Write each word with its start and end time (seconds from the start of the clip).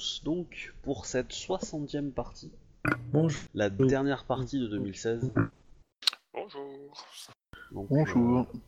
tous 0.00 0.22
donc 0.24 0.72
pour 0.82 1.04
cette 1.04 1.30
60e 1.30 2.10
partie, 2.12 2.50
Bonjour. 3.12 3.42
la 3.52 3.68
dernière 3.68 4.24
partie 4.24 4.58
de 4.58 4.66
2016. 4.66 5.30
Bonjour. 6.32 7.06
Donc, 7.72 7.88
Bonjour. 7.90 8.38
euh, 8.40 8.58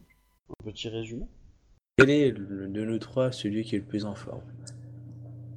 un 0.60 0.64
petit 0.64 0.90
résumé. 0.90 1.24
Quel 1.96 2.10
est 2.10 2.32
le- 2.32 2.68
de 2.68 2.84
nous 2.84 2.98
trois 2.98 3.32
celui 3.32 3.64
qui 3.64 3.76
est 3.76 3.78
le 3.78 3.84
plus 3.86 4.04
en 4.04 4.14
forme? 4.14 4.42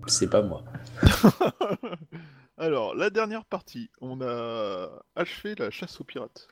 C'est 0.08 0.30
pas 0.30 0.42
moi. 0.42 0.64
Alors, 2.58 2.96
la 2.96 3.10
dernière 3.10 3.44
partie, 3.44 3.90
on 4.00 4.22
a 4.22 5.04
achevé 5.18 5.56
la 5.56 5.72
chasse 5.72 6.00
aux 6.00 6.06
pirates. 6.06 6.48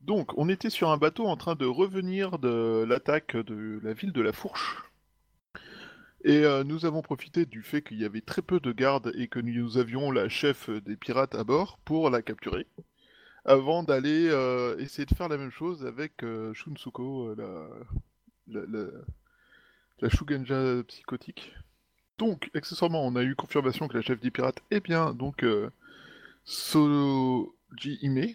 Donc, 0.00 0.32
on 0.38 0.48
était 0.48 0.70
sur 0.70 0.88
un 0.90 0.96
bateau 0.96 1.26
en 1.26 1.36
train 1.36 1.56
de 1.56 1.66
revenir 1.66 2.38
de 2.38 2.86
l'attaque 2.88 3.36
de 3.36 3.80
la 3.82 3.92
ville 3.92 4.12
de 4.12 4.22
la 4.22 4.32
Fourche. 4.32 4.82
Et 6.24 6.44
euh, 6.44 6.64
nous 6.64 6.86
avons 6.86 7.02
profité 7.02 7.44
du 7.46 7.62
fait 7.62 7.82
qu'il 7.82 8.00
y 8.00 8.04
avait 8.04 8.22
très 8.22 8.42
peu 8.42 8.58
de 8.58 8.72
gardes 8.72 9.12
et 9.14 9.28
que 9.28 9.38
nous 9.38 9.78
avions 9.78 10.10
la 10.10 10.28
chef 10.28 10.70
des 10.70 10.96
pirates 10.96 11.34
à 11.34 11.44
bord 11.44 11.78
pour 11.84 12.10
la 12.10 12.22
capturer. 12.22 12.66
Avant 13.44 13.82
d'aller 13.82 14.28
euh, 14.30 14.76
essayer 14.78 15.04
de 15.04 15.14
faire 15.14 15.28
la 15.28 15.36
même 15.36 15.50
chose 15.50 15.84
avec 15.84 16.22
euh, 16.22 16.54
Shunsuko, 16.54 17.28
euh, 17.28 17.68
la, 18.48 18.88
la, 20.00 20.08
Shugenja 20.08 20.82
psychotique. 20.84 21.52
Donc, 22.18 22.50
accessoirement, 22.54 23.06
on 23.06 23.16
a 23.16 23.22
eu 23.22 23.34
confirmation 23.34 23.86
que 23.86 23.96
la 23.96 24.02
chef 24.02 24.18
des 24.20 24.30
pirates 24.30 24.62
est 24.70 24.80
bien 24.80 25.12
donc 25.12 25.44
Soji 26.44 27.98
Hime, 28.02 28.34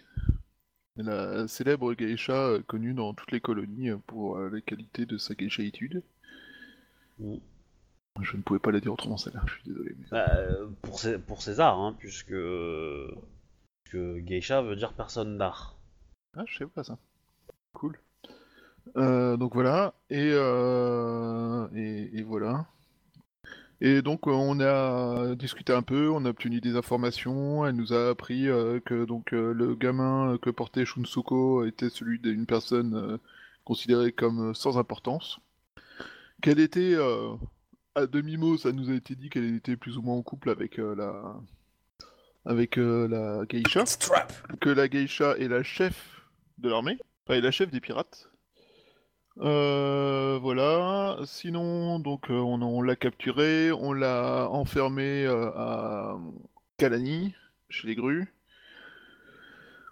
la 0.98 1.48
célèbre 1.48 1.94
geisha 1.94 2.58
connue 2.68 2.94
dans 2.94 3.14
toutes 3.14 3.32
les 3.32 3.40
colonies 3.40 3.92
pour 4.08 4.38
euh, 4.38 4.50
la 4.50 4.62
qualité 4.62 5.06
de 5.06 5.18
sa 5.18 5.36
geishaïtude. 5.36 6.04
Mm. 7.20 7.38
Je 8.22 8.38
ne 8.38 8.42
pouvais 8.42 8.60
pas 8.60 8.72
la 8.72 8.80
dire 8.80 8.94
autrement 8.94 9.18
celle-là, 9.18 9.42
je 9.48 9.54
suis 9.54 9.64
désolé. 9.66 9.96
mais- 9.98 10.06
Bah, 10.12 10.26
euh, 10.36 10.68
pour, 10.82 11.00
Cé- 11.00 11.18
pour 11.20 11.42
César, 11.42 11.78
hein, 11.80 11.96
puisque, 11.98 12.34
puisque 13.84 14.26
geisha 14.26 14.62
veut 14.62 14.76
dire 14.76 14.94
personne 14.94 15.38
d'art. 15.38 15.76
Ah, 16.38 16.44
je 16.46 16.58
sais 16.58 16.66
pas 16.66 16.84
ça. 16.84 16.98
Cool. 17.74 18.00
Euh, 18.98 19.38
donc 19.38 19.54
voilà, 19.54 19.94
et, 20.10 20.32
euh, 20.34 21.68
et, 21.76 22.18
et 22.20 22.24
voilà. 22.24 22.66
Et 23.82 24.02
donc 24.02 24.28
on 24.28 24.60
a 24.60 25.36
discuté 25.36 25.72
un 25.72 25.84
peu, 25.84 26.10
on 26.10 26.26
a 26.26 26.30
obtenu 26.30 26.60
des 26.60 26.76
informations, 26.76 27.66
elle 27.66 27.76
nous 27.76 27.94
a 27.94 28.10
appris 28.10 28.44
que 28.86 29.06
donc 29.06 29.32
le 29.32 29.74
gamin 29.76 30.38
que 30.42 30.50
portait 30.50 30.84
Shunsuko 30.86 31.64
était 31.66 31.90
celui 31.90 32.20
d'une 32.20 32.46
personne 32.46 33.20
considérée 33.64 34.12
comme 34.12 34.54
sans 34.54 34.78
importance. 34.78 35.40
Qu'elle 36.42 36.60
était 36.60 36.96
à 37.96 38.06
demi-mot, 38.06 38.58
ça 38.58 38.72
nous 38.72 38.90
a 38.90 38.94
été 38.94 39.16
dit 39.16 39.30
qu'elle 39.30 39.56
était 39.56 39.78
plus 39.78 39.98
ou 39.98 40.02
moins 40.02 40.16
en 40.16 40.24
couple 40.24 40.50
avec 40.50 40.80
euh, 40.80 40.96
la 40.96 41.36
avec 42.46 42.78
euh, 42.78 43.08
la 43.08 43.46
geisha 43.46 43.84
que 44.60 44.70
la 44.70 44.88
geisha 44.88 45.38
est 45.38 45.48
la 45.48 45.64
chef 45.64 46.22
de 46.58 46.70
l'armée, 46.70 46.98
enfin, 47.26 47.38
est 47.38 47.42
la 47.42 47.52
chef 47.52 47.70
des 47.70 47.82
pirates. 47.82 48.30
Euh, 49.40 50.38
voilà. 50.42 51.20
Sinon, 51.26 52.00
donc 52.00 52.26
on, 52.30 52.62
on 52.62 52.82
l'a 52.82 52.96
capturé, 52.96 53.72
on 53.72 53.94
l'a 53.94 54.50
enfermé 54.50 55.26
euh, 55.26 55.50
à 55.56 56.18
Kalani, 56.78 57.34
chez 57.70 57.88
les 57.88 57.96
grues. 57.96 58.34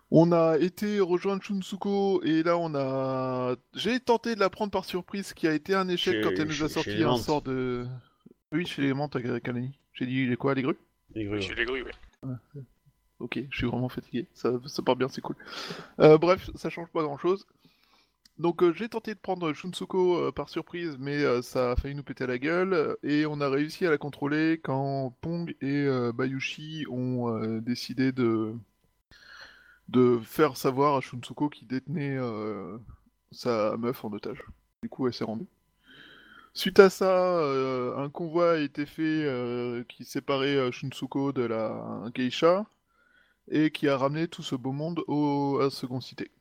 On 0.09 0.31
a 0.31 0.57
été 0.57 0.99
rejoindre 1.01 1.43
Shunsuko 1.43 2.21
et 2.23 2.41
là 2.43 2.57
on 2.57 2.73
a. 2.75 3.55
J'ai 3.75 3.99
tenté 3.99 4.35
de 4.35 4.39
la 4.39 4.49
prendre 4.49 4.71
par 4.71 4.85
surprise, 4.85 5.27
ce 5.27 5.33
qui 5.33 5.47
a 5.47 5.53
été 5.53 5.73
un 5.75 5.89
échec 5.89 6.13
Chez- 6.15 6.21
quand 6.21 6.31
elle 6.37 6.47
nous 6.47 6.63
a 6.63 6.69
sorti 6.69 7.03
un 7.03 7.07
Mantes. 7.07 7.21
sort 7.23 7.41
de. 7.41 7.85
Oui, 8.53 8.65
chez 8.65 8.81
les 8.81 8.93
Mantes 8.93 9.17
à 9.17 9.39
Kalani. 9.41 9.77
J'ai 9.93 10.05
dit 10.05 10.25
les 10.25 10.37
quoi, 10.37 10.53
les 10.55 10.61
grues? 10.61 10.77
Les 11.13 11.25
grues, 11.25 11.41
Chez 11.41 11.55
les 11.55 11.65
grues, 11.65 11.83
oui. 11.83 12.31
Ok, 13.19 13.39
je 13.49 13.57
suis 13.57 13.65
vraiment 13.67 13.89
fatigué, 13.89 14.27
ça, 14.33 14.51
ça 14.67 14.83
part 14.83 14.95
bien, 14.95 15.07
c'est 15.09 15.21
cool. 15.21 15.35
Euh, 15.99 16.17
bref, 16.19 16.49
ça 16.55 16.69
change 16.69 16.87
pas 16.89 17.01
grand 17.01 17.17
chose. 17.17 17.47
Donc 18.37 18.61
euh, 18.61 18.71
j'ai 18.73 18.87
tenté 18.87 19.15
de 19.15 19.19
prendre 19.19 19.51
Shunsuko 19.53 20.17
euh, 20.27 20.31
par 20.31 20.49
surprise, 20.49 20.95
mais 20.99 21.23
euh, 21.23 21.41
ça 21.41 21.71
a 21.71 21.75
failli 21.75 21.95
nous 21.95 22.03
péter 22.03 22.25
à 22.25 22.27
la 22.27 22.37
gueule, 22.37 22.73
euh, 22.73 22.95
et 23.03 23.25
on 23.25 23.41
a 23.41 23.49
réussi 23.49 23.85
à 23.87 23.89
la 23.89 23.97
contrôler 23.97 24.59
quand 24.63 25.15
Pong 25.21 25.55
et 25.61 25.65
euh, 25.87 26.11
Bayushi 26.13 26.85
ont 26.91 27.29
euh, 27.35 27.59
décidé 27.59 28.11
de 28.11 28.53
de 29.89 30.19
faire 30.19 30.57
savoir 30.57 30.95
à 30.95 31.01
Shunsuko 31.01 31.49
qu'il 31.49 31.67
détenait 31.67 32.17
euh, 32.17 32.77
sa 33.31 33.77
meuf 33.77 34.03
en 34.03 34.11
otage. 34.11 34.43
Du 34.83 34.89
coup, 34.89 35.07
elle 35.07 35.13
s'est 35.13 35.23
rendue. 35.23 35.47
Suite 36.53 36.79
à 36.79 36.89
ça, 36.89 37.39
euh, 37.39 37.95
un 37.97 38.09
convoi 38.09 38.53
a 38.53 38.57
été 38.57 38.85
fait 38.85 39.01
euh, 39.03 39.83
qui 39.87 40.05
séparait 40.05 40.71
Shunsuko 40.71 41.31
de 41.31 41.43
la 41.43 42.03
geisha 42.13 42.65
et 43.49 43.71
qui 43.71 43.87
a 43.87 43.97
ramené 43.97 44.27
tout 44.27 44.43
ce 44.43 44.55
beau 44.55 44.71
monde 44.71 45.03
au, 45.07 45.59
à 45.61 45.69
Second 45.69 46.01
Cité. 46.01 46.31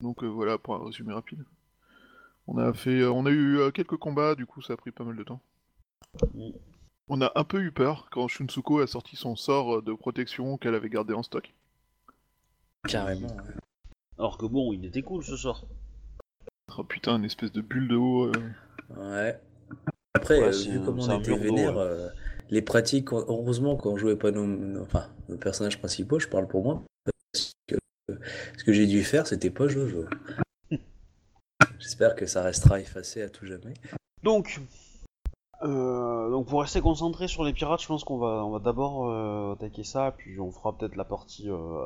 Donc 0.00 0.22
voilà 0.22 0.58
pour 0.58 0.74
un 0.74 0.84
résumé 0.84 1.14
rapide. 1.14 1.44
On 2.46 2.58
a 2.58 2.74
fait, 2.74 3.04
on 3.04 3.24
a 3.24 3.30
eu 3.30 3.72
quelques 3.72 3.96
combats, 3.96 4.34
du 4.34 4.44
coup 4.44 4.60
ça 4.60 4.74
a 4.74 4.76
pris 4.76 4.90
pas 4.90 5.04
mal 5.04 5.16
de 5.16 5.22
temps. 5.22 5.40
Mm. 6.34 6.50
On 7.08 7.20
a 7.20 7.32
un 7.36 7.44
peu 7.44 7.62
eu 7.62 7.70
peur 7.70 8.08
quand 8.10 8.28
Shunsuko 8.28 8.80
a 8.80 8.86
sorti 8.86 9.16
son 9.16 9.36
sort 9.36 9.82
de 9.82 9.92
protection 9.94 10.58
qu'elle 10.58 10.74
avait 10.74 10.90
gardé 10.90 11.14
en 11.14 11.22
stock. 11.22 11.54
Carrément. 12.88 13.28
ouais. 13.28 13.54
Alors 14.18 14.38
que 14.38 14.46
bon, 14.46 14.72
il 14.72 14.84
était 14.84 15.02
cool 15.02 15.22
ce 15.24 15.36
sort. 15.36 15.64
Oh 16.76 16.84
putain, 16.84 17.16
une 17.16 17.24
espèce 17.24 17.52
de 17.52 17.60
bulle 17.60 17.88
de 17.88 17.96
haut. 17.96 18.26
euh. 18.26 18.32
Ouais. 18.96 19.40
Après, 20.14 20.40
Ouais, 20.40 20.48
euh, 20.48 20.50
vu 20.70 20.78
un- 20.78 20.84
comme 20.84 21.00
c'est 21.00 21.12
on 21.12 21.18
était 21.20 21.36
vénère, 21.36 21.76
ouais. 21.76 21.82
euh, 21.82 22.08
les 22.50 22.62
pratiques, 22.62 23.12
heureusement 23.12 23.76
qu'on 23.76 23.96
jouait 23.96 24.16
pas 24.16 24.30
nos, 24.30 24.46
nos- 24.46 24.82
enfin, 24.82 25.06
nos 25.28 25.36
personnages 25.36 25.78
principaux, 25.78 26.18
je 26.18 26.28
parle 26.28 26.46
pour 26.46 26.62
moi, 26.62 26.82
parce 27.32 27.52
que 27.66 27.76
ce 28.58 28.64
que 28.64 28.72
j'ai 28.72 28.86
dû 28.86 29.02
faire, 29.02 29.26
c'était 29.26 29.50
pas 29.50 29.66
Jojo. 29.68 30.04
J'espère 31.78 32.14
que 32.14 32.26
ça 32.26 32.42
restera 32.42 32.80
effacé 32.80 33.22
à 33.22 33.28
tout 33.28 33.46
jamais. 33.46 33.74
Donc, 34.22 34.60
euh, 35.62 36.30
donc 36.30 36.46
pour 36.46 36.60
rester 36.62 36.80
concentré 36.80 37.28
sur 37.28 37.44
les 37.44 37.52
pirates, 37.52 37.82
je 37.82 37.86
pense 37.88 38.04
qu'on 38.04 38.18
va, 38.18 38.44
on 38.44 38.50
va 38.50 38.58
d'abord 38.58 39.08
euh, 39.10 39.52
attaquer 39.54 39.84
ça, 39.84 40.14
puis 40.16 40.38
on 40.40 40.50
fera 40.50 40.76
peut-être 40.76 40.96
la 40.96 41.04
partie, 41.04 41.50
euh, 41.50 41.84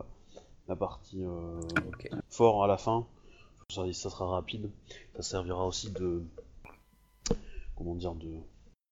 la 0.68 0.76
partie 0.76 1.24
euh, 1.24 1.60
fort 2.28 2.62
à 2.62 2.66
la 2.66 2.76
fin. 2.76 3.06
Ça, 3.70 3.90
ça 3.92 4.10
sera 4.10 4.26
rapide. 4.26 4.70
Ça 5.16 5.22
servira 5.22 5.66
aussi 5.66 5.90
de, 5.90 6.22
comment 7.76 7.94
dire, 7.94 8.14
de 8.14 8.36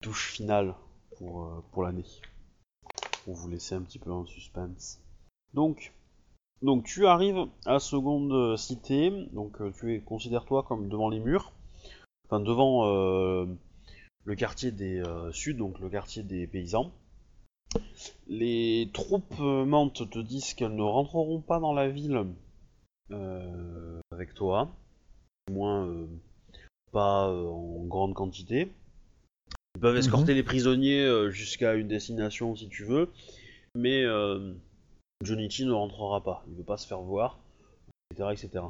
touche 0.03 0.33
finale 0.33 0.75
pour, 1.17 1.45
euh, 1.45 1.65
pour 1.73 1.85
l'année. 1.85 2.05
Pour 3.25 3.35
vous 3.35 3.49
laisser 3.49 3.75
un 3.75 3.83
petit 3.83 3.99
peu 3.99 4.11
en 4.11 4.27
suspense. 4.27 5.01
Donc, 5.55 5.93
donc 6.63 6.85
tu 6.85 7.07
arrives 7.07 7.47
à 7.65 7.79
Seconde 7.79 8.57
Cité. 8.57 9.11
Donc 9.33 9.61
euh, 9.61 9.73
tu 9.79 9.95
es, 9.95 10.01
considère-toi 10.01 10.63
comme 10.63 10.89
devant 10.89 11.09
les 11.09 11.21
murs, 11.21 11.53
enfin 12.27 12.41
devant 12.41 12.87
euh, 12.87 13.47
le 14.25 14.35
quartier 14.35 14.71
des 14.71 15.01
euh, 15.01 15.33
Sud, 15.33 15.59
donc 15.59 15.79
le 15.81 15.89
quartier 15.89 16.23
des 16.23 16.47
paysans. 16.47 16.93
Les 18.29 18.91
troupes 18.93 19.41
euh, 19.41 19.65
mantes 19.65 20.11
te 20.11 20.19
disent 20.19 20.55
qu'elles 20.55 20.75
ne 20.75 20.83
rentreront 20.83 21.41
pas 21.41 21.61
dans 21.61 21.73
la 21.73 21.89
ville 21.89 22.27
euh, 23.13 24.01
avec 24.11 24.35
toi, 24.35 24.75
du 25.49 25.55
moins 25.55 25.87
euh, 25.87 26.07
pas 26.93 27.29
euh, 27.29 27.47
en 27.47 27.85
grande 27.85 28.15
quantité. 28.15 28.73
Ils 29.77 29.81
peuvent 29.81 29.97
escorter 29.97 30.35
les 30.35 30.43
prisonniers 30.43 31.05
euh, 31.05 31.31
jusqu'à 31.31 31.75
une 31.75 31.89
destination 31.89 32.57
si 32.57 32.69
tu 32.69 32.85
veux, 32.85 33.11
mais 33.75 34.03
euh, 34.05 34.55
Jonichi 35.23 35.67
ne 35.67 35.73
rentrera 35.73 36.23
pas, 36.23 36.45
il 36.49 36.57
veut 36.57 36.65
pas 36.65 36.79
se 36.79 36.87
faire 36.87 37.01
voir, 37.01 37.39
etc. 38.11 38.31
etc. 38.33 38.65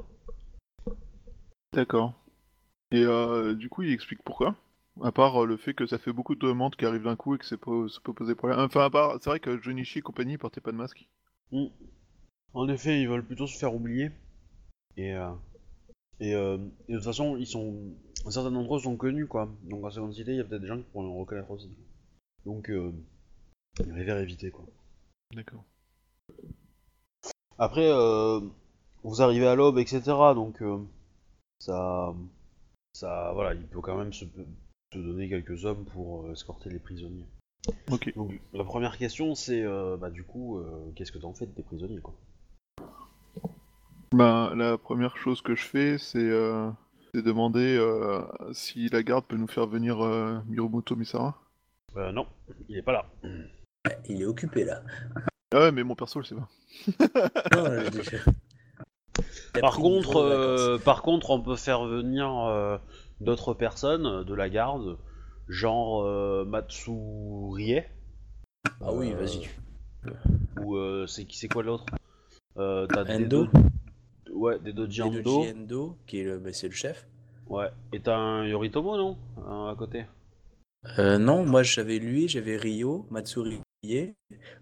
D'accord. 1.72 2.12
Et 2.90 3.02
euh, 3.02 3.54
du 3.54 3.68
coup, 3.68 3.82
il 3.82 3.92
explique 3.92 4.22
pourquoi? 4.22 4.54
À 5.02 5.12
part 5.12 5.42
euh, 5.42 5.46
le 5.46 5.56
fait 5.56 5.74
que 5.74 5.86
ça 5.86 5.98
fait 5.98 6.12
beaucoup 6.12 6.34
de 6.34 6.46
demandes 6.46 6.74
qui 6.74 6.86
arrivent 6.86 7.04
d'un 7.04 7.16
coup 7.16 7.34
et 7.34 7.38
que 7.38 7.44
c'est 7.44 7.58
pas, 7.58 7.86
ça 7.88 8.00
peut 8.02 8.14
poser 8.14 8.34
problème. 8.34 8.58
Enfin, 8.60 8.84
à 8.84 8.90
part, 8.90 9.18
c'est 9.20 9.28
vrai 9.28 9.40
que 9.40 9.60
Jonichi 9.60 9.98
et 9.98 10.02
compagnie 10.02 10.38
portaient 10.38 10.60
pas 10.60 10.72
de 10.72 10.76
masque. 10.76 11.08
Mm. 11.52 11.66
En 12.54 12.68
effet, 12.68 13.00
ils 13.00 13.08
veulent 13.08 13.24
plutôt 13.24 13.46
se 13.46 13.58
faire 13.58 13.74
oublier. 13.74 14.10
Et, 14.96 15.14
euh, 15.14 15.30
et, 16.20 16.34
euh, 16.34 16.56
et 16.88 16.92
de 16.92 16.96
toute 16.96 17.04
façon, 17.04 17.36
ils 17.36 17.46
sont. 17.46 17.94
Certains 18.30 18.50
d'entre 18.50 18.76
eux 18.76 18.80
sont 18.80 18.96
connus, 18.96 19.26
quoi. 19.26 19.50
Donc 19.64 19.84
à 19.84 19.90
Seconde 19.90 20.14
Cité, 20.14 20.32
il 20.32 20.38
y 20.38 20.40
a 20.40 20.44
peut-être 20.44 20.62
des 20.62 20.66
gens 20.66 20.78
qui 20.78 20.84
pourront 20.84 21.20
reconnaître 21.20 21.50
aussi. 21.50 21.70
Donc, 22.46 22.70
euh, 22.70 22.92
ils 23.80 23.88
préfèrent 23.88 24.18
éviter, 24.18 24.50
quoi. 24.50 24.64
D'accord. 25.34 25.64
Après, 27.58 27.90
vous 29.02 29.22
arrivez 29.22 29.46
à 29.46 29.54
l'aube, 29.54 29.78
etc. 29.78 30.00
Donc, 30.34 30.62
ça. 31.58 32.14
Ça. 32.94 33.32
Voilà, 33.34 33.54
il 33.54 33.66
peut 33.66 33.80
quand 33.80 33.98
même 33.98 34.12
se, 34.14 34.24
se 34.92 34.98
donner 34.98 35.28
quelques 35.28 35.64
hommes 35.64 35.84
pour 35.84 36.24
euh, 36.26 36.32
escorter 36.32 36.70
les 36.70 36.78
prisonniers. 36.78 37.26
Ok. 37.90 38.12
Donc, 38.14 38.40
la 38.52 38.64
première 38.64 38.96
question, 38.96 39.34
c'est. 39.34 39.62
euh, 39.62 39.96
bah, 39.96 40.10
du 40.10 40.22
coup, 40.24 40.58
euh, 40.58 40.92
qu'est-ce 40.94 41.12
que 41.12 41.18
t'en 41.18 41.34
fais 41.34 41.46
de 41.46 41.52
tes 41.52 41.62
prisonniers, 41.62 42.00
quoi? 42.00 42.14
Ben, 44.12 44.54
la 44.54 44.78
première 44.78 45.16
chose 45.16 45.42
que 45.42 45.54
je 45.56 45.64
fais, 45.64 45.98
c'est 45.98 46.18
euh, 46.18 46.70
c'est 47.12 47.22
demander 47.22 47.76
euh, 47.76 48.22
si 48.52 48.88
la 48.88 49.02
garde 49.02 49.24
peut 49.26 49.36
nous 49.36 49.48
faire 49.48 49.66
venir 49.66 50.00
euh, 50.04 50.38
Miromoto 50.46 50.94
Misara. 50.94 51.36
Euh, 51.96 52.12
non, 52.12 52.26
il 52.68 52.76
est 52.78 52.82
pas 52.82 52.92
là. 52.92 53.06
Il 54.08 54.22
est 54.22 54.24
occupé 54.26 54.64
là. 54.64 54.82
Ah 55.52 55.58
ouais, 55.58 55.72
mais 55.72 55.82
mon 55.82 55.96
perso, 55.96 56.22
je 56.22 56.28
sais 56.28 56.34
pas. 56.36 56.48
Non, 57.52 57.90
déjà- 57.90 58.18
Par 59.60 59.72
pris 59.72 59.82
contre, 59.82 60.16
euh, 60.16 60.78
par 60.78 61.02
contre, 61.02 61.30
on 61.30 61.40
peut 61.40 61.56
faire 61.56 61.84
venir 61.86 62.28
euh, 62.30 62.78
d'autres 63.20 63.54
personnes 63.54 64.06
euh, 64.06 64.24
de 64.24 64.34
la 64.34 64.48
garde, 64.48 64.98
genre 65.48 66.02
euh, 66.04 66.44
Matsurie. 66.44 67.80
Ah 68.80 68.92
oui, 68.92 69.12
euh, 69.12 69.16
vas-y. 69.16 69.48
Ou 70.62 70.76
euh, 70.76 71.06
c'est 71.06 71.24
qui 71.24 71.38
c'est 71.38 71.48
quoi 71.48 71.62
l'autre? 71.62 71.86
Euh, 72.56 72.86
T'as 72.86 73.04
des 73.04 73.24
Endo. 73.24 73.46
do- 73.46 73.50
Ouais, 74.32 74.58
des 74.58 74.72
Doji 74.72 75.02
Endo. 75.02 75.44
Endo, 75.44 75.96
qui 76.06 76.20
est 76.20 76.24
le, 76.24 76.38
bah, 76.38 76.52
c'est 76.52 76.68
le 76.68 76.74
chef. 76.74 77.06
Ouais. 77.48 77.70
Et 77.92 78.00
t'as 78.00 78.16
un 78.16 78.46
Yoritomo, 78.46 78.96
non? 78.96 79.16
Euh, 79.38 79.70
À 79.70 79.74
côté? 79.76 80.04
Euh, 80.98 81.18
non, 81.18 81.44
moi 81.44 81.62
j'avais 81.62 81.98
lui, 81.98 82.28
j'avais 82.28 82.56
Ryo, 82.56 83.06
Matsurie, 83.10 83.60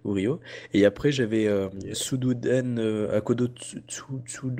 ou 0.04 0.12
Ryo, 0.12 0.40
et 0.72 0.84
après 0.84 1.10
j'avais 1.12 1.46
euh, 1.46 1.68
Sududen 1.92 2.78
euh, 2.78 3.16
Akodo 3.16 3.48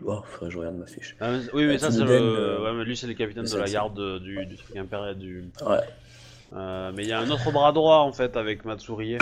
Oh, 0.07 0.23
que 0.41 0.51
je 0.51 0.59
regarde 0.59 0.77
ma 0.77 0.87
fiche. 0.87 1.17
Ah, 1.21 1.33
mais- 1.33 1.45
oui, 1.53 1.67
mais 1.67 1.79
ça 1.79 1.91
c'est 1.91 2.05
le. 2.05 2.11
euh, 2.11 2.63
Ouais, 2.65 2.73
mais 2.79 2.85
lui 2.85 2.97
c'est 2.97 3.07
le 3.07 3.15
capitaine 3.15 3.45
de 3.45 3.57
la 3.57 3.65
garde 3.69 3.99
euh, 3.99 4.19
du, 4.21 4.45
du 4.47 4.57
truc 4.57 4.77
impérial 4.77 5.19
du. 5.19 5.45
Ouais. 5.67 5.79
Euh, 6.53 6.93
mais 6.95 7.03
il 7.05 7.09
y 7.09 7.13
a 7.13 7.21
un 7.21 7.31
autre 7.31 7.51
bras 7.53 7.73
droit 7.73 7.99
en 7.99 8.13
fait 8.13 8.37
avec 8.37 8.65
Matsurie. 8.65 9.19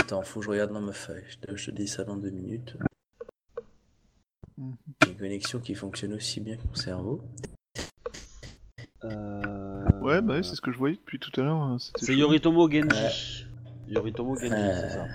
Attends, 0.00 0.22
faut 0.22 0.40
que 0.40 0.46
je 0.46 0.50
regarde 0.50 0.72
dans 0.72 0.80
ma 0.80 0.92
feuille. 0.92 1.24
Je 1.28 1.36
te, 1.38 1.56
je 1.56 1.66
te 1.66 1.70
dis 1.70 1.88
ça 1.88 2.04
dans 2.04 2.16
deux 2.16 2.30
minutes. 2.30 2.76
Mhm. 4.58 4.76
Une 5.08 5.16
connexion 5.16 5.58
qui 5.58 5.74
fonctionne 5.74 6.12
aussi 6.14 6.40
bien 6.40 6.56
que 6.56 6.62
mon 6.68 6.74
cerveau. 6.74 7.20
Euh... 9.04 9.82
Ouais, 10.00 10.22
bah 10.22 10.42
c'est 10.42 10.54
ce 10.54 10.60
que 10.60 10.72
je 10.72 10.78
voyais 10.78 10.96
depuis 10.96 11.18
tout 11.18 11.30
à 11.40 11.44
l'heure. 11.44 11.56
hein, 11.56 11.76
C'est. 11.96 12.14
Yoritomo 12.14 12.70
Genji. 12.70 13.43
Yoritomo 13.88 14.34
Genji, 14.36 14.50
c'est 14.50 14.88
ça. 14.90 15.06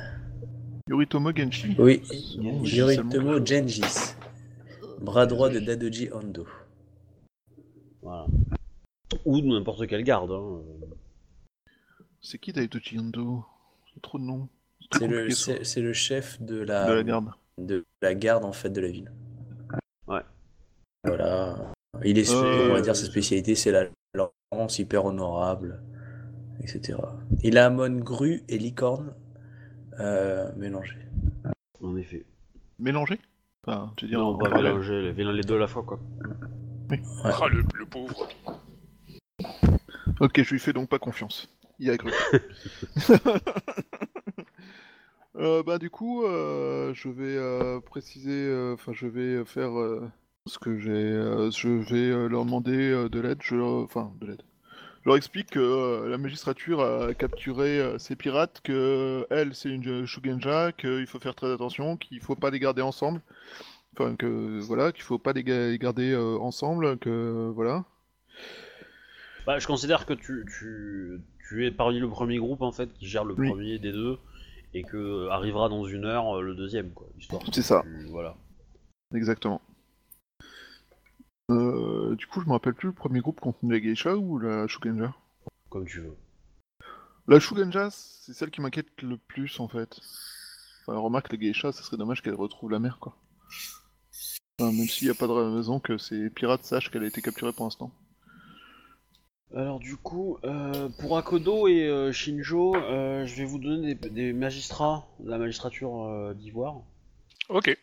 Yoritomo 0.87 1.31
Genshi. 1.35 1.75
Oui, 1.77 2.01
Genji, 2.41 2.77
Yoritomo 2.77 3.45
Genjis. 3.45 4.15
Bras 5.01 5.25
droit 5.25 5.49
de 5.49 5.59
Dadoji 5.59 6.09
Ando. 6.11 6.47
Voilà. 8.01 8.25
Ou 9.25 9.41
de 9.41 9.47
n'importe 9.47 9.87
quelle 9.87 10.03
garde. 10.03 10.31
Hein. 10.31 10.61
C'est 12.21 12.37
qui 12.37 12.51
Daitochi 12.51 12.99
Ando 12.99 13.43
C'est 13.93 14.01
trop 14.01 14.17
de 14.19 14.23
noms. 14.23 14.47
C'est 14.91 15.07
le, 15.07 15.17
compliqué, 15.17 15.35
ça. 15.35 15.43
c'est, 15.57 15.63
c'est 15.63 15.81
le 15.81 15.93
chef 15.93 16.41
de 16.41 16.59
De 16.59 16.63
la, 16.63 16.95
la 16.95 17.03
garde. 17.03 17.31
de 17.57 17.85
la 18.01 18.15
garde 18.15 18.43
en 18.45 18.51
fait 18.53 18.69
de 18.69 18.81
la 18.81 18.87
ville. 18.89 19.11
Ouais. 20.07 20.21
Voilà. 21.03 21.73
Il 22.03 22.17
est, 22.17 22.31
Euh, 22.31 22.69
on 22.69 22.73
va 22.73 22.81
dire, 22.81 22.95
sa 22.95 23.05
spécialité, 23.05 23.55
c'est 23.55 23.71
la 23.71 23.87
lance 24.51 24.79
hyper 24.79 25.05
honorable, 25.05 25.81
etc. 26.61 26.99
Il 27.43 27.57
a 27.57 27.65
Amon 27.67 27.99
grue 27.99 28.43
et 28.49 28.57
licorne 28.57 29.13
euh, 29.99 30.51
mélangés. 30.57 30.97
En 31.81 31.95
effet. 31.95 32.25
Mélangé? 32.79 33.19
Enfin, 33.67 33.91
tu 33.95 34.05
veux 34.05 34.09
dire. 34.09 34.19
Non, 34.19 34.37
pas 34.37 34.49
mélanger 34.49 35.13
les, 35.13 35.23
les 35.23 35.43
deux 35.43 35.55
à 35.55 35.59
la 35.59 35.67
fois 35.67 35.83
quoi. 35.83 35.99
Ouais. 36.89 37.01
Ah, 37.23 37.47
le, 37.51 37.63
le 37.75 37.85
pauvre. 37.85 38.27
Ok, 40.19 40.41
je 40.41 40.53
lui 40.53 40.59
fais 40.59 40.73
donc 40.73 40.89
pas 40.89 40.99
confiance. 40.99 41.49
Il 41.79 41.89
a 41.89 41.97
cru. 41.97 42.11
Euh, 45.35 45.63
bah 45.63 45.77
du 45.77 45.89
coup, 45.89 46.25
euh, 46.25 46.93
je 46.93 47.07
vais 47.07 47.37
euh, 47.37 47.79
préciser, 47.79 48.31
euh, 48.47 48.73
enfin 48.73 48.91
je 48.93 49.07
vais 49.07 49.45
faire 49.45 49.79
euh, 49.79 50.09
ce 50.47 50.59
que 50.59 50.77
j'ai, 50.79 50.89
euh, 50.91 51.49
je 51.51 51.69
vais 51.69 52.09
euh, 52.09 52.27
leur 52.27 52.43
demander 52.43 52.91
euh, 52.91 53.07
de 53.09 53.21
l'aide, 53.21 53.39
enfin 53.53 54.11
de 54.19 54.27
l'aide. 54.27 54.41
Je 55.03 55.09
leur 55.09 55.15
explique 55.17 55.51
que 55.51 55.59
euh, 55.59 56.09
la 56.09 56.17
magistrature 56.17 56.81
a 56.81 57.13
capturé 57.13 57.79
euh, 57.79 57.97
ces 57.97 58.15
pirates, 58.15 58.59
que 58.63 59.25
elle 59.29 59.55
c'est 59.55 59.69
une 59.69 60.05
Shugenja, 60.05 60.71
qu'il 60.73 61.07
faut 61.07 61.19
faire 61.19 61.35
très 61.35 61.51
attention, 61.51 61.95
qu'il 61.97 62.19
faut 62.21 62.35
pas 62.35 62.49
les 62.49 62.59
garder 62.59 62.81
ensemble, 62.81 63.21
enfin 63.93 64.15
que 64.15 64.59
voilà, 64.59 64.91
qu'il 64.91 65.03
faut 65.03 65.17
pas 65.17 65.31
les, 65.33 65.43
ga- 65.43 65.69
les 65.69 65.77
garder 65.77 66.11
euh, 66.11 66.37
ensemble, 66.39 66.97
que 66.97 67.49
voilà. 67.55 67.85
Bah, 69.45 69.57
je 69.57 69.67
considère 69.67 70.05
que 70.05 70.13
tu, 70.13 70.45
tu, 70.59 71.21
tu 71.47 71.65
es 71.65 71.71
parmi 71.71 71.99
le 71.99 72.09
premier 72.09 72.37
groupe 72.37 72.61
en 72.61 72.71
fait 72.73 72.91
qui 72.93 73.07
gère 73.07 73.23
le 73.23 73.35
Oui. 73.37 73.47
premier 73.49 73.79
des 73.79 73.93
deux 73.93 74.17
et 74.73 74.83
que 74.83 74.97
euh, 74.97 75.31
arrivera 75.31 75.69
dans 75.69 75.85
une 75.85 76.05
heure 76.05 76.37
euh, 76.37 76.41
le 76.41 76.55
deuxième 76.55 76.91
quoi. 76.91 77.07
C'est 77.53 77.61
ça. 77.61 77.81
tu- 77.83 78.05
voilà. 78.11 78.35
Exactement. 79.15 79.61
Euh, 81.49 82.15
du 82.15 82.27
coup, 82.27 82.41
je 82.41 82.45
me 82.45 82.51
rappelle 82.51 82.73
plus 82.73 82.87
le 82.87 82.93
premier 82.93 83.21
groupe 83.21 83.39
contenait 83.39 83.73
la 83.73 83.79
geisha 83.79 84.15
ou 84.15 84.37
la 84.37 84.67
Shugenja 84.67 85.13
Comme 85.69 85.85
tu 85.85 86.01
veux. 86.01 86.15
La 87.27 87.39
Shugenja, 87.39 87.89
c'est 87.91 88.33
celle 88.33 88.51
qui 88.51 88.61
m'inquiète 88.61 89.01
le 89.01 89.17
plus 89.17 89.59
en 89.59 89.67
fait. 89.67 89.99
Enfin, 90.81 90.97
remarque, 90.99 91.31
la 91.31 91.37
geisha, 91.37 91.71
ça 91.71 91.83
serait 91.83 91.97
dommage 91.97 92.21
qu'elle 92.21 92.35
retrouve 92.35 92.71
la 92.71 92.79
mer 92.79 92.99
quoi. 92.99 93.15
Enfin, 94.59 94.71
même 94.71 94.87
s'il 94.87 95.07
n'y 95.07 95.11
a 95.11 95.15
pas 95.15 95.27
de 95.27 95.31
raison 95.31 95.79
que 95.79 95.97
ces 95.97 96.29
pirates 96.29 96.63
sachent 96.63 96.91
qu'elle 96.91 97.03
a 97.03 97.07
été 97.07 97.21
capturée 97.21 97.53
pour 97.53 97.65
l'instant. 97.65 97.91
Alors 99.55 99.79
du 99.79 99.95
coup, 99.97 100.37
euh, 100.43 100.89
pour 100.99 101.17
Akodo 101.17 101.67
et 101.67 101.87
euh, 101.87 102.11
Shinjo, 102.11 102.75
euh, 102.75 103.25
je 103.25 103.35
vais 103.35 103.45
vous 103.45 103.57
donner 103.57 103.95
des, 103.95 104.09
des 104.09 104.33
magistrats 104.33 105.07
de 105.19 105.29
la 105.29 105.39
magistrature 105.39 106.03
euh, 106.03 106.33
d'Ivoire, 106.35 106.81
Ok. 107.49 107.75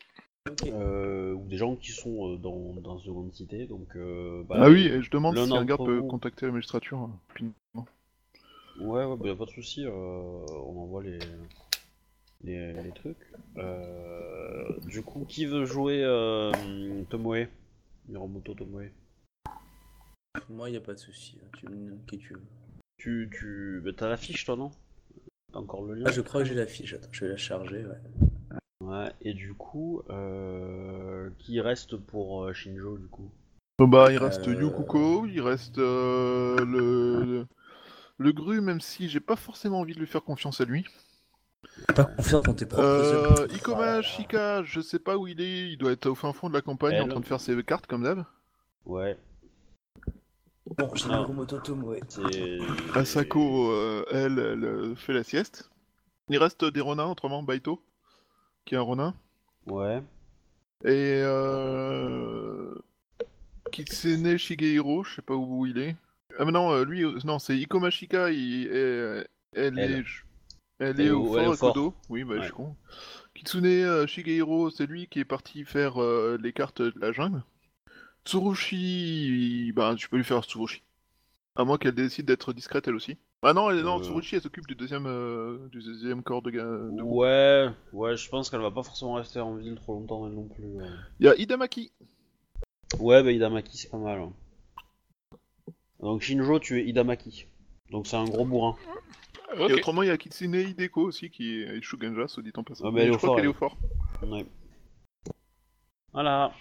Euh, 0.67 1.33
ou 1.35 1.47
des 1.47 1.57
gens 1.57 1.77
qui 1.77 1.93
sont 1.93 2.33
euh, 2.33 2.37
dans, 2.37 2.75
dans 2.81 2.99
une 2.99 3.13
grande 3.13 3.33
cité. 3.33 3.67
Donc, 3.67 3.97
euh, 3.97 4.43
bah, 4.49 4.57
ah 4.63 4.71
oui, 4.71 4.87
et 4.87 5.03
je 5.03 5.11
demande 5.11 5.37
si 5.37 5.53
un 5.53 5.65
gars 5.65 5.77
peut 5.77 5.99
vous- 5.99 6.09
contacter 6.09 6.47
la 6.47 6.53
magistrature 6.53 7.03
euh, 7.03 7.07
rapidement. 7.29 7.55
Ouais, 8.79 9.05
ouais, 9.05 9.17
bah, 9.17 9.29
y 9.29 9.31
a 9.31 9.37
pas 9.37 9.47
de 9.47 9.51
souci, 9.51 9.85
euh, 9.85 9.91
on 9.91 10.79
envoie 10.83 11.03
les, 11.03 11.19
les, 12.45 12.73
les 12.73 12.91
trucs. 12.91 13.17
Euh, 13.57 14.79
du 14.87 15.03
coup, 15.03 15.25
qui 15.25 15.47
veut 15.47 15.65
jouer 15.65 16.03
euh, 16.05 16.53
Tomoe? 17.09 17.47
Miromoto 18.09 18.55
Tomoe 18.55 18.91
Moi, 20.51 20.69
il 20.69 20.73
n'y 20.73 20.79
a 20.79 20.83
pas 20.83 20.95
de 20.95 20.99
souci. 20.99 21.39
hein. 21.43 21.49
Tu 21.59 21.67
me 21.69 21.75
nommes 21.91 22.05
qui 22.07 22.19
tu 22.19 22.35
veux. 22.35 22.43
Tu, 22.99 23.31
tu, 23.33 23.81
bah, 23.85 23.91
t'as 23.97 24.09
la 24.09 24.17
fiche 24.17 24.45
toi 24.45 24.57
non? 24.57 24.71
T'as 25.53 25.59
encore 25.59 25.83
le 25.85 25.95
lien? 25.95 26.05
Ah, 26.07 26.11
je 26.11 26.21
crois 26.21 26.43
que 26.43 26.49
j'ai 26.49 26.55
la 26.55 26.67
fiche. 26.67 26.93
Attends, 26.93 27.09
je 27.13 27.25
vais 27.25 27.31
la 27.31 27.37
charger. 27.37 27.85
Ouais. 27.85 28.29
Ouais, 28.87 29.13
et 29.21 29.35
du 29.35 29.55
coup, 29.55 30.03
euh, 30.11 31.31
qui 31.39 31.61
reste 31.61 31.97
pour 31.97 32.45
euh, 32.45 32.53
Shinjo 32.53 32.99
du 32.99 33.07
coup? 33.09 33.31
Euh, 33.81 33.87
bah, 33.87 34.13
il 34.13 34.19
reste 34.19 34.47
Euh, 34.47 34.55
Yukuko, 34.55 35.27
il 35.27 35.41
reste 35.41 35.79
euh, 35.79 36.57
le... 36.65 37.25
le 37.25 37.47
le 38.19 38.33
Gru, 38.33 38.63
même 38.63 38.81
si 38.81 39.11
j'ai 39.11 39.21
pas 39.21 39.37
forcément 39.37 39.81
envie 39.81 39.93
de 39.93 40.01
lui 40.01 40.07
faire 40.07 40.23
confiance 40.25 40.61
à 40.63 40.65
lui. 40.65 40.87
Pas 41.95 42.05
confiance 42.05 42.43
dans 42.45 42.55
tes 42.55 42.65
propres 42.65 42.83
Euh. 42.83 43.47
Ikoma 43.55 44.01
Shika, 44.01 44.63
je 44.63 44.81
sais 44.81 44.99
pas 44.99 45.19
où 45.19 45.27
il 45.27 45.41
est, 45.41 45.71
il 45.73 45.77
doit 45.77 45.93
être 45.93 46.07
au 46.07 46.15
fin 46.15 46.33
fond 46.33 46.49
de 46.49 46.55
la 46.55 46.63
campagne 46.63 46.99
en 47.01 47.09
train 47.09 47.21
de 47.21 47.27
faire 47.27 47.41
ses 47.41 47.63
cartes 47.63 47.87
comme 47.87 48.05
d'hab. 48.05 48.25
Ouais, 48.87 49.19
Bon, 50.79 50.91
j'ai 50.95 51.09
Ah. 51.11 51.27
C'est. 52.09 52.59
Asako, 52.95 53.71
euh, 53.71 54.05
elle, 54.11 54.39
elle 54.39 54.97
fait 54.97 55.13
la 55.13 55.23
sieste. 55.23 55.71
Il 56.29 56.39
reste 56.39 56.65
des 56.65 56.81
autrement 56.81 57.43
Baito, 57.43 57.81
qui 58.67 58.75
est 58.75 58.79
un 58.79 58.83
renin. 58.83 59.15
Ouais, 59.67 60.03
Et 60.85 61.23
euh... 61.25 62.75
Kitsune 63.73 64.37
Shigehiro, 64.37 65.05
je 65.05 65.17
sais 65.17 65.23
pas 65.23 65.35
où 65.35 65.65
il 65.67 65.79
est. 65.79 65.97
Ah 66.39 66.45
mais 66.45 66.53
non, 66.53 66.71
euh, 66.73 66.85
lui, 66.85 67.03
euh, 67.05 67.19
non, 67.25 67.39
c'est 67.39 67.57
Ikoma 67.57 67.91
Shika, 67.91 68.31
il 68.31 68.67
est- 68.67 69.27
elle, 69.55 69.79
est... 69.79 70.05
Elle 70.79 71.13
au 71.13 71.33
fort 71.33 71.57
fort. 71.57 71.73
Kodo. 71.73 71.95
Oui, 72.11 72.25
bah 72.25 72.35
je 72.39 72.43
suis 72.45 72.53
con. 72.53 72.77
Kitsune 73.35 74.07
Shigehiro, 74.07 74.71
c'est 74.71 74.87
lui 74.87 75.09
qui 75.09 75.21
est 75.21 75.25
parti 75.25 75.65
faire 75.65 76.01
euh, 76.03 76.39
les 76.43 76.53
cartes 76.53 76.83
de 76.83 76.93
la 77.01 77.13
jungle. 77.13 77.43
Tsurushi, 78.27 79.73
bah 79.75 79.95
tu 79.97 80.09
peux 80.09 80.17
lui 80.17 80.25
faire 80.25 80.43
Tsurushi. 80.45 80.83
À 81.55 81.65
moins 81.65 81.79
qu'elle 81.79 81.95
décide 81.95 82.27
d'être 82.27 82.53
discrète 82.53 82.87
elle 82.89 82.95
aussi. 82.95 83.17
Ah 83.43 83.53
non, 83.53 83.71
elle, 83.71 83.83
non 83.83 83.99
Euh. 84.01 84.03
Tsurushi 84.03 84.37
elle 84.37 84.43
s'occupe 84.43 84.67
du 84.67 84.75
deuxième, 84.75 85.07
euh, 85.07 85.69
du 85.69 85.81
deuxième 85.83 86.23
corps 86.23 86.43
de, 86.43 86.51
de 86.51 87.03
ouais, 87.03 87.69
ouais, 87.93 88.17
je 88.17 88.29
pense 88.29 88.51
qu'elle 88.51 88.61
va 88.61 88.71
pas 88.71 88.83
forcément 88.83 89.15
rester 89.15 89.41
en 89.41 89.55
ville 89.55 89.77
trop 89.77 89.95
longtemps 89.95 90.27
elle 90.27 90.35
non 90.35 90.49
plus. 90.49 90.65
ouais. 90.65 90.85
Il 91.21 91.27
y 91.27 91.29
a 91.29 91.37
Idamaki. 91.37 91.93
Ouais, 92.99 93.23
bah 93.23 93.33
Idamaki 93.33 93.77
c'est 93.77 93.91
pas 93.91 93.99
mal. 93.99 94.21
hein. 94.21 94.33
Donc 96.01 96.23
Shinjo, 96.23 96.59
tu 96.59 96.81
es 96.81 96.85
Idamaki. 96.87 97.47
Donc 97.91 98.07
c'est 98.07 98.17
un 98.17 98.25
gros 98.25 98.45
bourrin. 98.45 98.75
Et 99.59 99.73
autrement, 99.73 100.03
il 100.03 100.09
y 100.09 100.11
a 100.11 100.17
Kitsune 100.19 100.55
Hideko 100.55 101.03
aussi 101.03 101.31
qui 101.31 101.63
est 101.63 101.81
Shugenja, 101.81 102.27
soit 102.29 102.43
dit 102.43 102.53
en 102.57 102.65
passant. 102.65 102.87
Ah, 102.89 102.91
mais 102.93 103.03
elle 103.03 103.11
est 103.11 103.13
je 103.13 103.19
crois 103.19 103.37
qu'elle 103.37 103.45
est 103.45 103.49
au 103.49 103.53
fort. 103.55 103.77
Ouais. 104.23 104.45
Voilà. 106.13 106.53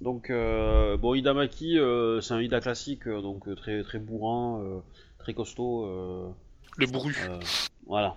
Donc 0.00 0.30
euh, 0.30 0.96
bon, 0.96 1.14
Idamaki, 1.14 1.78
euh, 1.78 2.20
c'est 2.20 2.34
un 2.34 2.40
Ida 2.40 2.60
classique, 2.60 3.06
euh, 3.06 3.20
donc 3.20 3.54
très 3.56 3.82
très 3.82 3.98
bourrin, 3.98 4.62
euh, 4.64 4.80
très 5.24 5.34
costaud. 5.34 5.86
euh, 5.86 6.30
Le 6.76 6.86
bru. 6.86 7.16
euh, 7.28 7.40
voilà. 7.86 8.16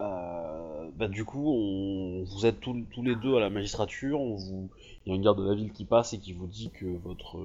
Euh, 0.00 0.90
bah, 0.96 1.08
du 1.08 1.24
coup, 1.24 1.50
on, 1.52 2.24
vous 2.24 2.46
êtes 2.46 2.60
tous, 2.60 2.84
tous 2.92 3.02
les 3.02 3.14
deux 3.14 3.36
à 3.36 3.40
la 3.40 3.48
magistrature. 3.48 4.20
On 4.20 4.34
vous, 4.34 4.70
il 5.06 5.10
y 5.10 5.12
a 5.12 5.14
une 5.16 5.22
garde 5.22 5.38
de 5.42 5.48
la 5.48 5.54
ville 5.54 5.72
qui 5.72 5.84
passe 5.84 6.12
et 6.12 6.18
qui 6.18 6.32
vous 6.32 6.46
dit 6.48 6.70
que 6.70 6.84
votre 6.84 7.38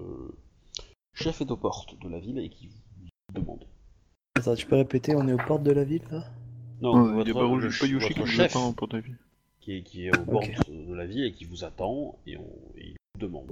chef 1.13 1.41
est 1.41 1.51
aux 1.51 1.58
portes 1.58 1.98
de 2.01 2.10
la 2.10 2.20
ville 2.20 2.39
et 2.39 2.50
qui 2.50 2.68
vous 2.68 3.39
demande. 3.39 3.63
Attends, 4.36 4.56
tu 4.56 4.65
peux 4.65 4.75
répéter, 4.77 5.15
on 5.15 5.27
est 5.27 5.34
aux 5.34 5.38
portes 5.46 5.63
de 5.63 5.72
la 5.72 5.84
ville 5.84 6.01
là? 6.12 6.24
Non, 6.82 6.96
Non, 6.96 7.13
votre, 7.24 7.29
le 7.58 7.88
Yoshi 7.88 8.13
votre 8.13 8.25
chef 8.25 8.56
qui 9.60 9.74
est, 9.75 9.82
qui 9.84 10.08
est 10.08 10.18
au 10.18 10.24
bord 10.24 10.41
Ok. 10.41 10.56
de 10.70 10.94
la 10.94 11.06
vie 11.06 11.25
et 11.25 11.34
qui 11.34 11.44
vous 11.44 11.65
attend 11.65 12.18
et, 12.25 12.38
on, 12.38 12.48
et 12.77 12.88
il 12.91 12.96
vous 13.15 13.22
demande. 13.22 13.51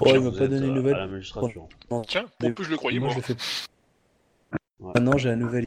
Oh, 0.00 0.06
il 0.12 0.20
m'a 0.20 0.32
pas 0.32 0.48
donné 0.48 0.66
une 0.66 0.72
À 0.72 0.74
nouvelle. 0.74 0.96
la 0.96 1.06
magistrature. 1.06 1.68
Tiens, 2.08 2.26
en 2.42 2.52
plus 2.52 2.64
je 2.64 2.70
le 2.70 2.76
croyais 2.76 2.98
Moi, 2.98 3.08
mort. 3.14 3.22
je 3.24 3.32
le 3.32 3.34
fais. 3.34 3.66
Ouais. 4.78 4.92
Maintenant, 4.94 5.16
j'ai 5.16 5.30
un 5.30 5.36
nouvel. 5.36 5.66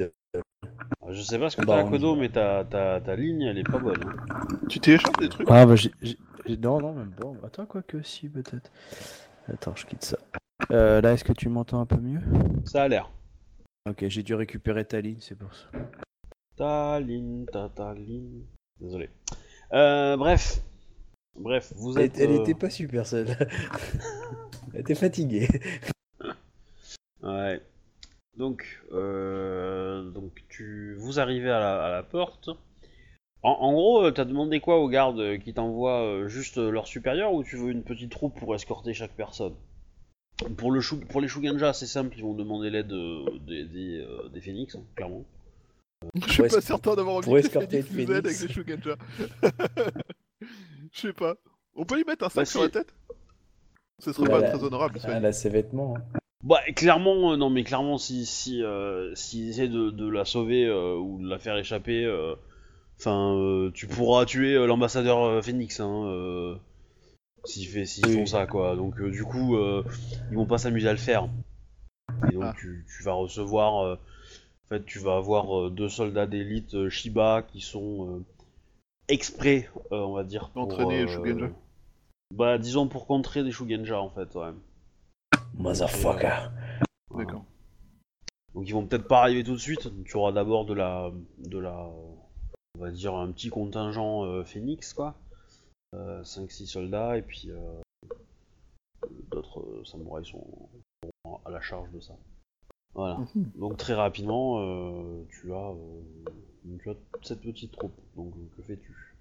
Ah, 0.00 1.12
Je 1.12 1.20
sais 1.22 1.38
pas 1.38 1.50
ce 1.50 1.56
que 1.56 1.62
Bah, 1.66 1.74
t'as 1.76 1.80
à 1.80 1.84
on- 1.84 1.90
Kodo, 1.90 2.16
mais 2.16 2.28
ta, 2.28 2.64
ta, 2.64 3.00
ta 3.00 3.16
ligne 3.16 3.42
elle 3.42 3.58
est 3.58 3.64
pas 3.64 3.78
bonne. 3.78 4.00
hein. 4.04 4.46
Tu 4.68 4.78
télécharges 4.80 5.16
des 5.18 5.28
trucs? 5.28 5.46
Ah 5.50 5.66
bah 5.66 5.76
j'ai... 5.76 5.90
j'ai- 6.00 6.18
j'ai- 6.46 6.56
Non, 6.56 6.80
non, 6.80 6.92
même 6.94 7.10
pas. 7.12 7.32
Attends, 7.46 7.66
quoi 7.66 7.82
que 7.82 8.02
si, 8.02 8.28
peut-être. 8.28 8.70
Attends, 9.48 9.74
je 9.76 9.86
quitte 9.86 10.04
ça. 10.04 10.16
Euh, 10.70 11.00
là, 11.00 11.12
est-ce 11.12 11.24
que 11.24 11.32
tu 11.32 11.48
m'entends 11.48 11.80
un 11.80 11.86
peu 11.86 11.96
mieux? 11.96 12.20
Ça 12.64 12.84
a 12.84 12.88
l'air. 12.88 13.10
Ok, 13.88 14.04
j'ai 14.08 14.22
dû 14.22 14.34
récupérer 14.34 14.84
ta 14.84 15.00
ligne, 15.00 15.18
c'est 15.20 15.34
pour 15.34 15.52
ça. 15.54 15.64
Ta 16.56 17.00
ligne, 17.00 17.44
ta, 17.46 17.68
ta 17.68 17.92
ligne. 17.94 18.42
Désolé. 18.80 19.10
Euh, 19.72 20.16
bref. 20.16 20.60
Bref, 21.36 21.72
vous 21.76 21.98
Elle, 21.98 22.04
êtes. 22.04 22.18
elle 22.18 22.30
euh, 22.30 22.40
était 22.42 22.54
pas 22.54 22.70
super, 22.70 23.06
celle 23.06 23.26
Elle 24.74 24.80
était 24.82 24.94
fatiguée. 24.94 25.48
Ouais. 27.22 27.60
Donc, 28.36 28.82
euh, 28.92 30.08
donc 30.10 30.42
tu, 30.48 30.94
vous 30.98 31.20
arrivez 31.20 31.50
à 31.50 31.58
la, 31.60 31.84
à 31.84 31.90
la 31.90 32.02
porte. 32.02 32.48
En, 33.42 33.50
en 33.50 33.72
gros, 33.72 34.04
euh, 34.04 34.10
t'as 34.10 34.24
demandé 34.24 34.60
quoi 34.60 34.78
aux 34.78 34.88
gardes 34.88 35.38
qui 35.40 35.52
t'envoient 35.52 36.02
euh, 36.02 36.28
juste 36.28 36.56
leur 36.58 36.86
supérieur 36.86 37.32
ou 37.34 37.42
tu 37.44 37.56
veux 37.56 37.70
une 37.70 37.82
petite 37.82 38.10
troupe 38.10 38.38
pour 38.38 38.54
escorter 38.54 38.94
chaque 38.94 39.12
personne? 39.16 39.54
Pour, 40.56 40.72
le 40.72 40.80
pour 41.06 41.20
les 41.20 41.28
Shuganja, 41.28 41.72
c'est 41.72 41.86
simple, 41.86 42.14
ils 42.16 42.22
vont 42.22 42.34
demander 42.34 42.70
l'aide 42.70 42.92
des, 43.46 43.64
des, 43.64 44.06
des 44.32 44.40
phénix, 44.40 44.74
hein, 44.74 44.82
clairement. 44.96 45.24
Je 46.26 46.32
suis 46.32 46.42
pas 46.42 46.60
certain 46.60 46.94
d'avoir 46.96 47.16
envie 47.16 47.24
pour 47.26 47.34
que 47.34 47.38
escorter 47.40 47.84
nous 47.92 48.00
aide 48.12 48.26
avec 48.26 48.40
les 48.40 48.48
Shugenja. 48.48 48.96
Je 50.92 51.00
sais 51.00 51.12
pas. 51.12 51.34
On 51.74 51.84
peut 51.84 52.00
y 52.00 52.04
mettre 52.04 52.24
un 52.24 52.28
sac 52.28 52.44
Bah, 52.44 52.44
sur 52.46 52.62
la 52.62 52.68
tête? 52.70 52.94
Ce 54.00 54.12
serait 54.12 54.26
Bah, 54.26 54.32
pas 54.36 54.40
la- 54.40 54.50
très 54.50 54.64
honorable. 54.64 54.98
Ah, 55.04 55.20
là, 55.20 55.32
ses 55.32 55.48
vêtements. 55.48 55.94
hein. 55.96 56.18
Bah, 56.42 56.60
clairement, 56.74 57.32
euh, 57.32 57.36
non, 57.36 57.50
mais 57.50 57.62
clairement, 57.62 57.98
si, 57.98 58.26
si, 58.26 58.62
euh, 58.62 59.14
s'ils 59.14 59.50
essaient 59.50 59.68
de, 59.68 59.90
de 59.90 60.08
la 60.08 60.24
sauver 60.24 60.66
euh, 60.66 60.96
ou 60.96 61.22
de 61.22 61.28
la 61.28 61.38
faire 61.38 61.56
échapper, 61.56 62.04
euh, 62.04 62.34
enfin, 62.98 63.34
euh, 63.36 63.70
tu 63.72 63.86
pourras 63.86 64.24
tuer 64.24 64.54
euh, 64.54 64.66
l'ambassadeur 64.66 65.22
euh, 65.22 65.42
Phoenix, 65.42 65.78
hein, 65.78 66.04
euh, 66.06 66.56
s'ils 67.44 67.68
fait, 67.68 67.86
s'ils 67.86 68.06
Oui. 68.08 68.14
font 68.14 68.26
ça, 68.26 68.46
quoi. 68.46 68.74
Donc, 68.74 69.00
euh, 69.00 69.10
du 69.10 69.22
coup, 69.22 69.56
euh, 69.56 69.84
ils 70.30 70.36
vont 70.36 70.46
pas 70.46 70.58
s'amuser 70.58 70.88
à 70.88 70.92
le 70.92 70.98
faire. 70.98 71.28
Et 72.28 72.32
donc, 72.32 72.44
Ah. 72.44 72.54
tu, 72.58 72.84
tu 72.96 73.02
vas 73.04 73.12
recevoir, 73.12 73.84
euh, 73.84 73.94
en 73.94 74.68
fait, 74.68 74.84
tu 74.84 74.98
vas 74.98 75.16
avoir 75.16 75.56
euh, 75.56 75.70
deux 75.70 75.88
soldats 75.88 76.26
d'élite 76.26 76.74
euh, 76.74 76.90
Shiba 76.90 77.42
qui 77.42 77.60
sont 77.60 78.16
euh, 78.16 78.24
exprès, 79.06 79.70
euh, 79.92 79.98
on 79.98 80.14
va 80.14 80.24
dire, 80.24 80.50
pour, 80.50 80.62
Entraîner 80.62 81.02
les 81.02 81.08
Shugenja. 81.08 81.50
Bah, 82.34 82.58
disons 82.58 82.88
pour 82.88 83.06
contrer 83.06 83.44
des 83.44 83.52
Shugenja, 83.52 84.00
en 84.00 84.10
fait, 84.10 84.34
ouais. 84.34 84.50
Motherfucker. 85.54 86.50
D'accord. 87.16 87.44
Donc 88.54 88.68
ils 88.68 88.72
vont 88.72 88.86
peut-être 88.86 89.08
pas 89.08 89.20
arriver 89.20 89.44
tout 89.44 89.52
de 89.52 89.58
suite. 89.58 89.90
Tu 90.04 90.16
auras 90.16 90.32
d'abord 90.32 90.64
de 90.66 90.74
la, 90.74 91.10
de 91.38 91.58
la, 91.58 91.88
on 92.74 92.80
va 92.80 92.90
dire 92.90 93.14
un 93.14 93.30
petit 93.32 93.48
contingent 93.48 94.24
euh, 94.24 94.44
Phoenix 94.44 94.92
quoi, 94.92 95.14
euh, 95.94 96.22
5-6 96.22 96.66
soldats 96.66 97.16
et 97.16 97.22
puis 97.22 97.50
euh, 97.50 97.80
d'autres 99.30 99.60
euh, 99.60 99.84
samouraïs 99.84 100.26
sont, 100.26 100.46
sont 101.24 101.40
à 101.44 101.50
la 101.50 101.60
charge 101.60 101.90
de 101.92 102.00
ça. 102.00 102.14
Voilà. 102.94 103.18
Mhm. 103.34 103.50
Donc 103.56 103.76
très 103.78 103.94
rapidement, 103.94 104.60
euh, 104.60 105.24
tu 105.30 105.52
as, 105.52 105.70
euh, 105.70 106.76
tu 106.82 106.90
as 106.90 106.94
cette 107.22 107.40
petite 107.40 107.72
troupe. 107.72 107.98
Donc 108.16 108.34
que 108.56 108.62
fais-tu? 108.62 109.16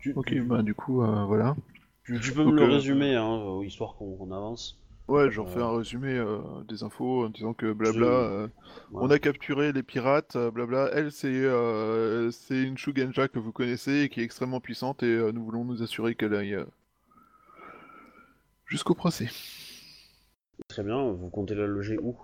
Tu, 0.00 0.12
Ok, 0.14 0.26
tu, 0.26 0.42
bah 0.42 0.62
du 0.62 0.74
coup, 0.74 1.02
euh, 1.02 1.24
voilà. 1.24 1.56
Tu- 2.04 2.20
tu 2.20 2.32
peux 2.32 2.44
donc, 2.44 2.54
me 2.54 2.60
le 2.60 2.66
euh, 2.66 2.74
résumer, 2.74 3.14
hein, 3.14 3.38
euh, 3.60 3.64
histoire 3.64 3.94
qu'on 3.96 4.16
qu'on 4.16 4.32
avance. 4.32 4.78
Ouais, 5.08 5.30
j'en 5.30 5.46
fais 5.46 5.58
Euh, 5.58 5.64
un 5.64 5.76
résumé 5.78 6.16
euh, 6.16 6.38
des 6.68 6.84
infos 6.84 7.26
en 7.26 7.28
disant 7.28 7.54
que 7.54 7.72
blabla, 7.72 8.06
euh, 8.06 8.46
Ouais. 8.92 9.02
on 9.04 9.10
a 9.10 9.18
capturé 9.18 9.72
les 9.72 9.82
pirates, 9.82 10.36
blabla. 10.36 10.90
Elle, 10.92 11.10
c'est 11.10 11.42
c'est 12.30 12.62
une 12.62 12.78
Shugenja 12.78 13.28
que 13.28 13.38
vous 13.38 13.52
connaissez 13.52 14.02
et 14.02 14.08
qui 14.08 14.20
est 14.20 14.24
extrêmement 14.24 14.60
puissante 14.60 15.02
et 15.02 15.32
nous 15.32 15.44
voulons 15.44 15.64
nous 15.64 15.82
assurer 15.82 16.14
qu'elle 16.14 16.34
aille 16.34 16.56
jusqu'au 18.66 18.94
procès. 18.94 19.28
Très 20.68 20.84
bien, 20.84 21.10
vous 21.10 21.28
comptez 21.30 21.54
la 21.56 21.66
loger 21.66 21.98
où? 22.00 22.16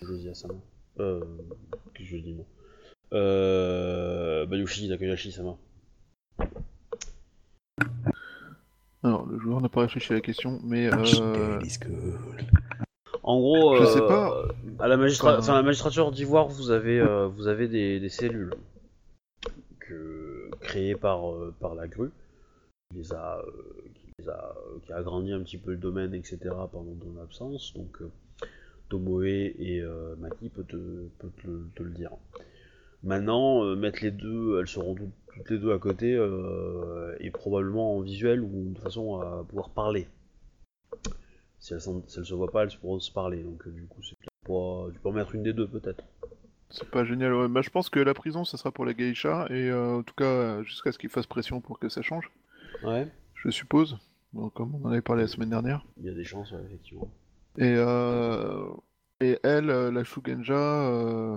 Je 0.00 0.12
dis 0.14 0.28
à 0.28 0.34
Sama. 0.34 0.54
Euh. 1.00 1.20
Qu'est-ce 1.94 2.10
que 2.10 2.16
je 2.16 2.22
dis 2.22 2.34
moi? 2.34 2.46
Euh. 3.12 4.46
Bayushi 4.46 4.88
Takayashi 4.88 5.32
Sama. 5.32 5.56
Alors, 9.02 9.26
le 9.26 9.38
joueur 9.38 9.60
n'a 9.60 9.68
pas 9.68 9.80
réfléchi 9.82 10.12
à 10.12 10.16
la 10.16 10.20
question, 10.20 10.60
mais 10.62 10.88
euh. 10.92 11.58
En 13.22 13.38
gros, 13.38 13.76
Je 13.76 13.82
euh, 13.82 13.86
sais 13.86 14.00
pas. 14.00 14.44
À 14.78 14.88
la, 14.88 14.96
magistra- 14.96 15.38
Enfin, 15.38 15.54
la 15.54 15.62
magistrature 15.62 16.10
d'Ivoire, 16.10 16.48
vous 16.48 16.70
avez, 16.70 17.00
euh, 17.00 17.26
vous 17.26 17.48
avez 17.48 17.68
des, 17.68 17.98
des 18.00 18.08
cellules 18.08 18.54
que, 19.78 20.50
créées 20.60 20.94
par, 20.94 21.30
euh, 21.32 21.54
par 21.60 21.74
la 21.74 21.86
grue, 21.88 22.10
qui 22.90 22.98
les 22.98 23.12
a, 23.12 23.38
euh, 23.38 23.50
qui 23.94 24.06
les 24.18 24.28
a, 24.28 24.54
euh, 24.56 24.78
qui 24.84 24.92
a 24.92 24.96
agrandi 24.96 25.32
un 25.32 25.40
petit 25.42 25.58
peu 25.58 25.72
le 25.72 25.76
domaine, 25.76 26.14
etc. 26.14 26.38
pendant 26.70 26.94
ton 26.94 27.20
absence. 27.22 27.74
Donc, 27.74 28.00
euh, 28.02 28.10
Tomoe 28.88 29.24
et 29.24 29.80
euh, 29.80 30.14
Maki 30.18 30.48
peut 30.48 30.64
te, 30.64 30.76
peut 30.76 31.30
te 31.42 31.46
le, 31.46 31.68
te 31.74 31.82
le 31.82 31.90
dire. 31.90 32.10
Maintenant, 33.02 33.64
euh, 33.64 33.76
mettre 33.76 34.00
les 34.02 34.10
deux, 34.10 34.60
elles 34.60 34.66
seront 34.68 34.94
toutes, 34.94 35.08
toutes 35.40 35.50
les 35.50 35.58
deux 35.58 35.72
à 35.72 35.78
côté 35.78 36.14
euh, 36.14 37.14
et 37.20 37.30
probablement 37.30 37.96
en 37.96 38.00
visuel 38.00 38.40
ou 38.42 38.72
de 38.74 38.78
façon 38.78 39.20
à 39.20 39.44
pouvoir 39.48 39.70
parler. 39.70 40.08
Si 41.58 41.74
elles, 41.74 41.80
si 41.80 42.18
elles 42.18 42.24
se 42.26 42.34
voient 42.34 42.50
pas, 42.50 42.62
elles 42.64 42.70
pourront 42.80 42.98
se 43.00 43.12
parler. 43.12 43.42
Donc 43.42 43.66
euh, 43.66 43.70
du 43.70 43.86
coup, 43.86 44.02
c'est 44.02 44.16
peut-être 44.18 44.30
pas. 44.46 44.92
Tu 44.92 44.98
peux 45.00 45.08
en 45.08 45.12
mettre 45.12 45.34
une 45.34 45.42
des 45.42 45.52
deux 45.52 45.68
peut-être. 45.68 46.02
c'est 46.70 46.88
pas 46.90 47.04
génial. 47.04 47.34
ouais. 47.34 47.48
Bah, 47.48 47.60
je 47.62 47.70
pense 47.70 47.90
que 47.90 48.00
la 48.00 48.14
prison, 48.14 48.44
ça 48.44 48.56
sera 48.56 48.70
pour 48.72 48.84
la 48.86 48.94
geisha, 48.94 49.46
et 49.50 49.68
euh, 49.70 49.98
en 49.98 50.02
tout 50.02 50.14
cas, 50.14 50.24
euh, 50.24 50.62
jusqu'à 50.62 50.92
ce 50.92 50.98
qu'il 50.98 51.10
fasse 51.10 51.26
pression 51.26 51.60
pour 51.60 51.78
que 51.78 51.88
ça 51.88 52.00
change, 52.02 52.30
Ouais. 52.82 53.06
je 53.34 53.50
suppose. 53.50 53.98
Bon, 54.32 54.48
comme 54.48 54.74
on 54.76 54.86
en 54.86 54.92
avait 54.92 55.02
parlé 55.02 55.22
la 55.22 55.28
semaine 55.28 55.50
dernière. 55.50 55.84
Il 55.98 56.06
y 56.06 56.08
a 56.08 56.14
des 56.14 56.24
chances, 56.24 56.52
ouais, 56.52 56.62
effectivement. 56.66 57.10
Et, 57.58 57.74
euh, 57.76 58.64
et 59.20 59.38
elle, 59.42 59.68
euh, 59.70 59.90
la 59.90 60.04
Shugenja, 60.04 60.54
euh, 60.54 61.36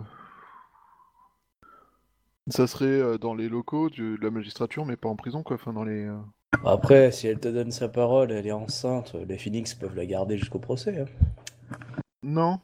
ça 2.50 2.68
serait 2.68 2.86
euh, 2.86 3.18
dans 3.18 3.34
les 3.36 3.50
locaux 3.50 3.90
de 3.90 4.18
la 4.22 4.30
magistrature, 4.32 4.86
mais 4.86 4.98
pas 4.98 5.10
en 5.10 5.16
prison, 5.16 5.44
quoi. 5.44 5.56
Enfin, 5.56 5.74
dans 5.74 5.84
les. 5.84 6.06
euh, 6.06 6.18
Après, 6.66 7.12
si 7.12 7.28
elle 7.28 7.40
te 7.40 7.48
donne 7.48 7.72
sa 7.72 7.90
parole, 7.90 8.32
elle 8.32 8.48
est 8.48 8.52
enceinte, 8.52 9.16
les 9.28 9.38
Phoenix 9.38 9.74
peuvent 9.74 9.96
la 9.96 10.06
garder 10.06 10.38
jusqu'au 10.38 10.60
procès. 10.60 11.00
hein. 11.00 11.06
Non. 12.24 12.60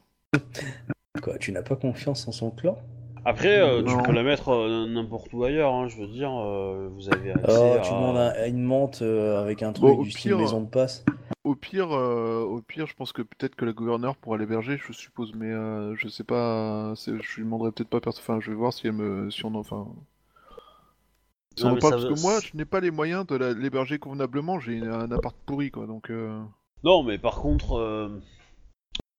Quoi, 1.22 1.38
tu 1.38 1.52
n'as 1.52 1.62
pas 1.62 1.76
confiance 1.76 2.26
en 2.28 2.32
son 2.32 2.50
clan? 2.50 2.78
Après, 3.24 3.60
euh, 3.60 3.82
tu 3.82 3.96
peux 4.02 4.12
la 4.12 4.22
mettre 4.22 4.48
euh, 4.50 4.86
n'importe 4.86 5.32
où 5.32 5.44
ailleurs. 5.44 5.74
Hein, 5.74 5.88
je 5.88 5.98
veux 5.98 6.06
dire, 6.06 6.30
euh, 6.32 6.88
vous 6.92 7.08
avez 7.12 7.32
accès 7.32 7.46
Oh, 7.48 7.74
à. 7.78 7.80
tu 7.80 7.90
demandes 7.92 8.16
un- 8.16 8.28
à 8.30 8.46
une 8.46 8.62
monte 8.62 9.02
euh, 9.02 9.40
avec 9.42 9.62
un 9.62 9.72
truc 9.72 9.96
Bon, 9.96 10.02
du 10.02 10.10
style 10.10 10.30
pire- 10.32 10.38
maison 10.38 10.60
de 10.62 10.68
passe. 10.68 11.04
Au 11.44 11.54
pire, 11.54 11.90
euh, 11.92 12.40
au 12.42 12.60
pire, 12.60 12.86
je 12.86 12.94
pense 12.94 13.12
que 13.12 13.22
peut-être 13.22 13.54
que 13.56 13.64
la 13.64 13.72
gouverneure 13.72 14.16
pourra 14.16 14.36
l'héberger, 14.38 14.78
je 14.86 14.92
suppose, 14.92 15.32
mais 15.34 15.50
euh, 15.50 15.94
je 15.96 16.08
sais 16.08 16.24
pas. 16.24 16.92
c'est- 16.96 17.12
Je 17.22 17.36
lui 17.36 17.44
demanderai 17.44 17.72
peut-être 17.72 17.88
pas. 17.90 18.00
perso- 18.00 18.20
Enfin, 18.20 18.40
je 18.40 18.50
vais 18.50 18.56
voir 18.56 18.72
si 18.72 18.86
elle 18.86 18.92
me, 18.94 19.30
si 19.30 19.44
on, 19.44 19.48
en- 19.54 19.56
enfin. 19.60 19.86
Si 21.56 21.64
Non, 21.64 21.70
on 21.70 21.72
en 21.72 21.74
mais 21.74 21.80
parle, 21.80 21.92
ça 21.92 21.98
parce 21.98 22.08
veut- 22.08 22.14
que 22.14 22.20
moi, 22.20 22.40
je 22.42 22.56
n'ai 22.56 22.64
pas 22.64 22.80
les 22.80 22.90
moyens 22.90 23.26
de 23.26 23.36
la- 23.36 23.52
l'héberger 23.52 23.98
convenablement. 23.98 24.60
J'ai 24.60 24.80
un 24.80 25.10
appart 25.12 25.36
pourri, 25.46 25.70
quoi. 25.70 25.86
Donc. 25.86 26.10
euh, 26.10 26.40
Non, 26.84 27.02
mais 27.02 27.18
par 27.18 27.36
contre, 27.36 27.76
euh, 27.78 28.08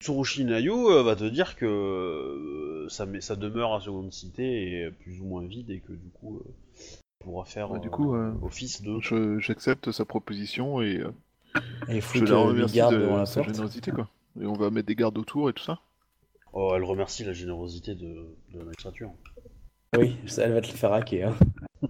Tsurushi 0.02 0.46
Nayu 0.46 0.72
euh, 0.90 1.04
va 1.04 1.16
te 1.16 1.24
dire 1.26 1.56
que 1.56 1.66
euh, 1.66 2.90
sa 2.90 3.36
demeure 3.36 3.74
à 3.76 3.82
Seconde 3.82 4.12
Cité 4.12 4.82
est 4.82 4.92
plus 4.92 5.22
ou 5.22 5.26
moins 5.26 5.46
vide 5.46 5.70
et 5.70 5.80
que 5.80 5.94
du 5.94 6.10
coup, 6.10 6.38
euh, 6.38 6.52
il 7.22 7.24
pourra 7.26 7.46
faire 7.46 7.70
Ouais, 7.72 7.80
du 7.80 7.88
euh, 7.88 7.92
coup, 7.92 8.16
euh, 8.16 8.34
office 8.42 8.82
de. 8.82 9.00
je- 9.00 9.40
J'accepte 9.40 9.92
sa 9.92 10.04
proposition 10.06 10.82
et 10.82 10.98
euh, 10.98 11.12
Et 11.88 12.02
je 12.02 12.26
la 12.26 12.38
remercie 12.38 12.78
de 12.82 12.90
devant 12.90 13.18
la 13.18 13.26
sa 13.26 13.36
porte. 13.42 13.50
générosité, 13.50 13.92
quoi. 13.92 14.10
Et 14.42 14.46
on 14.46 14.54
va 14.54 14.70
mettre 14.72 14.88
des 14.88 14.96
gardes 14.96 15.18
autour 15.18 15.50
et 15.50 15.54
tout 15.54 15.64
ça. 15.64 15.80
Oh, 16.54 16.74
elle 16.76 16.84
remercie 16.84 17.24
la 17.24 17.34
générosité 17.34 17.94
de, 17.96 18.36
de 18.52 18.58
la 18.60 18.64
magistrature. 18.66 19.12
Oui, 19.98 20.16
ça, 20.26 20.44
elle 20.46 20.54
va 20.54 20.62
te 20.62 20.68
le 20.68 20.74
faire 20.78 20.94
hacker. 20.94 21.32
Hein. 21.32 21.88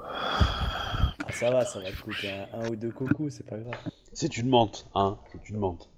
Ah, 0.00 1.14
ça 1.32 1.50
va, 1.50 1.64
ça 1.64 1.80
va 1.80 1.90
te 1.90 2.00
coûter 2.00 2.30
un, 2.30 2.60
un 2.60 2.68
ou 2.70 2.76
deux 2.76 2.90
cocos, 2.90 3.30
c'est 3.30 3.46
pas 3.46 3.58
grave. 3.58 3.76
C'est 4.20 4.36
une 4.36 4.48
mente, 4.48 4.84
hein 4.96 5.16
C'est 5.30 5.48
une 5.48 5.58
mente. 5.58 5.88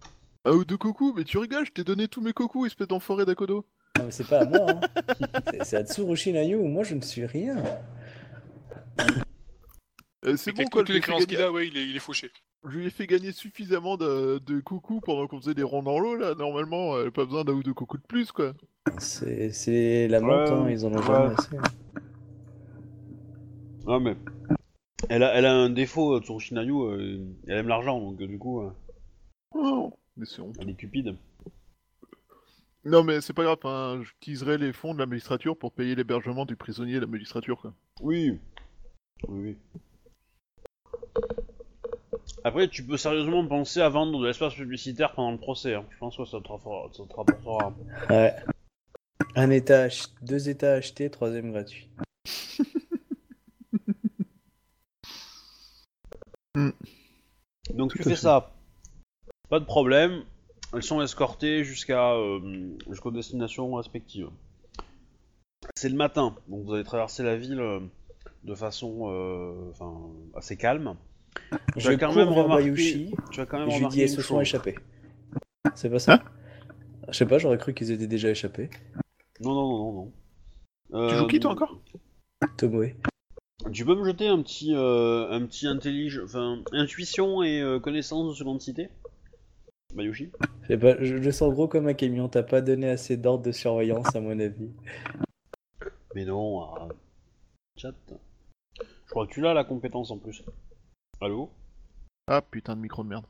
Ah, 0.45 0.53
ou 0.53 0.63
de 0.67 0.77
coucou, 0.77 1.15
mais 1.17 1.25
tu 1.25 1.39
rigoles, 1.39 1.65
je 1.65 1.71
t'ai 1.73 1.85
donné 1.85 2.07
tous 2.07 2.21
mes 2.21 2.35
cocos, 2.35 2.67
espèce 2.67 2.87
d'enfoiré 2.87 3.25
d'Akodo. 3.25 3.65
Non, 3.99 4.05
mais 4.05 4.11
c'est 4.11 4.27
pas 4.29 4.41
à 4.41 4.45
moi, 4.45 4.67
hein. 4.69 4.81
C'est- 5.65 5.77
à 5.79 5.85
Tsurushi 5.87 6.35
Nayu, 6.35 6.57
moi 6.59 6.83
je 6.85 6.97
ne 6.97 7.01
suis 7.01 7.25
rien. 7.25 7.57
Euh, 10.27 10.37
c'est 10.37 10.53
bon, 10.53 10.65
quoi, 10.65 10.85
je 10.87 10.99
créances 10.99 11.25
qu'il 11.25 11.41
a, 11.41 11.51
ouais, 11.51 11.69
il 11.69 11.79
est, 11.79 11.89
il 11.89 11.97
est 11.97 12.01
fauché. 12.01 12.31
Je 12.69 12.77
lui 12.77 12.87
ai 12.87 12.91
fait 12.91 13.07
gagner 13.07 13.33
suffisamment 13.33 13.97
de, 13.97 14.39
de 14.45 14.61
coucou 14.61 15.01
pendant 15.01 15.27
qu'on 15.27 15.41
faisait 15.41 15.55
des 15.55 15.63
ronds 15.63 15.83
dans 15.83 15.99
l'eau, 15.99 16.15
là. 16.15 16.35
Normalement, 16.35 17.01
elle 17.01 17.07
a 17.07 17.11
pas 17.11 17.25
besoin 17.25 17.43
d'un 17.45 17.55
ou 17.55 17.63
deux 17.63 17.73
coucous 17.73 17.97
de 17.97 18.03
plus, 18.07 18.33
quoi. 18.33 18.53
C'est 18.99 19.51
c'est 19.53 20.09
la 20.09 20.21
Ouais, 20.21 20.51
hein, 20.51 20.69
ils 20.69 20.85
en 20.85 20.91
ont 20.93 20.97
ouais. 20.99 21.03
jamais 21.07 21.35
assez. 21.39 21.57
hein. 21.57 21.63
Non 23.87 23.99
mais 23.99 24.15
elle 25.09 25.23
a, 25.23 25.35
elle 25.35 25.47
a 25.47 25.55
un 25.55 25.71
défaut 25.71 26.15
euh, 26.17 26.21
Tsurushinayu, 26.21 26.73
euh, 26.83 27.25
elle 27.47 27.59
aime 27.59 27.69
l'argent 27.69 27.99
donc 28.01 28.21
euh, 28.21 28.27
du 28.27 28.39
coup 28.39 28.61
euh, 28.61 28.71
Oh, 29.55 29.93
mais 30.17 30.27
c'est 30.27 30.43
elle 30.61 30.71
est 30.71 30.75
cupide. 30.75 31.17
Non, 32.85 33.03
mais 33.05 33.21
c'est 33.21 33.33
pas 33.35 33.43
grave, 33.43 33.59
hein, 33.65 34.01
j'utiliserai 34.03 34.57
les 34.57 34.73
fonds 34.73 34.95
de 34.95 34.99
la 34.99 35.07
magistrature 35.07 35.57
pour 35.57 35.73
payer 35.73 35.95
l'hébergement 35.95 36.47
du 36.47 36.57
prisonnier 36.57 36.95
de 36.95 37.01
la 37.01 37.07
magistrature, 37.07 37.61
quoi. 37.61 37.75
Oui. 38.01 38.39
Oui 39.29 39.57
oui. 39.57 39.57
Après 42.45 42.69
tu 42.69 42.83
peux 42.85 42.97
sérieusement 42.97 43.47
penser 43.47 43.81
à 43.81 43.89
vendre 43.91 44.19
de 44.21 44.27
l'espace 44.27 44.55
publicitaire 44.55 45.13
pendant 45.13 45.33
le 45.33 45.39
procès. 45.39 45.75
hein. 45.75 45.85
Je 45.91 45.99
pense 45.99 46.17
que 46.17 46.25
ça 46.25 46.41
te, 46.41 46.49
rapportera- 46.49 46.89
ça 46.95 47.05
te 47.05 47.15
rapportera. 47.15 47.75
Ouais. 48.09 48.35
Un 49.37 49.51
état, 49.51 49.83
ach- 49.83 50.09
deux 50.23 50.49
états 50.49 50.73
achetés, 50.75 51.11
troisième 51.11 51.51
gratuit. 51.53 51.89
Donc 57.75 57.91
Tout 57.91 57.99
tu 57.99 58.05
fais 58.05 58.11
fait. 58.11 58.17
ça. 58.17 58.53
Pas 59.49 59.61
de 59.61 59.65
problème. 59.65 60.23
Elles 60.73 60.83
sont 60.83 61.03
escortées 61.03 61.65
jusqu'à 61.65 62.13
euh, 62.13 62.41
jusqu'aux 62.89 63.11
destinations 63.11 63.75
respectives. 63.75 64.31
C'est 65.77 65.89
le 65.89 65.97
matin, 65.97 66.37
donc 66.49 66.65
vous 66.65 66.75
allez 66.75 66.85
traverser 66.85 67.23
la 67.23 67.37
ville 67.37 67.61
euh, 67.61 67.81
de 68.45 68.55
façon 68.55 69.09
euh, 69.11 69.71
enfin, 69.71 69.93
assez 70.37 70.57
calme. 70.57 70.97
Tu 71.75 71.81
Je 71.81 71.91
as 71.91 71.97
quand 71.97 72.15
même 72.15 72.29
vers 72.33 72.45
remarqué- 72.45 72.65
Bayushi, 72.71 73.15
Tu 73.33 73.41
as 73.41 73.47
quand 73.47 73.59
même 73.59 73.69
et 73.69 73.73
je 73.73 73.79
lui 73.81 73.89
dis, 73.89 74.01
elles 74.03 74.09
se 74.09 74.23
sont 74.23 74.41
échappées. 74.41 74.77
C'est 75.75 75.91
pas 75.91 75.99
ça 75.99 76.23
Je 77.09 77.13
sais 77.17 77.27
pas, 77.27 77.39
j'aurais 77.39 77.59
cru 77.59 77.75
qu'ils 77.75 77.91
étaient 77.91 78.07
déjà 78.07 78.31
échappés. 78.31 78.71
Non 79.41 79.55
non 79.55 79.69
non 79.69 79.79
non 79.79 79.93
non. 79.93 80.13
Tu 81.09 81.15
Euh, 81.15 81.19
joues 81.19 81.27
qui, 81.29 81.41
toi, 81.41 81.53
encore? 81.53 81.81
Tomoe. 82.57 82.95
Tu 83.73 83.85
peux 83.85 83.95
me 83.95 84.05
jeter 84.05 84.27
un 84.27 84.43
petit 84.43 84.75
euh, 84.75 85.31
un 85.31 85.45
petit 85.45 85.67
intellige, 85.67 86.21
enfin 86.25 86.63
intuition 86.73 87.43
et 87.43 87.61
euh, 87.61 87.79
connaissance 87.79 88.29
de 88.29 88.35
seconde 88.35 88.61
cité? 88.61 88.89
Bayushi. 89.95 90.31
Je 90.63 90.67
sais 90.69 90.79
pas, 90.79 90.97
je 91.03 91.15
le 91.15 91.33
sens 91.33 91.53
gros 91.53 91.69
comme 91.69 91.87
un 91.87 91.95
camion, 91.95 92.29
t'as 92.29 92.43
pas 92.43 92.63
donné 92.63 92.89
assez 92.89 93.17
d'ordre 93.17 93.45
de 93.45 93.53
surveillance 93.53 94.15
à 94.15 94.21
mon 94.21 94.39
avis. 94.39 94.71
Mais 96.15 96.25
non, 96.25 96.63
ah, 96.63 96.89
chat. 97.77 97.95
Je 98.79 99.11
crois 99.11 99.27
que 99.27 99.33
tu 99.33 99.41
l'as 99.41 99.55
la 99.55 99.65
compétence 99.65 100.11
en 100.11 100.19
plus. 100.19 100.43
Allô? 101.21 101.51
Ah, 102.29 102.41
putain 102.41 102.77
de 102.77 102.81
micro 102.81 103.03
de 103.03 103.09
merde. 103.09 103.27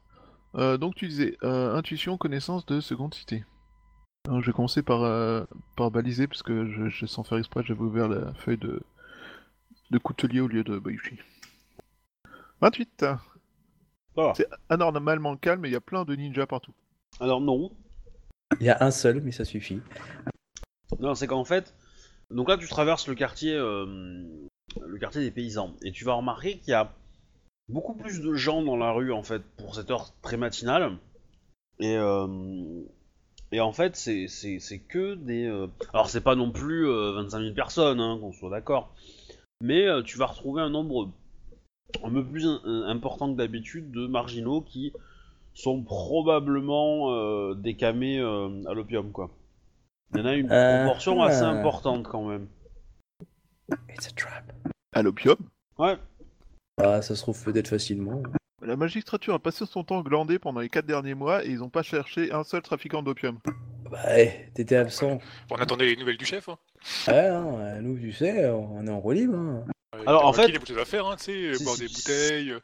Euh, 0.54 0.76
donc 0.76 0.94
tu 0.94 1.08
disais, 1.08 1.36
euh, 1.42 1.74
intuition, 1.74 2.18
connaissance 2.18 2.66
de 2.66 2.80
seconde 2.80 3.14
cité. 3.14 3.44
Alors, 4.28 4.42
je 4.42 4.46
vais 4.46 4.52
commencer 4.52 4.82
par, 4.82 5.02
euh, 5.02 5.44
par 5.76 5.90
baliser, 5.90 6.26
parce 6.26 6.42
que 6.42 6.66
je, 6.66 6.88
je 6.88 7.06
sens 7.06 7.28
faire 7.28 7.38
exprès, 7.38 7.62
j'avais 7.64 7.80
ouvert 7.80 8.08
la 8.08 8.34
feuille 8.34 8.58
de, 8.58 8.82
de 9.90 9.98
coutelier 9.98 10.40
au 10.40 10.48
lieu 10.48 10.64
de 10.64 10.78
Bayushi. 10.78 11.18
28 12.60 12.90
Ça 13.00 13.20
va. 14.16 14.32
C'est 14.36 14.48
anormalement 14.68 15.36
calme 15.36 15.64
et 15.64 15.68
il 15.68 15.72
y 15.72 15.76
a 15.76 15.80
plein 15.80 16.04
de 16.04 16.14
ninjas 16.14 16.46
partout. 16.46 16.74
Alors 17.20 17.40
non. 17.40 17.70
Il 18.60 18.66
y 18.66 18.70
a 18.70 18.82
un 18.82 18.90
seul, 18.90 19.20
mais 19.20 19.32
ça 19.32 19.44
suffit. 19.44 19.80
Non, 20.98 21.14
c'est 21.14 21.26
qu'en 21.26 21.44
fait, 21.44 21.74
donc 22.30 22.48
là 22.48 22.56
tu 22.56 22.68
traverses 22.68 23.06
le 23.06 23.14
quartier, 23.14 23.54
euh, 23.54 24.26
le 24.80 24.98
quartier 24.98 25.20
des 25.20 25.30
paysans, 25.30 25.74
et 25.82 25.92
tu 25.92 26.04
vas 26.04 26.14
remarquer 26.14 26.58
qu'il 26.58 26.70
y 26.70 26.74
a 26.74 26.92
beaucoup 27.68 27.94
plus 27.94 28.20
de 28.20 28.34
gens 28.34 28.62
dans 28.62 28.76
la 28.76 28.90
rue 28.92 29.12
en 29.12 29.22
fait 29.22 29.42
pour 29.56 29.74
cette 29.74 29.90
heure 29.90 30.12
très 30.22 30.36
matinale. 30.36 30.98
Et 31.78 31.96
euh, 31.96 32.82
et 33.52 33.60
en 33.60 33.72
fait 33.72 33.96
c'est 33.96 34.26
c'est 34.28 34.58
c'est 34.58 34.80
que 34.80 35.14
des, 35.14 35.46
euh, 35.46 35.68
alors 35.92 36.10
c'est 36.10 36.20
pas 36.20 36.34
non 36.34 36.50
plus 36.50 36.86
euh, 36.86 37.12
25 37.12 37.40
000 37.40 37.54
personnes, 37.54 38.00
hein, 38.00 38.18
qu'on 38.20 38.32
soit 38.32 38.50
d'accord, 38.50 38.94
mais 39.60 39.86
euh, 39.86 40.02
tu 40.02 40.18
vas 40.18 40.26
retrouver 40.26 40.62
un 40.62 40.70
nombre 40.70 41.10
un 42.02 42.10
peu 42.10 42.24
plus 42.24 42.46
important 42.86 43.32
que 43.32 43.36
d'habitude 43.36 43.90
de 43.90 44.06
marginaux 44.06 44.60
qui 44.60 44.92
sont 45.54 45.82
probablement 45.82 47.12
euh, 47.12 47.54
décamés 47.54 48.18
euh, 48.20 48.62
à 48.68 48.74
l'opium 48.74 49.10
quoi. 49.12 49.30
Il 50.12 50.20
y 50.20 50.22
en 50.22 50.26
a 50.26 50.34
une 50.34 50.50
Euh, 50.50 50.84
proportion 50.84 51.22
assez 51.22 51.42
ah. 51.42 51.50
importante 51.50 52.06
quand 52.08 52.24
même. 52.24 52.48
It's 53.90 54.08
a 54.08 54.10
trap. 54.10 54.52
À 54.92 55.02
l'opium? 55.02 55.36
Ouais. 55.78 55.96
Ah, 56.82 57.02
ça 57.02 57.14
se 57.14 57.22
trouve 57.22 57.42
peut-être 57.44 57.68
facilement. 57.68 58.22
La 58.62 58.76
magistrature 58.76 59.34
a 59.34 59.38
passé 59.38 59.64
son 59.66 59.84
temps 59.84 60.02
glandé 60.02 60.38
pendant 60.38 60.60
les 60.60 60.68
4 60.68 60.86
derniers 60.86 61.14
mois 61.14 61.44
et 61.44 61.50
ils 61.50 61.58
n'ont 61.58 61.70
pas 61.70 61.82
cherché 61.82 62.32
un 62.32 62.44
seul 62.44 62.62
trafiquant 62.62 63.02
d'opium. 63.02 63.38
Bah, 63.90 63.98
ouais, 64.06 64.50
t'étais 64.54 64.76
absent. 64.76 65.18
On 65.50 65.56
attendait 65.56 65.86
les 65.86 65.96
nouvelles 65.96 66.16
du 66.16 66.24
chef. 66.24 66.48
Hein. 66.48 66.58
Ouais, 67.08 67.14
hein, 67.26 67.80
nous, 67.82 67.98
tu 67.98 68.12
sais, 68.12 68.48
on 68.50 68.86
est 68.86 68.90
en 68.90 69.00
roue 69.00 69.12
libre. 69.12 69.36
hein. 69.36 69.64
Euh, 69.96 70.02
Alors, 70.06 70.24
a 70.24 70.26
en 70.28 70.32
fait- 70.32 70.48
Il 70.48 70.50
a 70.50 70.52
beaucoup 70.58 70.64
de 70.64 70.68
choses 70.68 70.78
à 70.82 70.84
faire, 70.84 71.06
hein, 71.06 71.16
tu 71.16 71.54
sais, 71.54 71.64
boire 71.64 71.76
des 71.76 71.86
bouteilles. 71.88 72.50
euh, 72.52 72.60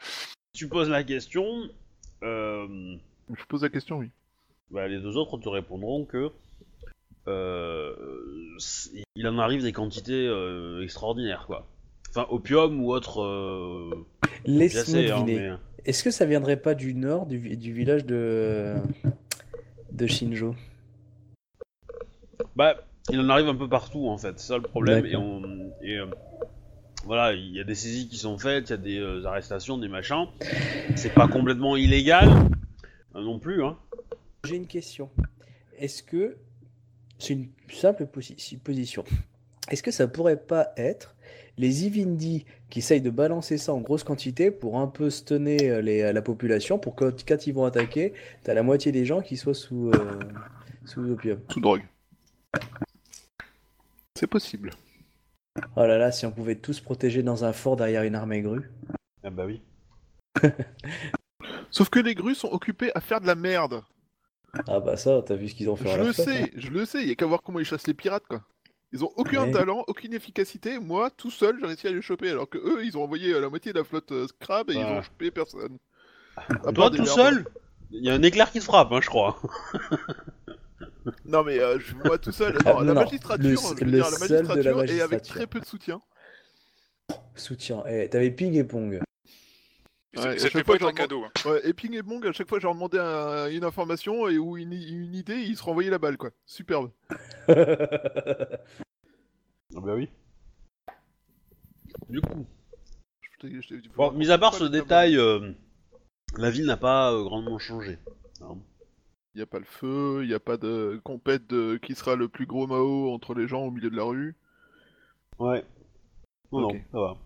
Tu 0.55 0.69
poses 0.69 0.89
la 0.89 1.03
question, 1.05 1.45
euh, 2.23 2.97
Je 3.37 3.45
pose 3.47 3.63
la 3.63 3.69
question, 3.69 3.99
oui. 3.99 4.11
bah, 4.71 4.89
les 4.89 4.99
deux 5.01 5.17
autres 5.17 5.37
te 5.39 5.49
répondront 5.49 6.05
que 6.07 6.31
euh, 7.29 7.95
il 9.17 9.27
en 9.29 9.39
arrive 9.39 9.63
des 9.63 9.73
quantités 9.73 10.27
euh, 10.29 10.83
extraordinaires 10.83 11.45
quoi. 11.47 11.67
Enfin 12.11 12.27
opium 12.31 12.81
ou 12.83 12.93
autre. 12.93 13.21
Euh, 13.23 13.91
Laisse-moi 14.47 15.01
hein, 15.13 15.21
deviner. 15.25 15.51
mais- 15.51 15.57
Est-ce 15.85 16.03
que 16.05 16.11
ça 16.11 16.25
viendrait 16.25 16.57
pas 16.57 16.75
du 16.75 16.95
nord, 16.95 17.27
du, 17.27 17.57
du 17.57 17.73
village 17.73 18.05
de... 18.07 18.77
de 19.93 20.07
Shinjo 20.07 20.55
Bah, 22.55 22.77
il 23.11 23.21
en 23.21 23.29
arrive 23.29 23.49
un 23.49 23.55
peu 23.55 23.69
partout 23.69 24.09
en 24.09 24.19
fait, 24.19 24.39
c'est 24.39 24.49
ça 24.49 24.57
le 24.57 24.63
problème. 24.63 25.07
Et, 25.07 25.13
D'accord. 25.13 25.25
on, 25.25 25.73
et 25.83 25.97
euh, 25.99 26.07
voilà, 27.05 27.33
il 27.35 27.55
y 27.55 27.61
a 27.61 27.65
des 27.65 27.75
saisies 27.75 28.09
qui 28.09 28.17
sont 28.17 28.39
faites, 28.39 28.69
il 28.69 28.73
y 28.73 28.75
a 28.75 28.79
des 28.79 28.99
euh, 28.99 29.25
arrestations, 29.27 29.79
des 29.79 29.89
machins. 29.89 30.27
C'est 30.97 31.15
pas 31.15 31.29
complètement 31.29 31.77
illégal 31.77 32.29
euh, 33.15 33.23
non 33.23 33.39
plus, 33.39 33.65
hein. 33.65 33.77
J'ai 34.45 34.57
une 34.57 34.67
question. 34.67 35.11
Est-ce 35.79 36.03
que... 36.03 36.37
C'est 37.19 37.33
une 37.33 37.49
simple 37.73 38.05
posi- 38.05 38.39
supposition. 38.39 39.03
Est-ce 39.71 39.83
que 39.83 39.91
ça 39.91 40.07
pourrait 40.07 40.37
pas 40.37 40.75
être 40.77 41.17
les 41.57 41.87
Ivindi 41.87 42.45
qui 42.69 42.81
essayent 42.81 43.01
de 43.01 43.09
balancer 43.09 43.57
ça 43.57 43.73
en 43.73 43.81
grosse 43.81 44.05
quantité 44.05 44.51
pour 44.51 44.79
un 44.79 44.87
peu 44.87 45.09
stunner 45.09 45.81
les, 45.81 46.13
la 46.13 46.21
population 46.21 46.79
pour 46.79 46.95
que 46.95 47.15
quand 47.27 47.47
ils 47.47 47.55
vont 47.55 47.65
attaquer, 47.65 48.13
t'as 48.43 48.53
la 48.53 48.63
moitié 48.63 48.93
des 48.93 49.07
gens 49.07 49.23
qui 49.23 49.39
soient 49.39 49.55
sous, 49.55 49.89
euh, 49.95 50.19
sous 50.85 51.11
opium? 51.11 51.41
Sous 51.51 51.61
drogue. 51.61 51.85
C'est 54.17 54.27
possible. 54.27 54.71
Oh 55.77 55.87
là 55.87 55.97
là, 55.99 56.13
si 56.13 56.27
on 56.27 56.33
pouvait 56.33 56.57
tous 56.57 56.81
protéger 56.81 57.23
dans 57.23 57.45
un 57.45 57.53
fort 57.53 57.77
derrière 57.77 58.03
une 58.03 58.15
armée 58.15 58.43
grue. 58.43 58.71
Ah 59.23 59.31
bah 59.31 59.45
oui. 59.47 59.63
Sauf 61.71 61.89
que 61.89 61.99
les 61.99 62.15
grues 62.15 62.35
sont 62.35 62.49
occupées 62.51 62.91
à 62.95 63.01
faire 63.01 63.21
de 63.21 63.27
la 63.27 63.35
merde. 63.35 63.83
Ah 64.69 64.81
bah 64.81 64.97
ça, 64.97 65.23
t'as 65.23 65.35
vu 65.35 65.49
ce 65.49 65.55
qu'ils 65.55 65.69
ont 65.69 65.77
fait 65.77 65.91
à 65.91 65.93
Je 65.93 65.99
la 65.99 66.05
le 66.05 66.13
flotte, 66.13 66.29
hein. 66.29 66.47
sais, 66.47 66.53
je 66.57 66.69
le 66.71 66.85
sais, 66.87 67.03
il 67.03 67.09
y 67.09 67.13
a 67.13 67.15
qu'à 67.15 67.27
voir 67.27 67.43
comment 67.43 67.59
ils 67.59 67.65
chassent 67.65 67.87
les 67.87 67.95
pirates, 67.95 68.27
quoi. 68.29 68.43
Ils 68.93 69.05
ont 69.05 69.13
aucun 69.17 69.45
Ouais. 69.45 69.51
talent, 69.51 69.85
aucune 69.89 70.15
efficacité. 70.15 70.79
Moi, 70.79 71.11
tout 71.11 71.31
seul, 71.31 71.59
j'ai 71.61 71.67
réussi 71.67 71.87
à 71.89 71.91
les 71.93 72.01
choper, 72.03 72.31
alors 72.31 72.49
que 72.49 72.59
eux, 72.59 72.85
ils 72.85 72.97
ont 72.97 73.03
envoyé 73.03 73.33
euh, 73.35 73.41
la 73.41 73.49
moitié 73.51 73.73
de 73.73 73.79
la 73.79 73.85
flotte 73.85 74.13
euh, 74.13 74.27
Scrab 74.29 74.71
et 74.71 74.75
ils 74.75 74.85
ont 74.85 75.03
chopé 75.03 75.31
personne. 75.31 75.79
À 76.65 76.73
Toi 76.73 76.91
tout 76.91 77.03
merdes. 77.03 77.07
seul 77.07 77.47
Il 77.91 78.05
y 78.05 78.11
a 78.11 78.15
un 78.15 78.23
éclair 78.23 78.51
qui 78.53 78.61
te 78.61 78.65
frappe, 78.65 78.93
hein, 78.93 79.01
je 79.03 79.09
crois. 79.09 79.41
Non 81.25 81.45
mais 81.45 81.59
euh, 81.61 81.79
je 81.79 81.95
moi 81.95 82.19
tout 82.19 82.33
seul. 82.33 82.57
Non, 82.65 82.81
la 82.81 82.85
non, 82.85 82.95
magistrature, 82.95 83.43
le- 83.45 83.57
je 83.57 83.85
veux 83.85 83.85
le 83.85 83.91
dire, 83.93 84.05
la 84.11 84.17
seul 84.19 84.29
de 84.47 84.63
la 84.63 84.75
magistrature 84.75 84.97
et 84.97 85.01
avec 85.03 85.23
très 85.23 85.47
peu 85.47 85.61
de 85.61 85.65
soutien. 85.67 86.01
Soutien. 87.35 87.83
Eh, 87.89 88.09
t'avais 88.09 88.31
Ping 88.31 88.55
et 88.55 88.65
Pong. 88.65 89.01
Ouais, 90.17 90.39
C'était 90.39 90.65
pas 90.65 90.75
un 90.77 90.79
j'en 90.79 90.93
cadeau. 90.93 91.25
hein. 91.25 91.31
Ouais, 91.51 91.61
et 91.69 91.75
Ping 91.75 91.93
et 91.95 92.01
Bong, 92.03 92.27
à 92.27 92.33
chaque 92.33 92.49
fois, 92.49 92.59
je 92.59 92.65
leur 92.65 92.75
demandais 92.75 92.99
un- 92.99 93.49
une 93.51 93.65
information 93.65 94.27
et 94.29 94.39
ou 94.39 94.57
une, 94.57 94.73
une 94.73 95.15
idée, 95.15 95.37
ils 95.37 95.57
se 95.59 95.63
renvoyaient 95.63 95.91
la 95.91 95.99
balle, 95.99 96.17
quoi. 96.17 96.31
Superbe. 96.47 96.91
Ah 99.75 99.81
bah 99.81 99.95
oui. 99.95 100.09
Du 102.09 102.21
coup, 102.21 102.47
Je 103.21 103.39
t'ai- 103.49 103.61
je 103.61 103.69
t'ai- 103.69 103.89
bon, 103.95 104.13
mis 104.13 104.31
à 104.31 104.39
part 104.39 104.55
ce 104.55 104.65
détail, 104.65 105.19
euh, 105.19 105.53
la 106.39 106.51
ville 106.51 106.65
n'a 106.67 106.77
pas 106.79 107.13
euh, 107.13 107.23
grandement 107.25 107.59
changé. 107.59 107.99
hein. 108.41 108.57
Il 109.37 109.41
n'y 109.41 109.43
a 109.43 109.47
pas 109.47 109.59
le 109.59 109.67
feu, 109.67 110.21
il 110.23 110.29
n'y 110.29 110.35
a 110.35 110.41
pas 110.41 110.57
de 110.57 110.99
compète 111.05 111.47
de 111.47 111.77
qui 111.77 111.95
sera 111.95 112.17
le 112.17 112.27
plus 112.27 112.47
gros 112.47 112.67
Mao 112.67 113.13
entre 113.13 113.35
les 113.35 113.47
gens 113.47 113.65
au 113.65 113.71
milieu 113.71 113.91
de 113.91 113.97
la 113.97 114.05
rue. 114.05 114.35
Ouais. 115.39 115.63
Non, 116.51 116.63
non, 116.63 116.71
ça 116.91 116.99
va. 116.99 117.19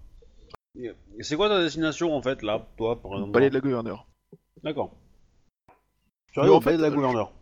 C'est 1.20 1.36
quoi 1.36 1.48
ta 1.48 1.62
destination 1.62 2.12
en 2.12 2.20
fait 2.20 2.42
là, 2.42 2.66
toi 2.76 3.00
par 3.00 3.12
exemple? 3.12 3.30
Palais 3.30 3.48
de 3.48 3.54
la 3.54 3.60
gouverneure. 3.60 4.08
D'accord. 4.64 4.96
Tu 6.32 6.40
arrives 6.40 6.50
au 6.50 6.58
palais 6.58 6.78
de 6.78 6.82
la 6.82 6.88
euh, 6.88 6.94
gouverneure. 6.96 7.32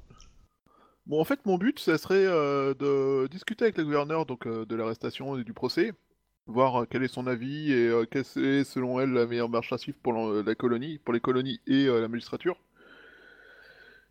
Bon, 1.07 1.19
en 1.19 1.25
fait, 1.25 1.47
mon 1.47 1.57
but, 1.57 1.79
ça 1.79 1.97
serait 1.97 2.27
euh, 2.27 2.75
de 2.75 3.27
discuter 3.29 3.65
avec 3.65 3.79
le 3.79 3.85
gouverneur 3.85 4.27
donc, 4.27 4.47
euh, 4.47 4.67
de 4.67 4.77
l'arrestation 4.77 5.39
et 5.39 5.45
du 5.45 5.55
procès, 5.55 5.95
voir 6.47 6.83
euh, 6.83 6.87
quel 6.91 7.03
est 7.03 7.09
son 7.09 7.27
avis 7.27 7.73
et 7.73 7.91
quelle 8.11 8.27
est 8.45 8.65
selon 8.65 9.01
elle 9.01 9.15
la 9.15 9.25
meilleure 9.25 9.49
marche 9.49 9.73
à 9.73 9.79
suivre 9.79 9.97
pour 10.03 10.13
la, 10.13 10.43
la 10.43 10.55
colonie, 10.55 10.99
pour 10.99 11.15
les 11.15 11.21
colonies 11.21 11.59
et 11.67 11.87
la 11.87 12.09
magistrature. 12.09 12.59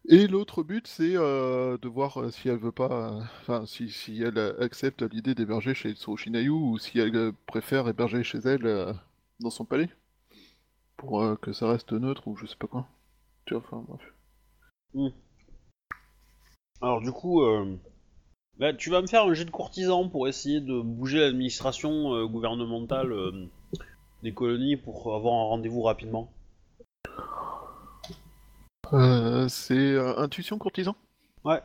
Et 0.09 0.27
l'autre 0.27 0.63
but, 0.63 0.87
c'est 0.87 1.17
euh, 1.17 1.77
de 1.77 1.89
voir 1.89 2.21
euh, 2.21 2.31
si 2.31 2.47
elle 2.47 2.57
veut 2.57 2.71
pas, 2.71 3.11
euh, 3.11 3.21
enfin 3.41 3.65
si, 3.65 3.89
si 3.89 4.21
elle 4.21 4.37
accepte 4.61 5.01
l'idée 5.01 5.35
d'héberger 5.35 5.73
chez 5.73 5.93
Tsurushinayu 5.93 6.49
ou 6.49 6.77
si 6.77 6.97
elle 6.97 7.33
préfère 7.45 7.89
héberger 7.89 8.23
chez 8.23 8.37
elle 8.37 8.95
dans 9.41 9.49
son 9.49 9.65
palais 9.65 9.89
pour 10.95 11.37
que 11.41 11.51
ça 11.51 11.67
reste 11.69 11.91
neutre 11.91 12.27
ou 12.27 12.37
je 12.37 12.45
sais 12.45 12.55
pas 12.55 12.67
quoi. 12.67 12.87
Tu 13.45 13.53
vois, 13.53 13.63
enfin 13.63 13.85
bref. 13.85 15.11
Alors 16.81 17.01
du 17.01 17.11
coup, 17.11 17.41
bah, 18.57 18.73
tu 18.73 18.89
vas 18.89 19.01
me 19.01 19.07
faire 19.07 19.25
un 19.25 19.33
jet 19.33 19.45
de 19.45 19.51
courtisan 19.51 20.07
pour 20.07 20.29
essayer 20.29 20.61
de 20.61 20.79
bouger 20.79 21.19
l'administration 21.19 22.25
gouvernementale 22.25 23.13
des 24.23 24.33
colonies 24.33 24.77
pour 24.77 25.13
avoir 25.13 25.33
un 25.33 25.43
rendez-vous 25.43 25.81
rapidement. 25.81 26.31
Euh, 28.93 29.47
c'est 29.47 29.73
euh, 29.75 30.17
intuition 30.17 30.57
courtisan? 30.57 30.95
Ouais. 31.43 31.61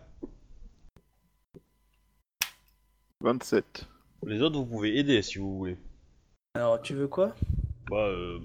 27. 3.20 3.86
Les 4.26 4.40
autres, 4.42 4.56
vous 4.58 4.66
pouvez 4.66 4.98
aider 4.98 5.22
si 5.22 5.38
vous 5.38 5.56
voulez. 5.58 5.76
Alors, 6.54 6.80
tu 6.82 6.94
veux 6.94 7.08
quoi? 7.08 7.34
Bah, 7.90 7.96
euh, 8.06 8.38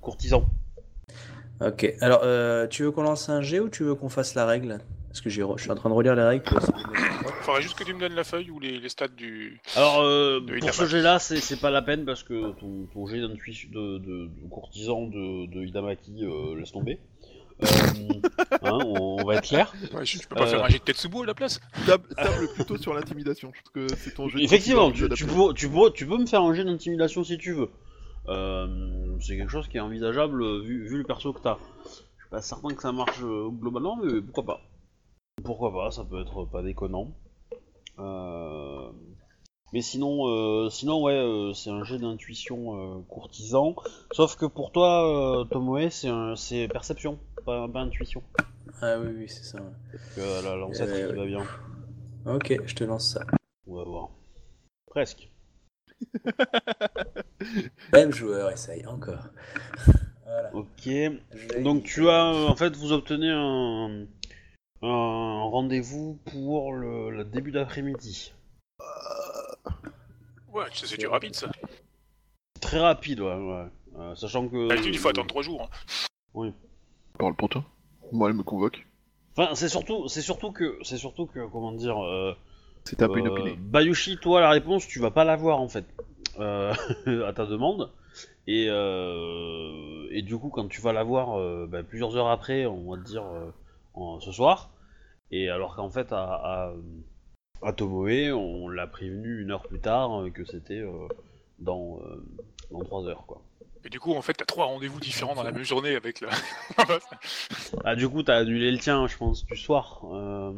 courtisan. 0.00 0.44
Ok. 1.60 1.94
Alors, 2.00 2.20
euh, 2.24 2.66
tu 2.66 2.82
veux 2.82 2.90
qu'on 2.90 3.02
lance 3.02 3.28
un 3.28 3.40
G 3.40 3.60
ou 3.60 3.68
tu 3.68 3.84
veux 3.84 3.94
qu'on 3.94 4.08
fasse 4.08 4.34
la 4.34 4.46
règle? 4.46 4.78
Parce 5.08 5.20
que 5.20 5.30
j'ai 5.30 5.42
re- 5.42 5.56
je 5.56 5.62
suis 5.62 5.70
en 5.70 5.76
train 5.76 5.90
de 5.90 5.94
relire 5.94 6.16
les 6.16 6.22
règles. 6.24 6.44
Faudrait 7.42 7.62
juste 7.62 7.78
que 7.78 7.84
tu 7.84 7.94
me 7.94 8.00
donnes 8.00 8.14
la 8.14 8.24
feuille 8.24 8.50
ou 8.50 8.58
les, 8.58 8.78
les 8.80 8.88
stats 8.88 9.06
du. 9.08 9.60
Alors, 9.76 10.00
euh, 10.00 10.40
De 10.40 10.46
pour 10.46 10.56
Hidamaki. 10.56 10.76
ce 10.78 10.86
jet-là, 10.86 11.18
c'est 11.20 11.36
c'est 11.40 11.60
pas 11.60 11.70
la 11.70 11.82
peine 11.82 12.04
parce 12.04 12.24
que 12.24 12.50
ton, 12.58 12.86
ton 12.92 13.06
jet 13.06 13.20
d'intuition 13.20 13.68
de, 13.70 13.98
de, 13.98 14.26
de 14.26 14.48
courtisan 14.50 15.02
de, 15.02 15.46
de 15.46 15.62
Hidamaki 15.64 16.24
euh, 16.24 16.58
laisse 16.58 16.72
tomber. 16.72 16.98
Euh, 17.64 18.58
hein, 18.62 18.78
on, 18.84 19.16
on 19.20 19.24
va 19.24 19.34
être 19.36 19.48
clair. 19.48 19.72
Ouais, 19.94 20.04
je, 20.04 20.18
je 20.18 20.28
peux 20.28 20.34
pas 20.36 20.42
Euh. 20.44 20.46
faire 20.46 20.64
un 20.64 20.68
jet 20.68 20.78
de 20.78 20.84
Tetsubo 20.84 21.22
à 21.22 21.26
la 21.26 21.34
place 21.34 21.60
Table, 21.86 22.04
table 22.16 22.48
plutôt 22.54 22.76
sur 22.76 22.94
l'intimidation, 22.94 23.50
parce 23.52 23.70
que 23.70 23.94
c'est 23.96 24.14
ton 24.14 24.28
jeu. 24.28 24.40
Effectivement, 24.40 24.86
courtisan 24.90 25.08
tu, 25.08 25.14
tu, 25.14 25.26
peux, 25.26 25.54
tu, 25.54 25.68
peux, 25.68 25.90
tu 25.92 26.06
peux 26.06 26.18
me 26.18 26.26
faire 26.26 26.42
un 26.42 26.54
jet 26.54 26.64
d'intimidation 26.64 27.24
si 27.24 27.38
tu 27.38 27.52
veux. 27.52 27.70
Euh, 28.28 29.16
c'est 29.20 29.36
quelque 29.36 29.50
chose 29.50 29.68
qui 29.68 29.76
est 29.76 29.80
envisageable 29.80 30.42
euh, 30.42 30.60
vu, 30.62 30.88
vu 30.88 30.96
le 30.98 31.04
perso 31.04 31.32
que 31.32 31.40
t'as. 31.40 31.58
Je 31.84 31.90
suis 32.22 32.30
pas 32.30 32.40
certain 32.42 32.74
que 32.74 32.80
ça 32.82 32.92
marche 32.92 33.20
euh, 33.22 33.48
globalement, 33.50 33.96
mais 34.02 34.20
pourquoi 34.22 34.44
pas. 34.44 34.60
Pourquoi 35.44 35.72
pas, 35.72 35.90
ça 35.90 36.04
peut 36.04 36.20
être 36.22 36.44
pas 36.46 36.62
déconnant. 36.62 37.12
Euh, 37.98 38.88
Mais 39.72 39.82
sinon, 39.82 40.28
euh, 40.28 40.70
sinon 40.70 41.02
ouais, 41.02 41.12
euh, 41.14 41.52
c'est 41.52 41.70
un 41.70 41.82
jet 41.84 41.98
d'intuition 41.98 42.98
euh, 42.98 43.02
courtisan. 43.08 43.74
Sauf 44.12 44.36
que 44.36 44.46
pour 44.46 44.70
toi, 44.72 45.40
euh, 45.40 45.44
Tomoe, 45.44 45.90
c'est 45.90 46.08
un- 46.08 46.36
c'est 46.36 46.68
perception, 46.68 47.18
pas, 47.44 47.68
pas 47.68 47.80
intuition. 47.80 48.22
Ah 48.80 48.98
oui, 48.98 49.08
oui, 49.16 49.28
c'est 49.28 49.44
ça. 49.44 49.58
ouais. 49.60 49.98
Que 50.16 50.44
la 50.44 50.56
l'ancêtre 50.56 50.92
Euh, 50.92 51.10
qui 51.10 51.16
va 51.16 51.26
bien. 51.26 51.42
Ok, 52.26 52.54
je 52.66 52.74
te 52.74 52.84
lance 52.84 53.12
ça. 53.12 53.24
On 53.66 53.76
va 53.76 53.84
voir. 53.84 54.08
Presque. 54.86 55.30
Même 57.92 58.12
joueur, 58.12 58.50
essaye 58.50 58.86
encore. 58.86 59.24
voilà. 60.24 60.54
Ok. 60.54 60.68
Je- 60.86 61.62
Donc 61.62 61.84
tu 61.84 62.08
as, 62.08 62.32
euh, 62.32 62.46
en 62.48 62.56
fait, 62.56 62.74
vous 62.76 62.92
obtenez 62.92 63.30
un, 63.30 64.06
un 64.82 65.42
rendez-vous 65.42 66.18
pour 66.30 66.72
le, 66.72 67.10
le 67.10 67.24
début 67.24 67.52
d'après-midi. 67.52 68.32
Ouais, 70.52 70.64
ça 70.72 70.86
c'est 70.86 70.96
du 70.98 71.06
rapide 71.06 71.34
ça. 71.34 71.50
Très 72.60 72.78
rapide, 72.80 73.20
ouais. 73.20 73.34
ouais. 73.34 73.66
Euh, 73.96 74.14
sachant 74.14 74.48
que. 74.48 74.68
D'habitude, 74.68 74.94
il 74.94 74.98
faut 74.98 75.08
attendre 75.08 75.26
3 75.28 75.42
jours. 75.42 75.68
hein. 76.34 76.52
Parle 77.18 77.34
pour 77.36 77.48
toi. 77.48 77.64
Moi, 78.12 78.28
elle 78.30 78.36
me 78.36 78.42
convoque. 78.42 78.86
Enfin, 79.36 79.54
c'est 79.54 79.68
surtout, 79.68 80.08
c'est 80.08 80.22
surtout 80.22 80.52
que, 80.52 80.78
c'est 80.82 80.96
surtout 80.96 81.26
que, 81.26 81.46
comment 81.48 81.72
dire, 81.72 81.98
euh, 82.04 82.32
un 83.00 83.08
peu 83.08 83.14
euh, 83.16 83.18
inopiné. 83.18 83.56
Bayushi, 83.60 84.18
toi, 84.18 84.40
la 84.40 84.50
réponse, 84.50 84.86
tu 84.86 85.00
vas 85.00 85.10
pas 85.10 85.24
l'avoir 85.24 85.60
en 85.60 85.68
fait, 85.68 85.84
euh, 86.38 86.72
à 87.26 87.32
ta 87.32 87.46
demande. 87.46 87.90
Et, 88.46 88.66
euh, 88.68 90.06
et 90.10 90.22
du 90.22 90.36
coup, 90.38 90.50
quand 90.50 90.68
tu 90.68 90.80
vas 90.80 90.92
l'avoir 90.92 91.66
bah, 91.68 91.82
plusieurs 91.82 92.16
heures 92.16 92.28
après, 92.28 92.66
on 92.66 92.90
va 92.90 92.98
te 92.98 93.04
dire 93.06 93.24
en- 93.94 94.20
ce 94.20 94.30
soir, 94.32 94.70
et 95.30 95.48
alors 95.48 95.74
qu'en 95.76 95.90
fait, 95.90 96.12
à, 96.12 96.22
à, 96.22 96.72
à 97.62 97.72
Tomoe, 97.72 98.32
on 98.32 98.68
l'a 98.68 98.86
prévenu 98.86 99.40
une 99.42 99.50
heure 99.50 99.62
plus 99.62 99.80
tard 99.80 100.24
que 100.32 100.44
c'était 100.44 100.80
euh, 100.80 101.08
dans, 101.58 101.98
euh, 102.00 102.22
dans 102.70 102.80
3 102.84 103.06
heures, 103.06 103.24
quoi. 103.26 103.40
Et 103.84 103.90
du 103.90 104.00
coup, 104.00 104.14
en 104.14 104.22
fait, 104.22 104.32
t'as 104.32 104.44
trois 104.46 104.64
rendez-vous 104.66 104.98
différents 104.98 105.34
dans 105.34 105.42
la 105.42 105.52
même 105.52 105.62
journée 105.64 105.94
avec 105.94 106.20
la. 106.20 106.30
Ah, 107.84 107.94
du 107.96 108.08
coup, 108.08 108.22
t'as 108.22 108.36
annulé 108.38 108.70
le 108.70 108.78
tien, 108.78 109.06
je 109.06 109.16
pense, 109.16 109.44
du 109.44 109.56
soir. 109.56 110.00
euh, 110.12 110.54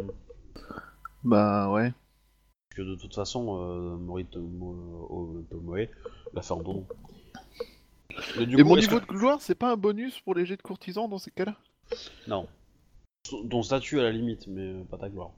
Bah 1.25 1.71
ouais. 1.71 1.93
Parce 2.71 2.77
que 2.77 2.83
de 2.83 2.95
toute 2.97 3.15
façon, 3.15 3.59
euh, 3.61 3.97
Mori 3.97 4.25
Tomo- 4.25 5.07
oh, 5.11 5.45
Tomoe 5.51 5.89
l'a 6.35 6.43
fait 6.43 6.53
en 6.53 6.63
don. 6.63 6.87
Mais 8.39 8.47
du 8.47 8.57
Et 8.59 8.63
coup, 8.63 8.69
mon 8.69 8.77
niveau 8.77 9.01
que- 9.01 9.07
de 9.07 9.07
gloire, 9.19 9.41
c'est 9.43 9.55
pas 9.55 9.73
un 9.73 9.77
bonus 9.77 10.21
pour 10.21 10.35
les 10.35 10.47
jets 10.47 10.57
de 10.57 10.63
courtisan 10.63 11.09
dans 11.09 11.19
ces 11.19 11.31
cas-là? 11.31 11.57
Non. 12.29 12.47
Ton 13.51 13.63
statut 13.63 13.99
à 13.99 14.05
la 14.05 14.13
limite, 14.13 14.47
mais 14.47 14.61
euh, 14.63 14.85
pas 14.85 14.99
ta 14.99 15.09
gloire. 15.09 15.31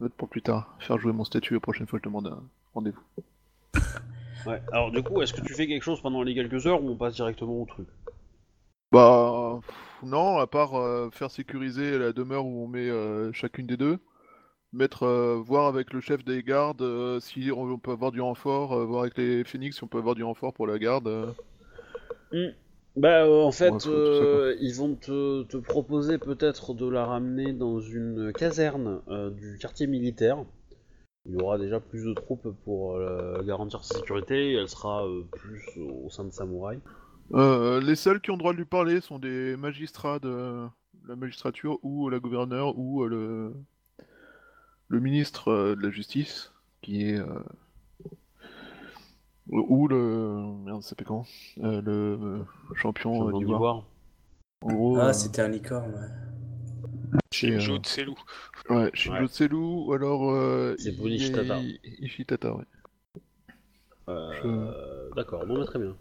Note 0.00 0.12
pour 0.14 0.28
plus 0.28 0.42
tard. 0.42 0.74
Faire 0.80 0.98
jouer 0.98 1.12
mon 1.12 1.24
statut 1.24 1.54
la 1.54 1.60
prochaine 1.60 1.86
fois 1.86 1.98
je 1.98 2.08
demande 2.08 2.26
un 2.26 2.42
rendez-vous. 2.74 3.02
Ouais. 4.46 4.62
Alors 4.72 4.90
du 4.90 5.02
coup, 5.02 5.20
est-ce 5.20 5.34
que 5.34 5.42
tu 5.42 5.52
fais 5.52 5.66
quelque 5.66 5.82
chose 5.82 6.00
pendant 6.00 6.22
les 6.22 6.34
quelques 6.34 6.66
heures 6.66 6.82
ou 6.82 6.88
on 6.88 6.96
passe 6.96 7.14
directement 7.14 7.60
au 7.60 7.66
truc? 7.66 7.86
Bah 8.90 9.60
non, 10.02 10.38
à 10.38 10.46
part 10.46 10.76
euh, 10.76 11.10
faire 11.10 11.30
sécuriser 11.30 11.98
la 11.98 12.14
demeure 12.14 12.46
où 12.46 12.64
on 12.64 12.66
met 12.66 12.88
euh, 12.88 13.32
chacune 13.34 13.66
des 13.66 13.76
deux. 13.76 13.98
Mettre, 14.72 15.02
euh, 15.02 15.36
voir 15.44 15.66
avec 15.66 15.92
le 15.92 16.00
chef 16.00 16.24
des 16.24 16.42
gardes 16.42 16.80
euh, 16.80 17.20
si 17.20 17.50
on, 17.54 17.76
peut 17.76 17.90
avoir 17.90 18.12
du 18.12 18.20
renfort, 18.20 18.72
euh, 18.72 18.84
voir 18.84 19.02
avec 19.02 19.18
les 19.18 19.44
phoenix 19.44 19.76
si 19.76 19.84
on 19.84 19.88
peut 19.88 19.98
avoir 19.98 20.14
du 20.14 20.22
renfort 20.22 20.54
pour 20.54 20.66
la 20.66 20.78
garde. 20.78 21.08
euh. 21.08 22.52
Bah 22.96 23.24
euh, 23.24 23.42
en 23.42 23.52
fait, 23.52 23.86
euh, 23.86 24.56
ils 24.60 24.74
vont 24.74 24.94
te, 24.94 25.44
te 25.44 25.56
proposer 25.56 26.18
peut-être 26.18 26.74
de 26.74 26.88
la 26.88 27.06
ramener 27.06 27.52
dans 27.52 27.80
une 27.80 28.32
caserne 28.32 29.00
euh, 29.08 29.30
du 29.30 29.58
quartier 29.58 29.86
militaire. 29.86 30.44
Il 31.26 31.34
y 31.34 31.42
aura 31.42 31.58
déjà 31.58 31.80
plus 31.80 32.04
de 32.04 32.14
troupes 32.14 32.48
pour 32.64 32.96
euh, 32.96 33.42
garantir 33.42 33.84
sa 33.84 33.96
sécurité 33.96 34.52
et 34.52 34.54
elle 34.54 34.68
sera 34.68 35.06
euh, 35.06 35.22
plus 35.30 35.62
au 35.78 36.10
sein 36.10 36.24
de 36.24 36.32
Samouraï. 36.32 36.80
Euh, 37.32 37.80
les 37.80 37.94
seuls 37.94 38.20
qui 38.20 38.30
ont 38.30 38.34
le 38.34 38.40
droit 38.40 38.52
de 38.52 38.58
lui 38.58 38.64
parler 38.64 39.00
sont 39.00 39.18
des 39.18 39.56
magistrats 39.56 40.18
de 40.18 40.66
la 41.06 41.16
magistrature 41.16 41.78
ou 41.82 42.08
la 42.08 42.18
gouverneure 42.18 42.76
ou 42.76 43.04
euh, 43.04 43.08
le, 43.08 43.52
le 44.88 45.00
ministre 45.00 45.48
euh, 45.48 45.76
de 45.76 45.82
la 45.82 45.90
justice 45.90 46.52
qui 46.82 47.08
est 47.08 47.18
euh, 47.18 47.26
ou 49.52 49.88
le 49.88 50.42
merde 50.64 50.82
ça 50.82 50.94
comment? 51.04 51.26
Euh, 51.58 51.80
le 51.82 51.92
euh, 51.92 52.38
champion, 52.76 53.14
Champion 53.18 53.38
d'ivoire. 53.38 53.58
d'ivoire. 53.58 53.84
En 54.62 54.72
gros, 54.74 54.98
Ah, 54.98 55.08
euh, 55.08 55.12
c'était 55.12 55.42
un 55.42 55.48
licorne, 55.48 55.90
ouais. 55.94 57.20
c'est, 57.32 57.50
euh, 57.50 57.58
Shinjo 57.58 57.78
Tselou. 57.82 58.14
ouais, 58.68 58.90
Shinjo 58.94 59.84
ou 59.86 59.92
alors 59.92 60.30
euh, 60.30 60.74
C'est 60.78 60.90
I- 60.90 60.96
Bonishitata. 60.96 61.56
I- 61.58 61.80
Ishitata, 62.00 62.54
ouais. 62.54 62.64
Euh, 64.08 65.08
D'accord, 65.14 65.46
bon 65.46 65.58
bah, 65.58 65.64
très 65.66 65.78
bien. 65.78 65.96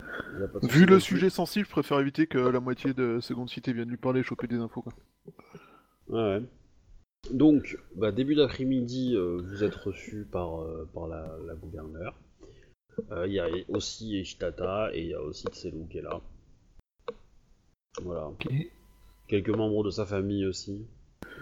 De 0.00 0.66
Vu 0.68 0.86
le 0.86 1.00
sujet 1.00 1.30
sensible, 1.30 1.64
je 1.66 1.70
préfère 1.70 1.98
éviter 2.00 2.26
que 2.26 2.38
la 2.38 2.60
moitié 2.60 2.92
de 2.94 3.20
seconde 3.20 3.48
cité 3.50 3.72
vienne 3.72 3.88
lui 3.88 3.96
parler 3.96 4.20
et 4.20 4.22
choper 4.22 4.46
des 4.46 4.58
infos. 4.58 4.82
Quoi. 4.82 4.92
Ouais, 6.08 6.38
ouais. 6.38 6.42
Donc, 7.32 7.78
bah, 7.96 8.12
début 8.12 8.34
d'après-midi, 8.34 9.14
euh, 9.16 9.40
vous 9.42 9.64
êtes 9.64 9.74
reçu 9.74 10.26
par, 10.30 10.60
euh, 10.60 10.88
par 10.92 11.08
la, 11.08 11.36
la 11.46 11.54
gouverneure. 11.54 12.14
Euh, 13.10 13.26
Il 13.26 13.32
y 13.32 13.40
a 13.40 13.48
aussi 13.68 14.20
Ishitata 14.20 14.90
et 14.94 15.02
il 15.02 15.08
y 15.08 15.14
a 15.14 15.22
aussi 15.22 15.46
Tselu 15.48 15.86
qui 15.90 15.98
est 15.98 16.02
là. 16.02 16.20
Voilà. 18.02 18.30
Quelques 19.28 19.50
membres 19.50 19.84
de 19.84 19.90
sa 19.90 20.04
famille 20.06 20.46
aussi. 20.46 20.86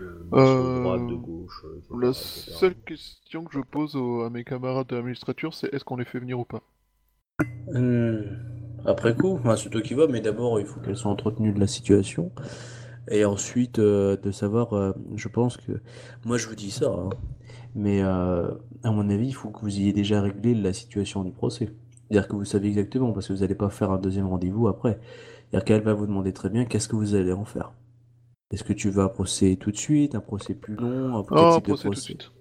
Euh, 0.00 0.22
de 0.30 0.36
Euh, 0.38 0.80
droite, 0.80 1.06
de 1.08 1.14
gauche. 1.14 1.64
etc., 1.76 1.94
La 2.00 2.08
etc. 2.10 2.52
seule 2.52 2.74
question 2.74 3.44
que 3.44 3.52
je 3.54 3.60
pose 3.60 3.96
au- 3.96 4.22
à 4.22 4.30
mes 4.30 4.44
camarades 4.44 4.86
de 4.86 4.96
la 4.96 5.02
magistrature, 5.02 5.52
c'est 5.52 5.72
est-ce 5.74 5.84
qu'on 5.84 5.96
les 5.96 6.04
fait 6.04 6.20
venir 6.20 6.38
ou 6.38 6.44
pas? 6.44 6.62
Après 8.84 9.14
coup, 9.14 9.34
enfin, 9.34 9.56
c'est 9.56 9.70
toi 9.70 9.80
qui 9.82 9.94
vas, 9.94 10.06
mais 10.06 10.20
d'abord 10.20 10.58
il 10.60 10.66
faut 10.66 10.80
qu'elles 10.80 10.96
soient 10.96 11.10
entretenues 11.10 11.52
de 11.52 11.60
la 11.60 11.66
situation. 11.66 12.32
Et 13.10 13.24
ensuite 13.24 13.78
euh, 13.78 14.16
de 14.16 14.30
savoir, 14.30 14.72
euh, 14.74 14.92
je 15.16 15.28
pense 15.28 15.56
que, 15.56 15.72
moi 16.24 16.38
je 16.38 16.48
vous 16.48 16.54
dis 16.54 16.70
ça, 16.70 16.86
hein, 16.86 17.10
mais 17.74 18.02
euh, 18.02 18.52
à 18.84 18.90
mon 18.90 19.08
avis 19.10 19.28
il 19.28 19.34
faut 19.34 19.50
que 19.50 19.60
vous 19.60 19.76
ayez 19.76 19.92
déjà 19.92 20.20
réglé 20.20 20.54
la 20.54 20.72
situation 20.72 21.24
du 21.24 21.32
procès. 21.32 21.72
C'est-à-dire 22.08 22.28
que 22.28 22.36
vous 22.36 22.44
savez 22.44 22.68
exactement, 22.68 23.12
parce 23.12 23.28
que 23.28 23.32
vous 23.32 23.40
n'allez 23.40 23.54
pas 23.54 23.70
faire 23.70 23.90
un 23.90 23.98
deuxième 23.98 24.26
rendez-vous 24.26 24.68
après. 24.68 25.00
C'est-à-dire 25.50 25.64
qu'elle 25.64 25.82
va 25.82 25.94
vous 25.94 26.06
demander 26.06 26.32
très 26.32 26.50
bien 26.50 26.64
qu'est-ce 26.64 26.88
que 26.88 26.96
vous 26.96 27.14
allez 27.14 27.32
en 27.32 27.44
faire. 27.44 27.72
Est-ce 28.52 28.64
que 28.64 28.74
tu 28.74 28.90
veux 28.90 29.02
un 29.02 29.08
procès 29.08 29.56
tout 29.58 29.70
de 29.70 29.78
suite, 29.78 30.14
un 30.14 30.20
procès 30.20 30.54
plus 30.54 30.74
long, 30.74 31.16
un 31.16 31.24
Oh, 31.30 31.54
type 31.54 31.64
de 31.64 31.68
procès 31.68 31.70
tout 31.70 31.70
de 31.70 31.80
procès 31.80 32.00
suite. 32.00 32.32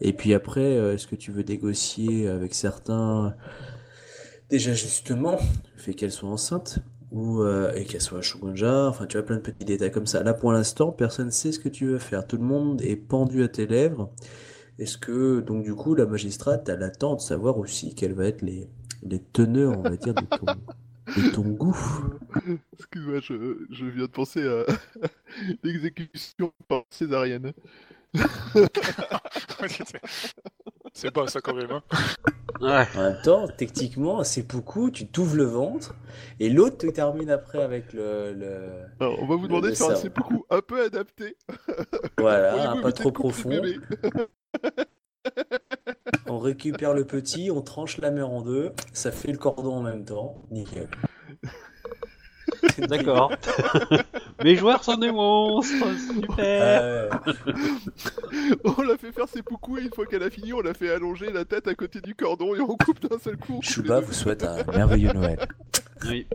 Et 0.00 0.12
puis 0.12 0.34
après, 0.34 0.72
est-ce 0.94 1.06
que 1.06 1.14
tu 1.14 1.30
veux 1.30 1.42
négocier 1.42 2.28
avec 2.28 2.52
certains? 2.52 3.34
Déjà 4.50 4.74
justement, 4.74 5.38
le 5.76 5.80
fait 5.80 5.94
qu'elle 5.94 6.12
soit 6.12 6.28
enceinte 6.28 6.80
ou 7.12 7.42
euh, 7.42 7.72
et 7.74 7.84
qu'elle 7.84 8.00
soit 8.00 8.22
shogunja, 8.22 8.88
enfin 8.88 9.06
tu 9.06 9.16
as 9.16 9.22
plein 9.22 9.36
de 9.36 9.42
petits 9.42 9.64
détails 9.64 9.90
comme 9.90 10.06
ça. 10.06 10.22
Là 10.22 10.34
pour 10.34 10.52
l'instant, 10.52 10.92
personne 10.92 11.26
ne 11.26 11.30
sait 11.30 11.52
ce 11.52 11.58
que 11.58 11.68
tu 11.68 11.86
veux 11.86 11.98
faire. 11.98 12.26
Tout 12.26 12.36
le 12.36 12.44
monde 12.44 12.82
est 12.82 12.96
pendu 12.96 13.42
à 13.42 13.48
tes 13.48 13.66
lèvres. 13.66 14.10
Est-ce 14.78 14.98
que 14.98 15.40
donc 15.40 15.64
du 15.64 15.74
coup 15.74 15.94
la 15.94 16.06
magistrate 16.06 16.68
elle 16.68 16.82
attend 16.82 17.14
de 17.14 17.20
savoir 17.20 17.58
aussi 17.58 17.94
quelles 17.94 18.14
vont 18.14 18.22
être 18.22 18.42
les, 18.42 18.68
les 19.02 19.20
teneurs, 19.20 19.78
on 19.78 19.82
va 19.82 19.96
dire, 19.96 20.14
de 20.14 20.24
ton, 20.24 20.46
de 21.16 21.30
ton 21.30 21.42
goût? 21.42 21.78
Excuse-moi, 22.74 23.20
je, 23.20 23.56
je 23.70 23.86
viens 23.86 24.02
de 24.02 24.10
penser 24.10 24.46
à 24.46 24.64
l'exécution 25.62 26.52
par 26.68 26.84
césarienne. 26.90 27.52
C'est 30.98 31.10
pas 31.10 31.26
ça 31.26 31.42
quand 31.42 31.52
même. 31.54 31.70
Hein. 31.70 31.82
Ouais. 32.62 32.86
En 32.96 33.02
même 33.02 33.18
temps, 33.22 33.46
techniquement, 33.48 34.24
c'est 34.24 34.40
beaucoup, 34.50 34.90
tu 34.90 35.06
t'ouvres 35.06 35.36
le 35.36 35.44
ventre 35.44 35.94
et 36.40 36.48
l'autre 36.48 36.78
te 36.78 36.86
termine 36.86 37.28
après 37.28 37.62
avec 37.62 37.92
le, 37.92 38.32
le- 38.32 38.70
Alors, 38.98 39.22
on 39.22 39.26
va 39.26 39.36
vous 39.36 39.46
demander 39.46 39.68
de 39.70 39.74
faire 39.74 39.90
un 39.90 39.94
seppuku 39.96 40.42
un 40.48 40.62
peu 40.62 40.82
adapté. 40.82 41.36
voilà, 42.18 42.70
un 42.72 42.80
pas 42.80 42.92
trop 42.92 43.12
profond. 43.12 43.50
On 46.28 46.38
récupère 46.38 46.94
le 46.94 47.04
petit, 47.04 47.50
on 47.50 47.60
tranche 47.60 47.98
la 47.98 48.10
mère 48.10 48.30
en 48.30 48.40
deux, 48.40 48.72
ça 48.94 49.12
fait 49.12 49.32
le 49.32 49.38
cordon 49.38 49.74
en 49.76 49.82
même 49.82 50.04
temps. 50.06 50.42
Nickel. 50.50 50.88
D'accord. 52.88 53.32
Mes 54.44 54.56
joueurs 54.56 54.84
sont 54.84 54.96
des 54.96 55.10
monstres, 55.10 55.86
super. 55.98 57.20
Ouais. 57.26 57.32
On 58.64 58.82
l'a 58.82 58.96
fait 58.96 59.12
faire 59.12 59.28
seppuku 59.28 59.78
et 59.78 59.82
une 59.84 59.92
fois 59.92 60.06
qu'elle 60.06 60.22
a 60.22 60.30
fini, 60.30 60.52
on 60.52 60.60
l'a 60.60 60.74
fait 60.74 60.90
allonger 60.90 61.32
la 61.32 61.44
tête 61.44 61.66
à 61.68 61.74
côté 61.74 62.00
du 62.00 62.14
cordon 62.14 62.54
et 62.54 62.60
on 62.60 62.76
coupe 62.76 63.00
d'un 63.08 63.18
seul 63.18 63.36
coup. 63.36 63.60
Chouba 63.62 64.00
vous 64.00 64.12
souhaite 64.12 64.44
un 64.44 64.62
merveilleux 64.64 65.12
Noël. 65.12 65.38
Oui. 66.04 66.26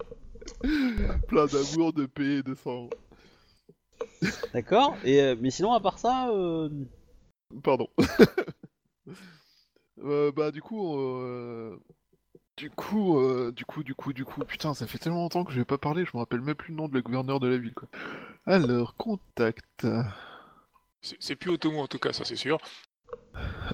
Plein 1.27 1.45
d'amour, 1.45 1.93
de 1.93 2.05
paix 2.05 2.37
et 2.37 2.43
de 2.43 2.55
sang. 2.55 2.89
D'accord. 4.53 4.97
Et 5.03 5.21
euh, 5.21 5.35
mais 5.39 5.51
sinon 5.51 5.73
à 5.73 5.79
part 5.79 5.99
ça, 5.99 6.29
euh, 6.29 6.69
Pardon. 7.63 7.87
Euh, 10.03 10.31
bah 10.31 10.49
du 10.49 10.63
coup, 10.63 10.97
euh, 10.97 11.77
du 12.61 12.69
coup, 12.69 13.17
euh, 13.17 13.51
du 13.51 13.65
coup, 13.65 13.83
du 13.83 13.95
coup, 13.95 14.13
du 14.13 14.23
coup, 14.23 14.45
putain, 14.45 14.75
ça 14.75 14.85
fait 14.85 14.99
tellement 14.99 15.21
longtemps 15.23 15.43
que 15.43 15.51
je 15.51 15.57
vais 15.57 15.65
pas 15.65 15.79
parler, 15.79 16.05
je 16.05 16.11
me 16.13 16.19
rappelle 16.19 16.41
même 16.41 16.53
plus 16.53 16.69
le 16.69 16.77
nom 16.77 16.87
de 16.87 16.93
la 16.93 17.01
gouverneure 17.01 17.39
de 17.39 17.47
la 17.47 17.57
ville, 17.57 17.73
quoi. 17.73 17.89
Alors, 18.45 18.95
contact. 18.97 19.87
C'est 21.01 21.35
plus 21.35 21.49
Otomo 21.49 21.79
en 21.79 21.87
tout 21.87 21.97
cas, 21.97 22.13
ça 22.13 22.23
c'est 22.23 22.35
sûr. 22.35 22.59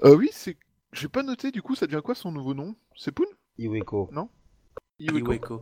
Euh, 0.06 0.16
oui, 0.16 0.30
c'est. 0.32 0.56
J'ai 0.94 1.10
pas 1.10 1.22
noté, 1.22 1.52
du 1.52 1.62
coup, 1.62 1.76
ça 1.76 1.86
devient 1.86 2.00
quoi 2.02 2.16
son 2.16 2.32
nouveau 2.32 2.54
nom? 2.54 2.78
C'est 2.96 3.12
Poon? 3.12 3.26
Iweko. 3.58 4.10
Iweko. 5.00 5.34
Iweko. 5.34 5.60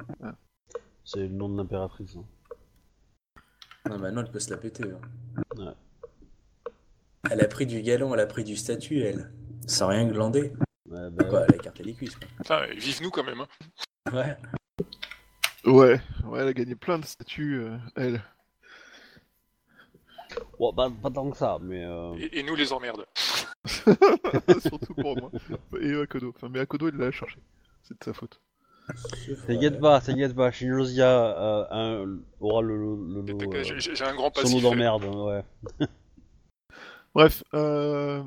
C'est 1.03 1.21
le 1.21 1.29
nom 1.29 1.49
de 1.49 1.57
l'impératrice. 1.57 2.15
hein. 2.17 2.25
Non, 3.89 3.97
maintenant 3.97 4.21
elle 4.23 4.31
peut 4.31 4.39
se 4.39 4.51
la 4.51 4.57
péter. 4.57 4.83
hein. 4.83 5.41
Ouais. 5.57 5.73
Elle 7.31 7.41
a 7.41 7.47
pris 7.47 7.65
du 7.65 7.81
galon, 7.81 8.13
elle 8.13 8.19
a 8.19 8.27
pris 8.27 8.43
du 8.43 8.55
statut, 8.55 9.01
elle. 9.01 9.33
Sans 9.65 9.87
rien 9.87 10.05
glander. 10.07 10.53
Ouais, 10.95 11.09
bah, 11.11 11.23
Quoi, 11.25 11.45
elle 11.47 11.53
a 11.53 11.55
écarté 11.57 11.83
les 11.83 11.93
cuisses. 11.93 12.15
Quoi. 12.15 12.27
Putain, 12.37 12.65
vive 12.75 13.01
nous 13.01 13.09
quand 13.11 13.23
même. 13.23 13.41
Hein. 13.41 14.11
Ouais. 14.13 14.37
Ouais, 15.65 15.99
ouais, 16.25 16.39
elle 16.41 16.47
a 16.47 16.53
gagné 16.53 16.75
plein 16.75 16.99
de 16.99 17.05
statuts, 17.05 17.59
euh, 17.59 17.77
elle. 17.95 18.21
bon, 20.59 20.73
pas, 20.73 20.89
pas 20.91 21.09
tant 21.09 21.29
que 21.31 21.37
ça, 21.37 21.57
mais 21.61 21.83
euh, 21.83 22.13
Et, 22.19 22.39
et 22.39 22.43
nous 22.43 22.55
les 22.55 22.71
emmerde. 22.71 23.05
Surtout 23.65 24.93
pour 24.93 25.17
moi. 25.19 25.31
Et 25.81 25.93
Akodo. 25.99 26.31
Enfin, 26.35 26.49
mais 26.49 26.59
Akodo, 26.59 26.89
il 26.89 26.95
l'a 26.97 27.09
cherché. 27.11 27.39
C'est 27.81 27.99
de 27.99 28.03
sa 28.03 28.13
faute. 28.13 28.39
t'inquiète 29.47 29.79
pas, 29.79 29.99
t'inquiète 30.01 30.35
pas. 30.35 30.51
Shinjozia 30.51 31.07
euh, 31.07 31.65
un- 31.71 32.19
aura 32.39 32.61
le, 32.61 32.75
le, 32.77 33.21
le, 33.23 33.63
J'ai- 33.63 33.73
euh, 33.73 33.95
J'ai 33.95 34.03
un 34.05 34.13
grand 34.15 34.31
son 34.35 34.41
passif. 34.43 34.61
lot 34.61 34.69
d'emmerde, 34.69 35.03
ouais. 35.05 35.43
Bref, 37.15 37.43
euh, 37.55 38.23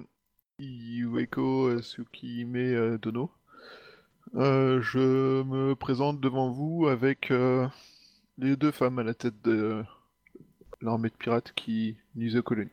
Iweko 0.59 1.81
Tsukihime 1.81 2.57
euh, 2.57 2.99
Dono. 2.99 3.31
Euh, 4.35 4.81
je 4.83 5.43
me 5.43 5.75
présente 5.75 6.21
devant 6.21 6.51
vous 6.51 6.87
avec 6.89 7.31
euh, 7.31 7.67
les 8.37 8.57
deux 8.57 8.71
femmes 8.73 8.99
à 8.99 9.03
la 9.03 9.15
tête 9.15 9.41
de 9.43 9.83
l'armée 10.83 11.09
de 11.09 11.15
pirates 11.15 11.53
qui 11.55 11.97
nuisent 12.15 12.37
aux 12.37 12.43
colonies. 12.43 12.71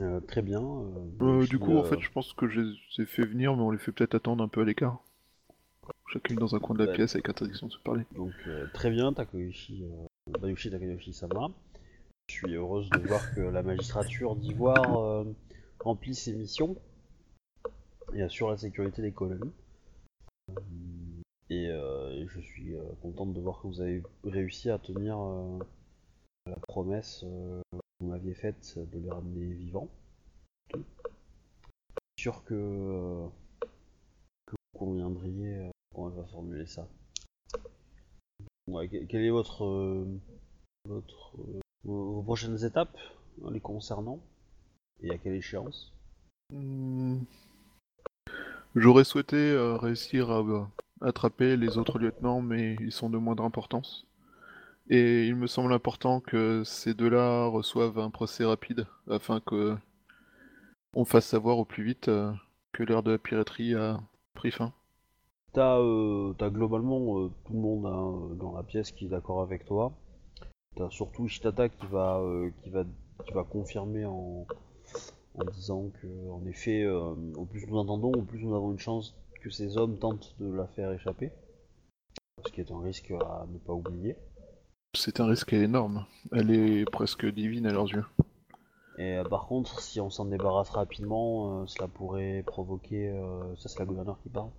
Euh, 0.00 0.20
très 0.20 0.42
bien. 0.42 0.60
euh, 0.60 1.40
Euh, 1.40 1.46
du 1.46 1.58
coup, 1.58 1.76
en 1.78 1.84
euh, 1.84 1.88
fait, 1.88 2.00
je 2.00 2.10
pense 2.10 2.32
que 2.34 2.48
je 2.48 2.60
les 2.60 3.02
ai 3.02 3.06
fait 3.06 3.24
venir, 3.24 3.56
mais 3.56 3.62
on 3.62 3.70
les 3.70 3.78
fait 3.78 3.92
peut-être 3.92 4.14
attendre 4.14 4.44
un 4.44 4.48
peu 4.48 4.60
à 4.60 4.64
l'écart. 4.64 4.98
Chacune 6.12 6.36
dans 6.36 6.54
un 6.54 6.58
coin 6.58 6.76
de 6.76 6.84
la 6.84 6.92
pièce 6.92 7.14
avec 7.14 7.28
interdiction 7.28 7.68
de 7.68 7.72
se 7.72 7.78
parler. 7.78 8.04
Donc 8.14 8.32
euh, 8.46 8.66
très 8.74 8.90
bien, 8.90 9.12
Takeyoshi, 9.12 9.84
euh, 9.84 10.38
Bayushi 10.38 10.70
Takayoshi 10.70 11.12
Sama. 11.14 11.48
Je 12.26 12.34
suis 12.34 12.54
heureuse 12.54 12.90
de 12.90 12.98
voir 13.06 13.34
que 13.34 13.40
la 13.40 13.62
magistrature 13.62 14.36
d'Ivoire 14.36 15.00
euh, 15.00 15.24
remplit 15.80 16.14
ses 16.14 16.32
missions 16.34 16.76
et 18.14 18.22
assure 18.22 18.50
la 18.50 18.56
sécurité 18.56 19.02
des 19.02 19.12
colonies. 19.12 19.52
Et, 21.50 21.68
euh, 21.68 22.26
je 22.28 22.40
suis 22.40 22.74
euh, 22.74 22.82
contente 23.02 23.32
de 23.32 23.40
voir 23.40 23.60
que 23.60 23.66
vous 23.66 23.80
avez 23.80 24.02
réussi 24.24 24.70
à 24.70 24.78
tenir 24.78 25.18
euh, 25.18 25.58
la 26.46 26.56
promesse 26.56 27.22
euh, 27.24 27.60
que 27.72 27.78
vous 28.00 28.08
m'aviez 28.08 28.34
faite 28.34 28.78
de 28.78 28.98
les 28.98 29.10
ramener 29.10 29.52
vivants. 29.54 29.88
Je 30.74 30.78
suis 32.16 32.22
sûr 32.22 32.44
que, 32.44 32.54
vous 34.50 34.56
conviendriez, 34.78 35.56
euh, 35.56 35.70
on 35.94 36.08
va 36.08 36.24
formuler 36.24 36.66
ça. 36.66 36.86
Ouais, 38.66 38.88
que- 38.88 39.04
quelle 39.06 39.24
est 39.24 39.30
votre, 39.30 40.06
votre 40.84 41.32
vos, 41.84 42.22
prochaines 42.22 42.62
étapes 42.64 42.96
les 43.50 43.60
concernant? 43.60 44.20
Et 45.02 45.10
à 45.10 45.18
quelle 45.18 45.34
échéance? 45.34 45.92
Hmm. 46.52 47.20
J'aurais 48.74 49.04
souhaité 49.04 49.36
euh, 49.36 49.76
réussir 49.76 50.30
à 50.30 50.40
euh, 50.40 50.64
attraper 51.00 51.56
les 51.56 51.78
autres 51.78 51.98
lieutenants, 51.98 52.40
mais 52.40 52.76
ils 52.80 52.92
sont 52.92 53.10
de 53.10 53.18
moindre 53.18 53.44
importance. 53.44 54.06
Et 54.90 55.26
il 55.26 55.36
me 55.36 55.46
semble 55.46 55.72
important 55.72 56.20
que 56.20 56.62
ces 56.64 56.94
deux-là 56.94 57.46
reçoivent 57.46 57.98
un 57.98 58.10
procès 58.10 58.44
rapide, 58.44 58.86
afin 59.10 59.40
que 59.40 59.76
on 60.94 61.04
fasse 61.04 61.26
savoir 61.26 61.58
au 61.58 61.64
plus 61.64 61.84
vite 61.84 62.08
euh, 62.08 62.32
que 62.72 62.82
l'ère 62.82 63.02
de 63.02 63.12
la 63.12 63.18
piraterie 63.18 63.74
a 63.74 64.00
pris 64.34 64.50
fin. 64.50 64.72
T'as 65.52 65.78
euh, 65.78 66.32
globalement 66.34 67.28
tout 67.44 67.52
le 67.52 67.58
monde 67.58 67.86
hein, 67.86 68.36
dans 68.36 68.56
la 68.56 68.62
pièce 68.62 68.92
qui 68.92 69.06
est 69.06 69.08
d'accord 69.08 69.42
avec 69.42 69.64
toi. 69.64 69.92
T'as 70.76 70.90
surtout 70.90 71.26
Ishitata 71.26 71.68
qui 71.68 71.86
va, 71.86 72.20
euh, 72.20 72.50
qui 72.62 72.70
va, 72.70 72.84
qui 73.26 73.32
va 73.32 73.44
confirmer 73.44 74.04
en, 74.04 74.46
en 75.40 75.44
disant 75.50 75.90
que, 76.00 76.30
en 76.30 76.44
effet, 76.46 76.82
euh, 76.82 77.14
au 77.36 77.44
plus 77.44 77.66
nous 77.66 77.78
entendons, 77.78 78.12
au 78.12 78.22
plus 78.22 78.44
nous 78.44 78.54
avons 78.54 78.72
une 78.72 78.78
chance 78.78 79.14
que 79.40 79.50
ces 79.50 79.76
hommes 79.76 79.98
tentent 79.98 80.34
de 80.40 80.52
la 80.52 80.66
faire 80.66 80.92
échapper. 80.92 81.32
Ce 82.44 82.52
qui 82.52 82.60
est 82.60 82.70
un 82.70 82.80
risque 82.80 83.10
à 83.10 83.46
ne 83.52 83.58
pas 83.58 83.72
oublier. 83.72 84.16
C'est 84.94 85.20
un 85.20 85.26
risque 85.26 85.52
énorme. 85.52 86.06
Elle 86.32 86.50
est 86.50 86.84
presque 86.90 87.26
divine 87.26 87.66
à 87.66 87.72
leurs 87.72 87.88
yeux. 87.88 88.04
Et 88.98 89.16
euh, 89.16 89.24
par 89.24 89.46
contre, 89.46 89.80
si 89.80 90.00
on 90.00 90.10
s'en 90.10 90.24
débarrasse 90.24 90.70
rapidement, 90.70 91.62
euh, 91.62 91.66
cela 91.66 91.88
pourrait 91.88 92.42
provoquer. 92.46 93.12
ça, 93.56 93.68
c'est 93.68 93.78
la 93.78 93.84
gouverneure 93.84 94.18
qui 94.22 94.28
parle. 94.28 94.50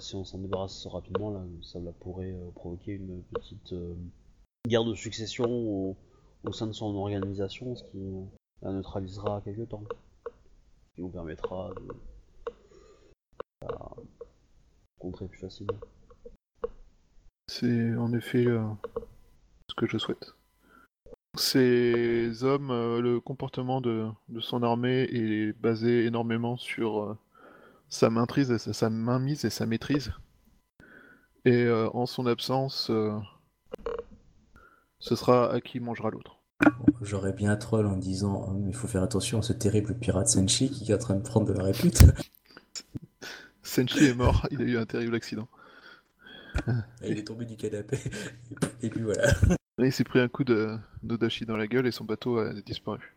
Si 0.00 0.14
on 0.14 0.24
s'en 0.24 0.38
débarrasse 0.38 0.86
rapidement, 0.86 1.30
là, 1.30 1.42
cela 1.60 1.92
pourrait 1.92 2.34
provoquer 2.54 2.92
une 2.92 3.22
petite 3.34 3.74
guerre 4.66 4.84
de 4.84 4.94
succession 4.94 5.44
au, 5.44 5.96
au 6.44 6.52
sein 6.52 6.66
de 6.66 6.72
son 6.72 6.94
organisation, 6.94 7.76
ce 7.76 7.84
qui 7.84 7.98
la 8.62 8.72
neutralisera 8.72 9.40
quelque 9.42 9.62
temps. 9.62 9.84
Ce 10.26 10.94
qui 10.94 11.02
nous 11.02 11.08
permettra 11.08 11.70
de 11.74 11.88
la 13.62 13.90
contrer 14.98 15.26
plus 15.26 15.38
facilement. 15.38 15.78
C'est 17.48 17.94
en 17.96 18.12
effet 18.12 18.46
euh, 18.46 18.62
ce 19.68 19.74
que 19.74 19.86
je 19.86 19.98
souhaite. 19.98 20.34
Ces 21.36 22.44
hommes, 22.44 22.70
euh, 22.70 23.00
le 23.00 23.20
comportement 23.20 23.80
de, 23.80 24.08
son 24.40 24.62
armée 24.62 25.08
est 25.10 25.52
basé 25.58 26.04
énormément 26.04 26.56
sur 26.56 27.02
euh, 27.02 27.18
sa 27.88 28.10
maîtrise, 28.10 28.50
et 28.50 28.58
sa, 28.58 28.72
sa 28.72 28.90
mainmise 28.90 29.44
et 29.44 29.50
sa 29.50 29.66
maîtrise. 29.66 30.12
Et 31.44 31.68
en 31.68 32.06
son 32.06 32.26
absence, 32.26 32.88
ce 35.00 35.16
sera 35.16 35.50
à 35.50 35.60
qui 35.60 35.80
mangera 35.80 36.08
l'autre. 36.08 36.41
J'aurais 37.00 37.32
bien 37.32 37.56
troll 37.56 37.86
en 37.86 37.96
disant 37.96 38.48
Hum, 38.48 38.68
il 38.68 38.74
faut 38.74 38.88
faire 38.88 39.02
attention 39.02 39.40
à 39.40 39.42
ce 39.42 39.52
terrible 39.52 39.94
pirate 39.94 40.28
Senshi 40.28 40.70
qui 40.70 40.90
est 40.90 40.94
en 40.94 40.98
train 40.98 41.16
de 41.16 41.22
prendre 41.22 41.46
de 41.46 41.52
la 41.52 41.64
répute. 41.64 42.04
Senshi 43.62 44.04
est 44.04 44.14
mort, 44.14 44.46
il 44.50 44.60
a 44.60 44.64
eu 44.64 44.76
un 44.76 44.86
terrible 44.86 45.14
accident. 45.14 45.48
Il 47.02 47.18
est 47.18 47.26
tombé 47.26 47.44
du 47.44 47.56
canapé. 47.56 47.98
Et 48.82 48.90
puis 48.90 49.02
voilà. 49.02 49.28
Et 49.78 49.86
il 49.86 49.92
s'est 49.92 50.04
pris 50.04 50.20
un 50.20 50.28
coup 50.28 50.44
de 50.44 50.76
d'Odashi 51.02 51.46
dans 51.46 51.56
la 51.56 51.66
gueule 51.66 51.86
et 51.86 51.92
son 51.92 52.04
bateau 52.04 52.38
a 52.38 52.52
disparu. 52.62 53.16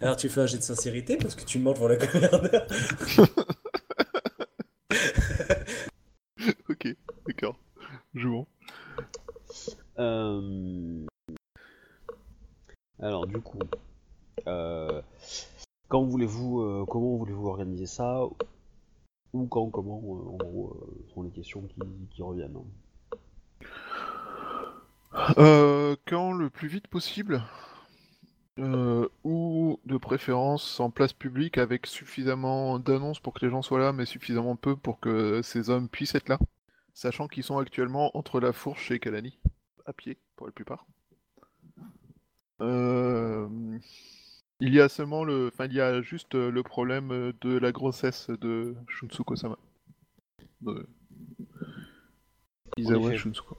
Alors 0.00 0.16
tu 0.16 0.28
fais 0.28 0.40
un 0.40 0.46
jet 0.46 0.58
de 0.58 0.62
sincérité 0.62 1.16
parce 1.16 1.34
que 1.34 1.44
tu 1.44 1.58
mens 1.58 1.72
devant 1.72 1.88
la 1.88 1.96
gouverneur. 1.96 2.40
ok, 6.68 6.96
d'accord. 7.26 7.58
Jouons. 8.14 8.46
Euh, 9.98 11.04
Alors 13.00 13.26
du 13.26 13.38
coup, 13.40 13.58
euh, 14.46 15.00
quand 15.88 16.02
voulez-vous, 16.02 16.60
euh, 16.62 16.84
comment 16.86 17.16
voulez-vous 17.16 17.48
organiser 17.48 17.86
ça 17.86 18.24
Ou 19.32 19.46
quand, 19.46 19.68
comment, 19.70 20.00
euh, 20.02 20.30
en 20.30 20.36
gros, 20.36 20.76
sont 21.14 21.22
les 21.22 21.30
questions 21.30 21.62
qui, 22.10 22.22
reviennent. 22.22 22.58
quand 26.06 26.32
le 26.32 26.50
plus 26.50 26.68
vite 26.68 26.88
possible, 26.88 27.42
ou 28.56 29.80
de 29.84 29.96
préférence 29.96 30.80
en 30.80 30.90
place 30.90 31.12
publique 31.12 31.58
avec 31.58 31.86
suffisamment 31.86 32.80
d'annonces 32.80 33.20
pour 33.20 33.32
que 33.32 33.44
les 33.44 33.50
gens 33.50 33.62
soient 33.62 33.78
là, 33.78 33.92
mais 33.92 34.06
suffisamment 34.06 34.56
peu 34.56 34.74
pour 34.74 34.98
que 34.98 35.40
ces 35.42 35.70
hommes 35.70 35.88
puissent 35.88 36.16
être 36.16 36.28
là, 36.28 36.38
sachant 36.94 37.28
qu'ils 37.28 37.44
sont 37.44 37.58
actuellement 37.58 38.16
entre 38.16 38.40
la 38.40 38.52
fourche 38.52 38.90
et 38.90 38.98
Kalani, 38.98 39.38
à 39.86 39.92
pied 39.92 40.18
pour 40.34 40.46
la 40.46 40.52
plupart. 40.52 40.84
Euh, 42.60 43.48
il 44.60 44.74
y 44.74 44.80
a 44.80 44.88
seulement 44.88 45.22
le, 45.24 45.48
enfin 45.52 45.66
il 45.66 45.74
y 45.74 45.80
a 45.80 46.02
juste 46.02 46.34
euh, 46.34 46.50
le 46.50 46.62
problème 46.62 47.32
de 47.40 47.56
la 47.58 47.70
grossesse 47.72 48.28
de 48.30 48.74
Shunsuko-sama. 48.88 49.56
De... 50.62 50.88
Effet. 52.76 53.16
Shunsuko. 53.16 53.56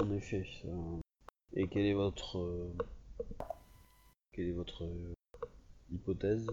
En 0.00 0.10
effet. 0.12 0.44
euh, 0.66 0.98
Et 1.54 1.68
quelle 1.68 1.86
est 1.86 1.94
votre, 1.94 2.38
euh, 2.38 2.76
quelle 4.32 4.48
est 4.48 4.52
votre 4.52 4.84
euh, 4.84 5.14
hypothèse? 5.92 6.46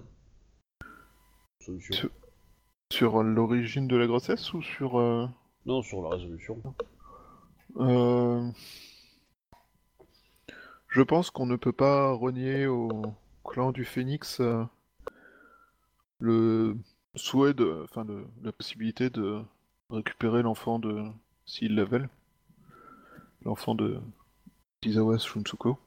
Solution 1.59 1.93
Sur- 1.95 2.11
Sur 2.91 3.23
l'origine 3.23 3.87
de 3.87 3.95
la 3.97 4.07
grossesse 4.07 4.53
ou 4.53 4.61
sur... 4.61 4.99
euh, 4.99 5.27
Non, 5.65 5.81
sur 5.81 6.01
la 6.03 6.09
résolution. 6.09 6.61
euh, 7.77 8.49
Je 10.91 11.01
pense 11.01 11.31
qu'on 11.31 11.45
ne 11.45 11.55
peut 11.55 11.71
pas 11.71 12.11
renier 12.11 12.67
au 12.67 13.15
clan 13.45 13.71
du 13.71 13.85
Phénix 13.85 14.41
euh, 14.41 14.65
le 16.19 16.75
souhait 17.15 17.53
de... 17.53 17.85
Enfin, 17.85 18.05
la 18.43 18.51
possibilité 18.51 19.09
de 19.09 19.41
récupérer 19.89 20.41
l'enfant 20.41 20.79
de... 20.79 21.05
Veulent. 21.61 22.09
L'enfant 23.43 23.73
de 23.73 23.99
Izawa 24.83 25.17
Shunsuko. 25.17 25.79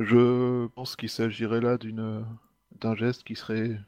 Je 0.00 0.66
pense 0.68 0.96
qu'il 0.96 1.08
s'agirait 1.08 1.60
là 1.60 1.78
d'un 1.78 2.96
geste 2.96 3.22
qui 3.22 3.36
serait 3.36 3.78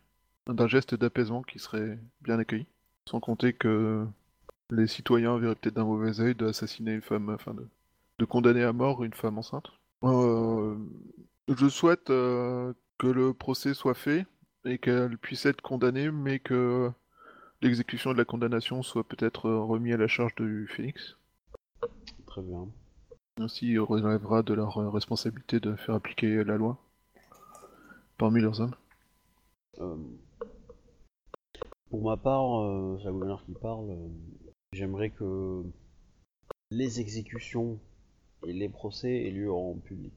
d'un 0.46 0.66
geste 0.68 0.94
d'apaisement 0.94 1.42
qui 1.42 1.58
serait 1.58 1.98
bien 2.20 2.38
accueilli. 2.38 2.66
Sans 3.08 3.18
compter 3.18 3.52
que 3.52 4.06
les 4.70 4.86
citoyens 4.86 5.38
verraient 5.38 5.56
peut-être 5.56 5.74
d'un 5.74 5.84
mauvais 5.84 6.20
œil 6.20 6.34
d'assassiner 6.36 6.94
une 6.94 7.02
femme, 7.02 7.36
de 8.22 8.26
condamner 8.26 8.62
à 8.62 8.72
mort 8.72 9.02
une 9.02 9.14
femme 9.14 9.36
enceinte. 9.38 9.66
Euh, 10.04 10.78
je 11.48 11.68
souhaite 11.68 12.08
euh, 12.10 12.72
que 12.98 13.08
le 13.08 13.34
procès 13.34 13.74
soit 13.74 13.94
fait 13.94 14.26
et 14.64 14.78
qu'elle 14.78 15.18
puisse 15.18 15.44
être 15.44 15.60
condamnée, 15.60 16.08
mais 16.12 16.38
que 16.38 16.88
l'exécution 17.62 18.12
de 18.12 18.18
la 18.18 18.24
condamnation 18.24 18.84
soit 18.84 19.02
peut-être 19.02 19.50
remis 19.50 19.92
à 19.92 19.96
la 19.96 20.06
charge 20.06 20.36
du 20.36 20.68
Phoenix. 20.68 21.16
Très 22.28 22.42
bien. 22.42 22.68
Ainsi, 23.40 23.72
il 23.72 23.80
relèvera 23.80 24.44
de 24.44 24.54
leur 24.54 24.78
euh, 24.78 24.88
responsabilité 24.88 25.58
de 25.58 25.74
faire 25.74 25.96
appliquer 25.96 26.44
la 26.44 26.56
loi 26.56 26.78
parmi 28.18 28.40
leurs 28.40 28.60
hommes. 28.60 28.76
Euh, 29.80 29.96
pour 31.90 32.04
ma 32.04 32.16
part, 32.16 32.60
euh, 32.60 32.98
c'est 32.98 33.06
la 33.06 33.10
gouverneure 33.10 33.44
qui 33.44 33.54
parle. 33.54 33.90
euh, 33.90 34.08
J'aimerais 34.74 35.10
que 35.10 35.64
les 36.70 37.00
exécutions 37.00 37.80
et 38.46 38.52
les 38.52 38.68
procès 38.68 39.26
aient 39.26 39.30
lieu 39.30 39.52
en 39.52 39.74
public. 39.74 40.12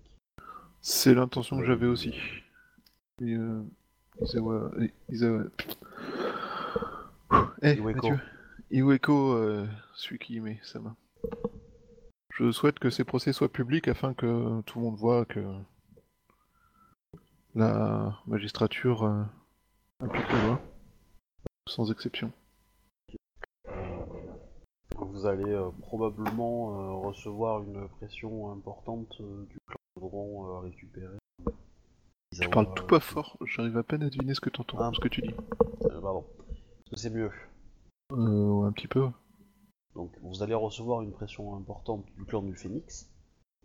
C'est 0.81 1.13
l'intention 1.13 1.57
que 1.59 1.65
j'avais 1.65 1.87
aussi. 1.87 2.13
Et, 3.21 3.33
euh, 3.33 3.63
Izawa... 4.21 4.71
eh, 7.61 7.73
Iweko. 7.75 8.09
Mathieu. 8.09 8.19
Iweko 8.71 9.33
euh, 9.33 9.67
Tsukihime, 9.95 10.57
Sama. 10.63 10.95
Je 12.29 12.51
souhaite 12.51 12.79
que 12.79 12.89
ces 12.89 13.03
procès 13.03 13.31
soient 13.33 13.51
publics 13.51 13.87
afin 13.87 14.13
que 14.13 14.61
tout 14.61 14.79
le 14.79 14.85
monde 14.85 14.97
voit 14.97 15.25
que 15.25 15.39
la 17.55 18.19
magistrature 18.27 19.03
euh, 19.03 19.23
applique 20.01 20.29
la 20.29 20.45
loi, 20.45 20.61
sans 21.69 21.89
exception. 21.91 22.31
Vous 25.15 25.25
allez 25.25 25.49
euh, 25.49 25.71
probablement 25.83 26.77
euh, 26.77 27.07
recevoir 27.07 27.63
une 27.63 27.87
pression 27.87 28.51
importante 28.51 29.15
euh, 29.21 29.45
du 29.45 29.57
clan 29.65 29.79
euh, 30.45 30.59
récupérer. 30.59 31.15
Tu 32.37 32.49
parles 32.49 32.73
tout 32.75 32.85
pas 32.85 32.99
fort, 32.99 33.37
j'arrive 33.45 33.77
à 33.77 33.83
peine 33.83 34.03
à 34.03 34.09
deviner 34.09 34.33
ce 34.33 34.41
que 34.41 34.49
t'entends, 34.49 34.77
Ah. 34.77 34.91
ce 34.93 34.99
que 34.99 35.07
tu 35.07 35.21
dis. 35.21 35.33
Pardon. 35.79 36.25
Est-ce 36.49 36.89
que 36.91 36.97
c'est 36.97 37.09
mieux? 37.09 37.31
Euh, 38.11 38.63
un 38.65 38.73
petit 38.73 38.89
peu. 38.89 39.07
Donc 39.93 40.11
vous 40.21 40.43
allez 40.43 40.53
recevoir 40.53 41.01
une 41.01 41.13
pression 41.13 41.55
importante 41.55 42.05
du 42.17 42.25
clan 42.25 42.41
du 42.43 42.53
Phénix 42.53 43.09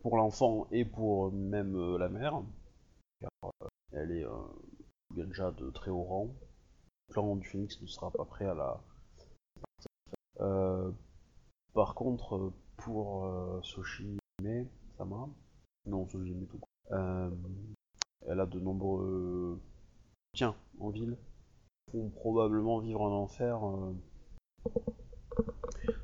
pour 0.03 0.17
l'enfant 0.19 0.69
et 0.71 0.85
pour 0.85 1.33
même 1.33 1.75
euh, 1.75 1.99
la 1.99 2.09
mère, 2.09 2.43
car 3.21 3.31
euh, 3.61 3.67
elle 3.91 4.13
est 4.13 4.25
euh, 4.25 4.37
déjà 5.17 5.51
de 5.51 5.69
très 5.71 5.91
haut 5.91 6.05
rang. 6.05 6.29
Le 7.09 7.13
clan 7.15 7.35
du 7.35 7.49
Phénix 7.49 7.83
ne 7.83 7.89
sera 7.89 8.13
pas 8.13 8.25
prêt 8.25 8.47
à 8.47 8.55
la. 8.55 8.81
Par 11.75 11.95
contre, 11.95 12.37
euh, 12.37 12.53
pour 12.79 13.25
euh, 13.27 13.61
Sama, 14.99 15.29
non 15.87 16.07
Soshime 16.09 16.47
tout 16.47 16.59
court, 16.59 16.69
euh, 16.93 17.31
elle 18.27 18.41
a 18.41 18.47
de 18.47 18.59
nombreux 18.59 19.61
tiens 20.35 20.55
en 20.81 20.91
ville, 20.91 21.17
vont 21.93 22.11
probablement 22.11 22.81
vivre 22.81 23.07
un 23.07 23.13
enfer. 23.13 23.65
euh, 23.67 23.95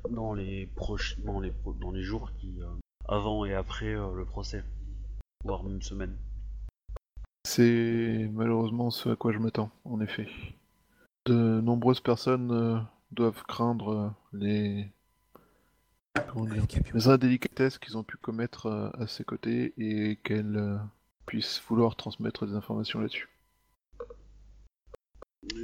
dans 0.09 0.33
les 0.33 0.69
dans 1.23 1.39
les, 1.91 2.01
jours 2.01 2.31
qui, 2.39 2.59
avant 3.07 3.45
et 3.45 3.53
après 3.53 3.93
le 3.93 4.25
procès, 4.25 4.63
voire 5.43 5.67
une 5.67 5.81
semaine. 5.81 6.17
C'est 7.45 8.29
malheureusement 8.33 8.89
ce 8.89 9.09
à 9.09 9.15
quoi 9.15 9.31
je 9.31 9.39
m'attends, 9.39 9.69
en 9.85 9.99
effet. 10.01 10.27
De 11.25 11.61
nombreuses 11.61 11.99
personnes 11.99 12.87
doivent 13.11 13.43
craindre 13.43 14.13
les... 14.33 14.91
Les 16.93 17.07
indélicatesses 17.07 17.77
qu'ils 17.77 17.97
ont 17.97 18.03
pu 18.03 18.17
commettre 18.17 18.65
euh, 18.67 18.89
à 18.97 19.07
ses 19.07 19.23
côtés 19.23 19.73
et 19.77 20.17
qu'elles 20.23 20.57
euh, 20.57 20.77
puissent 21.25 21.61
vouloir 21.67 21.95
transmettre 21.95 22.45
des 22.45 22.53
informations 22.53 22.99
là-dessus. 22.99 23.29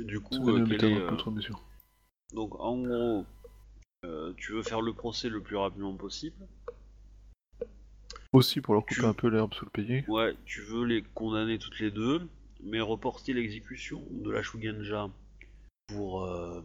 Du 0.05 0.19
coup, 0.19 0.49
euh, 0.49 0.65
est, 0.65 0.77
pas 0.77 0.85
euh, 1.27 1.31
mesure. 1.31 1.61
donc 2.33 2.55
en 2.59 2.77
gros, 2.77 3.25
euh, 4.05 4.33
tu 4.37 4.53
veux 4.53 4.63
faire 4.63 4.81
le 4.81 4.93
procès 4.93 5.29
le 5.29 5.41
plus 5.41 5.55
rapidement 5.57 5.95
possible. 5.95 6.35
Aussi 8.31 8.61
pour 8.61 8.73
leur 8.73 8.83
couper 8.85 9.01
tu- 9.01 9.05
un 9.05 9.13
peu 9.13 9.27
l'herbe 9.27 9.53
sous 9.53 9.65
le 9.65 9.71
pied. 9.71 10.05
Ouais, 10.07 10.35
tu 10.45 10.61
veux 10.61 10.85
les 10.85 11.03
condamner 11.13 11.59
toutes 11.59 11.79
les 11.79 11.91
deux, 11.91 12.27
mais 12.63 12.79
reporter 12.79 13.33
l'exécution 13.33 14.03
de 14.11 14.31
la 14.31 14.41
Shugenja 14.41 15.09
pour, 15.87 16.23
euh, 16.25 16.61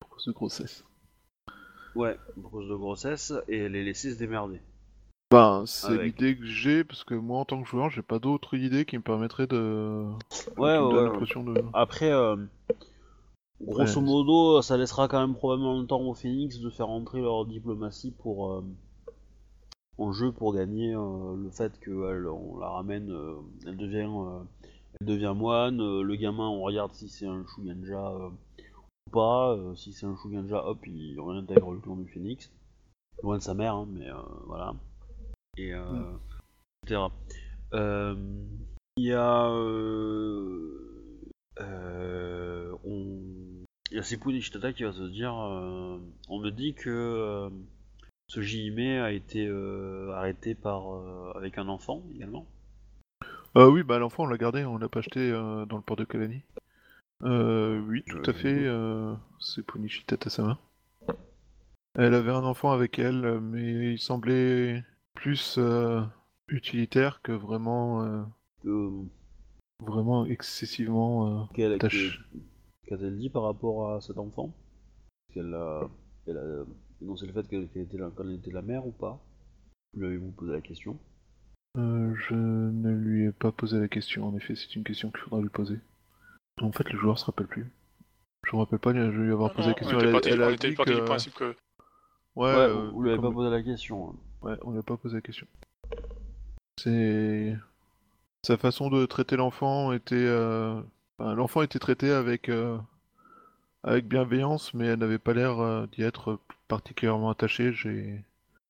pour 0.00 0.10
cause 0.10 0.24
de 0.26 0.32
grossesse. 0.32 0.84
Ouais, 1.96 2.16
cause 2.50 2.68
de 2.68 2.74
grossesse 2.74 3.32
et 3.48 3.68
les 3.68 3.84
laisser 3.84 4.12
se 4.12 4.18
démerder. 4.18 4.60
Ben, 5.30 5.64
c'est 5.66 5.88
Avec. 5.88 6.18
l'idée 6.18 6.36
que 6.36 6.46
j'ai, 6.46 6.84
parce 6.84 7.02
que 7.02 7.14
moi 7.14 7.40
en 7.40 7.44
tant 7.44 7.60
que 7.60 7.68
joueur, 7.68 7.90
j'ai 7.90 8.02
pas 8.02 8.20
d'autre 8.20 8.54
idée 8.54 8.84
qui 8.84 8.96
me 8.96 9.02
permettrait 9.02 9.48
de. 9.48 10.04
Ouais, 10.56 10.78
ouais, 10.78 11.04
l'impression 11.04 11.42
de. 11.42 11.54
Après, 11.74 12.12
euh, 12.12 12.36
grosso 13.60 14.00
Ouais. 14.00 14.06
modo, 14.06 14.62
ça 14.62 14.76
laissera 14.76 15.08
quand 15.08 15.20
même 15.20 15.34
probablement 15.34 15.80
le 15.80 15.86
temps 15.86 16.00
au 16.00 16.14
Phoenix 16.14 16.60
de 16.60 16.70
faire 16.70 16.88
entrer 16.88 17.20
leur 17.20 17.44
diplomatie 17.44 18.12
pour 18.12 18.52
euh, 18.52 18.64
en 19.98 20.12
jeu 20.12 20.30
pour 20.30 20.54
gagner 20.54 20.94
euh, 20.94 21.34
le 21.36 21.50
fait 21.50 21.72
qu'elle 21.80 22.28
on 22.28 22.58
la 22.60 22.68
ramène, 22.68 23.12
elle 23.66 23.76
devient, 23.76 24.08
elle 25.00 25.06
devient 25.08 25.34
moine. 25.34 25.78
le 25.78 26.14
gamin, 26.14 26.48
on 26.48 26.60
regarde 26.60 26.92
si 26.92 27.08
c'est 27.08 27.26
un 27.26 27.44
Shugenja 27.52 28.12
ou 28.14 28.32
pas. 29.10 29.54
euh, 29.54 29.74
si 29.74 29.92
c'est 29.92 30.06
un 30.06 30.16
Shugenja, 30.16 30.64
hop, 30.66 30.86
il 30.86 31.20
réintègre 31.20 31.72
le 31.72 31.80
clan 31.80 31.96
du 31.96 32.08
Phoenix, 32.08 32.52
loin 33.22 33.38
de 33.38 33.42
sa 33.42 33.54
mère, 33.54 33.74
hein, 33.74 33.88
mais 33.90 34.10
euh, 34.10 34.16
voilà. 34.46 34.74
Et 35.56 35.72
euh, 35.72 36.12
etc. 36.82 37.02
Euh, 37.74 38.14
Il 38.98 39.04
y 39.04 39.12
a 39.12 39.48
on... 42.84 43.20
Il 43.90 43.96
y 43.96 44.00
a 44.00 44.02
Seppu 44.02 44.32
Nishitata 44.32 44.72
qui 44.72 44.82
va 44.82 44.92
se 44.92 45.04
dire 45.04 45.32
euh, 45.32 45.98
on 46.28 46.40
me 46.40 46.50
dit 46.50 46.74
que 46.74 46.90
euh, 46.90 47.48
ce 48.28 48.42
JIME 48.42 49.00
a 49.00 49.12
été 49.12 49.46
euh, 49.46 50.10
arrêté 50.12 50.56
par 50.56 50.92
euh, 50.92 51.32
avec 51.36 51.56
un 51.58 51.68
enfant 51.68 52.02
également. 52.12 52.46
Euh, 53.56 53.70
oui, 53.70 53.84
bah 53.84 53.98
l'enfant 53.98 54.24
on 54.24 54.26
l'a 54.26 54.38
gardé, 54.38 54.64
on 54.64 54.76
l'a 54.76 54.88
pas 54.88 54.98
acheté 54.98 55.30
euh, 55.30 55.64
dans 55.66 55.76
le 55.76 55.82
port 55.82 55.96
de 55.96 56.04
Kalani. 56.04 56.42
Euh, 57.24 57.78
oui, 57.80 58.02
tout 58.06 58.16
Euh, 58.16 58.30
à 58.30 58.32
fait, 58.32 58.64
euh, 58.66 59.14
c'est 59.38 59.64
Punichi 59.66 60.04
Tatasama. 60.06 60.58
Elle 61.94 62.14
avait 62.14 62.30
un 62.30 62.44
enfant 62.44 62.70
avec 62.70 62.98
elle, 63.00 63.40
mais 63.40 63.94
il 63.94 63.98
semblait 63.98 64.84
plus 65.14 65.56
euh, 65.58 66.00
utilitaire 66.48 67.20
que 67.22 67.32
vraiment, 67.32 68.02
euh, 68.04 68.22
Euh, 68.66 69.06
vraiment 69.80 70.26
excessivement. 70.26 71.42
euh, 71.42 71.44
qu'elle- 71.54 71.78
Qu'a-t-elle 72.86 73.16
dit 73.18 73.30
par 73.30 73.42
rapport 73.42 73.92
à 73.92 74.00
cet 74.00 74.18
enfant? 74.18 74.54
Est-ce 75.28 75.34
qu'elle 75.34 75.54
a, 75.54 75.88
elle 76.26 76.38
a 76.38 76.64
énoncé 77.02 77.26
le 77.26 77.32
fait 77.32 77.48
qu'elle 77.48 77.64
était, 77.64 77.98
la- 77.98 78.10
qu'elle 78.10 78.32
était 78.34 78.52
la 78.52 78.62
mère 78.62 78.86
ou 78.86 78.92
pas? 78.92 79.20
Lui 79.96 80.06
avez-vous 80.06 80.32
posé 80.32 80.52
la 80.52 80.60
question? 80.62 80.98
Euh, 81.78 82.12
je 82.28 82.34
ne 82.34 82.90
lui 82.90 83.24
ai 83.28 83.32
pas 83.32 83.52
posé 83.52 83.78
la 83.78 83.88
question, 83.88 84.26
en 84.26 84.36
effet, 84.36 84.56
c'est 84.56 84.74
une 84.74 84.84
question 84.84 85.10
qu'il 85.10 85.20
faudra 85.20 85.40
lui 85.40 85.48
poser. 85.48 85.78
En 86.62 86.72
fait, 86.72 86.90
le 86.90 86.98
joueur 86.98 87.18
se 87.18 87.24
rappelle 87.26 87.46
plus. 87.46 87.70
Je 88.44 88.54
me 88.56 88.60
rappelle 88.60 88.78
pas 88.78 88.92
de 88.92 89.00
lui 89.00 89.32
avoir 89.32 89.50
Non, 89.50 89.54
posé 89.56 89.68
non, 89.68 89.74
la 89.74 89.78
question. 89.78 89.96
on 89.98 90.00
était 90.18 90.30
Elle 90.30 90.42
a- 90.42 90.46
parti, 90.48 90.68
du 90.70 90.76
que- 90.76 91.04
principe 91.04 91.34
que. 91.34 91.44
Ouais, 91.44 91.54
Ouais, 92.36 92.54
euh, 92.56 92.90
vous 92.92 93.02
lui 93.02 93.10
avez 93.10 93.20
comme- 93.20 93.30
pas 93.30 93.34
posé 93.34 93.50
la 93.50 93.62
question. 93.62 94.10
hein. 94.10 94.14
Ouais, 94.42 94.56
on 94.62 94.70
lui 94.72 94.78
a 94.78 94.82
pas 94.82 94.96
posé 94.96 95.16
la 95.16 95.20
question. 95.20 95.46
C'est 96.78 97.56
sa 98.44 98.56
façon 98.56 98.90
de 98.90 99.06
traiter 99.06 99.36
l'enfant 99.36 99.92
était, 99.92 100.14
euh, 100.14 100.80
enfin, 101.18 101.34
l'enfant 101.34 101.62
était 101.62 101.78
traité 101.78 102.10
avec 102.10 102.48
euh, 102.48 102.78
avec 103.82 104.06
bienveillance, 104.06 104.74
mais 104.74 104.86
elle 104.86 104.98
n'avait 104.98 105.18
pas 105.18 105.32
l'air 105.32 105.58
euh, 105.60 105.86
d'y 105.88 106.02
être 106.02 106.38
particulièrement 106.68 107.30
attachée. 107.30 107.72
J'ai 107.72 108.22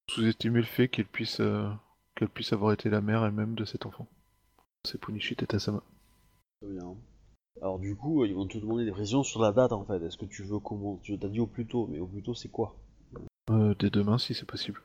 sous-estimé 0.09 0.59
le 0.59 0.65
fait 0.65 0.87
qu'elle 0.87 1.05
puisse 1.05 1.39
euh, 1.41 1.69
qu'elle 2.15 2.29
puisse 2.29 2.53
avoir 2.53 2.71
été 2.71 2.89
la 2.89 3.01
mère 3.01 3.23
elle-même 3.25 3.55
de 3.55 3.65
cet 3.65 3.85
enfant. 3.85 4.07
C'est 4.85 4.99
Punichi 4.99 5.35
Tetasama. 5.35 5.83
Très 6.61 6.71
bien. 6.71 6.95
Alors 7.61 7.79
du 7.79 7.95
coup, 7.95 8.23
ils 8.25 8.33
vont 8.35 8.47
te 8.47 8.57
demander 8.57 8.85
des 8.85 8.91
précisions 8.91 9.23
sur 9.23 9.41
la 9.41 9.51
date 9.51 9.71
en 9.71 9.83
fait. 9.83 10.01
Est-ce 10.03 10.17
que 10.17 10.25
tu 10.25 10.43
veux 10.43 10.59
comment 10.59 10.99
Tu 11.03 11.17
t'as 11.17 11.27
dit 11.27 11.39
au 11.39 11.47
plus 11.47 11.65
tôt, 11.65 11.87
mais 11.87 11.99
au 11.99 12.07
plus 12.07 12.21
tôt 12.21 12.33
c'est 12.35 12.49
quoi? 12.49 12.75
Euh, 13.49 13.73
dès 13.79 13.89
demain, 13.89 14.17
si 14.17 14.33
c'est 14.33 14.45
possible. 14.45 14.81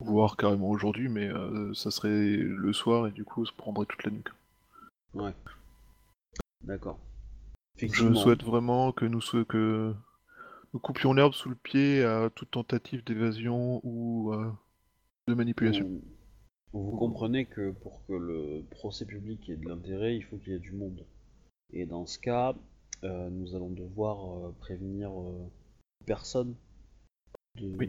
Voire 0.00 0.36
carrément 0.36 0.70
aujourd'hui, 0.70 1.08
mais 1.08 1.28
euh, 1.28 1.74
ça 1.74 1.90
serait 1.90 2.36
le 2.36 2.72
soir 2.72 3.06
et 3.06 3.10
du 3.12 3.24
coup, 3.24 3.44
ça 3.44 3.52
prendrait 3.56 3.86
toute 3.86 4.02
la 4.04 4.10
nuit. 4.10 4.24
Ouais. 5.14 5.32
D'accord. 6.64 6.98
Je 7.76 8.14
souhaite 8.14 8.42
vraiment 8.42 8.92
que 8.92 9.04
nous, 9.04 9.20
sou- 9.20 9.44
que 9.44 9.94
nous 10.72 10.80
coupions 10.80 11.12
l'herbe 11.12 11.34
sous 11.34 11.50
le 11.50 11.54
pied 11.54 12.02
à 12.02 12.30
toute 12.34 12.50
tentative 12.50 13.04
d'évasion 13.04 13.80
ou 13.84 14.32
euh, 14.32 14.50
de 15.28 15.34
manipulation. 15.34 15.86
Vous, 16.72 16.90
vous 16.90 16.96
comprenez 16.96 17.46
que 17.46 17.72
pour 17.72 18.04
que 18.06 18.12
le 18.14 18.64
procès 18.70 19.04
public 19.04 19.48
ait 19.50 19.56
de 19.56 19.68
l'intérêt, 19.68 20.16
il 20.16 20.24
faut 20.24 20.36
qu'il 20.38 20.52
y 20.52 20.56
ait 20.56 20.60
du 20.60 20.72
monde. 20.72 21.04
Et 21.72 21.86
dans 21.86 22.06
ce 22.06 22.18
cas, 22.18 22.54
euh, 23.04 23.30
nous 23.30 23.54
allons 23.54 23.70
devoir 23.70 24.46
euh, 24.48 24.54
prévenir 24.60 25.10
euh, 25.10 25.46
personne 26.06 26.54
de, 27.56 27.68
Oui. 27.76 27.86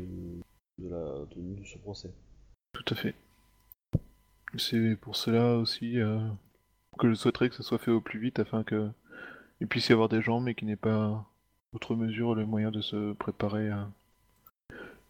de 0.79 0.89
la 0.89 1.25
tenue 1.31 1.55
de 1.59 1.65
ce 1.65 1.77
procès. 1.77 2.11
Tout 2.73 2.85
à 2.93 2.95
fait. 2.95 3.15
C'est 4.57 4.95
pour 4.97 5.15
cela 5.15 5.55
aussi 5.57 5.95
que 6.99 7.09
je 7.09 7.13
souhaiterais 7.13 7.49
que 7.49 7.55
ça 7.55 7.63
soit 7.63 7.77
fait 7.79 7.91
au 7.91 8.01
plus 8.01 8.19
vite 8.19 8.39
afin 8.39 8.63
que 8.63 8.89
il 9.61 9.67
puisse 9.67 9.87
y 9.89 9.93
avoir 9.93 10.09
des 10.09 10.21
gens 10.21 10.41
mais 10.41 10.55
qui 10.55 10.65
n'aient 10.65 10.75
pas 10.75 11.25
outre 11.73 11.95
mesure 11.95 12.35
le 12.35 12.45
moyen 12.45 12.69
de 12.71 12.81
se 12.81 13.13
préparer 13.13 13.69
à 13.69 13.89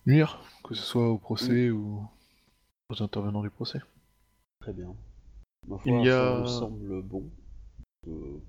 nuire, 0.05 0.43
que 0.63 0.76
ce 0.76 0.84
soit 0.84 1.09
au 1.09 1.17
procès 1.17 1.72
ou 1.72 2.03
aux 2.89 3.01
intervenants 3.03 3.41
du 3.41 3.49
procès. 3.49 3.80
Très 4.59 4.74
bien. 4.74 4.93
Ma 5.67 5.78
foi, 5.80 5.91
Il 5.91 6.03
y 6.05 6.07
ça 6.09 6.38
a- 6.38 6.41
me 6.41 6.45
semble 6.45 7.01
bon. 7.01 7.24
Euh, 8.07 8.39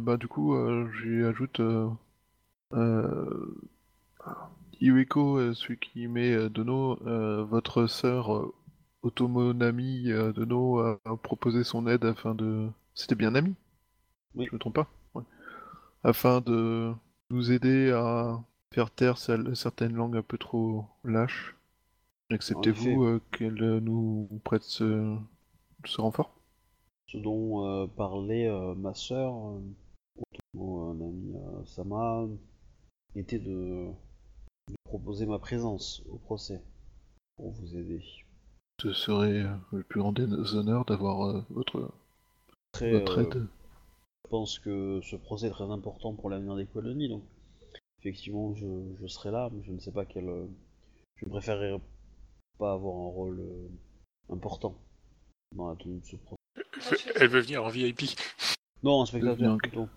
bah 0.00 0.16
du 0.16 0.26
coup, 0.28 0.54
euh, 0.54 0.90
j'y 1.02 1.22
ajoute 1.24 1.60
euh, 1.60 1.90
euh, 2.74 3.54
Iweko, 4.80 5.38
euh, 5.38 5.54
celui 5.54 5.78
qui 5.78 6.06
met 6.06 6.32
euh, 6.32 6.48
Dono, 6.48 6.98
euh, 7.06 7.44
votre 7.44 7.86
sœur 7.86 8.34
euh, 8.36 8.54
Otomonami 9.02 10.10
euh, 10.12 10.32
Dono 10.32 10.78
a, 10.80 11.00
a 11.04 11.16
proposé 11.16 11.64
son 11.64 11.86
aide 11.86 12.04
afin 12.04 12.34
de... 12.34 12.68
C'était 12.94 13.14
bien 13.16 13.32
Nami? 13.32 13.54
Oui. 14.34 14.50
Je 14.50 14.54
me 14.56 14.60
trompe 14.60 14.74
pas? 14.76 14.88
Ouais. 15.14 15.24
Afin 16.04 16.40
de 16.40 16.92
nous 17.30 17.50
aider 17.50 17.90
à 17.90 18.40
faire 18.72 18.90
taire 18.92 19.18
certaines 19.18 19.94
langues 19.94 20.16
un 20.16 20.22
peu 20.22 20.38
trop 20.38 20.86
lâches. 21.02 21.56
Acceptez-vous 22.30 23.04
euh, 23.04 23.22
qu'elle 23.32 23.62
euh, 23.62 23.80
nous 23.80 24.28
prête 24.44 24.62
ce, 24.64 25.16
ce 25.86 26.00
renfort? 26.00 26.34
Ce 27.06 27.18
dont 27.18 27.66
euh, 27.66 27.86
parlait 27.86 28.46
euh, 28.46 28.74
ma 28.74 28.94
sœur, 28.94 29.34
euh, 29.34 29.60
mon 30.54 30.90
ami 30.92 31.34
Sama, 31.66 32.26
était 33.14 33.38
de, 33.38 33.88
de 34.68 34.74
proposer 34.84 35.26
ma 35.26 35.38
présence 35.38 36.02
au 36.10 36.18
procès 36.18 36.62
pour 37.36 37.50
vous 37.50 37.76
aider. 37.76 38.02
Ce 38.80 38.92
serait 38.92 39.44
le 39.72 39.82
plus 39.84 40.00
grand 40.00 40.12
des 40.12 40.54
honneurs 40.54 40.84
d'avoir 40.84 41.44
votre, 41.50 41.92
euh, 42.82 43.20
aide. 43.20 43.46
je 44.24 44.30
pense 44.30 44.58
que 44.58 45.00
ce 45.02 45.16
procès 45.16 45.46
est 45.46 45.50
très 45.50 45.70
important 45.70 46.14
pour 46.14 46.30
l'avenir 46.30 46.56
des 46.56 46.66
colonies, 46.66 47.08
donc 47.08 47.22
effectivement 48.00 48.54
je, 48.54 48.66
je 49.00 49.06
serai 49.06 49.30
là, 49.30 49.48
mais 49.52 49.62
je 49.62 49.72
ne 49.72 49.78
sais 49.78 49.92
pas 49.92 50.04
quel. 50.04 50.48
Je 51.16 51.28
préférerais 51.28 51.80
pas 52.58 52.72
avoir 52.72 52.94
un 52.96 53.10
rôle 53.10 53.42
important 54.28 54.76
dans 55.54 55.68
la 55.68 55.76
tenue 55.76 56.00
de 56.00 56.04
ce 56.04 56.16
procès. 56.16 56.43
Elle 57.16 57.28
veut 57.28 57.40
venir 57.40 57.64
en 57.64 57.68
VIP. 57.68 58.02
Non, 58.82 59.02
un 59.02 59.06
spectateur 59.06 59.56
plutôt. 59.58 59.88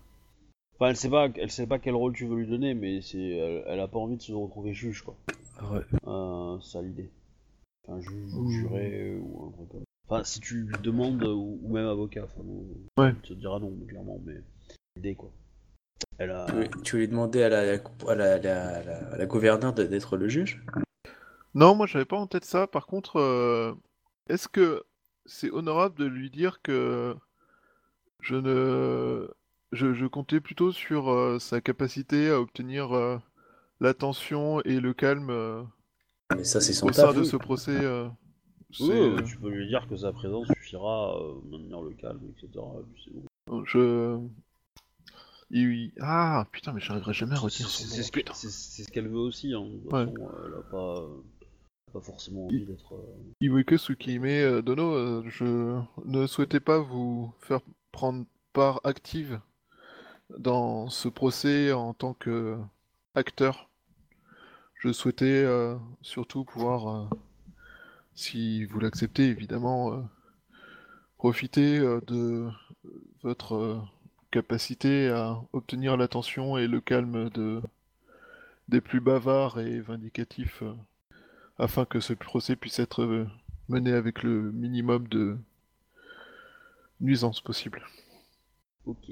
Enfin, 0.76 0.90
elle 0.90 0.96
sait 0.96 1.10
pas, 1.10 1.28
elle 1.36 1.50
sait 1.50 1.66
pas 1.66 1.78
quel 1.78 1.94
rôle 1.94 2.14
tu 2.14 2.26
veux 2.26 2.36
lui 2.36 2.46
donner, 2.46 2.74
mais 2.74 3.00
c'est, 3.02 3.18
elle, 3.30 3.64
elle 3.66 3.80
a 3.80 3.88
pas 3.88 3.98
envie 3.98 4.16
de 4.16 4.22
se 4.22 4.32
retrouver 4.32 4.72
juge, 4.74 5.02
quoi. 5.02 5.16
Ouais. 5.72 5.80
Euh, 6.06 6.58
c'est 6.60 6.72
ça 6.72 6.82
l'idée. 6.82 7.10
Enfin, 7.86 8.00
juge 8.00 8.32
ou 8.34 8.48
juré 8.50 9.16
ou 9.20 9.48
un 9.48 9.52
truc 9.56 9.68
comme 9.70 9.80
ça. 9.80 9.84
Enfin, 10.10 10.24
si 10.24 10.40
tu 10.40 10.62
lui 10.62 10.78
demandes, 10.82 11.22
ou, 11.24 11.58
ou 11.62 11.72
même 11.72 11.86
avocat, 11.86 12.24
enfin, 12.24 12.42
bon, 12.44 12.64
Ouais. 12.96 13.10
il 13.24 13.28
te 13.28 13.32
dira 13.34 13.58
non, 13.58 13.72
clairement, 13.88 14.20
mais 14.24 14.36
l'idée, 14.96 15.14
quoi. 15.16 15.30
Elle 16.18 16.30
a. 16.30 16.46
Tu 16.46 16.82
tu 16.82 16.96
lui 16.98 17.08
demander 17.08 17.42
à 17.42 17.48
la, 17.48 17.58
à 17.60 18.14
la, 18.14 18.32
à 18.34 18.38
la, 18.38 18.68
à 18.76 18.82
la- 18.84 19.08
à 19.12 19.16
la 19.18 19.26
gouverneure 19.26 19.72
de- 19.74 19.84
d'être 19.84 20.16
le 20.16 20.28
juge? 20.28 20.62
Non, 21.54 21.74
moi 21.74 21.86
j'avais 21.86 22.04
pas 22.04 22.16
en 22.16 22.26
tête 22.28 22.44
ça. 22.44 22.66
Par 22.68 22.86
contre, 22.86 23.16
euh, 23.18 23.74
est-ce 24.28 24.48
que 24.48 24.84
c'est 25.28 25.52
honorable 25.52 25.96
de 25.96 26.06
lui 26.06 26.28
dire 26.30 26.60
que 26.62 27.14
je 28.22 28.34
ne, 28.36 29.28
je, 29.72 29.94
je 29.94 30.06
comptais 30.06 30.40
plutôt 30.40 30.72
sur 30.72 31.10
euh, 31.10 31.38
sa 31.38 31.60
capacité 31.60 32.30
à 32.30 32.40
obtenir 32.40 32.92
euh, 32.96 33.18
l'attention 33.80 34.60
et 34.62 34.80
le 34.80 34.94
calme 34.94 35.30
euh, 35.30 35.62
Mais 36.36 36.44
ça, 36.44 36.60
c'est 36.60 36.72
son 36.72 36.88
au 36.88 36.92
sein 36.92 37.12
de 37.12 37.22
ce 37.22 37.36
procès. 37.36 37.72
euh, 37.72 38.08
Oui, 38.80 39.24
tu 39.26 39.36
peux 39.38 39.50
lui 39.50 39.66
dire 39.68 39.86
que 39.88 39.96
sa 39.96 40.12
présence 40.12 40.48
suffira 40.48 41.12
à 41.12 41.16
euh, 41.16 41.34
maintenir 41.50 41.80
le 41.82 41.90
calme, 41.94 42.20
etc. 42.36 42.64
et 42.82 43.22
je, 43.64 44.18
il- 45.50 45.92
ah 46.00 46.46
putain, 46.52 46.72
mais 46.72 46.80
j'arriverai 46.80 47.14
jamais 47.14 47.34
à 47.34 47.38
retenir 47.38 47.68
C'est 47.68 47.82
son 47.82 47.88
c'est 47.88 47.96
nom, 47.96 48.34
ce 48.34 48.48
c'est- 48.48 48.84
ce 48.84 48.90
qu'elle 48.90 49.08
veut 49.08 49.18
aussi, 49.18 49.54
hein. 49.54 49.64
De 49.64 49.78
toute 49.78 49.92
Ouais. 49.92 50.04
façon, 50.04 50.30
elle 50.46 50.54
a 50.54 50.62
pas, 50.70 51.06
pas 51.92 52.00
forcément 52.00 52.46
envie 52.46 52.66
d'être. 52.66 52.94
euh, 52.94 53.34
Iweke 53.40 53.76
Tsukihime 53.76 54.24
euh, 54.24 54.62
Dono, 54.62 54.94
euh, 54.94 55.22
je 55.26 55.80
ne 56.04 56.26
souhaitais 56.26 56.60
pas 56.60 56.78
vous 56.78 57.32
faire 57.40 57.60
prendre 57.92 58.24
part 58.52 58.80
active 58.84 59.40
dans 60.38 60.88
ce 60.88 61.08
procès 61.08 61.72
en 61.72 61.94
tant 61.94 62.14
que 62.14 62.58
acteur. 63.14 63.70
Je 64.74 64.92
souhaitais 64.92 65.44
surtout 66.02 66.44
pouvoir, 66.44 67.10
si 68.14 68.64
vous 68.66 68.78
l'acceptez 68.78 69.24
évidemment, 69.28 70.08
profiter 71.16 71.80
de 71.80 72.48
votre 73.22 73.82
capacité 74.30 75.08
à 75.08 75.40
obtenir 75.52 75.96
l'attention 75.96 76.58
et 76.58 76.68
le 76.68 76.80
calme 76.80 77.28
de 77.30 77.60
des 78.68 78.80
plus 78.80 79.00
bavards 79.00 79.58
et 79.58 79.80
vindicatifs 79.80 80.62
afin 81.58 81.84
que 81.84 82.00
ce 82.00 82.12
procès 82.12 82.56
puisse 82.56 82.78
être 82.78 83.02
euh, 83.02 83.26
mené 83.68 83.92
avec 83.92 84.22
le 84.22 84.52
minimum 84.52 85.08
de 85.08 85.36
nuisance 87.00 87.40
possible. 87.40 87.84
Ok. 88.86 89.10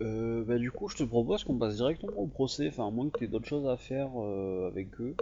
Euh, 0.00 0.44
bah 0.44 0.58
du 0.58 0.70
coup, 0.72 0.88
je 0.88 0.96
te 0.96 1.04
propose 1.04 1.44
qu'on 1.44 1.56
passe 1.58 1.76
directement 1.76 2.12
au 2.16 2.26
procès, 2.26 2.68
enfin 2.68 2.88
à 2.88 2.90
moins 2.90 3.08
que 3.10 3.18
tu 3.18 3.24
aies 3.24 3.28
d'autres 3.28 3.46
choses 3.48 3.68
à 3.68 3.76
faire 3.76 4.10
euh, 4.20 4.68
avec 4.68 5.00
eux. 5.00 5.14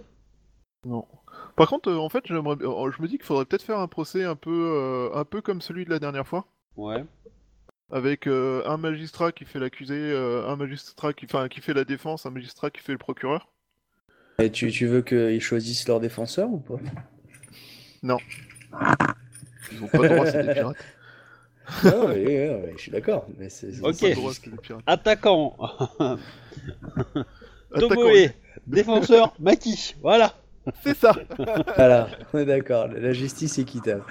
Non. 0.84 1.06
Par 1.56 1.68
contre, 1.68 1.90
euh, 1.90 1.98
en 1.98 2.08
fait, 2.08 2.24
j'aimerais, 2.26 2.56
euh, 2.62 2.90
je 2.90 3.02
me 3.02 3.06
dis 3.06 3.16
qu'il 3.16 3.24
faudrait 3.26 3.44
peut-être 3.44 3.62
faire 3.62 3.78
un 3.78 3.86
procès 3.86 4.24
un 4.24 4.34
peu, 4.34 4.50
euh, 4.50 5.14
un 5.14 5.24
peu 5.24 5.40
comme 5.42 5.60
celui 5.60 5.84
de 5.84 5.90
la 5.90 5.98
dernière 5.98 6.26
fois, 6.26 6.46
Ouais. 6.76 7.04
avec 7.90 8.26
un 8.26 8.76
magistrat 8.78 9.30
qui 9.30 9.44
fait 9.44 9.58
l'accusé, 9.60 9.94
un 10.16 10.56
magistrat 10.56 11.12
qui, 11.12 11.26
enfin, 11.26 11.48
qui 11.48 11.60
fait 11.60 11.74
la 11.74 11.84
défense, 11.84 12.24
un 12.26 12.30
magistrat 12.30 12.70
qui 12.70 12.80
fait 12.80 12.92
le 12.92 12.98
procureur. 12.98 13.51
Et 14.42 14.50
tu, 14.50 14.70
tu 14.72 14.86
veux 14.86 15.02
qu'ils 15.02 15.40
choisissent 15.40 15.86
leur 15.86 16.00
défenseur 16.00 16.50
ou 16.50 16.58
pas? 16.58 16.74
Ils 18.02 19.82
ont 19.82 19.86
pas 19.88 20.02
le 20.02 20.08
droit, 20.08 20.26
c'est 20.26 20.42
des 20.44 20.52
pirates. 20.52 20.84
Non, 21.84 22.06
oui, 22.08 22.24
oui, 22.26 22.48
oui, 22.64 22.72
je 22.76 22.82
suis 22.82 22.90
d'accord. 22.90 23.26
Mais 23.38 23.48
c'est, 23.48 23.72
c'est- 23.72 23.82
Ok. 23.84 24.14
Droit, 24.14 24.32
c'est 24.34 24.50
des 24.50 24.58
pirates. 24.58 24.82
Attaquant 24.86 25.56
Tomoe 27.78 28.30
Défenseur 28.66 29.34
Maki 29.38 29.94
Voilà 30.02 30.34
C'est 30.82 30.96
ça 30.96 31.12
Voilà, 31.76 32.08
on 32.32 32.38
est 32.38 32.44
d'accord. 32.44 32.88
La 32.88 33.12
justice 33.12 33.58
équitable. 33.58 34.02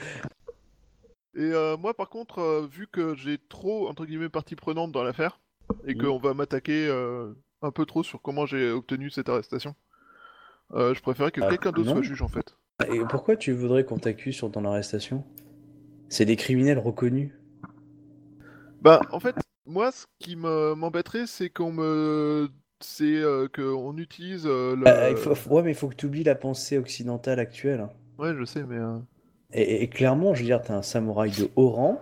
Et 1.35 1.41
euh, 1.51 1.75
moi, 1.77 1.93
par 1.93 2.09
contre, 2.09 2.39
euh, 2.39 2.67
vu 2.71 2.87
que 2.87 3.15
j'ai 3.15 3.37
trop, 3.49 3.87
entre 3.89 4.05
guillemets, 4.05 4.29
partie 4.29 4.55
prenante 4.55 4.91
dans 4.91 5.03
l'affaire, 5.03 5.39
et 5.85 5.93
Mhm. 5.95 6.01
qu'on 6.01 6.17
va 6.19 6.33
m'attaquer 6.33 6.87
euh, 6.87 7.33
un 7.61 7.71
peu 7.71 7.85
trop 7.85 8.03
sur 8.03 8.21
comment 8.21 8.45
j'ai 8.45 8.69
obtenu 8.71 9.09
cette 9.09 9.29
arrestation, 9.29 9.75
euh, 10.73 10.93
je 10.93 11.01
préférais 11.01 11.31
que 11.31 11.41
Ah, 11.41 11.49
quelqu'un 11.49 11.71
d'autre 11.71 11.91
soit 11.91 12.01
juge, 12.01 12.21
en 12.21 12.27
fait. 12.27 12.55
Et 12.91 12.99
pourquoi 13.09 13.35
tu 13.35 13.51
voudrais 13.51 13.83
qu'on 13.83 13.97
t'accuse 13.97 14.35
sur 14.35 14.51
ton 14.51 14.65
arrestation? 14.65 15.23
C'est 16.09 16.25
des 16.25 16.35
criminels 16.35 16.79
reconnus. 16.79 17.31
Bah, 18.81 19.01
en 19.11 19.19
fait, 19.19 19.35
moi, 19.65 19.91
ce 19.91 20.05
qui 20.19 20.35
me- 20.35 20.73
m'embêterait, 20.75 21.27
c'est 21.27 21.49
qu'on 21.49 21.71
me... 21.71 22.49
C'est 22.83 23.03
euh, 23.17 23.47
qu'on 23.47 23.95
utilise 23.97 24.47
euh, 24.47 24.75
le... 24.75 24.87
Ah, 24.87 25.15
faut- 25.15 25.53
Ouais, 25.53 25.61
mais 25.61 25.71
il 25.71 25.75
faut 25.75 25.87
que 25.87 25.95
tu 25.95 26.07
oublies 26.07 26.23
la 26.23 26.35
pensée 26.35 26.77
occidentale 26.77 27.39
actuelle. 27.39 27.87
Ouais, 28.17 28.33
je 28.35 28.45
sais, 28.45 28.63
mais... 28.63 28.77
euh, 28.77 28.99
et- 29.53 29.83
et 29.83 29.87
clairement, 29.89 30.33
je 30.33 30.39
veux 30.41 30.45
dire, 30.45 30.61
t'es 30.61 30.71
un 30.71 30.81
samouraï 30.81 31.31
de 31.31 31.49
haut 31.55 31.69
rang. 31.69 32.01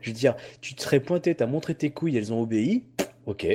Je 0.00 0.10
veux 0.10 0.16
dire, 0.16 0.36
tu 0.60 0.74
te 0.74 0.82
serais 0.82 1.00
pointé, 1.00 1.34
t'as 1.34 1.46
montré 1.46 1.74
tes 1.74 1.90
couilles, 1.90 2.16
elles 2.16 2.32
ont 2.32 2.42
obéi. 2.42 2.84
Ok. 3.26 3.46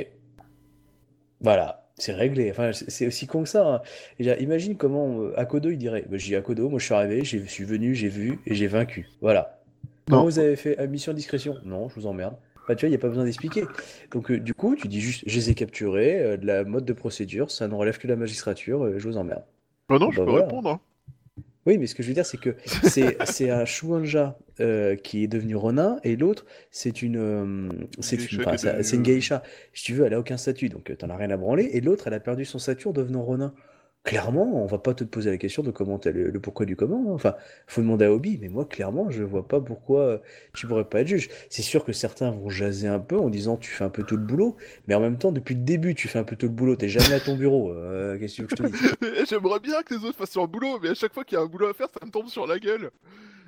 Voilà, 1.40 1.87
c'est 1.98 2.12
réglé. 2.12 2.50
Enfin, 2.50 2.70
c'est 2.72 3.06
aussi 3.06 3.26
con 3.26 3.42
que 3.42 3.48
ça. 3.48 3.66
hein. 3.66 3.82
Et 4.18 4.24
là, 4.24 4.38
imagine 4.40 4.76
comment 4.76 5.20
euh, 5.22 5.38
Akodo 5.38 5.70
il 5.70 5.78
dirait. 5.78 6.04
Bah, 6.08 6.16
j'ai 6.18 6.28
dit 6.28 6.36
Akodo, 6.36 6.68
moi 6.68 6.78
je 6.78 6.84
suis 6.86 6.94
arrivé, 6.94 7.24
j'ai- 7.24 7.40
je 7.40 7.46
suis 7.50 7.64
venu, 7.64 7.94
j'ai 7.94 8.08
vu 8.08 8.38
et 8.46 8.54
j'ai 8.54 8.66
vaincu. 8.68 9.06
Voilà. 9.20 9.60
Comment 10.08 10.22
Non. 10.22 10.24
vous 10.24 10.38
avez 10.38 10.56
fait? 10.56 10.78
Euh, 10.80 10.88
mission 10.88 11.12
discrétion? 11.12 11.56
Non, 11.64 11.88
je 11.88 11.94
vous 11.96 12.06
emmerde. 12.06 12.36
Bah, 12.66 12.74
tu 12.74 12.82
vois, 12.84 12.88
il 12.88 12.92
n'y 12.92 12.96
a 12.96 12.98
pas 13.00 13.08
besoin 13.08 13.24
d'expliquer. 13.24 13.64
Donc, 14.12 14.30
euh, 14.30 14.38
du 14.40 14.54
coup, 14.54 14.76
tu 14.76 14.88
dis 14.88 15.00
juste, 15.00 15.24
je 15.26 15.36
les 15.36 15.50
ai 15.50 15.54
capturés, 15.54 16.20
euh, 16.20 16.36
de 16.36 16.46
la 16.46 16.64
mode 16.64 16.84
de 16.84 16.92
procédure, 16.92 17.50
ça 17.50 17.68
ne 17.68 17.74
relève 17.74 17.98
que 17.98 18.06
de 18.06 18.12
la 18.12 18.16
magistrature, 18.18 18.84
euh, 18.84 18.98
je 18.98 19.08
vous 19.08 19.16
emmerde. 19.16 19.44
Bah 19.88 19.98
non, 19.98 20.10
je 20.10 20.18
Bah 20.18 20.24
peux 20.24 20.30
voilà. 20.30 20.46
répondre. 20.46 20.70
hein. 20.70 20.80
Oui, 21.68 21.76
mais 21.76 21.86
ce 21.86 21.94
que 21.94 22.02
je 22.02 22.08
veux 22.08 22.14
dire, 22.14 22.24
c'est 22.24 22.38
que 22.38 22.56
c'est 22.64 23.50
un 23.50 23.66
Shuanja 23.66 24.38
euh, 24.58 24.96
qui 24.96 25.22
est 25.22 25.26
devenu 25.26 25.54
Ronin 25.54 25.98
et 26.02 26.16
l'autre, 26.16 26.46
c'est 26.70 27.02
une, 27.02 27.18
euh, 27.18 27.68
c'est 28.00 28.32
une, 28.32 28.40
enfin, 28.40 28.56
une 28.56 29.00
euh, 29.00 29.02
geisha. 29.02 29.42
Si 29.74 29.84
tu 29.84 29.92
veux, 29.92 30.06
elle 30.06 30.14
a 30.14 30.18
aucun 30.18 30.38
statut, 30.38 30.70
donc 30.70 30.88
euh, 30.88 30.96
t'en 30.96 31.10
as 31.10 31.16
rien 31.16 31.28
à 31.28 31.36
branler. 31.36 31.68
Et 31.74 31.82
l'autre, 31.82 32.06
elle 32.06 32.14
a 32.14 32.20
perdu 32.20 32.46
son 32.46 32.58
statut 32.58 32.88
en 32.88 32.92
devenant 32.92 33.22
Ronin. 33.22 33.52
Clairement, 34.04 34.62
on 34.62 34.66
va 34.66 34.78
pas 34.78 34.94
te 34.94 35.04
poser 35.04 35.30
la 35.30 35.36
question 35.36 35.62
de 35.62 35.70
comment 35.70 36.00
le, 36.06 36.30
le 36.30 36.40
pourquoi 36.40 36.64
du 36.64 36.76
comment. 36.76 37.10
hein. 37.10 37.14
Enfin, 37.14 37.34
faut 37.66 37.82
demander 37.82 38.06
à 38.06 38.12
Obi, 38.12 38.38
mais 38.40 38.48
moi, 38.48 38.64
clairement, 38.64 39.10
je 39.10 39.22
vois 39.22 39.46
pas 39.46 39.60
pourquoi 39.60 40.00
euh, 40.00 40.18
tu 40.54 40.66
pourrais 40.66 40.84
pas 40.88 41.00
être 41.02 41.08
juge. 41.08 41.28
C'est 41.50 41.60
sûr 41.62 41.84
que 41.84 41.92
certains 41.92 42.30
vont 42.30 42.48
jaser 42.48 42.88
un 42.88 43.00
peu 43.00 43.18
en 43.18 43.28
disant 43.28 43.58
tu 43.58 43.70
fais 43.70 43.84
un 43.84 43.90
peu 43.90 44.04
tout 44.04 44.16
le 44.16 44.22
boulot, 44.22 44.56
mais 44.86 44.94
en 44.94 45.00
même 45.00 45.18
temps, 45.18 45.30
depuis 45.30 45.54
le 45.54 45.60
début, 45.60 45.94
tu 45.94 46.08
fais 46.08 46.18
un 46.18 46.24
peu 46.24 46.36
tout 46.36 46.46
le 46.46 46.52
boulot. 46.52 46.74
T'es 46.76 46.88
jamais 46.88 47.12
à 47.14 47.20
ton 47.20 47.36
bureau. 47.36 47.70
Euh, 47.72 48.18
Qu'est-ce 48.18 48.40
que 48.42 48.46
tu 48.54 48.62
veux 48.62 48.68
que 48.70 48.76
je 48.78 48.86
te 48.86 49.04
dise? 49.04 49.26
J'aimerais 49.28 49.60
bien 49.60 49.82
que 49.82 49.92
les 49.94 50.02
autres 50.04 50.16
fassent 50.16 50.36
leur 50.36 50.48
boulot, 50.48 50.78
mais 50.82 50.90
à 50.90 50.94
chaque 50.94 51.12
fois 51.12 51.24
qu'il 51.24 51.36
y 51.36 51.40
a 51.40 51.44
un 51.44 51.46
boulot 51.46 51.66
à 51.68 51.74
faire, 51.74 51.88
ça 51.90 52.06
me 52.06 52.10
tombe 52.10 52.28
sur 52.28 52.46
la 52.46 52.58
gueule. 52.58 52.90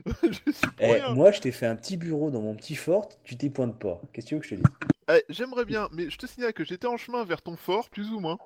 je 0.22 0.32
suis 0.52 0.66
pour 0.76 0.86
Eh, 0.86 1.00
moi, 1.14 1.30
je 1.30 1.40
t'ai 1.40 1.52
fait 1.52 1.66
un 1.66 1.76
petit 1.76 1.96
bureau 1.96 2.30
dans 2.30 2.42
mon 2.42 2.54
petit 2.54 2.74
fort, 2.74 3.08
tu 3.24 3.36
t'y 3.36 3.48
pointes 3.50 3.78
pas. 3.78 4.00
Qu'est-ce 4.12 4.26
que 4.26 4.28
tu 4.28 4.34
veux 4.34 4.40
que 4.40 4.46
je 4.46 4.50
te 4.50 4.54
dise? 4.56 4.64
Eh, 5.10 5.22
J'aimerais 5.30 5.64
bien, 5.64 5.88
mais 5.92 6.10
je 6.10 6.18
te 6.18 6.26
signale 6.26 6.52
que 6.52 6.64
j'étais 6.64 6.86
en 6.86 6.96
chemin 6.96 7.24
vers 7.24 7.40
ton 7.40 7.56
fort, 7.56 7.88
plus 7.90 8.10
ou 8.10 8.20
moins, 8.20 8.38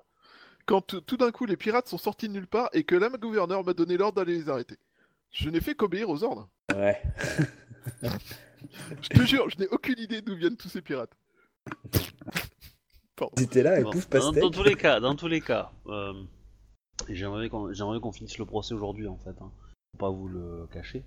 quand 0.67 1.01
tout 1.05 1.17
d'un 1.17 1.31
coup 1.31 1.47
les 1.47 1.57
pirates 1.57 1.89
sont 1.89 1.99
sortis 1.99 2.29
de 2.29 2.33
nulle 2.35 2.47
part 2.47 2.69
et 2.73 2.85
que 2.85 2.95
là, 2.95 3.09
ma 3.11 3.19
gouverneur 3.19 3.65
m'a 3.65 3.75
donné 3.75 3.97
l'ordre 3.97 4.17
d'aller 4.17 4.39
les 4.39 4.49
arrêter. 4.49 4.77
Je 5.33 5.51
n'ai 5.51 5.61
fait 5.61 5.75
qu'obéir 5.75 6.09
aux 6.09 6.23
ordres. 6.25 6.49
Ouais. 6.75 7.01
Je 8.03 9.09
te 9.09 9.23
jure, 9.27 9.49
je 9.51 9.59
n'ai 9.59 9.69
aucune 9.69 9.99
idée 9.99 10.23
d'où 10.23 10.35
viennent 10.37 10.57
tous 10.57 10.69
ces 10.69 10.81
pirates. 10.83 11.15
Étaient 13.39 13.63
là 13.63 13.79
et 13.79 13.83
Bon, 13.85 13.91
pouf, 13.91 14.09
dans, 14.09 14.19
pastèque. 14.21 14.43
dans 14.43 14.51
tous 14.51 14.63
les 14.65 14.75
cas, 14.75 15.01
dans 15.01 15.15
tous 15.15 15.29
les 15.29 15.41
cas, 15.41 15.71
euh, 15.87 16.13
j'aimerais 17.09 17.49
qu'on 17.49 17.73
j'aimerais 17.73 18.01
qu'on 18.01 18.13
finisse 18.13 18.39
le 18.39 18.45
procès 18.45 18.75
aujourd'hui 18.75 19.07
en 19.07 19.17
fait, 19.19 19.35
hein. 19.41 19.53
Faut 19.93 19.99
pas 19.99 20.11
vous 20.11 20.27
le 20.29 20.67
cacher. 20.73 21.05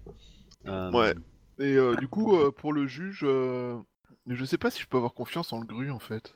Euh, 0.68 0.92
Ouais. 0.92 1.14
Et 1.60 1.76
euh, 1.76 1.96
du 1.96 2.08
coup, 2.08 2.38
euh, 2.38 2.52
pour 2.52 2.72
le 2.72 2.88
juge, 2.88 3.22
euh, 3.24 3.78
je 4.28 4.46
sais 4.46 4.58
pas 4.58 4.70
si 4.72 4.82
je 4.82 4.88
peux 4.88 4.98
avoir 4.98 5.14
confiance 5.14 5.52
en 5.52 5.60
le 5.60 5.66
gru 5.66 5.92
en 5.92 6.00
fait. 6.00 6.36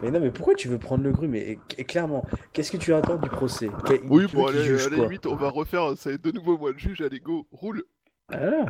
Mais 0.00 0.10
non, 0.10 0.20
mais 0.20 0.30
pourquoi 0.30 0.54
tu 0.54 0.68
veux 0.68 0.78
prendre 0.78 1.04
le 1.04 1.12
gru? 1.12 1.28
Mais 1.28 1.58
et- 1.76 1.84
clairement, 1.84 2.24
qu'est-ce 2.52 2.72
que 2.72 2.76
tu 2.76 2.94
attends 2.94 3.16
du 3.16 3.28
procès? 3.28 3.68
Oui, 3.88 4.26
tu 4.26 4.36
veux 4.36 4.42
bon, 4.42 4.46
qu'il 4.46 4.56
allez, 4.56 4.64
juge 4.64 4.86
à 4.86 4.90
la 4.90 4.96
quoi? 4.96 5.04
limite, 5.04 5.26
on 5.26 5.36
va 5.36 5.50
refaire, 5.50 5.96
ça 5.96 6.08
va 6.10 6.14
être 6.14 6.22
de 6.24 6.32
nouveau 6.32 6.56
moi 6.58 6.72
le 6.72 6.78
juge, 6.78 7.00
allez 7.02 7.20
go, 7.20 7.46
roule. 7.52 7.84
Voilà. 8.28 8.66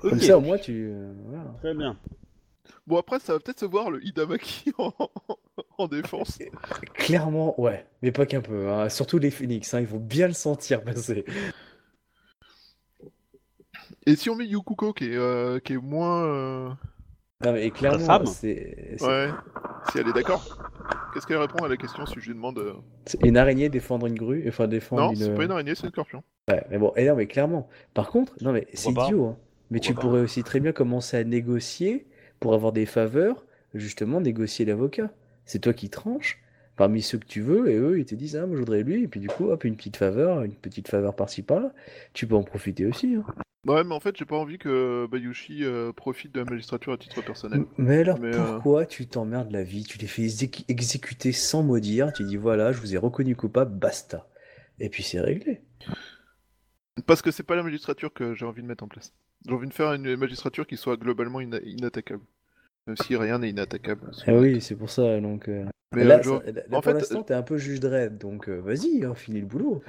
Comme 0.00 0.20
ça, 0.20 0.36
au 0.38 0.40
moins, 0.40 0.58
tu. 0.58 0.90
euh, 0.92 1.12
voilà. 1.26 1.44
Très 1.60 1.74
bien. 1.74 1.96
Bon, 2.86 2.98
après, 2.98 3.18
ça 3.18 3.32
va 3.32 3.40
peut-être 3.40 3.60
se 3.60 3.64
voir 3.64 3.90
le 3.90 4.04
Hidamaki 4.04 4.72
en, 4.78 4.92
en 5.78 5.88
défense. 5.88 6.38
Clairement, 6.94 7.58
ouais. 7.60 7.86
Mais 8.02 8.12
pas 8.12 8.26
qu'un 8.26 8.40
peu. 8.42 8.68
hein. 8.68 8.88
Surtout 8.88 9.18
les 9.18 9.30
Phoenix, 9.30 9.72
hein, 9.74 9.80
ils 9.80 9.86
vont 9.86 9.98
bien 9.98 10.26
le 10.28 10.34
sentir 10.34 10.82
passer. 10.84 11.24
Et 14.06 14.16
si 14.16 14.30
on 14.30 14.36
met 14.36 14.46
Yukuko 14.46 14.92
qui 14.92 15.06
est, 15.06 15.16
euh, 15.16 15.58
qui 15.60 15.74
est 15.74 15.78
moins. 15.78 16.24
euh, 16.24 16.68
Non, 17.44 17.52
mais 17.52 17.70
clairement, 17.70 18.04
femme 18.04 18.26
c'est 18.26 18.96
c'est- 18.96 19.04
Ouais, 19.06 19.28
si 19.92 19.98
elle 19.98 20.08
est 20.08 20.12
d'accord. 20.12 20.58
Qu'est-ce 21.14 21.24
qu'elle 21.24 21.36
répond 21.36 21.64
à 21.64 21.68
la 21.68 21.76
question 21.76 22.04
si 22.04 22.18
je 22.20 22.26
lui 22.30 22.34
demande. 22.34 22.58
euh, 22.58 22.72
c'est 23.06 23.24
une 23.24 23.36
araignée 23.36 23.68
défendre 23.68 24.06
une 24.06 24.16
grue, 24.16 24.44
enfin 24.48 24.66
défendre 24.66 25.02
Non, 25.02 25.10
une. 25.10 25.16
c'est 25.16 25.34
pas 25.36 25.44
une 25.44 25.52
araignée, 25.52 25.74
c'est 25.76 25.86
un 25.86 25.90
scorpion. 25.90 26.24
Ouais, 26.48 26.64
mais 26.68 26.78
bon, 26.78 26.92
et 26.96 27.06
non, 27.06 27.14
mais 27.14 27.28
clairement. 27.28 27.68
Par 27.94 28.08
contre, 28.10 28.34
non, 28.42 28.52
mais 28.52 28.66
c'est 28.74 28.86
Pourquoi 28.86 29.02
pas 29.04 29.08
idiot, 29.08 29.24
hein. 29.26 29.36
Mais 29.70 29.78
tu 29.78 29.92
Pourquoi 29.92 30.02
pas 30.02 30.08
pourrais 30.16 30.20
aussi 30.24 30.42
très 30.42 30.58
bien 30.58 30.72
commencer 30.72 31.16
à 31.16 31.22
négocier 31.22 32.06
pour 32.40 32.54
avoir 32.54 32.72
des 32.72 32.86
faveurs, 32.86 33.46
justement, 33.72 34.20
négocier 34.20 34.64
l'avocat. 34.64 35.10
C'est 35.44 35.60
toi 35.60 35.72
qui 35.72 35.90
tranches 35.90 36.42
parmi 36.76 37.02
ceux 37.02 37.18
que 37.18 37.26
tu 37.26 37.40
veux, 37.40 37.70
et 37.70 37.76
eux, 37.76 38.00
ils 38.00 38.04
te 38.04 38.14
disent, 38.16 38.34
ah, 38.36 38.46
moi, 38.46 38.56
je 38.56 38.60
voudrais 38.60 38.82
lui, 38.82 39.04
et 39.04 39.08
puis 39.08 39.20
du 39.20 39.28
coup, 39.28 39.48
hop, 39.50 39.62
une 39.64 39.76
petite 39.76 39.96
faveur, 39.96 40.42
une 40.42 40.54
petite 40.54 40.88
faveur 40.88 41.14
par-ci 41.14 41.42
par-là. 41.42 41.72
Tu 42.14 42.26
peux 42.26 42.34
en 42.34 42.42
profiter 42.42 42.84
aussi, 42.86 43.14
hein. 43.14 43.24
Ouais, 43.66 43.84
mais 43.84 43.94
en 43.94 44.00
fait, 44.00 44.16
j'ai 44.16 44.24
pas 44.24 44.36
envie 44.36 44.56
que 44.58 45.06
Bayushi 45.10 45.64
euh, 45.64 45.92
profite 45.92 46.32
de 46.32 46.40
la 46.40 46.46
magistrature 46.50 46.92
à 46.92 46.96
titre 46.98 47.20
personnel. 47.22 47.64
Mais 47.76 47.98
alors, 47.98 48.18
Mais, 48.18 48.28
euh, 48.28 48.54
pourquoi 48.54 48.86
tu 48.86 49.06
t'emmerdes 49.06 49.50
la 49.50 49.62
vie? 49.62 49.84
Tu 49.84 49.98
les 49.98 50.06
fais 50.06 50.22
exé- 50.22 50.64
exécuter 50.68 51.32
sans 51.32 51.62
mot 51.62 51.78
dire, 51.78 52.12
tu 52.12 52.22
dis, 52.22 52.36
voilà, 52.36 52.72
je 52.72 52.78
vous 52.80 52.94
ai 52.94 52.98
reconnu 52.98 53.36
coupable, 53.36 53.76
basta. 53.76 54.28
Et 54.78 54.88
puis 54.88 55.02
c'est 55.02 55.20
réglé. 55.20 55.62
Parce 57.06 57.20
que 57.20 57.30
c'est 57.30 57.42
pas 57.42 57.56
la 57.56 57.62
magistrature 57.62 58.12
que 58.12 58.34
j'ai 58.34 58.44
envie 58.46 58.62
de 58.62 58.66
mettre 58.66 58.84
en 58.84 58.88
place. 58.88 59.12
J'ai 59.46 59.52
envie 59.52 59.68
de 59.68 59.74
faire 59.74 59.92
une 59.92 60.16
magistrature 60.16 60.66
qui 60.66 60.76
soit 60.76 60.96
globalement 60.96 61.40
ina- 61.40 61.60
inattaquable. 61.64 62.22
Même 62.86 62.96
si 62.96 63.16
rien 63.16 63.38
n'est 63.38 63.50
inattaquable. 63.50 64.10
Ah 64.26 64.34
oui, 64.34 64.60
c'est 64.60 64.76
pour 64.76 64.88
ça, 64.88 65.20
donc... 65.20 65.48
euh, 65.48 65.64
Mais 65.94 66.04
là, 66.04 66.22
je- 66.22 66.28
ça- 66.30 66.42
là, 66.52 66.62
en 66.68 66.70
pour 66.80 66.84
fait, 66.84 66.92
l'instant, 66.94 67.22
t'es 67.22 67.34
un 67.34 67.42
peu 67.42 67.58
juge 67.58 67.80
de 67.80 67.88
raid, 67.88 68.18
donc 68.18 68.48
vas-y, 68.48 69.04
hein, 69.04 69.14
finis 69.14 69.40
le 69.40 69.46
boulot. 69.46 69.82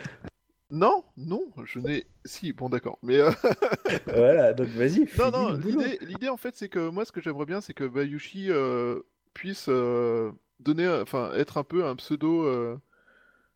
Non, 0.72 1.04
non, 1.18 1.42
je 1.66 1.80
n'ai. 1.80 2.06
Si, 2.26 2.54
bon, 2.54 2.70
d'accord. 2.70 3.00
Mais 3.02 3.18
euh, 3.18 3.32
Voilà, 4.06 4.54
donc 4.54 4.68
vas-y, 4.70 5.08
non, 5.18 5.32
non, 5.32 5.60
l'idée, 6.02 6.30
en 6.30 6.38
fait, 6.38 6.56
c'est 6.56 6.70
que 6.70 6.90
moi, 6.90 7.06
ce 7.06 7.12
que 7.12 7.22
j'aimerais 7.22 7.46
bien, 7.46 7.60
c'est 7.60 7.74
que 7.74 7.86
Bayushi 7.86 8.52
euh, 8.52 9.00
puisse 9.34 9.66
euh, 9.68 10.32
donner, 10.60 10.88
enfin, 10.88 11.32
être 11.36 11.58
un 11.58 11.64
peu 11.64 11.86
un 11.86 11.96
pseudo 11.96 12.78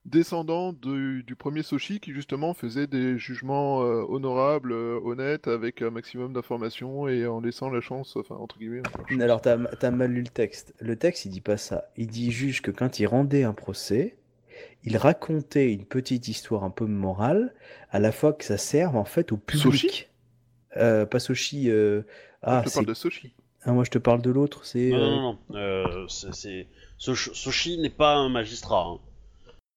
descendant 0.06 0.74
du, 0.74 1.24
du 1.24 1.36
premier 1.36 1.64
Soshi 1.64 2.02
qui 2.02 2.12
justement 2.12 2.54
faisait 2.54 2.88
des 2.88 3.18
jugements 3.18 3.78
honorables, 3.78 4.74
honnêtes, 4.74 5.48
avec 5.48 5.84
un 5.84 5.92
maximum 5.92 6.34
d'informations 6.34 7.08
et 7.08 7.28
en 7.28 7.40
laissant 7.40 7.70
la 7.70 7.80
chance, 7.80 8.16
enfin, 8.18 8.36
entre 8.36 8.58
guillemets. 8.58 8.82
Alors, 9.22 9.40
t'as 9.40 9.58
t'as 9.58 9.92
mal 9.92 10.12
lu 10.12 10.24
le 10.24 10.28
texte. 10.28 10.74
Le 10.80 10.96
texte, 10.96 11.26
il 11.26 11.30
dit 11.30 11.42
pas 11.42 11.58
ça. 11.58 11.86
Il 11.96 12.08
dit 12.08 12.32
juste 12.32 12.62
que 12.62 12.72
quand 12.72 13.00
il 13.00 13.06
rendait 13.06 13.44
un 13.44 13.54
procès, 13.54 14.18
il 14.84 14.98
racontait 14.98 15.72
une 15.72 15.86
petite 15.86 16.28
histoire 16.28 16.64
un 16.64 16.70
peu 16.70 16.86
morale, 16.86 17.54
à 17.92 18.00
la 18.00 18.12
fois 18.12 18.34
que 18.34 18.44
ça 18.44 18.58
serve 18.58 18.96
en 18.96 19.06
fait 19.06 19.32
au 19.32 19.38
public. 19.38 19.62
Soshi 19.82 20.08
Euh, 20.78 21.06
pas 21.06 21.20
Soshi. 21.20 21.70
euh, 21.70 22.02
Ah, 22.42 22.64
je 22.66 22.72
parle 22.74 22.86
de 22.88 22.94
Soshi. 22.94 23.34
Ah, 23.64 23.72
moi 23.72 23.84
je 23.86 23.92
te 23.92 23.98
parle 23.98 24.22
de 24.22 24.30
l'autre, 24.32 24.66
c'est. 24.66 24.90
Non, 24.90 24.98
euh, 24.98 25.10
non, 25.10 25.22
non. 25.22 25.56
Euh, 25.56 26.08
c'est- 26.10 26.68
Sosh- 27.00 27.34
Soshi 27.34 27.78
n'est 27.78 27.90
pas 27.90 28.16
un 28.16 28.28
magistrat. 28.30 28.86
hein. 28.88 29.00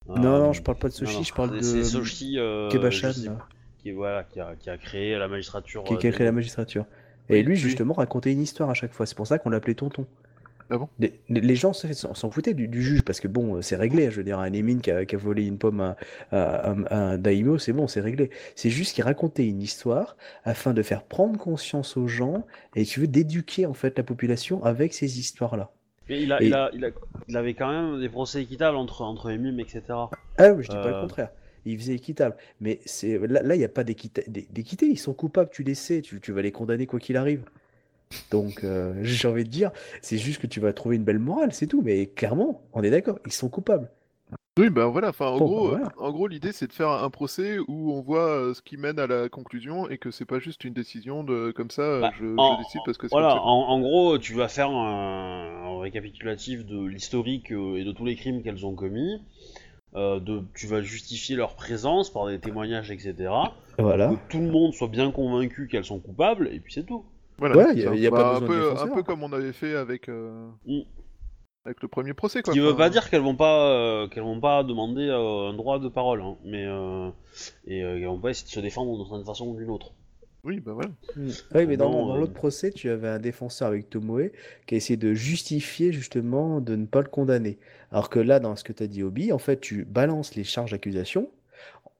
Non, 0.08 0.14
Euh, 0.16 0.38
non, 0.38 0.52
je 0.52 0.62
parle 0.62 0.78
pas 0.78 0.88
de 0.88 0.92
non, 0.94 0.98
Soshi, 0.98 1.16
non, 1.18 1.22
je 1.22 1.34
parle 1.34 1.50
de. 1.56 1.60
C'est 1.62 1.96
euh, 2.36 2.68
Kebachan, 2.70 3.12
sais- 3.12 3.28
qui, 3.82 3.92
voilà, 3.92 4.24
qui, 4.24 4.40
a, 4.40 4.54
qui 4.56 4.70
a 4.70 4.78
créé 4.78 5.16
la 5.16 5.28
magistrature. 5.28 5.84
qui, 5.84 5.94
euh, 5.94 5.96
qui 5.98 6.06
a 6.08 6.12
créé 6.12 6.24
la 6.26 6.32
magistrature. 6.32 6.84
Et 7.28 7.34
Oui, 7.38 7.42
lui, 7.42 7.52
oui. 7.54 7.56
justement, 7.56 7.94
racontait 7.94 8.32
une 8.32 8.40
histoire 8.42 8.70
à 8.70 8.74
chaque 8.74 8.92
fois. 8.92 9.04
C'est 9.06 9.16
pour 9.16 9.26
ça 9.26 9.38
qu'on 9.38 9.50
l'appelait 9.50 9.74
Tonton. 9.74 10.06
Ah 10.70 10.78
bon? 10.78 10.88
Les, 10.98 11.54
gens 11.56 11.72
s'en 11.72 12.30
foutaient 12.30 12.54
du, 12.54 12.66
du 12.68 12.82
juge 12.82 13.02
parce 13.02 13.20
que 13.20 13.28
bon, 13.28 13.62
c'est 13.62 13.76
réglé. 13.76 14.10
Je 14.10 14.16
veux 14.16 14.24
dire, 14.24 14.38
un 14.38 14.52
Émine 14.52 14.80
qui 14.80 14.90
a, 14.90 15.04
qui 15.04 15.14
a 15.14 15.18
volé 15.18 15.46
une 15.46 15.58
pomme 15.58 15.80
à, 15.80 15.96
à- 16.32 16.70
à- 16.72 16.76
à 16.90 16.98
un 17.12 17.18
daimyo, 17.18 17.58
c'est 17.58 17.72
bon, 17.72 17.86
c'est 17.86 18.00
réglé. 18.00 18.30
C'est 18.54 18.70
juste 18.70 18.94
qu'il 18.94 19.04
racontait 19.04 19.46
une 19.46 19.62
histoire 19.62 20.16
afin 20.44 20.74
de 20.74 20.82
faire 20.82 21.04
prendre 21.04 21.38
conscience 21.38 21.96
aux 21.96 22.08
gens 22.08 22.44
et 22.74 22.84
tu 22.84 23.00
veux 23.00 23.06
d'éduquer 23.06 23.66
en 23.66 23.74
fait 23.74 23.96
la 23.96 24.04
population 24.04 24.64
avec 24.64 24.92
ces 24.94 25.18
histoires-là. 25.20 25.70
Mais 26.08 26.22
il, 26.22 26.32
a, 26.32 26.42
Et- 26.42 26.46
il, 26.46 26.54
a, 26.54 26.70
il, 26.72 26.84
a- 26.84 26.90
il 27.28 27.36
avait 27.36 27.54
quand 27.54 27.70
même 27.70 28.00
des 28.00 28.08
procès 28.08 28.42
équitables 28.42 28.76
entre, 28.76 29.02
entre 29.02 29.30
les 29.30 29.38
mimes, 29.38 29.60
etc. 29.60 29.82
Ah 30.38 30.52
oui, 30.52 30.62
je 30.64 30.68
dis 30.68 30.76
pas 30.76 30.88
le 30.90 30.94
Euh. 30.96 31.00
contraire. 31.02 31.30
ils 31.64 31.76
faisaient 31.78 31.94
équitable. 31.96 32.36
Mais 32.60 32.78
c'est 32.86 33.18
là, 33.26 33.42
là, 33.42 33.56
il 33.56 33.58
n'y 33.58 33.64
a 33.64 33.68
pas 33.68 33.82
d'équité. 33.82 34.22
d'é- 34.28 34.46
d'équité, 34.52 34.86
Ils 34.86 34.98
sont 34.98 35.14
coupables, 35.14 35.50
tu 35.52 35.64
les 35.64 35.74
sais, 35.74 36.00
tu, 36.00 36.20
tu 36.20 36.30
vas 36.30 36.42
les 36.42 36.52
condamner 36.52 36.86
quoi 36.86 37.00
qu'il 37.00 37.16
arrive. 37.16 37.42
Donc, 38.30 38.64
euh, 38.64 38.94
j'ai 39.02 39.28
envie 39.28 39.44
de 39.44 39.50
dire, 39.50 39.70
c'est 40.02 40.18
juste 40.18 40.40
que 40.40 40.46
tu 40.46 40.61
vas 40.61 40.72
trouver 40.72 40.96
une 40.96 41.04
belle 41.04 41.18
morale, 41.18 41.52
c'est 41.52 41.66
tout. 41.66 41.82
Mais 41.82 42.07
clairement, 42.07 42.62
on 42.72 42.82
est 42.82 42.90
d'accord, 42.90 43.18
ils 43.26 43.32
sont 43.32 43.48
coupables. 43.48 43.90
Oui, 44.59 44.70
ben 44.70 44.86
voilà, 44.86 45.11
enfin, 45.11 45.26
en 45.26 45.38
Bon, 45.38 45.44
gros, 45.44 45.68
bah, 45.70 45.76
voilà. 45.76 45.92
en 45.98 46.11
gros, 46.12 46.28
l'idée 46.28 46.50
c'est 46.52 46.66
de 46.66 46.72
faire 46.72 46.88
un 46.88 47.11
procès 47.11 47.59
où 47.68 47.92
on 47.92 48.00
voit 48.00 48.26
euh, 48.30 48.54
ce 48.54 48.62
qui 48.62 48.78
mène 48.78 48.98
à 48.98 49.07
la 49.07 49.28
conclusion 49.28 49.86
et 49.90 49.98
que 49.98 50.11
c'est 50.11 50.24
pas 50.24 50.38
juste 50.38 50.64
une 50.64 50.72
décision 50.72 51.24
de 51.24 51.50
comme 51.50 51.70
ça, 51.70 51.82
euh, 51.82 52.00
Bah, 52.00 52.11
je, 52.18 52.24
je 52.24 52.34
en- 52.38 52.57
décide 52.57 52.80
parce 52.86 52.96
que 52.96 53.07
c'est 53.07 53.14
Voilà, 53.14 53.28
comme 53.34 53.38
ça. 53.38 53.44
en, 53.44 53.68
en 53.68 53.80
gros, 53.80 54.16
tu 54.18 54.32
vas 54.32 54.48
faire 54.48 54.70
un, 54.70 55.74
un 55.76 55.78
récapitulatif 55.80 56.64
de 56.64 56.82
l'historique 56.86 57.50
et 57.50 57.84
de 57.84 57.92
tous 57.92 58.07
les 58.07 58.16
crimes 58.16 58.42
qu'elles 58.42 58.64
ont 58.64 58.74
commis. 58.74 59.20
Euh, 59.94 60.20
de, 60.20 60.42
tu 60.54 60.66
vas 60.66 60.80
justifier 60.80 61.36
leur 61.36 61.54
présence 61.54 62.11
par 62.11 62.26
des 62.26 62.38
témoignages, 62.38 62.90
etc. 62.90 63.14
Voilà. 63.78 64.09
Que 64.09 64.14
tout 64.32 64.40
le 64.40 64.50
monde 64.50 64.72
soit 64.72 64.88
bien 64.88 65.11
convaincu 65.11 65.68
qu'elles 65.68 65.84
sont 65.84 66.00
coupables, 66.00 66.48
et 66.52 66.61
puis 66.61 66.72
c'est 66.72 66.84
tout. 66.86 67.04
Voilà, 67.39 67.57
Ouais, 67.57 67.64
c'est 67.74 67.80
y 67.80 67.87
a- 67.87 67.89
ça. 67.91 67.95
y 67.97 68.07
a 68.07 68.11
pas 68.11 68.16
Bah, 68.16 68.28
un 68.28 68.32
besoin 68.41 68.47
peu, 68.49 68.55
un 68.55 68.70
défenseur. 68.72 68.95
peu 68.95 69.03
comme 69.03 69.22
on 69.22 69.32
avait 69.32 69.53
fait 69.53 69.74
avec, 69.74 70.09
euh, 70.09 70.49
Mm. 70.66 70.80
avec 71.66 71.82
le 71.82 71.89
premier 71.89 72.14
procès, 72.14 72.39
Ce 72.39 72.43
quoi. 72.45 72.53
qui 72.55 72.61
veut 72.61 72.68
Enfin, 72.68 72.76
pas 72.78 72.91
dire 72.91 73.11
qu'elles 73.11 73.20
vont 73.22 73.37
pas, 73.37 73.68
euh, 73.70 74.09
qu'elles 74.09 74.22
vont 74.22 74.41
pas 74.41 74.62
demander 74.64 75.07
euh, 75.09 75.51
un 75.51 75.55
droit 75.55 75.78
de 75.78 75.89
parole, 75.89 76.22
hein, 76.22 76.37
mais 76.45 76.64
euh, 76.64 77.11
et 77.66 77.82
euh, 77.82 77.99
qu'elles 77.99 78.07
vont 78.07 78.20
pas 78.20 78.30
essayer 78.30 78.47
de 78.47 78.53
se 78.53 78.61
défendre 78.61 79.05
d'une 79.16 79.24
façon 79.24 79.49
ou 79.49 79.57
d'une 79.57 79.70
autre. 79.70 79.93
Oui, 80.45 80.61
bah 80.61 80.72
voilà. 80.74 80.91
Mm. 81.16 81.28
Oui, 81.57 81.66
mais 81.66 81.76
dans, 81.76 82.16
l'autre 82.16 82.32
procès, 82.32 82.70
tu 82.70 82.89
avais 82.89 83.09
un 83.09 83.18
défenseur 83.18 83.66
avec 83.68 83.91
Tomoe 83.91 84.30
qui 84.66 84.74
a 84.74 84.76
essayé 84.78 84.97
de 84.97 85.12
justifier 85.12 85.93
justement 85.93 86.61
de 86.61 86.76
ne 86.76 86.87
pas 86.87 87.01
le 87.03 87.09
condamner. 87.09 87.59
Alors 87.91 88.09
que 88.11 88.20
là, 88.20 88.39
dans 88.39 88.55
ce 88.55 88.62
que 88.62 88.72
tu 88.72 88.82
as 88.84 88.87
dit, 88.87 89.03
Obi, 89.03 89.32
en 89.32 89.39
fait, 89.39 89.61
tu 89.61 89.84
balances 89.84 90.37
les 90.37 90.45
charges 90.45 90.70
d'accusation 90.70 91.28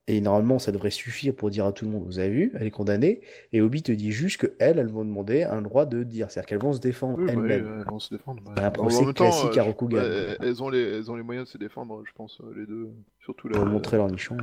et 0.09 0.21
normalement, 0.21 0.59
ça 0.61 0.71
devrait 0.73 0.91
suffire 0.91 1.35
pour 1.35 1.51
dire 1.51 1.67
à 1.67 1.73
tout 1.73 1.85
le 1.85 1.91
monde, 1.91 2.05
vous 2.07 2.19
avez 2.21 2.31
vu, 2.31 2.53
elle 2.55 2.67
est 2.67 2.71
condamnée. 2.71 3.21
Et 3.53 3.61
Obi 3.61 3.83
te 3.83 3.91
dit 3.93 4.13
juste 4.13 4.37
que 4.41 4.53
elles, 4.61 4.79
elles 4.79 4.87
vont 4.89 5.05
demander 5.05 5.43
un 5.43 5.63
droit 5.63 5.85
de 5.87 6.03
dire, 6.05 6.31
c'est-à-dire 6.31 6.47
qu'elles 6.49 6.59
vont 6.61 6.73
se 6.73 6.81
défendre 6.81 7.19
Oui, 7.19 7.27
bah, 7.27 7.33
oui, 7.37 7.51
elles-mêmes. 7.53 7.81
elles 7.81 7.91
vont 7.91 7.99
se 7.99 8.15
défendre. 8.15 8.41
bah. 8.45 8.53
Un 8.57 8.69
En 8.69 8.71
procès 8.71 9.05
même 9.05 9.15
temps, 9.15 9.25
classique 9.25 9.57
euh, 9.57 9.61
à 9.61 9.65
Rokugan. 9.65 9.97
ouais, 9.99 10.37
elles, 10.41 10.63
ont 10.63 10.69
les, 10.69 10.81
elles 10.83 11.11
ont 11.11 11.17
les 11.17 11.23
moyens 11.25 11.47
de 11.47 11.51
se 11.53 11.59
défendre, 11.59 12.03
je 12.07 12.13
pense, 12.15 12.41
euh, 12.41 12.55
les 12.57 12.67
deux. 12.67 12.91
Surtout 13.25 13.49
la. 13.49 13.57
Pour 13.59 13.67
montrer 13.67 13.97
leur 13.97 14.09
nichon. 14.11 14.37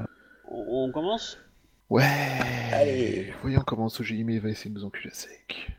On, 0.52 0.86
on 0.88 0.92
commence? 0.92 1.38
Ouais 1.90 2.04
Allez. 2.72 3.28
Voyons 3.42 3.62
comment 3.66 3.88
ce 3.88 4.04
Jimmy 4.04 4.40
va 4.40 4.50
essayer 4.50 4.70
de 4.70 4.76
nous 4.80 4.86
enculer 4.86 5.12
à 5.12 5.14
sec. 5.14 5.70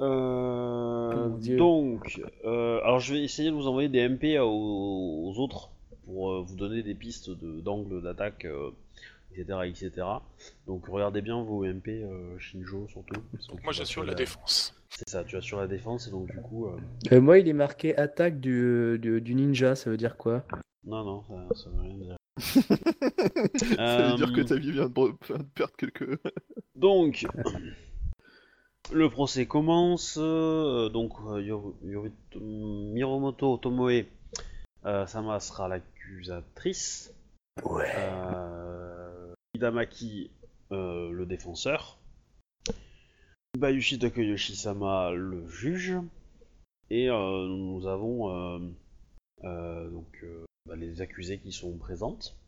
Euh, 0.00 1.28
Oh 1.32 1.56
donc, 1.56 2.20
euh, 2.44 2.80
alors 2.82 3.00
je 3.00 3.12
vais 3.14 3.22
essayer 3.22 3.50
de 3.50 3.54
vous 3.54 3.66
envoyer 3.66 3.88
des 3.88 4.08
MP 4.08 4.38
aux, 4.40 4.46
aux 4.46 5.38
autres 5.38 5.70
pour 6.06 6.30
euh, 6.32 6.42
vous 6.42 6.56
donner 6.56 6.82
des 6.82 6.94
pistes 6.94 7.30
de- 7.30 7.60
d'angle 7.60 8.02
d'attaque, 8.02 8.44
euh, 8.46 8.70
etc., 9.34 9.58
etc. 9.66 10.06
Donc 10.66 10.86
regardez 10.86 11.22
bien 11.22 11.42
vos 11.42 11.64
MP, 11.64 11.88
euh, 12.02 12.38
Shinjo 12.38 12.86
surtout. 12.88 13.14
tu 13.38 13.52
Moi 13.64 13.72
j'assure 13.72 13.86
sur 13.86 14.04
la 14.04 14.14
défense. 14.14 14.74
C'est 14.90 15.08
ça, 15.08 15.22
tu 15.24 15.36
assures 15.36 15.60
la 15.60 15.68
défense 15.68 16.08
et 16.08 16.10
donc 16.10 16.26
du 16.30 16.40
coup, 16.40 16.66
euh, 16.66 16.76
Euh, 17.12 17.20
moi, 17.20 17.38
il 17.38 17.46
est 17.48 17.52
marqué 17.52 17.96
attaque 17.96 18.40
du, 18.40 18.98
du, 19.00 19.20
du 19.20 19.34
ninja, 19.34 19.76
ça 19.76 19.88
veut 19.90 19.96
dire 19.96 20.16
quoi? 20.16 20.44
non 20.84 21.04
non, 21.04 21.22
ça, 21.22 21.54
ça 21.64 21.70
veut 21.70 21.80
rien 21.80 21.94
dire. 21.94 22.16
Ça 23.76 24.10
veut 24.10 24.16
dire 24.16 24.32
que 24.32 24.40
ta 24.40 24.56
vie 24.56 24.72
vient 24.72 24.86
de, 24.88 24.92
perdre 25.54 25.76
quelques. 25.76 26.18
Donc, 26.74 27.26
le 28.92 29.08
procès 29.10 29.46
commence. 29.46 30.16
euh, 30.18 30.88
donc, 30.88 31.12
euh, 31.26 31.40
Yor- 31.42 31.74
Yor- 31.84 32.06
Miromoto 32.40 33.58
Tomoe 33.58 34.04
euh, 34.86 35.06
Sama 35.06 35.38
sera 35.40 35.68
l'accusatrice. 35.68 37.12
Ouais. 37.64 37.92
Euh, 37.96 38.59
Hidamaki, 39.64 40.30
euh, 40.72 41.10
le 41.12 41.26
défenseur. 41.26 41.98
Bayushi 43.58 43.98
Takeyoshi 43.98 44.56
Sama, 44.56 45.10
le 45.10 45.46
juge. 45.48 45.96
Et 46.88 47.10
euh, 47.10 47.46
nous 47.46 47.86
avons 47.86 48.30
euh, 48.30 48.58
euh, 49.44 49.90
donc, 49.90 50.24
bah, 50.66 50.76
les 50.76 51.02
accusés 51.02 51.38
qui 51.38 51.52
sont 51.52 51.76
présentes. 51.76 52.38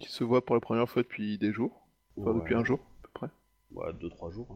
qui 0.00 0.08
se 0.10 0.24
voit 0.24 0.44
pour 0.44 0.56
la 0.56 0.60
première 0.60 0.88
fois 0.88 1.02
depuis 1.02 1.38
des 1.38 1.52
jours. 1.52 1.86
Enfin, 2.18 2.34
depuis 2.34 2.56
un 2.56 2.64
jour, 2.64 2.80
à 2.80 3.02
peu 3.04 3.10
près. 3.14 3.28
ouais, 3.72 3.92
2-3 3.92 4.32
jours. 4.32 4.48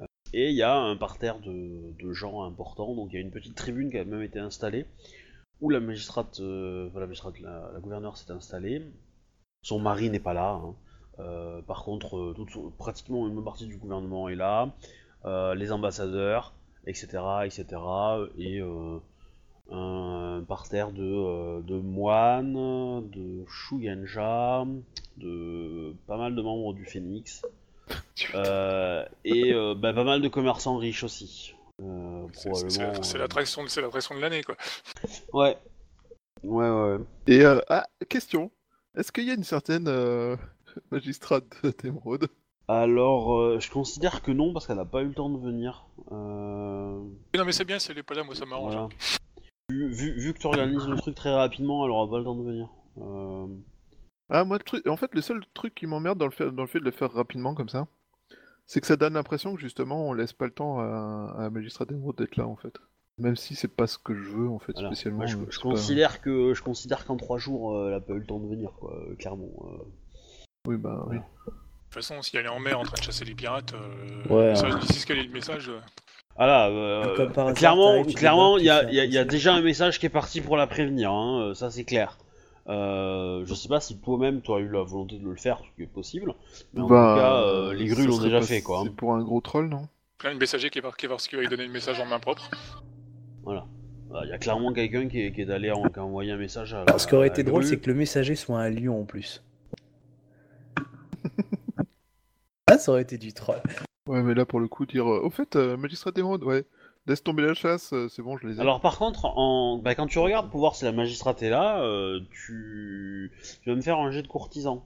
hein. 0.00 0.06
Et 0.32 0.48
il 0.50 0.56
y 0.56 0.62
a 0.62 0.74
un 0.74 0.96
parterre 0.96 1.38
de, 1.40 1.92
de 2.02 2.12
gens 2.12 2.44
importants, 2.44 2.94
donc 2.94 3.10
il 3.12 3.16
y 3.16 3.18
a 3.18 3.20
une 3.20 3.30
petite 3.30 3.54
tribune 3.54 3.90
qui 3.90 3.98
a 3.98 4.04
même 4.04 4.22
été 4.22 4.38
installée, 4.38 4.86
où 5.60 5.68
la 5.68 5.80
magistrate, 5.80 6.40
euh, 6.40 6.88
enfin, 6.88 7.00
la, 7.00 7.06
magistrate 7.06 7.38
la, 7.40 7.70
la 7.74 7.80
gouverneure 7.80 8.16
s'est 8.16 8.32
installée. 8.32 8.82
Son 9.62 9.78
mari 9.80 10.08
n'est 10.10 10.20
pas 10.20 10.32
là. 10.34 10.52
hein. 10.52 10.74
Euh, 11.18 11.62
par 11.62 11.82
contre, 11.84 12.16
euh, 12.16 12.34
toute 12.34 12.76
pratiquement 12.76 13.26
une 13.26 13.42
partie 13.42 13.66
du 13.66 13.76
gouvernement 13.76 14.28
est 14.28 14.34
là, 14.34 14.74
euh, 15.24 15.54
les 15.54 15.72
ambassadeurs, 15.72 16.54
etc., 16.86 17.18
etc., 17.44 17.64
et 18.38 18.60
euh, 18.60 18.98
un 19.70 20.44
parterre 20.46 20.92
de, 20.92 21.62
de 21.62 21.76
moines, 21.76 23.08
de 23.10 23.44
Shugenja, 23.48 24.64
de 25.16 25.94
pas 26.06 26.16
mal 26.16 26.34
de 26.34 26.42
membres 26.42 26.74
du 26.74 26.84
Phénix. 26.84 27.42
Euh, 28.34 29.04
et 29.24 29.52
euh, 29.52 29.74
bah, 29.76 29.92
pas 29.92 30.02
mal 30.02 30.20
de 30.20 30.28
commerçants 30.28 30.78
riches 30.78 31.04
aussi. 31.04 31.54
Euh, 31.82 32.26
probablement. 32.32 33.02
c'est 33.02 33.18
l'attraction 33.18 33.62
c'est 33.68 33.82
l'attraction 33.82 34.16
de 34.16 34.20
l'année 34.20 34.42
quoi. 34.42 34.56
Ouais. 35.32 35.56
Ouais, 36.42 36.68
ouais. 36.68 36.96
Et 37.26 37.44
euh, 37.44 37.60
ah, 37.68 37.86
question. 38.08 38.50
Est-ce 38.96 39.12
qu'il 39.12 39.24
y 39.24 39.30
a 39.30 39.34
une 39.34 39.44
certaine 39.44 39.86
magistrate 40.90 41.44
d'émeraude 41.82 42.28
Alors, 42.68 43.36
euh, 43.36 43.60
je 43.60 43.70
considère 43.70 44.22
que 44.22 44.30
non, 44.32 44.52
parce 44.52 44.66
qu'elle 44.66 44.76
n'a 44.76 44.84
pas 44.84 45.02
eu 45.02 45.06
le 45.08 45.14
temps 45.14 45.30
de 45.30 45.38
venir. 45.38 45.86
Euh, 46.12 46.98
Non 47.36 47.44
mais 47.44 47.52
c'est 47.52 47.64
bien 47.64 47.78
si 47.78 47.90
elle 47.90 47.98
est 47.98 48.02
pas 48.02 48.14
là, 48.14 48.24
moi 48.24 48.34
ça 48.34 48.46
m'arrange. 48.46 48.72
voilà. 48.74 48.88
Vu, 49.70 49.88
vu- 49.92 50.18
vu 50.20 50.32
que 50.32 50.38
tu 50.38 50.46
organises 50.46 50.86
le 50.86 50.96
truc 50.96 51.14
très 51.16 51.34
rapidement, 51.34 51.84
elle 51.84 51.90
aura 51.90 52.08
pas 52.08 52.18
le 52.18 52.24
temps 52.24 52.36
de 52.36 52.44
venir. 52.44 52.68
Euh, 52.98 53.46
Ah, 54.28 54.44
moi, 54.44 54.58
le 54.58 54.62
truc... 54.64 54.86
en 54.86 54.96
fait, 54.96 55.12
le 55.14 55.20
seul 55.20 55.44
truc 55.54 55.74
qui 55.74 55.86
m'emmerde 55.86 56.18
dans, 56.18 56.24
le 56.26 56.30
fait... 56.30 56.50
dans 56.52 56.62
le 56.62 56.68
fait 56.68 56.78
de 56.80 56.84
le 56.84 56.90
faire 56.92 57.10
rapidement 57.12 57.54
comme 57.54 57.68
ça, 57.68 57.86
c'est 58.66 58.80
que 58.80 58.86
ça 58.86 58.96
donne 58.96 59.14
l'impression 59.14 59.54
que 59.54 59.60
justement, 59.60 60.08
on 60.08 60.12
laisse 60.12 60.32
pas 60.32 60.44
le 60.46 60.52
temps 60.52 60.78
à, 60.80 61.34
à 61.36 61.42
la 61.42 61.50
magistrate 61.50 61.88
d'émeraude 61.88 62.16
d'être 62.16 62.36
là, 62.36 62.46
en 62.46 62.56
fait. 62.56 62.76
Même 63.18 63.34
si 63.36 63.54
c'est 63.54 63.74
pas 63.74 63.86
ce 63.86 63.98
que 63.98 64.14
je 64.14 64.28
veux, 64.30 64.48
en 64.48 64.58
fait, 64.58 64.72
voilà. 64.72 64.88
spécialement. 64.90 65.18
Moi, 65.18 65.26
je, 65.26 65.36
je 65.36 65.56
c'est 65.56 65.62
pas- 65.62 65.70
considère 65.70 66.20
que 66.20 66.52
je 66.54 66.62
considère 66.62 67.04
qu'en 67.06 67.16
trois 67.16 67.38
jours, 67.38 67.74
euh, 67.76 67.88
elle 67.88 67.94
a 67.94 68.00
pas 68.00 68.12
eu 68.14 68.18
le 68.18 68.26
temps 68.26 68.38
de 68.40 68.48
venir, 68.48 68.72
quoi, 68.78 68.94
euh, 68.94 69.14
clairement. 69.16 69.48
Euh. 70.66 70.70
Oui, 70.70 70.76
bah 70.76 71.04
oui. 71.08 71.16
De 71.16 71.22
toute 71.22 71.94
façon, 71.94 72.20
si 72.22 72.36
elle 72.36 72.46
est 72.46 72.48
en 72.50 72.58
mer 72.60 72.78
en 72.78 72.82
train 72.82 72.96
de 72.98 73.02
chasser 73.02 73.24
les 73.24 73.34
pirates, 73.34 73.72
euh, 73.74 74.34
Ouais, 74.34 74.50
message- 74.50 74.72
hein. 74.74 74.78
d'ici 74.80 74.94
ce 75.00 75.06
qu'elle 75.06 75.18
est 75.18 75.22
le 75.24 75.32
message. 75.32 75.68
euh, 75.68 75.78
Voilà, 76.36 76.68
euh, 76.68 77.26
par 77.30 77.46
hasard, 77.46 77.54
clairement, 77.56 78.04
clairement, 78.04 78.58
il 78.58 78.64
y 78.64 78.70
a, 78.70 78.90
y 78.90 79.14
y 79.16 79.24
déjà 79.26 79.54
un 79.54 79.62
message 79.62 79.98
qui 79.98 80.06
est 80.06 80.10
parti 80.10 80.40
pour 80.42 80.56
la 80.58 80.66
prévenir, 80.66 81.10
hein, 81.10 81.40
euh, 81.40 81.54
ça 81.54 81.70
c'est 81.70 81.84
clair. 81.84 82.18
Euh, 82.68 83.44
je 83.46 83.54
sais 83.54 83.68
pas 83.68 83.80
si 83.80 83.96
toi-même 83.98 84.42
tu 84.42 84.52
as 84.52 84.58
eu 84.58 84.68
la 84.68 84.82
volonté 84.82 85.18
de 85.18 85.24
le 85.24 85.36
faire, 85.36 85.58
ce 85.58 85.74
qui 85.76 85.84
est 85.84 85.86
possible, 85.92 86.34
mais 86.74 86.82
en 86.82 86.88
Bah, 86.88 87.14
tout 87.14 87.20
cas, 87.20 87.34
euh, 87.36 87.72
les 87.74 87.86
grues 87.86 88.02
ça 88.02 88.08
l'ont 88.08 88.18
déjà 88.20 88.42
fait, 88.42 88.60
quoi. 88.60 88.80
hein. 88.80 88.82
C'est 88.84 88.94
pour 88.96 89.14
un 89.14 89.22
gros 89.22 89.40
troll, 89.40 89.68
non? 89.68 89.88
Plein 90.18 90.34
de 90.34 90.38
messagers 90.38 90.68
qui 90.70 90.80
est 90.80 90.82
par- 90.82 90.96
qui 90.96 91.06
est 91.06 91.08
parce 91.08 91.28
qu'il 91.28 91.36
va 91.38 91.42
lui 91.42 91.48
donner 91.48 91.64
le 91.66 91.72
message 91.72 92.00
en 92.00 92.06
main 92.06 92.18
propre. 92.18 92.50
Voilà. 93.44 93.64
Voilà, 94.08 94.26
Il 94.26 94.30
y 94.30 94.32
a 94.32 94.38
clairement 94.38 94.72
quelqu'un 94.72 95.08
qui 95.08 95.20
est, 95.20 95.32
qui 95.32 95.42
est 95.42 95.50
allé 95.50 95.70
en- 95.70 95.82
qui 95.88 95.98
a 95.98 96.04
envoyé 96.04 96.32
un 96.32 96.36
message 96.36 96.74
à 96.74 96.84
la, 96.84 96.98
ce 96.98 97.06
qui 97.06 97.14
aurait 97.14 97.28
été 97.28 97.42
drôle, 97.44 97.64
c'est 97.64 97.78
que 97.78 97.88
le 97.90 97.94
messager 97.96 98.34
soit 98.34 98.58
un 98.58 98.70
lion 98.70 99.00
en 99.00 99.04
plus. 99.04 99.42
ah, 102.68 102.78
ça 102.78 102.92
aurait 102.92 103.02
été 103.02 103.18
du 103.18 103.32
troll. 103.32 103.60
Ouais, 104.08 104.22
mais 104.22 104.34
là, 104.34 104.44
pour 104.46 104.60
le 104.60 104.68
coup, 104.68 104.86
dire... 104.86 105.10
euh, 105.10 105.20
Au 105.22 105.30
fait, 105.30 105.56
euh, 105.56 105.76
magistrate 105.76 106.14
d'émeraude, 106.14 106.44
ouais. 106.44 106.64
Laisse 107.06 107.22
tomber 107.22 107.42
la 107.44 107.54
chasse, 107.54 107.92
euh, 107.92 108.08
c'est 108.08 108.22
bon, 108.22 108.36
je 108.36 108.48
les 108.48 108.56
ai. 108.56 108.60
Alors 108.60 108.80
par 108.80 108.98
contre, 108.98 109.26
en... 109.26 109.78
bah, 109.78 109.94
quand 109.94 110.08
tu 110.08 110.18
regardes 110.18 110.50
pour 110.50 110.58
voir 110.58 110.74
si 110.74 110.84
la 110.84 110.90
magistrate 110.92 111.40
est 111.42 111.50
là, 111.50 111.80
euh, 111.82 112.20
tu... 112.32 113.30
tu 113.62 113.70
vas 113.70 113.76
me 113.76 113.80
faire 113.80 113.98
un 113.98 114.10
jet 114.10 114.22
de 114.22 114.28
courtisan. 114.28 114.84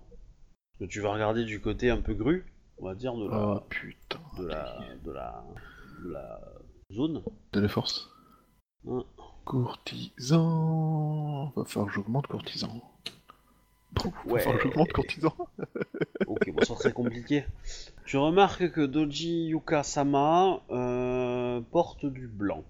Tu 0.88 1.00
vas 1.00 1.12
regarder 1.12 1.44
du 1.44 1.60
côté 1.60 1.90
un 1.90 2.00
peu 2.00 2.14
grue, 2.14 2.46
on 2.78 2.86
va 2.86 2.94
dire, 2.94 3.14
de 3.14 3.28
la, 3.28 3.36
Ah, 3.36 3.64
putain. 3.68 4.18
de 4.38 4.46
la, 4.46 4.78
de 5.04 5.10
la, 5.12 5.44
de 6.04 6.10
la 6.12 6.40
zone. 6.92 7.22
De 7.52 7.60
la 7.60 7.68
force. 7.68 8.10
Hein. 8.88 9.04
Courtisan... 9.44 11.52
Va 11.56 11.64
falloir 11.64 11.88
que 11.88 11.94
j'augmente 11.94 12.26
courtisan. 12.26 12.82
Ouais. 14.24 14.40
falloir 14.40 14.56
que 14.58 14.62
j'augmente 14.68 14.92
courtisan. 14.92 15.34
Ok, 16.26 16.50
bon, 16.52 16.62
ça 16.64 16.76
serait 16.76 16.92
compliqué. 16.92 17.44
Tu 18.06 18.16
remarques 18.16 18.70
que 18.70 18.80
Doji 18.86 19.46
Yuka-sama 19.48 20.62
euh, 20.70 21.60
porte 21.60 22.06
du 22.06 22.26
blanc, 22.28 22.64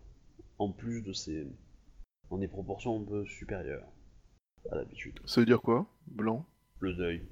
en 0.58 0.70
plus 0.72 1.02
de 1.02 1.12
ses... 1.12 1.46
en 2.30 2.38
des 2.38 2.48
proportions 2.48 3.00
un 3.00 3.04
peu 3.04 3.24
supérieures 3.26 3.86
à 4.72 4.76
l'habitude. 4.76 5.20
Ça 5.26 5.40
veut 5.40 5.46
dire 5.46 5.60
quoi 5.62 5.86
Blanc? 6.06 6.44
Le 6.80 6.94
deuil. 6.94 7.22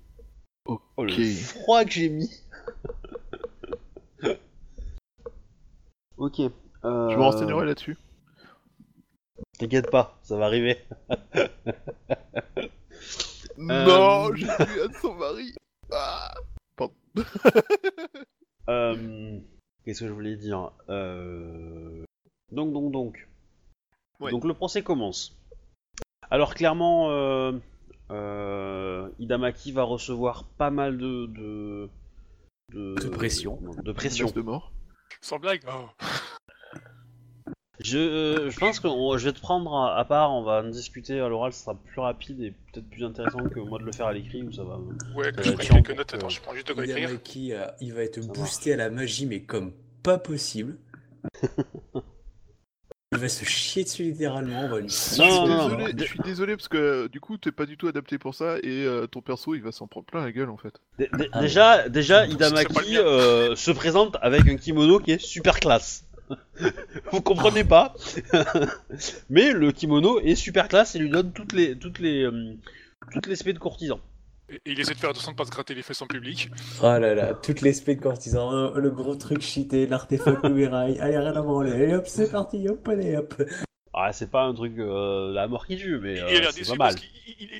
Ok. 0.67 0.81
Oh, 0.97 1.05
le 1.05 1.11
froid 1.35 1.85
que 1.85 1.91
j'ai 1.91 2.09
mis 2.11 2.31
Ok. 6.19 6.41
euh, 6.41 6.51
Je 7.11 7.17
me 7.17 7.23
renseignerai 7.23 7.65
là-dessus. 7.67 7.97
T'inquiète 9.59 9.91
pas, 9.91 10.19
ça 10.23 10.37
va 10.37 10.45
arriver. 10.47 10.77
Non, 13.59 14.35
j'ai 14.35 14.47
tué 14.47 14.83
Anne 14.83 14.93
son 15.01 15.15
mari 15.15 15.55
Ah, 15.93 16.35
Euh, 18.69 19.39
Qu'est-ce 19.85 20.01
que 20.01 20.09
je 20.09 20.13
voulais 20.13 20.37
dire 20.37 20.73
Euh, 20.91 22.05
Donc, 22.53 22.73
donc, 22.73 22.93
donc. 22.93 23.29
Ouais. 24.21 24.31
Donc 24.31 24.45
le 24.45 24.53
procès 24.53 24.83
commence. 24.83 25.37
Alors 26.31 26.55
clairement, 26.55 27.11
euh, 27.11 27.53
euh, 28.11 29.09
Hidamaki 29.19 29.73
va 29.73 29.85
recevoir 29.85 30.45
pas 30.59 30.71
mal 30.71 30.99
de... 30.99 31.27
De, 31.27 31.89
De 32.71 33.09
pression. 33.09 33.59
De 33.83 33.93
pression. 33.93 34.31
de 34.31 34.43
mort. 34.43 34.71
Sans 35.23 35.39
blague. 35.39 35.63
Oh. 35.67 35.89
Je, 37.81 37.99
euh, 37.99 38.51
je 38.51 38.59
pense 38.59 38.81
que 38.81 38.89
on- 38.89 39.17
je 39.19 39.25
vais 39.27 39.33
te 39.33 39.41
prendre 39.41 39.73
à, 39.77 39.97
à 39.99 40.05
part, 40.05 40.33
on 40.33 40.43
va 40.43 40.61
en 40.63 40.69
discuter 40.69 41.21
à 41.21 41.29
l'oral, 41.29 41.53
ça 41.53 41.65
sera 41.67 41.75
plus 41.77 42.01
rapide 42.01 42.41
et 42.41 42.51
peut-être 42.73 42.89
plus 42.91 43.05
intéressant 43.05 43.39
que 43.49 43.61
moi 43.61 43.79
de 43.79 43.85
le 43.85 43.93
faire 43.93 44.07
à 44.07 44.13
l'écrit 44.13 44.43
où 44.43 44.53
ça 44.53 44.65
va... 44.65 44.79
Ouais, 45.15 45.33
Ça 45.33 45.43
je 45.43 45.63
chiant 45.63 45.75
quelques 45.83 45.97
notes. 45.97 46.11
que- 46.11 46.17
Attends, 46.17 46.29
je 46.29 46.41
prends 46.41 46.55
juste 46.55 46.69
de 46.69 46.73
quoi 46.73 46.85
écrire. 46.85 46.99
Hidamaki, 47.09 47.53
euh, 47.53 47.67
il 47.81 47.95
va 47.95 48.03
être 48.03 48.21
Ça 48.21 48.33
boosté 48.33 48.73
à 48.73 48.77
la 48.77 48.91
magie, 48.91 49.27
mais 49.27 49.43
comme 49.43 49.73
pas 50.03 50.19
possible. 50.19 50.77
il 53.13 53.19
va 53.19 53.29
se 53.29 53.45
chier 53.45 53.85
dessus 53.85 54.03
littéralement. 54.05 54.63
On 54.65 54.69
va 54.69 54.77
lui 54.81 54.83
Non, 54.83 54.89
je, 54.89 54.93
suis 54.93 55.21
non, 55.23 55.47
non, 55.47 55.69
désolé, 55.69 55.85
non. 55.93 55.99
je 55.99 56.05
suis 56.05 56.19
désolé 56.21 56.57
parce 56.57 56.69
que 56.69 56.77
euh, 56.77 57.09
du 57.09 57.21
coup 57.21 57.39
t'es 57.39 57.53
pas 57.53 57.65
du 57.67 57.77
tout 57.77 57.89
adapté 57.89 58.19
pour 58.19 58.35
ça 58.35 58.57
et 58.59 58.85
euh, 58.85 59.07
ton 59.07 59.23
perso 59.23 59.55
il 59.55 59.63
va 59.63 59.73
s'en 59.73 59.87
prendre 59.87 60.07
plein 60.07 60.23
la 60.25 60.31
gueule 60.33 60.51
en 60.51 60.57
fait. 60.57 60.75
Dé- 60.99 61.09
dé- 61.17 61.29
Ah, 61.33 61.41
déjà, 61.41 61.89
déjà, 61.89 62.27
C'est 62.29 62.37
pas 62.37 62.43
le 62.43 62.49
Hidamaki 62.49 62.93
mien. 62.95 63.01
euh, 63.01 63.57
se 63.57 63.71
présente 63.71 64.17
avec 64.21 64.47
un 64.49 64.57
kimono 64.57 64.99
qui 65.01 65.13
est 65.13 65.21
super 65.21 65.59
classe. 65.61 66.05
Vous 67.13 67.21
comprenez 67.21 67.65
pas 67.65 67.95
Mais 69.31 69.53
le 69.53 69.73
kimono 69.73 70.21
est 70.21 70.35
super 70.35 70.69
classe 70.69 70.95
et 70.95 70.99
lui 70.99 71.11
donne 71.11 71.33
toutes 71.33 71.53
les 71.53 71.79
toutes 71.79 71.99
les 71.99 72.25
euh, 72.25 72.55
toutes 73.13 73.27
les 73.27 73.37
spées 73.37 73.53
de 73.53 73.59
courtisan. 73.59 74.01
Et 74.51 74.61
il 74.65 74.81
essaie 74.81 74.95
de 74.95 74.99
faire 74.99 75.11
attention 75.11 75.33
de 75.33 75.37
pas 75.37 75.45
se 75.45 75.51
gratter 75.51 75.75
les 75.75 75.83
fesses 75.83 76.01
en 76.01 76.07
public. 76.07 76.51
Oh 76.83 76.85
là 76.85 77.15
là, 77.15 77.35
toutes 77.35 77.61
les 77.61 77.75
spades 77.75 78.01
courtisans, 78.01 78.55
euh, 78.55 78.81
le 78.81 78.91
gros 78.91 79.15
truc 79.15 79.43
cheaté, 79.43 79.87
l'artefact 79.87 80.43
Uberai, 80.45 80.99
allez 81.01 81.19
rien 81.19 81.35
à 81.35 81.43
branler, 81.43 81.73
allez 81.73 81.95
hop 81.95 82.07
c'est 82.07 82.31
parti, 82.31 82.67
hop 82.67 82.89
allez 82.89 83.17
hop. 83.17 83.35
Ah, 84.01 84.13
c'est 84.13 84.31
pas 84.31 84.45
un 84.45 84.55
truc 84.55 84.79
euh, 84.79 85.33
la 85.33 85.49
mort 85.49 85.67
qui 85.67 85.77
tue, 85.77 85.99
mais 85.99 86.21
euh, 86.21 86.51
c'est 86.53 86.69
pas 86.69 86.77
mal. 86.77 86.95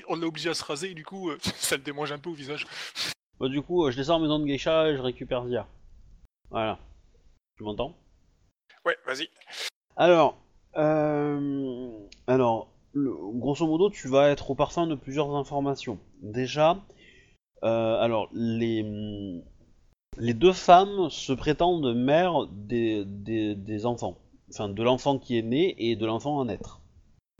qu'on 0.07 0.15
l'a 0.15 0.25
obligé 0.25 0.49
à 0.49 0.53
se 0.53 0.63
raser 0.63 0.91
et 0.91 0.93
du 0.93 1.03
coup, 1.03 1.29
euh, 1.29 1.37
ça 1.41 1.75
le 1.75 1.83
démange 1.83 2.13
un 2.13 2.17
peu 2.17 2.29
au 2.29 2.33
visage. 2.33 2.65
Bon, 3.39 3.49
du 3.49 3.61
coup, 3.61 3.85
euh, 3.85 3.91
je 3.91 3.97
descends 3.97 4.15
en 4.15 4.19
maison 4.19 4.39
de 4.39 4.45
geisha 4.45 4.89
et 4.89 4.95
je 4.95 5.01
récupère 5.01 5.45
Zia. 5.47 5.67
Voilà. 6.49 6.79
Tu 7.57 7.63
m'entends? 7.63 7.93
Ouais, 8.85 8.97
vas-y. 9.05 9.29
Alors, 9.95 10.37
euh, 10.77 11.89
grosso 12.95 13.67
modo, 13.67 13.89
tu 13.89 14.07
vas 14.07 14.29
être 14.29 14.51
au 14.51 14.55
parfum 14.55 14.87
de 14.87 14.95
plusieurs 14.95 15.35
informations. 15.35 15.99
Déjà, 16.21 16.77
euh, 17.63 17.99
alors 17.99 18.29
les 18.33 18.83
deux 20.33 20.53
femmes 20.53 21.09
se 21.09 21.33
prétendent 21.33 21.93
mères 21.95 22.47
des, 22.51 23.85
enfants, 23.85 24.17
enfin 24.49 24.69
de 24.69 24.83
l'enfant 24.83 25.19
qui 25.19 25.37
est 25.37 25.43
né 25.43 25.75
et 25.77 25.95
de 25.95 26.05
l'enfant 26.05 26.39
à 26.39 26.45
naître. 26.45 26.81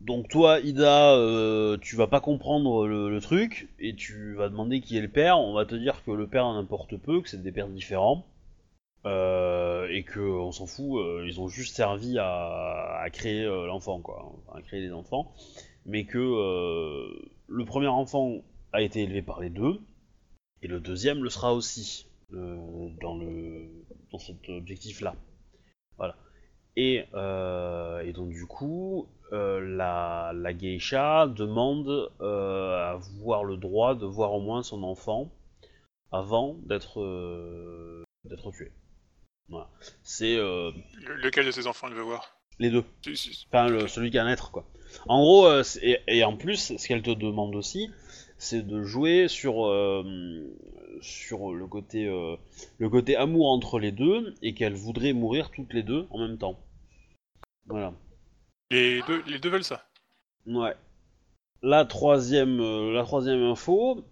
Donc 0.02 0.28
toi, 0.28 0.60
Ida, 0.60 1.14
euh, 1.14 1.76
tu 1.78 1.96
vas 1.96 2.06
pas 2.06 2.20
comprendre 2.20 2.86
le, 2.86 3.10
le 3.10 3.20
truc 3.20 3.68
et 3.78 3.94
tu 3.94 4.34
vas 4.34 4.48
demander 4.48 4.80
qui 4.80 4.96
est 4.96 5.02
le 5.02 5.10
père. 5.10 5.38
On 5.38 5.52
va 5.52 5.66
te 5.66 5.74
dire 5.74 6.02
que 6.04 6.10
le 6.10 6.26
père 6.26 6.50
n'importe 6.52 6.96
peu, 6.96 7.20
que 7.20 7.28
c'est 7.28 7.42
des 7.42 7.52
pères 7.52 7.68
différents. 7.68 8.24
Euh, 9.06 9.88
et 9.88 10.02
que 10.04 10.20
on 10.20 10.52
s'en 10.52 10.66
fout, 10.66 11.00
euh, 11.00 11.24
ils 11.26 11.40
ont 11.40 11.48
juste 11.48 11.74
servi 11.74 12.18
à, 12.18 13.06
créer 13.12 13.44
euh, 13.44 13.66
l'enfant, 13.66 14.00
quoi, 14.00 14.30
à 14.52 14.60
créer 14.60 14.80
les 14.80 14.92
enfants, 14.92 15.32
mais 15.86 16.04
que 16.04 16.18
le 17.48 17.64
premier 17.64 17.86
enfant 17.86 18.42
a 18.72 18.82
été 18.82 19.02
élevé 19.02 19.22
par 19.22 19.40
les 19.40 19.48
deux, 19.48 19.80
et 20.62 20.68
le 20.68 20.80
deuxième 20.80 21.22
le 21.24 21.30
sera 21.30 21.54
aussi 21.54 22.06
dans 22.30 23.16
le 23.16 23.68
dans 24.12 24.18
cet 24.18 24.48
objectif-là. 24.48 25.14
Voilà. 25.96 26.16
Et, 26.76 27.04
donc 28.14 28.30
du 28.30 28.46
coup, 28.46 29.08
la, 29.32 30.32
la 30.34 30.52
geisha 30.52 31.26
demande 31.26 32.10
à 32.20 32.90
avoir 32.90 33.44
le 33.44 33.56
droit 33.56 33.94
de 33.94 34.04
voir 34.04 34.34
au 34.34 34.40
moins 34.40 34.62
son 34.62 34.82
enfant 34.82 35.30
avant 36.12 36.56
d'être 36.66 38.04
d'être 38.24 38.50
tué. 38.52 38.72
Voilà. 39.50 39.68
C'est 40.02 40.36
euh, 40.36 40.70
Le- 41.02 41.16
lequel 41.16 41.44
de 41.44 41.50
ses 41.50 41.66
enfants 41.66 41.88
il 41.88 41.94
veut 41.94 42.02
voir? 42.02 42.36
Les 42.58 42.70
deux. 42.70 42.84
Si, 43.02 43.16
si. 43.16 43.46
Enfin, 43.48 43.68
le- 43.68 43.88
celui 43.88 44.10
qui 44.10 44.18
a 44.18 44.24
naître, 44.24 44.50
quoi. 44.50 44.64
En 45.08 45.20
gros, 45.20 45.46
euh, 45.46 45.62
c'est- 45.62 45.84
et, 45.84 46.18
et 46.18 46.24
en 46.24 46.36
plus, 46.36 46.76
ce 46.76 46.88
qu'elle 46.88 47.02
te 47.02 47.10
demande 47.10 47.54
aussi, 47.56 47.90
c'est 48.38 48.66
de 48.66 48.82
jouer 48.82 49.28
sur, 49.28 49.66
euh, 49.66 50.02
sur 51.00 51.52
le, 51.52 51.66
côté, 51.66 52.06
euh, 52.06 52.36
le 52.78 52.88
côté 52.88 53.16
amour 53.16 53.50
entre 53.50 53.78
les 53.78 53.92
deux, 53.92 54.34
et 54.42 54.54
qu'elle 54.54 54.74
voudrait 54.74 55.12
mourir 55.12 55.50
toutes 55.50 55.72
les 55.72 55.82
deux 55.82 56.06
en 56.10 56.18
même 56.18 56.38
temps. 56.38 56.58
Voilà. 57.66 57.92
Les 58.70 59.02
deux, 59.02 59.22
les 59.26 59.38
deux 59.38 59.48
veulent 59.50 59.64
ça? 59.64 59.86
Ouais. 60.46 60.74
La 61.62 61.84
troisième, 61.84 62.60
euh, 62.60 62.92
la 62.92 63.04
troisième 63.04 63.42
info, 63.42 64.04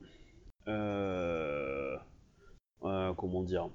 euh, 0.69 1.97
euh, 2.85 3.13
comment 3.15 3.43
dire? 3.43 3.69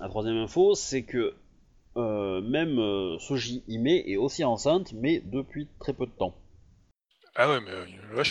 La 0.00 0.08
troisième 0.08 0.36
info, 0.36 0.74
c'est 0.74 1.04
que 1.04 1.34
euh, 1.96 2.40
même 2.40 2.78
euh, 2.78 3.18
Soji 3.18 3.62
Hime 3.68 3.86
est 3.86 4.16
aussi 4.16 4.42
enceinte, 4.44 4.92
mais 4.92 5.20
depuis 5.20 5.68
très 5.78 5.92
peu 5.92 6.06
de 6.06 6.10
temps. 6.12 6.34
Ah 7.36 7.48
ouais, 7.48 7.60
mais 7.60 7.70
euh. 7.70 8.24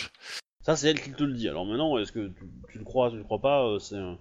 Ça, 0.62 0.76
c'est 0.76 0.88
elle 0.90 1.00
qui 1.00 1.12
te 1.12 1.24
le 1.24 1.34
dit. 1.34 1.48
Alors 1.48 1.64
maintenant, 1.66 1.98
est-ce 1.98 2.12
que 2.12 2.28
tu, 2.28 2.44
tu 2.70 2.78
le 2.78 2.84
crois, 2.84 3.10
tu 3.10 3.16
le 3.16 3.24
crois 3.24 3.40
pas 3.40 3.66
euh, 3.66 3.78
C'est, 3.78 3.96
un- 3.96 4.18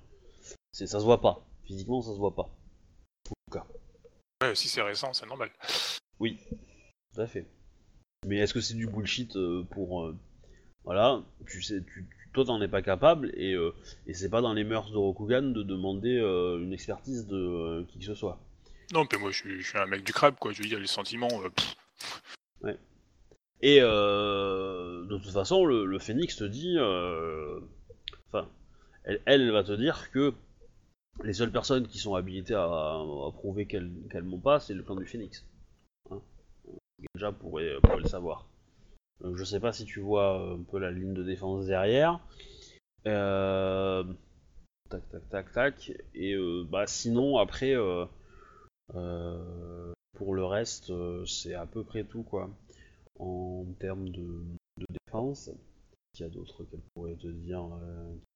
c'est, 0.72 0.88
ça 0.88 1.00
se 1.00 1.06
voit 1.06 1.22
pas. 1.22 1.46
Physiquement, 1.66 2.02
ça 2.02 2.12
se 2.14 2.18
voit 2.18 2.36
pas. 2.36 2.44
En 2.44 3.30
tout 3.30 3.52
cas. 3.52 3.66
Ouais, 4.42 4.56
si 4.56 4.68
c'est 4.68 4.82
récent, 4.82 5.14
c'est 5.14 5.26
normal. 5.26 5.50
Oui, 6.20 6.38
tout 7.14 7.22
à 7.22 7.28
fait. 7.28 7.46
Mais 8.26 8.38
est-ce 8.38 8.54
que 8.54 8.62
c'est 8.62 8.74
du 8.74 8.88
bullshit 8.88 9.38
pour 9.72 10.14
voilà, 10.86 11.22
tu 11.48 11.62
sais, 11.62 11.82
tu- 11.82 12.08
toi 12.34 12.46
t'en 12.46 12.62
es 12.62 12.68
pas 12.68 12.82
capable 12.82 13.32
et, 13.36 13.54
euh, 13.54 13.74
et 14.08 14.14
c'est 14.14 14.30
pas 14.30 14.42
dans 14.42 14.54
les 14.54 14.64
mœurs 14.64 14.92
de 14.92 14.98
Rokugan 14.98 15.42
de 15.44 15.64
demander 15.64 16.18
euh, 16.18 16.60
une 16.60 16.74
expertise 16.74 17.28
de 17.28 17.38
euh, 17.38 17.84
qui 17.88 18.00
que 18.00 18.06
ce 18.06 18.16
soit. 18.16 18.40
Non, 18.92 19.06
mais 19.12 19.18
moi 19.18 19.32
je 19.32 19.38
suis, 19.38 19.62
je 19.62 19.70
suis 19.70 19.78
un 19.78 19.86
mec 19.86 20.04
du 20.04 20.14
crabe, 20.14 20.36
quoi. 20.40 20.52
Je 20.52 20.62
veux 20.62 20.68
dire, 20.68 20.80
les 20.80 20.88
sentiments. 20.88 21.30
pff. 21.56 21.76
Et 23.62 23.80
de 23.80 25.18
toute 25.18 25.32
façon, 25.32 25.66
le, 25.66 25.86
le 25.86 26.00
Phénix 26.00 26.36
te 26.36 26.44
dit, 26.44 26.78
enfin, 28.28 28.50
elle, 29.06 29.22
elle 29.26 29.52
va 29.52 29.64
te 29.64 29.72
dire 29.72 30.12
que 30.12 30.34
les 31.24 31.34
seules 31.34 31.52
personnes 31.52 31.88
qui 31.88 31.98
sont 31.98 32.16
habilitées 32.16 32.56
à, 32.56 32.64
à 32.66 33.32
prouver 33.34 33.66
qu'elles 33.66 34.24
m'ont 34.24 34.40
pas, 34.40 34.60
c'est 34.60 34.74
le 34.74 34.84
clan 34.84 34.96
du 34.96 35.06
Phénix. 35.06 35.46
Hein 36.12 36.20
Déjà 37.14 37.32
pourrait, 37.32 37.76
pourrait 37.82 38.00
le 38.00 38.08
savoir. 38.08 38.48
Donc, 39.24 39.38
je 39.38 39.44
sais 39.46 39.60
pas 39.62 39.72
si 39.72 39.86
tu 39.86 40.02
vois 40.02 40.54
un 40.54 40.62
peu 40.64 40.78
la 40.80 40.92
ligne 40.92 41.14
de 41.14 41.24
défense 41.24 41.66
derrière. 41.66 42.20
Euh, 43.08 44.04
tac 44.90 45.10
tac 45.10 45.30
tac 45.30 45.52
tac. 45.54 45.92
Et 46.14 46.34
euh, 46.34 46.66
bah 46.70 46.88
sinon 46.88 47.38
après, 47.38 47.74
euh, 47.74 48.06
pour 50.18 50.36
le 50.36 50.46
reste, 50.46 50.92
c'est 51.26 51.54
à 51.54 51.66
peu 51.66 51.84
près 51.84 52.04
tout 52.04 52.24
quoi 52.24 52.50
en 53.18 53.66
termes 53.80 54.10
de, 54.10 54.44
de 54.78 54.86
défense. 55.06 55.50
Qu'il 56.14 56.26
y 56.26 56.30
a 56.30 56.32
d'autres 56.32 56.64
qu'elle 56.66 56.82
pourrait 56.94 57.16
te 57.16 57.28
dire. 57.28 57.66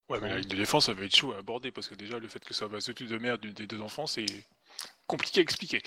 Ouais, 0.09 0.21
mais 0.21 0.29
la 0.29 0.39
ligne 0.39 0.49
de 0.49 0.55
défense, 0.55 0.85
ça 0.85 0.93
va 0.93 1.03
être 1.03 1.15
chaud 1.15 1.33
à 1.33 1.39
aborder 1.39 1.71
parce 1.71 1.89
que 1.89 1.95
déjà, 1.95 2.17
le 2.17 2.29
fait 2.29 2.43
que 2.43 2.53
ça 2.53 2.65
va 2.65 2.79
se 2.79 2.93
tuer 2.93 3.07
de 3.07 3.17
merde 3.17 3.45
des 3.45 3.67
deux 3.67 3.81
enfants, 3.81 4.07
c'est 4.07 4.25
compliqué 5.05 5.41
à 5.41 5.43
expliquer. 5.43 5.81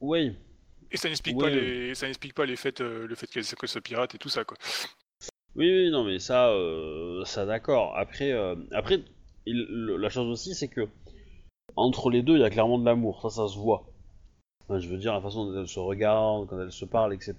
Oui, 0.00 0.34
Et 0.90 0.96
ça 0.96 1.08
n'explique 1.08 1.36
Ouais. 1.36 1.44
pas 1.44 1.50
les, 1.50 1.94
ça 1.94 2.06
n'explique 2.06 2.34
pas 2.34 2.46
les 2.46 2.56
faits, 2.56 2.80
euh, 2.80 3.06
le 3.06 3.14
fait 3.14 3.26
qu'elle 3.26 3.44
que 3.44 3.66
ce 3.66 3.78
pirate 3.78 4.14
et 4.14 4.18
tout 4.18 4.28
ça, 4.28 4.44
quoi. 4.44 4.56
oui, 5.56 5.70
oui, 5.72 5.90
non, 5.90 6.04
mais 6.04 6.18
ça, 6.18 6.48
euh, 6.50 7.24
ça 7.24 7.44
d'accord. 7.46 7.96
Après, 7.96 8.32
euh, 8.32 8.54
après, 8.72 9.00
il- 9.46 9.66
le- 9.68 9.96
la 9.96 10.08
chose 10.08 10.28
aussi, 10.28 10.54
c'est 10.54 10.68
que 10.68 10.88
entre 11.76 12.10
les 12.10 12.22
deux, 12.22 12.34
il 12.36 12.40
y 12.40 12.44
a 12.44 12.50
clairement 12.50 12.78
de 12.78 12.84
l'amour. 12.84 13.20
Ça, 13.22 13.30
ça 13.30 13.48
se 13.48 13.58
voit. 13.58 13.84
Enfin, 14.68 14.78
je 14.80 14.88
veux 14.88 14.96
dire, 14.98 15.12
la 15.12 15.20
façon 15.20 15.46
dont 15.46 15.60
elles 15.60 15.68
se 15.68 15.78
regardent, 15.78 16.48
quand 16.48 16.60
elles 16.60 16.72
se 16.72 16.84
parlent, 16.84 17.14
etc. 17.14 17.34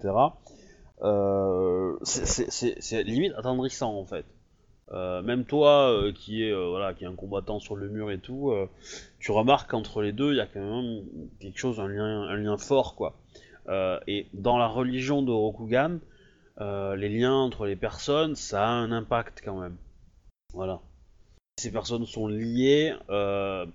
Euh, 1.03 1.95
c'est- 2.03 3.03
limite 3.03 3.33
attendrissant 3.37 3.93
en 3.97 4.05
fait. 4.05 4.25
Même 4.91 5.43
toi, 5.45 6.01
qui 6.15 6.43
est 6.43 6.53
voilà, 6.53 6.93
qui 6.93 7.03
est 7.03 7.07
un 7.07 7.15
combattant 7.15 7.59
sur 7.59 7.75
le 7.75 7.89
mur 7.89 8.09
et 8.09 8.19
tout, 8.19 8.53
tu 9.19 9.31
remarques 9.31 9.69
qu'entre 9.69 10.01
les 10.01 10.13
deux, 10.13 10.31
il 10.31 10.37
y 10.37 10.41
a 10.41 10.45
quand 10.47 10.61
même 10.61 11.03
quelque 11.41 11.57
chose, 11.59 11.79
un 11.79 11.87
lien, 11.89 12.21
un 12.23 12.35
lien 12.37 12.57
fort 12.57 12.95
quoi. 12.95 13.17
Euh, 13.69 13.99
et 14.07 14.27
dans 14.33 14.57
la 14.57 14.67
religion 14.67 15.21
de 15.21 15.31
Rokugan, 15.31 15.99
euh, 16.59 16.95
les 16.95 17.09
liens 17.09 17.33
entre 17.33 17.65
les 17.65 17.75
personnes, 17.75 18.35
ça 18.35 18.65
a 18.65 18.69
un 18.69 18.91
impact 18.91 19.41
quand 19.43 19.59
même. 19.59 19.77
Voilà. 20.53 20.79
Ces 21.59 21.71
personnes 21.71 22.05
sont 22.05 22.27
liées. 22.27 22.95
euh, 23.09 23.65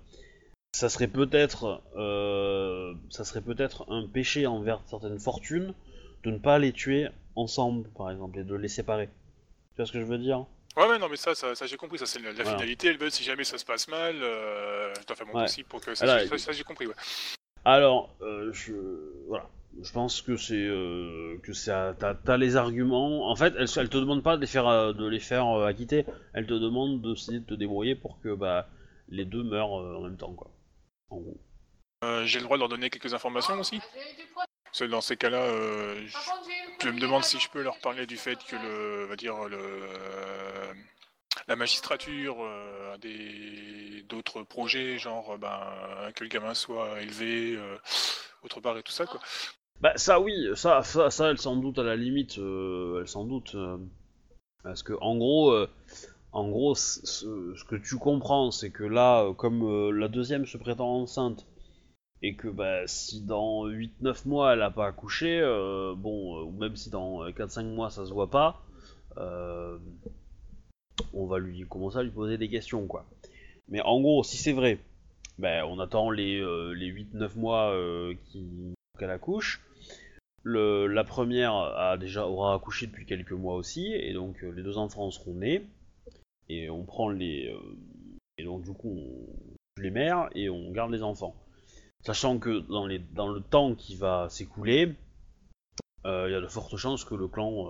ça 0.75 0.89
serait 0.89 1.07
peut-être, 1.07 1.83
ça 3.11 3.23
serait 3.23 3.41
peut-être 3.41 3.85
un 3.91 4.07
péché 4.07 4.47
envers 4.47 4.81
certaines 4.87 5.19
fortunes 5.19 5.75
de 6.23 6.31
ne 6.31 6.39
pas 6.39 6.57
les 6.57 6.71
tuer 6.73 7.09
ensemble, 7.35 7.87
par 7.89 8.09
exemple, 8.09 8.39
et 8.39 8.43
de 8.43 8.55
les 8.55 8.67
séparer. 8.69 9.07
Tu 9.07 9.77
vois 9.77 9.85
ce 9.85 9.91
que 9.91 9.99
je 9.99 10.05
veux 10.05 10.17
dire? 10.17 10.45
Ouais, 10.75 10.87
ouais, 10.87 10.97
non, 10.97 11.09
mais 11.09 11.15
ça, 11.15 11.35
ça, 11.35 11.53
ça, 11.53 11.67
j'ai 11.67 11.77
compris. 11.77 11.99
Ça, 11.99 12.07
c'est 12.07 12.19
la, 12.19 12.31
la 12.33 12.43
Voilà. 12.43 12.57
finalité. 12.57 12.97
Si 13.11 13.23
jamais 13.23 13.43
ça 13.43 13.59
se 13.59 13.65
passe 13.65 13.87
mal, 13.87 14.15
euh, 14.21 14.91
je 14.99 15.05
dois 15.05 15.15
faire 15.15 15.27
mon 15.27 15.33
Ouais. 15.33 15.43
possible 15.43 15.67
pour 15.69 15.79
que 15.79 15.93
ça, 15.93 16.07
ça, 16.27 16.37
ça, 16.39 16.51
j'ai 16.51 16.63
compris. 16.63 16.87
Ouais. 16.87 16.95
Alors, 17.65 18.09
euh, 18.21 18.51
je 18.51 18.73
voilà, 19.27 19.47
je 19.81 19.91
pense 19.91 20.21
que 20.21 20.37
c'est 20.37 20.55
euh, 20.55 21.37
que 21.43 21.51
t'as 21.51 22.13
t'as 22.13 22.37
les 22.37 22.55
arguments. 22.55 23.29
En 23.29 23.35
fait, 23.35 23.53
elle, 23.57 23.67
elle 23.75 23.89
te 23.89 23.97
demande 23.97 24.23
pas 24.23 24.35
de 24.35 24.41
les 24.41 24.47
faire 24.47 24.67
euh, 24.67 24.93
de 24.93 25.07
les 25.07 25.19
faire 25.19 25.47
euh, 25.47 25.67
acquitter. 25.67 26.05
Elle 26.33 26.45
te 26.45 26.53
demande 26.53 27.01
d'essayer 27.01 27.39
de 27.39 27.45
te 27.45 27.53
débrouiller 27.53 27.95
pour 27.95 28.19
que 28.21 28.33
bah 28.33 28.67
les 29.09 29.25
deux 29.25 29.43
meurent 29.43 29.79
euh, 29.79 29.97
en 29.97 30.01
même 30.01 30.17
temps 30.17 30.33
quoi. 30.33 30.51
J'ai 32.25 32.39
le 32.39 32.45
droit 32.45 32.57
de 32.57 32.59
leur 32.59 32.69
donner 32.69 32.89
quelques 32.89 33.13
informations 33.13 33.59
aussi. 33.59 33.79
Dans 34.89 35.01
ces 35.01 35.15
cas-là, 35.15 35.47
je, 36.81 36.89
me 36.89 36.99
demande 36.99 37.23
si 37.23 37.39
je 37.39 37.47
peux 37.49 37.61
leur 37.61 37.77
parler 37.79 38.07
du 38.07 38.17
fait 38.17 38.43
que 38.43 38.55
le, 38.55 39.05
va 39.05 39.15
dire 39.15 39.35
le, 39.47 39.59
la 41.47 41.55
magistrature 41.55 42.37
euh, 42.41 42.95
a 42.95 42.97
des 42.97 44.03
d'autres 44.09 44.41
projets, 44.41 44.97
genre 44.97 45.37
ben, 45.37 46.11
que 46.15 46.23
le 46.23 46.29
gamin 46.29 46.55
soit 46.55 47.01
élevé 47.01 47.57
autre 48.41 48.59
part 48.59 48.77
et 48.77 48.83
tout 48.83 48.91
ça 48.91 49.05
quoi. 49.05 49.19
Bah 49.83 49.91
ça 49.97 50.21
oui, 50.21 50.33
ça 50.55 50.81
ça, 50.81 51.29
elle 51.29 51.37
s'en 51.37 51.57
doute 51.57 51.77
à 51.77 51.83
la 51.83 51.97
limite, 51.97 52.37
euh, 52.37 53.01
elle 53.01 53.07
s'en 53.09 53.25
doute 53.25 53.53
euh, 53.55 53.77
parce 54.63 54.81
que 54.81 54.93
en 55.01 55.17
gros 55.17 55.51
euh, 55.51 55.67
en 56.31 56.47
gros 56.47 56.73
ce, 56.73 57.25
que 57.67 57.75
tu 57.75 57.97
comprends 57.97 58.49
c'est 58.51 58.71
que 58.71 58.85
là 58.85 59.33
comme 59.33 59.91
la 59.91 60.07
deuxième 60.07 60.45
se 60.45 60.57
prétend 60.57 61.01
enceinte 61.01 61.45
et 62.21 62.35
que 62.35 62.47
bah 62.47 62.87
si 62.87 63.19
dans 63.25 63.67
8-9 63.67 64.25
mois 64.25 64.53
elle 64.53 64.61
a 64.61 64.71
pas 64.71 64.87
accouché 64.87 65.41
bon 65.97 66.43
ou 66.43 66.51
même 66.51 66.77
si 66.77 66.89
dans 66.89 67.27
4-5 67.29 67.65
mois 67.65 67.89
ça 67.89 68.05
se 68.05 68.13
voit 68.13 68.31
pas 68.31 68.61
on 71.13 71.25
va 71.27 71.39
lui 71.39 71.67
commencer 71.67 71.97
à 71.97 72.03
lui 72.03 72.11
poser 72.11 72.37
des 72.37 72.49
questions 72.49 72.87
quoi. 72.87 73.05
Mais 73.67 73.81
en 73.81 73.99
gros 73.99 74.23
si 74.23 74.37
c'est 74.37 74.53
vrai 74.53 74.79
ben, 75.39 75.65
on 75.65 75.77
attend 75.79 76.09
les, 76.09 76.37
les 76.37 76.89
8-9 76.89 77.37
mois 77.37 77.75
qu'elle 78.97 79.09
accouche. 79.09 79.61
La 80.45 81.03
première 81.05 81.97
déjà 81.97 82.27
aura 82.27 82.53
accouché 82.55 82.87
depuis 82.87 83.05
quelques 83.05 83.31
mois 83.31 83.55
aussi, 83.55 83.93
et 83.93 84.13
donc 84.13 84.43
euh, 84.43 84.51
les 84.51 84.63
deux 84.63 84.77
enfants 84.77 85.09
seront 85.09 85.35
nés. 85.35 85.65
Et 86.49 86.69
on 86.69 86.83
prend 86.83 87.09
les. 87.09 87.47
euh, 87.47 87.77
et 88.37 88.43
donc 88.43 88.63
du 88.63 88.73
coup 88.73 88.89
on 88.89 89.81
les 89.81 89.91
mères 89.91 90.29
et 90.35 90.49
on 90.49 90.71
garde 90.71 90.91
les 90.91 91.03
enfants. 91.03 91.35
Sachant 92.01 92.37
que 92.37 92.59
dans, 92.59 92.85
le 92.85 93.41
temps 93.41 93.75
qui 93.75 93.95
va 93.95 94.27
s'écouler, 94.29 94.93
euh, 96.05 96.27
il 96.27 96.33
y 96.33 96.35
a 96.35 96.41
de 96.41 96.47
fortes 96.47 96.75
chances 96.75 97.05
que 97.05 97.15
le 97.15 97.27
clan 97.27 97.69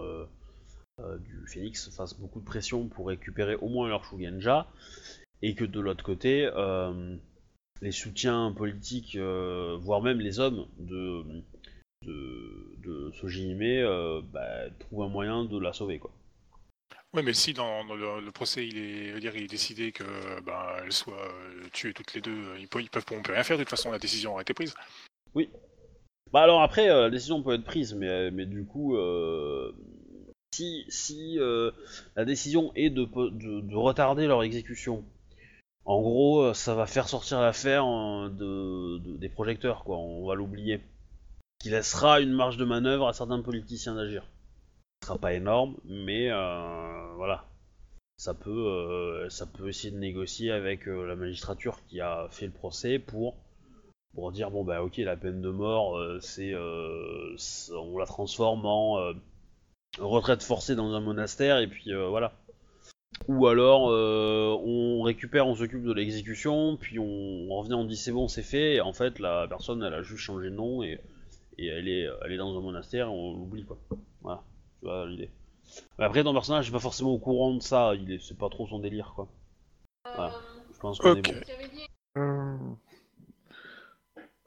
du 1.20 1.46
Phoenix 1.48 1.96
fasse 1.96 2.20
beaucoup 2.20 2.40
de 2.40 2.46
pression 2.46 2.88
pour 2.88 3.08
récupérer 3.08 3.56
au 3.56 3.70
moins 3.70 3.88
leur 3.88 4.04
Shugenja, 4.04 4.68
et 5.42 5.54
que 5.56 5.64
de 5.66 5.80
l'autre 5.80 6.04
côté, 6.04 6.50
les 7.82 7.92
soutiens 7.92 8.52
politiques, 8.52 9.18
voire 9.18 10.02
même 10.02 10.20
les 10.20 10.40
hommes 10.40 10.66
de, 10.78 11.24
de, 12.06 12.76
de 12.84 13.12
Sojihime 13.12 13.62
euh, 13.62 14.22
bah, 14.32 14.70
trouvent 14.80 15.04
un 15.04 15.10
moyen 15.10 15.46
de 15.46 15.58
la 15.60 15.74
sauver. 15.74 16.00
Quoi. 16.00 16.12
Ouais, 17.14 17.22
mais 17.22 17.34
si 17.34 17.54
dans, 17.54 17.86
dans 17.86 17.96
le, 17.96 18.22
le 18.22 18.32
procès 18.32 18.68
il 18.68 18.78
est, 18.78 19.20
dire, 19.20 19.36
il 19.36 19.44
est 19.44 19.48
décidé 19.48 19.92
que 19.92 20.04
ben 20.42 20.78
elles 20.84 20.92
soient 20.92 21.14
euh, 21.14 21.64
tuées 21.72 21.94
toutes 21.94 22.14
les 22.16 22.22
deux, 22.22 22.56
ils 22.60 22.68
peuvent, 22.68 22.82
ils 22.82 22.90
peuvent, 22.90 23.06
on 23.12 23.22
peut 23.22 23.34
rien 23.34 23.44
faire. 23.44 23.58
De 23.58 23.64
toute 23.64 23.70
façon, 23.70 23.92
la 23.92 24.00
décision 24.00 24.32
aura 24.32 24.42
été 24.42 24.54
prise. 24.54 24.74
Bah 26.32 26.42
alors 26.42 26.64
après, 26.64 26.90
euh, 26.90 27.04
la 27.04 27.10
décision 27.12 27.44
peut 27.44 27.54
être 27.54 27.64
prise, 27.64 27.94
mais, 27.94 28.32
mais 28.32 28.48
du 28.48 28.66
coup, 28.66 28.98
euh, 28.98 29.72
si, 30.56 30.86
si 30.90 31.38
euh, 31.38 31.70
la 32.16 32.26
décision 32.26 32.72
est 32.76 32.90
de, 32.90 33.06
de, 33.06 33.62
de 33.62 33.76
retarder 33.76 34.26
leur 34.26 34.42
exécution, 34.42 35.04
en 35.86 36.02
gros, 36.02 36.42
euh, 36.42 36.54
ça 36.56 36.74
va 36.74 36.88
faire 36.88 37.08
sortir 37.08 37.42
l'affaire 37.42 37.86
euh, 37.86 38.30
de- 38.30 39.18
des 39.18 39.30
projecteurs, 39.30 39.84
quoi. 39.84 39.98
On 39.98 40.26
va 40.26 40.34
l'oublier. 40.34 40.80
Qui 41.64 41.70
laissera 41.70 42.20
une 42.20 42.34
marge 42.34 42.58
de 42.58 42.66
manœuvre 42.66 43.08
à 43.08 43.14
certains 43.14 43.42
politiciens 43.42 43.96
d'agir. 43.96 44.26
Ce 45.02 45.08
sera 45.08 45.18
pas 45.18 45.32
énorme, 45.34 45.78
mais 45.86 46.30
euh, 46.30 47.14
voilà. 47.16 47.46
Ça 48.18 48.34
peut, 48.34 48.68
euh, 48.68 49.30
ça 49.30 49.46
peut 49.46 49.70
essayer 49.70 49.92
de 49.92 49.98
négocier 49.98 50.52
avec 50.52 50.90
euh, 50.90 51.08
la 51.08 51.16
magistrature 51.16 51.80
qui 51.88 52.02
a 52.02 52.28
fait 52.32 52.48
le 52.48 52.52
procès 52.52 53.00
pour 53.00 53.38
pour 54.14 54.34
dire 54.34 54.52
bon 54.52 54.66
bah 54.66 54.84
ok 54.84 54.98
la 54.98 55.16
peine 55.16 55.42
de 55.42 55.50
mort 55.50 55.98
c'est 56.22 56.54
on 56.54 57.98
la 57.98 58.06
transforme 58.06 58.64
en 58.64 59.14
retraite 59.98 60.44
forcée 60.44 60.76
dans 60.76 60.94
un 60.94 61.00
monastère 61.00 61.58
et 61.58 61.68
puis 61.68 61.92
voilà 62.10 62.34
ou 63.28 63.48
alors 63.48 63.86
on 63.86 65.02
récupère 65.02 65.48
on 65.48 65.56
s'occupe 65.56 65.84
de 65.84 65.94
l'exécution 65.94 66.78
puis 66.78 67.00
on, 67.00 67.06
on 67.50 67.56
revient 67.56 67.74
on 67.74 67.86
dit 67.86 67.98
c'est 67.98 68.12
bon 68.12 68.28
c'est 68.28 68.44
fait 68.44 68.76
et 68.76 68.82
en 68.82 68.94
fait 68.94 69.18
la 69.18 69.48
personne 69.48 69.82
elle 69.82 69.96
a 69.96 70.04
juste 70.04 70.22
changé 70.22 70.52
de 70.52 70.56
nom 70.56 70.84
et, 70.84 71.00
et 71.58 71.68
elle 71.68 71.88
est 71.88 72.08
elle 72.26 72.32
est 72.32 72.38
dans 72.38 72.58
un 72.58 72.62
monastère 72.62 73.12
on 73.12 73.34
l'oublie 73.38 73.64
quoi 73.66 73.78
voilà 74.22 74.44
tu 74.80 74.86
vois 74.86 75.06
l'idée 75.08 75.30
Mais 76.00 76.06
après 76.06 76.24
ton 76.24 76.34
personnage 76.34 76.70
est 76.70 76.72
pas 76.72 76.80
forcément 76.80 77.12
au 77.12 77.20
courant 77.20 77.54
de 77.56 77.62
ça 77.62 77.94
il 77.96 78.12
est 78.12 78.20
c'est 78.20 78.38
pas 78.38 78.50
trop 78.50 78.68
son 78.68 78.80
délire 78.80 79.14
quoi 79.16 79.28
voilà 80.16 80.34
je 80.74 80.80
pense 80.80 81.00
qu'on 81.00 81.12
Ok. 81.12 81.18
est 81.18 81.22
bon 81.22 81.34
Euh, 82.18 82.58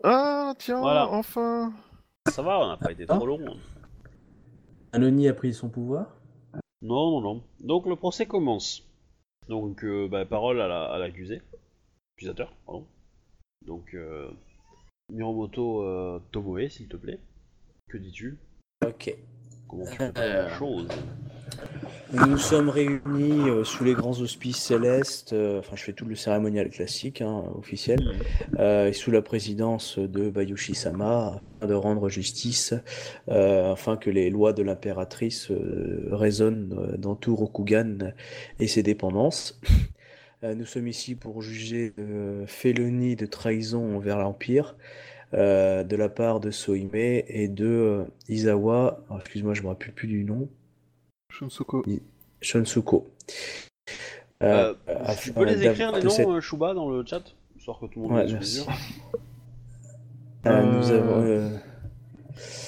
Ah, 0.04 0.54
tiens, 0.58 0.80
Voilà. 0.80 1.08
enfin 1.08 1.72
ça 2.30 2.42
va 2.42 2.60
on 2.60 2.68
n'a 2.68 2.76
pas 2.76 2.92
été 2.92 3.06
trop 3.06 3.26
long 3.26 3.40
hein. 3.46 3.56
Anony 4.92 5.28
a 5.28 5.34
pris 5.34 5.52
son 5.52 5.68
pouvoir? 5.68 6.06
Non, 6.82 7.10
non, 7.10 7.20
non. 7.20 7.42
Donc 7.60 7.86
le 7.86 7.96
procès 7.96 8.26
commence. 8.26 8.82
Donc, 9.48 9.84
euh, 9.84 10.08
bah, 10.08 10.24
parole 10.24 10.60
à 10.60 10.68
la- 10.68 10.86
à 10.86 10.98
l'accusé. 10.98 11.42
Accusateur, 12.16 12.52
pardon. 12.64 12.86
Donc, 13.66 13.94
euh, 13.94 14.30
Miromoto 15.12 15.82
euh, 15.82 16.18
Tomoe, 16.32 16.68
s'il 16.68 16.88
te 16.88 16.96
plaît. 16.96 17.20
Que 17.88 17.98
dis-tu? 17.98 18.38
Ok. 18.84 19.14
Comment 19.68 19.84
tu 19.84 19.98
la 20.14 20.48
chose 20.58 20.88
Nous 22.12 22.26
nous 22.26 22.38
sommes 22.38 22.68
réunis 22.68 23.48
euh, 23.48 23.64
sous 23.64 23.82
les 23.82 23.94
grands 23.94 24.18
auspices 24.20 24.58
célestes, 24.58 25.32
euh, 25.32 25.58
enfin 25.58 25.74
je 25.74 25.82
fais 25.82 25.92
tout 25.92 26.04
le 26.04 26.14
cérémonial 26.14 26.70
classique, 26.70 27.20
hein, 27.20 27.44
officiel, 27.56 27.98
euh, 28.60 28.88
et 28.88 28.92
sous 28.92 29.10
la 29.10 29.22
présidence 29.22 29.98
de 29.98 30.30
Bayushi-sama, 30.30 31.40
afin 31.56 31.66
de 31.66 31.74
rendre 31.74 32.08
justice, 32.08 32.74
euh, 33.28 33.72
afin 33.72 33.96
que 33.96 34.08
les 34.10 34.30
lois 34.30 34.52
de 34.52 34.62
l'impératrice 34.62 35.50
euh, 35.50 36.08
résonnent 36.12 36.72
euh, 36.78 36.96
dans 36.96 37.16
tout 37.16 37.34
Rokugan 37.34 38.12
et 38.60 38.68
ses 38.68 38.84
dépendances. 38.84 39.60
Euh, 40.46 40.54
nous 40.54 40.64
sommes 40.64 40.86
ici 40.86 41.14
pour 41.16 41.42
juger 41.42 41.92
de 41.98 42.44
félonie 42.46 43.16
de 43.16 43.26
trahison 43.26 43.96
envers 43.96 44.18
l'Empire, 44.18 44.76
euh, 45.34 45.82
de 45.82 45.96
la 45.96 46.08
part 46.08 46.38
de 46.38 46.50
Sohime 46.52 46.90
et 46.94 47.48
de 47.48 47.66
euh, 47.66 48.04
Izawa, 48.28 49.02
excuse-moi 49.18 49.54
je 49.54 49.62
me 49.62 49.68
rappelle 49.68 49.92
plus 49.92 50.06
du 50.06 50.22
nom, 50.24 50.48
Shunsuko. 51.32 51.84
Shunsuko. 52.40 53.10
Euh, 54.42 54.74
afin 54.86 55.14
Tu 55.22 55.32
peux 55.32 55.44
les 55.44 55.66
écrire 55.66 55.90
les 55.92 56.02
noms, 56.04 56.10
cette- 56.10 56.28
euh, 56.28 56.40
Shuba, 56.40 56.74
dans 56.74 56.90
le 56.90 57.04
chat 57.04 57.22
Histoire 57.56 57.80
que 57.80 57.86
tout 57.86 58.00
le 58.02 58.08
monde 58.08 58.16
Ouais, 58.18 58.32
merci. 58.32 58.64
Euh, 60.46 60.62
nous 60.62 60.90
Euh, 60.92 60.98
avons 60.98 61.22
euh, 61.24 61.56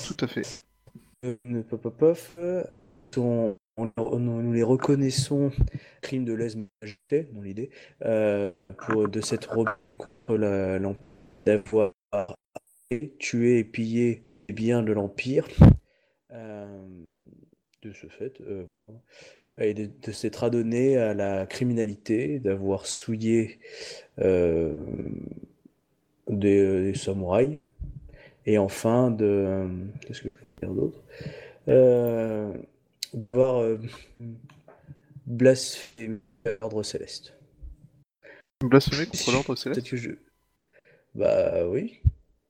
Tout 0.08 0.24
à 0.24 0.26
fait. 0.26 0.64
euh, 1.24 1.62
pop, 1.68 2.18
nous 3.78 4.52
les 4.52 4.62
reconnaissons 4.62 5.50
crime 6.00 6.24
de 6.24 6.32
lèse-majesté, 6.32 7.28
dans 7.32 7.42
l'idée, 7.42 7.70
euh, 8.04 8.50
de 8.90 9.20
cette 9.20 9.48
d'avoir 11.46 11.92
tué 13.18 13.58
et 13.58 13.64
pillé 13.64 14.22
les 14.48 14.54
biens 14.54 14.82
de 14.82 14.92
l'Empire. 14.92 15.48
Euh, 16.32 16.86
de 17.82 17.92
ce 17.92 18.08
fait, 18.08 18.40
euh, 18.40 18.66
et 19.58 19.72
de, 19.72 20.12
s'être 20.12 20.44
adonné 20.44 20.96
à 20.98 21.14
la 21.14 21.46
criminalité, 21.46 22.38
d'avoir 22.40 22.86
souillé 22.86 23.60
des, 24.18 24.74
des 26.28 26.94
samouraïs, 26.94 27.58
et 28.46 28.58
enfin 28.58 29.10
de... 29.10 29.68
Qu'est-ce 30.00 30.22
que 30.22 30.28
je 30.34 30.40
peux 30.40 30.66
dire 30.66 30.74
d'autre? 30.74 31.02
Euh, 33.14 33.18
D'avoir 33.32 33.62
euh, 33.62 33.78
blasphémé 35.26 36.18
l'ordre 36.60 36.82
céleste. 36.82 37.34
Blasphémé 38.64 39.06
contre 39.06 39.32
l'ordre 39.32 39.54
céleste 39.56 39.80
Peut-être 39.80 39.90
que 39.90 39.96
je... 39.96 40.10
Bah 41.14 41.66
oui. 41.66 42.00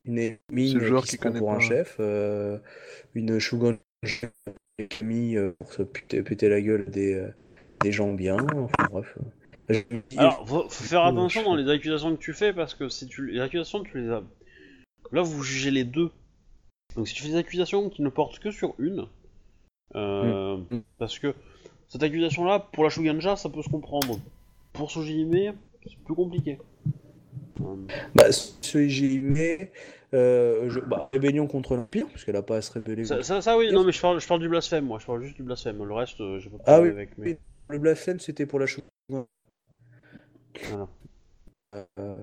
Une 0.05 0.19
ennemie 0.19 0.73
le 0.73 0.81
joueur 0.81 1.05
qui 1.05 1.19
connaît 1.19 1.39
pour 1.39 1.53
un 1.53 1.61
chef, 1.61 1.97
euh, 2.01 2.59
une 3.15 3.39
shogun 3.39 3.79
mis 5.03 5.37
euh, 5.37 5.53
pour 5.59 5.73
se 5.73 5.83
péter, 5.83 6.23
péter 6.23 6.49
la 6.49 6.61
gueule 6.61 6.87
des, 6.91 7.15
euh, 7.15 7.29
des 7.81 7.93
gens 7.93 8.13
bien, 8.13 8.37
enfin 8.55 8.89
bref. 8.91 9.19
Je 9.69 9.81
me 9.91 10.03
dis- 10.09 10.19
Alors, 10.19 10.49
faut, 10.49 10.69
faut 10.69 10.85
faire 10.85 11.03
coup, 11.03 11.09
attention 11.09 11.43
dans 11.43 11.57
les 11.57 11.69
accusations 11.71 12.17
que 12.17 12.21
tu 12.21 12.33
fais 12.33 12.53
parce 12.55 12.75
que 12.75 12.89
si 12.89 13.07
tu 13.07 13.27
les 13.27 13.41
accusations 13.41 13.83
tu 13.83 14.01
les 14.01 14.09
as. 14.09 14.23
Là, 15.13 15.23
vous 15.23 15.43
jugez 15.43 15.71
les 15.71 15.85
deux. 15.85 16.11
Donc, 16.97 17.07
si 17.09 17.15
tu 17.15 17.23
fais 17.23 17.31
des 17.31 17.37
accusations 17.37 17.91
qui 17.91 18.03
ne 18.03 18.09
portent 18.09 18.39
que 18.39 18.51
sur 18.51 18.75
une, 18.79 19.07
euh, 19.95 20.57
Mm. 20.70 20.80
parce 20.99 21.18
que 21.18 21.34
cette 21.89 22.03
accusation-là, 22.03 22.61
pour 22.72 22.84
la 22.84 22.91
Shuganja, 22.91 23.36
ça 23.36 23.49
peut 23.49 23.62
se 23.62 23.68
comprendre. 23.68 24.18
Pour 24.72 24.91
Sojihime, 24.91 25.55
c'est 25.86 25.99
plus 26.05 26.14
compliqué. 26.14 26.59
Euh, 27.61 27.74
Bah, 28.14 28.30
ce 28.30 28.86
JIME, 28.86 29.36
euh, 30.14 30.68
je... 30.70 30.80
bah, 30.80 31.09
rébellion 31.12 31.47
contre 31.47 31.74
l'Empire, 31.76 32.07
parce 32.09 32.24
qu'elle 32.24 32.36
a 32.36 32.43
pas 32.43 32.57
à 32.59 32.62
se 32.62 32.70
rébeller. 32.72 33.05
ça, 33.05 33.16
contre- 33.16 33.26
ça, 33.26 33.41
ça, 33.43 33.57
oui, 33.59 33.72
non, 33.72 33.84
mais 33.84 33.93
je 33.93 34.01
parle, 34.01 34.20
je 34.20 34.28
parle 34.28 34.41
du 34.41 34.49
blasphème, 34.49 34.84
moi, 34.84 34.99
je 35.01 35.07
parle 35.07 35.22
juste 35.22 35.36
du 35.36 35.43
blasphème. 35.43 35.82
Le 35.82 35.95
reste, 35.95 36.20
euh, 36.20 36.39
j'ai 36.39 36.51
pas 36.51 36.59
Ah 36.66 36.80
oui, 36.80 36.89
avec. 36.91 37.16
Mais... 37.18 37.39
Le 37.70 37.78
blasphème, 37.78 38.20
c'était 38.20 38.47
pour 38.47 38.59
la 38.61 38.66
chose. 38.66 38.84
Voilà. 39.11 40.89
Euh... 41.99 42.16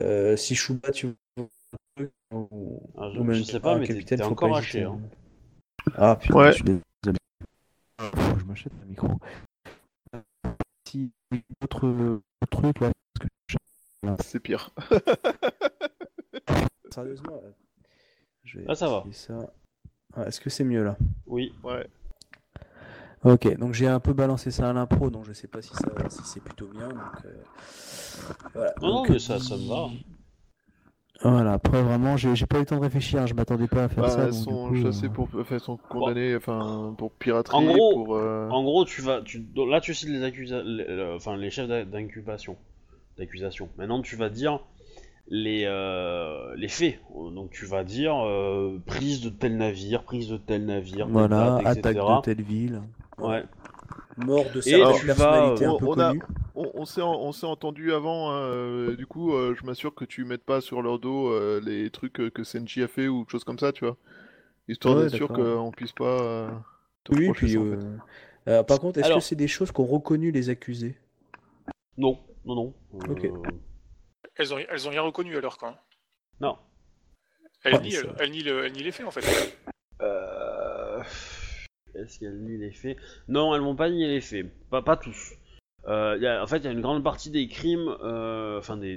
Euh, 0.00 0.36
si 0.36 0.54
Chouba, 0.54 0.90
tu 0.92 1.08
veux. 1.08 1.16
Ou... 2.32 2.80
Ah, 2.96 3.10
je- 3.12 3.18
ou 3.18 3.24
même 3.24 3.36
je 3.36 3.42
sais 3.44 3.60
pas, 3.60 3.76
mais 3.76 3.86
t'es- 3.86 3.94
capitaine, 3.94 4.18
t'es 4.18 4.24
faut 4.24 4.32
encore 4.32 4.56
haché, 4.56 4.84
hein. 4.84 5.00
Ah 5.96 6.16
putain, 6.16 6.34
Ouais. 6.34 6.48
je 6.52 6.56
suis 6.56 6.64
désolé. 6.64 7.18
Faut 7.98 8.34
que 8.34 8.40
je 8.40 8.44
m'achète 8.44 8.72
un 8.82 8.86
micro. 8.86 9.08
Si 10.86 11.10
autre, 11.62 11.86
autre 12.42 12.50
truc 12.50 12.80
là, 12.80 12.90
parce 14.02 14.16
que 14.18 14.24
C'est 14.28 14.40
pire. 14.40 14.70
sérieusement, 16.92 17.40
là, 17.42 17.50
je 18.44 18.58
vais 18.60 18.64
Ah, 18.68 18.74
ça 18.74 18.88
va. 18.88 18.98
essayer 19.08 19.14
ça. 19.14 19.52
Ah, 20.14 20.26
Est-ce 20.26 20.40
que 20.40 20.50
c'est 20.50 20.64
mieux 20.64 20.84
là? 20.84 20.96
Oui. 21.26 21.54
Ouais. 21.62 21.88
Ok, 23.22 23.54
donc 23.58 23.74
j'ai 23.74 23.86
un 23.86 24.00
peu 24.00 24.14
balancé 24.14 24.50
ça 24.50 24.70
à 24.70 24.72
l'impro, 24.72 25.10
donc 25.10 25.26
je 25.26 25.32
sais 25.34 25.46
pas 25.46 25.60
si, 25.60 25.74
ça, 25.74 25.90
si 26.08 26.22
c'est 26.24 26.40
plutôt 26.40 26.66
bien. 26.68 26.88
Donc, 26.88 27.00
euh, 27.26 27.34
voilà. 28.54 28.74
Non, 28.80 29.04
mais 29.06 29.18
ça, 29.18 29.38
ça 29.38 29.56
me 29.56 29.68
va. 29.68 29.88
Voilà, 31.22 31.52
après 31.52 31.82
vraiment, 31.82 32.16
j'ai 32.16 32.34
j'ai 32.34 32.46
pas 32.46 32.56
eu 32.56 32.60
le 32.60 32.66
temps 32.66 32.76
de 32.76 32.82
réfléchir, 32.82 33.26
je 33.26 33.34
m'attendais 33.34 33.66
pas 33.66 33.84
à 33.84 33.88
faire 33.88 34.04
Bah, 34.04 34.14
ça. 34.16 34.24
elles 34.24 34.32
sont 34.32 34.68
coup, 34.68 34.76
chassées 34.82 35.06
euh, 35.06 35.10
pour. 35.10 35.28
Enfin, 35.38 35.54
elles 35.56 35.60
sont 35.60 35.76
condamnées 35.76 36.34
enfin, 36.34 36.94
pour 36.96 37.10
piraterie, 37.12 37.56
En 37.56 37.62
gros- 37.62 38.04
pour. 38.04 38.16
euh, 38.16 38.48
En 38.50 38.64
gros, 38.64 38.84
tu 38.84 39.02
vas, 39.02 39.20
tu, 39.22 39.44
là, 39.54 39.80
tu 39.80 39.94
cites 39.94 40.08
les 40.08 40.18
le- 40.18 41.14
enfin, 41.14 41.36
les 41.36 41.50
chefs 41.50 41.68
d'incubation, 41.68 42.56
d'accusation. 43.18 43.68
Maintenant, 43.76 44.00
tu 44.02 44.16
vas 44.16 44.30
dire 44.30 44.60
les, 45.28 45.64
euh, 45.66 46.54
les 46.56 46.68
faits. 46.68 46.98
Donc, 47.14 47.50
tu 47.50 47.66
vas 47.66 47.84
dire 47.84 48.16
euh, 48.26 48.78
prise 48.86 49.20
de 49.20 49.28
tel 49.30 49.56
navire, 49.56 50.02
prise 50.04 50.28
de 50.28 50.36
tel 50.38 50.64
navire, 50.66 51.06
Voilà, 51.08 51.56
date, 51.56 51.66
attaque 51.66 51.96
etc. 51.96 52.18
de 52.18 52.22
telle 52.22 52.42
ville. 52.42 52.80
Ouais. 53.18 53.42
Mort 54.24 54.46
de 54.54 54.60
certaines 54.60 55.06
personnalités 55.06 55.64
un 55.64 55.70
on- 55.70 55.78
peu 55.78 55.86
on 55.86 55.98
a- 55.98 56.08
connues. 56.10 56.22
On, 56.54 56.70
on 56.74 56.84
s'est 56.84 57.02
en- 57.02 57.14
on 57.20 57.32
s'est 57.32 57.46
entendu 57.46 57.92
avant, 57.92 58.30
hein, 58.30 58.40
euh, 58.42 58.96
du 58.96 59.06
coup, 59.06 59.34
euh, 59.34 59.54
je 59.58 59.64
m'assure 59.64 59.94
que 59.94 60.04
tu 60.04 60.24
mettes 60.24 60.44
pas 60.44 60.60
sur 60.60 60.82
leur 60.82 60.98
dos 60.98 61.28
euh, 61.28 61.60
les 61.64 61.90
trucs 61.90 62.14
que 62.14 62.44
Senji 62.44 62.82
a 62.82 62.88
fait 62.88 63.08
ou 63.08 63.24
choses 63.28 63.44
comme 63.44 63.58
ça, 63.58 63.72
tu 63.72 63.84
vois. 63.84 63.96
Histoire 64.68 64.96
Ouais, 64.96 65.04
d'être 65.04 65.16
sûr 65.16 65.28
qu'on 65.28 65.70
puisse 65.70 65.92
pas. 65.92 66.04
euh, 66.20 66.50
te 67.04 67.14
Oui, 67.14 67.30
puis. 67.32 67.52
ça, 67.52 67.58
en 67.60 67.64
fait. 68.56 68.64
par 68.66 68.78
contre, 68.80 68.98
est-ce 69.00 69.14
que 69.14 69.20
c'est 69.20 69.36
des 69.36 69.48
choses 69.48 69.72
qu'ont 69.72 69.86
reconnu 69.86 70.30
les 70.32 70.48
accusés? 70.50 70.96
Non, 71.96 72.18
non, 72.44 72.54
non. 72.54 72.74
Euh, 72.94 73.12
Ok. 73.12 73.30
Elles 74.36 74.54
ont, 74.54 74.58
elles 74.58 74.86
ont 74.86 74.90
rien 74.90 75.02
reconnu 75.02 75.36
alors 75.36 75.58
quoi. 75.58 75.76
Non. 76.40 76.56
Elle, 77.62 77.74
Ah, 77.74 77.78
nie, 77.80 77.94
elle 78.18 78.30
nie 78.30 78.42
le- 78.42 78.64
elle 78.64 78.72
nie 78.72 78.82
les 78.82 78.90
faits 78.92 79.06
en 79.06 79.10
fait. 79.10 79.20
Est-ce 82.00 82.18
qu'elles 82.18 82.40
nient 82.40 82.58
les 82.58 82.70
faits? 82.70 82.96
Non, 83.28 83.54
elles 83.54 83.60
m'ont 83.60 83.76
pas 83.76 83.90
nié 83.90 84.08
les 84.08 84.20
faits. 84.20 84.46
Pas, 84.70 84.82
pas 84.82 84.96
tous. 84.96 85.34
Euh, 85.86 86.42
en 86.42 86.46
fait, 86.46 86.58
il 86.58 86.64
y 86.64 86.68
a 86.68 86.72
une 86.72 86.80
grande 86.80 87.02
partie 87.02 87.30
des 87.30 87.48
crimes, 87.48 87.96
euh, 88.02 88.58
enfin 88.58 88.76
des, 88.76 88.96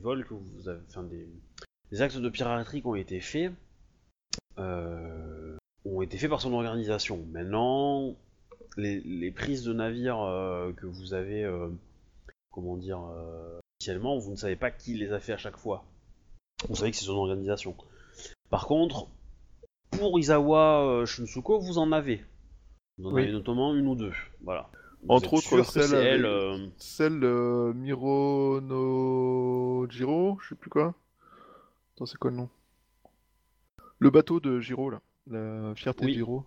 vols 0.00 0.24
que 0.24 0.34
vous 0.34 0.68
avez, 0.68 0.80
enfin 0.88 1.04
des, 1.04 2.02
actes 2.02 2.16
de 2.16 2.28
piraterie 2.28 2.80
qui 2.80 2.86
ont 2.86 2.96
été 2.96 3.20
faits, 3.20 3.52
euh, 4.58 5.56
ont 5.84 6.02
été 6.02 6.18
faits 6.18 6.30
par 6.30 6.40
son 6.40 6.52
organisation. 6.52 7.24
Maintenant, 7.30 8.16
les, 8.76 9.00
les 9.00 9.30
prises 9.30 9.62
de 9.62 9.72
navires 9.72 10.18
que 10.76 10.86
vous 10.86 11.14
avez, 11.14 11.48
comment 12.50 12.76
dire, 12.76 13.00
initialement, 13.80 14.18
vous 14.18 14.32
ne 14.32 14.36
savez 14.36 14.56
pas 14.56 14.70
qui 14.70 14.94
les 14.94 15.12
a 15.12 15.20
fait 15.20 15.32
à 15.32 15.38
chaque 15.38 15.56
fois. 15.56 15.84
Vous 16.68 16.76
savez 16.76 16.90
que 16.90 16.96
c'est 16.96 17.04
son 17.04 17.12
organisation. 17.12 17.76
Par 18.50 18.66
contre, 18.66 19.08
pour 19.90 20.18
Izawa 20.18 20.84
euh, 20.84 21.06
Shunsuko, 21.06 21.58
vous 21.58 21.78
en 21.78 21.92
avez. 21.92 22.24
Vous 22.98 23.08
en 23.08 23.14
Oui. 23.14 23.22
avez 23.22 23.32
notamment 23.32 23.74
une 23.74 23.86
ou 23.86 23.94
deux. 23.94 24.12
Voilà. 24.42 24.70
Vous 25.02 25.08
Entre 25.14 25.34
autres, 25.34 25.62
celle 25.62 25.94
elle. 25.94 26.24
euh, 26.24 26.66
Celle 26.78 27.22
euh, 27.22 27.72
Miro 27.74 28.60
no 28.60 29.86
Jiro, 29.90 30.38
je 30.42 30.48
sais 30.50 30.54
plus 30.54 30.70
quoi. 30.70 30.94
Attends, 31.94 32.06
c'est 32.06 32.18
quoi 32.18 32.30
le 32.30 32.36
nom? 32.38 32.48
Le 33.98 34.10
bateau 34.10 34.40
de 34.40 34.60
Jiro, 34.60 34.90
là. 34.90 35.00
La 35.28 35.74
fierté 35.74 36.04
Oui. 36.06 36.12
de 36.12 36.16
Jiro. 36.16 36.44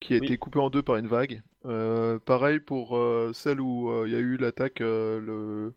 Qui 0.00 0.14
a 0.14 0.18
Oui. 0.18 0.24
été 0.26 0.38
coupé 0.38 0.58
en 0.58 0.70
deux 0.70 0.82
par 0.82 0.96
une 0.96 1.06
vague. 1.06 1.42
Euh, 1.66 2.18
pareil 2.18 2.60
pour 2.60 2.96
euh, 2.96 3.32
celle 3.32 3.60
où 3.60 3.90
euh, 3.90 4.06
il 4.06 4.12
y 4.12 4.16
a 4.16 4.18
eu 4.20 4.36
l'attaque, 4.36 4.80
euh, 4.80 5.20
le... 5.20 5.74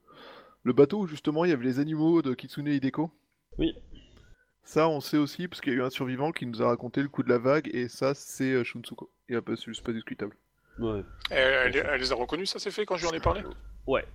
le 0.64 0.74
bateau 0.74 1.02
où 1.02 1.08
justement 1.08 1.46
il 1.46 1.50
y 1.50 1.54
avait 1.54 1.64
les 1.66 1.80
animaux 1.80 2.22
de 2.22 2.34
Kitsune 2.34 2.68
Hideko. 2.68 3.10
Oui. 3.58 3.74
Ça, 4.68 4.90
on 4.90 5.00
sait 5.00 5.16
aussi, 5.18 5.48
parce 5.48 5.62
qu'il 5.62 5.72
y 5.72 5.76
a 5.78 5.80
eu 5.80 5.82
un 5.82 5.90
survivant 5.90 6.34
qui 6.34 6.46
nous 6.46 6.62
a 6.62 6.68
raconté 6.68 7.02
le 7.02 7.08
coup 7.08 7.24
de 7.24 7.30
la 7.30 7.38
vague, 7.38 7.70
et 7.74 7.88
ça, 7.88 8.14
c'est 8.14 8.52
euh, 8.52 8.64
Shunsuko. 8.66 9.10
Et 9.30 9.40
peu, 9.40 9.56
c'est 9.56 9.64
juste 9.68 9.82
pas 9.86 9.94
discutable. 9.94 10.36
Ouais. 10.78 11.04
Elle, 11.32 11.74
elle- 11.78 11.88
elle 11.90 12.00
les 12.02 12.12
a 12.12 12.16
reconnus, 12.16 12.50
ça 12.52 12.60
c'est 12.60 12.70
fait 12.72 12.86
quand 12.86 12.98
je 12.98 13.04
lui 13.06 13.12
en 13.12 13.16
ai 13.16 13.22
parlé? 13.22 13.44
Ouais. 13.88 14.06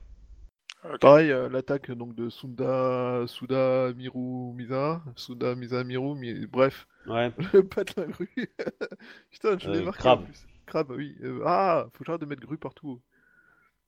Pareil, 1.00 1.30
euh, 1.30 1.48
l'attaque 1.48 1.90
donc 1.92 2.14
de 2.14 2.28
Sunda, 2.28 3.24
Suda, 3.28 3.92
Miru, 3.94 4.52
Misa, 4.54 5.00
Suda, 5.16 5.54
Misa, 5.54 5.84
Miru, 5.84 6.16
Mi- 6.16 6.44
bref, 6.46 6.86
Ouais. 7.06 7.32
le 7.54 7.66
patelin 7.66 8.08
grue. 8.08 8.28
Putain, 9.30 9.58
je 9.58 9.70
l'ai 9.70 9.78
Euh, 9.78 9.84
marqué 9.84 10.00
crabe. 10.00 10.20
en 10.20 10.24
plus. 10.24 10.46
Crabe, 10.66 10.90
oui. 10.90 11.16
Euh, 11.22 11.42
ah, 11.46 11.86
faut 11.92 12.00
que 12.00 12.04
j'arrête 12.04 12.20
de 12.20 12.26
mettre 12.26 12.42
grue 12.42 12.58
partout. 12.58 13.00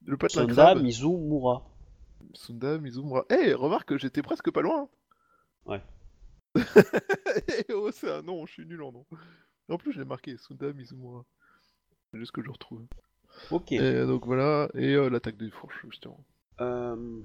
Le 0.07 0.17
patelin 0.17 0.43
Sonda 0.43 0.55
crabe. 0.55 0.83
Mizumura. 0.83 1.63
Sunda, 2.33 2.79
Mizumura. 2.79 3.25
Eh, 3.29 3.53
remarque, 3.53 3.97
j'étais 3.99 4.23
presque 4.23 4.51
pas 4.51 4.63
loin. 4.63 4.89
Ouais. 5.67 5.83
Oh, 7.73 7.91
c'est 7.93 8.11
un 8.11 8.23
nom, 8.23 8.47
je 8.47 8.53
suis 8.53 8.67
nul 8.67 8.83
en 8.83 8.93
nom. 8.93 9.05
En 9.69 9.79
plus, 9.79 9.93
je 9.93 9.99
l'ai 9.99 10.05
marqué, 10.05 10.37
Sunda, 10.37 10.73
Mizumura. 10.73 11.25
C'est 12.13 12.19
juste 12.19 12.33
que 12.33 12.43
je 12.43 12.51
retrouve. 12.51 12.85
Ok. 13.51 13.73
Et 13.73 14.07
donc 14.07 14.27
voilà, 14.27 14.69
et 14.75 14.95
euh, 14.95 15.09
l'attaque 15.11 15.37
des 15.37 15.51
fourches, 15.51 15.81
justement. 15.85 16.19
Euh, 16.61 17.21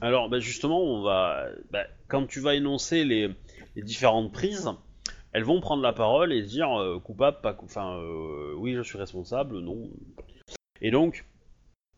Alors, 0.00 0.28
bah, 0.28 0.38
justement, 0.40 0.82
on 0.82 1.02
va. 1.02 1.46
bah, 1.70 1.86
quand 2.08 2.26
tu 2.26 2.40
vas 2.40 2.54
énoncer 2.54 3.04
les, 3.04 3.30
les 3.76 3.82
différentes 3.82 4.32
prises, 4.32 4.68
elles 5.32 5.44
vont 5.44 5.60
prendre 5.60 5.82
la 5.82 5.92
parole 5.92 6.32
et 6.32 6.42
dire 6.42 6.70
euh, 6.78 6.98
coupable, 7.00 7.40
pas. 7.40 7.54
cou- 7.54 7.64
Enfin, 7.66 7.98
oui, 8.56 8.74
je 8.74 8.82
suis 8.82 8.98
responsable, 8.98 9.58
non. 9.60 9.88
Et 10.82 10.90
donc, 10.90 11.24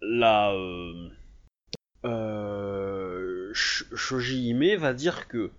la. 0.00 0.52
Euh, 0.54 1.08
euh, 2.04 3.52
Sh- 3.52 3.94
Shoji 3.94 4.48
Hime 4.48 4.76
va 4.76 4.92
dire 4.94 5.28
que. 5.28 5.50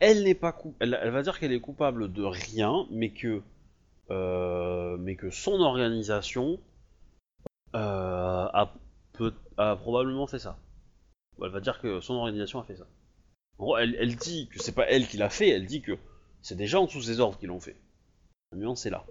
Elle 0.00 1.10
va 1.10 1.22
dire 1.22 1.38
qu'elle 1.38 1.52
est 1.52 1.60
coupable 1.60 2.12
de 2.12 2.22
rien, 2.22 2.86
mais 2.90 3.10
que. 3.10 3.42
euh, 4.10 5.30
son 5.30 5.60
organisation 5.60 6.58
euh, 7.74 8.48
a 8.52 9.76
probablement 9.76 10.26
fait 10.26 10.38
ça. 10.38 10.58
Elle 11.42 11.50
va 11.50 11.60
dire 11.60 11.80
que 11.80 12.00
son 12.00 12.14
organisation 12.14 12.60
a 12.60 12.64
fait 12.64 12.76
ça. 12.76 12.86
Elle, 13.80 14.16
dit 14.16 14.48
que 14.48 14.58
c'est 14.62 14.74
pas 14.74 14.86
elle 14.88 15.06
qui 15.06 15.16
l'a 15.16 15.30
fait, 15.30 15.48
elle 15.48 15.66
dit 15.66 15.80
que 15.82 15.96
c'est 16.42 16.56
des 16.56 16.66
gens 16.66 16.86
sous 16.88 17.02
ses 17.02 17.20
ordres 17.20 17.38
qui 17.38 17.46
l'ont 17.46 17.60
fait. 17.60 17.76
La 18.52 18.58
nuance 18.58 18.86
est 18.86 18.90
là. 18.90 19.04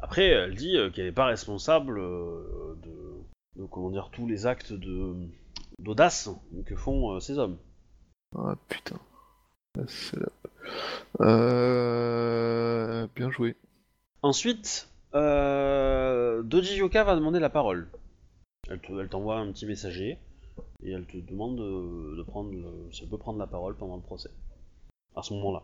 Après, 0.00 0.26
elle 0.26 0.54
dit 0.54 0.76
euh, 0.76 0.90
qu'elle 0.90 1.06
n'est 1.06 1.12
pas 1.12 1.26
responsable 1.26 1.96
de, 1.98 3.24
de, 3.56 3.66
comment 3.66 3.90
tous 4.10 4.26
les 4.26 4.46
actes 4.46 4.72
de 4.72 5.16
d'audace 5.78 6.28
que 6.66 6.76
font 6.76 7.14
euh, 7.14 7.20
ces 7.20 7.38
hommes. 7.38 7.58
Ah 8.36 8.54
putain. 8.68 8.98
Ah. 9.78 9.82
Euh... 11.20 13.06
Bien 13.14 13.30
joué. 13.30 13.56
Ensuite, 14.22 14.88
euh, 15.14 16.42
Doji 16.42 16.76
Yoka 16.76 17.04
va 17.04 17.14
demander 17.14 17.38
la 17.40 17.50
parole. 17.50 17.88
Elle 18.68 18.80
te- 18.80 18.92
elle 19.00 19.08
t'envoie 19.08 19.38
un 19.38 19.50
petit 19.52 19.66
messager 19.66 20.18
et 20.82 20.90
elle 20.90 21.06
te 21.06 21.16
demande 21.16 21.56
de, 21.56 22.16
de 22.16 22.22
prendre 22.22 22.52
le- 22.52 22.92
si 22.92 23.02
elle 23.02 23.08
peut 23.08 23.18
prendre 23.18 23.38
la 23.38 23.46
parole 23.46 23.76
pendant 23.76 23.96
le 23.96 24.02
procès. 24.02 24.30
À 25.16 25.22
ce 25.22 25.32
moment-là. 25.34 25.62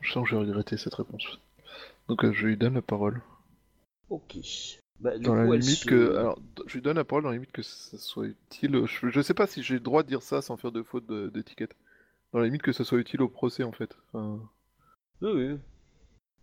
Je 0.00 0.12
sens 0.12 0.24
que 0.24 0.30
j'ai 0.30 0.36
regretté 0.36 0.76
cette 0.76 0.94
réponse. 0.94 1.26
Donc 2.08 2.24
euh, 2.24 2.32
je 2.32 2.46
lui 2.46 2.56
donne 2.56 2.74
la 2.74 2.82
parole. 2.82 3.20
Ok. 4.10 4.36
Bah, 5.00 5.18
Dans 5.18 5.34
la 5.34 5.44
coup, 5.44 5.52
limite 5.52 5.68
se- 5.68 5.86
que. 5.86 6.16
Alors, 6.16 6.38
je 6.66 6.74
lui 6.74 6.82
donne 6.82 6.96
la 6.96 7.04
parole 7.04 7.24
dans 7.24 7.30
la 7.30 7.34
limite 7.36 7.52
que 7.52 7.62
ça 7.62 7.98
soit 7.98 8.26
utile. 8.26 8.86
Je, 8.86 9.08
je 9.10 9.20
sais 9.20 9.34
pas 9.34 9.46
si 9.46 9.62
j'ai 9.62 9.74
le 9.74 9.80
droit 9.80 10.02
de 10.02 10.08
dire 10.08 10.22
ça 10.22 10.40
sans 10.42 10.56
faire 10.56 10.72
de 10.72 10.82
faute 10.82 11.06
d'étiquette. 11.32 11.74
Dans 12.32 12.38
la 12.40 12.46
limite 12.46 12.62
que 12.62 12.72
ça 12.72 12.84
soit 12.84 12.98
utile 12.98 13.22
au 13.22 13.28
procès 13.28 13.62
en 13.64 13.72
fait. 13.72 13.96
Enfin, 14.12 14.40
Oui, 15.20 15.30
oui. 15.34 15.58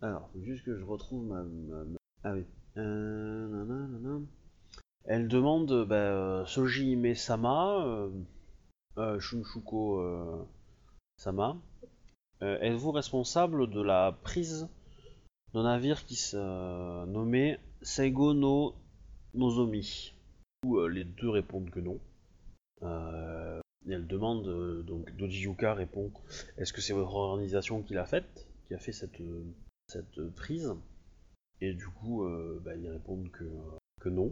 Alors, 0.01 0.29
faut 0.33 0.41
juste 0.43 0.63
que 0.65 0.77
je 0.77 0.83
retrouve 0.83 1.25
ma. 1.25 1.43
ma- 1.43 1.83
ma- 1.85 1.97
Ah 2.23 2.33
oui. 2.33 2.45
Euh, 2.77 3.47
nanana. 3.47 4.19
Elle 5.05 5.27
demande 5.27 5.85
bah, 5.87 5.95
euh, 5.95 6.45
Soji 6.45 6.91
Ime-sama, 6.91 7.85
euh, 8.97 9.19
Shunshuko 9.19 9.99
euh, 10.01 10.43
Sama, 11.17 11.57
êtes-vous 12.41 12.91
responsable 12.91 13.69
de 13.69 13.81
la 13.81 14.17
prise 14.23 14.67
d'un 15.53 15.63
navire 15.63 16.05
qui 16.05 16.15
se 16.15 17.05
nommait 17.05 17.59
Seigo 17.81 18.33
no 18.33 18.75
Nozomi 19.33 20.13
Où 20.63 20.77
euh, 20.77 20.87
les 20.87 21.03
deux 21.03 21.29
répondent 21.29 21.71
que 21.71 21.79
non. 21.79 21.99
Euh, 22.83 23.59
elle 23.89 24.05
demande, 24.05 24.47
euh, 24.47 24.83
donc 24.83 25.15
Doji 25.15 25.43
Yuka 25.43 25.73
répond 25.73 26.11
Est-ce 26.57 26.73
que 26.73 26.81
c'est 26.81 26.93
votre 26.93 27.15
organisation 27.15 27.81
qui 27.81 27.93
l'a 27.93 28.05
faite 28.05 28.47
Qui 28.67 28.75
a 28.75 28.77
fait 28.77 28.91
cette, 28.91 29.19
prise? 30.35 30.73
Et 31.59 31.73
du 31.73 31.87
coup, 31.87 32.27
bah, 32.63 32.75
ils 32.75 32.89
répondent 32.89 33.29
que, 33.31 34.09
non. 34.09 34.31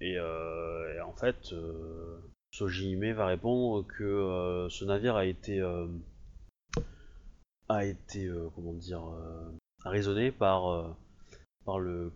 Et, 0.00 0.18
en 0.20 1.12
fait, 1.14 1.52
euh, 1.52 2.18
Soji 2.50 2.92
Hime 2.92 3.12
va 3.12 3.26
répondre 3.26 3.86
que 3.86 4.66
ce 4.70 4.84
navire 4.84 5.16
a 5.16 5.24
été 5.26 5.62
comment 8.54 8.72
dire 8.72 9.02
raisonné 9.84 10.32
par 10.32 10.96
le 11.78 12.12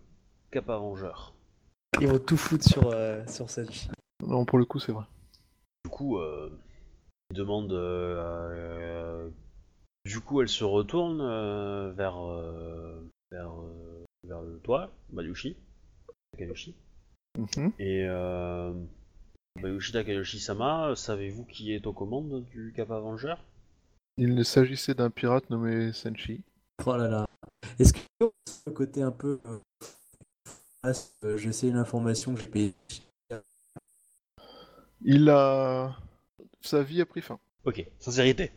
Kappa 0.55 0.77
Vengeur. 0.77 1.33
Ils 1.99 2.07
vont 2.07 2.17
tout 2.17 2.37
foutre 2.37 2.63
sur, 2.63 2.89
euh, 2.93 3.21
sur 3.27 3.49
Sanji. 3.49 3.89
Non, 4.25 4.45
pour 4.45 4.57
le 4.57 4.63
coup, 4.63 4.79
c'est 4.79 4.93
vrai. 4.93 5.03
Du 5.83 5.91
coup, 5.91 6.17
euh, 6.17 6.49
il 7.29 7.35
demande. 7.35 7.73
euh, 7.73 8.53
euh, 8.53 9.29
du 10.05 10.21
coup, 10.21 10.41
elle 10.41 10.47
se 10.47 10.63
retourne 10.63 11.19
euh, 11.19 11.91
vers 11.91 12.25
euh, 12.25 13.05
vers 13.33 13.51
euh, 13.51 14.05
vers 14.25 14.41
le 14.43 14.57
toit, 14.59 14.91
Bayushi, 15.09 15.57
Takayoshi. 16.31 16.73
Mhm. 17.37 17.73
Et 17.77 18.05
euh, 18.07 18.73
Bayushi 19.61 19.91
Takayoshi-sama, 19.91 20.95
savez-vous 20.95 21.43
qui 21.43 21.73
est 21.73 21.85
aux 21.85 21.91
commandes 21.91 22.45
du 22.45 22.71
Kappa 22.73 22.97
Vengeur 23.01 23.43
Il 24.15 24.45
s'agissait 24.45 24.93
d'un 24.93 25.09
pirate 25.09 25.49
nommé 25.49 25.91
Senshi. 25.91 26.43
Oh 26.85 26.95
là 26.95 27.09
là. 27.09 27.27
Est-ce 27.77 27.91
que 27.91 27.99
le 28.67 28.71
côté 28.71 29.01
un 29.01 29.11
peu. 29.11 29.41
Euh, 30.85 30.93
ah, 30.93 31.25
euh, 31.25 31.37
je 31.37 31.51
sais 31.51 31.67
une 31.67 31.77
information 31.77 32.33
que 32.33 32.41
j'ai 32.41 32.47
payé. 32.47 32.73
Il 35.01 35.29
a. 35.29 35.95
Sa 36.61 36.81
vie 36.81 37.01
a 37.01 37.05
pris 37.05 37.21
fin. 37.21 37.39
Ok, 37.65 37.85
sincérité. 37.99 38.51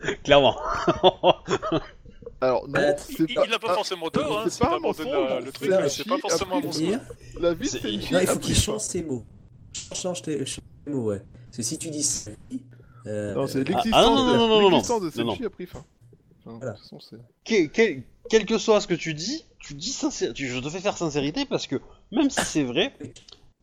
Clairement. 0.24 0.56
Alors, 2.40 2.68
non, 2.68 2.78
Euh, 2.80 2.92
c'est 2.98 3.24
Il 3.28 3.34
pas. 3.34 3.44
il 3.44 3.50
n'a 3.50 3.58
pas 3.58 3.68
ah, 3.70 3.74
forcément 3.74 4.08
tort, 4.10 4.40
hein, 4.40 4.44
c'est 4.48 4.60
pas 4.60 4.68
pas 4.68 4.76
un 4.76 4.80
la- 4.80 5.40
le 5.40 5.50
truc, 5.50 5.72
c'est 5.88 6.06
pas 6.06 6.18
forcément 6.18 6.58
un 6.58 6.60
mensonge. 6.60 6.98
La 7.40 7.52
vie 7.52 7.64
de 7.64 7.68
C'est- 7.68 7.80
Senshi 7.80 8.12
Non, 8.14 8.20
il 8.20 8.26
faut 8.28 8.38
qu'il 8.38 8.54
change 8.54 8.80
ses 8.82 9.02
mots. 9.02 9.24
Change 9.92 10.22
tes 10.22 10.44
mots, 10.86 11.06
ouais. 11.06 11.20
Parce 11.46 11.56
que 11.56 11.62
si 11.64 11.78
tu 11.78 11.90
dis 11.90 12.02
ça, 12.04 12.30
euh, 13.06 13.34
Non, 13.34 13.46
c'est 13.48 13.58
Ah, 13.60 13.64
l'existence 13.64 13.92
ah, 13.94 14.02
non, 14.02 14.14
non, 14.14 14.24
non, 14.36 14.48
non, 14.48 14.56
de, 14.58 14.62
non, 14.62 14.70
l'existence 14.70 15.00
de 15.02 15.18
non, 15.18 15.24
non. 15.26 15.32
Senshi 15.32 15.44
a 15.46 15.50
pris 15.50 15.66
fin. 15.66 15.84
Enfin, 16.48 16.56
Voilà. 16.58 16.72
de 16.72 16.76
toute 16.78 16.84
façon, 16.84 17.00
c'est- 17.00 17.72
quel, 18.30 18.46
que 18.46 18.58
soit 18.58 18.80
ce 18.80 18.86
que 18.86 18.94
tu 18.94 19.14
dis, 19.14 19.44
tu 19.58 19.74
dis 19.74 19.90
sincère, 19.92 20.32
tu- 20.32 20.48
je 20.48 20.58
te 20.60 20.68
fais 20.68 20.80
faire 20.80 20.96
sincérité 20.96 21.44
parce 21.44 21.66
que 21.66 21.76
même 22.12 22.30
si 22.30 22.40
c'est 22.44 22.64
vrai, 22.64 22.92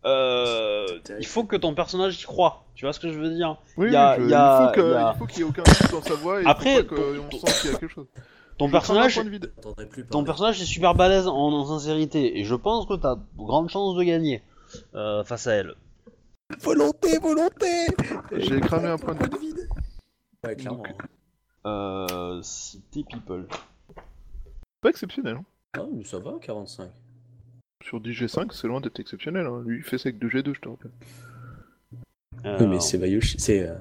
euh, 0.06 0.86
il 1.20 1.26
faut 1.26 1.44
que 1.44 1.56
ton 1.56 1.74
personnage 1.74 2.22
y 2.22 2.26
croit. 2.26 2.64
Tu 2.76 2.86
vois 2.86 2.94
ce 2.94 3.00
que 3.00 3.12
je 3.12 3.18
veux 3.20 3.34
dire? 3.34 3.58
Oui, 3.78 3.88
Il 3.88 3.94
y 3.94 3.96
a- 3.96 4.12
oui, 4.18 4.22
je- 4.22 4.24
il 4.26 4.30
y 4.30 4.34
a- 4.34 4.72
il 4.72 4.78
faut 4.78 4.82
y 4.84 4.94
a- 4.94 5.28
qu'il 5.28 5.38
n'y 5.38 5.42
ait 5.42 5.50
aucun 5.50 5.64
doute 5.64 5.92
dans 5.92 6.02
sa 6.02 6.14
voix 6.16 6.42
et 6.42 6.46
Après, 6.46 6.74
il 6.76 6.84
faut 6.88 6.96
pas 6.96 6.96
qu'on 6.96 7.30
ton- 7.30 7.38
sente 7.40 7.62
qu'il 7.62 7.72
y 7.72 7.76
a 7.76 7.78
quelque 7.80 7.94
chose. 7.94 8.08
Ton 8.58 8.68
Je 8.68 8.72
personnage, 8.72 9.20
ton 10.12 10.24
personnage 10.24 10.62
est 10.62 10.66
super 10.66 10.96
balèze 10.96 11.28
en, 11.28 11.36
en 11.36 11.66
sincérité 11.66 12.40
et 12.40 12.46
je 12.46 12.56
pense 12.56 12.86
que 12.86 12.94
t'as 12.94 13.16
de 13.16 13.22
grandes 13.36 13.70
chances 13.70 13.98
de 13.98 14.04
gagner 14.04 14.42
euh, 14.94 15.24
face 15.26 15.48
à 15.48 15.54
elle. 15.56 15.76
Volonté, 16.62 17.18
volonté 17.18 17.88
J'ai 18.32 18.62
cramé 18.62 18.88
un 18.88 18.98
point 18.98 19.16
de 19.16 19.24
vide. 19.24 19.40
vide. 19.42 19.68
Ouais, 20.46 20.56
clairement. 20.56 20.84
Donc, 20.84 20.88
hein. 20.88 21.06
Euh, 21.66 22.42
City 22.44 23.04
People. 23.04 23.48
Pas 24.82 24.90
exceptionnel. 24.90 25.38
hein. 25.38 25.46
Ah, 25.78 25.86
mais 25.92 26.04
ça 26.04 26.20
va, 26.20 26.38
45. 26.40 26.90
Sur 27.84 28.00
10G5, 28.00 28.52
c'est 28.54 28.68
loin 28.68 28.82
d'être 28.82 29.00
exceptionnel. 29.00 29.46
hein. 29.46 29.62
Lui, 29.66 29.78
il 29.78 29.84
fait 29.84 29.98
ça 29.98 30.10
avec 30.10 30.20
2G2, 30.22 30.54
je 30.56 30.60
te 30.62 30.70
rappelle. 30.70 30.92
Oui, 31.92 32.40
Alors, 32.44 32.68
mais 32.70 32.80
c'est 32.80 32.98
Bayushi. 32.98 33.40
C'est. 33.40 33.68
euh, 33.68 33.78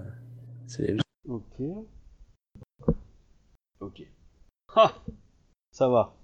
c'est- 0.67 0.97
Ok. 1.29 1.61
Ok. 3.81 4.03
Ha 4.77 4.95
Ça 5.73 5.89
va. 5.89 6.15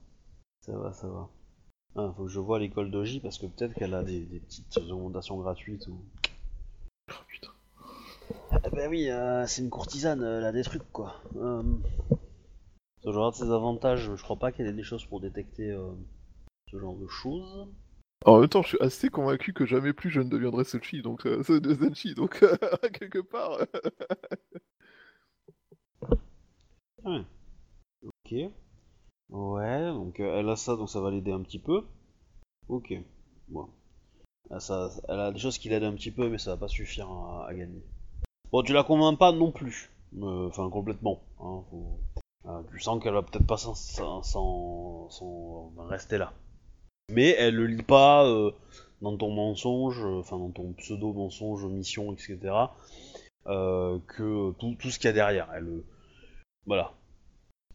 Ça 0.63 0.77
va, 0.77 0.93
ça 0.93 1.09
va. 1.09 1.29
Ah, 1.97 2.13
faut 2.17 2.25
que 2.25 2.31
je 2.31 2.39
vois 2.41 2.59
l'école 2.59 2.91
d'Oji 2.91 3.21
parce 3.21 3.39
que 3.39 3.47
peut-être 3.47 3.75
qu'elle 3.75 3.95
a 3.95 4.03
des, 4.03 4.21
des 4.21 4.39
petites 4.41 4.77
augmentations 4.79 5.39
gratuites 5.39 5.87
ou. 5.89 6.01
Bah 8.73 8.89
oui, 8.89 9.09
euh, 9.11 9.47
c'est 9.47 9.63
une 9.63 9.71
courtisane, 9.71 10.23
elle 10.23 10.45
a 10.45 10.53
des 10.53 10.63
trucs 10.63 10.91
quoi. 10.93 11.23
Euh... 11.37 11.63
Ce 13.03 13.11
genre 13.13 13.31
de 13.33 13.37
ses 13.37 13.51
avantages, 13.51 14.11
je 14.15 14.23
crois 14.23 14.37
pas 14.39 14.53
qu'elle 14.53 14.67
ait 14.67 14.73
des 14.73 14.83
choses 14.83 15.05
pour 15.07 15.21
détecter 15.21 15.71
euh, 15.71 15.91
ce 16.71 16.79
genre 16.79 16.97
de 16.97 17.07
choses. 17.07 17.69
En 18.27 18.39
même 18.41 18.49
temps, 18.49 18.63
je 18.63 18.69
suis 18.69 18.81
assez 18.81 19.09
convaincu 19.09 19.55
que 19.55 19.65
jamais 19.65 19.95
plus 19.95 20.11
je 20.11 20.21
ne 20.21 20.29
deviendrai 20.29 20.65
Senshi, 20.65 21.01
donc 21.01 21.27
euh, 21.27 21.43
Senshi, 21.43 22.15
donc 22.15 22.43
euh, 22.43 22.57
quelque 22.93 23.21
part. 23.21 23.53
euh, 23.53 23.67
Ouais. 27.05 27.25
Ok. 28.03 28.35
Ouais, 29.31 29.87
donc 29.89 30.21
euh, 30.21 30.39
elle 30.39 30.49
a 30.49 30.57
ça, 30.57 30.77
donc 30.77 30.91
ça 30.91 31.01
va 31.01 31.11
l'aider 31.11 31.33
un 31.33 31.43
petit 31.43 31.59
peu. 31.59 31.85
Ok. 32.69 32.93
Bon. 33.49 33.69
Ah, 34.51 34.61
ça, 34.61 34.91
elle 35.09 35.21
a 35.21 35.33
des 35.33 35.39
choses 35.39 35.59
qui 35.59 35.69
l'aident 35.71 35.85
un 35.85 35.95
petit 35.95 36.11
peu, 36.11 36.29
mais 36.29 36.39
ça 36.39 36.53
va 36.53 36.57
pas 36.59 36.69
suffire 36.69 37.09
à, 37.11 37.47
à 37.49 37.55
gagner. 37.55 37.83
Bon, 38.53 38.63
tu 38.63 38.73
la 38.73 38.83
convaincs 38.83 39.19
pas 39.19 39.33
non 39.33 39.53
plus. 39.53 39.91
Euh, 40.21 40.49
Enfin, 40.49 40.69
complètement. 40.71 41.21
hein, 41.41 41.63
ah, 42.47 42.63
tu 42.71 42.81
sens 42.81 43.03
qu'elle 43.03 43.13
va 43.13 43.23
peut-être 43.23 43.47
pas 43.47 43.59
s'en 43.59 43.75
rester 45.89 46.19
là. 46.19 46.33
Mais 47.13 47.31
elle 47.39 47.55
le 47.55 47.67
lit 47.67 47.83
pas 47.83 48.27
euh, 48.27 48.51
dans 49.03 49.17
ton 49.17 49.31
mensonge, 49.31 50.05
euh, 50.05 50.21
enfin 50.21 50.39
dans 50.39 50.51
ton 50.51 50.73
pseudo 50.73 51.13
mensonge, 51.13 51.65
mission, 51.67 52.13
etc. 52.13 52.39
que 53.47 54.53
tout, 54.53 54.77
ce 54.81 54.99
qu'il 54.99 55.07
y 55.07 55.09
a 55.09 55.13
derrière. 55.13 55.49
Elle, 55.55 55.83
voilà. 56.67 56.93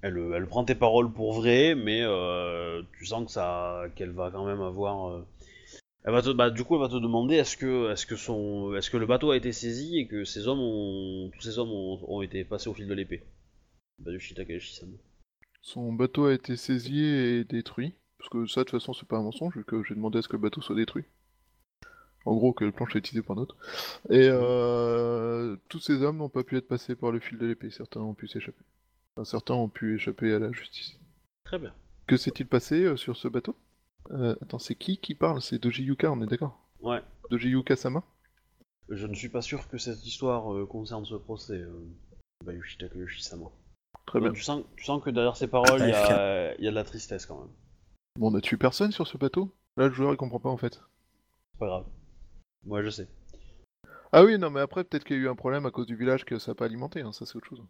Elle, 0.02 0.18
elle 0.36 0.48
prend 0.48 0.66
tes 0.66 0.76
paroles 0.76 1.12
pour 1.12 1.34
vraies, 1.34 1.74
mais 1.76 2.02
tu 2.98 3.06
sens 3.06 3.26
que 3.26 3.32
ça, 3.32 3.84
qu'elle 3.96 4.12
va 4.12 4.30
quand 4.32 4.46
même 4.46 4.62
avoir. 4.62 5.22
Elle 6.06 6.12
va 6.12 6.22
te, 6.22 6.30
bah, 6.30 6.52
du 6.52 6.64
coup, 6.64 6.76
elle 6.76 6.82
va 6.82 6.88
te 6.88 7.02
demander 7.02 7.36
est-ce 7.36 7.58
que, 7.58 7.92
est-ce 7.92 8.06
que 8.06 8.16
son, 8.16 8.76
est-ce 8.76 8.92
que 8.92 8.98
le 8.98 9.08
bateau 9.08 9.32
a 9.32 9.38
été 9.38 9.52
saisi 9.52 9.98
et 9.98 10.08
que 10.08 10.24
ces 10.24 10.48
hommes 10.48 10.60
ont, 10.60 11.32
tous 11.34 11.42
ces 11.42 11.58
hommes 11.58 11.72
ont, 11.72 12.00
ont 12.08 12.22
été 12.22 12.46
passés 12.46 12.70
au 12.70 12.76
fil 12.76 12.88
de 12.88 12.94
l'épée? 12.94 13.24
Takahashi-sama. 14.04 14.98
Son 15.62 15.94
bateau 15.94 16.26
a 16.26 16.34
été 16.34 16.58
saisi 16.58 17.04
et 17.04 17.44
détruit. 17.44 17.96
Parce 18.20 18.30
que 18.30 18.46
ça, 18.46 18.62
de 18.62 18.66
toute 18.66 18.80
façon, 18.80 18.94
c'est 18.94 19.08
pas 19.08 19.18
un 19.18 19.24
mensonge, 19.24 19.58
vu 19.58 19.64
que 19.64 19.84
j'ai 19.84 19.96
demandé 19.96 20.20
à 20.20 20.22
ce 20.22 20.28
que 20.28 20.36
le 20.36 20.42
bateau 20.44 20.62
soit 20.62 20.76
détruit. 20.76 21.06
En 22.26 22.36
gros, 22.36 22.54
que 22.54 22.66
le 22.66 22.72
planche 22.72 22.92
soit 22.92 23.00
utilisé 23.00 23.24
par 23.24 23.36
d'autres. 23.36 23.58
Et 24.10 24.28
euh, 24.30 25.56
tous 25.70 25.80
ces 25.80 26.04
hommes 26.04 26.18
n'ont 26.18 26.30
pas 26.30 26.44
pu 26.44 26.58
être 26.58 26.68
passés 26.68 26.96
par 26.96 27.12
le 27.12 27.20
fil 27.20 27.40
de 27.40 27.46
l'épée. 27.48 27.72
Certains 27.72 28.02
ont 28.02 28.14
pu 28.14 28.28
s'échapper. 28.28 28.64
Enfin, 29.16 29.26
certains 29.26 29.54
ont 29.56 29.70
pu 29.70 29.96
échapper 29.96 30.34
à 30.34 30.40
la 30.40 30.52
justice. 30.52 31.00
Très 31.46 31.58
bien. 31.58 31.74
Que 32.08 32.18
s'est-il 32.18 32.46
passé 32.46 32.84
euh, 32.84 32.96
sur 32.96 33.18
ce 33.18 33.28
bateau? 33.28 33.56
Euh, 34.12 34.36
Attends, 34.42 34.60
c'est 34.60 34.76
qui 34.76 34.98
qui 34.98 35.16
parle? 35.16 35.42
C'est 35.42 35.60
Doji 35.60 35.84
Yuka, 35.84 36.12
on 36.12 36.22
est 36.22 36.28
d'accord? 36.28 36.60
Ouais. 36.82 37.02
Doji 37.30 37.50
Yuka 37.50 37.76
Sama 37.76 38.04
Je 38.90 39.08
ne 39.08 39.16
suis 39.16 39.30
pas 39.30 39.42
sûr 39.42 39.68
que 39.68 39.78
cette 39.78 40.06
histoire 40.06 40.54
euh, 40.54 40.66
concerne 40.66 41.06
ce 41.06 41.16
procès. 41.16 41.58
Euh, 41.60 41.88
Bayushi 42.46 42.78
Takahashi-sama. 42.78 43.48
Très 44.06 44.20
bien. 44.20 44.32
Tu 44.32 44.42
sens, 44.42 44.64
tu 44.76 44.84
sens 44.84 45.02
que 45.02 45.10
derrière 45.10 45.36
ces 45.36 45.48
paroles, 45.48 45.80
il 45.82 45.90
y 45.90 45.94
a, 45.94 46.56
il 46.56 46.64
y 46.64 46.68
a 46.68 46.72
de 46.72 46.76
la 46.76 46.84
tristesse 46.84 47.26
quand 47.26 47.40
même. 47.40 47.54
Bon, 48.20 48.32
on 48.32 48.36
a 48.36 48.42
tué 48.42 48.58
personne 48.58 48.92
sur 48.92 49.08
ce 49.08 49.18
bateau? 49.18 49.56
Là, 49.78 49.88
le 49.88 49.94
joueur, 49.94 50.14
il 50.14 50.18
comprend 50.18 50.40
pas 50.40 50.50
en 50.50 50.58
fait. 50.58 50.76
C'est 51.54 51.60
pas 51.60 51.68
grave. 51.68 51.86
Moi, 52.66 52.84
je 52.84 52.90
sais. 52.90 53.08
Ah 54.12 54.24
oui, 54.24 54.38
non, 54.38 54.50
mais 54.50 54.62
après, 54.62 54.84
peut-être 54.84 55.04
qu'il 55.04 55.18
y 55.18 55.20
a 55.20 55.24
eu 55.24 55.30
un 55.30 55.36
problème 55.36 55.66
à 55.66 55.72
cause 55.72 55.88
du 55.88 55.96
village 55.96 56.24
que 56.24 56.40
ça 56.40 56.52
n'a 56.52 56.56
pas 56.56 56.66
alimenté, 56.66 57.02
hein, 57.02 57.12
ça 57.12 57.26
c'est 57.26 57.36
autre 57.36 57.48
chose. 57.48 57.64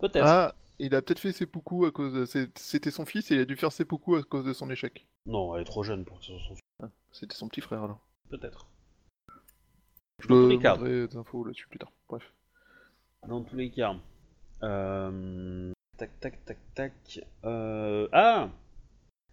Peut-être. 0.00 0.26
Ah, 0.26 0.54
il 0.78 0.94
a 0.94 1.02
peut-être 1.02 1.18
fait 1.20 1.32
ses 1.32 1.46
poucous 1.46 1.86
à 1.86 1.90
cause 1.90 2.12
de... 2.12 2.48
C'était 2.56 2.90
son 2.90 3.04
fils 3.06 3.30
et 3.30 3.34
il 3.34 3.40
a 3.40 3.44
dû 3.44 3.56
faire 3.56 3.72
ses 3.72 3.84
poucous 3.84 4.16
à 4.16 4.22
cause 4.22 4.44
de 4.44 4.52
son 4.52 4.70
échec. 4.70 5.06
Non, 5.26 5.54
elle 5.54 5.62
est 5.62 5.66
trop 5.66 5.82
jeune 5.82 6.04
pour 6.04 6.18
que 6.18 6.24
ce 6.24 6.38
soit 6.38 6.56
son 6.56 6.84
Ah, 6.84 6.90
C'était 7.12 7.36
son 7.36 7.48
petit 7.48 7.60
frère 7.60 7.82
alors. 7.84 8.06
Peut-être. 8.28 8.66
Je 10.20 10.28
Dans 10.28 10.34
tous 10.34 10.44
te 10.44 10.48
les 10.50 10.58
cas. 10.58 10.76
demanderai 10.76 11.06
des 11.08 11.16
infos 11.16 11.44
là-dessus 11.44 11.68
plus 11.68 11.78
tard. 11.78 11.92
Bref. 12.08 12.32
Dans 13.28 13.42
tous 13.42 13.56
les 13.56 13.70
cas. 13.70 13.94
Euh... 14.62 15.72
Tac, 15.96 16.18
tac, 16.20 16.44
tac, 16.44 16.58
tac. 16.74 17.20
Euh... 17.44 18.08
Ah 18.12 18.50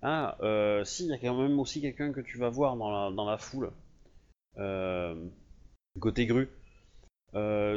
Ah, 0.01 0.37
euh, 0.41 0.83
si, 0.83 1.05
il 1.05 1.09
y 1.09 1.13
a 1.13 1.17
quand 1.17 1.37
même 1.41 1.59
aussi 1.59 1.81
quelqu'un 1.81 2.11
que 2.11 2.21
tu 2.21 2.37
vas 2.37 2.49
voir 2.49 2.75
dans 2.77 2.89
la, 2.91 3.15
dans 3.15 3.25
la 3.29 3.37
foule. 3.37 3.71
Euh... 4.57 5.27
Côté 5.99 6.25
grue. 6.25 6.49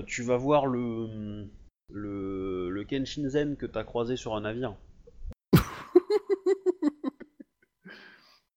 Tu 0.07 0.23
vas 0.23 0.37
voir 0.37 0.67
le... 0.67 1.49
Le, 1.91 2.71
le 2.71 2.85
Kenshinzen 2.85 3.57
que 3.57 3.67
t'as 3.67 3.85
croisé 3.85 4.17
sur 4.17 4.35
un 4.35 4.41
navire. 4.43 4.77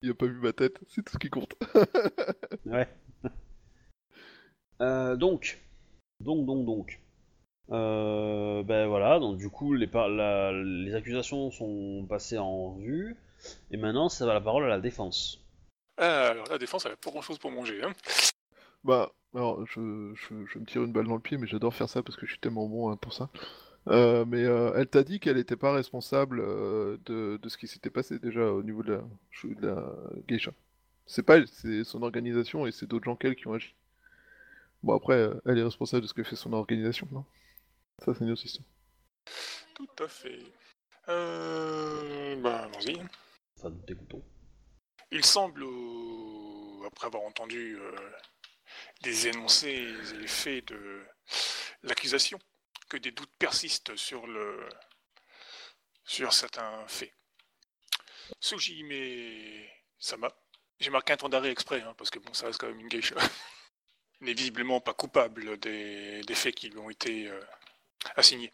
Il 0.01 0.11
a 0.11 0.13
pas 0.13 0.25
vu 0.27 0.39
ma 0.39 0.53
tête, 0.53 0.79
c'est 0.89 1.03
tout 1.03 1.13
ce 1.13 1.17
qui 1.17 1.29
compte. 1.29 1.53
Ouais. 2.65 2.87
Euh, 4.79 5.15
donc, 5.15 5.59
donc, 6.19 6.45
donc, 6.45 6.63
donc. 6.63 7.01
Euh, 7.71 8.61
ben 8.61 8.87
voilà, 8.87 9.17
donc 9.19 9.37
du 9.37 9.49
coup, 9.49 9.73
les, 9.73 9.87
par- 9.87 10.07
la- 10.07 10.51
les 10.51 10.93
accusations 10.93 11.49
sont 11.49 12.05
passées 12.07 12.37
en 12.37 12.75
vue, 12.77 13.15
et 13.71 13.77
maintenant, 13.77 14.07
ça 14.07 14.27
va 14.27 14.35
la 14.35 14.41
parole 14.41 14.65
à 14.65 14.67
la 14.67 14.79
défense. 14.79 15.43
Ah, 15.97 16.27
alors 16.27 16.47
la 16.49 16.59
défense, 16.59 16.85
elle 16.85 16.91
a 16.91 16.95
pas 16.95 17.09
grand 17.09 17.23
chose 17.23 17.39
pour 17.39 17.49
manger. 17.49 17.81
Hein. 17.83 17.91
Bah, 18.83 19.11
alors, 19.35 19.65
je, 19.67 20.13
je, 20.15 20.45
je 20.45 20.59
me 20.59 20.65
tire 20.65 20.83
une 20.83 20.91
balle 20.91 21.07
dans 21.07 21.15
le 21.15 21.21
pied, 21.21 21.37
mais 21.37 21.47
j'adore 21.47 21.73
faire 21.73 21.89
ça 21.89 22.01
parce 22.03 22.15
que 22.17 22.25
je 22.25 22.31
suis 22.31 22.39
tellement 22.39 22.67
bon 22.67 22.89
hein, 22.89 22.97
pour 22.97 23.13
ça. 23.13 23.29
Euh, 23.87 24.25
mais 24.25 24.43
euh, 24.43 24.73
elle 24.75 24.87
t'a 24.87 25.03
dit 25.03 25.19
qu'elle 25.19 25.37
n'était 25.37 25.55
pas 25.55 25.71
responsable 25.71 26.41
euh, 26.41 26.97
de, 27.05 27.37
de 27.41 27.49
ce 27.49 27.57
qui 27.57 27.67
s'était 27.67 27.89
passé 27.89 28.19
déjà 28.19 28.51
au 28.51 28.61
niveau 28.61 28.83
de 28.83 28.93
la, 28.93 29.03
chou- 29.31 29.55
de 29.55 29.67
la 29.67 29.93
geisha. 30.27 30.51
C'est 31.05 31.23
pas 31.23 31.37
elle, 31.37 31.47
c'est 31.47 31.85
son 31.85 32.01
organisation 32.03 32.67
et 32.67 32.71
c'est 32.71 32.85
d'autres 32.85 33.05
gens 33.05 33.15
qu'elle 33.15 33.35
qui 33.35 33.47
ont 33.47 33.53
agi. 33.53 33.73
Bon, 34.83 34.95
après, 34.95 35.29
elle 35.45 35.57
est 35.57 35.63
responsable 35.63 36.01
de 36.01 36.07
ce 36.07 36.13
que 36.13 36.23
fait 36.23 36.35
son 36.35 36.53
organisation, 36.53 37.07
non? 37.11 37.23
Ça, 37.99 38.13
c'est 38.13 38.25
une 38.25 38.31
autre 38.31 38.45
histoire. 38.45 38.67
Tout 39.73 40.03
à 40.03 40.07
fait. 40.07 40.39
Euh... 41.09 42.35
Bah, 42.41 42.63
allons-y. 42.65 42.99
Enfin, 43.57 43.69
nous 43.69 43.81
t'écoutons. 43.87 44.21
Il 45.11 45.23
semble, 45.23 45.63
après 46.85 47.07
avoir 47.07 47.23
entendu 47.23 47.77
euh, 47.77 47.91
les 49.03 49.27
énoncés 49.27 49.69
et 49.69 50.13
les 50.17 50.27
faits 50.27 50.65
de 50.65 51.05
l'accusation, 51.83 52.39
que 52.89 52.97
des 52.97 53.11
doutes 53.11 53.33
persistent 53.37 53.95
sur 53.95 54.27
le 54.27 54.67
sur 56.05 56.31
certains 56.33 56.87
faits. 56.87 57.13
Sujime 58.39 59.67
Sama, 59.99 60.31
j'ai 60.79 60.89
marqué 60.89 61.13
un 61.13 61.17
temps 61.17 61.29
d'arrêt 61.29 61.51
exprès, 61.51 61.81
hein, 61.81 61.93
parce 61.97 62.09
que 62.09 62.19
bon, 62.19 62.33
ça 62.33 62.47
reste 62.47 62.59
quand 62.59 62.67
même 62.67 62.79
une 62.79 62.87
geisha, 62.87 63.15
n'est 64.21 64.33
visiblement 64.33 64.79
pas 64.79 64.93
coupable 64.93 65.57
des, 65.59 66.23
faits 66.33 66.55
qui 66.55 66.69
lui 66.69 66.79
ont 66.79 66.89
été 66.89 67.27
euh, 67.27 67.41
assignés. 68.15 68.53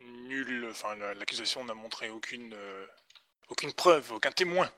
Nul, 0.00 0.68
enfin 0.70 0.96
la- 0.96 1.14
l'accusation 1.14 1.64
n'a 1.64 1.74
montré 1.74 2.10
aucune 2.10 2.52
euh, 2.54 2.86
aucune 3.48 3.72
preuve, 3.72 4.12
aucun 4.12 4.32
témoin 4.32 4.70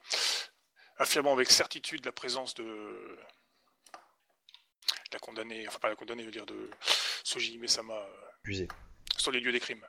affirmant 0.96 1.32
avec 1.32 1.50
certitude 1.50 2.04
la 2.04 2.12
présence 2.12 2.54
de 2.54 3.18
la 5.14 5.20
condamnée, 5.20 5.66
enfin 5.66 5.78
pas 5.78 5.88
la 5.88 5.96
condamnée, 5.96 6.22
je 6.22 6.26
veux 6.26 6.32
dire 6.32 6.46
de 6.46 6.70
Soji 7.22 7.58
Mesama 7.58 7.94
euh, 7.94 8.66
sur 9.16 9.32
les 9.32 9.40
lieux 9.40 9.52
des 9.52 9.60
crimes. 9.60 9.86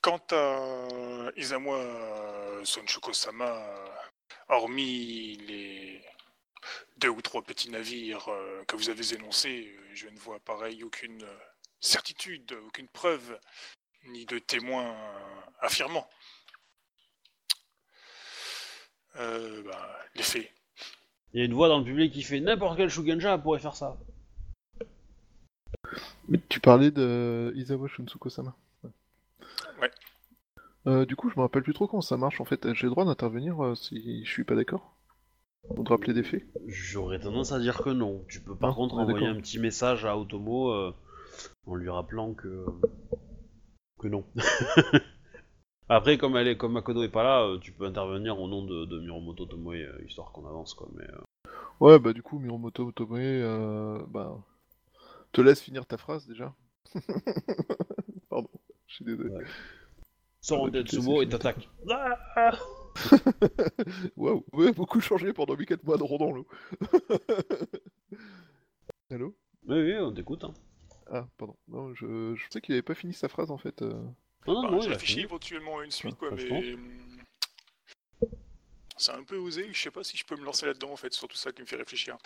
Quant 0.00 0.22
à 0.30 0.34
euh, 0.34 2.64
Sonchuko-sama, 2.64 3.44
euh, 3.44 3.88
hormis 4.48 5.36
les 5.48 6.04
deux 6.98 7.08
ou 7.08 7.22
trois 7.22 7.42
petits 7.42 7.70
navires 7.70 8.28
euh, 8.28 8.64
que 8.68 8.76
vous 8.76 8.90
avez 8.90 9.14
énoncés, 9.14 9.74
je 9.94 10.08
ne 10.08 10.18
vois 10.18 10.38
pareil 10.40 10.84
aucune 10.84 11.24
certitude, 11.80 12.52
aucune 12.66 12.88
preuve, 12.88 13.38
ni 14.04 14.26
de 14.26 14.38
témoin 14.38 14.94
affirmant. 15.60 16.08
Euh, 19.16 19.62
bah, 19.62 19.98
les 20.14 20.22
faits. 20.22 20.52
Il 21.32 21.40
y 21.40 21.42
a 21.42 21.46
une 21.46 21.54
voix 21.54 21.68
dans 21.68 21.78
le 21.78 21.84
public 21.84 22.12
qui 22.12 22.22
fait 22.22 22.40
n'importe 22.40 22.76
quel 22.76 22.90
Shugenja 22.90 23.38
pourrait 23.38 23.60
faire 23.60 23.76
ça. 23.76 23.96
Mais 26.28 26.40
tu 26.48 26.60
parlais 26.60 26.90
de 26.90 27.52
Isawa 27.56 27.88
Shunsuko-sama. 27.88 28.54
Ouais. 29.80 29.90
Euh, 30.86 31.04
du 31.04 31.16
coup, 31.16 31.30
je 31.30 31.36
me 31.36 31.42
rappelle 31.42 31.62
plus 31.62 31.74
trop 31.74 31.86
comment 31.86 32.00
ça 32.00 32.16
marche 32.16 32.40
en 32.40 32.44
fait. 32.44 32.72
J'ai 32.74 32.86
le 32.86 32.90
droit 32.90 33.04
d'intervenir 33.04 33.64
euh, 33.64 33.74
si 33.74 34.24
je 34.24 34.30
suis 34.30 34.44
pas 34.44 34.54
d'accord? 34.54 34.96
Ou 35.76 35.82
de 35.82 35.88
rappeler 35.88 36.14
des 36.14 36.22
faits? 36.22 36.44
J'aurais 36.66 37.18
tendance 37.18 37.50
à 37.52 37.58
dire 37.58 37.78
que 37.78 37.90
non. 37.90 38.24
Tu 38.28 38.40
peux 38.40 38.54
par 38.54 38.70
Ah, 38.70 38.74
contre 38.74 38.96
envoyer 38.98 39.26
un 39.26 39.34
petit 39.36 39.58
message 39.58 40.04
à 40.04 40.16
Otomo 40.16 40.70
euh, 40.70 40.94
en 41.66 41.74
lui 41.74 41.90
rappelant 41.90 42.34
que 42.34 42.64
que 43.98 44.08
non. 44.08 44.24
Après, 45.88 46.18
comme 46.18 46.36
elle 46.36 46.48
est, 46.48 46.56
comme 46.56 46.72
Makoto 46.72 47.02
est 47.04 47.08
pas 47.08 47.22
là, 47.22 47.42
euh, 47.44 47.58
tu 47.58 47.72
peux 47.72 47.84
intervenir 47.86 48.40
au 48.40 48.48
nom 48.48 48.64
de, 48.64 48.84
de 48.86 48.98
Miromoto 49.00 49.46
Tomoe 49.46 49.74
euh, 49.74 50.02
histoire 50.06 50.32
qu'on 50.32 50.46
avance 50.46 50.74
quoi. 50.74 50.88
Mais 50.94 51.04
euh, 51.04 51.50
Ouais, 51.80 51.98
bah 51.98 52.12
du 52.12 52.22
coup, 52.22 52.38
Miromoto 52.38 52.90
Tomoe, 52.92 53.18
euh, 53.18 53.98
bah, 54.08 54.36
te 55.36 55.40
laisse 55.42 55.60
finir 55.60 55.86
ta 55.86 55.96
phrase 55.96 56.26
déjà. 56.26 56.54
Pardon, 58.30 58.50
je 58.86 58.94
suis 58.94 59.04
désolé. 59.04 59.30
Ouais. 59.34 59.44
sors 60.40 60.68
et. 60.68 61.28
Ah 62.36 62.52
Waouh, 64.16 64.44
ouais, 64.52 64.72
beaucoup 64.72 65.00
changé 65.00 65.32
pendant 65.32 65.56
mes 65.56 65.66
4 65.66 65.84
mois 65.84 65.98
de 65.98 66.02
rond 66.02 66.18
dans 66.18 66.32
l'eau. 66.32 66.46
Allô? 69.10 69.36
Oui, 69.68 69.76
oui, 69.82 69.94
on 69.98 70.12
t'écoute. 70.12 70.44
Hein. 70.44 70.54
Ah, 71.10 71.26
pardon. 71.36 71.56
Non, 71.68 71.94
je, 71.94 72.34
je 72.34 72.44
sais 72.50 72.60
qu'il 72.60 72.74
avait 72.74 72.82
pas 72.82 72.94
fini 72.94 73.12
sa 73.12 73.28
phrase 73.28 73.50
en 73.50 73.58
fait. 73.58 73.82
euh. 73.82 73.92
Non, 74.46 74.54
non, 74.54 74.62
Bah, 74.62 74.70
non, 74.70 74.80
j'ai 74.80 74.86
il 74.86 74.90
a 74.90 74.94
réfléchi 74.94 75.12
fini. 75.14 75.24
éventuellement 75.24 75.78
à 75.80 75.84
une 75.84 75.90
suite, 75.90 76.16
quoi, 76.16 76.30
mais. 76.30 76.76
C'est 78.96 79.12
un 79.12 79.22
peu 79.22 79.36
osé, 79.36 79.68
je 79.72 79.80
sais 79.80 79.90
pas 79.90 80.04
si 80.04 80.16
je 80.16 80.24
peux 80.24 80.36
me 80.36 80.44
lancer 80.44 80.66
là-dedans 80.66 80.90
en 80.90 80.96
fait, 80.96 81.12
c'est 81.12 81.18
surtout 81.18 81.36
ça 81.36 81.52
qui 81.52 81.62
me 81.62 81.66
fait 81.66 81.76
réfléchir. 81.76 82.16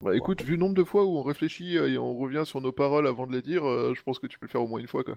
Bah 0.00 0.16
écoute, 0.16 0.42
vu 0.42 0.52
le 0.52 0.58
nombre 0.58 0.74
de 0.74 0.84
fois 0.84 1.04
où 1.04 1.16
on 1.16 1.22
réfléchit 1.22 1.78
euh, 1.78 1.88
et 1.88 1.98
on 1.98 2.16
revient 2.16 2.42
sur 2.44 2.60
nos 2.60 2.72
paroles 2.72 3.06
avant 3.06 3.26
de 3.26 3.32
les 3.32 3.42
dire, 3.42 3.68
euh, 3.68 3.94
je 3.94 4.02
pense 4.02 4.18
que 4.18 4.26
tu 4.26 4.38
peux 4.38 4.46
le 4.46 4.50
faire 4.50 4.62
au 4.62 4.66
moins 4.66 4.80
une 4.80 4.88
fois 4.88 5.04
quoi. 5.04 5.16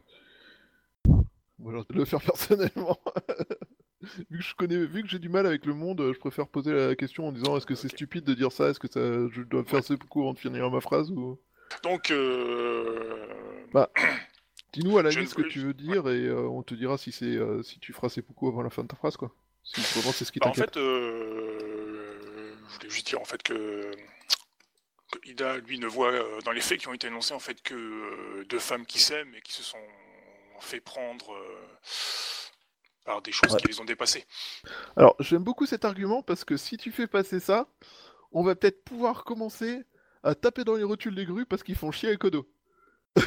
Moi 1.60 1.73
de 1.73 1.95
le 1.95 2.06
faire 2.06 2.22
personnellement. 2.26 2.99
vu 4.30 4.40
que 4.40 4.44
je 4.44 4.56
connais, 4.56 4.86
vu 4.86 5.03
que 5.03 5.07
j'ai 5.07 5.19
du 5.19 5.30
mal 5.30 5.45
avec 5.45 5.65
le 5.65 5.73
monde, 5.73 6.02
euh, 6.02 6.14
je 6.14 6.19
préfère 6.19 6.48
poser 6.48 6.73
la 6.73 6.95
question 6.95 7.27
en 7.27 7.32
disant 7.32 7.57
est-ce 7.57 7.65
que 7.65 7.76
c'est 7.76 7.90
stupide 7.90 8.23
de 8.23 8.34
dire 8.34 8.52
ça, 8.52 8.69
est-ce 8.69 8.80
que 8.80 8.88
ça, 8.88 8.99
je 9.32 9.41
dois 9.41 9.64
faire 9.64 9.84
ce 9.84 9.94
coup 9.94 10.22
avant 10.22 10.34
de 10.34 10.40
finir 10.40 10.69
ma 10.69 10.82
phrase 10.82 11.11
ou? 11.11 11.40
Donc, 11.84 12.11
euh... 12.11 13.26
Bah, 13.73 13.90
Dis-nous 14.76 14.98
à 14.98 15.03
la 15.03 15.10
ne 15.10 15.26
ce 15.26 15.34
que 15.34 15.41
tu 15.41 15.60
veux 15.60 15.73
dire 15.73 16.10
et 16.10 16.26
euh, 16.26 16.49
on 16.49 16.61
te 16.61 16.76
dira 16.76 16.98
si 16.98 17.14
c'est 17.14 17.26
euh, 17.26 17.64
si 17.64 17.80
tu 17.80 17.94
feras 17.94 18.10
seppuku 18.10 18.48
avant 18.49 18.61
la 18.61 18.69
fin 18.69 18.84
de 18.84 18.90
ta 18.90 18.98
phrase 18.98 19.15
quoi. 19.15 19.34
Si 19.65 19.81
vraiment 19.99 20.13
c'est 20.13 20.25
ce 20.25 20.31
qui 20.31 20.39
bah, 20.39 20.47
en 20.47 20.53
fait, 20.53 20.77
euh... 20.77 22.55
je 22.69 22.73
voulais 22.75 22.89
juste 22.89 23.07
dire 23.07 23.19
en 23.19 23.25
fait 23.25 23.41
que... 23.43 23.91
que 25.11 25.19
Ida, 25.29 25.57
lui, 25.57 25.79
ne 25.79 25.87
voit 25.87 26.11
euh, 26.11 26.39
dans 26.41 26.51
les 26.51 26.61
faits 26.61 26.79
qui 26.79 26.87
ont 26.87 26.93
été 26.93 27.07
énoncés 27.07 27.33
en 27.33 27.39
fait 27.39 27.61
que 27.61 27.73
euh, 27.73 28.45
deux 28.45 28.59
femmes 28.59 28.85
qui 28.85 28.99
s'aiment 28.99 29.33
et 29.35 29.41
qui 29.41 29.53
se 29.53 29.63
sont 29.63 29.77
fait 30.59 30.79
prendre 30.79 31.33
euh, 31.33 31.65
par 33.05 33.21
des 33.21 33.31
choses 33.31 33.51
Ouais. 33.53 33.59
qui 33.61 33.67
les 33.67 33.79
ont 33.79 33.85
dépassées. 33.85 34.25
Alors, 34.95 35.15
j'aime 35.19 35.43
beaucoup 35.43 35.65
cet 35.65 35.83
argument 35.85 36.23
parce 36.23 36.43
que 36.45 36.57
si 36.57 36.77
tu 36.77 36.91
fais 36.91 37.07
passer 37.07 37.39
ça, 37.39 37.67
on 38.31 38.43
va 38.43 38.55
peut-être 38.55 38.83
pouvoir 38.83 39.23
commencer 39.25 39.83
à 40.23 40.33
taper 40.35 40.63
dans 40.63 40.75
les 40.75 40.83
rotules 40.83 41.13
des 41.15 41.25
grues 41.25 41.45
parce 41.45 41.61
qu'ils 41.63 41.75
font 41.75 41.91
chier 41.91 42.09
avec 42.09 42.23
Odo. 42.23 42.47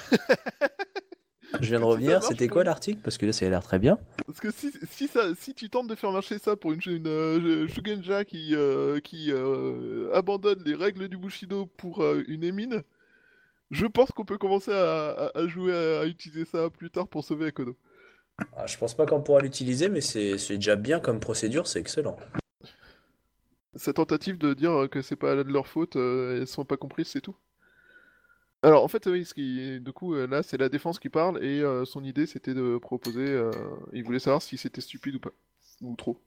Je 1.61 1.69
viens 1.69 1.81
de 1.81 1.85
revenir, 1.85 2.23
c'était 2.23 2.49
quoi 2.49 2.65
l'article? 2.65 3.01
Parce 3.03 3.19
que 3.19 3.27
là, 3.27 3.33
ça 3.33 3.47
a 3.47 3.49
l'air 3.49 3.63
très 3.63 3.79
bien. 3.79 3.99
Parce 4.27 4.41
que 4.41 4.51
si, 4.51 4.71
si, 4.91 5.09
ça, 5.09 5.35
si 5.35 5.55
tu 5.55 5.71
tentes 5.71 5.89
de 5.89 5.95
faire 5.95 6.13
marcher 6.13 6.39
ça 6.39 6.57
pour 6.57 6.73
une, 6.73 6.81
une 6.87 7.07
euh, 7.07 7.69
Shugenja 7.69 8.25
qui, 8.25 8.55
euh, 8.55 9.01
qui 9.01 9.31
euh, 9.33 10.11
abandonne 10.15 10.63
les 10.65 10.75
règles 10.75 11.09
du 11.09 11.17
Bushido 11.17 11.67
pour 11.67 12.03
euh, 12.03 12.23
une 12.29 12.45
émine, 12.45 12.83
je 13.71 13.87
pense 13.87 14.11
qu'on 14.13 14.25
peut 14.25 14.39
commencer 14.39 14.73
à, 14.73 15.11
à- 15.11 15.39
à 15.39 15.47
jouer 15.49 15.75
à, 15.75 16.01
à 16.01 16.07
utiliser 16.07 16.45
ça 16.45 16.71
plus 16.71 16.91
tard 16.91 17.09
pour 17.09 17.25
sauver 17.25 17.47
Akodo. 17.47 17.77
Ah, 18.57 18.67
je 18.67 18.77
pense 18.79 18.95
pas 18.95 19.07
qu'on 19.07 19.21
pourra 19.23 19.41
l'utiliser, 19.41 19.89
mais 19.89 20.01
c'est 20.01 20.39
c'est 20.39 20.57
déjà 20.57 20.77
bien 20.77 21.01
comme 21.01 21.19
procédure, 21.19 21.67
c'est 21.67 21.81
excellent. 21.81 22.17
Cette 23.77 23.97
tentative 23.97 24.37
de 24.39 24.53
dire 24.55 24.89
que 24.91 25.01
c'est 25.03 25.17
pas 25.17 25.35
de 25.37 25.51
leur 25.51 25.67
faute, 25.67 25.97
euh, 25.97 26.41
elles 26.41 26.47
sont 26.47 26.65
pas 26.65 26.77
comprises, 26.77 27.09
c'est 27.09 27.21
tout. 27.21 27.37
Alors 28.63 28.83
en 28.85 28.89
fait, 28.89 29.07
oui, 29.07 29.25
ce 29.25 29.35
qui, 29.35 29.81
du 29.81 29.93
coup, 29.93 30.15
euh, 30.15 30.27
là, 30.27 30.43
c'est 30.43 30.57
la 30.59 30.69
défense 30.69 30.99
qui 30.99 31.09
parle 31.09 31.43
et 31.45 31.61
euh, 31.61 31.85
son 31.85 32.03
idée, 32.05 32.27
c'était 32.27 32.55
de 32.55 32.79
proposer. 32.79 33.21
euh, 33.27 33.53
il 33.93 34.05
voulait 34.05 34.19
savoir 34.19 34.43
si 34.43 34.57
c'était 34.59 34.81
stupide 34.81 35.17
ou 35.17 35.21
pas, 35.21 35.31
ou 35.83 35.95
trop. 35.97 36.21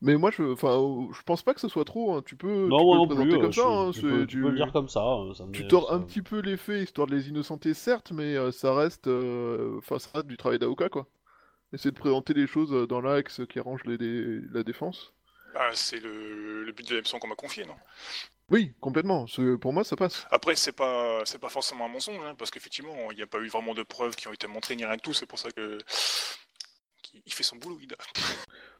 Mais 0.00 0.16
moi, 0.16 0.30
je, 0.30 0.42
enfin, 0.52 1.08
je 1.12 1.22
pense 1.22 1.42
pas 1.42 1.54
que 1.54 1.60
ce 1.60 1.68
soit 1.68 1.84
trop. 1.84 2.14
hein. 2.14 2.22
Tu 2.24 2.36
peux, 2.36 2.72
Non, 2.72 2.76
tu 2.76 2.86
moi 2.86 2.96
peux 2.96 2.98
non 2.98 3.04
le 3.04 3.08
présenter 3.08 3.36
plus. 3.36 3.38
comme 3.38 3.52
ça. 3.52 3.66
je- 3.66 3.88
hein, 3.88 3.90
tu, 3.90 4.04
c'est- 4.04 4.04
peux, 4.04 4.26
tu 4.28 4.36
tu- 4.36 4.38
peux 4.38 4.50
le 4.50 4.56
dire 4.56 4.70
comme 4.72 4.88
ça. 4.88 5.00
ça 5.36 5.44
me 5.44 5.52
tu 5.52 5.66
tords 5.66 5.92
un 5.92 6.02
petit 6.02 6.22
peu 6.22 6.40
les 6.40 6.56
faits 6.56 6.84
histoire 6.84 7.06
de 7.08 7.14
les 7.16 7.28
innocenter, 7.30 7.74
certes, 7.74 8.12
mais 8.12 8.36
euh, 8.36 8.52
ça 8.52 8.74
reste, 8.74 9.08
euh, 9.08 9.78
enfin, 9.78 9.98
ça 9.98 10.10
reste 10.14 10.26
du 10.28 10.36
travail 10.38 10.58
d'avocat, 10.58 10.88
quoi. 10.90 11.08
Essayer 11.74 11.92
de 11.92 11.96
présenter 11.98 12.34
les 12.34 12.46
choses 12.48 12.88
dans 12.88 13.00
l'axe 13.02 13.42
qui 13.50 13.58
arrange 13.60 13.84
les, 13.86 13.98
les- 13.98 14.40
la 14.52 14.64
défense. 14.64 15.14
Ah, 15.54 15.70
c'est 15.74 16.00
le, 16.00 16.64
le 16.64 16.72
but 16.72 16.88
de 16.88 16.94
la 16.94 17.00
mission 17.02 17.18
qu'on 17.18 17.28
m'a 17.28 17.34
confié, 17.34 17.64
non? 17.66 17.76
Oui, 18.50 18.72
complètement. 18.80 19.26
Pour 19.60 19.72
moi, 19.72 19.84
ça 19.84 19.96
passe. 19.96 20.26
Après, 20.30 20.56
c'est 20.56 20.72
pas, 20.72 21.22
c'est 21.26 21.38
pas 21.38 21.50
forcément 21.50 21.84
un 21.84 21.88
mensonge, 21.88 22.24
hein, 22.24 22.34
parce 22.38 22.50
qu'effectivement, 22.50 23.10
il 23.10 23.16
n'y 23.16 23.22
a 23.22 23.26
pas 23.26 23.38
eu 23.38 23.48
vraiment 23.48 23.74
de 23.74 23.82
preuves 23.82 24.16
qui 24.16 24.26
ont 24.28 24.32
été 24.32 24.46
montrées 24.46 24.74
ni 24.76 24.84
rien 24.84 24.96
que 24.96 25.02
tout. 25.02 25.12
C'est 25.12 25.26
pour 25.26 25.38
ça 25.38 25.50
que 25.50 25.78
qu'il- 27.02 27.22
il 27.26 27.32
fait 27.32 27.42
son 27.42 27.56
boulot, 27.56 27.78
Ida. 27.80 27.96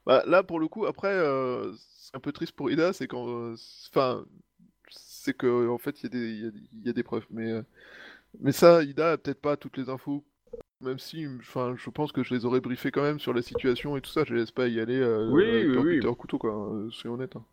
Bah, 0.07 0.23
là, 0.27 0.43
pour 0.43 0.59
le 0.61 0.69
coup, 0.69 0.87
après, 0.87 1.13
euh, 1.13 1.73
c'est 2.01 2.17
un 2.17 2.21
peu 2.21 2.33
triste 2.33 2.53
pour 2.53 2.71
Ida, 2.71 2.93
c'est 2.93 3.07
quand, 3.09 3.29
euh, 3.29 3.55
enfin, 3.93 4.25
c'est 4.91 5.37
que 5.37 5.69
en 5.69 5.79
fait, 5.79 6.03
il 6.03 6.05
y, 6.05 6.07
a 6.07 6.11
des- 6.11 6.31
il 6.31 6.41
y 6.45 6.47
a- 6.47 6.51
il 6.81 6.87
y 6.87 6.91
a 6.91 6.93
des 6.93 7.03
preuves, 7.03 7.27
mais, 7.31 7.51
euh, 7.53 7.63
mais 8.41 8.53
ça, 8.53 8.83
Ida 8.83 9.13
a 9.13 9.19
peut-être 9.19 9.41
pas 9.41 9.57
toutes 9.57 9.77
les 9.79 9.89
infos, 9.91 10.25
même 10.81 10.99
si, 10.99 11.27
enfin, 11.41 11.75
je 11.77 11.91
pense 11.91 12.13
que 12.13 12.23
je 12.25 12.35
les 12.35 12.45
aurais 12.45 12.61
briefés 12.61 12.91
quand 12.91 13.03
même 13.03 13.21
sur 13.21 13.35
la 13.35 13.43
situation 13.43 13.97
et 13.97 14.01
tout 14.01 14.11
ça. 14.11 14.25
Je 14.25 14.35
les 14.35 14.41
laisse 14.41 14.53
pas 14.53 14.69
y 14.69 14.81
aller 14.81 14.99
euh, 14.99 15.31
Oui, 15.33 15.45
oui, 15.77 16.01
couteau, 16.17 16.39
quoi. 16.39 16.53
euh, 16.75 16.91
soyons 16.91 17.15
honnêtes. 17.17 17.37
hein. 17.37 17.45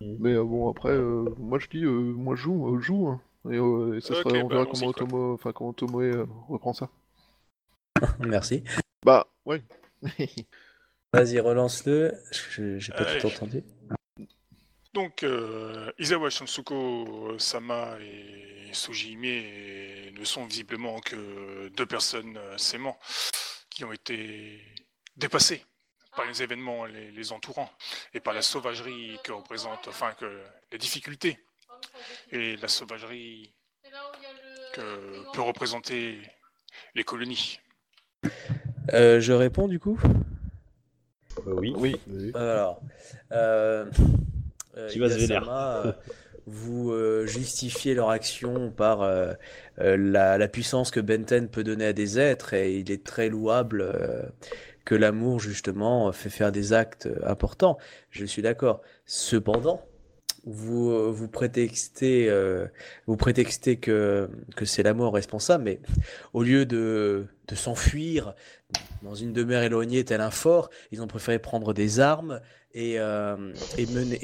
Mais 0.00 0.32
euh, 0.32 0.44
bon, 0.44 0.70
après, 0.70 0.92
euh, 0.92 1.24
moi 1.38 1.58
je 1.58 1.68
dis, 1.68 1.84
euh, 1.84 1.90
moi 1.90 2.34
je 2.34 2.42
joue, 2.42 2.74
euh, 2.74 2.78
je 2.80 2.84
joue. 2.86 3.08
hein. 3.08 3.20
Et, 3.50 3.56
euh, 3.56 3.96
et 3.96 4.00
ça 4.00 4.14
sera- 4.14 4.30
on 4.38 4.48
bah, 4.48 4.54
verra 4.64 4.66
comment 4.66 5.68
Otomoe 5.68 6.02
euh, 6.02 6.26
reprend 6.48 6.72
ça. 6.72 6.88
Merci. 8.20 8.64
Bah, 9.04 9.26
ouais. 9.46 9.62
Vas-y, 11.12 11.40
relance-le. 11.40 12.12
Je- 12.50 12.78
J'ai 12.78 12.92
pas 12.92 13.04
tout 13.04 13.26
entendu. 13.26 13.62
Donc, 14.94 15.22
euh, 15.22 15.90
Izawa 15.98 16.30
Shunsuko 16.30 17.38
Sama 17.38 17.96
et 18.00 18.72
Sojime 18.72 19.22
ne 19.22 20.24
sont 20.24 20.44
visiblement 20.46 20.98
que 21.00 21.68
deux 21.68 21.86
personnes 21.86 22.36
euh, 22.36 22.58
s'aimant 22.58 22.98
qui 23.70 23.84
ont 23.84 23.92
été 23.92 24.60
dépassées 25.16 25.64
par 26.16 26.26
les 26.26 26.42
événements 26.42 26.84
les, 26.86 27.10
les 27.10 27.32
entourant 27.32 27.70
et 28.14 28.20
par 28.20 28.34
la 28.34 28.42
sauvagerie 28.42 29.18
que 29.24 29.32
représente, 29.32 29.88
enfin, 29.88 30.12
que 30.18 30.40
les 30.72 30.78
difficultés 30.78 31.38
et 32.32 32.56
la 32.56 32.68
sauvagerie 32.68 33.52
que 34.72 35.32
peut 35.32 35.40
représenter 35.40 36.18
les 36.94 37.04
colonies. 37.04 37.60
Euh, 38.92 39.20
je 39.20 39.32
réponds 39.32 39.68
du 39.68 39.78
coup? 39.78 39.98
Euh, 41.46 41.52
oui. 41.52 41.72
Oui. 41.76 42.00
Alors, 42.34 42.80
euh, 43.32 43.86
euh, 44.76 44.88
Qui 44.88 44.98
va 44.98 45.08
se 45.08 45.18
Iyasama, 45.18 45.82
euh, 45.86 45.92
vous 46.46 46.90
euh, 46.90 47.26
justifiez 47.26 47.94
leur 47.94 48.10
action 48.10 48.70
par 48.70 49.00
la, 49.76 50.38
la 50.38 50.48
puissance 50.48 50.90
que 50.90 51.00
Benten 51.00 51.48
peut 51.48 51.64
donner 51.64 51.86
à 51.86 51.92
des 51.92 52.18
êtres 52.18 52.54
et 52.54 52.78
il 52.78 52.90
est 52.90 53.04
très 53.04 53.28
louable 53.28 53.82
euh, 53.82 54.22
que 54.84 54.94
l'amour 54.94 55.40
justement 55.40 56.12
fait 56.12 56.30
faire 56.30 56.52
des 56.52 56.72
actes 56.72 57.06
euh, 57.06 57.18
importants. 57.26 57.78
Je 58.10 58.24
suis 58.24 58.42
d'accord. 58.42 58.82
Cependant, 59.06 59.82
vous 60.44 60.90
euh, 60.90 61.10
vous 61.10 61.28
prétextez 61.28 62.28
euh, 62.30 62.66
que 63.06 64.64
c'est 64.64 64.82
l'amour 64.82 65.14
responsable, 65.14 65.64
mais 65.64 65.80
au 66.32 66.42
lieu 66.42 66.64
de 66.66 67.26
s'enfuir 67.54 68.34
dans 69.02 69.14
une 69.14 69.32
demeure 69.32 69.62
éloignée 69.62 70.04
tel 70.04 70.20
un 70.20 70.30
fort, 70.30 70.70
ils 70.92 71.02
ont 71.02 71.06
préféré 71.06 71.38
prendre 71.38 71.72
des 71.74 72.00
armes 72.00 72.40
et, 72.74 72.98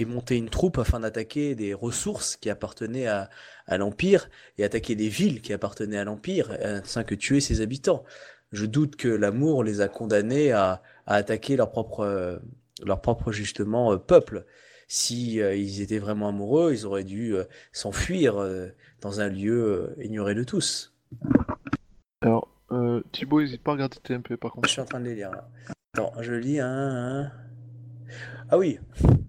monter 0.06 0.36
une 0.36 0.48
troupe 0.48 0.78
afin 0.78 1.00
d'attaquer 1.00 1.54
des 1.54 1.74
ressources 1.74 2.36
qui 2.36 2.50
appartenaient 2.50 3.08
à, 3.08 3.28
l'Empire 3.68 4.28
et 4.58 4.64
attaquer 4.64 4.94
des 4.94 5.08
villes 5.08 5.40
qui 5.40 5.52
appartenaient 5.52 5.98
à 5.98 6.04
l'Empire, 6.04 6.56
ainsi 6.62 7.04
que 7.04 7.16
tuer 7.16 7.40
ses 7.40 7.60
habitants. 7.60 8.04
Je 8.52 8.66
doute 8.66 8.96
que 8.96 9.08
l'amour 9.08 9.64
les 9.64 9.80
a 9.80 9.88
condamnés 9.88 10.52
à, 10.52 10.82
à 11.06 11.14
attaquer 11.16 11.56
leur 11.56 11.70
propre, 11.70 12.00
euh, 12.00 12.38
leur 12.84 13.00
propre 13.00 13.32
justement 13.32 13.92
euh, 13.92 13.96
peuple. 13.96 14.44
Si 14.88 15.40
euh, 15.40 15.54
ils 15.56 15.80
étaient 15.80 15.98
vraiment 15.98 16.28
amoureux, 16.28 16.72
ils 16.72 16.86
auraient 16.86 17.04
dû 17.04 17.34
euh, 17.34 17.44
s'enfuir 17.72 18.36
euh, 18.40 18.68
dans 19.00 19.20
un 19.20 19.28
lieu 19.28 19.94
euh, 19.98 20.02
ignoré 20.04 20.34
de 20.34 20.44
tous. 20.44 20.94
Alors, 22.20 22.48
euh, 22.70 23.02
Thibaut, 23.12 23.40
n'hésite 23.40 23.62
pas 23.62 23.72
à 23.72 23.74
regarder 23.74 23.96
TMP 24.02 24.36
par 24.36 24.50
Je 24.50 24.54
contre. 24.54 24.68
suis 24.68 24.80
en 24.80 24.84
train 24.84 25.00
de 25.00 25.06
les 25.06 25.14
lire 25.16 25.30
là. 25.32 25.48
Attends, 25.94 26.12
je 26.20 26.34
lis 26.34 26.60
un. 26.60 26.68
un. 27.24 27.32
Ah 28.48 28.58
oui. 28.58 28.78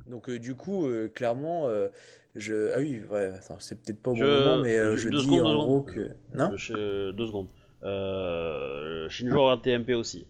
Donc 0.08 0.30
euh, 0.30 0.38
du 0.38 0.54
coup, 0.56 0.86
euh, 0.86 1.08
clairement, 1.14 1.68
euh, 1.68 1.88
je. 2.36 2.72
Ah 2.76 2.80
oui, 2.80 3.02
ouais. 3.12 3.32
C'est 3.60 3.82
peut-être 3.82 4.02
pas 4.02 4.12
au 4.12 4.14
bon 4.14 4.20
Je- 4.20 4.26
moment, 4.26 4.62
mais 4.64 4.78
euh, 4.78 4.96
je- 4.96 5.10
je 5.10 5.10
dis 5.10 5.24
secondes, 5.24 5.48
en 5.48 5.66
gros 5.66 5.82
que. 5.82 6.12
Non? 6.36 6.56
Chez- 6.58 6.74
Deux 7.14 7.26
secondes. 7.26 7.48
Euh, 7.88 9.08
Shinjo 9.10 9.42
regarde 9.42 9.64
TMP 9.64 9.94
aussi. 9.96 10.28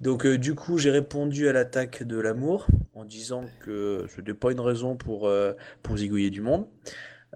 Donc 0.00 0.26
euh, 0.26 0.36
du 0.36 0.54
coup, 0.54 0.78
j'ai 0.78 0.90
répondu 0.90 1.48
à 1.48 1.52
l'attaque 1.52 2.02
de 2.02 2.18
l'amour 2.18 2.66
en 2.94 3.04
disant 3.04 3.44
que 3.60 4.06
ce 4.08 4.20
n'était 4.20 4.34
pas 4.34 4.50
une 4.52 4.60
raison 4.60 4.96
pour 4.96 5.28
euh, 5.28 5.52
pour 5.82 5.96
zigouiller 5.96 6.30
du 6.30 6.40
monde. 6.40 6.66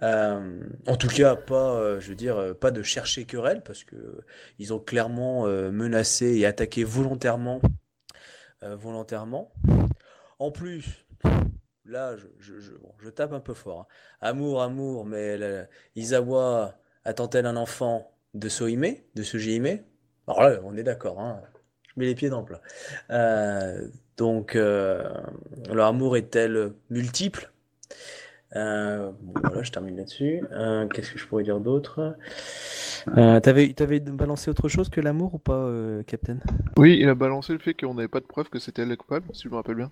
En 0.03 0.97
tout 0.99 1.09
cas, 1.09 1.37
pas, 1.37 1.99
je 2.01 2.09
veux 2.11 2.15
dire, 2.15 2.55
pas 2.61 2.71
de 2.71 2.83
chercher 2.83 3.25
querelle 3.25 3.63
parce 3.63 3.83
que 3.83 4.21
ils 4.59 4.75
ont 4.75 4.79
clairement 4.79 5.47
menacé 5.73 6.37
et 6.37 6.45
attaqué 6.45 6.85
volontairement, 6.85 7.63
volontairement. 8.61 9.55
En 10.39 10.51
plus, 10.51 11.07
là, 11.87 12.15
je, 12.19 12.27
je, 12.39 12.61
je, 12.61 12.73
je 12.99 13.09
tape 13.09 13.33
un 13.33 13.41
peu 13.41 13.55
fort. 13.55 13.81
hein. 13.81 13.87
Amour, 14.21 14.61
amour, 14.63 15.07
mais 15.07 15.39
Izawa 15.95 16.75
attend-elle 17.05 17.47
un 17.47 17.57
enfant? 17.57 18.16
De 18.37 18.49
Sohime, 18.49 18.95
de 19.15 19.23
Sujihime? 19.23 19.81
Alors 20.29 20.43
là, 20.43 20.61
on 20.65 20.77
est 20.77 20.83
d'accord, 20.83 21.21
hein. 21.21 21.41
Je 21.89 22.01
mets 22.01 22.07
les 22.07 22.15
pieds 22.15 22.29
dans 22.29 22.41
le 22.41 22.47
plat. 22.47 22.61
Euh, 23.11 23.89
donc, 24.17 24.55
euh, 24.55 25.09
leur 25.73 25.87
amour 25.87 26.17
est-elle 26.17 26.73
multiple? 26.91 27.51
Euh, 28.55 29.11
bon, 29.21 29.35
voilà, 29.47 29.63
je 29.63 29.73
termine 29.73 29.97
là-dessus. 29.97 30.43
Euh, 30.53 30.87
qu'est-ce 30.89 31.13
que 31.13 31.19
je 31.19 31.27
pourrais 31.27 31.45
dire 31.45 31.61
d'autre? 31.61 32.17
Euh, 33.17 33.41
t'avais, 33.41 34.01
balancé 34.01 34.51
autre 34.51 34.69
chose 34.69 34.89
que 34.89 35.01
l'amour 35.01 35.35
ou 35.35 35.39
pas, 35.39 35.71
Captain? 36.07 36.39
Oui, 36.77 36.99
il 37.01 37.09
a 37.09 37.15
balancé 37.15 37.53
le 37.53 37.59
fait 37.59 37.75
qu'on 37.75 37.95
n'avait 37.95 38.09
pas 38.09 38.21
de 38.21 38.27
preuve 38.27 38.51
que 38.51 38.59
c'était 38.59 38.83
elle 38.83 38.89
la 38.89 38.97
coupable, 38.97 39.27
si 39.33 39.45
je 39.45 39.49
me 39.49 39.55
rappelle 39.55 39.77
bien. 39.77 39.91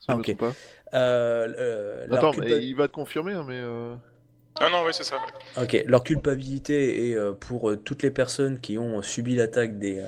Si 0.00 0.06
Ah, 0.08 0.16
me 0.16 0.20
ok. 0.20 0.36
pas. 0.36 0.52
Attends, 2.10 2.32
mais 2.38 2.64
il 2.64 2.74
va 2.74 2.88
te 2.88 2.92
confirmer, 2.92 3.34
hein, 3.34 3.44
mais. 3.46 3.62
Euh, 4.60 4.66
Ah 4.66 4.70
non, 4.70 4.84
oui, 4.84 4.92
c'est 4.94 5.04
ça. 5.04 5.16
Ok, 5.56 5.82
leur 5.86 6.04
culpabilité 6.04 7.10
est 7.10 7.14
euh, 7.16 7.32
pour 7.32 7.70
euh, 7.70 7.76
toutes 7.76 8.02
les 8.02 8.10
personnes 8.10 8.60
qui 8.60 8.78
ont 8.78 9.02
subi 9.02 9.34
l'attaque 9.36 9.78
des, 9.78 9.98
euh, 10.00 10.06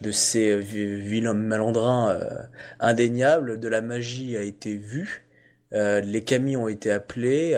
de 0.00 0.10
ces 0.10 0.50
euh, 0.50 0.56
vi- 0.60 1.00
vilains 1.00 1.34
malandrins 1.34 2.10
euh, 2.10 2.42
indéniables. 2.80 3.60
De 3.60 3.68
la 3.68 3.80
magie 3.82 4.36
a 4.36 4.42
été 4.42 4.76
vue. 4.76 5.26
Euh, 5.72 6.00
les 6.00 6.24
kami 6.24 6.56
ont 6.56 6.68
été 6.68 6.90
appelés. 6.90 7.54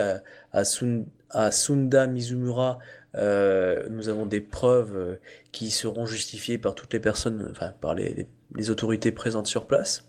À, 0.51 0.63
Sun- 0.63 1.05
à 1.31 1.51
Sunda 1.51 2.07
Mizumura, 2.07 2.79
euh, 3.15 3.87
nous 3.89 4.09
avons 4.09 4.25
des 4.25 4.41
preuves 4.41 4.95
euh, 4.95 5.15
qui 5.51 5.71
seront 5.71 6.05
justifiées 6.05 6.57
par 6.57 6.75
toutes 6.75 6.93
les 6.93 6.99
personnes, 6.99 7.47
enfin 7.51 7.73
par 7.81 7.93
les, 7.95 8.27
autorités 8.69 9.11
présentes 9.11 9.47
sur 9.47 9.67
place. 9.67 10.05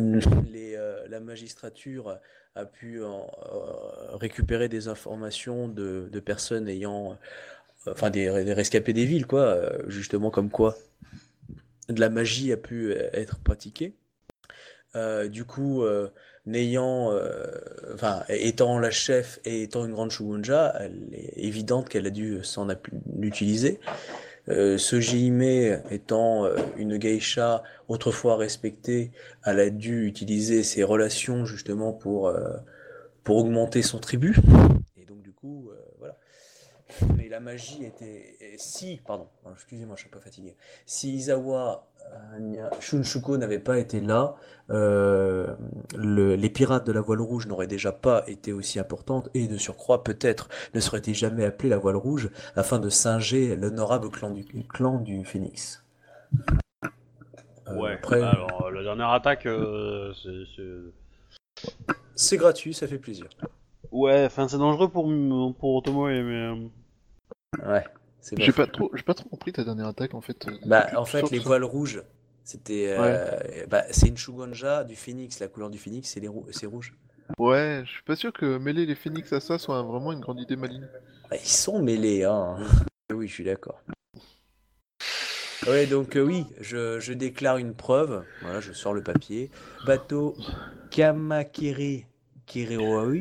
Euh, 0.00 1.06
la 1.08 1.20
magistrature 1.20 2.18
a 2.54 2.64
pu 2.64 3.02
euh, 3.02 3.08
récupérer 4.14 4.68
des 4.68 4.88
informations 4.88 5.68
de, 5.68 6.08
personnes 6.24 6.68
ayant, 6.68 7.12
euh, 7.86 7.92
enfin 7.92 8.10
des, 8.10 8.28
rescapés 8.30 8.92
des 8.92 9.04
villes, 9.04 9.26
quoi, 9.26 9.40
euh, 9.40 9.78
justement 9.88 10.30
comme 10.30 10.50
quoi 10.50 10.76
de 11.88 12.00
la 12.00 12.08
magie 12.08 12.52
a 12.52 12.56
pu 12.56 12.92
être 12.92 13.38
pratiquée. 13.40 13.94
Du 15.30 15.44
coup, 15.44 15.84
n'ayant, 16.46 17.12
enfin, 17.92 18.22
étant 18.28 18.78
la 18.78 18.90
chef 18.90 19.40
et 19.44 19.64
étant 19.64 19.84
une 19.84 19.92
grande 19.92 20.10
Shugunja, 20.10 20.74
elle 20.78 21.08
est 21.12 21.44
évidente 21.44 21.88
qu'elle 21.88 22.06
a 22.06 22.10
dû 22.10 22.42
s'en 22.44 22.68
l'utiliser. 23.18 23.80
Euh, 24.48 24.76
ce 24.76 24.98
Jihime 25.00 25.42
étant 25.90 26.44
euh, 26.44 26.56
une 26.76 26.96
geisha 26.96 27.62
autrefois 27.88 28.36
respectée, 28.36 29.12
elle 29.44 29.60
a 29.60 29.70
dû 29.70 30.06
utiliser 30.06 30.64
ses 30.64 30.82
relations 30.82 31.44
justement 31.46 31.92
pour, 31.92 32.28
euh, 32.28 32.56
pour 33.22 33.36
augmenter 33.36 33.82
son 33.82 34.00
tribut. 34.00 34.36
Et 34.96 35.04
donc 35.04 35.22
du 35.22 35.32
coup, 35.32 35.70
voilà. 35.98 36.16
Mais 37.16 37.28
la 37.28 37.40
magie 37.40 37.84
était... 37.84 38.36
Si, 38.58 39.00
pardon, 39.06 39.28
excusez-moi, 39.54 39.94
je 39.96 40.02
suis 40.02 40.10
un 40.10 40.12
peu 40.12 40.20
fatigué. 40.20 40.56
Si 40.86 41.16
Nya- 41.16 41.80
Shunshuko 42.80 43.36
n'avait 43.36 43.58
pas 43.58 43.78
été 43.78 44.00
là, 44.00 44.34
euh, 44.70 45.54
le- 45.96 46.34
les 46.34 46.48
pirates 46.50 46.86
de 46.86 46.92
la 46.92 47.00
voile 47.00 47.20
rouge 47.20 47.46
n'auraient 47.46 47.66
déjà 47.66 47.92
pas 47.92 48.24
été 48.26 48.52
aussi 48.52 48.78
importantes 48.78 49.28
et 49.34 49.48
de 49.48 49.58
surcroît 49.58 50.02
peut-être 50.02 50.48
ne 50.74 50.80
seraient-ils 50.80 51.14
jamais 51.14 51.44
appelés 51.44 51.68
la 51.68 51.76
voile 51.78 51.96
rouge 51.96 52.30
afin 52.56 52.78
de 52.78 52.88
singer 52.88 53.54
l'honorable 53.56 54.08
clan 54.10 54.30
du, 54.30 54.44
clan 54.66 54.98
du 54.98 55.24
Phénix. 55.24 55.84
Euh, 57.68 57.76
ouais. 57.76 57.94
après, 57.94 58.22
Alors, 58.22 58.66
euh, 58.66 58.70
la 58.70 58.82
dernière 58.82 59.10
attaque, 59.10 59.46
euh, 59.46 60.12
c'est- 62.16 62.36
gratuit, 62.36 62.72
ça 62.74 62.86
fait 62.86 62.98
plaisir. 62.98 63.26
Ouais, 63.90 64.24
enfin, 64.24 64.48
c'est 64.48 64.58
dangereux 64.58 64.88
pour, 64.88 65.04
pour 65.58 65.76
Otomoe, 65.76 66.08
mais. 66.22 66.46
euh, 66.46 66.56
Ouais, 67.66 67.84
J'ai 68.36 68.52
pas 68.52 68.66
trop, 68.66 68.90
j'ai 68.94 69.02
pas 69.04 69.14
trop 69.14 69.28
compris 69.30 69.52
ta 69.52 69.64
dernière 69.64 69.86
attaque 69.86 70.14
en 70.14 70.20
fait. 70.20 70.46
euh, 70.48 70.58
Bah, 70.64 70.90
en 70.96 71.04
fait, 71.04 71.30
les 71.30 71.38
voiles 71.38 71.64
rouges, 71.64 72.02
c'était, 72.44 72.86
euh, 72.88 73.66
bah, 73.68 73.84
c'est 73.90 74.08
une 74.08 74.16
Shugonja 74.16 74.84
du 74.84 74.96
phénix. 74.96 75.38
La 75.40 75.48
couleur 75.48 75.70
du 75.70 75.78
phénix, 75.78 76.08
c'est 76.08 76.20
les 76.20 76.28
rou- 76.28 76.46
c'est 76.50 76.66
rouge. 76.66 76.94
Ouais, 77.38 77.82
je 77.84 77.90
suis 77.90 78.02
pas 78.04 78.16
sûr 78.16 78.32
que 78.32 78.56
mêler 78.56 78.86
les 78.86 78.94
phénix 78.94 79.34
à 79.34 79.40
ça 79.40 79.58
soit 79.58 79.82
vraiment 79.82 80.12
une 80.12 80.20
grande 80.20 80.40
idée 80.40 80.56
maligne. 80.56 80.88
Bah, 81.30 81.36
ils 81.36 81.48
sont 81.48 81.82
mêlés, 81.82 82.24
hein. 82.24 82.56
Oui, 83.12 83.28
je 83.28 83.34
suis 83.34 83.44
d'accord. 83.44 83.82
Ouais, 85.66 85.86
donc 85.86 86.16
euh, 86.16 86.22
oui, 86.22 86.48
je, 86.60 86.98
je 87.00 87.12
déclare 87.12 87.56
une 87.58 87.74
preuve. 87.74 88.24
Voilà, 88.40 88.60
je 88.60 88.72
sors 88.72 88.94
le 88.94 89.02
papier. 89.02 89.50
Bateau 89.82 90.36
Kamakiri 90.90 92.06
Kirioi 92.46 93.12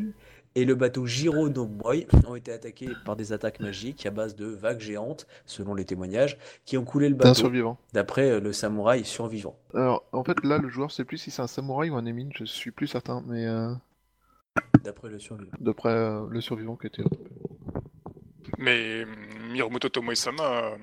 et 0.56 0.66
le 0.66 0.76
bateau 0.76 1.06
Jiro 1.06 1.50
no 1.50 1.66
Boy 1.66 2.08
ont 2.28 2.36
été 2.36 2.52
attaqués 2.52 2.90
par 3.06 3.16
des 3.16 3.32
attaques 3.34 3.60
magiques 3.60 4.06
à 4.06 4.12
base 4.12 4.36
de 4.36 4.46
vagues 4.46 4.80
géantes, 4.82 5.28
selon 5.46 5.74
les 5.74 5.86
témoignages, 5.86 6.38
qui 6.66 6.78
ont 6.78 6.84
coulé 6.86 7.08
le 7.10 7.16
bateau, 7.16 7.34
survivant. 7.34 7.78
d'après 7.94 8.30
euh, 8.30 8.40
le 8.40 8.52
samouraï 8.54 9.06
survivant. 9.06 9.58
Alors, 9.74 10.04
en 10.12 10.24
fait, 10.24 10.44
là, 10.44 10.58
le 10.58 10.70
joueur 10.70 10.92
sait 10.92 11.06
plus 11.06 11.18
si 11.18 11.32
c'est 11.32 11.42
un 11.42 11.48
samouraï 11.48 11.90
ou 11.90 11.96
un 11.96 12.06
émine, 12.06 12.32
je 12.36 12.44
suis 12.46 12.72
plus 12.72 12.88
certain, 12.88 13.24
mais 13.28 13.46
euh, 13.46 13.74
D'après 14.84 15.10
le 15.10 15.20
survivant. 15.20 15.52
d'après 15.60 15.90
euh, 15.90 16.26
le 16.30 16.42
survivant 16.42 16.76
qui 16.76 16.88
était. 16.88 17.04
Mais 18.58 19.04
hum, 19.04 19.52
Miromoto 19.54 19.90
Tomoe-sama, 19.90 20.74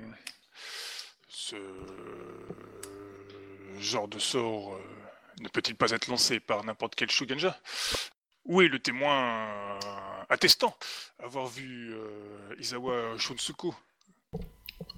ce 1.28 1.56
genre 3.78 4.08
de 4.08 4.18
sort 4.18 4.74
euh, 4.74 4.78
ne 5.42 5.48
peut-il 5.48 5.76
pas 5.76 5.90
être 5.90 6.08
lancé 6.08 6.40
par 6.40 6.64
n'importe 6.64 6.94
quel 6.96 7.10
Shugenja? 7.10 7.56
Où 8.48 8.62
est 8.62 8.68
le 8.68 8.78
témoin 8.78 9.46
euh, 9.46 9.78
attestant 10.30 10.74
avoir 11.22 11.46
vu 11.46 11.92
euh, 11.92 12.54
Izawa 12.58 13.16
Shunsuko 13.18 13.74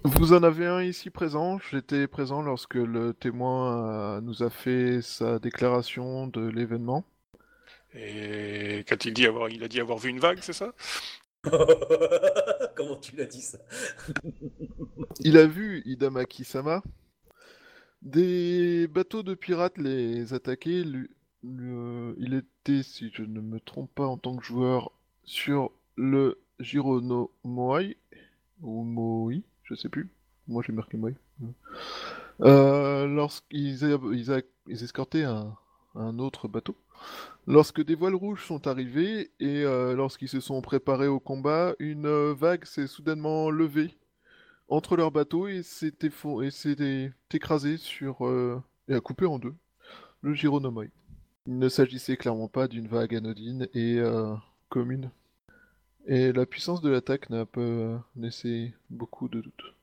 Vous 0.05 0.33
en 0.33 0.43
avez 0.45 0.67
un 0.67 0.83
ici 0.83 1.11
présent? 1.11 1.59
J'étais 1.71 2.07
présent 2.07 2.43
lorsque 2.43 2.77
le 2.77 3.13
témoin 3.13 4.17
euh, 4.17 4.21
nous 4.21 4.43
a 4.45 4.51
fait 4.51 5.03
sa 5.03 5.39
déclaration 5.41 6.29
de 6.29 6.47
l'événement. 6.47 7.05
Et 7.93 8.85
qu'a-t-il 8.87 9.15
dit 9.15 9.27
avoir 9.27 9.49
Il 9.49 9.65
a 9.65 9.69
dit 9.69 9.81
avoir 9.81 9.99
vu 9.99 10.11
une 10.11 10.21
vague, 10.21 10.39
c'est 10.43 10.53
ça? 10.53 10.73
Comment 12.77 12.97
tu 12.97 13.17
l'as 13.17 13.25
dit 13.25 13.43
ça? 13.43 13.59
Il 15.21 15.37
a 15.37 15.47
vu 15.47 15.83
Hidamaki-sama. 15.87 16.83
Des 18.03 18.87
bateaux 18.87 19.25
de 19.25 19.35
pirates 19.35 19.77
les 19.77 20.33
attaquaient. 20.35 20.85
Lui- 20.85 21.11
euh, 21.45 22.15
il 22.19 22.35
était, 22.35 22.83
si 22.83 23.11
je 23.13 23.23
ne 23.23 23.41
me 23.41 23.61
trompe 23.61 23.91
pas, 23.95 24.07
en 24.07 24.19
tant 24.19 24.37
que 24.37 24.45
joueur 24.45 24.93
sur 25.25 25.71
le 25.97 26.39
Girono 26.59 27.31
Moai. 27.45 27.97
Ou 28.63 28.85
Moi, 28.85 29.33
je 29.65 29.75
sais 29.75 29.89
plus. 29.89 30.11
Moi 30.49 30.63
j'ai 30.67 30.73
marqué 30.73 30.97
Moai. 30.97 31.15
Euh, 32.43 33.07
Lorsqu'ils 33.07 33.85
escortaient 34.69 35.25
un, 35.25 36.19
autre 36.19 36.49
bateau. 36.49 36.77
Lorsque 37.47 37.83
des 37.83 37.95
voiles 37.95 38.15
rouges 38.15 38.45
sont 38.45 38.67
arrivés 38.67 39.31
et 39.41 39.65
euh, 39.65 39.95
lorsqu'ils 39.95 40.29
se 40.29 40.41
sont 40.41 40.61
préparés 40.61 41.09
au 41.09 41.21
combat, 41.21 41.75
une 41.79 42.07
euh, 42.07 42.35
vague 42.35 42.65
s'est 42.65 42.87
soudainement 42.87 43.51
levée 43.51 43.97
entre 44.69 44.97
leurs 44.97 45.11
bateaux 45.11 45.49
et 45.49 45.63
s'est 45.63 45.95
écrasée 47.33 47.77
sur 47.77 48.29
et 48.89 48.95
a 48.95 49.01
coupé 49.01 49.27
en 49.27 49.39
deux 49.39 49.55
le 50.23 50.35
Gironomoi. 50.35 50.85
Il 51.47 51.59
ne 51.59 51.69
s'agissait 51.69 52.17
clairement 52.17 52.49
pas 52.49 52.69
d'une 52.69 52.87
vague 52.87 53.15
anodine 53.15 53.69
et 53.75 53.99
euh, 53.99 54.35
commune. 54.69 55.11
Et 56.07 56.33
la 56.33 56.47
puissance 56.47 56.81
de 56.81 56.91
l'attaque 56.91 57.31
n'a 57.31 57.47
pas 57.47 57.61
euh, 57.61 57.99
laissé 58.17 58.75
beaucoup 58.91 59.29
de 59.29 59.41
doutes. 59.41 59.75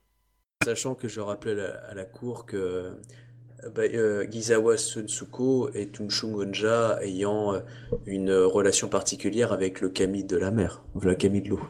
Sachant 0.64 0.94
que 0.94 1.08
je 1.08 1.20
rappelais 1.20 1.60
à 1.88 1.94
la, 1.94 2.04
cour 2.04 2.46
que 2.46 2.56
euh, 2.56 3.70
bah, 3.74 3.82
euh, 3.82 4.26
Gizawa 4.30 4.76
Sunsuko 4.76 5.70
est 5.70 5.98
une 5.98 6.10
Shungonja 6.10 6.98
ayant 7.02 7.54
euh, 7.54 7.60
une 8.06 8.32
relation 8.32 8.88
particulière 8.88 9.52
avec 9.52 9.80
le 9.80 9.88
kami 9.88 10.24
de 10.24 10.36
la 10.36 10.50
mer, 10.50 10.84
ou 10.94 11.00
la 11.00 11.14
kami 11.14 11.42
de 11.42 11.50
l'eau. 11.50 11.60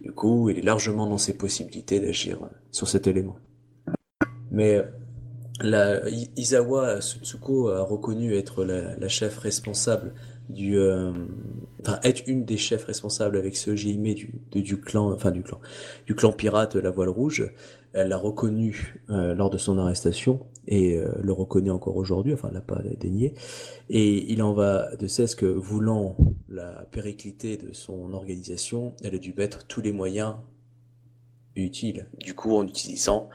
Du 0.00 0.12
coup, 0.12 0.48
il 0.50 0.58
est 0.58 0.62
largement 0.62 1.06
dans 1.06 1.18
ses 1.18 1.36
possibilités 1.36 2.00
d'agir 2.00 2.42
euh, 2.42 2.48
sur 2.70 2.88
cet 2.88 3.06
élément. 3.06 3.36
Mais 4.50 4.76
euh, 4.76 4.84
la, 5.60 6.00
Izawa 6.36 7.00
Sunsuko 7.00 7.68
a 7.68 7.82
reconnu 7.82 8.34
être 8.34 8.64
la, 8.64 8.96
la 8.96 9.08
chef 9.08 9.38
responsable 9.38 10.14
du, 10.48 10.78
euh, 10.78 11.12
enfin 11.80 11.98
être 12.02 12.22
une 12.26 12.44
des 12.44 12.56
chefs 12.56 12.84
responsables 12.84 13.36
avec 13.36 13.56
ce 13.56 13.76
Jime 13.76 14.14
du, 14.14 14.32
du 14.52 14.80
clan, 14.80 15.12
enfin 15.12 15.30
du 15.30 15.42
clan, 15.42 15.60
du 16.06 16.14
clan 16.14 16.32
pirate 16.32 16.76
La 16.76 16.90
Voile 16.90 17.10
Rouge. 17.10 17.50
Elle 17.94 18.08
l'a 18.08 18.18
reconnu 18.18 19.02
euh, 19.08 19.34
lors 19.34 19.48
de 19.48 19.56
son 19.56 19.78
arrestation 19.78 20.40
et 20.66 20.98
euh, 20.98 21.10
le 21.22 21.32
reconnaît 21.32 21.70
encore 21.70 21.96
aujourd'hui, 21.96 22.34
enfin, 22.34 22.48
elle 22.48 22.54
l'a 22.54 22.60
pas 22.60 22.82
dénié. 23.00 23.34
Et 23.88 24.30
il 24.30 24.42
en 24.42 24.52
va 24.52 24.94
de 24.96 25.06
cesse 25.06 25.34
que, 25.34 25.46
voulant 25.46 26.16
la 26.50 26.86
périclité 26.90 27.56
de 27.56 27.72
son 27.72 28.12
organisation, 28.12 28.94
elle 29.02 29.14
a 29.14 29.18
dû 29.18 29.32
mettre 29.34 29.66
tous 29.66 29.80
les 29.80 29.92
moyens 29.92 30.34
utiles. 31.64 32.08
Du 32.18 32.34
coup, 32.34 32.56
en 32.56 32.66
utilisant 32.66 33.28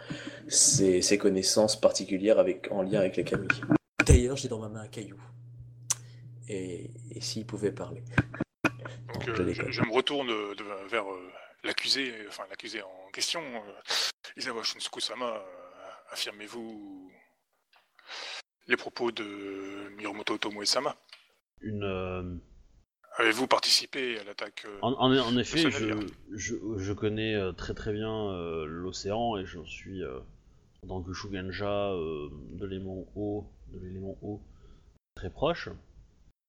ses, 0.47 1.01
ses 1.01 1.17
connaissances 1.17 1.79
particulières 1.79 2.39
avec, 2.39 2.71
en 2.71 2.81
lien 2.81 2.99
avec 2.99 3.15
les 3.17 3.23
Kami. 3.23 3.47
D'ailleurs, 4.05 4.37
j'ai 4.37 4.47
dans 4.47 4.59
ma 4.59 4.69
main 4.69 4.81
un 4.81 4.87
caillou. 4.87 5.21
Et, 6.49 6.91
et 7.11 7.21
s'il 7.21 7.45
pouvait 7.45 7.71
parler. 7.71 8.03
Donc, 9.13 9.27
euh, 9.29 9.53
je, 9.69 9.81
me 9.81 9.93
retourne 9.93 10.29
euh, 10.29 10.55
de- 10.55 10.89
vers 10.89 11.09
euh, 11.11 11.31
l'accusé, 11.63 12.13
enfin 12.27 12.43
l'accusé 12.49 12.81
en 12.81 13.11
question. 13.13 13.41
euh, 13.41 13.79
Izawa 14.37 14.63
Shunsuko-sama, 14.63 15.35
euh, 15.37 15.39
affirmez-vous 16.11 17.11
les 18.67 18.75
propos 18.77 19.11
de 19.11 19.89
Miromoto 19.97 20.37
Tomoe-sama? 20.37 20.95
Une, 21.61 21.83
euh, 21.83 22.35
Avez-vous 23.17 23.47
participé 23.47 24.19
à 24.19 24.23
l'attaque 24.23 24.63
euh, 24.65 24.79
en, 24.81 24.93
en- 24.93 25.17
en 25.19 25.37
effet, 25.37 25.69
je, 25.69 25.93
je, 26.33 26.55
je 26.77 26.93
connais 26.93 27.35
euh, 27.35 27.51
très 27.51 27.73
très 27.73 27.93
bien 27.93 28.29
euh, 28.31 28.65
l'océan 28.65 29.37
et 29.37 29.45
je 29.45 29.63
suis 29.65 30.03
euh, 30.03 30.19
en 30.83 30.87
tant 30.87 31.01
que 31.03 31.13
Shugenja 31.13 31.91
euh, 31.91 32.29
de 32.53 32.65
l'élément 32.65 33.05
eau, 33.15 33.45
de 33.71 33.79
l'élément 33.79 34.17
eau 34.23 34.41
très 35.15 35.29
proche. 35.29 35.69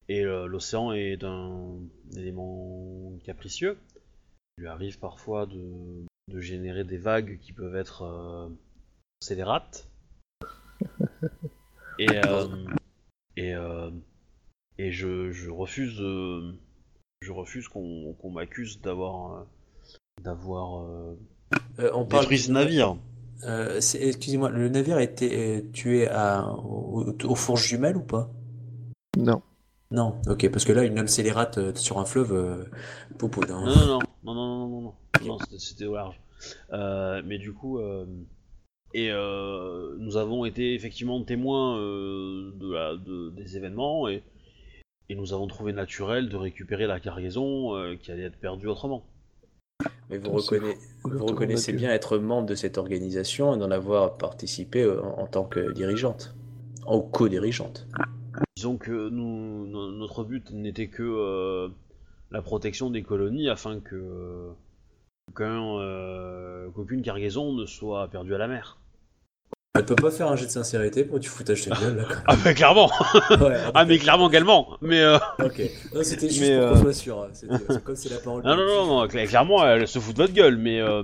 Et 0.08 0.24
euh, 0.24 0.46
l'océan 0.46 0.92
est 0.92 1.22
un 1.24 1.76
élément 2.16 3.12
capricieux. 3.24 3.78
Il 4.56 4.62
lui 4.62 4.68
arrive 4.68 4.98
parfois 4.98 5.46
de, 5.46 6.04
de 6.28 6.40
générer 6.40 6.84
des 6.84 6.98
vagues 6.98 7.38
qui 7.40 7.52
peuvent 7.52 7.76
être 7.76 8.02
euh, 8.02 8.48
scélérates. 9.20 9.88
Et, 11.98 12.08
euh, 12.26 12.48
et, 13.36 13.54
euh, 13.54 13.88
et 14.78 14.90
je, 14.90 15.30
je 15.30 15.50
refuse, 15.50 16.00
euh, 16.00 16.52
je 17.20 17.32
refuse 17.32 17.68
qu'on 17.68 18.14
qu 18.20 18.28
m'accuse 18.28 18.80
d'avoir, 18.80 19.32
euh, 19.32 19.44
d'avoir 20.22 20.82
euh, 20.82 21.16
euh, 21.78 22.04
détruit 22.04 22.38
ce 22.38 22.50
navire. 22.50 22.96
Excusez-moi, 23.42 24.50
le 24.50 24.68
navire 24.68 24.98
était 24.98 25.64
tué 25.72 26.08
à, 26.08 26.48
aux 26.48 27.04
au 27.24 27.34
fourches 27.34 27.68
jumelles 27.68 27.96
ou 27.96 28.02
pas? 28.02 28.30
Non. 29.16 29.42
Non, 29.90 30.16
ok, 30.26 30.50
parce 30.50 30.64
que 30.64 30.72
là, 30.72 30.82
une 30.82 30.96
lame 30.96 31.06
scélérate 31.06 31.76
sur 31.76 31.98
un 31.98 32.04
fleuve, 32.04 32.68
popo. 33.16 33.44
Non, 33.46 33.64
non, 33.64 33.86
non, 33.86 34.00
non, 34.24 34.34
non, 34.34 34.68
non, 34.68 34.94
non, 35.24 35.38
c'était 35.56 35.84
au 35.84 35.94
large. 35.94 36.20
mais 37.24 37.38
du 37.38 37.52
coup, 37.52 37.78
et 38.92 39.10
nous 39.12 40.16
avons 40.16 40.44
été 40.46 40.74
effectivement 40.74 41.22
témoins 41.22 41.76
de 41.78 42.72
la, 42.72 42.96
de, 42.96 43.30
des 43.30 43.56
événements 43.56 44.08
et 44.08 44.24
et 45.08 45.14
nous 45.14 45.32
avons 45.32 45.46
trouvé 45.46 45.72
naturel 45.72 46.28
de 46.28 46.36
récupérer 46.36 46.86
la 46.86 47.00
cargaison 47.00 47.76
euh, 47.76 47.96
qui 47.96 48.10
allait 48.10 48.22
être 48.24 48.38
perdue 48.38 48.66
autrement. 48.68 49.04
Mais 50.08 50.18
vous, 50.18 50.30
Retour 51.04 51.28
reconnaissez 51.30 51.72
bien 51.72 51.90
être 51.90 52.18
membre 52.18 52.46
de 52.48 52.54
cette 52.54 52.78
organisation 52.78 53.54
et 53.54 53.58
d'en 53.58 53.70
avoir 53.70 54.16
participé 54.16 54.82
euh, 54.82 55.02
en, 55.02 55.22
en 55.22 55.26
tant 55.26 55.44
que 55.44 55.72
dirigeante, 55.72 56.34
ou 56.88 57.00
co-dirigeante. 57.00 57.86
Disons 58.56 58.76
que 58.76 59.08
nous, 59.10 59.66
no- 59.66 59.92
notre 59.92 60.24
but 60.24 60.50
n'était 60.52 60.88
que 60.88 61.02
euh, 61.02 61.68
la 62.30 62.40
protection 62.42 62.90
des 62.90 63.02
colonies 63.02 63.48
afin 63.48 63.80
que 63.80 64.52
euh, 65.40 66.68
qu'aucune 66.74 67.02
cargaison 67.02 67.52
ne 67.52 67.66
soit 67.66 68.08
perdue 68.08 68.34
à 68.34 68.38
la 68.38 68.48
mer. 68.48 68.78
Elle 69.76 69.86
peut 69.86 69.96
pas 69.96 70.12
faire 70.12 70.28
un 70.28 70.36
jet 70.36 70.46
de 70.46 70.50
sincérité 70.52 71.02
pour 71.02 71.18
du 71.18 71.26
foutage 71.28 71.64
de 71.66 71.70
gueule, 71.74 71.96
là, 71.96 72.04
Ah 72.28 72.36
mais 72.44 72.54
clairement. 72.54 72.88
Ouais, 73.40 73.56
Ah 73.74 73.84
mais 73.84 73.98
clairement 73.98 74.28
également 74.30 74.78
Mais 74.80 75.00
euh, 75.00 75.18
ok. 75.42 75.62
Non, 75.92 76.04
c'était 76.04 76.28
juste 76.28 76.42
Mais, 76.42 76.54
pour 76.56 76.64
euh, 76.68 76.74
qu'on 76.74 76.80
soit 76.82 76.92
sûr. 76.92 77.18
hein. 77.20 77.28
C'était- 77.32 77.80
comme 77.84 77.96
c'est 77.96 78.08
la 78.10 78.18
parole 78.18 78.44
Non, 78.44 78.56
non, 78.56 78.64
non, 78.66 78.86
non, 78.86 79.06
cla- 79.06 79.26
clairement, 79.26 79.66
elle 79.66 79.88
se 79.88 79.98
fout 79.98 80.14
de 80.14 80.22
votre 80.22 80.32
gueule, 80.32 80.58
mais, 80.58 80.80
euh, 80.80 81.02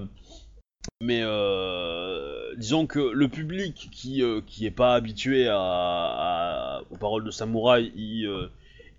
mais 1.00 1.20
euh, 1.24 2.54
disons 2.58 2.86
que 2.86 3.00
le 3.00 3.26
public 3.26 3.88
qui, 3.90 4.22
qui 4.46 4.66
est 4.66 4.70
pas 4.70 4.94
habitué 4.94 5.48
à, 5.48 5.56
à- 5.58 6.80
aux 6.92 6.96
paroles 6.96 7.24
de 7.24 7.32
samouraï, 7.32 7.90
il, 7.96 8.30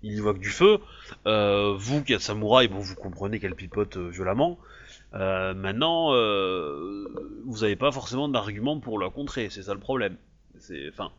il 0.02 0.12
y 0.12 0.20
voit 0.20 0.34
que 0.34 0.38
du 0.40 0.50
feu. 0.50 0.80
Vous 1.24 2.04
qui 2.04 2.12
êtes 2.12 2.20
samouraï, 2.20 2.68
bon, 2.68 2.78
vous 2.80 2.94
comprenez 2.94 3.38
qu'elle 3.40 3.54
pipote 3.54 3.96
violemment. 3.96 4.58
Euh, 5.14 5.52
maintenant, 5.54 6.14
euh, 6.14 7.06
vous 7.44 7.58
n'avez 7.60 7.76
pas 7.76 7.92
forcément 7.92 8.28
d'argument 8.28 8.80
pour 8.80 8.98
la 8.98 9.10
contrer, 9.10 9.48
c'est 9.50 9.62
ça 9.62 9.74
le 9.74 9.80
problème. 9.80 10.16
C'est, 10.58 10.88
enfin, 10.88 11.10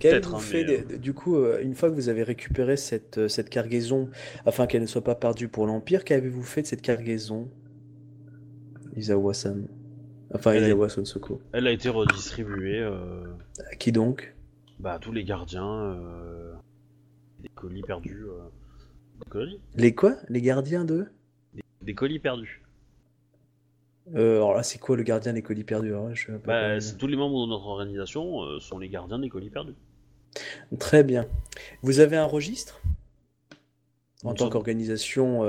Qu'avez-vous 0.00 0.34
hein, 0.34 0.38
fait 0.40 0.64
mais, 0.64 0.78
des- 0.82 0.98
du 0.98 1.14
coup, 1.14 1.36
euh, 1.36 1.60
une 1.62 1.74
fois 1.76 1.88
que 1.90 1.94
vous 1.94 2.08
avez 2.08 2.24
récupéré 2.24 2.76
cette, 2.76 3.18
euh, 3.18 3.28
cette 3.28 3.50
cargaison, 3.50 4.10
afin 4.46 4.66
qu'elle 4.66 4.82
ne 4.82 4.86
soit 4.86 5.04
pas 5.04 5.14
perdue 5.14 5.46
pour 5.46 5.66
l'Empire, 5.66 6.04
qu'avez-vous 6.04 6.42
fait 6.42 6.62
de 6.62 6.66
cette 6.66 6.82
cargaison 6.82 7.48
Izawa-san. 8.96 9.66
Enfin, 10.34 10.52
Elle 10.52 10.64
a- 10.64 10.66
Izawa 10.68 10.88
Sonsuko. 10.88 11.40
elle 11.52 11.66
a 11.66 11.70
été 11.72 11.88
redistribuée. 11.88 12.80
euh, 12.80 13.24
À 13.70 13.76
Qui 13.76 13.92
donc? 13.92 14.34
bah, 14.80 14.94
à 14.94 14.98
tous 14.98 15.12
les 15.12 15.22
gardiens 15.24 15.72
euh, 15.84 16.52
des 17.40 17.48
colis 17.50 17.82
perdus. 17.82 18.24
euh, 18.26 18.40
des 19.24 19.30
colis 19.30 19.60
Les 19.76 19.94
quoi? 19.94 20.16
Les 20.28 20.40
gardiens 20.42 20.84
de 20.84 21.06
Des 21.82 21.94
colis 21.94 22.18
perdus. 22.18 22.60
Euh, 24.14 24.36
Alors 24.36 24.54
là, 24.54 24.62
c'est 24.62 24.78
quoi 24.78 24.96
le 24.96 25.02
gardien 25.02 25.32
des 25.32 25.42
colis 25.42 25.64
perdus 25.64 25.92
je 26.12 26.32
peu 26.32 26.38
Bah, 26.46 26.78
tous 26.98 27.06
les 27.06 27.16
membres 27.16 27.44
de 27.46 27.50
notre 27.50 27.66
organisation 27.66 28.42
euh, 28.42 28.60
sont 28.60 28.78
les 28.78 28.88
gardiens 28.88 29.18
des 29.18 29.28
colis 29.28 29.50
perdus. 29.50 29.74
Très 30.78 31.04
bien. 31.04 31.26
Vous 31.82 32.00
avez 32.00 32.16
un 32.16 32.26
registre? 32.26 32.80
En 34.24 34.30
Nous 34.30 34.36
tant 34.36 34.44
sommes- 34.44 34.52
qu'organisation 34.52 35.44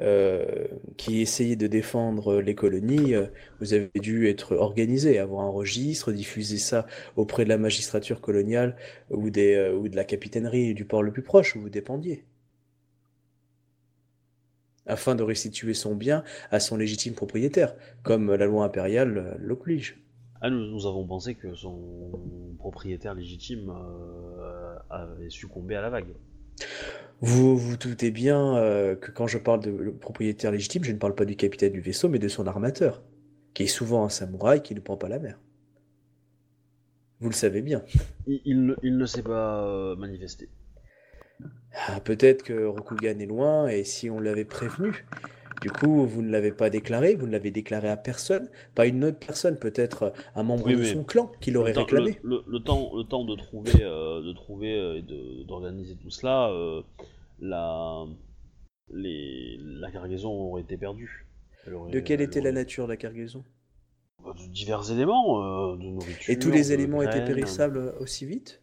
euh, 0.00 0.66
qui 0.96 1.20
essayait 1.20 1.56
de 1.56 1.66
défendre 1.66 2.40
les 2.40 2.54
colonies, 2.54 3.12
vous 3.60 3.74
avez 3.74 3.90
dû 3.96 4.28
être 4.28 4.56
organisé, 4.56 5.18
avoir 5.18 5.44
un 5.44 5.50
registre, 5.50 6.12
diffuser 6.12 6.56
ça 6.56 6.86
auprès 7.16 7.44
de 7.44 7.50
la 7.50 7.58
magistrature 7.58 8.22
coloniale 8.22 8.76
ou, 9.10 9.28
des, 9.28 9.70
ou 9.76 9.88
de 9.90 9.96
la 9.96 10.04
capitainerie 10.04 10.72
du 10.72 10.86
port 10.86 11.02
le 11.02 11.12
plus 11.12 11.22
proche 11.22 11.54
où 11.54 11.60
vous 11.60 11.68
dépendiez. 11.68 12.24
Afin 14.88 15.14
de 15.14 15.22
restituer 15.22 15.74
son 15.74 15.94
bien 15.94 16.24
à 16.50 16.58
son 16.60 16.76
légitime 16.76 17.14
propriétaire, 17.14 17.74
comme 18.02 18.34
la 18.34 18.46
loi 18.46 18.64
impériale 18.64 19.36
l'oblige. 19.38 20.02
Ah, 20.40 20.50
nous, 20.50 20.66
nous 20.66 20.86
avons 20.86 21.06
pensé 21.06 21.34
que 21.34 21.54
son 21.54 22.56
propriétaire 22.58 23.14
légitime 23.14 23.70
euh, 23.70 24.76
avait 24.90 25.30
succombé 25.30 25.76
à 25.76 25.82
la 25.82 25.90
vague. 25.90 26.14
Vous 27.20 27.56
vous 27.56 27.76
doutez 27.76 28.10
bien 28.10 28.56
euh, 28.56 28.94
que 28.94 29.10
quand 29.10 29.26
je 29.26 29.38
parle 29.38 29.60
de 29.60 29.90
propriétaire 29.90 30.52
légitime, 30.52 30.84
je 30.84 30.92
ne 30.92 30.98
parle 30.98 31.14
pas 31.14 31.24
du 31.24 31.36
capitaine 31.36 31.72
du 31.72 31.80
vaisseau, 31.80 32.08
mais 32.08 32.18
de 32.20 32.28
son 32.28 32.46
armateur, 32.46 33.02
qui 33.54 33.64
est 33.64 33.66
souvent 33.66 34.04
un 34.04 34.08
samouraï 34.08 34.62
qui 34.62 34.74
ne 34.74 34.80
prend 34.80 34.96
pas 34.96 35.08
la 35.08 35.18
mer. 35.18 35.38
Vous 37.20 37.28
le 37.28 37.34
savez 37.34 37.62
bien. 37.62 37.82
Il, 38.26 38.40
il 38.44 38.66
ne- 38.66 38.76
il 38.82 38.96
ne 38.96 39.06
s'est 39.06 39.22
pas 39.24 39.64
euh, 39.66 39.96
manifesté. 39.96 40.48
Ah, 41.86 42.00
Peut-être 42.00 42.42
que 42.42 42.64
Rokugan 42.66 43.18
est 43.20 43.26
loin, 43.26 43.68
et 43.68 43.84
si 43.84 44.10
on 44.10 44.20
l'avait 44.20 44.44
prévenu, 44.44 45.04
du 45.62 45.70
coup, 45.70 46.06
vous 46.06 46.22
ne 46.22 46.30
l'avez 46.30 46.52
pas 46.52 46.70
déclaré, 46.70 47.14
vous 47.14 47.26
ne 47.26 47.32
l'avez 47.32 47.50
déclaré 47.50 47.88
à 47.88 47.96
personne, 47.96 48.48
pas 48.74 48.86
une 48.86 49.04
autre 49.04 49.18
personne, 49.18 49.56
peut-être 49.58 50.12
un 50.34 50.42
membre 50.42 50.66
Oui, 50.66 50.76
de 50.76 50.82
son 50.84 51.04
clan 51.04 51.30
qui 51.40 51.50
l'aurait 51.50 51.72
réclamé. 51.72 52.18
le- 52.22 52.36
le- 52.36 52.44
le 52.46 52.58
temps, 52.60 52.90
le 52.96 53.04
temps 53.04 53.24
de 53.24 53.34
trouver, 53.36 53.72
euh, 53.82 54.22
de 54.22 54.32
trouver 54.32 54.74
euh, 54.74 54.98
et 54.98 55.44
d'organiser 55.44 55.96
tout 55.96 56.10
cela, 56.10 56.50
euh, 56.50 56.82
la, 57.40 58.04
les, 58.92 59.56
la 59.60 59.90
cargaison 59.90 60.30
aurait 60.30 60.62
été 60.62 60.76
perdue. 60.76 61.26
Aurait- 61.72 61.92
De 61.92 62.00
quelle 62.00 62.20
elle 62.20 62.28
était 62.28 62.40
la 62.40 62.52
nature 62.52 62.84
de 62.86 62.92
la 62.92 62.96
cargaison? 62.96 63.44
Bah, 64.24 64.32
De 64.32 64.46
divers 64.46 64.92
éléments, 64.92 65.42
euh, 65.42 65.76
de 65.76 65.82
nourriture. 65.82 66.32
Et 66.32 66.38
tous 66.38 66.50
les 66.52 66.72
éléments 66.72 67.02
étaient 67.02 67.20
périssables 67.20 67.94
aussi 67.98 68.26
vite? 68.26 68.60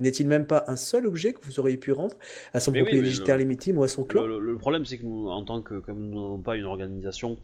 N'est-il 0.00 0.26
même 0.26 0.46
pas 0.46 0.64
un 0.66 0.74
seul 0.74 1.06
objet 1.06 1.32
que 1.34 1.40
vous 1.44 1.60
auriez 1.60 1.76
pu 1.76 1.92
rendre 1.92 2.16
à 2.52 2.58
son 2.58 2.72
oui, 2.72 2.80
propriétaire 2.80 3.38
légitime 3.38 3.78
ou 3.78 3.84
à 3.84 3.88
son 3.88 4.02
clan? 4.02 4.22
Le, 4.22 4.40
le- 4.40 4.52
le 4.52 4.58
problème, 4.58 4.84
c'est 4.84 4.98
que 4.98 5.04
nous, 5.04 5.28
en 5.28 5.44
tant 5.44 5.62
que, 5.62 5.78
comme 5.78 6.10
nous 6.10 6.20
n'avons 6.20 6.40
pas 6.40 6.56
une 6.56 6.64
organisation 6.64 7.38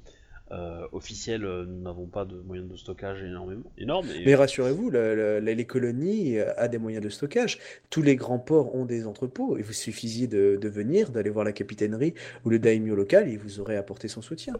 euh, 0.51 0.85
officielle, 0.90 1.44
euh, 1.44 1.64
nous 1.64 1.81
n'avons 1.81 2.06
pas 2.06 2.24
de 2.24 2.35
moyens 2.40 2.68
de 2.68 2.74
stockage 2.74 3.22
énormément, 3.22 3.70
énormes. 3.78 4.09
Et, 4.16 4.24
Mais 4.27 4.35
rassurez-vous, 4.35 4.90
le- 4.90 5.14
le- 5.14 5.39
le- 5.39 5.52
les 5.52 5.64
colonies 5.64 6.39
euh, 6.39 6.52
a 6.56 6.66
des 6.66 6.78
moyens 6.78 7.05
de 7.05 7.09
stockage. 7.09 7.60
Tous 7.89 8.02
les 8.02 8.16
grands 8.16 8.40
ports 8.40 8.74
ont 8.74 8.85
des 8.85 9.06
entrepôts. 9.06 9.56
Il 9.56 9.62
vous 9.62 9.72
suffisiez 9.72 10.27
de, 10.27 10.59
de 10.60 10.68
venir, 10.68 11.10
d'aller 11.12 11.31
voir 11.31 11.44
la 11.44 11.52
capitainerie 11.52 12.14
ou 12.44 12.51
le 12.51 12.59
daimyo 12.59 12.97
local, 12.97 13.28
et 13.28 13.32
il 13.35 13.39
vous 13.39 13.60
aurait 13.60 13.77
apporté 13.77 14.09
son 14.09 14.22
soutien. 14.22 14.55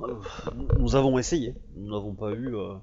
euh, 0.00 0.14
nous 0.78 0.96
avons 0.96 1.18
essayé, 1.18 1.54
nous 1.76 1.90
n'avons 1.90 2.14
pas 2.14 2.32
eu. 2.32 2.56
euh, 2.56 2.76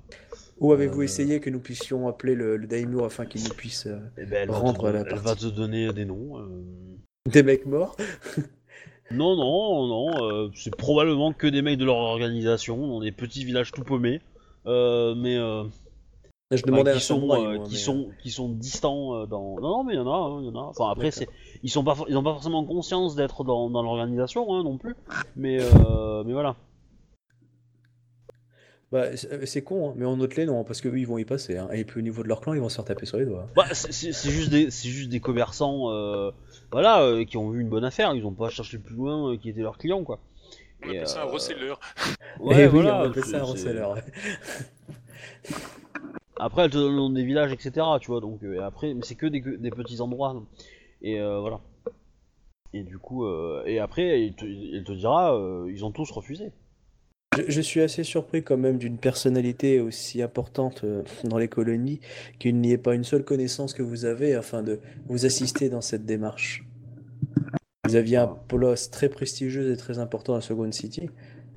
Ou 0.59 0.73
avez-vous 0.73 1.01
Euh, 1.01 1.05
essayé 1.05 1.39
que 1.39 1.49
nous 1.49 1.59
puissions 1.59 2.07
appeler 2.07 2.35
le, 2.35 2.57
le 2.57 2.67
daimyo 2.67 3.03
afin 3.05 3.25
qu'il 3.25 3.43
nous 3.43 3.53
puisse... 3.55 3.85
euh, 3.87 3.99
eh 4.17 4.25
ben, 4.25 4.49
Rendre 4.49 4.87
te, 4.87 4.93
la 4.93 4.99
elle 5.01 5.15
va 5.15 5.21
partie? 5.23 5.45
te 5.49 5.55
donner 5.55 5.91
des 5.93 6.05
noms. 6.05 6.37
euh. 6.39 6.47
des 7.31 7.43
mecs 7.43 7.65
morts? 7.65 7.95
Non, 9.11 9.35
non, 9.35 9.87
non, 9.87 10.23
euh, 10.23 10.49
c'est 10.53 10.75
probablement 10.75 11.33
que 11.33 11.47
des 11.47 11.63
mecs 11.63 11.79
de 11.79 11.85
leur 11.85 11.95
organisation, 11.97 12.85
dans 12.87 12.99
des 12.99 13.11
petits 13.11 13.43
villages 13.43 13.71
tout 13.71 13.81
paumés, 13.83 14.21
euh, 14.67 15.15
mais 15.15 15.35
euh, 15.35 15.63
Je 16.51 16.61
bah, 16.61 16.67
demandais 16.67 16.91
à 16.91 16.93
un 16.93 16.97
qui, 16.97 17.03
sont, 17.03 17.15
euh, 17.23 17.25
moi, 17.25 17.57
qui, 17.65 17.71
mais, 17.71 17.77
sont, 17.79 18.09
qui 18.21 18.29
sont 18.29 18.49
distants 18.49 19.15
euh, 19.15 19.25
dans. 19.25 19.55
Non, 19.59 19.77
non, 19.77 19.83
mais 19.83 19.93
il 19.93 19.97
y 19.97 19.99
en 19.99 20.05
a, 20.07 20.15
hein, 20.15 20.39
il 20.43 20.45
y 20.45 20.49
en 20.51 20.55
a. 20.59 20.65
Enfin, 20.67 20.91
après, 20.91 21.09
c'est, 21.09 21.27
ils 21.63 21.71
sont 21.71 21.83
pas, 21.83 21.95
for- 21.95 22.05
ils 22.07 22.15
ont 22.17 22.23
pas 22.23 22.33
forcément 22.33 22.63
conscience 22.65 23.15
d'être 23.15 23.43
dans, 23.43 23.71
dans 23.71 23.81
l'organisation 23.81 24.53
hein, 24.53 24.63
non 24.63 24.77
plus, 24.77 24.93
mais, 25.35 25.57
euh, 25.59 26.23
mais 26.23 26.33
voilà. 26.33 26.55
Bah, 28.91 29.15
c'est 29.15 29.45
c'est 29.45 29.61
con, 29.61 29.89
hein, 29.91 29.93
mais 29.97 30.05
en 30.05 30.17
note-les, 30.17 30.45
non, 30.47 30.63
parce 30.63 30.81
qu'eux, 30.81 30.97
ils 30.97 31.05
vont 31.05 31.19
y 31.19 31.25
passer. 31.25 31.57
hein. 31.57 31.69
Et 31.71 31.83
puis 31.85 31.99
au 31.99 32.01
niveau 32.01 32.23
de 32.23 32.27
leur 32.27 32.41
clan, 32.41 32.53
ils 32.55 32.59
vont 32.59 32.69
se 32.69 32.75
faire 32.75 32.85
taper 32.85 33.05
sur 33.05 33.17
les 33.17 33.25
doigts. 33.25 33.47
Bah, 33.55 33.65
c'est, 33.73 33.91
juste 34.31 34.49
des, 34.49 34.71
c'est 34.71 34.89
juste 34.89 35.09
des 35.09 35.19
commerçants, 35.19 35.91
euh, 35.91 36.31
voilà, 36.71 37.03
euh, 37.03 37.23
qui 37.23 37.37
ont 37.37 37.49
vu 37.51 37.61
une 37.61 37.69
bonne 37.69 37.85
affaire. 37.85 38.15
Ils 38.15 38.25
ont 38.25 38.33
pas 38.33 38.49
cherché 38.49 38.79
plus 38.79 38.95
loin 38.95 39.31
euh, 39.33 39.37
qui 39.37 39.49
étaient 39.49 39.61
leurs 39.61 39.77
clients, 39.77 40.03
quoi. 40.03 40.19
On 40.83 40.89
Et, 40.89 40.97
appelle 40.97 41.07
ça 41.07 41.21
un 41.23 41.27
euh, 41.27 41.31
reseller. 41.31 41.73
Eh 42.41 42.45
oui, 42.45 42.65
voilà, 42.67 43.01
on 43.03 43.09
appelle 43.09 43.23
c'est- 43.25 43.31
ça 43.31 43.39
un 43.41 43.43
reseller. 43.43 43.81
ouais. 43.81 44.01
Après, 46.41 46.63
elles 46.63 46.71
te 46.71 46.77
donnent 46.77 46.91
le 46.93 46.97
nom 46.97 47.09
des 47.09 47.23
villages, 47.25 47.51
etc. 47.51 47.85
Tu 48.01 48.07
vois, 48.11 48.21
donc 48.21 48.41
euh, 48.43 48.55
et 48.55 48.59
après, 48.59 48.93
mais 48.93 49.01
c'est 49.03 49.15
que 49.15 49.25
des, 49.25 49.41
des 49.41 49.71
petits 49.71 49.99
endroits. 50.01 50.41
Et 51.01 51.19
euh, 51.19 51.39
voilà. 51.39 51.59
Et 52.73 52.83
du 52.83 52.97
coup, 52.97 53.25
euh, 53.25 53.63
et 53.65 53.79
après, 53.79 54.21
il 54.23 54.33
te, 54.35 54.45
il 54.45 54.83
te 54.85 54.91
dira, 54.93 55.35
euh, 55.35 55.69
ils 55.69 55.83
ont 55.83 55.91
tous 55.91 56.09
refusé. 56.11 56.51
Je, 57.39 57.51
je 57.51 57.61
suis 57.61 57.81
assez 57.81 58.03
surpris 58.03 58.43
quand 58.43 58.57
même 58.57 58.77
d'une 58.77 58.97
personnalité 58.97 59.79
aussi 59.79 60.21
importante 60.21 60.83
euh, 60.83 61.03
dans 61.23 61.37
les 61.37 61.47
colonies 61.47 61.99
qu'il 62.39 62.57
n'y 62.57 62.71
ait 62.71 62.77
pas 62.77 62.95
une 62.95 63.03
seule 63.03 63.23
connaissance 63.23 63.73
que 63.73 63.83
vous 63.83 64.05
avez 64.05 64.33
afin 64.33 64.63
de 64.63 64.79
vous 65.07 65.25
assister 65.25 65.69
dans 65.69 65.81
cette 65.81 66.05
démarche. 66.05 66.65
Vous 67.87 67.95
aviez 67.95 68.17
un 68.17 68.27
poste 68.27 68.93
très 68.93 69.09
prestigieux 69.09 69.71
et 69.71 69.77
très 69.77 69.99
important 69.99 70.35
à 70.35 70.41
Second 70.41 70.71
City. 70.71 71.09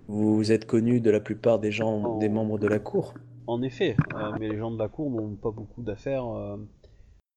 Vous 0.08 0.52
êtes 0.52 0.66
connu 0.66 1.00
de 1.00 1.10
la 1.10 1.20
plupart 1.20 1.58
des 1.58 1.70
gens, 1.70 2.18
des 2.18 2.28
membres 2.28 2.58
de 2.58 2.68
la 2.68 2.78
cour. 2.78 3.14
En 3.46 3.62
effet, 3.62 3.96
euh, 4.14 4.32
mais 4.38 4.48
les 4.48 4.58
gens 4.58 4.70
de 4.70 4.78
la 4.78 4.88
cour 4.88 5.10
n'ont 5.10 5.34
pas 5.34 5.50
beaucoup 5.50 5.82
d'affaires 5.82 6.26
euh, 6.26 6.56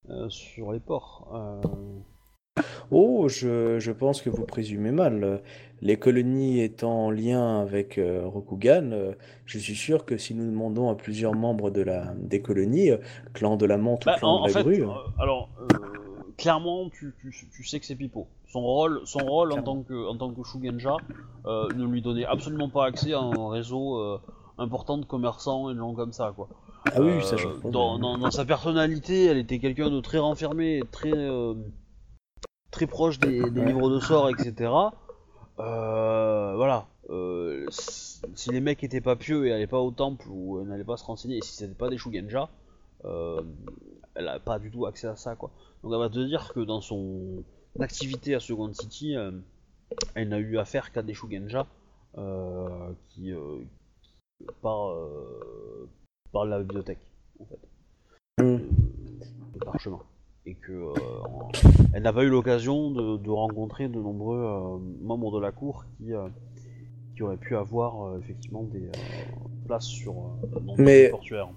euh, 0.10 0.30
sur 0.30 0.72
les 0.72 0.80
ports. 0.80 1.28
Oh, 2.92 3.28
je, 3.28 3.80
je 3.80 3.92
pense 3.92 4.22
que 4.22 4.30
vous 4.30 4.46
présumez 4.46 4.92
mal. 4.92 5.42
Les 5.82 5.98
colonies 5.98 6.62
étant 6.62 7.06
en 7.06 7.12
lien 7.12 7.60
avec 7.62 7.98
euh, 7.98 8.22
Rokugan, 8.26 8.92
euh, 8.92 9.12
je 9.46 9.60
suis 9.60 9.76
sûr 9.76 10.06
que 10.06 10.18
si 10.18 10.34
nous 10.34 10.46
demandons 10.50 10.90
à 10.90 10.96
plusieurs 10.96 11.34
membres 11.34 11.70
de 11.70 11.82
la, 11.82 12.14
des 12.18 12.42
colonies, 12.42 12.92
euh, 12.92 12.98
clan 13.34 13.58
de 13.58 13.66
la 13.66 13.78
Monte 13.78 14.06
ou 14.06 14.08
bah, 14.08 14.16
clan 14.18 14.30
en, 14.30 14.38
de 14.38 14.42
en 14.44 14.46
la 14.48 14.54
fait, 14.54 14.64
Grue, 14.64 14.84
euh, 14.84 14.88
alors, 15.20 15.50
euh, 15.60 15.66
clairement, 16.38 16.90
tu, 16.90 17.14
tu- 17.22 17.50
tu 17.54 17.64
sais 17.66 17.80
que 17.80 17.86
c'est 17.86 17.96
Pipo. 17.96 18.28
Son 18.48 18.62
rôle, 18.62 19.02
son 19.06 19.20
rôle 19.20 19.52
en 19.52 19.62
tant 19.62 19.82
que, 19.84 20.08
en 20.10 20.16
tant 20.18 20.32
que 20.32 20.42
Shugenja 20.44 20.96
ne 21.46 21.86
lui 21.86 22.02
donnait 22.02 22.26
absolument 22.26 22.70
pas 22.70 22.86
accès 22.86 23.12
à 23.14 23.20
un 23.20 23.50
réseau 23.50 24.00
important 24.58 24.98
de 24.98 25.04
commerçants 25.06 25.70
et 25.70 25.74
de 25.74 25.80
gens 25.80 25.94
comme 25.94 26.14
ça, 26.14 26.32
quoi. 26.34 26.48
Ah 26.86 27.02
oui, 27.02 27.22
ça 27.22 27.36
je 27.36 27.48
dans, 27.70 28.00
dans- 28.00 28.18
dans 28.18 28.32
sa 28.32 28.46
personnalité, 28.46 29.26
elle 29.26 29.38
était 29.40 29.60
quelqu'un 29.60 29.90
de 29.90 30.00
très 30.00 30.20
renfermé, 30.20 30.82
très 30.92 31.12
très 32.72 32.88
proche 32.88 33.20
des, 33.20 33.50
des 33.50 33.66
livres 33.66 33.90
de 33.90 34.00
sorts, 34.00 34.30
etc. 34.30 34.72
Euh, 35.60 36.54
voilà. 36.56 36.88
Euh, 37.10 37.66
si 37.70 38.50
les 38.50 38.62
mecs 38.62 38.84
étaient 38.84 39.02
pas 39.02 39.16
pieux 39.16 39.48
et 39.48 39.54
allaient 39.54 39.68
pas 39.68 39.80
au 39.80 39.92
temple 39.92 40.26
ou 40.30 40.58
euh, 40.58 40.66
n'allaient 40.66 40.84
pas 40.84 40.98
se 40.98 41.06
renseigner, 41.06 41.38
et 41.38 41.42
si 41.42 41.54
c'était 41.54 41.74
pas 41.74 41.90
des 41.90 41.98
Shugenja, 41.98 42.50
euh, 43.06 43.42
elle 44.16 44.28
a 44.28 44.40
pas 44.40 44.60
du 44.60 44.72
tout 44.72 44.86
accès 44.86 45.08
à 45.08 45.16
ça, 45.16 45.36
quoi. 45.36 45.52
Donc 45.84 45.94
elle 45.94 46.00
va 46.00 46.10
te 46.10 46.20
dire 46.20 46.52
que 46.54 46.60
dans 46.60 46.82
son 46.82 47.44
activité 47.80 48.34
à 48.36 48.40
Second 48.40 48.74
City, 48.74 49.16
elle 50.16 50.30
n'a 50.30 50.40
eu 50.40 50.58
affaire 50.58 50.92
qu'à 50.92 51.04
des 51.04 51.14
Shugenja 51.14 51.68
euh, 52.18 52.94
qui 53.10 53.32
euh, 53.34 53.60
par 54.62 54.90
euh, 54.90 55.90
par 56.32 56.46
la 56.46 56.60
bibliothèque 56.60 57.06
en 57.40 57.46
fait 57.46 57.60
de 58.38 59.60
parchemin 59.60 60.00
et 60.46 60.56
que 60.56 60.72
euh, 60.72 60.94
elle 61.94 62.04
n'a 62.04 62.14
pas 62.14 62.24
eu 62.24 62.30
l'occasion 62.30 62.92
de, 62.92 63.18
de 63.18 63.30
rencontrer 63.30 63.88
de 63.88 64.00
nombreux 64.00 64.38
euh, 64.40 64.78
membres 65.02 65.32
de 65.36 65.42
la 65.42 65.52
cour 65.52 65.86
qui 65.98 66.14
euh, 66.14 66.28
qui 67.16 67.24
auraient 67.24 67.38
pu 67.38 67.56
avoir 67.56 68.18
effectivement 68.20 68.64
des 68.64 68.90
places 69.66 69.86
sur 69.86 70.14
Mais- 70.78 71.04
les 71.04 71.10
portuaires. 71.10 71.50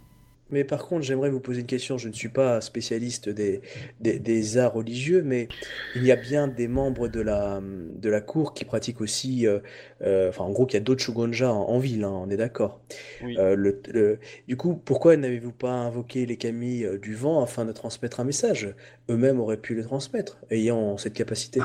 Mais 0.51 0.65
par 0.65 0.87
contre, 0.87 1.03
j'aimerais 1.03 1.31
vous 1.31 1.41
poser 1.41 1.61
une 1.61 1.67
question. 1.67 1.99
Je 1.99 2.09
ne 2.09 2.13
suis 2.15 2.29
pas 2.31 2.61
spécialiste 2.61 3.29
des, 3.29 3.61
des, 4.01 4.19
des 4.19 4.57
arts 4.59 4.73
religieux, 4.75 5.23
mais 5.23 5.49
il 5.95 6.05
y 6.05 6.13
a 6.13 6.17
bien 6.17 6.49
des 6.49 6.69
membres 6.69 7.09
de 7.09 7.21
la, 7.21 7.61
de 7.63 8.09
la 8.09 8.21
cour 8.21 8.55
qui 8.55 8.65
pratiquent 8.65 9.01
aussi. 9.01 9.47
euh, 9.47 9.59
euh, 10.03 10.31
enfin, 10.31 10.45
en 10.45 10.51
gros, 10.51 10.65
qu'il 10.67 10.79
y 10.79 10.81
a 10.81 10.85
d'autres 10.85 11.03
Shogunja 11.03 11.53
en, 11.53 11.63
en 11.69 11.79
ville, 11.79 12.05
hein, 12.05 12.13
on 12.15 12.31
est 12.31 12.37
d'accord. 12.37 12.81
Oui. 13.23 13.37
Euh, 13.39 13.55
le- 13.57 13.81
le- 13.93 14.19
du 14.47 14.57
coup, 14.57 14.75
pourquoi 14.75 15.17
n'avez-vous 15.17 15.53
pas 15.53 15.73
invoqué 15.73 16.25
les 16.27 16.37
Kami 16.37 16.85
du 17.03 17.15
vent 17.15 17.43
afin 17.43 17.65
de 17.65 17.73
transmettre 17.73 18.21
un 18.21 18.25
message? 18.25 18.75
Eux-mêmes 19.11 19.41
auraient 19.41 19.57
pu 19.59 19.75
le 19.75 19.85
transmettre, 19.85 20.39
ayant 20.51 20.97
cette 20.99 21.15
capacité. 21.15 21.61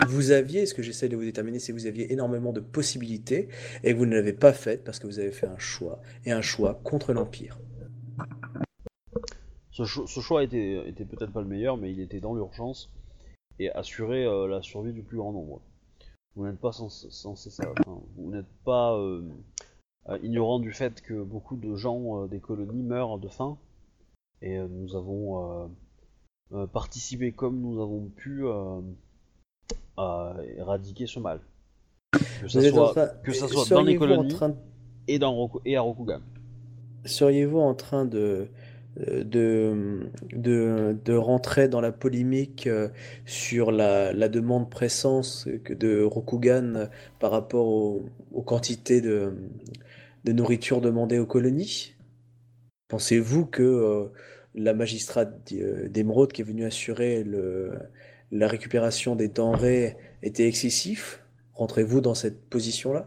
Ah. 0.00 0.06
Vous 0.08 0.30
aviez, 0.30 0.66
ce 0.66 0.74
que 0.74 0.82
j'essaie 0.82 1.08
de 1.08 1.16
vous 1.16 1.24
déterminer, 1.24 1.58
c'est 1.58 1.72
que 1.72 1.78
vous 1.78 1.86
aviez 1.86 2.12
énormément 2.12 2.52
de 2.52 2.60
possibilités 2.60 3.48
et 3.84 3.92
que 3.92 3.98
vous 3.98 4.06
ne 4.06 4.14
l'avez 4.14 4.32
pas 4.32 4.52
faites 4.52 4.82
parce 4.82 4.98
que 4.98 5.06
vous 5.06 5.18
avez 5.18 5.30
fait 5.30 5.46
un 5.46 5.58
choix, 5.58 6.00
et 6.24 6.32
un 6.32 6.40
choix 6.40 6.80
contre 6.82 7.12
l'Empire. 7.12 7.58
Ce, 9.72 9.84
choix 9.84 10.42
était, 10.44 10.82
peut-être 10.94 11.32
pas 11.32 11.40
le 11.40 11.48
meilleur, 11.48 11.76
mais 11.76 11.90
il 11.90 12.00
était 12.00 12.20
dans 12.20 12.34
l'urgence 12.34 12.92
et 13.58 13.70
assurait 13.70 14.26
euh, 14.26 14.46
la 14.46 14.62
survie 14.62 14.92
du 14.92 15.02
plus 15.02 15.18
grand 15.18 15.32
nombre. 15.32 15.60
Vous 16.34 16.46
n'êtes 16.46 16.58
pas 16.58 16.72
sans, 16.72 16.88
ça, 16.88 17.72
vous 18.16 18.30
n'êtes 18.30 18.50
pas 18.64 18.96
euh, 18.96 19.22
euh, 20.08 20.18
ignorant 20.22 20.60
du 20.60 20.72
fait 20.72 21.00
que 21.02 21.22
beaucoup 21.22 21.56
de 21.56 21.74
gens 21.76 22.26
des 22.26 22.40
colonies 22.40 22.82
meurent 22.82 23.18
de 23.18 23.28
faim 23.28 23.58
et 24.40 24.58
nous 24.58 24.96
avons 24.96 25.70
participé 26.72 27.32
comme 27.32 27.60
nous 27.60 27.82
avons 27.82 28.08
pu 28.08 28.44
à 29.96 30.34
éradiquer 30.56 31.06
ce 31.06 31.20
mal. 31.20 31.40
Que 32.12 32.48
ça 32.48 33.46
vous 33.46 33.64
soit, 33.64 33.76
dans 33.76 33.82
les 33.82 33.96
colonies 33.96 34.36
et, 35.06 35.18
dans 35.18 35.50
et 35.64 35.76
à 35.76 35.80
Rokugan. 35.80 36.20
Seriez-vous 37.04 37.58
en 37.58 37.74
train 37.74 38.04
de 38.04 38.48
euh, 38.98 39.22
de, 39.22 40.96
de, 41.04 41.14
rentrer 41.14 41.68
dans 41.68 41.80
la 41.80 41.92
polémique 41.92 42.66
euh, 42.66 42.88
sur 43.24 43.70
la, 43.70 44.12
la 44.12 44.28
demande 44.28 44.68
pressance 44.68 45.46
de 45.46 46.02
Rokugan 46.02 46.74
euh, 46.74 46.86
par 47.20 47.30
rapport 47.30 47.68
aux 47.68 48.42
quantités 48.44 49.00
de, 49.00 49.32
de, 50.24 50.32
nourriture 50.32 50.80
demandées 50.80 51.20
aux 51.20 51.26
colonies? 51.26 51.94
Pensez-vous 52.88 53.46
que 53.46 54.10
la 54.56 54.74
magistrate 54.74 55.54
d'Émeraude 55.88 56.32
qui 56.32 56.40
est 56.40 56.44
venue 56.44 56.64
assurer 56.64 57.22
le, 57.22 57.78
la 58.30 58.48
récupération 58.48 59.16
des 59.16 59.28
denrées 59.28 59.96
était 60.22 60.46
excessif 60.46 61.20
Rentrez-vous 61.60 62.00
dans 62.00 62.14
cette 62.14 62.40
position-là? 62.48 63.06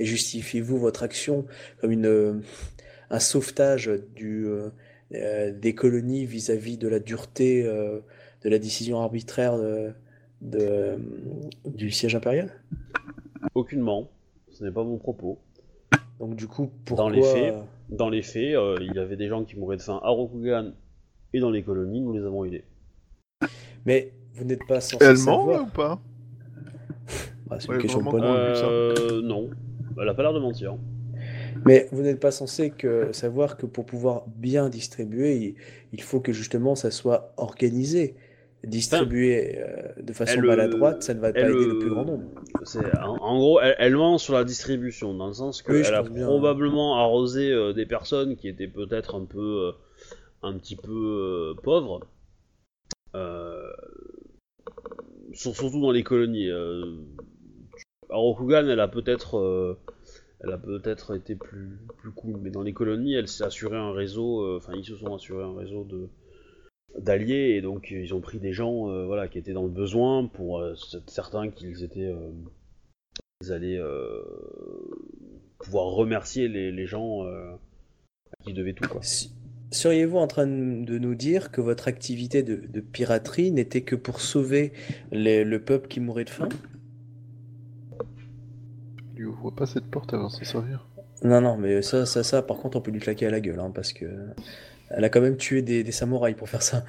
Et 0.00 0.04
justifiez-vous 0.04 0.76
votre 0.76 1.04
action 1.04 1.46
comme 1.80 1.92
une, 1.92 2.42
un 3.10 3.20
sauvetage 3.20 3.88
euh, 3.88 4.72
euh, 5.14 5.52
des 5.52 5.74
colonies 5.76 6.26
vis-à-vis 6.26 6.78
de 6.78 6.88
la 6.88 6.98
dureté 6.98 7.64
euh, 7.64 8.00
de 8.42 8.48
la 8.48 8.58
décision 8.58 9.00
arbitraire 9.00 9.56
du 10.42 11.90
siège 11.92 12.16
impérial? 12.16 12.60
Aucunement. 13.54 14.10
Ce 14.50 14.64
n'est 14.64 14.72
pas 14.72 14.82
mon 14.82 14.98
propos. 14.98 15.38
Donc 16.18 16.34
du 16.34 16.48
coup, 16.48 16.72
pourquoi... 16.86 17.04
Dans 17.88 18.08
les 18.08 18.22
faits, 18.22 18.56
il 18.80 18.92
y 18.96 18.98
avait 18.98 19.16
des 19.16 19.28
gens 19.28 19.44
qui 19.44 19.56
mouraient 19.56 19.76
de 19.76 19.82
faim 19.82 20.00
à 20.02 20.08
Rokugan 20.08 20.72
et 21.32 21.38
dans 21.38 21.50
les 21.50 21.62
colonies, 21.62 22.00
nous 22.00 22.14
les 22.14 22.24
avons 22.24 22.44
aidés. 22.44 22.64
Mais 23.84 24.10
vous 24.36 24.44
n'êtes 24.44 24.66
pas 24.66 24.80
censé 24.80 25.04
Allemand, 25.04 25.40
savoir. 25.40 25.62
ou 25.62 25.66
pas? 25.66 26.00
Bah, 27.48 27.58
c'est 27.60 27.68
une 27.68 27.78
question 27.78 28.00
de 28.00 28.20
euh, 28.20 29.22
Non, 29.22 29.50
elle 30.02 30.08
a 30.08 30.14
pas 30.14 30.22
l'air 30.22 30.32
de 30.32 30.40
mentir. 30.40 30.76
Mais 31.64 31.88
vous 31.92 32.02
n'êtes 32.02 32.18
pas 32.18 32.32
censé 32.32 32.70
que 32.70 33.12
savoir 33.12 33.56
que 33.56 33.66
pour 33.66 33.86
pouvoir 33.86 34.24
bien 34.26 34.68
distribuer, 34.68 35.54
il, 35.92 36.02
faut 36.02 36.20
que 36.20 36.32
justement 36.32 36.74
ça 36.74 36.90
soit 36.90 37.32
organisé. 37.36 38.16
Distribuer 38.64 39.58
euh, 39.58 40.02
de 40.02 40.12
façon 40.12 40.40
maladroite, 40.40 41.04
ça 41.04 41.14
ne 41.14 41.20
va 41.20 41.32
pas 41.32 41.40
aider 41.40 41.66
le 41.66 41.78
plus 41.78 41.90
grand 41.90 42.04
nombre. 42.04 42.24
En, 43.00 43.38
gros, 43.38 43.60
elle, 43.60 43.94
ment 43.94 44.18
sur 44.18 44.34
la 44.34 44.42
distribution, 44.42 45.14
dans 45.14 45.28
le 45.28 45.34
sens 45.34 45.62
qu'elle 45.62 45.76
oui, 45.76 45.86
a 45.86 46.02
probablement 46.02 46.96
arrosé 46.96 47.52
euh, 47.52 47.72
des 47.72 47.86
personnes 47.86 48.34
qui 48.34 48.48
étaient 48.48 48.66
peut-être 48.66 49.14
un 49.14 49.24
peu, 49.24 49.68
euh, 49.68 49.72
un 50.42 50.54
petit 50.54 50.74
peu 50.74 50.90
euh, 50.90 51.60
pauvres. 51.62 52.00
Euh, 53.14 53.70
surtout 55.36 55.80
dans 55.80 55.92
les 55.92 56.02
colonies. 56.02 56.50
Euh, 56.50 56.96
à 58.10 58.16
Rokugan, 58.16 58.68
elle 58.68 58.80
a 58.80 58.88
peut-être 58.88 59.38
euh, 59.38 59.78
elle 60.40 60.52
a 60.52 60.58
peut-être 60.58 61.16
été 61.16 61.34
plus, 61.34 61.78
plus 61.98 62.12
cool. 62.12 62.38
Mais 62.40 62.50
dans 62.50 62.62
les 62.62 62.72
colonies, 62.72 63.14
elle 63.14 63.28
s'est 63.28 63.44
assurée 63.44 63.76
un 63.76 63.92
réseau, 63.92 64.42
euh, 64.42 64.56
enfin 64.58 64.72
ils 64.76 64.84
se 64.84 64.96
sont 64.96 65.14
assurés 65.14 65.44
un 65.44 65.56
réseau 65.56 65.84
de 65.84 66.08
d'alliés 66.98 67.56
et 67.56 67.60
donc 67.60 67.90
ils 67.90 68.14
ont 68.14 68.22
pris 68.22 68.38
des 68.38 68.54
gens 68.54 68.86
voilà 69.04 69.28
qui 69.28 69.36
étaient 69.36 69.52
dans 69.52 69.64
le 69.64 69.70
besoin 69.70 70.26
pour 70.28 70.60
euh, 70.60 70.74
certains 71.06 71.50
qu'ils 71.50 71.84
étaient 71.84 72.10
ils 73.42 73.52
allaient 73.52 73.78
pouvoir 75.58 75.88
remercier 75.88 76.48
les, 76.48 76.72
les 76.72 76.86
gens 76.86 77.24
à 77.26 77.58
qui 78.44 78.54
devaient 78.54 78.72
tout 78.72 78.88
quoi 78.88 79.02
seriez-vous 79.70 80.18
en 80.18 80.26
train 80.26 80.46
de 80.46 80.98
nous 80.98 81.14
dire 81.14 81.50
que 81.50 81.60
votre 81.60 81.88
activité 81.88 82.42
de, 82.42 82.80
piraterie 82.80 83.50
n'était 83.50 83.82
que 83.82 83.96
pour 83.96 84.20
sauver 84.20 84.72
les, 85.12 85.44
le 85.44 85.62
peuple 85.62 85.88
qui 85.88 86.00
mourait 86.00 86.24
de 86.24 86.30
faim? 86.30 86.48
Il 89.14 89.20
lui 89.20 89.26
ouvre 89.26 89.50
pas 89.50 89.66
cette 89.66 89.86
porte 89.86 90.12
avant 90.14 90.28
de 90.28 90.32
s'en 90.32 90.44
servir. 90.44 90.86
Non, 91.24 91.40
non, 91.40 91.56
mais 91.56 91.82
ça, 91.82 92.04
ça, 92.04 92.22
ça, 92.22 92.42
par 92.42 92.58
contre, 92.58 92.76
on 92.76 92.80
peut 92.80 92.90
lui 92.90 93.00
claquer 93.00 93.26
à 93.26 93.30
la 93.30 93.40
gueule, 93.40 93.58
hein, 93.58 93.72
parce 93.74 93.92
que 93.92 94.06
elle 94.90 95.04
a 95.04 95.08
quand 95.08 95.20
même 95.20 95.36
tué 95.36 95.62
des, 95.62 95.90
samouraïs 95.92 96.36
pour 96.36 96.48
faire 96.48 96.62
ça. 96.62 96.84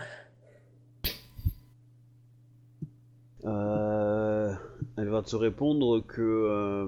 Euh, 3.46 4.54
elle 4.98 5.10
va 5.10 5.22
te 5.22 5.36
répondre 5.36 6.06
que, 6.06 6.22
euh, 6.22 6.88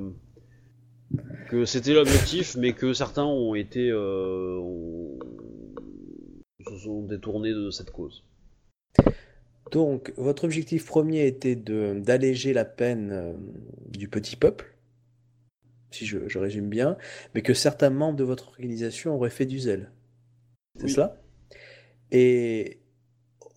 que 1.49 1.66
c'était 1.66 1.94
l'objectif, 1.94 2.57
mais 2.57 2.74
que 2.74 2.94
certains 2.94 3.24
ont 3.24 3.56
été, 3.56 3.90
euh, 3.90 4.60
sont 6.80 7.03
détournés 7.03 7.53
de 7.53 7.69
cette 7.69 7.91
cause. 7.91 8.23
Donc, 9.72 10.14
votre 10.18 10.45
objectif 10.45 10.85
premier 10.85 11.27
était 11.27 11.56
d'alléger 11.56 12.53
la 12.53 12.65
peine 12.65 13.11
euh, 13.11 13.34
du 13.88 14.07
petit 14.07 14.35
peuple, 14.35 14.76
si 15.91 16.06
je, 16.06 16.38
résume 16.38 16.69
bien, 16.69 16.97
mais 17.35 17.41
que 17.41 17.53
certains 17.53 17.89
membres 17.89 18.18
de 18.18 18.23
votre 18.23 18.47
organisation 18.49 19.15
auraient 19.15 19.30
fait 19.30 19.45
du 19.45 19.60
zèle. 19.60 19.91
C'est 20.77 20.85
oui. 20.85 20.91
cela? 20.91 21.22
Et 22.11 22.80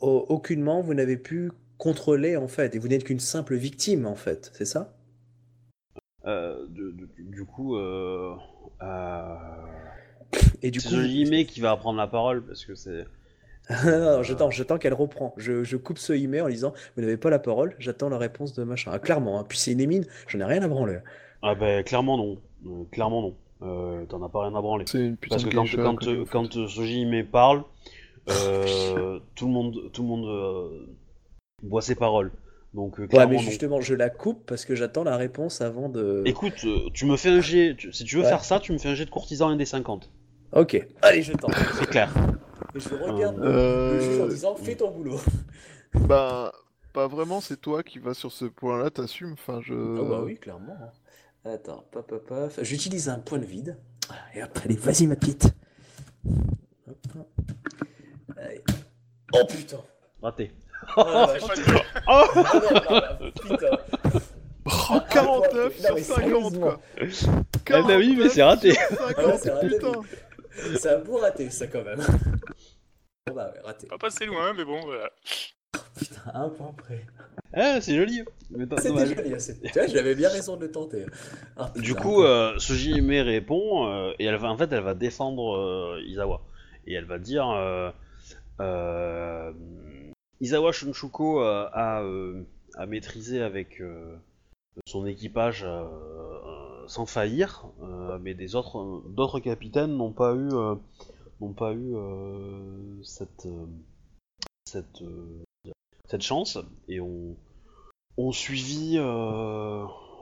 aucunement, 0.00 0.82
vous 0.82 0.94
n'avez 0.94 1.16
pu 1.16 1.52
contrôler, 1.78 2.36
en 2.36 2.48
fait, 2.48 2.74
et 2.74 2.78
vous 2.78 2.88
n'êtes 2.88 3.04
qu'une 3.04 3.20
simple 3.20 3.54
victime, 3.54 4.06
en 4.06 4.14
fait, 4.14 4.50
c'est 4.54 4.64
ça? 4.66 4.94
Euh, 6.26 6.66
du, 6.68 7.44
coup, 7.44 7.76
euh, 7.76 8.34
et 10.62 10.70
du 10.70 10.80
coup, 10.80 10.94
qui 11.48 11.60
va 11.60 11.76
prendre 11.76 11.98
la 11.98 12.06
parole 12.06 12.44
parce 12.44 12.64
que 12.64 12.74
c'est. 12.74 13.04
non, 13.84 14.22
j'attends, 14.22 14.50
j'attends 14.50 14.78
qu'elle 14.78 14.94
reprend. 14.94 15.34
Je, 15.36 15.62
je, 15.62 15.76
coupe 15.76 15.98
ce 15.98 16.12
email 16.12 16.40
en 16.40 16.48
disant 16.48 16.72
Vous 16.96 17.02
n'avez 17.02 17.16
pas 17.16 17.30
la 17.30 17.38
parole, 17.38 17.74
j'attends 17.78 18.08
la 18.08 18.18
réponse 18.18 18.54
de 18.54 18.64
machin. 18.64 18.90
Ah, 18.92 18.98
clairement, 18.98 19.38
hein. 19.38 19.44
puis 19.48 19.58
c'est 19.58 19.72
une 19.72 19.86
mine, 19.86 20.04
j'en 20.26 20.40
ai 20.40 20.44
rien 20.44 20.62
à 20.62 20.68
branler. 20.68 20.98
Ah, 21.42 21.54
bah, 21.54 21.82
clairement 21.82 22.16
non. 22.16 22.38
Euh, 22.66 22.84
clairement 22.90 23.22
non. 23.22 23.36
Euh, 23.62 24.04
t'en 24.06 24.22
as 24.22 24.28
pas 24.28 24.42
rien 24.42 24.54
à 24.56 24.60
branler. 24.60 24.84
Parce 25.28 25.44
que 25.44 25.50
quand, 25.50 25.64
quand, 25.64 25.96
quand, 26.30 26.56
euh, 26.56 27.22
parle, 27.30 27.62
tout 29.34 29.46
le 29.46 29.52
monde, 29.52 29.90
tout 29.92 30.02
le 30.02 30.08
monde 30.08 30.86
boit 31.62 31.82
ses 31.82 31.94
paroles. 31.94 32.32
Donc, 32.74 32.98
ouais, 32.98 33.26
mais 33.26 33.38
justement, 33.38 33.80
je 33.80 33.94
la 33.94 34.08
coupe 34.08 34.46
parce 34.46 34.64
que 34.64 34.74
j'attends 34.74 35.04
la 35.04 35.16
réponse 35.16 35.60
avant 35.60 35.88
de. 35.88 36.22
Écoute, 36.24 36.64
tu 36.94 37.04
me 37.04 37.16
fais 37.16 37.28
un 37.28 37.40
jet. 37.40 37.76
Si 37.92 38.04
tu 38.04 38.16
veux 38.16 38.24
faire 38.24 38.44
ça, 38.44 38.58
tu 38.60 38.72
me 38.72 38.78
fais 38.78 38.88
un 38.88 38.94
jet 38.94 39.04
de 39.04 39.10
courtisan 39.10 39.48
1 39.48 39.56
des 39.56 39.66
50. 39.66 40.10
Ok, 40.52 40.86
allez, 41.00 41.22
je 41.22 41.32
tente. 41.32 41.54
C'est 41.78 41.88
clair. 41.88 42.12
Et 42.74 42.80
je 42.80 42.88
regarde 42.94 43.38
le 43.38 43.46
euh, 43.46 44.00
juge 44.00 44.20
en 44.20 44.26
disant 44.26 44.56
fais 44.56 44.76
ton 44.76 44.90
boulot. 44.90 45.20
Bah, 45.94 46.54
pas 46.94 47.06
vraiment, 47.06 47.42
c'est 47.42 47.60
toi 47.60 47.82
qui 47.82 47.98
vas 47.98 48.14
sur 48.14 48.32
ce 48.32 48.46
point-là, 48.46 48.88
t'assumes. 48.88 49.34
Enfin, 49.34 49.60
je... 49.60 49.74
Ah 49.74 50.08
bah 50.08 50.22
oui, 50.24 50.38
clairement. 50.38 50.74
Hein. 50.80 51.50
Attends, 51.50 51.84
paf, 51.92 52.06
paf, 52.06 52.22
paf. 52.22 52.62
J'utilise 52.62 53.10
un 53.10 53.18
point 53.18 53.38
de 53.38 53.44
vide. 53.44 53.76
Et 54.34 54.42
hop, 54.42 54.58
allez, 54.64 54.76
vas-y, 54.76 55.06
ma 55.06 55.16
petite. 55.16 55.54
Hop. 56.88 56.96
Oh 59.34 59.46
putain 59.46 59.80
Raté. 60.22 60.52
Oh, 60.96 61.02
ah, 61.06 61.26
bah, 61.26 61.38
oh, 62.08 62.22
oh 62.90 63.48
putain 63.48 63.78
Oh, 64.64 64.98
49 65.10 65.76
sur 65.76 65.98
50 65.98 66.60
quoi 66.60 66.80
49 66.96 67.44
ah, 67.70 67.82
bah 67.82 67.96
oui, 67.98 68.16
mais 68.16 68.28
c'est 68.28 68.42
raté. 68.42 68.72
50, 68.74 68.98
ah, 69.00 69.22
là, 69.22 69.54
raté 69.54 69.68
putain 69.68 69.92
c'est 70.76 70.90
un 70.90 70.98
beau 70.98 71.18
raté, 71.18 71.50
ça, 71.50 71.66
quand 71.66 71.84
même. 71.84 72.00
Bon, 73.24 73.34
bah, 73.34 73.54
raté. 73.62 73.86
Pas 73.86 73.98
passé 73.98 74.26
loin, 74.26 74.52
mais 74.52 74.64
bon, 74.64 74.80
voilà. 74.84 75.08
Putain, 75.96 76.22
un 76.34 76.48
point 76.48 76.72
près. 76.76 77.06
Ah, 77.52 77.80
c'est 77.80 77.94
joli. 77.94 78.24
C'était 78.50 79.06
joli. 79.06 79.14
Tu 79.62 79.70
vois, 79.72 79.86
j'avais 79.86 80.14
bien 80.14 80.28
raison 80.28 80.56
de 80.56 80.62
le 80.62 80.72
tenter. 80.72 81.06
Ah, 81.56 81.72
du 81.76 81.94
coup, 81.94 82.22
euh, 82.22 82.58
Sujime 82.58 83.10
répond 83.10 83.86
euh, 83.86 84.12
et 84.18 84.24
elle 84.24 84.36
va, 84.36 84.50
en 84.50 84.56
fait, 84.56 84.72
elle 84.72 84.82
va 84.82 84.94
défendre 84.94 85.56
euh, 85.56 86.02
Izawa 86.06 86.42
et 86.86 86.94
elle 86.94 87.04
va 87.04 87.18
dire 87.18 87.48
euh, 87.50 87.90
euh, 88.60 89.52
Izawa 90.40 90.72
Shunchuko 90.72 91.40
a, 91.40 92.02
a, 92.74 92.86
maîtrisé 92.86 93.42
avec 93.42 93.82
son 94.86 95.06
équipage 95.06 95.64
sans 96.92 97.06
faillir, 97.06 97.64
euh, 97.82 98.18
mais 98.20 98.34
des 98.34 98.54
autres 98.54 99.02
d'autres 99.08 99.40
capitaines 99.40 99.96
n'ont 99.96 100.12
pas 100.12 100.34
eu 100.34 100.50
euh, 100.52 100.74
n'ont 101.40 101.54
pas 101.54 101.72
eu 101.72 101.94
euh, 101.94 103.02
cette 103.02 103.48
cette 106.04 106.22
chance 106.22 106.58
et 106.88 107.00
ont 107.00 107.34
ont 108.18 108.32
suivi 108.32 108.96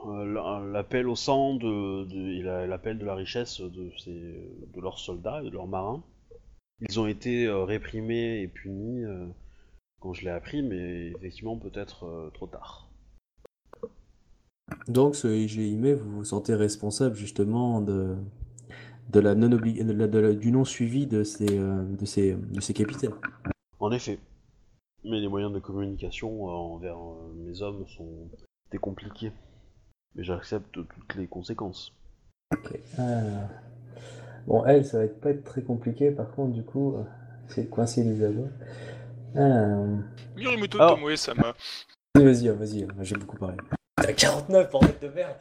l'appel 0.05 1.09
au 1.09 1.17
sang 1.17 1.55
de, 1.55 2.05
de 2.05 2.41
l'appel 2.65 2.97
de 2.97 3.05
la 3.05 3.15
richesse 3.15 3.59
de, 3.59 3.91
ces, 3.97 4.11
de 4.73 4.79
leurs 4.79 4.97
soldats 4.97 5.41
et 5.43 5.49
de 5.49 5.49
leurs 5.49 5.67
marins. 5.67 6.01
Ils 6.79 7.01
ont 7.01 7.07
été 7.07 7.49
réprimés 7.49 8.39
et 8.41 8.47
punis, 8.47 9.03
quand 9.99 10.13
je 10.13 10.23
l'ai 10.23 10.31
appris, 10.31 10.61
mais 10.61 11.07
effectivement 11.07 11.57
peut-être 11.57 12.31
trop 12.33 12.47
tard. 12.47 12.90
Donc 14.87 15.15
ce 15.15 15.27
IGIME, 15.27 15.93
vous 15.93 16.17
vous 16.17 16.23
sentez 16.23 16.55
responsable 16.55 17.15
justement 17.15 17.81
de, 17.81 18.15
de 19.09 19.19
la 19.19 19.35
non 19.35 19.49
de 19.49 19.57
de 19.57 20.19
la, 20.19 20.33
du 20.33 20.51
non-suivi 20.51 21.07
de 21.07 21.23
ces, 21.23 21.57
euh, 21.57 21.83
de, 21.83 22.05
ces, 22.05 22.33
de 22.33 22.61
ces 22.61 22.73
capitaines. 22.73 23.13
En 23.79 23.91
effet. 23.91 24.19
Mais 25.03 25.19
les 25.19 25.27
moyens 25.27 25.51
de 25.53 25.59
communication 25.59 26.47
euh, 26.47 26.51
envers 26.51 26.97
euh, 26.97 27.33
mes 27.35 27.61
hommes 27.61 27.85
sont 27.87 28.29
compliqués. 28.79 29.31
Mais 30.15 30.23
j'accepte 30.23 30.71
toutes 30.71 31.15
les 31.15 31.27
conséquences. 31.27 31.93
Ok. 32.53 32.79
Bon, 34.47 34.65
elle, 34.65 34.85
ça 34.85 34.97
va 34.97 35.03
être, 35.05 35.19
pas 35.19 35.29
être 35.29 35.43
très 35.43 35.61
compliqué, 35.61 36.11
par 36.11 36.31
contre, 36.31 36.53
du 36.53 36.63
coup, 36.63 36.95
c'est 37.47 37.69
coincé 37.69 38.01
Elisabeth. 38.01 38.51
Alors... 39.35 39.85
Miyamoto 40.35 40.77
Alors... 40.79 40.95
Tomoe-sama. 40.95 41.53
Vas-y, 42.15 42.49
vas-y, 42.49 42.87
j'ai 43.01 43.15
beaucoup 43.15 43.37
parlé. 43.37 43.57
T'as 44.15 44.27
49 44.27 44.71
bordel 44.71 44.99
de 44.99 45.07
merde 45.09 45.35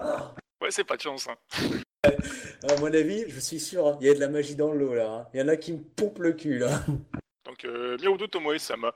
Ah. 0.00 0.34
Ouais, 0.60 0.70
c'est 0.70 0.84
pas 0.84 0.96
de 0.96 1.02
chance. 1.02 1.28
Hein. 1.28 1.36
À 2.68 2.76
mon 2.80 2.86
avis, 2.86 3.24
je 3.28 3.40
suis 3.40 3.60
sûr, 3.60 3.86
hein, 3.86 3.98
il 4.00 4.06
y 4.06 4.10
a 4.10 4.14
de 4.14 4.20
la 4.20 4.28
magie 4.28 4.56
dans 4.56 4.72
l'eau 4.72 4.94
là. 4.94 5.10
hein. 5.10 5.26
Il 5.34 5.40
y 5.40 5.42
en 5.42 5.48
a 5.48 5.56
qui 5.56 5.72
me 5.72 5.80
pompent 5.82 6.18
le 6.20 6.32
cul 6.32 6.58
là. 6.58 6.82
Donc, 7.44 7.64
euh, 7.64 7.96
Miromoto 7.98 8.26
Tomoe-sama. 8.26 8.92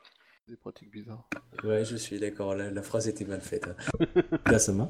Des 0.49 0.57
pratiques 0.57 0.91
bizarres. 0.91 1.29
Ouais, 1.65 1.85
je 1.85 1.97
suis 1.97 2.19
d'accord, 2.19 2.55
la, 2.55 2.71
la 2.71 2.83
phrase 2.83 3.09
était 3.09 3.25
mal 3.25 3.41
faite. 3.41 3.67
hein. 3.69 4.07
Là, 4.47 4.59
ça 4.59 4.73
m'a. 4.73 4.89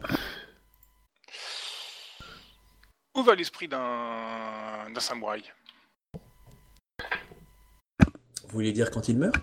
Où 3.16 3.22
va 3.22 3.34
l'esprit 3.34 3.68
d'un 3.68 4.88
d'un 4.94 5.00
samouraï? 5.00 5.42
Vous 8.44 8.48
voulez 8.56 8.72
dire 8.72 8.90
quand 8.90 9.08
il 9.08 9.18
meurt? 9.18 9.34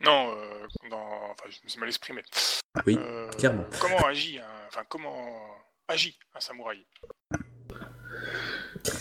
Non, 0.00 0.32
euh, 0.36 0.55
dans... 0.90 1.30
enfin, 1.30 1.44
je 1.48 1.58
me 1.64 1.68
suis 1.68 1.80
mal 1.80 1.88
exprimé. 1.88 2.22
Oui, 2.86 2.96
Euh, 3.00 3.28
clairement. 3.30 3.64
Comment 3.80 4.06
agit 4.06 4.38
un... 4.38 4.44
Enfin, 4.68 4.82
comment 4.88 5.14
agit 5.88 6.18
un 6.34 6.40
samouraï? 6.40 6.84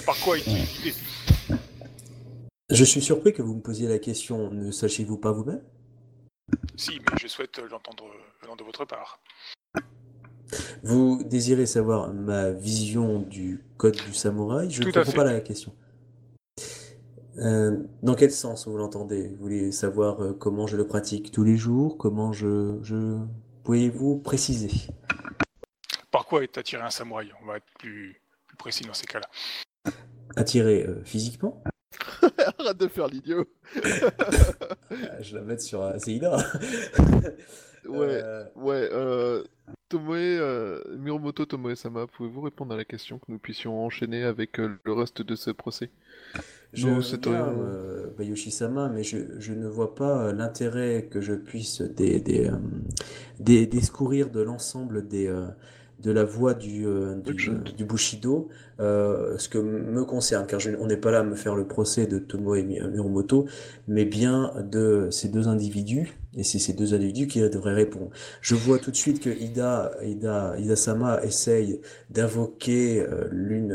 Par 0.05 0.19
quoi 0.19 0.37
est-il 0.37 0.65
guidé 0.65 0.93
Je 2.69 2.83
suis 2.83 3.01
surpris 3.01 3.33
que 3.33 3.41
vous 3.41 3.55
me 3.55 3.61
posiez 3.61 3.87
la 3.87 3.99
question. 3.99 4.49
Ne 4.51 4.71
sachiez-vous 4.71 5.17
pas 5.17 5.31
vous-même? 5.31 5.63
Si, 6.75 6.99
mais 6.99 7.17
je 7.19 7.27
souhaite 7.27 7.57
l'entendre 7.59 8.05
venant 8.41 8.55
de 8.55 8.63
votre 8.63 8.85
part. 8.85 9.19
Vous 10.83 11.23
désirez 11.23 11.65
savoir 11.65 12.13
ma 12.13 12.51
vision 12.51 13.19
du 13.19 13.63
code 13.77 13.95
du 13.95 14.13
samouraï? 14.13 14.69
Je 14.69 14.81
ne 14.83 14.91
comprends 14.91 15.11
fait. 15.11 15.17
pas 15.17 15.23
la 15.23 15.41
question. 15.41 15.75
Euh, 17.37 17.77
dans 18.01 18.15
quel 18.15 18.31
sens 18.31 18.67
vous 18.67 18.77
l'entendez? 18.77 19.27
Vous 19.29 19.37
voulez 19.37 19.71
savoir 19.71 20.21
euh, 20.23 20.33
comment 20.33 20.67
je 20.67 20.77
le 20.77 20.87
pratique 20.87 21.31
tous 21.31 21.43
les 21.43 21.57
jours? 21.57 21.97
Comment 21.97 22.31
je... 22.33 22.77
je... 22.81 23.17
Pouvez-vous 23.63 24.17
préciser? 24.19 24.71
Par 26.11 26.25
quoi 26.25 26.43
est 26.43 26.57
attiré 26.57 26.83
un 26.83 26.89
samouraï? 26.89 27.31
On 27.41 27.45
va 27.47 27.57
être 27.57 27.65
plus, 27.79 28.21
plus 28.47 28.57
précis 28.57 28.83
dans 28.85 28.93
ces 28.93 29.07
cas-là. 29.07 29.27
Attiré 30.35 30.85
euh, 30.87 31.03
physiquement? 31.03 31.63
Arrête 32.59 32.77
de 32.77 32.87
faire 32.87 33.07
l'idiot. 33.07 33.45
Je 35.19 35.35
la 35.35 35.41
mets 35.41 35.57
sur 35.59 35.81
euh, 35.81 35.97
Seida. 35.99 36.37
Ouais, 37.87 38.19
Euh, 38.23 38.43
ouais. 38.55 38.89
Euh, 38.91 39.43
Tomoe, 39.89 40.15
euh, 40.15 40.81
Miromoto 40.97 41.45
Tomoe-sama, 41.45 42.07
pouvez-vous 42.07 42.41
répondre 42.41 42.73
à 42.73 42.77
la 42.77 42.83
question 42.85 43.19
que 43.19 43.25
nous 43.27 43.37
puissions 43.37 43.85
enchaîner 43.85 44.23
avec 44.23 44.59
euh, 44.59 44.79
le 44.85 44.93
reste 44.93 45.21
de 45.21 45.35
ce 45.35 45.51
procès? 45.51 45.91
Je 46.75 47.01
c'est 47.01 47.27
euh, 47.27 48.07
Bayoshi-sama, 48.17 48.89
mais 48.89 49.03
je, 49.03 49.17
je 49.39 49.53
ne 49.53 49.67
vois 49.67 49.95
pas 49.95 50.27
euh, 50.27 50.33
l'intérêt 50.33 51.07
que 51.09 51.21
je 51.21 51.33
puisse 51.33 51.81
des, 51.81 52.19
des, 52.19 52.47
euh, 52.47 52.51
des- 53.39 53.65
discourir 53.67 54.29
de 54.29 54.41
l'ensemble 54.41 55.07
des, 55.07 55.31
de 56.03 56.11
la 56.11 56.23
voie 56.25 56.53
du, 56.53 56.85
du, 57.23 57.31
Action. 57.31 57.63
du 57.77 57.85
Bushido, 57.85 58.49
euh, 58.79 59.37
ce 59.37 59.47
que 59.49 59.57
me 59.57 60.03
concerne, 60.03 60.45
car 60.45 60.59
je- 60.59 60.71
on 60.79 60.87
n'est 60.87 60.97
pas 60.97 61.11
là 61.11 61.19
à 61.19 61.23
me 61.23 61.35
faire 61.35 61.55
le 61.55 61.65
procès 61.65 62.05
de 62.05 62.19
Tomo 62.19 62.55
et 62.55 62.63
Miromoto, 62.63 63.45
mais 63.87 64.05
bien 64.05 64.51
de 64.69 65.07
ces 65.11 65.29
deux 65.29 65.47
individus, 65.47 66.13
et 66.35 66.43
c'est 66.43 66.59
ces 66.59 66.73
deux 66.73 66.93
individus 66.93 67.27
qui 67.27 67.39
devraient 67.39 67.73
répondre. 67.73 68.09
Je 68.41 68.55
vois 68.55 68.77
tout 68.79 68.91
de 68.91 68.95
suite 68.97 69.21
que 69.21 69.29
Ida, 69.29 69.91
Ida, 70.03 70.55
Ida-sama 70.59 71.23
essaye 71.23 71.79
d'invoquer 72.09 73.05
l'une, 73.31 73.73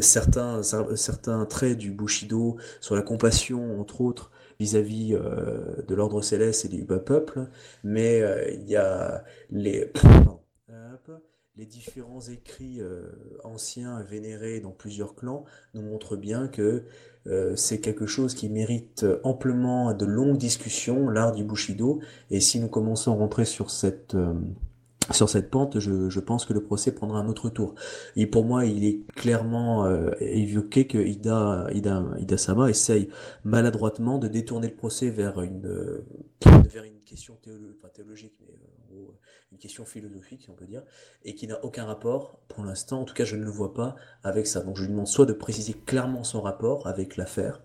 certains, 0.00 0.60
cer- 0.62 0.96
certains 0.96 1.44
traits 1.46 1.78
du 1.78 1.90
Bushido 1.90 2.56
sur 2.80 2.94
la 2.96 3.02
compassion, 3.02 3.80
entre 3.80 4.00
autres, 4.00 4.30
vis-à-vis 4.60 5.14
euh, 5.14 5.82
de 5.86 5.94
l'ordre 5.94 6.22
céleste 6.22 6.64
et 6.64 6.68
du 6.68 6.84
bas 6.84 6.98
peuple, 6.98 7.46
mais 7.84 8.20
euh, 8.22 8.50
il 8.52 8.68
y 8.68 8.76
a 8.76 9.24
les, 9.50 9.92
les 11.56 11.66
différents 11.66 12.20
écrits 12.20 12.80
euh, 12.80 13.02
anciens 13.44 14.02
vénérés 14.02 14.60
dans 14.60 14.70
plusieurs 14.70 15.14
clans 15.14 15.44
nous 15.74 15.82
montrent 15.82 16.16
bien 16.16 16.48
que 16.48 16.84
c'est 17.56 17.80
quelque 17.80 18.06
chose 18.06 18.34
qui 18.34 18.48
mérite 18.48 19.04
amplement 19.22 19.92
de 19.92 20.06
longues 20.06 20.38
discussions, 20.38 21.10
l'art 21.10 21.32
du 21.32 21.44
Bushido, 21.44 22.00
et 22.30 22.40
si 22.40 22.58
nous 22.58 22.68
commençons 22.68 23.12
à 23.12 23.16
rentrer 23.16 23.44
sur 23.44 23.70
cette, 23.70 24.16
sur 25.12 25.28
cette 25.28 25.50
pente, 25.50 25.78
je, 25.78 26.08
je 26.08 26.20
pense 26.20 26.44
que 26.44 26.52
le 26.52 26.62
procès 26.62 26.92
prendra 26.92 27.18
un 27.20 27.28
autre 27.28 27.48
tour. 27.50 27.74
Et 28.16 28.26
pour 28.26 28.44
moi, 28.44 28.64
il 28.64 28.84
est 28.84 29.06
clairement 29.14 29.86
euh, 29.86 30.10
évoqué 30.20 30.86
que 30.86 30.98
Ida, 30.98 31.68
Ida, 31.72 32.04
Ida 32.18 32.36
Sama 32.36 32.70
essaye 32.70 33.08
maladroitement 33.44 34.18
de 34.18 34.28
détourner 34.28 34.68
le 34.68 34.74
procès 34.76 35.10
vers 35.10 35.40
une, 35.40 35.66
euh, 35.66 36.04
vers 36.44 36.84
une 36.84 37.00
question 37.04 37.38
théolo- 37.42 37.74
enfin, 37.78 37.88
théologique, 37.88 38.34
mais 38.40 38.52
euh, 38.52 38.94
gros, 38.94 39.18
une 39.52 39.58
question 39.58 39.84
philosophique, 39.84 40.42
si 40.42 40.50
on 40.50 40.54
peut 40.54 40.66
dire, 40.66 40.82
et 41.24 41.34
qui 41.34 41.46
n'a 41.46 41.64
aucun 41.64 41.84
rapport, 41.84 42.40
pour 42.48 42.64
l'instant, 42.64 43.00
en 43.00 43.04
tout 43.04 43.14
cas, 43.14 43.24
je 43.24 43.36
ne 43.36 43.44
le 43.44 43.50
vois 43.50 43.72
pas 43.72 43.96
avec 44.22 44.46
ça. 44.46 44.60
Donc, 44.60 44.76
je 44.76 44.82
lui 44.82 44.90
demande 44.90 45.06
soit 45.06 45.26
de 45.26 45.32
préciser 45.32 45.72
clairement 45.72 46.24
son 46.24 46.42
rapport 46.42 46.86
avec 46.86 47.16
l'affaire, 47.16 47.62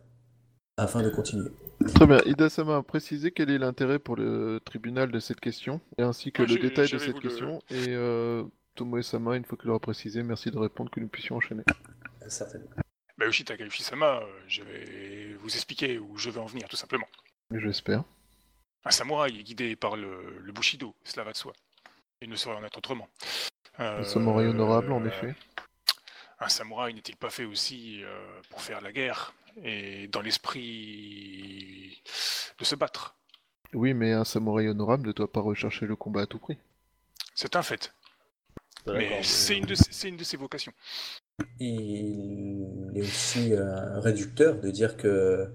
afin 0.78 1.02
de 1.02 1.10
continuer. 1.10 1.50
Très 1.96 2.08
bien. 2.08 2.20
Ida-sama 2.26 2.78
a 2.78 2.84
précisé 2.84 3.32
quel 3.32 3.50
est 3.50 3.58
l'intérêt 3.58 4.00
pour 4.00 4.16
le 4.16 4.60
tribunal 4.64 5.12
de 5.12 5.20
cette 5.20 5.40
question, 5.40 5.82
et 5.98 6.02
ainsi 6.04 6.32
que 6.32 6.44
Ah, 6.44 6.46
le 6.46 6.58
détail 6.58 6.90
de 6.90 6.98
cette 6.98 7.20
question. 7.20 7.60
Et 7.70 7.90
euh, 7.90 8.44
Tomoe-sama, 8.76 9.36
une 9.36 9.46
fois 9.46 9.58
qu'il 9.58 9.68
l'aura 9.68 9.80
précisé, 9.80 10.24
merci 10.24 10.50
de 10.52 10.58
répondre 10.58 10.90
que 10.90 11.00
nous 11.00 11.08
puissions 11.08 11.36
enchaîner. 11.36 11.64
Certainement. 12.28 12.70
Bayoshi 13.18 13.46
Takayushi-sama, 13.46 14.22
euh, 14.22 14.26
je 14.48 14.64
vais 14.64 15.36
vous 15.42 15.50
expliquer 15.50 16.00
où 16.00 16.18
je 16.18 16.30
veux 16.30 16.40
en 16.42 16.46
venir, 16.46 16.68
tout 16.68 16.76
simplement. 16.76 17.08
J'espère. 17.52 18.04
Un 18.86 18.92
samouraï 18.92 19.40
est 19.40 19.44
guidé 19.44 19.76
par 19.76 19.96
le, 19.96 20.40
le 20.42 20.52
Bushido, 20.52 20.96
cela 21.04 21.24
va 21.24 21.32
de 21.32 21.38
soi. 21.38 21.54
Il 22.22 22.30
ne 22.30 22.36
saurait 22.36 22.58
en 22.58 22.64
être 22.64 22.78
autrement. 22.78 23.08
Un 23.78 23.84
Euh, 24.00 24.04
samouraï 24.04 24.48
honorable, 24.48 24.92
en 24.92 25.06
effet. 25.06 25.36
Un 26.40 26.50
samouraï 26.50 26.94
n'est-il 26.94 27.16
pas 27.16 27.30
fait 27.30 27.46
aussi 27.46 28.04
euh, 28.04 28.42
pour 28.50 28.62
faire 28.62 28.82
la 28.82 28.92
guerre? 28.92 29.34
Et 29.64 30.08
dans 30.08 30.22
l'esprit 30.22 32.02
de 32.60 32.66
se 32.66 32.76
battre 32.76 33.16
Oui, 33.74 33.94
mais 33.94 34.12
un 34.14 34.24
samouraï 34.24 34.70
honorable 34.70 35.08
ne 35.08 35.12
doit 35.14 35.32
pas 35.32 35.42
rechercher 35.42 35.86
le 35.86 35.96
combat 35.96 36.22
à 36.22 36.26
tout 36.28 36.40
prix. 36.40 36.58
C'est 37.36 37.56
un 37.56 37.64
fait. 37.64 37.94
Mais 38.88 39.24
c'est 39.24 39.58
une, 39.58 39.66
de 39.66 39.76
ses- 39.76 39.92
c'est 39.92 40.10
une 40.10 40.18
de 40.18 40.24
ses 40.24 40.38
vocations. 40.38 40.74
Il 41.60 42.92
est 42.96 43.02
aussi 43.02 43.54
euh, 43.54 44.00
réducteur 44.00 44.60
de 44.60 44.70
dire 44.72 44.98
que 44.98 45.48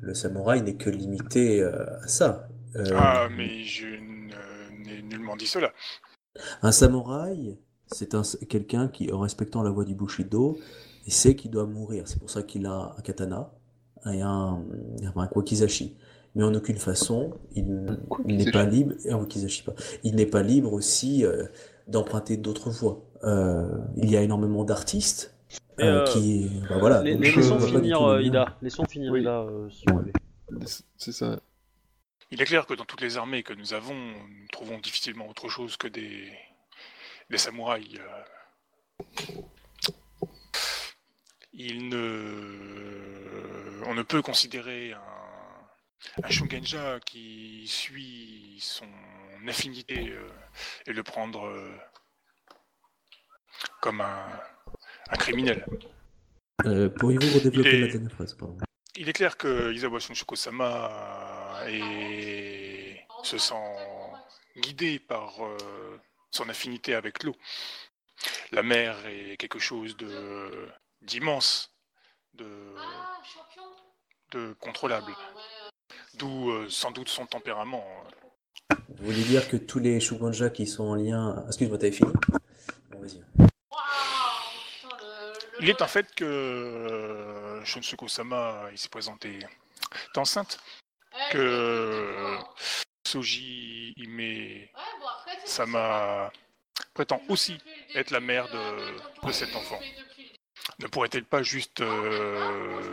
le 0.00 0.14
samouraï 0.14 0.62
n'est 0.62 0.76
que 0.76 0.90
limité 0.90 1.60
euh, 1.60 1.84
à 2.02 2.08
ça. 2.08 2.48
Euh, 2.76 2.84
Ah, 2.94 3.28
mais 3.30 3.64
je 3.64 3.86
n'ai 3.86 5.02
nullement 5.02 5.36
dit 5.36 5.46
cela. 5.46 5.72
Un 6.62 6.72
samouraï, 6.72 7.58
c'est 7.86 8.14
un, 8.14 8.22
quelqu'un 8.48 8.88
qui, 8.88 9.12
en 9.12 9.20
respectant 9.20 9.62
la 9.62 9.70
voie 9.70 9.84
du 9.84 9.94
Bushido, 9.94 10.58
sait 11.12 11.36
qu'il 11.36 11.50
doit 11.50 11.66
mourir. 11.66 12.04
C'est 12.06 12.18
pour 12.18 12.30
ça 12.30 12.42
qu'il 12.42 12.66
a 12.66 12.94
un 12.96 13.00
katana 13.02 13.52
et 14.12 14.20
un, 14.22 14.62
un 15.14 15.28
wakizashi. 15.34 15.96
Mais 16.34 16.44
en 16.44 16.54
aucune 16.54 16.76
façon, 16.76 17.32
il, 17.54 17.98
il 18.26 18.36
n'est 18.36 18.50
pas 18.50 18.64
libre, 18.64 18.94
un 19.08 19.16
wakizashi 19.16 19.62
pas. 19.62 19.74
Il 20.04 20.16
n'est 20.16 20.26
pas 20.26 20.42
libre 20.42 20.72
aussi 20.72 21.24
euh, 21.24 21.46
d'emprunter 21.88 22.36
d'autres 22.36 22.70
voies. 22.70 23.02
Euh, 23.24 23.68
il 23.96 24.10
y 24.10 24.16
a 24.16 24.22
énormément 24.22 24.64
d'artistes 24.64 25.34
euh, 25.80 26.02
euh, 26.02 26.04
qui, 26.04 26.50
ben 26.68 26.78
voilà, 26.78 27.02
Les- 27.02 27.14
donc 27.14 27.22
laissons 27.24 27.58
finir 27.58 28.02
euh. 28.02 28.22
Ida. 28.22 28.56
Laissons 28.60 28.84
finir 28.84 29.12
Oui. 29.12 29.20
Ida, 29.22 29.40
euh, 29.40 29.70
si 29.70 29.84
vous 29.88 29.94
Ouais. 29.96 30.12
voulez. 30.50 30.66
C'est 30.98 31.12
ça. 31.12 31.40
Il 32.30 32.42
est 32.42 32.44
clair 32.44 32.66
que 32.66 32.74
dans 32.74 32.84
toutes 32.84 33.00
les 33.00 33.16
armées 33.16 33.42
que 33.42 33.54
nous 33.54 33.72
avons, 33.72 33.94
nous 33.94 34.48
trouvons 34.52 34.78
difficilement 34.78 35.28
autre 35.28 35.48
chose 35.48 35.76
que 35.76 35.86
des, 35.88 36.24
des 37.30 37.38
samouraïs. 37.38 37.98
Il 41.56 41.88
ne... 41.88 43.82
On 43.86 43.94
ne 43.94 44.02
peut 44.02 44.22
considérer 44.22 44.92
un, 44.92 45.00
un 46.22 46.30
Shungenja 46.30 47.00
qui 47.00 47.66
suit 47.66 48.58
son 48.60 48.86
affinité 49.48 50.10
euh, 50.10 50.28
et 50.86 50.92
le 50.92 51.02
prendre 51.02 51.46
euh, 51.46 51.74
comme 53.80 54.00
un, 54.00 54.28
un 55.08 55.16
criminel. 55.16 55.64
Euh, 56.66 56.88
Pourriez-vous 56.90 57.38
redévelopper 57.38 57.80
la 57.80 57.88
dernière 57.88 58.12
phrase 58.12 58.34
pardon? 58.34 58.58
Il 58.96 59.08
est 59.08 59.12
clair 59.12 59.36
que 59.36 59.72
Isawa 59.72 59.98
Shunshiko-sama 59.98 61.64
est... 61.68 63.06
se 63.22 63.38
sent 63.38 63.54
guidé 64.56 64.98
par 64.98 65.44
euh, 65.44 66.00
son 66.30 66.48
affinité 66.48 66.94
avec 66.94 67.22
l'eau. 67.22 67.36
La 68.52 68.62
mer 68.62 68.96
est 69.06 69.36
quelque 69.36 69.58
chose 69.58 69.96
de 69.96 70.68
d'immense, 71.06 71.72
de, 72.34 72.74
de 74.32 74.54
contrôlable. 74.60 75.14
D'où 76.14 76.50
euh, 76.50 76.68
sans 76.68 76.90
doute 76.90 77.08
son 77.08 77.26
tempérament. 77.26 77.84
Vous 78.88 79.06
voulez 79.06 79.22
dire 79.22 79.48
que 79.48 79.56
tous 79.56 79.78
les 79.78 80.00
Shugonja 80.00 80.50
qui 80.50 80.66
sont 80.66 80.84
en 80.84 80.94
lien. 80.94 81.44
Excuse-moi, 81.46 81.78
t'avais 81.78 81.92
fini? 81.92 82.10
Bon, 82.90 83.00
vas-y. 83.00 83.22
Il 85.60 85.70
est 85.70 85.80
un 85.80 85.86
fait 85.86 86.14
que 86.14 86.24
euh, 86.24 87.64
Shunsuko-sama 87.64 88.68
il 88.72 88.78
s'est 88.78 88.90
présenté 88.90 89.38
est 89.38 90.18
enceinte, 90.18 90.58
que 91.30 92.36
Soji 93.06 93.94
Ime 93.96 94.68
Sama 95.44 96.30
prétend 96.92 97.22
aussi 97.28 97.58
être 97.94 98.10
la 98.10 98.20
mère 98.20 98.48
de, 98.50 99.26
de 99.26 99.32
cet 99.32 99.56
enfant. 99.56 99.80
Ne 100.78 100.86
pourrait-elle 100.88 101.24
pas 101.24 101.42
juste 101.42 101.80
euh, 101.80 102.92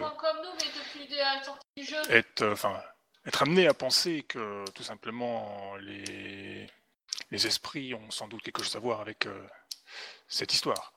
être, 2.09 2.45
enfin, 2.45 2.81
être 3.25 3.41
amenée 3.41 3.67
à 3.67 3.73
penser 3.73 4.23
que 4.23 4.63
tout 4.71 4.83
simplement 4.83 5.75
les, 5.77 6.67
les 7.31 7.47
esprits 7.47 7.93
ont 7.93 8.11
sans 8.11 8.27
doute 8.27 8.41
quelque 8.41 8.63
chose 8.63 8.75
à 8.75 8.79
voir 8.79 9.01
avec 9.01 9.25
euh, 9.25 9.47
cette 10.27 10.53
histoire 10.53 10.93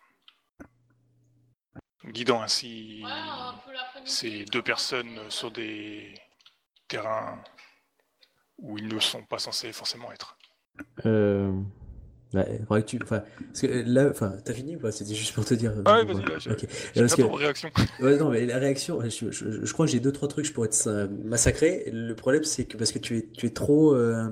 guidant 2.07 2.41
ainsi 2.43 3.05
ces 4.05 4.45
deux 4.45 4.63
personnes 4.63 5.31
sur 5.31 5.51
des 5.51 6.15
terrains 6.89 7.43
où 8.59 8.79
ils 8.79 8.89
ne 8.89 9.01
sont 9.01 9.25
pas 9.25 9.39
censés 9.39 9.73
forcément 9.73 10.13
être. 10.13 10.37
Euh... 11.05 11.53
Bah, 12.37 12.45
faudrait 12.69 12.83
que 12.83 12.87
tu... 12.89 12.99
enfin, 13.03 13.23
parce 13.49 13.61
que 13.63 13.67
là, 13.87 14.09
enfin, 14.11 14.35
t'as 14.45 14.53
fini 14.53 14.77
ou 14.77 14.79
pas? 14.79 14.93
C'était 14.93 15.15
juste 15.15 15.35
pour 15.35 15.45
te 15.45 15.55
dire. 15.55 15.73
Ouais, 15.77 16.05
vas-y, 16.05 16.17
là, 16.23 16.39
Parce 16.95 17.15
que- 17.15 17.23
pour 17.23 17.39
réaction. 17.39 17.71
Ouais, 18.01 18.17
non, 18.17 18.31
mais 18.31 18.45
la 18.47 18.59
réaction, 18.59 19.01
je, 19.03 19.31
je- 19.31 19.65
je 19.65 19.73
crois 19.73 19.87
que 19.87 19.93
j'ai 19.93 20.01
deux, 20.01 20.13
trois 20.13 20.29
trucs, 20.29 20.45
je 20.45 20.53
pourrais 20.53 20.69
te 20.69 20.89
euh, 20.89 21.07
massacrer. 21.25 21.89
Le 21.93 22.15
problème, 22.15 22.45
c'est 22.45 22.65
que 22.67 22.77
parce 22.77 22.93
que 22.93 22.99
tu 22.99 23.17
es, 23.19 23.29
tu 23.33 23.47
es 23.47 23.51
trop. 23.51 23.95
euh, 23.95 24.29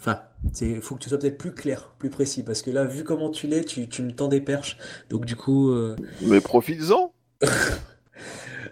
Enfin, 0.00 0.20
il 0.60 0.80
faut 0.80 0.94
que 0.94 1.00
tu 1.02 1.08
sois 1.08 1.18
peut-être 1.18 1.38
plus 1.38 1.52
clair, 1.52 1.92
plus 1.98 2.08
précis, 2.10 2.44
parce 2.44 2.62
que 2.62 2.70
là, 2.70 2.84
vu 2.84 3.02
comment 3.02 3.30
tu 3.30 3.48
l'es, 3.48 3.64
tu, 3.64 3.88
tu 3.88 4.02
me 4.02 4.12
tends 4.12 4.28
des 4.28 4.40
perches. 4.40 4.76
Donc, 5.10 5.24
du 5.24 5.34
coup. 5.34 5.70
euh, 5.70 5.96
Mais 6.22 6.40
profites-en 6.40 7.12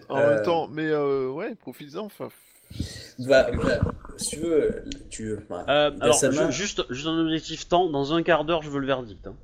En 0.08 0.18
Euh. 0.18 0.34
même 0.36 0.42
temps, 0.44 0.68
mais 0.68 0.86
euh, 0.86 1.28
ouais, 1.30 1.54
profites-en. 1.56 2.04
Enfin, 2.06 2.28
bah, 3.20 3.50
bah, 3.52 3.80
si 4.16 4.36
tu 4.36 4.40
veux, 4.40 4.84
tu. 5.10 5.32
Euh, 5.68 5.90
alors, 6.00 6.14
juste, 6.50 6.82
juste 6.90 7.06
un 7.06 7.18
objectif 7.18 7.68
temps, 7.68 7.90
dans 7.90 8.12
un 8.12 8.22
quart 8.22 8.44
d'heure, 8.44 8.62
je 8.62 8.70
veux 8.70 8.80
le 8.80 8.86
verdict. 8.86 9.26
hein. 9.26 9.34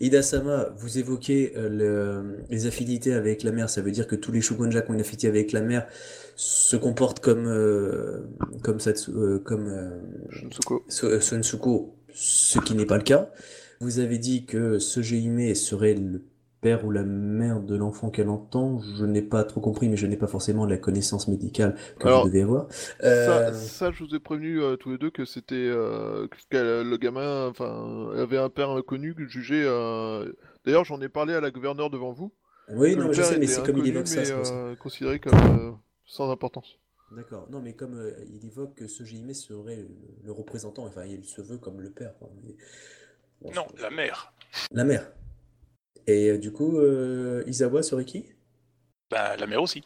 Ida-sama, 0.00 0.68
vous 0.76 0.98
évoquez 0.98 1.54
euh, 1.56 1.68
le- 1.68 2.36
les 2.50 2.66
affinités 2.66 3.12
avec 3.12 3.42
la 3.42 3.50
mer, 3.50 3.68
ça 3.68 3.82
veut 3.82 3.90
dire 3.90 4.06
que 4.06 4.14
tous 4.14 4.30
les 4.30 4.40
Shugonja 4.40 4.80
qui 4.80 4.90
ont 4.90 4.94
une 4.94 5.00
affinité 5.00 5.26
avec 5.26 5.50
la 5.52 5.60
mer 5.60 5.86
se 6.36 6.76
comportent 6.76 7.18
comme, 7.20 7.46
euh, 7.48 8.20
comme, 8.62 8.78
Satsu- 8.78 9.10
euh, 9.16 9.38
comme 9.40 9.66
euh, 9.66 9.90
Shunsuko. 10.30 10.84
So- 10.88 11.08
euh, 11.08 11.20
Sonsuko, 11.20 11.96
ce 12.14 12.60
qui 12.60 12.74
n'est 12.74 12.86
pas 12.86 12.96
le 12.96 13.02
cas. 13.02 13.30
Vous 13.80 13.98
avez 13.98 14.18
dit 14.18 14.44
que 14.46 14.78
ce 14.78 15.00
Hime 15.00 15.54
serait 15.56 15.94
le 15.94 16.22
père 16.60 16.84
ou 16.84 16.90
la 16.90 17.02
mère 17.04 17.60
de 17.60 17.74
l'enfant 17.76 18.10
qu'elle 18.10 18.28
entend. 18.28 18.80
Je 18.96 19.04
n'ai 19.04 19.22
pas 19.22 19.44
trop 19.44 19.60
compris, 19.60 19.88
mais 19.88 19.96
je 19.96 20.06
n'ai 20.06 20.16
pas 20.16 20.26
forcément 20.26 20.66
la 20.66 20.76
connaissance 20.78 21.28
médicale 21.28 21.76
que 21.98 22.06
Alors, 22.06 22.22
vous 22.22 22.28
devez 22.28 22.42
avoir. 22.42 22.66
Ça, 22.72 23.06
Euh, 23.06 23.52
ça, 23.52 23.90
je 23.92 24.04
vous 24.04 24.14
ai 24.14 24.20
prévenu 24.20 24.62
euh, 24.62 24.76
tous 24.76 24.90
les 24.90 24.98
deux 24.98 25.10
que 25.10 25.24
c'était 25.24 25.54
euh, 25.54 26.28
que 26.50 26.82
le 26.82 26.96
gamin, 26.96 27.48
enfin, 27.48 28.10
avait 28.16 28.38
un 28.38 28.48
père 28.50 28.70
inconnu 28.70 29.14
jugé. 29.28 29.62
euh, 29.64 30.32
D'ailleurs, 30.64 30.84
j'en 30.84 31.00
ai 31.00 31.08
parlé 31.08 31.34
à 31.34 31.40
la 31.40 31.50
gouverneure 31.50 31.90
devant 31.90 32.12
vous. 32.12 32.32
oui, 32.68 32.94
non, 32.96 33.10
je 33.12 33.22
sais, 33.22 33.38
mais 33.38 33.46
c'est 33.46 33.64
comme 33.64 33.78
il 33.78 33.86
évoque 33.88 34.06
ça, 34.08 34.20
mais, 34.20 34.30
euh, 34.30 34.76
considéré 34.76 35.18
comme 35.18 35.34
euh, 35.34 35.70
sans 36.04 36.30
importance. 36.30 36.78
D'accord. 37.16 37.48
Non, 37.50 37.60
mais 37.60 37.72
comme 37.72 37.98
euh, 37.98 38.12
il 38.32 38.46
évoque 38.46 38.76
que 38.76 38.86
ce 38.86 39.02
Hime 39.02 39.34
serait 39.34 39.76
le, 39.76 39.88
le 40.24 40.30
représentant, 40.32 40.84
enfin, 40.84 41.04
il 41.06 41.24
se 41.24 41.40
veut 41.42 41.56
comme 41.58 41.80
le 41.80 41.90
père. 41.90 42.12
quoi, 42.20 42.30
mais- 42.44 42.54
bon, 43.42 43.50
Non, 43.52 43.66
la 43.80 43.90
mère. 43.90 44.32
La 44.70 44.84
mère. 44.84 45.10
Et 46.06 46.30
euh, 46.30 46.38
du 46.38 46.52
coup, 46.52 46.78
euh, 46.78 47.42
Isawa 47.46 47.82
serait 47.82 48.04
qui? 48.04 48.26
Bah, 49.10 49.36
la 49.36 49.46
mère 49.46 49.62
aussi. 49.62 49.82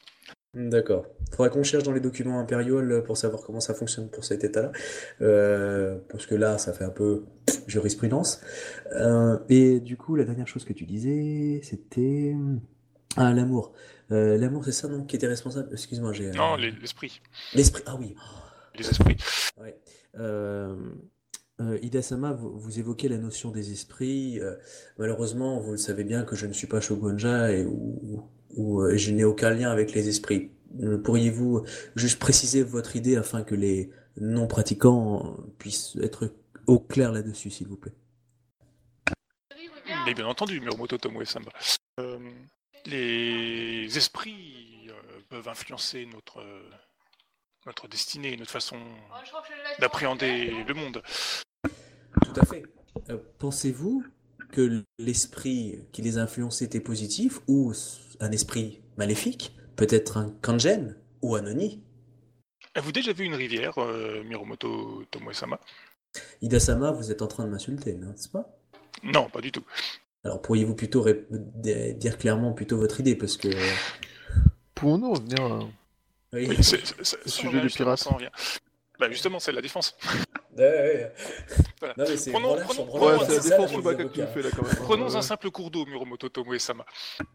D'accord. 0.55 1.07
Faudra 1.31 1.49
qu'on 1.49 1.65
cherche 1.65 1.83
dans 1.83 1.93
les 1.93 2.01
documents 2.01 2.39
impériaux 2.39 2.79
euh, 2.79 3.03
pour 3.03 3.17
savoir 3.17 3.43
comment 3.43 3.61
ça 3.61 3.75
fonctionne 3.75 4.09
pour 4.09 4.25
cet 4.25 4.45
état-là. 4.45 4.71
Euh, 5.21 5.99
parce 6.09 6.27
que 6.27 6.35
là, 6.37 6.59
ça 6.59 6.73
fait 6.73 6.85
un 6.85 6.91
peu 6.91 7.25
jurisprudence. 7.67 8.41
Euh, 8.93 9.39
et 9.49 9.81
du 9.81 9.97
coup, 9.97 10.15
la 10.15 10.25
dernière 10.25 10.47
chose 10.47 10.65
que 10.65 10.73
tu 10.73 10.85
disais, 10.85 11.61
c'était... 11.65 12.37
Ah, 13.17 13.33
l'amour. 13.33 13.73
Euh, 14.13 14.37
l'amour, 14.39 14.65
c'est 14.65 14.73
ça, 14.73 14.87
non? 14.89 15.05
Qui 15.05 15.17
était 15.17 15.27
responsable? 15.27 15.71
Excuse-moi, 15.73 16.13
j'ai... 16.13 16.31
Non, 16.31 16.57
les- 16.57 16.71
l'esprit. 16.71 17.21
L'esprit. 17.55 17.83
Ah 17.87 17.97
oui. 17.99 18.15
Les 18.79 18.89
esprits. 18.89 19.17
Ouais. 19.61 19.77
Euh, 21.61 21.79
Ida-sama, 21.83 22.33
vous, 22.33 22.79
évoquez 22.81 23.09
la 23.09 23.19
notion 23.19 23.51
des 23.53 23.71
esprits. 23.71 24.41
euh, 24.41 24.57
malheureusement, 24.99 25.61
vous 25.61 25.73
le 25.73 25.77
savez 25.77 26.03
bien 26.03 26.25
que 26.25 26.35
je 26.35 26.47
ne 26.47 26.53
suis 26.53 26.67
pas 26.67 26.81
Shogunja 26.81 27.53
et 27.53 27.65
ou, 27.65 28.83
euh, 28.83 28.97
je 28.97 29.13
n'ai 29.13 29.25
aucun 29.25 29.51
lien 29.51 29.71
avec 29.71 29.93
les 29.93 30.09
esprits. 30.09 30.51
Pourriez-vous 31.05 31.65
juste 31.95 32.19
préciser 32.19 32.65
votre 32.65 32.97
idée 32.97 33.17
afin 33.17 33.45
que 33.45 33.55
les 33.55 33.91
non-pratiquants 34.17 35.37
puissent 35.59 35.97
être 36.03 36.35
au 36.67 36.81
clair 36.81 37.13
là-dessus, 37.13 37.51
s'il 37.51 37.69
vous 37.69 37.77
plaît? 37.77 37.95
Mais 40.05 40.15
bien 40.15 40.27
entendu, 40.27 40.61
Miromoto 40.61 40.99
Tomoe-sama. 40.99 41.51
Euh, 42.01 42.19
les 42.87 43.97
esprits 43.97 44.89
peuvent 45.29 45.49
influencer 45.49 46.07
notre, 46.07 46.43
notre 47.67 47.89
destinée, 47.89 48.37
notre 48.37 48.51
façon 48.51 48.77
d'appréhender 49.79 50.65
le 50.67 50.75
monde. 50.75 51.03
Tout 51.63 52.41
à 52.41 52.45
fait. 52.45 52.65
Euh, 53.11 53.19
pensez-vous 53.39 54.05
que 54.53 54.85
l'esprit 54.99 55.81
qui 55.93 56.03
les 56.03 56.19
a 56.19 56.23
influencés 56.23 56.65
était 56.65 56.81
positif 56.81 57.41
ou 57.49 57.73
un 58.21 58.33
esprit 58.33 58.83
maléfique? 58.97 59.57
Peut-être 59.77 60.17
un 60.17 60.31
kanjen 60.43 60.97
ou 61.23 61.35
un 61.37 61.47
oni? 61.47 61.83
Avez-vous 62.75 62.93
déjà 62.93 63.13
vu 63.13 63.25
une 63.25 63.35
rivière, 63.35 63.79
euh, 63.79 64.23
Miromoto 64.25 65.05
Tomoe-sama? 65.11 65.59
Ida-sama, 66.43 66.93
vous 66.93 67.11
êtes 67.11 67.23
en 67.23 67.27
train 67.27 67.45
de 67.45 67.51
m'insulter, 67.51 67.95
n'est-ce 67.95 68.29
pas? 68.29 68.49
Non, 69.03 69.29
pas 69.29 69.41
du 69.41 69.51
tout. 69.51 69.65
Alors 70.25 70.41
pourriez-vous 70.41 70.75
plutôt 70.75 71.05
dire 71.31 72.19
clairement 72.19 72.53
plutôt 72.53 72.79
votre 72.79 73.01
idée 73.01 73.15
parce 73.15 73.37
que 73.37 73.49
Pouvons-nous 74.75 75.13
revenir. 75.13 75.69
Oui. 76.35 76.63
Sujet 76.63 77.61
en 78.07 78.17
vient. 78.17 78.31
Bah 78.99 79.11
justement, 79.11 79.39
c'est 79.41 79.53
la 79.53 79.63
défense. 79.63 79.97
Ouais, 80.57 80.63
ouais. 80.63 81.13
Voilà. 81.81 81.95
Non 81.97 82.05
mais 82.09 82.17
c'est 82.17 82.31
Prenons- 82.31 82.49
branleur 82.55 82.67
prenons- 82.69 82.85
Ouais, 83.19 83.27
défense 83.41 83.73
là 84.41 84.51
quand 84.55 84.63
même. 84.63 84.77
Un 85.17 85.23
simple 85.23 85.51
cours 85.51 85.69
d'eau, 85.73 85.85
Miromoto 85.85 86.29
Tomoe-sama. 86.29 86.87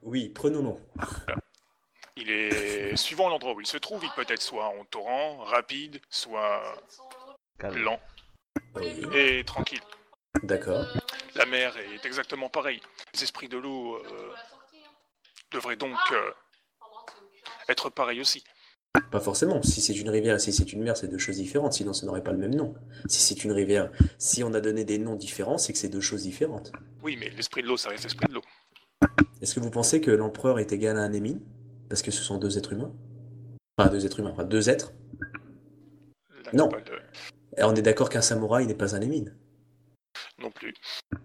Oui, 0.04 0.30
prenons-le. 0.30 0.78
Il 2.16 2.32
est 2.32 2.96
suivant 2.96 3.28
l'endroit 3.28 3.52
où 3.56 3.60
il 3.60 3.68
se 3.68 3.76
trouve, 3.76 4.06
il 4.06 4.10
peut 4.12 4.26
être 4.32 4.42
soit 4.42 4.68
en 4.68 4.86
torrent, 4.86 5.40
rapide, 5.44 6.00
soit 6.10 6.64
Calme. 7.60 7.78
lent 7.84 8.00
Oui, 8.76 9.02
et 9.14 9.44
tranquille. 9.44 9.82
d'accord. 10.44 10.86
La 11.36 11.46
mer 11.46 11.76
est 11.78 12.06
exactement 12.06 12.48
pareille. 12.48 12.80
Les 13.14 13.24
esprits 13.24 13.50
de 13.50 13.58
l'eau 13.58 13.98
euh, 13.98 14.34
devraient 15.52 15.76
donc 15.76 15.98
euh, 16.14 16.32
être 17.68 17.90
pareils 17.90 18.22
aussi. 18.22 18.46
Pas 19.12 19.20
forcément. 19.20 19.62
Si 19.62 19.82
c'est 19.82 19.94
une 19.94 20.10
rivière 20.10 20.36
et 20.36 20.40
si 20.40 20.52
c'est 20.52 20.74
une 20.74 20.82
mer, 20.82 20.98
c'est 20.98 21.08
deux 21.08 21.18
choses 21.20 21.38
différentes. 21.38 21.74
Sinon, 21.74 21.94
ça 21.94 22.06
n'aurait 22.06 22.24
pas 22.24 22.32
le 22.32 22.40
même 22.40 22.56
nom. 22.56 22.74
Si 23.08 23.22
c'est 23.22 23.44
une 23.44 23.52
rivière, 23.52 23.92
si 24.18 24.44
on 24.44 24.54
a 24.54 24.62
donné 24.62 24.84
des 24.84 24.98
noms 24.98 25.16
différents, 25.16 25.58
c'est 25.60 25.74
que 25.74 25.80
c'est 25.80 25.90
deux 25.90 26.02
choses 26.02 26.24
différentes. 26.24 26.72
Oui, 27.04 27.16
mais 27.20 27.30
l'esprit 27.30 27.62
de 27.62 27.68
l'eau, 27.68 27.78
ça 27.78 27.90
reste 27.90 28.04
l'esprit 28.04 28.28
de 28.28 28.34
l'eau. 28.34 28.42
Est-ce 29.42 29.54
que 29.56 29.60
vous 29.60 29.70
pensez 29.70 30.02
que 30.02 30.12
l'empereur 30.12 30.60
est 30.60 30.72
égal 30.72 30.98
à 30.98 31.02
un 31.02 31.14
émine 31.14 31.40
Parce 31.88 32.02
que 32.02 32.12
ce 32.12 32.22
sont 32.24 32.38
deux 32.38 32.58
êtres 32.58 32.74
humains? 32.74 32.92
Enfin, 33.78 33.90
deux 33.92 34.06
êtres 34.06 34.20
humains, 34.20 34.32
enfin 34.32 34.44
deux 34.44 34.70
êtres? 34.70 34.92
Là, 36.46 36.52
Non. 36.54 36.70
on 37.60 37.76
est 37.76 37.82
d'accord 37.82 38.10
qu'un 38.10 38.22
samouraï 38.22 38.66
n'est 38.66 38.74
pas 38.76 38.96
un 38.96 39.02
émine. 39.02 39.36
Non 40.40 40.50
plus. 40.52 40.74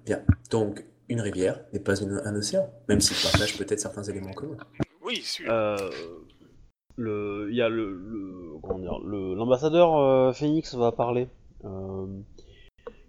Bien. 0.04 0.22
Donc, 0.50 0.84
une 1.08 1.20
rivière 1.20 1.64
n'est 1.72 1.80
pas 1.80 1.96
une- 2.00 2.20
un 2.24 2.34
océan, 2.36 2.70
même 2.88 3.00
s'ils 3.00 3.16
partagent 3.22 3.56
peut-être 3.56 3.80
certains 3.80 4.02
éléments 4.04 4.32
communs. 4.32 4.56
Oui, 5.02 5.22
celui 5.22 5.48
Euh, 5.50 5.76
le, 6.96 7.48
il 7.50 7.56
y 7.56 7.62
a 7.62 7.68
le, 7.68 7.92
le- 7.92 8.58
comment 8.62 8.78
dire, 8.78 8.98
l'ambassadeur 9.00 9.96
euh, 9.96 10.32
Phoenix 10.32 10.74
va 10.74 10.92
parler. 10.92 11.28
Euh, 11.64 12.06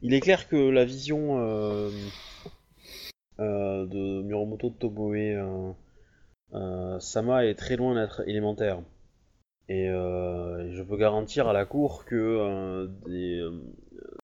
il 0.01 0.13
est 0.13 0.21
clair 0.21 0.47
que 0.47 0.55
la 0.55 0.85
vision 0.85 1.39
euh, 3.39 3.85
de 3.85 4.21
Miromoto 4.21 4.69
Tomoe 4.69 5.15
euh, 5.15 5.71
euh, 6.53 6.99
Sama 6.99 7.45
est 7.45 7.55
très 7.55 7.75
loin 7.75 7.95
d'être 7.95 8.27
élémentaire. 8.27 8.81
Et 9.67 9.87
je 9.87 10.83
peux 10.83 10.95
garantir 10.95 11.47
à 11.47 11.53
la 11.53 11.65
cour 11.65 12.05
que 12.05 12.87
des, 13.07 13.43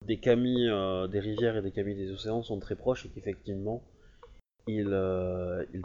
des 0.06 0.20
euh, 0.28 1.08
des 1.08 1.20
rivières 1.20 1.58
et 1.58 1.64
des 1.64 1.72
kami 1.72 1.96
des 1.96 2.12
océans 2.12 2.44
sont 2.44 2.60
très 2.60 2.76
proches 2.76 3.08
et 3.08 3.10
qu'effectivement 3.10 3.82
ils, 4.68 4.86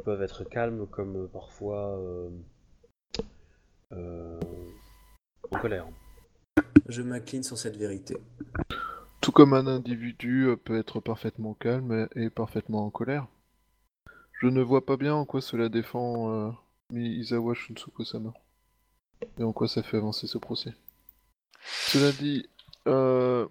peuvent 0.04 0.22
être 0.22 0.44
calmes 0.44 0.86
comme 0.86 1.28
parfois 1.32 1.98
en 3.92 5.58
colère. 5.60 5.86
Je 6.88 7.02
m'incline 7.02 7.42
sur 7.42 7.58
cette 7.58 7.76
vérité. 7.76 8.16
Tout 9.20 9.32
comme 9.32 9.54
un 9.54 9.66
individu 9.66 10.46
euh, 10.46 10.56
peut 10.56 10.78
être 10.78 11.00
parfaitement 11.00 11.54
calme 11.54 12.08
et 12.14 12.30
parfaitement 12.30 12.86
en 12.86 12.90
colère. 12.90 13.26
Je 14.40 14.46
ne 14.46 14.62
vois 14.62 14.86
pas 14.86 14.96
bien 14.96 15.14
en 15.14 15.24
quoi 15.24 15.40
cela 15.40 15.68
défend 15.68 16.30
euh, 16.30 16.50
Misawa 16.90 17.54
Shunsuko-sama. 17.54 18.32
Et 19.38 19.42
en 19.42 19.52
quoi 19.52 19.66
ça 19.66 19.82
fait 19.82 19.96
avancer 19.96 20.26
ce 20.26 20.38
procès. 20.38 20.74
Cela 21.60 22.12
dit, 22.12 22.48
euh, 22.86 23.48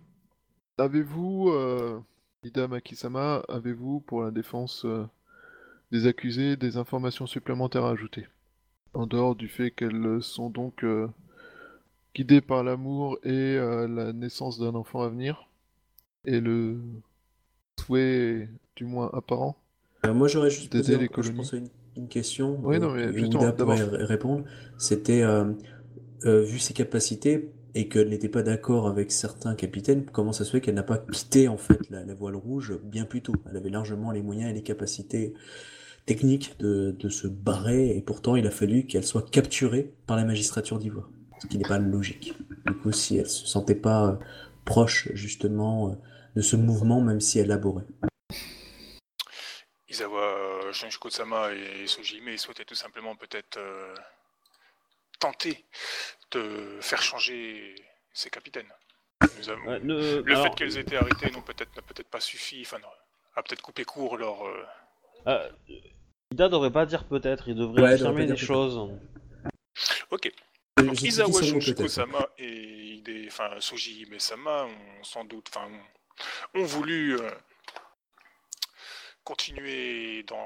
avez-vous, 0.77 1.49
euh, 1.49 1.99
Ida 2.43 2.67
Maki-sama, 2.67 3.43
avez-vous 3.49 3.99
pour 3.99 4.23
la 4.23 4.31
défense 4.31 4.85
euh, 4.85 5.05
des 5.91 6.07
accusés 6.07 6.55
des 6.55 6.77
informations 6.77 7.27
supplémentaires 7.27 7.85
à 7.85 7.91
ajouter? 7.91 8.27
En 8.95 9.05
dehors 9.07 9.35
du 9.35 9.47
fait 9.47 9.71
qu'elles 9.71 10.19
sont 10.21 10.49
donc 10.49 10.83
euh, 10.83 11.07
guidées 12.15 12.41
par 12.41 12.63
l'amour 12.63 13.17
et 13.23 13.29
euh, 13.29 13.87
la 13.87 14.13
naissance 14.13 14.57
d'un 14.57 14.73
enfant 14.73 15.01
à 15.01 15.09
venir, 15.09 15.47
et 16.25 16.39
le 16.39 16.77
souhait, 17.79 18.49
du 18.75 18.85
moins 18.85 19.09
apparent, 19.13 19.55
Euh, 20.05 20.13
moi, 20.13 20.27
j'aurais 20.27 20.49
juste 20.49 20.71
posé 20.71 20.97
les 20.97 21.09
je 21.21 21.31
pense, 21.31 21.53
une, 21.53 21.67
une 21.97 22.07
question. 22.07 22.59
Oui, 22.63 22.79
non, 22.79 22.91
mais 22.91 23.11
pourrait 23.51 23.83
répondre. 24.05 24.45
C'était, 24.77 25.23
euh, 25.23 25.53
vu 26.23 26.59
ses 26.59 26.73
capacités 26.73 27.51
et 27.75 27.89
qu'elle 27.89 28.09
n'était 28.09 28.29
pas 28.29 28.41
d'accord 28.43 28.87
avec 28.87 29.11
certains 29.11 29.55
capitaines, 29.55 30.05
comment 30.05 30.31
ça 30.31 30.45
se 30.45 30.51
fait 30.51 30.61
qu'elle 30.61 30.75
n'a 30.75 30.83
pas 30.83 30.97
quitté 30.97 31.47
en 31.47 31.57
fait 31.57 31.89
la, 31.89 32.03
la 32.05 32.13
voile 32.13 32.35
rouge 32.35 32.79
bien 32.83 33.05
plus 33.05 33.21
tôt? 33.21 33.33
Elle 33.49 33.57
avait 33.57 33.69
largement 33.69 34.11
les 34.11 34.21
moyens 34.21 34.49
et 34.49 34.53
les 34.53 34.63
capacités 34.63 35.33
techniques 36.05 36.57
de, 36.59 36.91
de 36.91 37.09
se 37.09 37.27
barrer, 37.27 37.95
et 37.97 38.01
pourtant 38.01 38.35
il 38.35 38.45
a 38.47 38.51
fallu 38.51 38.85
qu'elle 38.85 39.05
soit 39.05 39.29
capturée 39.29 39.93
par 40.07 40.17
la 40.17 40.23
magistrature 40.23 40.77
d'Ivoire, 40.79 41.09
ce 41.41 41.47
qui 41.47 41.57
n'est 41.57 41.67
pas 41.67 41.79
logique. 41.79 42.33
Du 42.67 42.73
coup, 42.73 42.91
si 42.91 43.17
elle 43.17 43.27
se 43.29 43.45
sentait 43.47 43.75
pas 43.75 44.07
euh, 44.09 44.15
proche 44.65 45.09
justement 45.13 45.89
euh, 45.91 45.95
de 46.35 46.41
ce 46.41 46.55
mouvement, 46.55 47.01
même 47.01 47.19
si 47.21 47.39
elle 47.39 47.47
laborait. 47.47 47.85
Izawa 49.89 50.21
euh, 50.21 50.73
Shunshiko-sama 50.73 51.53
et 51.53 51.87
Sojime 51.87 52.37
souhaitaient 52.37 52.65
tout 52.65 52.75
simplement 52.75 53.15
peut-être 53.15 53.57
euh, 53.57 53.93
tenter 55.19 55.63
de 56.31 56.77
faire 56.81 57.01
changer 57.01 57.75
ses 58.13 58.29
capitaines. 58.29 58.67
Nous 59.39 59.49
avons- 59.49 59.65
Ouais, 59.67 59.79
ne- 59.79 60.21
Le 60.21 60.31
alors, 60.33 60.43
fait 60.45 60.55
qu'elles 60.55 60.77
aient 60.77 60.81
été 60.81 60.97
arrêtées 60.97 61.31
n'ont 61.31 61.41
peut-être 61.41 61.75
n'a 61.75 61.81
peut-être 61.81 62.09
pas 62.09 62.19
suffi, 62.19 62.61
enfin 62.65 62.77
a 63.35 63.43
peut-être 63.43 63.61
coupé 63.61 63.85
court 63.85 64.17
leur. 64.17 64.45
euh, 64.45 64.63
euh, 65.27 65.49
Ida 66.35 66.49
devrait 66.49 66.69
pas 66.71 66.85
dire 66.85 67.05
peut-être, 67.05 67.47
il 67.47 67.55
devrait 67.55 67.81
Ouais, 67.81 67.93
affirmer 67.93 68.25
des 68.25 68.35
choses. 68.35 68.91
Ok. 70.11 70.29
Donc 70.77 71.01
Izawa. 71.01 71.41
Shunshiko-sama 71.41 72.27
et 72.37 72.97
Hide- 72.97 73.27
enfin 73.29 73.51
Soji 73.61 74.01
Hime-sama 74.01 74.65
ont 74.65 75.03
sans 75.03 75.23
doute, 75.23 75.47
enfin, 75.49 75.69
ont, 76.53 76.63
voulu 76.65 77.17
euh, 77.17 77.31
continuer 79.23 80.23
dans 80.23 80.45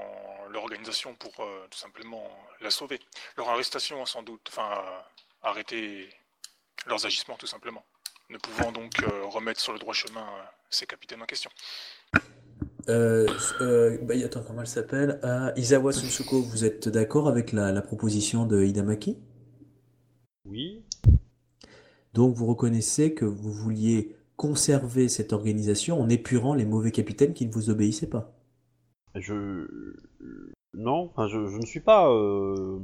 l'organisation 0.52 1.16
pour 1.16 1.34
euh, 1.40 1.66
tout 1.72 1.80
simplement 1.80 2.30
la 2.62 2.70
sauver. 2.70 3.00
Leur 3.36 3.50
arrestation 3.50 4.04
a 4.04 4.06
sans 4.06 4.22
doute, 4.22 4.48
enfin, 4.50 4.84
arrêté 5.42 6.08
leurs 6.86 7.04
agissements 7.04 7.36
tout 7.38 7.48
simplement, 7.48 7.84
ne 8.30 8.38
pouvant 8.38 8.72
donc 8.72 8.94
euh, 9.02 9.24
remettre 9.26 9.60
sur 9.60 9.74
le 9.74 9.80
droit 9.80 9.96
chemin 9.96 10.22
euh, 10.22 10.44
ces 10.70 10.86
capitaines 10.86 11.24
en 11.24 11.26
question. 11.26 11.50
Euh, 12.90 13.28
euh, 13.62 13.98
bah, 14.02 14.16
attends, 14.26 14.42
comment 14.46 14.62
elle 14.62 14.68
s'appelle? 14.68 15.20
Euh, 15.24 15.52
Isawa 15.56 15.92
Sunsuko, 15.94 16.42
vous 16.42 16.66
êtes 16.66 16.90
d'accord 16.90 17.28
avec 17.28 17.52
la, 17.52 17.72
la 17.72 17.82
proposition 17.82 18.46
de 18.46 18.64
Hidamaki? 18.64 19.18
Oui. 20.46 20.84
Donc 22.14 22.36
vous 22.36 22.48
reconnaissez 22.48 23.14
que 23.14 23.26
vous 23.26 23.52
vouliez 23.52 24.16
conserver 24.36 25.08
cette 25.08 25.34
organisation 25.34 26.02
en 26.02 26.10
épurant 26.10 26.56
les 26.56 26.66
mauvais 26.66 26.92
capitaines 26.92 27.34
qui 27.34 27.46
ne 27.46 27.52
vous 27.52 27.70
obéissaient 27.70 28.10
pas? 28.10 28.34
Je. 29.16 29.68
Non, 30.74 31.12
enfin, 31.12 31.28
je, 31.28 31.48
je 31.48 31.58
ne 31.58 31.66
suis 31.66 31.82
pas. 31.82 32.10
euh, 32.12 32.80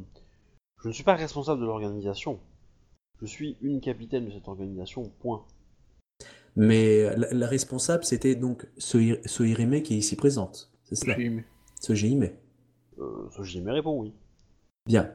Je 0.84 0.90
ne 0.90 0.94
suis 0.94 1.04
pas 1.04 1.16
responsable 1.16 1.62
de 1.62 1.66
l'organisation. 1.66 2.40
Je 3.22 3.26
suis 3.26 3.58
une 3.62 3.80
capitaine 3.82 4.26
de 4.26 4.32
cette 4.32 4.48
organisation, 4.48 5.12
point. 5.22 5.46
Mais 6.56 7.16
la, 7.18 7.34
la 7.34 7.48
responsable, 7.48 8.04
c'était 8.06 8.36
donc 8.36 8.68
Sohirime 8.78 9.82
qui 9.82 9.96
est 9.96 9.98
ici 9.98 10.16
présente. 10.16 10.72
C'est 10.84 10.96
cela? 10.96 11.20
aimé. 11.20 11.44
Sohirime. 11.82 12.30
Euh, 13.00 13.28
répond 13.68 14.02
oui. 14.02 14.14
Bien. 14.86 15.12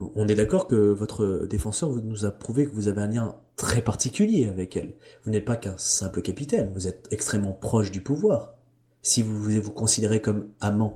On 0.00 0.26
est 0.28 0.34
d'accord 0.34 0.66
que 0.68 0.76
votre 0.76 1.46
défenseur 1.46 1.90
vous- 1.90 2.00
nous 2.00 2.24
a 2.24 2.30
prouvé 2.30 2.66
que 2.66 2.72
vous 2.72 2.88
avez 2.88 3.02
un 3.02 3.08
lien 3.08 3.36
très 3.56 3.82
particulier 3.82 4.46
avec 4.48 4.76
elle. 4.76 4.94
Vous 5.24 5.30
n'êtes 5.30 5.44
pas 5.44 5.56
qu'un 5.56 5.76
simple 5.76 6.22
capitaine, 6.22 6.72
vous 6.72 6.86
êtes 6.88 7.08
extrêmement 7.10 7.52
proche 7.52 7.90
du 7.90 8.00
pouvoir. 8.00 8.54
Si 9.02 9.22
vous 9.22 9.36
vous, 9.42 9.60
vous 9.62 9.72
considérez 9.72 10.20
comme 10.22 10.48
amant. 10.60 10.94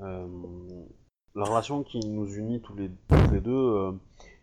Euh, 0.00 0.26
la 1.34 1.44
relation 1.44 1.82
qui 1.82 2.00
nous 2.00 2.26
unit 2.34 2.60
tous 2.60 2.74
les, 2.76 2.90
tous 3.08 3.30
les 3.32 3.40
deux 3.40 3.50
euh, 3.52 3.92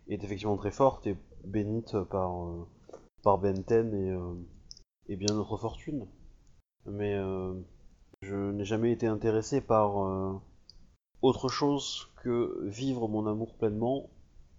est 0.08 0.22
effectivement 0.22 0.56
très 0.56 0.70
forte 0.70 1.06
et 1.06 1.16
bénite 1.44 1.96
par, 2.10 2.44
euh, 2.48 2.66
par 3.26 3.38
Benten 3.38 3.92
et, 3.92 4.10
euh, 4.12 4.34
et 5.08 5.16
bien 5.16 5.34
notre 5.34 5.56
fortune. 5.56 6.06
Mais 6.86 7.12
euh, 7.16 7.54
je 8.22 8.52
n'ai 8.52 8.64
jamais 8.64 8.92
été 8.92 9.08
intéressé 9.08 9.60
par 9.60 9.88
euh, 9.98 10.40
autre 11.22 11.48
chose 11.48 12.12
que 12.22 12.64
vivre 12.68 13.08
mon 13.08 13.26
amour 13.26 13.56
pleinement 13.56 14.10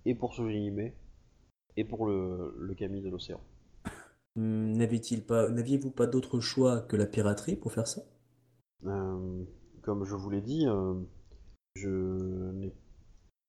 et 0.03 0.15
pour 0.15 0.33
Sojime 0.33 0.91
et 1.77 1.85
pour 1.85 2.07
le, 2.07 2.55
le 2.59 2.75
Camille 2.75 3.01
de 3.01 3.09
l'océan. 3.09 3.39
Hmm, 4.35 4.77
pas, 5.25 5.47
n'aviez-vous 5.47 5.91
pas 5.91 6.05
d'autre 6.05 6.41
choix 6.41 6.81
que 6.81 6.97
la 6.97 7.05
piraterie 7.05 7.55
pour 7.55 7.71
faire 7.71 7.87
ça? 7.87 8.01
Euh, 8.85 9.45
comme 9.81 10.03
je 10.03 10.15
vous 10.15 10.29
l'ai 10.29 10.41
dit, 10.41 10.67
euh, 10.67 10.93
je 11.75 12.51
n'ai 12.51 12.75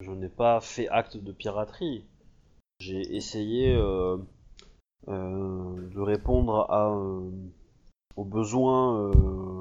je 0.01 0.13
n'ai 0.13 0.29
pas 0.29 0.61
fait 0.61 0.89
acte 0.89 1.17
de 1.17 1.33
piraterie. 1.33 2.05
J'ai 2.79 3.17
essayé 3.17 3.75
euh, 3.75 4.17
de 5.07 6.01
répondre 6.01 6.67
euh, 6.71 7.31
aux 8.17 8.25
besoins 8.25 9.11
euh, 9.11 9.61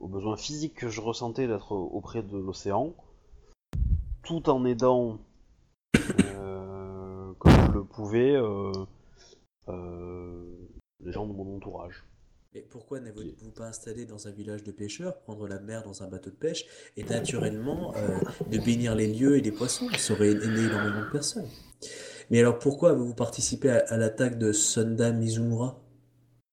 aux 0.00 0.08
besoins 0.08 0.36
physiques 0.36 0.74
que 0.74 0.88
je 0.88 1.00
ressentais 1.00 1.46
d'être 1.46 1.72
auprès 1.72 2.22
de 2.22 2.38
l'océan, 2.38 2.94
tout 4.22 4.48
en 4.48 4.64
aidant 4.64 5.18
euh, 6.24 7.32
comme 7.38 7.52
je 7.52 7.72
le 7.72 7.84
pouvais 7.84 8.34
euh, 8.34 8.72
euh, 9.68 10.68
les 11.04 11.12
gens 11.12 11.26
de 11.26 11.32
mon 11.32 11.56
entourage. 11.56 12.04
Et 12.54 12.62
pourquoi 12.62 12.98
n'avez-vous 13.00 13.50
pas 13.50 13.66
installé 13.66 14.06
dans 14.06 14.26
un 14.26 14.30
village 14.30 14.64
de 14.64 14.72
pêcheurs, 14.72 15.18
prendre 15.18 15.46
la 15.46 15.60
mer 15.60 15.82
dans 15.82 16.02
un 16.02 16.08
bateau 16.08 16.30
de 16.30 16.36
pêche 16.36 16.64
et 16.96 17.04
naturellement 17.04 17.94
euh, 17.96 18.18
de 18.50 18.58
bénir 18.58 18.94
les 18.94 19.12
lieux 19.12 19.36
et 19.36 19.42
les 19.42 19.52
poissons? 19.52 19.88
Ça 19.98 20.14
aurait 20.14 20.30
aidé 20.30 20.46
énormément 20.46 21.02
de 21.02 21.10
personnes. 21.10 21.48
Mais 22.30 22.40
alors 22.40 22.58
pourquoi 22.58 22.90
avez-vous 22.90 23.14
participé 23.14 23.70
à, 23.70 23.84
à 23.88 23.96
l'attaque 23.96 24.38
de 24.38 24.52
Sunda 24.52 25.12
Mizumura? 25.12 25.80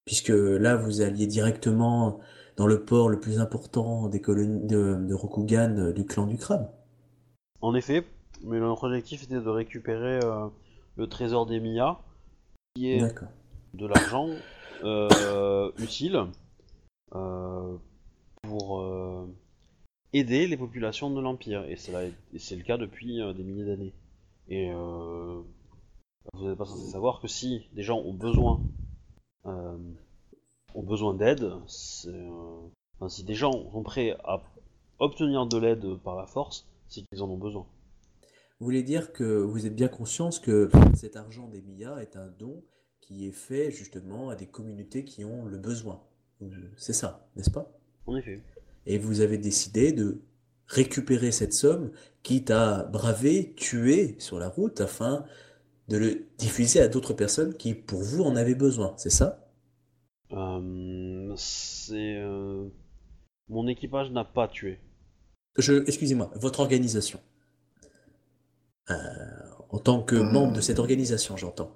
Puisque 0.06 0.30
là, 0.30 0.76
vous 0.76 1.02
alliez 1.02 1.27
directement 1.27 2.19
dans 2.57 2.68
le 2.68 2.85
port 2.85 3.10
le 3.10 3.19
plus 3.19 3.39
important 3.39 4.07
des 4.07 4.22
colonies 4.22 4.65
de, 4.65 4.95
de 4.95 5.14
Rokugan 5.14 5.76
euh, 5.77 5.93
du 5.93 6.06
clan 6.06 6.27
du 6.27 6.38
crabe. 6.38 6.72
En 7.61 7.73
effet, 7.76 8.06
mais 8.43 8.60
notre 8.60 8.85
objectif 8.85 9.23
était 9.23 9.41
de 9.41 9.49
récupérer 9.49 10.19
euh, 10.23 10.47
le 10.95 11.07
trésor 11.07 11.45
des 11.47 11.60
Mia, 11.60 11.99
qui 12.76 12.91
est 12.91 13.02
de 13.73 13.88
l'argent 13.88 14.30
euh, 14.84 15.72
utile 15.80 16.19
euh, 17.15 17.76
pour 18.43 18.88
aider 20.14 20.47
les 20.47 20.57
populations 20.57 21.10
de 21.10 21.19
l'Empire. 21.19 21.65
Et 21.65 21.76
c'est 21.76 22.56
le 22.56 22.64
cas 22.64 22.77
depuis 22.77 23.19
des 23.35 23.43
milliers 23.43 23.65
d'années. 23.65 23.93
Et 24.47 24.72
euh, 24.72 25.41
vous 26.34 26.47
n'êtes 26.47 26.57
pas 26.57 26.65
censé 26.65 26.91
savoir 26.91 27.19
que 27.22 27.27
si 27.27 27.68
des 27.73 27.84
gens 27.84 27.99
ont 27.99 28.14
besoin 28.14 28.61
euh, 29.45 29.77
ont 30.73 30.84
besoin 30.84 31.14
d'aide, 31.14 31.43
euh, 31.43 32.68
enfin, 32.95 33.10
si 33.10 33.23
des 33.23 33.35
gens 33.35 33.72
sont 33.72 33.84
prêts 33.84 34.15
à 34.23 34.41
obtenir 34.99 35.45
de 35.45 35.57
l'aide 35.57 35.95
par 36.03 36.15
la 36.15 36.26
force, 36.26 36.68
c'est 36.89 37.02
qu'ils 37.03 37.22
en 37.22 37.30
ont 37.30 37.38
besoin. 37.38 37.65
Vous 38.60 38.65
voulez 38.65 38.84
dire 38.84 39.11
que 39.11 39.41
vous 39.41 39.65
êtes 39.65 39.76
bien 39.76 39.88
conscience 39.88 40.39
que 40.39 40.69
cet 40.95 41.15
argent 41.15 41.47
des 41.47 41.61
Mia 41.61 42.02
est 42.02 42.15
un 42.15 42.27
don 42.27 42.64
qui 43.02 43.27
est 43.27 43.31
fait 43.31 43.72
justement 43.72 44.30
à 44.30 44.35
des 44.35 44.47
communautés 44.47 45.03
qui 45.03 45.26
ont 45.26 45.45
le 45.45 45.57
besoin. 45.57 46.02
C'est 46.77 46.93
ça, 46.93 47.27
n'est-ce 47.35 47.52
pas? 47.52 47.72
En 48.07 48.15
effet. 48.15 48.41
Et 48.85 48.97
vous 48.97 49.22
avez 49.22 49.38
décidé 49.38 49.91
de 49.91 50.22
récupérer 50.68 51.31
cette 51.31 51.53
somme, 51.53 51.91
quitte 52.23 52.52
à 52.52 52.84
braver, 52.84 53.53
tuer 53.56 54.15
sur 54.19 54.39
la 54.39 54.49
route, 54.49 54.81
afin 54.81 55.26
de 55.88 55.98
le 55.98 56.28
diffuser 56.38 56.80
à 56.82 56.88
d'autres 56.88 57.14
personnes 57.14 57.53
qui, 57.56 57.74
pour 57.74 58.02
vous, 58.02 58.24
en 58.24 58.36
avaient 58.36 58.56
besoin. 58.56 58.94
C'est 58.98 59.10
ça? 59.12 59.48
Euh, 60.32 61.34
c'est 61.38 62.16
euh, 62.18 62.68
mon 63.48 63.68
équipage 63.68 64.12
n'a 64.12 64.24
pas 64.26 64.48
tué. 64.48 64.80
Je, 65.57 65.84
excusez-moi, 65.88 66.32
votre 66.36 66.60
organisation. 66.60 67.20
Euh, 68.90 68.95
en 69.70 69.80
tant 69.80 70.02
que 70.03 70.16
membre 70.16 70.53
de 70.53 70.62
cette 70.62 70.80
organisation, 70.80 71.38
j'entends. 71.38 71.76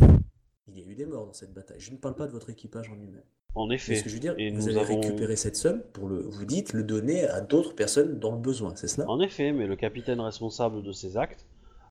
il 0.00 0.78
y 0.78 0.82
a 0.82 0.86
eu 0.86 0.94
des 0.94 1.06
morts 1.06 1.26
dans 1.26 1.32
cette 1.32 1.52
bataille. 1.52 1.80
Je 1.80 1.92
ne 1.92 1.96
parle 1.96 2.14
pas 2.16 2.26
de 2.26 2.32
votre 2.32 2.50
équipage 2.50 2.88
en 2.90 2.94
lui-même. 2.94 3.22
En 3.54 3.66
Mais 3.68 3.76
effet. 3.76 3.96
ce 3.96 4.04
que 4.04 4.10
je 4.10 4.14
veux 4.14 4.20
dire, 4.20 4.34
Et 4.38 4.50
vous 4.50 4.68
avez 4.68 4.80
avons- 4.80 5.00
récupéré 5.00 5.34
cette 5.36 5.56
somme 5.56 5.82
pour 5.94 6.08
le, 6.08 6.20
vous 6.20 6.44
dites, 6.44 6.74
le 6.74 6.82
donner 6.84 7.24
à 7.26 7.40
d'autres 7.40 7.74
personnes 7.74 8.18
dans 8.18 8.32
le 8.32 8.38
besoin, 8.38 8.76
c'est 8.76 8.88
cela? 8.88 9.08
En 9.08 9.18
effet, 9.20 9.52
mais 9.52 9.66
le 9.66 9.76
capitaine 9.76 10.20
responsable 10.20 10.82
de 10.82 10.92
ces 10.92 11.16
actes 11.16 11.46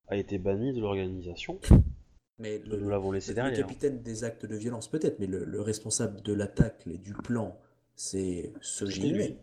a 0.07 0.15
été 0.17 0.37
banni 0.37 0.73
de 0.73 0.79
l'organisation. 0.81 1.59
Mais 2.39 2.59
le, 2.59 2.77
Nous 2.77 2.89
l'avons 2.89 3.11
laissé 3.13 3.31
le 3.31 3.35
derrière. 3.35 3.65
capitaine 3.65 4.01
des 4.01 4.23
actes 4.25 4.45
de 4.45 4.55
violence, 4.57 4.89
peut-être, 4.89 5.19
mais 5.19 5.25
le, 5.27 5.45
le 5.45 5.61
responsable 5.61 6.21
de 6.21 6.33
l'attaque 6.33 6.85
et 6.85 6.97
du 6.97 7.13
plan, 7.13 7.57
c'est 7.95 8.51
Soji 8.59 9.01
C'était 9.03 9.07
lui. 9.13 9.23
Hime. 9.25 9.35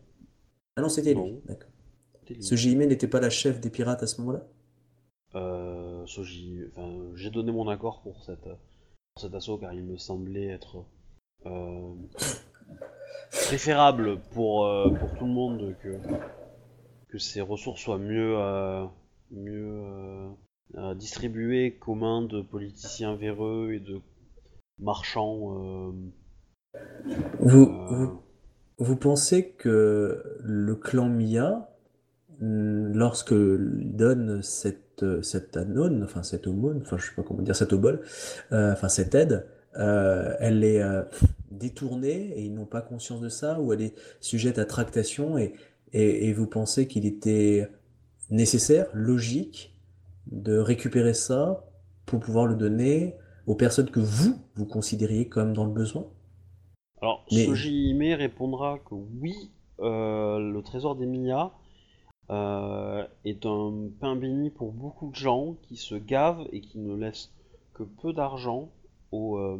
Ah 0.76 0.82
non, 0.82 0.90
c'était 0.90 1.14
lui. 1.14 1.40
D'accord. 1.46 1.70
Soji 2.40 2.72
Hime 2.72 2.84
n'était 2.84 3.08
pas 3.08 3.18
la 3.20 3.30
chef 3.30 3.60
des 3.62 3.70
pirates 3.70 4.02
à 4.02 4.06
ce 4.06 4.20
moment-là? 4.20 4.46
Euh, 5.36 6.04
Soji- 6.04 6.68
enfin, 6.76 6.92
j'ai 7.14 7.30
donné 7.30 7.50
mon 7.50 7.66
accord 7.68 8.02
pour, 8.02 8.22
cette, 8.24 8.42
pour 8.44 9.22
cet 9.22 9.34
assaut 9.34 9.56
car 9.56 9.72
il 9.72 9.84
me 9.84 9.96
semblait 9.96 10.48
être 10.48 10.84
euh, 11.46 11.94
préférable 13.30 14.20
pour, 14.32 14.66
euh, 14.66 14.90
pour 14.90 15.14
tout 15.16 15.24
le 15.24 15.32
monde 15.32 15.74
que, 15.82 15.96
que 17.08 17.16
ces 17.18 17.40
ressources 17.40 17.80
soient 17.80 17.96
mieux, 17.98 18.36
euh, 18.38 18.84
mieux 19.30 19.82
euh, 20.76 20.94
qu'aux 21.80 21.94
mains 21.94 22.22
de 22.22 22.42
politiciens 22.42 23.16
véreux 23.16 23.72
et 23.72 23.80
de 23.80 24.00
marchands. 24.78 25.54
euh, 25.56 25.92
Vous, 27.40 27.64
euh, 27.64 27.86
vous, 27.90 28.20
vous 28.78 28.96
pensez 28.96 29.50
que 29.50 30.22
le 30.42 30.74
clan 30.74 31.08
Mia, 31.08 31.70
hum, 32.40 32.92
lorsque 32.94 33.34
donne 33.34 34.42
cette, 34.42 35.02
euh, 35.02 35.22
cette 35.22 35.56
aumône, 35.56 36.02
enfin 36.04 36.22
cette 36.22 36.46
aumône, 36.46 36.80
enfin 36.82 36.96
je 36.98 37.06
sais 37.06 37.14
pas 37.14 37.22
comment 37.22 37.42
dire, 37.42 37.56
cette 37.56 37.72
obole, 37.72 38.00
enfin 38.50 38.88
cette 38.88 39.14
aide, 39.14 39.46
euh, 39.78 40.34
elle 40.38 40.64
est 40.64 40.82
euh, 40.82 41.02
détournée 41.50 42.32
et 42.36 42.42
ils 42.42 42.54
n'ont 42.54 42.66
pas 42.66 42.82
conscience 42.82 43.20
de 43.20 43.28
ça, 43.28 43.60
ou 43.60 43.72
elle 43.72 43.82
est 43.82 43.94
sujette 44.20 44.58
à 44.58 44.64
tractation 44.64 45.38
et, 45.38 45.54
et, 45.92 46.28
et 46.28 46.32
vous 46.32 46.46
pensez 46.46 46.86
qu'il 46.86 47.06
était 47.06 47.68
nécessaire, 48.30 48.86
logique, 48.94 49.71
de 50.26 50.56
récupérer 50.58 51.14
ça 51.14 51.64
pour 52.06 52.20
pouvoir 52.20 52.46
le 52.46 52.54
donner 52.56 53.14
aux 53.46 53.54
personnes 53.54 53.90
que 53.90 54.00
vous, 54.00 54.36
vous 54.54 54.66
considériez 54.66 55.28
comme 55.28 55.52
dans 55.52 55.64
le 55.64 55.72
besoin? 55.72 56.06
Alors, 57.00 57.24
Mais- 57.32 57.44
Soji 57.46 57.90
Hime 57.90 58.14
répondra 58.16 58.78
que 58.78 58.94
oui, 58.94 59.34
euh, 59.80 60.38
le 60.38 60.62
trésor 60.62 60.94
des 60.96 61.06
Mia 61.06 61.52
euh, 62.30 63.04
est 63.24 63.44
un 63.46 63.88
pain 64.00 64.14
béni 64.16 64.50
pour 64.50 64.72
beaucoup 64.72 65.10
de 65.10 65.16
gens 65.16 65.56
qui 65.62 65.76
se 65.76 65.96
gavent 65.96 66.46
et 66.52 66.60
qui 66.60 66.78
ne 66.78 66.94
laissent 66.96 67.32
que 67.74 67.82
peu 67.82 68.12
d'argent 68.12 68.70
aux, 69.10 69.36
euh, 69.38 69.58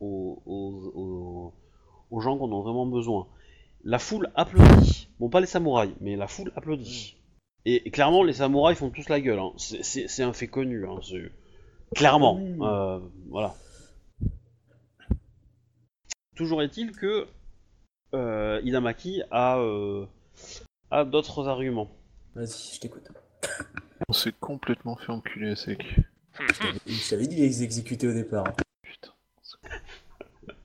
aux, 0.00 0.42
aux- 0.46 0.92
aux- 0.94 1.52
aux 2.10 2.20
gens 2.20 2.38
qu'on 2.38 2.58
a 2.58 2.62
vraiment 2.62 2.86
besoin. 2.86 3.26
La 3.84 3.98
foule 3.98 4.30
applaudit. 4.34 5.08
Bon, 5.20 5.28
pas 5.28 5.40
les 5.40 5.46
samouraïs, 5.46 5.94
mais 6.00 6.16
la 6.16 6.26
foule 6.26 6.50
applaudit. 6.56 7.16
Et, 7.68 7.88
et 7.88 7.90
clairement, 7.90 8.22
les 8.22 8.32
samouraïs 8.34 8.78
font 8.78 8.90
tous 8.90 9.08
la 9.08 9.20
gueule. 9.20 9.40
hein. 9.40 9.50
C'est- 9.56 10.22
un 10.22 10.32
fait 10.32 10.46
connu. 10.46 10.86
hein. 10.86 11.00
C'est- 11.02 11.30
Clairement. 11.94 12.38
Euh, 12.62 13.00
voilà. 13.28 13.54
Toujours 16.36 16.62
est-il 16.62 16.92
que 16.92 17.26
euh, 18.14 18.60
Inamaki 18.64 19.22
a, 19.30 19.58
euh, 19.58 20.06
a 20.90 21.04
d'autres 21.04 21.48
arguments. 21.48 21.90
Vas-y, 22.34 22.74
je 22.74 22.80
t'écoute. 22.80 23.08
On 24.08 24.12
s'est 24.12 24.34
complètement 24.38 24.96
fait 24.96 25.10
enculer 25.12 25.50
à 25.52 25.56
sec. 25.56 25.82
Je 26.86 27.08
t'avais- 27.10 27.26
dit 27.26 27.36
les 27.36 27.62
exécuter 27.62 28.06
au 28.06 28.12
départ. 28.12 28.44
Putain. 28.82 29.10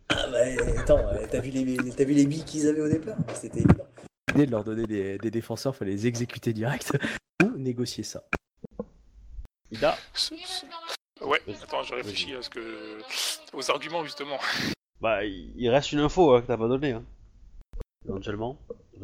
Ah 0.09 0.27
bah 0.29 0.39
attends, 0.77 0.97
euh, 0.99 1.25
t'as 1.31 1.39
vu 1.39 1.49
les, 1.51 1.77
t'as 1.95 2.03
vu 2.03 2.13
les 2.13 2.25
billes 2.25 2.43
qu'ils 2.43 2.67
avaient 2.67 2.81
au 2.81 2.89
départ? 2.89 3.17
C'était 3.33 3.59
évident. 3.59 3.85
De 4.35 4.45
leur 4.51 4.63
donner 4.63 4.85
des, 4.85 5.17
des 5.17 5.31
défenseurs, 5.31 5.75
fallait 5.75 5.91
les 5.91 6.07
exécuter 6.07 6.53
direct 6.53 6.97
ou 7.43 7.57
négocier 7.57 8.03
ça. 8.03 8.23
Ida, 9.71 9.97
Ouais, 11.21 11.39
attends, 11.63 11.83
je 11.83 11.93
réfléchis 11.93 12.33
à 12.33 12.41
ce 12.41 12.49
que... 12.49 12.99
aux 13.53 13.69
arguments 13.71 14.03
justement. 14.03 14.39
bah, 14.99 15.23
il 15.23 15.69
reste 15.69 15.91
une 15.91 15.99
info 15.99 16.33
hein, 16.33 16.41
que 16.41 16.47
t'as 16.47 16.57
pas 16.57 16.67
donnée. 16.67 16.91
Hein. 16.93 17.03
Éventuellement. 18.05 18.57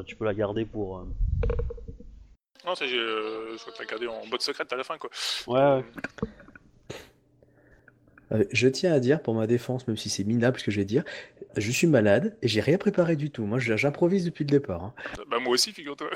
Tu 0.06 0.16
peux 0.16 0.26
la 0.26 0.34
garder 0.34 0.66
pour. 0.66 1.00
euh, 1.00 1.06
Non, 2.66 2.76
c'est, 2.76 2.86
euh, 2.92 3.58
je 3.58 3.66
vais 3.66 3.72
te 3.72 3.80
la 3.80 3.86
garder 3.86 4.08
en 4.08 4.26
botte 4.28 4.42
secrète 4.42 4.72
à 4.74 4.76
la 4.76 4.84
fin 4.84 4.98
quoi. 4.98 5.10
Ouais, 5.48 5.60
ouais. 5.60 5.86
Euh, 8.32 8.44
Je 8.52 8.68
tiens 8.68 8.94
à 8.94 9.00
dire, 9.00 9.22
pour 9.22 9.34
ma 9.34 9.48
défense, 9.48 9.88
même 9.88 9.98
si 9.98 10.10
c'est 10.10 10.24
minable 10.24 10.60
ce 10.60 10.64
que 10.66 10.72
je 10.72 10.78
vais 10.80 10.86
dire, 10.86 11.04
je 11.56 11.72
suis 11.72 11.88
malade 11.88 12.36
et 12.42 12.48
j'ai 12.48 12.62
rien 12.62 12.78
préparé 12.78 13.16
du 13.16 13.32
tout. 13.32 13.46
Moi, 13.46 13.60
je- 13.60 13.76
j'improvise 13.78 14.26
depuis 14.26 14.44
le 14.44 14.50
départ. 14.50 14.84
hein. 14.84 14.94
Bah 15.30 15.40
moi 15.40 15.54
aussi, 15.54 15.72
figure-toi. 15.72 16.10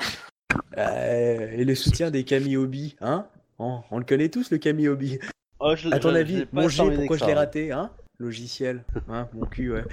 Euh, 0.76 1.50
et 1.52 1.64
le 1.64 1.74
soutien 1.74 2.10
des 2.10 2.24
Kami 2.24 2.56
Obi, 2.56 2.96
hein 3.00 3.26
on, 3.58 3.80
on 3.90 3.98
le 3.98 4.04
connaît 4.04 4.28
tous, 4.28 4.50
le 4.50 4.58
Kami 4.58 4.88
Obi. 4.88 5.18
Oh, 5.60 5.74
je- 5.76 5.88
À 5.90 5.98
ton 5.98 6.10
je- 6.10 6.16
avis, 6.16 6.44
pas 6.46 6.62
mon 6.62 6.68
G, 6.68 6.82
pourquoi 6.96 7.16
que 7.16 7.22
je 7.24 7.28
l'ai 7.28 7.32
ça, 7.32 7.38
hein. 7.38 7.40
raté 7.40 7.72
hein? 7.72 7.90
Logiciel, 8.18 8.84
hein, 9.08 9.28
mon 9.32 9.46
cul, 9.46 9.72
ouais. 9.72 9.84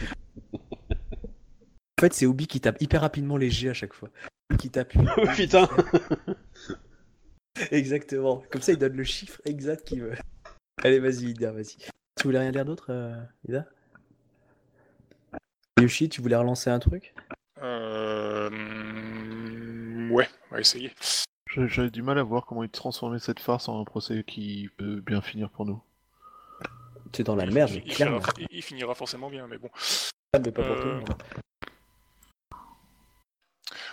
En 0.53 2.01
fait, 2.01 2.13
c'est 2.13 2.25
Obi 2.25 2.47
qui 2.47 2.59
tape 2.61 2.81
hyper 2.81 3.01
rapidement 3.01 3.37
les 3.37 3.49
G 3.49 3.69
à 3.69 3.73
chaque 3.73 3.93
fois. 3.93 4.09
Qui 4.57 4.69
tape. 4.69 4.93
Putain 5.35 5.67
Exactement. 7.71 8.43
Comme 8.51 8.61
ça, 8.61 8.71
il 8.71 8.77
donne 8.77 8.95
le 8.95 9.03
chiffre 9.03 9.41
exact 9.45 9.85
qu'il 9.87 10.01
veut. 10.01 10.13
Allez, 10.83 10.99
vas-y, 10.99 11.25
Ida, 11.31 11.51
vas-y. 11.51 11.77
Tu 12.19 12.27
voulais 12.27 12.39
rien 12.39 12.51
dire 12.51 12.65
d'autre, 12.65 12.87
euh, 12.89 13.15
Ida? 13.47 13.65
Yoshi, 15.79 16.09
tu 16.09 16.21
voulais 16.21 16.35
relancer 16.35 16.69
un 16.69 16.79
truc? 16.79 17.13
Euh... 17.61 18.49
Ouais, 20.11 20.27
on 20.51 20.55
va 20.55 20.59
essayer. 20.59 20.91
J'avais 21.55 21.89
du 21.89 22.01
mal 22.01 22.19
à 22.19 22.23
voir 22.23 22.45
comment 22.45 22.63
ils 22.63 22.69
transformaient 22.69 23.19
cette 23.19 23.39
farce 23.39 23.69
en 23.69 23.79
un 23.79 23.85
procès 23.85 24.23
qui 24.25 24.69
peut 24.77 24.99
bien 24.99 25.21
finir 25.21 25.49
pour 25.49 25.65
nous. 25.65 25.81
C'est 27.13 27.23
dans 27.23 27.35
la 27.37 27.45
Il- 27.45 27.53
merde, 27.53 27.69
il, 27.71 27.75
mais 27.77 27.83
il 27.85 27.93
clairement. 27.93 28.19
finira, 28.19 28.33
il- 28.51 28.57
il 28.57 28.61
finira 28.63 28.95
forcément 28.95 29.29
bien, 29.29 29.47
mais 29.47 29.57
bon. 29.57 29.69
Ah, 30.33 30.39
mais 30.39 30.51
pas 30.51 30.61
pour 30.63 30.75
Euh. 30.75 30.99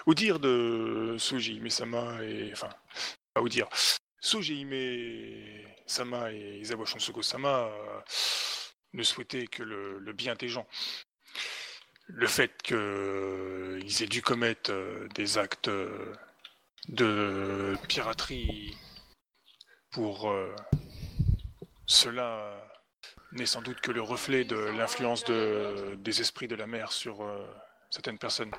Au 0.06 0.14
dire 0.14 0.40
de 0.40 1.14
Soji 1.18 1.56
Hime-sama 1.56 2.22
et... 2.24 2.50
Enfin, 2.52 2.68
pas 3.34 3.40
au 3.40 3.48
dire. 3.48 3.68
Soji 4.20 4.64
Hime-sama 5.90 6.32
et 6.32 6.58
Izawa 6.58 6.84
Shonsugo-sama 6.84 7.68
euh, 7.68 8.00
ne 8.92 9.02
souhaitaient 9.04 9.46
que 9.46 9.62
le, 9.62 10.12
bien 10.12 10.34
des 10.34 10.48
gens. 10.48 10.66
Le 12.08 12.26
fait 12.26 12.60
qu'ils 12.62 14.02
aient 14.02 14.06
dû 14.08 14.20
commettre 14.22 14.72
euh, 14.72 15.08
des 15.14 15.38
actes 15.38 15.68
euh, 15.68 16.12
de 16.88 17.76
piraterie 17.88 18.76
pour 19.90 20.30
cela 21.86 22.52
n'est 23.32 23.46
sans 23.46 23.62
doute 23.62 23.80
que 23.80 23.90
le 23.90 24.02
reflet 24.02 24.44
de 24.44 24.56
l'influence 24.56 25.24
de- 25.24 25.94
des 25.98 26.20
esprits 26.20 26.48
de 26.48 26.54
la 26.54 26.66
mer 26.66 26.92
sur 26.92 27.26
certaines 27.90 28.18
personnes. 28.18 28.50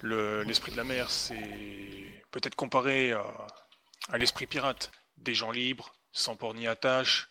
Le- 0.00 0.42
L'esprit 0.44 0.72
de 0.72 0.76
la 0.78 0.84
mer, 0.84 1.10
c'est 1.10 2.24
peut-être 2.30 2.54
comparé 2.54 3.12
à 3.12 4.18
l'esprit 4.18 4.46
pirate. 4.46 4.90
Des 5.18 5.34
gens 5.34 5.50
libres, 5.52 5.92
sans 6.12 6.36
port 6.36 6.54
ni 6.54 6.66
attache, 6.66 7.28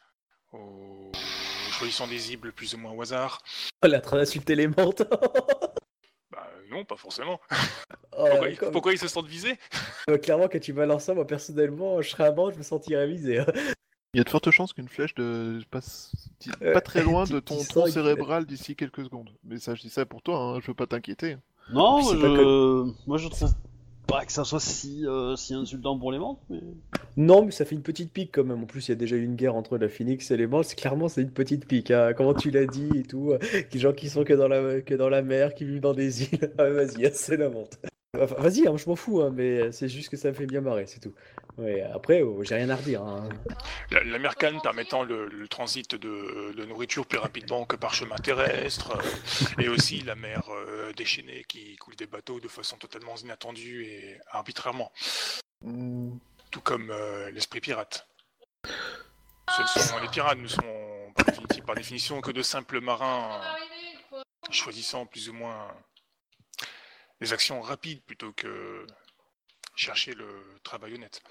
aux- 0.54 1.12
choisissant 1.72 2.08
des 2.08 2.20
cibles 2.20 2.52
plus 2.52 2.74
ou 2.74 2.78
moins 2.78 2.92
au 2.92 3.02
hasard. 3.02 3.42
Oh, 3.84 3.88
la 3.88 4.02
train 4.02 4.18
d'insulter 4.18 4.56
les. 4.56 4.68
Bah 6.32 6.48
non, 6.70 6.86
pas 6.86 6.96
forcément. 6.98 7.40
Oh, 8.18 8.26
Pourquoi, 8.30 8.50
ils- 8.50 8.58
comme- 8.58 8.72
pourquoi 8.74 8.92
ils 8.94 9.00
se 9.00 9.08
sentent 9.08 9.28
visés? 9.28 9.58
Clairement, 10.22 10.50
quand 10.50 10.60
tu 10.60 10.74
balances 10.74 11.06
ça, 11.06 11.14
moi 11.14 11.26
personnellement, 11.26 12.02
je 12.02 12.10
serais 12.10 12.26
à 12.26 12.32
bord, 12.32 12.52
je 12.52 12.58
me 12.58 12.64
sentirais 12.64 13.08
visé. 13.08 13.40
hein. 13.40 13.46
Il 14.14 14.18
y 14.18 14.20
a 14.20 14.26
de 14.26 14.30
fortes 14.30 14.52
chances 14.52 14.74
qu'une 14.74 14.90
flèche 14.90 15.16
de... 15.16 15.62
passe 15.72 16.12
Euh, 16.62 16.74
pas 16.74 16.82
très 16.82 17.04
loin 17.04 17.24
de 17.24 17.40
ton 17.40 17.64
tronc 17.64 17.88
cérébral 17.88 18.46
d'ici 18.46 18.76
quelques 18.76 19.06
secondes. 19.06 19.30
Mais 19.46 19.60
ça, 19.60 19.76
je 19.76 19.82
dis 19.82 19.90
ça 19.90 20.06
pour 20.06 20.22
toi, 20.22 20.38
hein, 20.40 20.60
je 20.60 20.68
veux 20.68 20.74
pas 20.74 20.88
t'inquiéter. 20.88 21.38
Non, 21.70 22.02
je... 22.02 23.08
moi 23.08 23.18
je 23.18 23.30
trouve 23.30 23.54
pas 24.12 24.26
que 24.26 24.32
ça 24.32 24.44
soit 24.44 24.60
si, 24.60 25.06
euh, 25.06 25.36
insultant 25.52 25.98
pour 25.98 26.12
les 26.12 26.20
membres, 26.20 26.40
mais. 26.50 26.60
Non, 27.18 27.46
mais 27.46 27.52
ça 27.52 27.66
fait 27.66 27.76
une 27.76 27.82
petite 27.82 28.12
pique 28.12 28.32
quand 28.34 28.44
même. 28.44 28.64
En 28.64 28.66
plus, 28.66 28.88
il 28.88 28.92
y 28.92 28.94
a 28.94 28.96
déjà 28.96 29.16
eu 29.16 29.24
une 29.24 29.36
guerre 29.36 29.56
entre 29.56 29.78
la 29.78 29.90
Phoenix 29.90 30.30
et 30.32 30.38
les. 30.38 30.48
C'est 30.64 30.76
clairement, 30.78 31.08
c'est 31.08 31.22
une 31.22 31.32
petite 31.32 31.66
pique. 31.66 31.92
hein. 31.92 32.14
Comment 32.16 32.34
tu 32.34 32.52
l'as 32.52 32.66
dit 32.66 32.90
et 32.96 33.04
tout. 33.04 33.32
euh, 33.32 33.40
Les 33.74 33.80
gens 33.80 33.94
qui 33.94 34.10
sont 34.10 34.24
que 34.24 34.34
dans 34.34 34.48
la, 35.10 35.22
mer, 35.22 35.54
qui 35.56 35.66
vivent 35.66 35.82
dans 35.82 35.94
des 35.94 36.24
îles. 36.24 36.52
Ah, 36.58 36.70
vas-y, 36.70 37.10
c'est 37.14 37.38
la 37.38 37.50
vente. 37.50 37.78
Vas-y, 38.14 38.68
hein, 38.68 38.76
je 38.76 38.90
m'en 38.90 38.98
fous, 38.98 39.22
hein, 39.22 39.32
mais 39.34 39.72
c'est 39.72 39.88
juste 39.88 40.10
que 40.10 40.18
ça 40.18 40.28
me 40.28 40.34
fait 40.34 40.46
bien 40.46 40.60
marrer, 40.60 40.86
c'est 40.86 41.00
tout. 41.00 41.14
Ouais, 41.58 41.82
après, 41.82 42.22
oh, 42.24 42.44
j'ai 42.44 42.56
rien 42.56 42.70
à 42.70 42.76
redire. 42.76 43.02
hein. 43.04 43.30
La, 43.90 44.04
la 44.04 44.20
mer 44.20 44.36
Cannes 44.36 44.60
permettant 44.62 45.04
le, 45.04 45.28
le 45.30 45.48
transit 45.48 45.96
de, 45.96 46.52
de 46.52 46.66
nourriture 46.66 47.06
plus 47.06 47.18
rapidement 47.20 47.64
que 47.66 47.78
par 47.78 47.94
chemin 47.94 48.18
terrestre, 48.18 48.98
euh, 48.98 49.62
et 49.64 49.70
aussi 49.70 50.02
la 50.02 50.16
mer 50.16 50.44
euh, 50.50 50.92
déchaînée 50.92 51.46
qui 51.48 51.78
coule 51.78 51.96
des 51.96 52.06
bateaux 52.06 52.42
de 52.42 52.50
façon 52.50 52.76
totalement 52.76 53.16
inattendue 53.16 53.86
et 53.86 54.18
arbitrairement, 54.30 54.92
Hmm, 55.64 56.18
tout 56.50 56.60
comme 56.62 56.90
euh, 56.92 57.32
l'esprit 57.32 57.62
pirate. 57.62 58.08
Ce 58.66 59.80
sont, 59.80 60.00
les 60.00 60.08
pirates 60.10 60.38
ne 60.40 60.48
sont 60.48 61.14
par 61.66 61.76
définition 61.76 62.20
que 62.20 62.32
de 62.32 62.42
simples 62.42 62.82
marins 62.82 63.40
choisissant 64.50 65.06
plus 65.06 65.30
ou 65.30 65.34
moins 65.34 65.68
des 67.22 67.34
actions 67.34 67.62
rapides 67.62 68.02
plutôt 68.02 68.32
que 68.34 68.86
chercher 69.76 70.14
le 70.14 70.26
travail 70.64 70.96
honnête. 70.96 71.22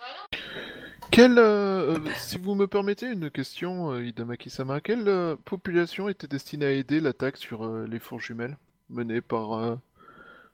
Quelle, 1.11 1.39
euh, 1.39 1.99
si 2.17 2.39
vous 2.39 2.55
me 2.55 2.67
permettez 2.67 3.07
une 3.07 3.31
question, 3.31 3.93
euh, 3.93 4.05
Hidamaki-sama, 4.05 4.81
quelle 4.81 5.09
euh, 5.09 5.37
population 5.45 6.09
était 6.09 6.27
destinée 6.27 6.67
à 6.67 6.71
aider 6.71 7.01
l'attaque 7.01 7.37
sur 7.37 7.65
euh, 7.67 7.87
les 7.87 7.99
fours 7.99 8.21
jumelles 8.21 8.57
menée 8.89 9.21
par 9.21 9.53
euh, 9.53 9.77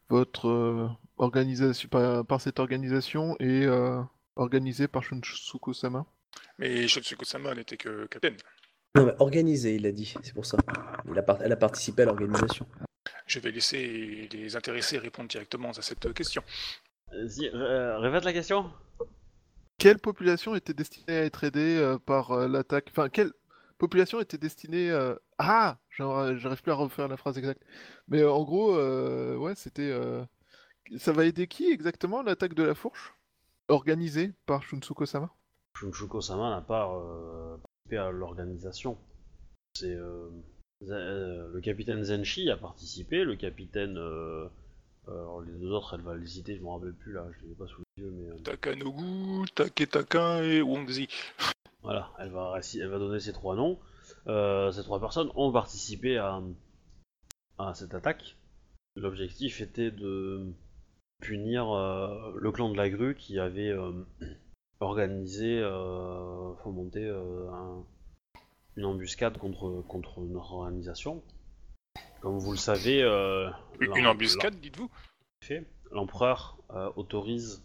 votre 0.08 0.48
euh, 0.48 0.88
organisation, 1.18 1.88
par, 1.88 2.24
par 2.26 2.40
cette 2.40 2.58
organisation 2.58 3.36
et 3.38 3.64
euh, 3.66 4.00
organisée 4.34 4.88
par 4.88 5.02
Shunsuko-sama? 5.04 6.04
Mais 6.58 6.88
Shotsuko-sama 6.88 7.54
n'était 7.54 7.76
que 7.76 8.06
capitaine. 8.06 8.36
Non, 8.94 9.06
mais 9.06 9.14
organisé, 9.18 9.76
il 9.76 9.86
a 9.86 9.92
dit, 9.92 10.14
c'est 10.22 10.34
pour 10.34 10.46
ça. 10.46 10.56
Il 11.10 11.18
a 11.18 11.22
par- 11.22 11.40
Elle 11.42 11.52
a 11.52 11.56
participé 11.56 12.02
à 12.02 12.06
l'organisation. 12.06 12.66
Je 13.27 13.40
vais 13.40 13.51
laisser 13.51 14.28
les 14.32 14.57
intéressés 14.57 14.98
répondre 14.98 15.28
directement 15.28 15.70
à 15.70 15.82
cette 15.82 16.12
question. 16.15 16.43
Vas-y, 17.12 17.48
euh, 17.55 17.98
répète 17.98 18.24
la 18.24 18.32
question. 18.32 18.70
Quelle 19.78 19.98
population 19.98 20.55
était 20.55 20.74
destinée 20.74 21.16
à 21.19 21.24
être 21.24 21.44
aidée 21.44 21.77
euh, 21.77 21.98
par 21.98 22.32
euh, 22.32 22.48
l'attaque? 22.48 22.86
Enfin, 22.90 23.09
quelle 23.09 23.32
population 23.78 24.20
était 24.20 24.39
destinée... 24.39 24.90
euh, 24.90 25.15
Ah! 25.39 25.78
J'arrive 25.90 26.62
plus 26.62 26.73
à 26.73 26.77
refaire 26.77 27.09
la 27.09 27.16
phrase 27.16 27.36
exacte. 27.36 27.62
Mais 28.09 28.20
euh, 28.23 28.31
en 28.31 28.43
gros, 28.44 28.77
euh, 28.77 29.36
ouais, 29.36 29.55
c'était... 29.55 29.90
euh, 29.90 30.24
Ça 30.98 31.12
va 31.12 31.24
aider 31.24 31.47
qui 31.47 31.70
exactement, 31.70 32.23
l'attaque 32.23 32.55
de 32.55 32.62
la 32.62 32.74
fourche? 32.74 33.15
Organisée 33.69 34.32
par 34.47 34.62
Shunsuko-sama? 34.62 35.31
Shunchuko-sama 35.74 36.51
n'a 36.51 36.61
pas 36.62 36.89
euh, 36.89 37.57
participé 37.57 37.97
à 37.98 38.11
l'organisation. 38.11 38.97
C'est 39.74 39.94
le 40.82 41.61
capitaine 41.61 42.03
Zenshi 42.05 42.51
a 42.51 42.57
participé, 42.57 43.24
le 43.24 43.36
capitaine. 43.36 43.97
euh, 43.98 44.47
euh, 45.09 45.12
alors 45.12 45.40
les 45.43 45.53
deux 45.53 45.70
autres, 45.70 45.94
elle 45.94 46.01
va 46.03 46.16
les 46.16 46.27
citer, 46.27 46.57
je 46.57 46.62
me 46.62 46.69
rappelle 46.69 46.93
plus 46.93 47.12
là, 47.12 47.27
je 47.39 47.47
les 47.47 47.53
ai 47.53 47.55
pas 47.55 47.66
sous 47.69 47.81
les 47.97 48.03
yeux, 48.05 48.11
mais 48.11 48.28
euh, 48.28 48.39
Takanobu, 48.43 49.47
Taketakin 49.55 50.43
et 50.43 50.61
Wongzi. 50.62 51.07
voilà, 51.82 52.11
elle 52.19 52.31
va, 52.31 52.57
réci- 52.59 52.81
elle 52.81 52.89
va 52.89 52.98
donner 52.98 53.20
ces 53.20 53.32
trois 53.32 53.55
noms. 53.55 53.78
Euh, 54.27 54.73
ces 54.73 54.82
trois 54.82 54.98
personnes 55.01 55.31
ont 55.36 55.53
participé 55.53 56.16
à, 56.19 56.43
à 57.59 57.74
cette 57.74 57.94
attaque. 57.94 58.36
L'objectif 58.97 59.61
était 59.61 59.90
de 59.93 60.44
punir 61.20 61.70
euh, 61.70 62.32
le 62.36 62.51
clan 62.51 62.70
de 62.70 62.77
la 62.77 62.90
grue 62.90 63.15
qui 63.15 63.39
avait 63.39 63.70
euh, 63.70 63.93
organisé, 64.81 65.61
euh, 65.61 66.53
fomenté 66.65 67.05
euh, 67.05 67.48
un- 67.53 67.85
une 68.77 68.85
embuscade 68.85 69.39
contre, 69.39 69.82
contre 69.89 70.20
notre 70.20 70.53
organisation. 70.53 71.23
Comme 72.20 72.39
vous 72.39 72.53
le 72.53 72.59
savez, 72.59 73.03
euh, 73.03 73.48
Une 73.81 74.07
embuscade, 74.07 74.59
dites-vous 74.61 74.90
l'empereur 75.93 76.59
euh, 76.70 76.90
autorise 76.97 77.62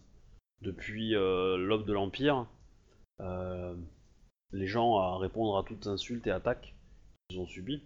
depuis 0.62 1.16
euh, 1.16 1.58
l'aube 1.58 1.86
de 1.86 1.94
l'Empire 1.94 2.46
euh, 3.20 3.76
les 4.52 4.68
gens 4.68 4.98
à 4.98 5.18
répondre 5.18 5.58
à 5.58 5.64
toutes 5.64 5.88
insultes 5.88 6.28
et 6.28 6.32
attaques 6.32 6.76
qu'ils 7.28 7.40
ont 7.40 7.48
subies. 7.48 7.84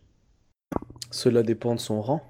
Cela 1.12 1.44
dépend 1.44 1.76
de 1.76 1.80
son 1.80 2.02
rang. 2.02 2.22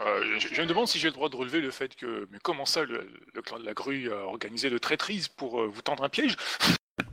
Euh, 0.00 0.38
je, 0.38 0.48
je 0.54 0.62
me 0.62 0.66
demande 0.66 0.86
si 0.86 0.98
j'ai 0.98 1.08
le 1.08 1.14
droit 1.14 1.28
de 1.28 1.36
relever 1.36 1.60
le 1.60 1.70
fait 1.70 1.94
que. 1.96 2.28
Mais 2.30 2.38
comment 2.42 2.64
ça, 2.66 2.84
le, 2.84 3.10
le 3.34 3.42
clan 3.42 3.58
de 3.58 3.64
la 3.64 3.74
grue 3.74 4.12
a 4.12 4.24
organisé 4.26 4.70
de 4.70 4.78
traîtrise 4.78 5.26
pour 5.26 5.60
euh, 5.60 5.66
vous 5.66 5.82
tendre 5.82 6.04
un 6.04 6.08
piège? 6.08 6.36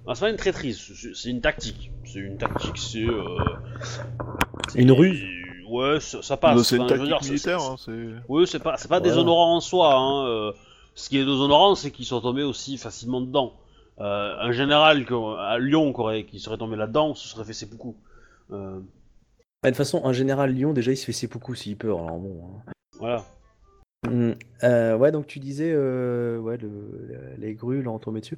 Ah, 0.07 0.13
c'est 0.13 0.21
pas 0.21 0.29
une 0.29 0.35
traîtrise, 0.37 0.79
c'est- 1.13 1.29
une 1.29 1.41
tactique. 1.41 1.91
C'est 2.05 2.19
une 2.19 2.37
tactique, 2.37 2.77
c'est. 2.77 3.03
euh, 3.07 3.23
c'est- 4.69 4.79
Une 4.81 4.91
ruse. 4.91 5.23
Ouais, 5.67 5.99
ça, 5.99 6.37
passe. 6.37 6.61
c'est 6.61 6.75
une 6.77 6.85
tactique 6.85 7.21
militaire, 7.23 7.59
hein. 7.61 7.75
Oui, 8.29 8.45
c'est 8.47 8.59
pas, 8.59 8.73
pas 8.73 8.77
Voilà. 8.87 8.99
déshonorant 9.01 9.55
en 9.55 9.59
soi. 9.61 9.95
Hein. 9.95 10.27
euh, 10.27 10.51
ce 10.93 11.09
qui 11.09 11.17
est 11.17 11.25
déshonorant, 11.25 11.75
c'est 11.75 11.91
qu'ils 11.91 12.05
sont 12.05 12.21
tombés 12.21 12.43
aussi 12.43 12.77
facilement 12.77 13.19
dedans. 13.19 13.53
Euh, 13.99 14.35
un 14.39 14.51
général 14.51 15.05
à 15.39 15.57
Lyon 15.57 15.91
qui, 15.93 15.99
aurait- 16.01 16.25
qui 16.25 16.39
serait 16.39 16.57
tombé 16.57 16.75
là-dedans 16.75 17.15
se 17.15 17.27
serait 17.27 17.43
fait 17.45 17.53
seppuku. 17.53 17.95
Euh, 18.51 18.79
Bah, 19.63 19.69
de 19.71 19.75
toute 19.75 19.77
façon, 19.77 20.05
un 20.05 20.13
général 20.13 20.51
Lyon, 20.51 20.73
déjà, 20.73 20.91
il 20.91 20.97
se 20.97 21.05
fait 21.05 21.11
seppuku 21.13 21.55
s'il 21.55 21.77
peut. 21.77 21.87
Alors 21.87 22.19
bon. 22.19 22.41
hein. 22.67 22.71
voilà. 22.99 23.23
Euh, 24.63 24.95
ouais, 24.95 25.11
donc 25.11 25.25
tu 25.25 25.39
disais, 25.39 25.71
euh, 25.73 26.37
ouais, 26.37 26.57
le- 26.57 26.67
le- 27.07 27.35
les 27.39 27.55
grues 27.55 27.81
l'ont 27.81 27.97
tombé 27.97 28.19
dessus. 28.21 28.37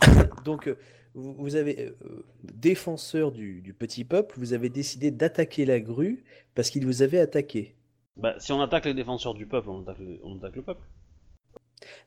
donc, 0.44 0.66
euh, 0.66 0.76
vous, 1.14 1.34
vous 1.34 1.56
avez, 1.56 1.86
euh, 2.04 2.24
défenseur 2.42 3.32
du, 3.32 3.60
du 3.60 3.72
petit 3.74 4.04
peuple, 4.04 4.34
vous 4.38 4.52
avez 4.52 4.68
décidé 4.68 5.10
d'attaquer 5.10 5.64
la 5.64 5.80
grue 5.80 6.24
parce 6.54 6.70
qu'il 6.70 6.84
vous 6.86 7.02
avait 7.02 7.20
attaqué. 7.20 7.74
Bah, 8.16 8.34
si 8.40 8.50
on 8.52 8.60
attaque 8.60 8.86
les 8.86 8.94
défenseurs 8.94 9.34
du 9.34 9.46
peuple, 9.46 9.68
on 9.70 9.82
attaque, 9.82 9.98
le- 10.00 10.18
on 10.24 10.36
attaque 10.38 10.56
le 10.56 10.62
peuple. 10.62 10.82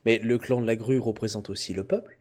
Mais 0.06 0.18
le 0.20 0.38
clan 0.40 0.62
de 0.62 0.66
la 0.68 0.76
grue 0.76 1.00
représente 1.00 1.50
aussi 1.52 1.74
le 1.74 1.84
peuple. 1.84 2.18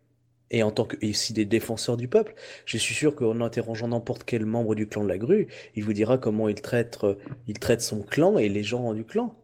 Et 0.51 0.63
en 0.63 0.71
tant 0.71 0.85
que 0.85 0.97
et 1.01 1.11
aussi 1.11 1.33
des 1.33 1.45
défenseurs 1.45 1.97
du 1.97 2.07
peuple, 2.09 2.35
je 2.67 2.77
suis 2.79 2.95
sûr 2.95 3.17
qu'en 3.17 3.41
interrogeant 3.41 3.89
n'importe 3.89 4.25
quel 4.25 4.47
membre 4.47 4.75
du 4.77 4.87
clan 4.87 5.03
de 5.03 5.09
la 5.09 5.19
grue, 5.19 5.49
il 5.75 5.85
vous 5.85 5.93
dira 5.93 6.19
comment 6.19 6.49
il 6.49 6.61
traite, 6.61 6.99
euh, 7.05 7.17
il 7.49 7.59
traite 7.59 7.81
son 7.81 8.03
clan 8.03 8.39
et 8.39 8.49
les 8.49 8.63
gens 8.63 8.95
du 8.95 9.05
clan. 9.05 9.35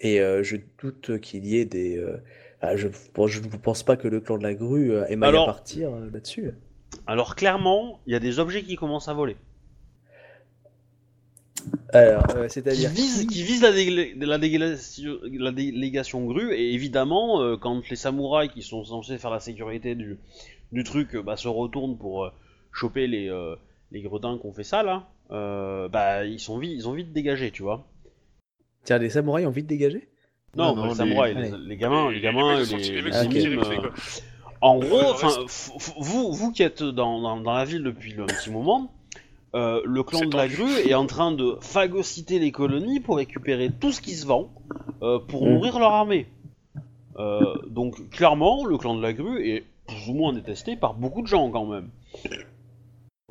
Et 0.00 0.20
euh, 0.20 0.42
je 0.42 0.56
doute 0.78 1.20
qu'il 1.20 1.44
y 1.46 1.56
ait 1.56 1.64
des. 1.64 1.96
euh, 1.98 2.18
ah, 2.68 2.76
je, 2.76 2.88
bon, 3.14 3.26
je 3.26 3.40
ne 3.40 3.46
pense 3.48 3.82
pas 3.82 3.96
que 3.96 4.08
le 4.08 4.20
clan 4.20 4.38
de 4.38 4.42
la 4.42 4.54
grue 4.54 4.92
euh, 4.92 5.06
ait 5.06 5.16
Alors- 5.22 5.48
à 5.48 5.52
partir 5.54 5.92
euh, 5.92 6.10
là-dessus. 6.12 6.52
Alors 7.06 7.34
clairement, 7.36 8.00
il 8.06 8.12
y 8.12 8.16
a 8.16 8.20
des 8.20 8.38
objets 8.38 8.62
qui 8.62 8.76
commencent 8.76 9.08
à 9.08 9.14
voler. 9.14 9.36
Alors, 11.92 12.24
euh, 12.36 12.46
Qui 12.46 12.52
c'est-à-dire. 12.54 12.90
visent, 12.90 13.26
qui 13.26 13.42
visent 13.42 13.62
la, 13.62 13.72
délé- 13.72 14.14
la 14.16 14.38
délégation, 14.38 15.18
la 15.32 15.52
délégation 15.52 16.24
grue, 16.26 16.52
et 16.52 16.74
évidemment, 16.74 17.40
euh, 17.40 17.56
quand 17.56 17.88
les 17.88 17.96
samouraïs 17.96 18.50
qui 18.52 18.62
sont 18.62 18.84
censés 18.84 19.16
faire 19.18 19.30
la 19.30 19.40
sécurité 19.40 19.94
du, 19.94 20.18
du 20.72 20.84
truc 20.84 21.14
euh, 21.14 21.22
bah, 21.22 21.36
se 21.36 21.48
retournent 21.48 21.96
pour 21.96 22.24
euh, 22.24 22.30
choper 22.72 23.06
les, 23.06 23.28
euh, 23.28 23.54
les 23.92 24.02
gredins 24.02 24.36
qu'on 24.38 24.52
fait 24.52 24.64
ça 24.64 24.82
là, 24.82 25.08
euh, 25.30 25.88
bah 25.88 26.24
ils, 26.24 26.40
sont 26.40 26.58
vite, 26.58 26.72
ils 26.74 26.88
ont 26.88 26.92
vite 26.92 27.12
dégagé, 27.12 27.50
tu 27.50 27.62
vois. 27.62 27.86
Tiens, 28.84 28.98
les 28.98 29.10
samouraïs 29.10 29.46
ont 29.46 29.50
vite 29.50 29.66
dégagé? 29.66 30.08
Non, 30.56 30.74
Non, 30.74 30.82
non, 30.82 30.88
les 30.90 30.94
samouraïs, 30.94 31.36
les- 31.36 31.50
les, 31.50 31.58
les 31.58 31.76
gamins, 31.76 32.10
les, 32.10 32.20
gamins, 32.20 32.56
les, 32.58 32.64
sont- 32.64 32.76
les. 32.76 33.78
En 34.60 34.78
gros, 34.78 35.14
vous, 35.98 36.32
vous 36.32 36.52
qui 36.52 36.62
êtes 36.62 36.82
dans, 36.82 37.20
dans, 37.20 37.38
dans 37.40 37.52
la 37.52 37.64
ville 37.64 37.82
depuis 37.82 38.14
un 38.20 38.24
petit 38.26 38.50
moment, 38.50 38.90
euh, 39.54 39.82
le 39.84 40.02
clan 40.02 40.24
de 40.26 40.36
la 40.36 40.48
grue 40.48 40.70
est 40.88 40.94
en 40.94 41.06
train 41.06 41.32
de 41.32 41.56
phagocyter 41.60 42.38
les 42.38 42.50
colonies 42.50 43.00
pour 43.00 43.16
récupérer 43.18 43.70
tout 43.70 43.92
ce 43.92 44.00
qui 44.00 44.12
se 44.14 44.26
vend 44.26 44.50
euh, 45.02 45.18
pour 45.18 45.44
Mm. 45.46 45.50
nourrir 45.54 45.78
leur 45.78 45.92
armée. 45.92 46.26
Euh, 47.18 47.54
donc 47.68 48.08
clairement, 48.10 48.64
le 48.64 48.78
clan 48.78 48.96
de 48.96 49.02
la 49.02 49.12
grue 49.12 49.46
est 49.46 49.64
plus 49.86 50.08
ou 50.08 50.14
moins 50.14 50.32
détesté 50.32 50.76
par 50.76 50.94
beaucoup 50.94 51.20
de 51.22 51.26
gens 51.26 51.50
quand 51.50 51.66
même. 51.66 51.90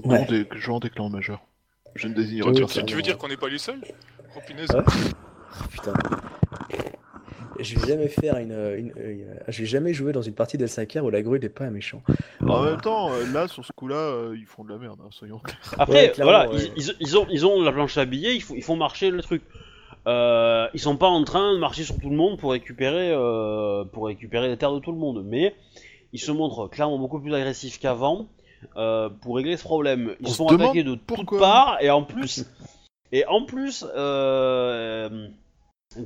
Ouais. 0.04 0.20
Non, 0.20 0.26
des 0.30 0.45
gens 0.56 0.80
des 0.80 0.90
clans 0.90 1.10
majeurs. 1.10 1.41
Je 1.95 2.08
ne 2.08 2.14
désignerai 2.14 2.52
personne. 2.54 2.86
Tu 2.86 2.95
veux 2.95 3.02
dire 3.02 3.18
qu'on 3.18 3.28
n'est 3.28 3.38
pas 3.38 3.50
les 3.50 3.58
seuls? 3.58 3.82
Oh 4.36 4.40
punaise. 4.45 4.70
Ouais. 4.72 4.84
Oh, 4.88 5.66
putain. 5.72 5.94
Je 7.60 7.78
vais 7.80 7.88
jamais 7.88 8.08
faire 8.08 8.38
une, 8.38 8.52
une- 8.52 8.94
une- 8.98 9.40
Je 9.48 9.60
vais 9.62 9.66
jamais 9.68 9.94
jouer 9.94 10.12
dans 10.14 10.22
une 10.22 10.34
partie 10.34 10.58
d'El 10.58 10.70
où 11.04 11.10
la 11.10 11.22
grue 11.22 11.40
n'est 11.40 11.50
pas 11.50 11.66
un 11.66 11.72
méchant. 11.72 12.02
En 12.48 12.64
même 12.64 12.82
temps, 12.82 13.12
euh, 13.12 13.26
là, 13.32 13.48
sur 13.48 13.64
ce 13.66 13.72
coup-là, 13.74 13.96
euh, 13.96 14.36
ils 14.38 14.46
font 14.46 14.64
de 14.64 14.70
la 14.70 14.78
merde, 14.78 15.00
hein, 15.04 15.10
soyons 15.12 15.40
clairs. 15.40 15.60
Après, 15.78 16.08
Ouais, 16.10 16.14
voilà, 16.24 16.50
ouais. 16.50 16.72
ils, 17.00 17.18
ont, 17.18 17.28
ils 17.30 17.46
ont 17.46 17.62
la 17.62 17.72
planche 17.72 17.98
à 17.98 18.06
billets, 18.06 18.36
ils 18.36 18.42
font, 18.42 18.54
ils 18.56 18.64
font 18.64 18.76
marcher 18.76 19.10
le 19.12 19.22
truc. 19.22 19.42
Euh, 20.08 20.68
ils 20.74 20.80
sont 20.82 20.98
pas 20.98 21.08
en 21.08 21.24
train 21.24 21.54
de 21.54 21.60
marcher 21.60 21.84
sur 21.84 21.98
tout 21.98 22.10
le 22.10 22.16
monde 22.16 22.38
pour 22.38 22.52
récupérer, 22.52 23.12
euh, 23.12 23.86
pour 23.86 24.08
récupérer 24.08 24.50
les 24.50 24.58
terres 24.58 24.74
de 24.74 24.80
tout 24.80 24.92
le 24.92 24.98
monde, 24.98 25.24
mais 25.26 25.56
ils 26.12 26.20
se 26.20 26.32
montrent 26.32 26.68
clairement 26.68 26.98
beaucoup 26.98 27.20
plus 27.22 27.34
agressifs 27.34 27.80
qu'avant 27.80 28.28
euh, 28.76 29.10
pour 29.10 29.38
régler 29.38 29.56
ce 29.58 29.64
problème. 29.64 30.16
Ils 30.20 30.26
On 30.26 30.28
se 30.28 30.34
se 30.34 30.38
font 30.38 30.48
demande 30.48 30.62
attaquer 30.68 30.84
de 30.84 30.96
toutes 30.96 31.40
parts 31.40 31.78
et 31.82 31.90
en 31.90 32.04
plus, 32.04 32.46
et 33.14 33.26
en 33.28 33.46
plus, 33.46 33.86
euh, 33.96 35.28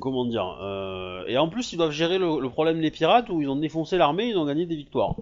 comment 0.00 0.24
dire, 0.24 0.58
euh, 0.62 1.24
et 1.26 1.38
en 1.38 1.48
plus 1.48 1.72
ils 1.72 1.76
doivent 1.76 1.92
gérer 1.92 2.18
le, 2.18 2.48
problème 2.48 2.80
des 2.80 2.90
pirates 2.90 3.28
où 3.30 3.40
ils 3.40 3.48
ont 3.48 3.56
défoncé 3.56 3.96
l'armée, 3.96 4.28
ils 4.28 4.36
ont 4.36 4.46
gagné 4.46 4.66
des 4.66 4.76
victoires. 4.76 5.16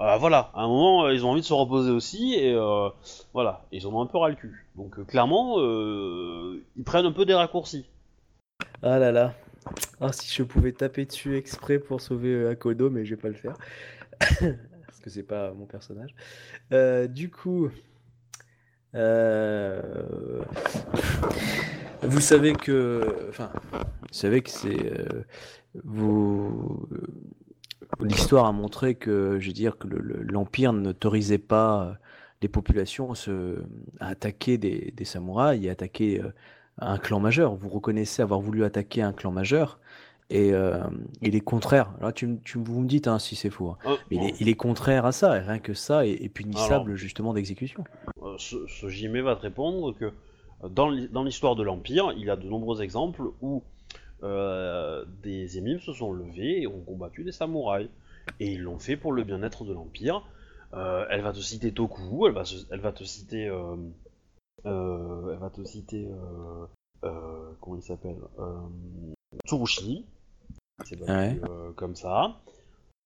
Euh, 0.00 0.16
voilà, 0.16 0.50
à 0.54 0.62
un 0.62 0.68
moment, 0.68 1.04
euh, 1.04 1.14
ils 1.14 1.24
ont 1.24 1.30
envie 1.30 1.40
de 1.40 1.46
se 1.46 1.52
reposer 1.52 1.90
aussi, 1.90 2.34
et 2.34 2.54
voilà, 3.32 3.66
ils 3.72 3.86
en 3.86 3.94
ont 3.94 4.00
un 4.00 4.06
peu 4.06 4.18
ras 4.18 4.28
le 4.28 4.34
cul. 4.34 4.66
Donc 4.76 5.04
clairement, 5.06 5.58
ils 5.60 6.84
prennent 6.84 7.06
un 7.06 7.12
peu 7.12 7.24
des 7.24 7.34
raccourcis. 7.34 7.86
Ah 8.82 8.98
là 8.98 9.12
là. 9.12 9.34
Ah, 10.00 10.12
si 10.12 10.32
je 10.34 10.42
pouvais 10.42 10.72
taper 10.72 11.06
dessus 11.06 11.36
exprès 11.36 11.78
pour 11.78 12.00
sauver 12.00 12.48
Akodo, 12.48 12.90
mais 12.90 13.04
je 13.04 13.14
vais 13.14 13.20
pas 13.20 13.28
le 13.28 13.34
faire. 13.34 13.56
Parce 14.20 15.00
que 15.02 15.10
c'est 15.10 15.22
pas 15.22 15.52
mon 15.52 15.66
personnage. 15.66 16.14
Du 17.08 17.30
coup. 17.30 17.70
Vous 22.06 22.20
savez 22.20 22.52
que. 22.52 23.28
Enfin, 23.30 23.50
vous 24.14 24.20
savez 24.20 24.42
que 24.42 24.50
c'est. 24.50 24.92
euh, 24.92 25.24
Vous. 25.82 26.88
L'histoire 28.00 28.46
a 28.46 28.52
montré 28.52 28.94
que, 28.94 29.38
je 29.40 29.46
veux 29.48 29.52
dire, 29.52 29.76
que 29.76 29.86
le- 29.88 29.98
le- 29.98 30.22
l'Empire 30.22 30.72
n'autorisait 30.72 31.38
pas 31.38 31.96
les 32.42 32.48
populations 32.48 33.14
se, 33.14 33.62
à 34.00 34.08
attaquer 34.08 34.56
des, 34.58 34.92
des 34.96 35.04
samouraïs 35.04 35.64
et 35.64 35.70
attaquer 35.70 36.20
euh, 36.20 36.32
un 36.78 36.98
clan 36.98 37.18
majeur. 37.20 37.54
Vous 37.56 37.68
reconnaissez 37.68 38.22
avoir 38.22 38.40
voulu 38.40 38.64
attaquer 38.64 39.02
un 39.02 39.12
clan 39.12 39.30
majeur 39.32 39.78
et 40.30 40.52
euh, 40.52 40.82
il 41.22 41.34
est 41.36 41.40
contraire. 41.40 41.92
Là, 42.00 42.12
tu, 42.12 42.38
tu, 42.44 42.58
vous 42.58 42.80
me 42.80 42.86
dites 42.88 43.08
hein, 43.08 43.18
si 43.18 43.34
c'est 43.36 43.50
faux. 43.50 43.70
hein. 43.70 43.76
Euh, 43.86 43.96
Mais 44.10 44.16
il 44.16 44.24
est, 44.24 44.40
il 44.40 44.48
est 44.48 44.54
contraire 44.54 45.04
à 45.06 45.12
ça, 45.12 45.36
et 45.36 45.40
rien 45.40 45.58
que 45.58 45.74
ça 45.74 46.06
est, 46.06 46.12
est 46.24 46.28
punissable 46.28 46.94
justement 46.96 47.32
d'exécution. 47.34 47.84
euh, 48.22 48.34
ce, 48.38 48.66
ce 48.66 48.88
Jimé 48.88 49.20
va 49.22 49.36
te 49.36 49.42
répondre 49.42 49.94
que 49.94 50.06
euh, 50.06 50.68
dans 50.68 50.88
l'hi- 50.88 51.08
dans 51.08 51.22
l'histoire 51.24 51.54
de 51.56 51.62
l'Empire, 51.62 52.12
il 52.16 52.24
y 52.24 52.30
a 52.30 52.36
de 52.36 52.48
nombreux 52.48 52.82
exemples 52.82 53.22
où 53.42 53.58
euh, 53.58 53.60
des 54.22 55.58
émimes 55.58 55.80
se 55.80 55.92
sont 55.92 56.12
levés 56.12 56.62
et 56.62 56.66
ont 56.66 56.80
combattu 56.80 57.24
des 57.24 57.32
samouraïs. 57.32 57.88
Et 58.40 58.52
ils 58.52 58.62
l'ont 58.62 58.78
fait 58.78 58.96
pour 58.96 59.12
le 59.12 59.22
bien-être 59.24 59.64
de 59.64 59.72
l'Empire. 59.74 60.26
Euh, 60.72 61.04
elle 61.10 61.20
va 61.20 61.32
te 61.32 61.40
citer 61.40 61.72
Toku, 61.72 62.26
elle 62.26 62.32
va, 62.32 62.44
se- 62.44 62.64
elle 62.70 62.80
va 62.80 62.90
te 62.92 63.04
citer... 63.04 63.48
euh, 63.48 63.76
euh, 64.66 65.32
elle 65.32 65.38
va 65.38 65.50
te 65.50 65.62
citer... 65.64 66.06
euh, 66.08 66.64
euh, 67.04 67.50
comment 67.60 67.76
il 67.76 67.82
s'appelle 67.82 68.16
euh, 68.38 68.56
Tsurushi. 69.46 70.06
C'est 70.84 71.00
Ouais. 71.02 71.38
euh, 71.48 71.70
comme 71.76 71.94
ça. 71.94 72.40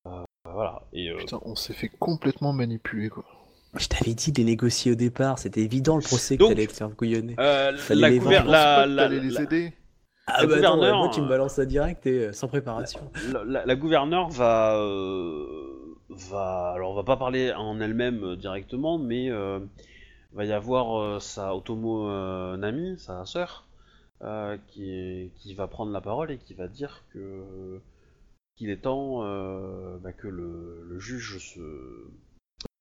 Euh, 0.07 0.23
voilà. 0.45 0.83
Et, 0.93 1.11
euh, 1.11 1.17
Putain, 1.19 1.41
on 1.43 1.55
s'est 1.57 1.75
fait 1.75 1.89
complètement 1.99 2.53
manipuler, 2.53 3.09
quoi. 3.09 3.25
Je 3.75 3.87
t'avais 3.89 4.15
dit 4.15 4.33
de 4.33 4.39
les 4.39 4.45
négocier 4.45 4.93
au 4.93 4.95
départ, 4.95 5.39
c'était 5.39 5.61
évident 5.61 5.97
le 5.97 6.03
procès 6.03 6.39
que 6.39 6.45
t'allais 6.49 6.67
te 6.67 6.73
faire 6.73 6.95
couillonner. 6.97 7.35
euh, 7.39 7.73
la, 7.91 8.09
les 8.09 8.19
couver- 8.19 8.43
la, 8.47 8.87
la- 8.87 9.13
aider. 9.43 9.75
Ah 10.31 10.43
le 10.43 10.49
bah 10.49 10.55
attends, 10.59 10.75
gouverneur, 10.77 10.99
moi 10.99 11.09
tu 11.09 11.21
me 11.21 11.27
euh, 11.27 11.29
balances 11.29 11.55
ça 11.55 11.65
direct 11.67 12.07
et 12.07 12.27
euh, 12.27 12.33
sans 12.33 12.49
préparation. 12.49 13.11
la, 13.33 13.45
la- 13.45 13.67
la 13.67 13.77
gouverneure 13.77 14.29
va, 14.31 14.77
euh, 14.77 15.97
va, 16.11 16.73
alors 16.75 16.93
on 16.93 16.95
va 16.95 17.03
pas 17.05 17.17
parler 17.17 17.53
en 17.53 17.81
elle-même 17.81 18.37
directement, 18.37 18.99
mais 18.99 19.31
euh, 19.31 19.59
va 20.33 20.45
y 20.45 20.53
avoir 20.53 20.99
euh, 21.01 21.19
sa 21.21 21.55
Otomo 21.57 22.09
Nami, 22.57 22.99
sa 22.99 23.25
sœur, 23.25 23.67
qui, 24.69 24.91
est- 24.91 25.31
qui 25.37 25.55
va 25.55 25.67
prendre 25.67 25.93
la 25.93 26.01
parole 26.01 26.31
et 26.31 26.39
qui 26.39 26.55
va 26.55 26.69
dire 26.69 27.05
que 27.13 27.81
qu'il 28.57 28.71
est 28.71 28.83
temps 28.83 29.21
bah, 30.03 30.13
que 30.13 30.27
le, 30.29 30.85
le 30.89 30.99
juge 30.99 31.39
se 31.39 31.61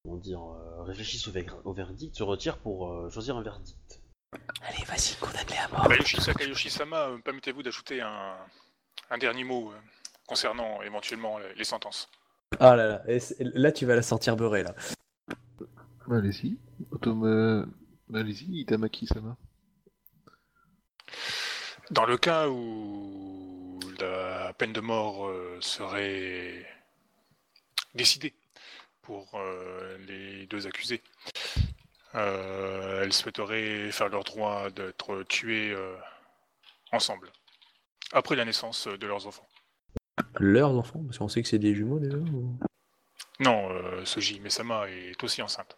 comment 0.04 0.18
dire 0.18 0.42
réfléchisse 0.86 1.28
au, 1.28 1.32
ver- 1.32 1.62
au 1.66 1.74
verdict, 1.74 2.16
se 2.16 2.24
retire 2.24 2.58
pour 2.58 3.12
choisir 3.12 3.38
un 3.38 3.44
verdict. 3.44 4.02
Allez, 4.62 4.84
vas-y, 4.86 5.16
condamne-les 5.20 5.58
à 5.58 5.68
mort. 5.70 5.88
Bayushi 5.88 6.20
Sakayoshi-sama, 6.22 7.10
euh, 7.10 7.18
permettez-vous 7.20 7.64
d'ajouter 7.64 8.02
un, 8.02 8.36
un 9.10 9.18
dernier 9.18 9.44
mot 9.44 9.72
euh, 9.72 9.76
concernant 10.26 10.82
éventuellement 10.82 11.38
les, 11.38 11.54
les 11.56 11.64
sentences 11.64 12.10
Ah 12.60 12.76
là 12.76 12.88
là, 12.88 13.02
et 13.08 13.20
là 13.40 13.72
tu 13.72 13.86
vas 13.86 13.96
la 13.96 14.02
sortir 14.02 14.36
beurrée 14.36 14.64
là. 14.64 14.76
Bah, 16.08 16.18
allez-y. 16.18 16.58
Automa... 16.92 17.66
Bah, 18.10 18.20
allez-y, 18.20 18.62
Itamaki-sama. 18.62 19.38
Dans 21.92 22.06
le 22.06 22.18
cas 22.18 22.48
où 22.50 23.80
la 24.00 24.54
peine 24.54 24.74
de 24.74 24.82
mort 24.82 25.28
euh, 25.28 25.58
serait 25.62 26.66
décidée 27.96 28.34
pour 29.02 29.36
euh, 29.36 29.98
les 30.08 30.46
deux 30.48 30.68
accusés, 30.68 31.02
euh, 32.18 33.04
elles 33.04 33.14
souhaiteraient 33.14 33.92
faire 33.92 34.10
leur 34.10 34.24
droit 34.24 34.70
d'être 34.72 35.24
tués 35.24 35.72
euh, 35.72 35.96
ensemble, 36.92 37.32
après 38.12 38.36
la 38.36 38.46
naissance 38.46 38.88
de 38.88 39.08
leurs 39.08 39.28
enfants. 39.28 39.48
Leurs 40.40 40.72
enfants, 40.72 41.04
parce 41.06 41.18
qu'on 41.18 41.28
sait 41.28 41.42
que 41.42 41.48
c'est 41.48 41.60
des 41.60 41.76
jumeaux 41.76 42.00
déjà 42.00 42.18
ou- 42.18 42.58
Non, 43.40 43.70
euh, 43.72 44.04
Soji 44.06 44.40
Mesama 44.40 44.88
est 44.90 45.24
aussi 45.24 45.42
enceinte. 45.42 45.76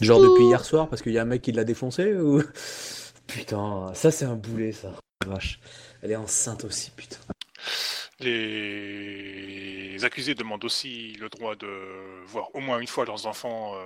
Genre 0.00 0.20
depuis 0.20 0.44
hier 0.44 0.64
soir 0.64 0.88
parce 0.88 1.00
qu'il 1.02 1.12
y 1.12 1.18
a 1.18 1.22
un 1.22 1.26
mec 1.26 1.42
qui 1.42 1.52
l'a 1.52 1.64
défoncé 1.64 2.14
ou 2.14 2.42
Putain, 3.28 3.92
ça 3.94 4.10
c'est 4.10 4.24
un 4.24 4.34
boulet 4.34 4.72
ça. 4.72 4.92
Vache. 5.26 5.60
Elle 6.02 6.10
est 6.10 6.16
enceinte 6.16 6.64
aussi, 6.64 6.90
putain. 6.90 7.18
Les 8.18 10.04
accusés 10.04 10.34
demandent 10.34 10.64
aussi 10.64 11.12
le 11.20 11.28
droit 11.28 11.54
de 11.54 12.24
voir 12.26 12.54
au 12.54 12.60
moins 12.60 12.78
une 12.80 12.86
fois 12.86 13.04
leurs 13.04 13.26
enfants 13.26 13.74
euh, 13.76 13.84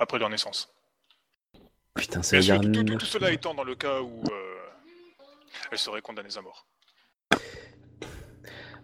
après 0.00 0.18
leur 0.18 0.28
naissance. 0.30 0.72
Putain, 1.94 2.20
veut 2.20 2.42
sûr, 2.42 2.60
tout, 2.60 2.72
tout- 2.72 2.96
tout 2.96 3.06
cela 3.06 3.30
étant 3.30 3.54
dans 3.54 3.64
le 3.64 3.74
cas 3.76 4.00
où 4.00 4.22
euh, 4.30 4.56
elles 5.70 5.78
seraient 5.78 6.02
condamnées 6.02 6.36
à 6.36 6.40
mort. 6.40 6.66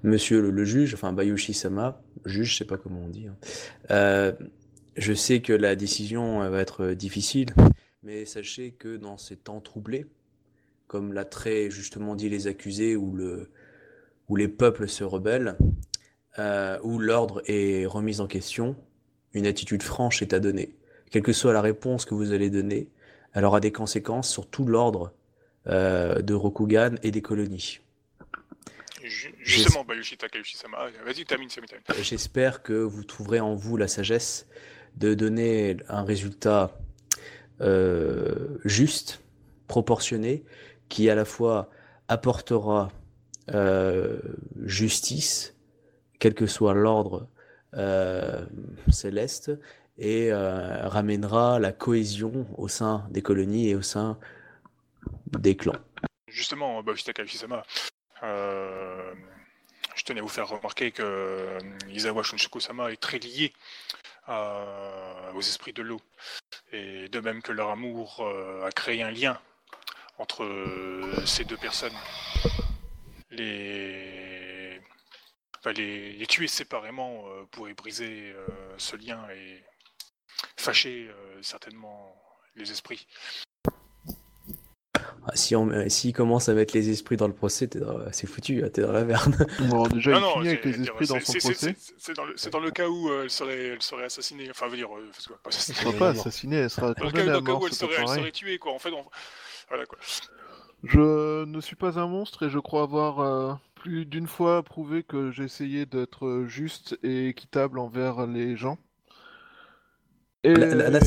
Monsieur 0.03 0.41
le, 0.43 0.51
le 0.51 0.65
juge, 0.65 0.95
enfin 0.95 1.13
Bayushi 1.13 1.55
Sama, 1.55 2.01
juge, 2.27 2.53
je 2.53 2.57
sais 2.59 2.65
pas 2.65 2.77
comment 2.77 3.01
on 3.01 3.09
dit. 3.09 3.27
hein. 3.27 3.37
Euh, 3.91 4.33
je 4.97 5.13
sais 5.15 5.41
que 5.41 5.53
la 5.53 5.75
décision 5.75 6.43
euh, 6.43 6.51
va 6.51 6.61
être 6.61 6.85
euh, 6.85 6.95
difficile, 6.95 7.49
mais 8.03 8.25
sachez 8.27 8.73
que 8.73 8.97
dans 8.97 9.17
ces 9.17 9.37
temps 9.37 9.61
troublés, 9.61 10.07
comme 10.87 11.13
l'a 11.13 11.25
très 11.25 11.71
justement 11.71 12.15
dit 12.15 12.29
les 12.29 12.47
accusés, 12.47 12.95
où, 12.95 13.17
le, 13.17 13.51
où 14.29 14.37
les 14.37 14.49
peuples 14.49 14.89
se 14.89 15.03
rebellent, 15.03 15.57
euh, 16.39 16.79
où 16.83 16.99
l'ordre 16.99 17.43
est 17.47 17.87
remis 17.87 18.21
en 18.21 18.27
question, 18.27 18.77
une 19.33 19.47
attitude 19.47 19.83
franche 19.83 20.21
est 20.23 20.35
à 20.35 20.41
donner. 20.41 20.76
Quelle 21.11 21.23
que 21.23 21.33
soit 21.33 21.53
la 21.53 21.61
réponse 21.61 22.05
que 22.05 22.15
vous 22.15 22.33
allez 22.33 22.51
donner, 22.51 22.89
elle 23.33 23.45
aura 23.45 23.61
des 23.61 23.73
conséquences 23.73 24.31
sur 24.31 24.49
tout 24.49 24.65
l'ordre 24.67 25.13
euh, 25.67 26.21
de 26.23 26.35
Rokugan 26.35 26.95
et 27.03 27.11
des 27.11 27.23
colonies. 27.23 27.81
Ju- 29.05 29.35
Justement, 29.39 29.85
Bayushi 29.85 30.17
Takayushi-sama, 30.17 30.79
vas-y, 31.05 31.25
termine, 31.25 31.49
termine, 31.49 31.69
termine. 31.69 32.05
J'espère 32.05 32.63
que 32.63 32.73
vous 32.73 33.05
trouverez 33.05 33.41
en 33.41 33.55
vous 33.55 33.77
la 33.77 33.87
sagesse 33.89 34.47
de 34.97 35.15
donner 35.15 35.77
un 35.89 36.03
résultat 36.05 36.77
euh, 37.61 38.59
juste, 38.65 39.21
proportionné, 39.69 40.45
qui 40.89 41.09
à 41.11 41.15
la 41.15 41.25
fois 41.25 41.71
apportera 42.09 42.91
euh, 43.53 44.19
justice, 44.65 45.55
quel 46.19 46.35
que 46.35 46.47
soit 46.47 46.75
l'ordre 46.75 47.29
euh, 47.75 48.45
céleste, 48.91 49.53
et 49.99 50.31
euh, 50.33 50.89
ramènera 50.89 51.59
la 51.59 51.73
cohésion 51.73 52.47
au 52.57 52.69
sein 52.69 53.07
des 53.11 53.23
colonies 53.23 53.71
et 53.71 53.75
au 53.75 53.83
sein 53.83 54.19
des 55.27 55.57
clans. 55.57 55.81
Justement, 56.29 56.83
Bayushi 56.83 57.05
Takayushi-sama, 57.05 57.65
euh, 58.23 59.15
je 59.95 60.05
tenais 60.05 60.21
à 60.21 60.23
vous 60.23 60.29
faire 60.29 60.49
remarquer 60.49 60.91
que 60.93 61.03
euh, 61.03 61.59
Izawa 61.89 62.23
Shunshuko-sama 62.23 62.93
est 62.93 63.01
très 63.01 63.19
lié 63.19 63.53
aux 64.29 65.41
esprits 65.41 65.73
de 65.73 65.83
l'eau. 65.83 66.01
Et 66.73 67.09
de 67.09 67.21
même 67.21 67.43
que 67.43 67.53
leur 67.53 67.71
amour 67.71 68.19
euh, 68.21 68.67
a 68.67 68.73
créé 68.73 69.01
un 69.03 69.13
lien 69.13 69.39
entre 70.19 70.43
euh, 70.43 71.25
ces 71.25 71.45
deux 71.45 71.57
personnes. 71.57 71.95
Les, 73.31 74.81
enfin, 75.59 75.73
les, 75.73 76.13
les 76.13 76.27
tuer 76.27 76.49
séparément 76.49 77.25
euh, 77.29 77.45
pourrait 77.53 77.75
briser 77.75 78.33
euh, 78.35 78.47
ce 78.79 78.97
lien 78.97 79.21
et 79.31 79.63
fâcher 80.59 81.09
euh, 81.11 81.39
certainement 81.43 82.15
les 82.57 82.71
esprits. 82.71 83.07
Ah, 85.29 85.35
Si 85.35 85.57
on, 85.57 85.89
s'ils 85.89 86.13
commencent 86.13 86.49
à 86.49 86.55
mettre 86.55 86.75
les 86.75 86.89
esprits 86.89 87.17
dans 87.17 87.27
le 87.27 87.35
procès, 87.35 87.67
t'es 87.67 87.81
dans- 87.81 88.11
c'est 88.13 88.27
foutu, 88.29 88.65
hein, 88.65 88.69
t'es 88.73 88.83
dans 88.83 88.93
la 88.93 89.05
merde. 89.05 89.35
Bon, 89.71 89.87
déjà, 89.89 90.13
Non, 90.13 90.19
il 90.19 90.23
non, 90.23 90.35
finit 90.37 90.49
avec 90.49 90.65
les 90.65 90.81
esprits 90.83 91.07
c'est- 91.07 91.15
dans 91.15 91.21
son 91.21 91.33
procès. 91.33 91.55
c'est- 91.55 91.95
C'est 91.99 92.15
dans, 92.15 92.25
le- 92.25 92.37
c'est 92.37 92.51
dans 92.51 92.61
le 92.61 92.71
cas 92.71 92.89
où 92.89 93.11
euh, 93.11 93.25
elle, 93.25 93.31
serait, 93.31 93.67
elle 93.69 93.83
serait 93.83 94.05
assassinée. 94.05 94.49
Enfin, 94.51 94.69
veut 94.69 94.77
dire, 94.77 94.89
euh, 94.97 95.07
parce 95.13 95.27
que, 95.27 95.33
pas 95.35 95.39
Elle 95.47 95.53
sera 95.53 95.93
pas 95.93 96.09
assassinée, 96.11 96.57
elle 96.57 96.71
sera 96.71 96.95
Dans 96.95 97.05
le 97.05 97.11
cas, 97.11 97.21
condamnée 97.23 97.27
dans 97.27 97.33
à 97.33 97.41
le 97.41 97.45
cas 97.47 97.53
mort, 97.53 97.63
où 97.63 97.67
elle 97.67 97.73
c'est 97.73 97.87
serait, 97.87 97.95
elle 98.01 98.09
serait 98.09 98.33
tuée, 98.33 98.59
quoi. 98.59 98.73
En 98.73 98.79
fait, 98.79 98.93
on- 98.93 99.05
voilà 99.69 99.85
quoi. 99.87 99.99
Je 100.85 101.45
ne 101.45 101.61
suis 101.61 101.75
pas 101.77 101.99
un 101.99 102.07
monstre 102.07 102.45
et 102.47 102.51
je 102.51 102.59
crois 102.61 102.83
avoir 102.83 103.19
euh, 103.21 103.55
plus 103.75 104.07
d'une 104.07 104.29
fois 104.29 104.63
prouvé 104.63 105.03
que 105.03 105.33
j'essayais 105.33 105.87
d'être 105.87 106.45
juste 106.47 106.97
et 107.03 107.29
équitable 107.29 107.79
envers 107.81 108.27
les 108.27 108.57
gens. 108.57 108.79
Là, 110.55 110.75
là- 110.75 110.91
là, 110.91 111.01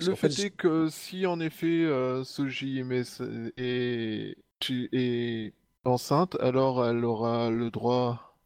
le 0.00 0.14
fait 0.14 0.28
fait, 0.30 0.44
est 0.46 0.50
que 0.50 0.88
si 0.90 1.26
en 1.26 1.40
effet 1.40 1.84
euh, 1.84 2.24
Soji 2.24 2.82
est, 3.56 4.36
est, 4.92 5.52
enceinte, 5.84 6.36
alors 6.40 6.86
elle 6.86 7.04
aura 7.04 7.50
le 7.50 7.70
droit. 7.70 8.36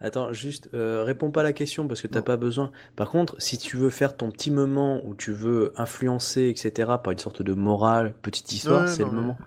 Attends, 0.00 0.32
juste, 0.32 0.70
euh, 0.72 1.04
réponds 1.04 1.30
pas 1.30 1.40
à 1.40 1.44
la 1.44 1.52
question 1.52 1.86
parce 1.86 2.00
que 2.00 2.06
t'as 2.06 2.22
pas 2.22 2.38
besoin. 2.38 2.72
Par 2.96 3.10
contre, 3.10 3.36
si 3.38 3.58
tu 3.58 3.76
veux 3.76 3.90
faire 3.90 4.16
ton 4.16 4.30
petit 4.30 4.50
moment 4.50 5.02
où 5.04 5.14
tu 5.14 5.32
veux 5.32 5.74
influencer, 5.76 6.48
etc., 6.48 6.92
par 7.02 7.10
une 7.12 7.18
sorte 7.18 7.42
de 7.42 7.52
morale, 7.52 8.14
petite 8.22 8.50
histoire, 8.52 8.82
Ouais, 8.82 8.88
c'est 8.88 9.04
le 9.04 9.10
mais- 9.10 9.16
moment. 9.16 9.38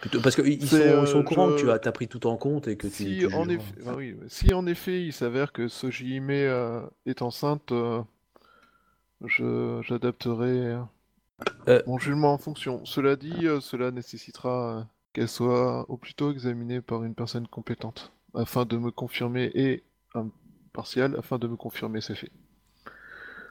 Plutôt, 0.00 0.20
parce 0.20 0.34
qu'ils 0.34 0.60
ils 0.60 0.66
sont, 0.66 1.06
sont 1.06 1.18
au 1.18 1.20
euh, 1.20 1.22
courant 1.22 1.48
que 1.52 1.60
tu 1.60 1.70
as, 1.70 1.92
pris 1.92 2.08
tout 2.08 2.26
en 2.26 2.36
compte 2.36 2.66
et 2.66 2.76
que 2.76 2.88
tu. 2.88 3.20
Si 3.20 3.26
en, 3.32 3.48
effet, 3.48 3.72
bah 3.84 3.94
oui, 3.96 4.16
si 4.26 4.52
en 4.52 4.66
effet 4.66 5.00
il 5.04 5.12
s'avère 5.12 5.52
que 5.52 5.68
Soji 5.68 6.16
Hime 6.16 6.30
euh, 6.30 6.80
est 7.06 7.22
enceinte, 7.22 7.70
euh, 7.70 8.02
j'adapterai 9.26 10.74
euh, 10.74 10.82
Euh. 11.68 11.82
mon 11.86 11.98
jugement 11.98 12.32
en 12.32 12.38
fonction. 12.38 12.84
Cela 12.84 13.16
dit, 13.16 13.46
euh, 13.46 13.60
cela 13.60 13.90
nécessitera 13.90 14.86
qu'elle 15.12 15.28
soit 15.28 15.88
au 15.90 15.96
plus 15.96 16.14
tôt 16.14 16.32
examinée 16.32 16.80
par 16.80 17.04
une 17.04 17.14
personne 17.14 17.46
compétente, 17.46 18.12
afin 18.34 18.64
de 18.64 18.76
me 18.76 18.90
confirmer, 18.90 19.50
et 19.54 19.84
impartiale, 20.14 21.16
afin 21.18 21.38
de 21.38 21.46
me 21.46 21.56
confirmer 21.56 22.00
ces 22.00 22.14
faits. 22.14 22.32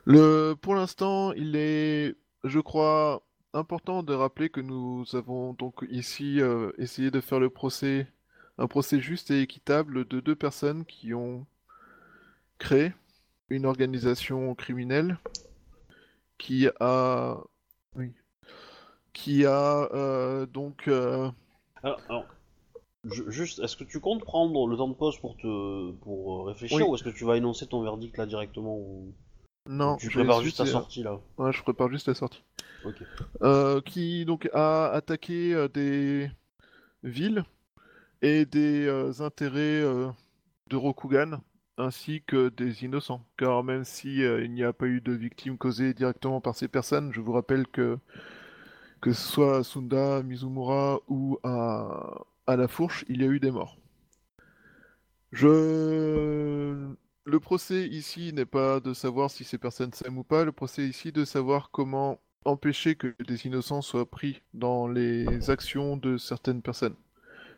Le, 0.06 0.53
pour 0.53 0.76
l'instant, 0.76 1.31
il 1.34 1.56
est, 1.56 2.15
je 2.43 2.60
crois, 2.60 3.22
important 3.53 4.02
de 4.03 4.14
rappeler 4.14 4.49
que 4.49 4.61
nous 4.61 5.06
avons 5.14 5.53
donc 5.53 5.85
ici 5.89 6.41
euh, 6.41 6.72
essayé 6.77 7.11
de 7.11 7.22
faire 7.22 7.39
le 7.39 7.49
procès, 7.49 8.07
un 8.57 8.68
procès 8.68 8.99
juste 8.99 9.30
et 9.31 9.41
équitable 9.41 10.07
de 10.07 10.19
deux 10.19 10.35
personnes 10.35 10.85
qui 10.85 11.14
ont 11.14 11.45
créé 12.57 12.93
une 13.49 13.65
organisation 13.65 14.56
criminelle 14.56 15.18
qui 16.41 16.68
a, 16.80 17.38
oui, 17.95 18.11
qui 19.13 19.45
a 19.45 19.88
euh, 19.93 20.45
donc 20.47 20.88
euh, 20.88 21.30
Alors, 21.84 22.01
alors, 22.09 22.26
ju- 23.05 23.31
juste, 23.31 23.59
est-ce 23.59 23.77
que 23.77 23.84
tu 23.84 23.99
comptes 23.99 24.23
prendre 24.23 24.68
le 24.68 24.76
temps 24.76 24.88
de 24.88 24.95
pause 24.95 25.19
pour 25.19 25.38
te 25.38 25.91
pour 25.91 26.39
euh, 26.39 26.43
réfléchir 26.43 26.77
Oui. 26.77 26.84
ou 26.89 26.95
est-ce 26.95 27.03
que 27.03 27.09
tu 27.09 27.26
vas 27.26 27.38
énoncer 27.38 27.68
ton 27.68 27.84
verdict 27.84 28.18
là 28.18 28.26
directement 28.26 28.76
ou 28.76 29.13
non, 29.68 29.97
tu 29.97 30.09
prépares 30.09 30.41
juste 30.41 30.57
ta 30.57 30.65
sortie 30.65 31.03
là? 31.03 31.19
Ouais, 31.38 31.53
je 31.53 31.61
prépare 31.61 31.89
juste 31.89 32.07
la 32.07 32.15
sortie. 32.15 32.43
Ok. 32.84 33.03
Euh, 33.43 33.80
qui 33.81 34.26
donc 34.26 34.49
a 34.53 34.88
attaqué 34.89 35.53
euh, 35.53 35.68
des 35.68 36.31
villes 37.03 37.43
et 38.23 38.45
des 38.45 38.85
euh, 38.88 39.11
intérêts 39.19 39.81
euh, 39.84 40.09
de 40.69 40.76
Rokugan 40.76 41.39
ainsi 41.77 42.23
que 42.26 42.49
des 42.49 42.84
innocents. 42.84 43.26
Car 43.38 43.64
même 43.64 43.84
si 43.84 44.23
euh, 44.23 44.43
il 44.43 44.52
n'y 44.53 44.64
a 44.64 44.73
pas 44.73 44.88
eu 44.88 45.02
de 45.02 45.14
victimes 45.14 45.57
causées 45.57 45.93
directement 45.93 46.41
par 46.41 46.56
ces 46.56 46.68
personnes, 46.68 47.11
je 47.14 47.22
vous 47.22 47.31
rappelle 47.34 47.68
que 47.68 47.98
que 49.02 49.14
ce 49.14 49.27
soit 49.31 49.57
à 49.57 49.64
Sunda, 49.64 50.22
Mizumura 50.23 50.99
ou 51.07 51.39
à, 51.43 52.23
la 52.48 52.68
fourche, 52.68 53.03
il 53.10 53.22
y 53.22 53.26
a 53.26 53.27
eu 53.27 53.39
des 53.39 53.52
morts. 53.52 53.77
Je... 55.31 56.88
Le 57.23 57.39
procès 57.39 57.88
ici 57.88 58.34
n'est 58.34 58.45
pas 58.45 58.80
de 58.80 58.93
savoir 58.93 59.30
si 59.31 59.43
ces 59.43 59.57
personnes 59.57 59.93
s'aiment 59.93 60.18
ou 60.18 60.23
pas, 60.23 60.43
le 60.43 60.52
procès 60.52 60.88
ici 60.88 61.11
de 61.11 61.26
savoir 61.26 61.72
comment 61.72 62.19
empêcher 62.45 62.95
que 62.95 63.15
des 63.27 63.45
innocents 63.45 63.81
soient 63.81 64.10
pris 64.10 64.41
dans 64.53 64.88
les 64.88 65.49
actions 65.49 65.98
de 65.98 66.18
certaines 66.18 66.61
personnes. 66.61 66.95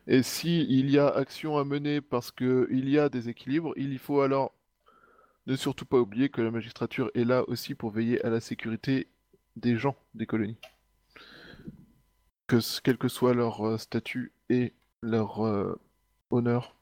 Et 0.07 0.21
si 0.23 0.65
il 0.69 0.89
y 0.89 0.97
a 0.99 1.07
action 1.07 1.57
à 1.57 1.63
mener 1.63 2.01
parce 2.01 2.31
que 2.31 2.67
il 2.71 2.89
y 2.89 2.99
a 2.99 3.09
des 3.09 3.29
équilibres, 3.29 3.73
il 3.77 3.97
faut 3.99 4.21
alors 4.21 4.53
ne 5.47 5.55
surtout 5.55 5.85
pas 5.85 5.99
oublier 5.99 6.29
que 6.29 6.41
la 6.41 6.51
magistrature 6.51 7.11
est 7.15 7.23
là 7.25 7.47
aussi 7.49 7.75
pour 7.75 7.91
veiller 7.91 8.23
à 8.25 8.29
la 8.29 8.39
sécurité 8.39 9.07
des 9.55 9.77
gens 9.77 9.95
des 10.13 10.25
colonies. 10.25 10.57
Quel 12.47 12.97
que 12.97 13.07
soit 13.07 13.33
leur 13.33 13.65
euh, 13.65 13.77
statut 13.77 14.31
et 14.49 14.73
leur 15.01 15.45
euh, 15.45 15.79
honneur, 16.29 16.75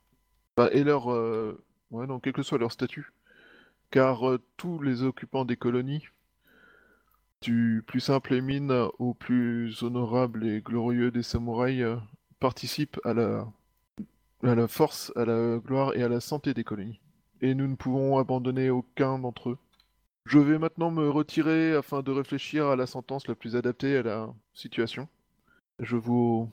Enfin, 0.58 0.70
et 0.74 0.84
leur 0.84 1.12
euh, 1.12 1.64
non 1.92 2.20
quel 2.20 2.34
que 2.34 2.44
soit 2.44 2.58
leur 2.58 2.72
statut, 2.72 3.14
car 3.90 4.22
tous 4.58 4.82
les 4.82 5.04
occupants 5.04 5.46
des 5.46 5.56
colonies 5.58 6.08
du 7.42 7.84
plus 7.88 8.00
simple 8.00 8.34
émine 8.34 8.72
au 9.00 9.14
plus 9.14 9.82
honorable 9.84 10.46
et 10.46 10.62
glorieux 10.62 11.12
des 11.12 11.24
samouraïs 11.24 11.86
participent 12.42 13.00
à 13.06 13.14
la, 13.14 13.48
la 14.42 14.68
force, 14.68 15.14
à 15.16 15.24
la 15.24 15.60
gloire 15.60 15.96
et 15.96 16.04
à 16.04 16.10
la 16.10 16.20
santé 16.20 16.54
des 16.54 16.66
colonies. 16.66 17.00
Et 17.42 17.56
nous 17.56 17.68
ne 17.68 17.76
pouvons 17.76 18.18
abandonner 18.18 18.70
aucun 18.70 19.18
d'entre 19.20 19.52
eux. 19.52 19.58
Je 20.26 20.40
vais 20.40 20.60
maintenant 20.60 20.92
me 20.92 21.10
retirer 21.10 21.74
afin 21.74 22.02
de 22.02 22.12
réfléchir 22.12 22.68
à 22.68 22.76
la 22.76 22.86
sentence 22.86 23.28
la 23.28 23.36
plus 23.36 23.56
adaptée 23.56 23.98
à 23.98 24.04
la 24.04 24.34
situation. 24.54 25.08
Je 25.80 25.96
vous 25.96 26.50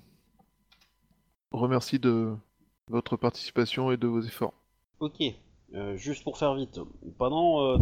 remercie 1.51 1.98
de 1.98 2.35
votre 2.89 3.16
participation 3.16 3.90
et 3.90 3.97
de 3.97 4.06
vos 4.06 4.23
efforts. 4.23 4.55
Ok. 5.01 5.23
Euh, 5.74 5.97
juste 5.97 6.24
pour 6.24 6.39
faire 6.39 6.55
vite, 6.55 6.81
pendant 7.19 7.60
euh, 7.62 7.77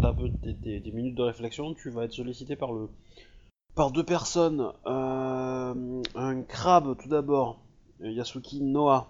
minutes 0.92 1.14
de 1.14 1.22
réflexion, 1.22 1.74
tu 1.74 1.90
vas 1.90 2.04
être 2.04 2.12
sollicité 2.12 2.56
par 2.56 2.72
le 2.72 2.88
par 3.76 3.92
deux 3.92 4.04
personnes. 4.04 4.72
Euh, 4.86 6.02
un 6.16 6.42
crabe 6.42 6.96
tout 6.98 7.08
d'abord, 7.08 7.60
Yasuki 8.00 8.62
Noah, 8.62 9.08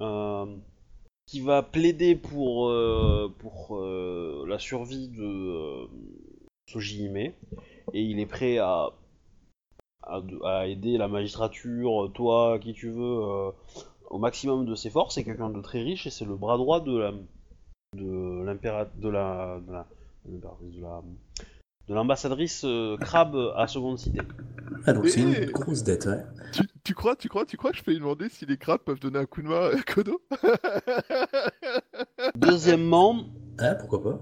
euh, 0.00 0.46
qui 1.26 1.40
va 1.40 1.62
plaider 1.62 2.16
pour 2.16 2.68
euh, 2.68 3.32
pour 3.38 3.76
euh, 3.78 4.44
la 4.48 4.58
survie 4.58 5.08
de 5.08 5.22
euh, 5.22 5.86
Soji 6.70 7.04
Hime, 7.04 7.16
et 7.16 7.32
il 7.94 8.18
est 8.20 8.26
prêt 8.26 8.58
à 8.58 8.90
à, 10.02 10.20
de- 10.20 10.40
à 10.44 10.66
aider 10.68 10.98
la 10.98 11.08
magistrature, 11.08 12.10
toi, 12.14 12.58
qui 12.60 12.72
tu 12.74 12.90
veux, 12.90 13.22
euh, 13.24 13.50
au 14.10 14.18
maximum 14.18 14.64
de 14.64 14.74
ses 14.74 14.90
forces. 14.90 15.14
C'est 15.16 15.24
quelqu'un 15.24 15.50
de 15.50 15.60
très 15.60 15.82
riche 15.82 16.06
et 16.06 16.10
c'est 16.10 16.24
le 16.24 16.36
bras 16.36 16.56
droit 16.58 16.80
de 16.80 16.96
la 16.96 17.12
de 17.96 18.42
l'impéra 18.44 18.84
de 18.96 19.08
la 19.08 19.60
l'impératrice, 20.28 20.74
de 20.76 20.82
la 20.82 21.02
de 21.88 21.94
l'ambassadrice 21.94 22.62
euh, 22.64 22.96
Crabe 22.96 23.36
à 23.56 23.66
Seconde 23.66 23.98
Cité. 23.98 24.20
Ah, 24.86 24.92
donc 24.92 25.08
c'est 25.08 25.20
une 25.20 25.52
grosse 25.52 25.82
dette, 25.82 26.06
ouais. 26.06 26.24
Tu, 26.52 26.62
tu 26.84 26.94
crois, 26.94 27.16
tu 27.16 27.28
crois, 27.28 27.44
tu 27.44 27.56
crois 27.56 27.72
que 27.72 27.78
je 27.78 27.82
peux 27.82 27.90
lui 27.92 27.98
demander 27.98 28.28
si 28.28 28.46
les 28.46 28.56
crabes 28.56 28.80
peuvent 28.84 29.00
donner 29.00 29.18
un 29.18 29.26
coup 29.26 29.42
de 29.42 29.48
main 29.48 29.70
à 29.70 29.82
Kodo? 29.82 30.20
Deuxièmement, 32.36 33.24
Ah, 33.58 33.74
pourquoi 33.74 34.02
pas 34.02 34.20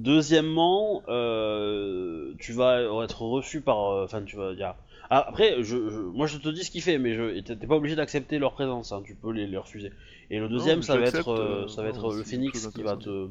deuxièmement, 0.00 1.02
euh, 1.08 2.34
tu 2.38 2.52
vas 2.52 2.80
être 3.04 3.22
reçu 3.22 3.60
par, 3.60 3.90
euh, 3.90 4.04
enfin 4.04 4.22
tu 4.22 4.36
vas, 4.36 4.50
a- 4.62 4.76
Ah, 5.10 5.24
après, 5.28 5.62
je, 5.62 5.90
je- 5.90 6.00
moi 6.00 6.26
je 6.26 6.38
te 6.38 6.48
dis 6.48 6.64
ce 6.64 6.70
qu'il 6.70 6.82
fait, 6.82 6.98
mais 6.98 7.14
je, 7.14 7.40
t'es 7.40 7.66
pas 7.66 7.76
obligé 7.76 7.94
d'accepter 7.96 8.38
leur 8.38 8.52
présence, 8.54 8.92
hein, 8.92 9.02
tu 9.04 9.14
peux 9.14 9.30
les, 9.32 9.46
les 9.46 9.56
refuser. 9.56 9.92
Et 10.30 10.38
le 10.40 10.48
deuxième, 10.48 10.82
ça 10.82 10.96
va 10.96 11.06
être, 11.06 11.30
euh, 11.32 11.68
ça 11.68 11.82
va 11.82 11.88
être 11.88 12.08
non, 12.08 12.14
le 12.14 12.22
Phoenix 12.24 12.66
va 12.78 12.96
te, 12.96 13.28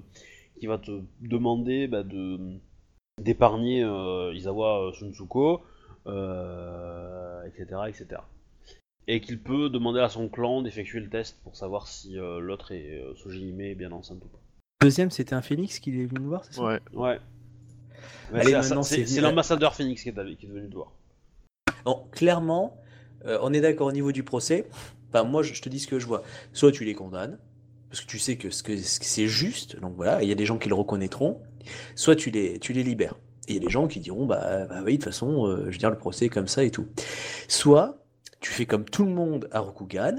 qui 0.60 0.68
va 0.68 0.78
te 0.78 1.02
demander 1.22 1.88
bah, 1.88 2.04
de 2.04 2.40
d'épargner 3.22 3.84
euh, 3.84 4.34
Isawa 4.34 4.92
Sunsuko, 4.94 5.62
euh, 6.08 7.44
etc., 7.46 7.66
etc. 7.88 8.22
Et 9.08 9.22
qu'il 9.22 9.40
peut 9.40 9.70
demander 9.70 10.00
à 10.00 10.10
son 10.10 10.28
clan 10.30 10.62
d'effectuer 10.62 11.00
le 11.00 11.10
test 11.10 11.38
pour 11.44 11.56
savoir 11.56 11.88
si 11.88 12.18
euh, 12.20 12.40
l'autre 12.40 12.72
est 12.72 13.00
euh, 13.00 13.16
Sojihime 13.16 13.62
est 13.62 13.76
bien 13.76 13.92
enceinte 13.92 14.18
ou 14.24 14.28
pas. 14.28 14.40
Deuxième, 14.82 15.12
c'était 15.12 15.36
un 15.36 15.42
phénix 15.42 15.80
qui 15.80 15.92
est 15.92 16.06
venu 16.06 16.20
nous 16.22 16.30
voir, 16.30 16.44
c'est 16.46 16.56
ça? 16.56 16.64
Ouais. 16.64 16.80
Ouais. 16.94 17.20
C'est- 18.42 18.52
c'est 18.64 18.70
c'est 18.84 18.96
c'est 19.08 19.22
l'ambassadeur 19.30 19.76
Phoenix 19.76 20.02
qui 20.04 20.10
est, 20.10 20.18
allé- 20.20 20.36
qui 20.36 20.48
est 20.48 20.50
venu 20.50 20.68
te 20.70 20.74
voir. 20.76 20.92
Bon, 21.86 22.08
clairement, 22.12 22.76
euh, 23.26 23.38
on 23.42 23.54
est 23.54 23.62
d'accord 23.62 23.88
au 23.88 23.92
niveau 23.92 24.12
du 24.12 24.24
procès. 24.24 24.68
Enfin, 25.10 25.24
moi, 25.24 25.44
je, 25.44 25.54
je 25.54 25.62
te 25.62 25.70
dis 25.70 25.80
ce 25.80 25.88
que 25.88 26.00
je 26.00 26.08
vois. 26.08 26.24
Soit 26.52 26.72
tu 26.72 26.84
les 26.84 26.96
condamnes, 26.96 27.38
parce 27.90 28.02
que 28.02 28.08
tu 28.08 28.18
sais 28.20 28.38
que 28.38 28.50
ce 28.50 28.64
que, 28.64 28.76
ce 28.76 29.00
que 29.00 29.06
c'est 29.06 29.28
juste, 29.28 29.80
donc 29.80 29.96
voilà, 29.96 30.22
il 30.24 30.28
y 30.30 30.32
a 30.32 30.36
des 30.36 30.46
gens 30.48 30.58
qui 30.58 30.68
le 30.68 30.76
reconnaîtront. 30.76 31.40
Soit 31.96 32.16
tu 32.16 32.30
les, 32.30 32.60
tu 32.60 32.74
les 32.74 32.84
libères. 32.84 33.16
Et 33.48 33.52
il 33.52 33.56
y 33.56 33.58
a 33.58 33.66
des 33.66 33.72
gens 33.72 33.88
qui 33.88 34.00
diront, 34.00 34.26
bah, 34.26 34.66
bah 34.68 34.82
oui, 34.84 34.94
de 34.94 34.98
toute 34.98 35.06
façon, 35.06 35.46
euh, 35.48 35.66
je 35.68 35.72
veux 35.72 35.78
dire, 35.78 35.92
le 35.92 35.98
procès 35.98 36.26
est 36.26 36.30
comme 36.30 36.48
ça 36.48 36.64
et 36.64 36.72
tout. 36.72 36.88
Soit 37.48 38.04
tu 38.40 38.52
fais 38.52 38.66
comme 38.66 38.86
tout 38.86 39.06
le 39.06 39.12
monde 39.12 39.48
à 39.52 39.60
Rokugan, 39.60 40.16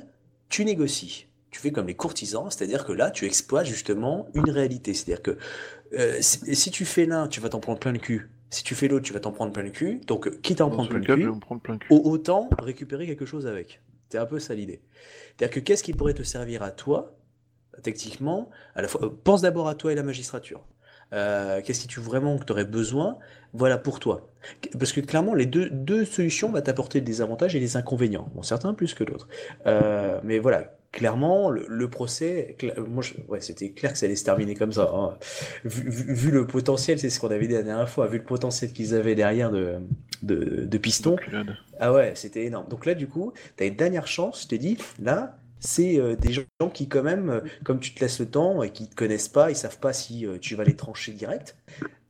tu 0.49 0.65
négocies. 0.65 1.27
Tu 1.51 1.61
fais 1.61 1.73
comme 1.73 1.87
les 1.87 1.95
courtisans, 1.95 2.51
c'est-à-dire 2.51 2.85
que 2.85 2.93
là, 2.93 3.11
tu 3.11 3.25
exploites 3.25 3.67
justement 3.67 4.29
une 4.35 4.51
réalité. 4.51 4.95
C'est-à-dire 4.95 5.23
que 5.23 5.39
euh, 5.95 6.19
si, 6.21 6.55
si 6.55 6.71
tu 6.71 6.85
fais 6.85 7.07
l'un, 7.07 7.29
tu 7.29 7.41
vas 7.41 7.49
t'en 7.49 7.61
prendre 7.61 7.79
plein 7.79 7.93
le 7.93 7.99
cul. 7.99 8.31
Si 8.51 8.63
tu 8.63 8.75
fais 8.75 8.87
l'autre, 8.89 9.05
tu 9.07 9.13
vas 9.13 9.21
t'en 9.21 9.33
prendre 9.33 9.53
plein 9.53 9.63
le 9.65 9.71
cul. 9.71 10.01
Donc, 10.07 10.41
quitte 10.43 10.61
à 10.61 10.67
en 10.67 10.71
prendre 10.71 10.89
plein 10.89 11.01
cas, 11.01 11.15
cul, 11.17 11.29
prendre 11.41 11.61
plein 11.61 11.75
le 11.75 11.79
cul. 11.81 11.89
au- 11.93 12.03
autant 12.11 12.49
récupérer 12.61 13.07
quelque 13.07 13.27
chose 13.27 13.47
avec. 13.47 13.81
C'est 14.11 14.19
un 14.19 14.27
peu 14.27 14.39
ça 14.39 14.55
l'idée. 14.55 14.83
C'est-à-dire 15.37 15.55
que 15.55 15.61
qu'est-ce 15.61 15.83
qui 15.83 15.93
pourrait 15.95 16.15
te 16.15 16.23
servir 16.23 16.63
à 16.63 16.71
toi, 16.71 17.17
techniquement, 17.83 18.51
à 18.75 18.83
la 18.83 18.89
fois, 18.89 19.05
euh, 19.05 19.11
pense 19.25 19.43
d'abord 19.43 19.69
à 19.69 19.75
toi 19.75 19.93
et 19.93 19.95
la 19.95 20.03
magistrature. 20.03 20.65
Euh, 21.13 21.61
qu'est-ce 21.65 21.85
que 21.87 21.89
tu 21.89 22.01
vraiment 22.01 22.37
que 22.39 22.45
tu 22.45 22.53
aurais 22.53 22.65
besoin, 22.65 23.19
voilà 23.53 23.79
pour 23.79 24.01
toi. 24.01 24.29
Parce 24.79 24.93
que 24.93 25.01
clairement, 25.01 25.35
les 25.35 25.47
deux, 25.47 25.71
deux 25.71 26.05
solutions 26.05 26.51
vont 26.51 26.61
t'apporter 26.61 27.01
des 27.01 27.21
avantages 27.21 27.55
et 27.57 27.61
des 27.61 27.77
inconvénients. 27.77 28.29
Bon, 28.35 28.43
certains 28.43 28.75
plus 28.75 28.95
que 28.95 29.05
d'autres. 29.05 29.29
Euh, 29.67 30.21
mais 30.25 30.39
voilà, 30.39 30.75
clairement, 30.93 31.51
le, 31.51 31.65
le 31.69 31.91
procès, 31.91 32.57
moi, 32.89 33.03
je- 33.03 33.15
ouais, 33.29 33.41
c'était 33.41 33.71
clair 33.71 33.93
que 33.93 33.99
ça 33.99 34.07
allait 34.07 34.17
se 34.17 34.25
terminer 34.25 34.55
comme 34.55 34.73
ça. 34.73 34.91
hein. 34.95 35.17
Vu, 35.65 35.89
vu- 35.91 36.15
vu 36.15 36.31
le 36.31 36.47
potentiel, 36.47 36.99
c'est 36.99 37.11
ce 37.11 37.21
qu'on 37.21 37.29
avait 37.31 37.47
dit 37.47 37.55
la 37.55 37.63
dernière 37.63 37.89
fois, 37.89 38.07
vu 38.09 38.19
le 38.19 38.25
potentiel 38.25 38.73
qu'ils 38.73 38.95
avaient 38.95 39.15
derrière 39.15 39.51
de, 39.53 39.77
de, 40.23 40.65
de 40.65 40.79
piston, 40.79 41.17
ah 41.79 41.93
ouais, 41.93 42.13
c'était 42.15 42.45
énorme. 42.47 42.69
Donc 42.69 42.87
là, 42.87 42.95
du 42.95 43.07
coup, 43.09 43.33
tu 43.57 43.65
as 43.65 43.67
une 43.67 43.77
dernière 43.77 44.07
chance, 44.07 44.43
je 44.43 44.49
t'ai 44.49 44.59
dit, 44.59 44.79
là, 45.01 45.39
c'est 45.61 45.99
euh, 45.99 46.17
des 46.17 46.33
gens 46.33 46.45
qui, 46.73 46.89
quand 46.89 47.03
même, 47.03 47.31
euh, 47.31 47.41
comme 47.65 47.81
tu 47.81 47.95
te 47.95 48.01
laisses 48.01 48.21
le 48.21 48.27
temps 48.31 48.63
et 48.63 48.71
qui 48.71 48.89
te 48.89 48.95
connaissent 48.95 49.29
pas, 49.29 49.51
ils 49.51 49.57
savent 49.57 49.79
pas 49.81 49.93
si 49.93 50.27
euh, 50.27 50.39
tu 50.39 50.55
vas 50.55 50.65
les 50.65 50.77
trancher 50.77 51.13
direct 51.13 51.57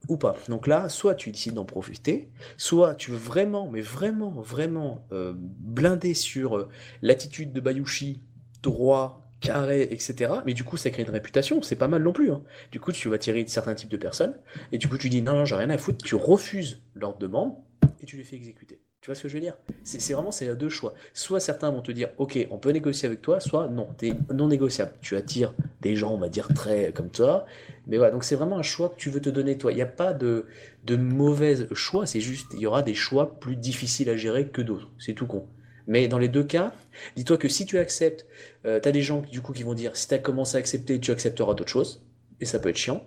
ou 0.09 0.17
pas. 0.17 0.37
Donc 0.49 0.67
là, 0.67 0.89
soit 0.89 1.15
tu 1.15 1.31
décides 1.33 1.55
d'en 1.55 1.65
profiter, 1.65 2.31
soit 2.57 2.95
tu 2.95 3.11
veux 3.11 3.17
vraiment, 3.17 3.69
mais 3.71 3.81
vraiment, 3.81 4.31
vraiment 4.31 5.07
blinder 5.11 6.15
sur 6.15 6.69
l'attitude 7.03 7.53
de 7.53 7.61
Bayushi, 7.61 8.23
droit, 8.63 9.29
carré, 9.41 9.83
etc. 9.91 10.43
Mais 10.47 10.55
du 10.55 10.65
coup, 10.65 10.77
ça 10.77 10.91
crée 10.91 11.03
une 11.03 11.11
réputation, 11.11 11.61
c'est 11.63 11.77
pas 11.77 11.89
mal 11.89 12.03
non 12.03 12.13
plus. 12.13 12.31
hein. 12.31 12.43
Du 12.73 12.81
coup, 12.81 12.93
tu 12.93 13.09
vas 13.09 13.19
tirer 13.19 13.45
de 13.45 13.49
certains 13.49 13.75
types 13.75 13.91
de 13.91 13.97
personnes, 13.97 14.37
et 14.73 14.79
du 14.79 14.89
coup, 14.89 14.99
tu 14.99 15.09
dis 15.09 15.23
non, 15.23 15.33
non, 15.35 15.45
j'ai 15.45 15.57
rien 15.57 15.71
à 15.71 15.79
foutre, 15.79 16.05
tu 16.05 16.15
refuses 16.15 16.83
leur 16.95 17.17
demande, 17.19 17.55
et 18.01 18.07
tu 18.07 18.17
les 18.17 18.25
fais 18.25 18.37
exécuter. 18.37 18.81
Tu 19.07 19.11
vois 19.11 19.15
ce 19.15 19.23
que 19.23 19.29
je 19.29 19.35
veux 19.35 19.41
dire? 19.41 19.55
C'est 19.85 20.15
vraiment, 20.15 20.33
c'est 20.33 20.53
deux 20.57 20.69
choix. 20.69 20.93
Soit 21.15 21.39
certains 21.39 21.71
vont 21.71 21.81
te 21.81 21.93
dire, 21.93 22.09
ok, 22.19 22.45
on 22.51 22.59
peut 22.59 22.71
négocier 22.71 23.07
avec 23.07 23.23
toi, 23.23 23.39
soit 23.39 23.69
non, 23.69 23.87
t'es 23.97 24.15
non 24.35 24.49
négociable. 24.49 24.95
Tu 25.01 25.15
attires 25.15 25.55
des 25.81 25.95
gens, 25.95 26.13
on 26.13 26.19
va 26.19 26.29
dire, 26.29 26.49
très 26.49 26.91
comme 26.91 27.11
toi, 27.11 27.47
Mais 27.87 27.99
voilà, 27.99 28.11
donc 28.11 28.25
c'est 28.25 28.35
vraiment 28.35 28.59
un 28.59 28.65
choix 28.65 28.89
que 28.89 28.97
tu 28.97 29.09
veux 29.09 29.21
te 29.21 29.31
donner 29.31 29.59
toi. 29.59 29.71
Il 29.71 29.77
n'y 29.77 29.81
a 29.81 29.87
pas 29.87 30.13
de, 30.13 30.47
de 30.83 30.97
mauvais 30.97 31.73
choix, 31.73 32.05
c'est 32.05 32.19
juste, 32.19 32.49
il 32.55 32.59
y 32.59 32.67
aura 32.67 32.83
des 32.83 32.95
choix 32.95 33.39
plus 33.39 33.55
difficiles 33.55 34.11
à 34.11 34.17
gérer 34.17 34.49
que 34.49 34.61
d'autres. 34.61 34.91
C'est 34.99 35.15
tout 35.15 35.29
con. 35.29 35.47
Mais 35.87 36.09
dans 36.09 36.19
les 36.19 36.27
deux 36.27 36.43
cas, 36.43 36.73
dis-toi 37.15 37.39
que 37.39 37.49
si 37.49 37.65
tu 37.65 37.79
acceptes, 37.79 38.27
euh, 38.65 38.81
tu 38.81 38.89
as 38.89 38.93
des 38.93 39.03
gens 39.03 39.21
du 39.21 39.41
coup 39.41 39.53
qui 39.53 39.63
vont 39.63 39.75
dire 39.75 39.97
si 39.97 40.09
tu 40.09 40.15
as 40.15 40.19
commencé 40.19 40.57
à 40.57 40.59
accepter, 40.59 40.99
tu 40.99 41.13
accepteras 41.13 41.55
d'autres 41.55 41.71
choses. 41.71 42.03
Et 42.41 42.45
ça 42.45 42.59
peut 42.59 42.71
être 42.71 42.77
chiant. 42.77 43.05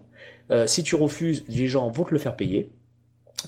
Euh, 0.49 0.65
si 0.65 0.81
tu 0.81 0.95
refuses, 0.95 1.43
les 1.49 1.67
gens 1.67 1.89
vont 1.89 2.05
te 2.05 2.13
le 2.13 2.19
faire 2.19 2.37
payer. 2.37 2.71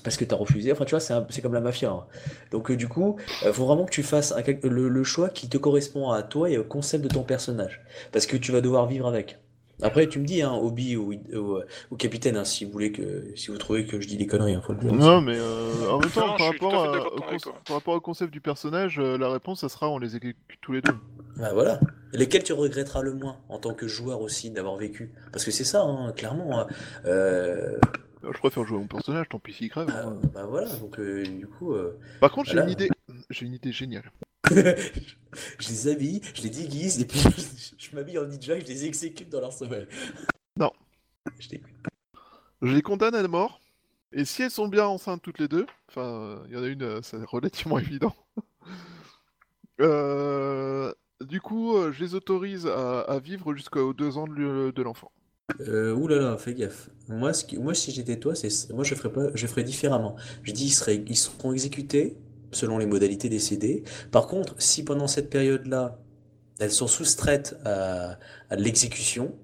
Parce 0.00 0.16
que 0.16 0.24
tu 0.24 0.34
as 0.34 0.36
refusé. 0.36 0.72
Enfin, 0.72 0.84
tu 0.84 0.90
vois, 0.90 1.00
c'est 1.00 1.12
un- 1.12 1.26
c'est 1.30 1.42
comme 1.42 1.54
la 1.54 1.60
mafia. 1.60 1.90
hein. 1.90 2.04
Donc, 2.50 2.70
euh, 2.70 2.76
du 2.76 2.88
coup, 2.88 3.16
il 3.44 3.52
faut 3.52 3.66
vraiment 3.66 3.84
que 3.84 3.90
tu 3.90 4.02
fasses 4.02 4.32
un 4.32 4.42
le, 4.68 4.88
le 4.88 5.04
choix 5.04 5.28
qui 5.28 5.48
te 5.48 5.58
correspond 5.58 6.10
à 6.10 6.22
toi 6.22 6.48
et 6.50 6.58
au 6.58 6.64
concept 6.64 7.04
de 7.04 7.08
ton 7.08 7.22
personnage. 7.22 7.80
Parce 8.12 8.26
que 8.26 8.36
tu 8.36 8.52
vas 8.52 8.60
devoir 8.60 8.86
vivre 8.86 9.06
avec. 9.06 9.38
Après, 9.84 10.06
tu 10.06 10.20
me 10.20 10.24
dis, 10.24 10.42
hein, 10.42 10.52
Obi 10.52 10.96
ou, 10.96 11.12
ou, 11.34 11.58
ou 11.90 11.96
capitaine, 11.96 12.36
hein, 12.36 12.44
si 12.44 12.64
vous 12.64 12.70
voulez 12.70 12.92
que, 12.92 13.32
si 13.34 13.50
vous 13.50 13.58
trouvez 13.58 13.84
que 13.84 14.00
je 14.00 14.06
dis 14.06 14.16
des 14.16 14.28
conneries, 14.28 14.54
hein, 14.54 14.62
faut 14.64 14.74
le 14.74 14.78
dire. 14.78 14.92
aussi. 14.92 15.00
Non, 15.00 15.20
mais 15.20 15.34
euh, 15.36 15.90
en 15.90 15.98
même 15.98 16.08
temps, 16.10 16.28
Non, 16.28 16.36
par, 16.36 16.46
rapport 16.46 16.74
à 16.84 17.06
au 17.06 17.18
par 17.66 17.76
rapport 17.76 17.94
au 17.94 18.00
concept 18.00 18.32
du 18.32 18.40
personnage, 18.40 19.00
euh, 19.00 19.18
la 19.18 19.28
réponse, 19.30 19.60
ça 19.62 19.68
sera 19.68 19.88
on 19.90 19.98
les 19.98 20.14
exécute 20.14 20.36
tous 20.60 20.72
les 20.72 20.82
deux. 20.82 20.94
Bah 21.36 21.50
voilà. 21.52 21.80
Lesquels 22.12 22.44
tu 22.44 22.52
regretteras 22.52 23.02
le 23.02 23.14
moins 23.14 23.38
en 23.48 23.58
tant 23.58 23.74
que 23.74 23.88
joueur 23.88 24.20
aussi 24.20 24.50
d'avoir 24.50 24.76
vécu? 24.76 25.12
Parce 25.32 25.44
que 25.44 25.50
c'est 25.50 25.64
ça, 25.64 25.82
hein, 25.82 26.12
clairement. 26.12 26.60
Euh, 26.60 26.64
Euh, 27.06 27.78
Je 28.22 28.38
préfère 28.38 28.64
jouer 28.64 28.78
mon 28.78 28.86
personnage, 28.86 29.28
tant 29.28 29.38
pis 29.38 29.52
s'il 29.52 29.70
crève. 29.70 29.86
bah, 29.86 30.04
hein. 30.06 30.20
bah 30.32 30.46
voilà, 30.46 30.74
donc 30.76 30.98
euh, 30.98 31.24
du 31.24 31.46
coup, 31.46 31.72
euh, 31.72 31.98
Par 32.20 32.30
contre, 32.30 32.50
j'ai 32.50 32.58
une 32.58 32.70
idée. 32.70 32.90
J'ai 33.30 33.46
une 33.46 33.54
idée 33.54 33.72
géniale. 33.72 34.10
je 34.50 35.68
les 35.68 35.88
habille, 35.88 36.20
je 36.34 36.42
les 36.42 36.50
déguise 36.50 37.00
et 37.00 37.06
puis 37.06 37.20
je 37.78 37.96
m'habille 37.96 38.18
en 38.18 38.26
ninja 38.26 38.56
et 38.56 38.60
je 38.60 38.66
les 38.66 38.84
exécute 38.84 39.28
dans 39.28 39.40
leur 39.40 39.52
sommeil. 39.52 39.86
Non. 40.56 40.72
Je 42.60 42.74
les 42.74 42.82
condamne 42.82 43.14
à 43.14 43.26
mort. 43.26 43.60
Et 44.12 44.24
si 44.24 44.42
elles 44.42 44.50
sont 44.50 44.68
bien 44.68 44.86
enceintes 44.86 45.22
toutes 45.22 45.38
les 45.38 45.48
deux, 45.48 45.66
enfin, 45.88 46.42
il 46.46 46.54
y 46.54 46.56
en 46.56 46.62
a 46.62 46.66
une, 46.66 46.82
euh, 46.82 47.02
c'est 47.02 47.24
relativement 47.24 47.78
évident. 47.78 48.14
Euh, 49.80 50.92
du 51.22 51.40
coup, 51.40 51.76
euh, 51.76 51.92
je 51.92 52.04
les 52.04 52.14
autorise 52.14 52.66
à, 52.66 53.00
à 53.00 53.18
vivre 53.18 53.54
jusqu'aux 53.54 53.94
deux 53.94 54.18
ans 54.18 54.28
de 54.28 54.82
l'enfant. 54.82 55.10
Euh, 55.60 55.92
ouh 55.94 56.08
là 56.08 56.16
là, 56.18 56.36
fais 56.38 56.54
gaffe. 56.54 56.90
Moi, 57.08 57.32
ce 57.32 57.44
qui- 57.44 57.58
moi 57.58 57.74
si 57.74 57.90
j'étais 57.92 58.18
toi, 58.18 58.34
c'est, 58.34 58.48
moi 58.72 58.84
je 58.84 58.94
ferais 58.94 59.12
pas, 59.12 59.28
je 59.34 59.46
ferais 59.46 59.64
différemment. 59.64 60.16
Je 60.42 60.52
dis, 60.52 60.66
ils 60.66 60.70
seraient, 60.70 61.04
ils 61.06 61.16
seront 61.16 61.52
exécutés 61.52 62.16
selon 62.52 62.78
les 62.78 62.86
modalités 62.86 63.28
décidées. 63.28 63.84
Par 64.10 64.26
contre, 64.26 64.54
si 64.60 64.84
pendant 64.84 65.06
cette 65.06 65.30
période-là, 65.30 65.98
elles 66.60 66.72
sont 66.72 66.88
soustraites 66.88 67.56
à, 67.64 68.18
à 68.50 68.56
l'exécution, 68.56 69.34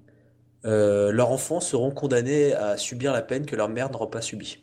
euh, 0.65 1.11
leurs 1.11 1.31
enfants 1.31 1.61
seront 1.61 1.91
condamnés 1.91 2.53
à 2.53 2.77
subir 2.77 3.13
la 3.13 3.21
peine 3.23 3.45
que 3.45 3.55
leur 3.55 3.69
mère 3.69 3.91
n'aura 3.91 4.11
pas 4.11 4.21
subie. 4.21 4.59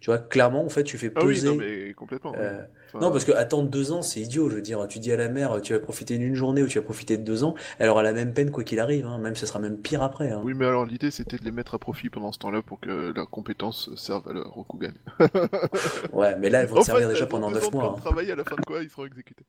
Tu 0.00 0.10
vois, 0.10 0.18
clairement, 0.18 0.64
en 0.64 0.68
fait, 0.68 0.84
tu 0.84 0.96
fais 0.98 1.10
Ah 1.14 1.24
oui, 1.24 1.34
peser. 1.34 1.56
mais 1.58 1.92
complètement. 1.94 2.32
oui. 2.32 2.38
euh, 2.40 2.62
non, 2.94 3.10
parce 3.10 3.24
que 3.24 3.32
attendre 3.32 3.68
deux 3.68 3.92
ans, 3.92 4.02
c'est 4.02 4.20
idiot. 4.20 4.48
Je 4.50 4.56
veux 4.56 4.62
dire, 4.62 4.86
tu 4.88 4.98
dis 4.98 5.12
à 5.12 5.16
la 5.16 5.28
mère, 5.28 5.60
tu 5.62 5.72
vas 5.72 5.80
profiter 5.80 6.16
d'une 6.18 6.34
journée 6.34 6.62
ou 6.62 6.66
tu 6.66 6.78
vas 6.78 6.84
profiter 6.84 7.16
de 7.16 7.22
deux 7.22 7.44
ans, 7.44 7.54
elle 7.78 7.88
aura 7.88 8.02
la 8.02 8.12
même 8.12 8.32
peine 8.32 8.50
quoi 8.50 8.64
qu'il 8.64 8.80
arrive, 8.80 9.06
hein. 9.06 9.18
Même 9.18 9.36
ça 9.36 9.46
sera 9.46 9.58
même 9.58 9.76
pire 9.78 10.02
après. 10.02 10.30
hein. 10.30 10.40
Oui, 10.44 10.54
mais 10.54 10.66
alors 10.66 10.86
l'idée 10.86 11.10
c'était 11.10 11.36
de 11.38 11.44
les 11.44 11.50
mettre 11.52 11.74
à 11.74 11.78
profit 11.78 12.08
pendant 12.10 12.32
ce 12.32 12.38
temps-là 12.38 12.62
pour 12.62 12.80
que 12.80 13.12
leurs 13.14 13.30
compétences 13.30 13.90
servent 13.96 14.28
à 14.28 14.32
leur 14.32 14.50
Rokugan. 14.52 14.92
Ouais, 16.12 16.36
mais 16.38 16.50
là, 16.50 16.60
elles 16.62 16.68
vont 16.68 16.76
En 16.78 16.80
te 16.80 16.86
servir 16.86 17.06
fait, 17.08 17.14
déjà 17.14 17.26
pendant 17.26 17.50
neuf 17.50 17.70
mois. 17.72 17.94
hein. 17.96 18.00
travail 18.00 18.30
à 18.30 18.36
la 18.36 18.44
fin 18.44 18.56
de 18.56 18.62
quoi 18.64 18.82
ils 18.82 18.90
seront 18.90 19.06
exécutés. 19.06 19.44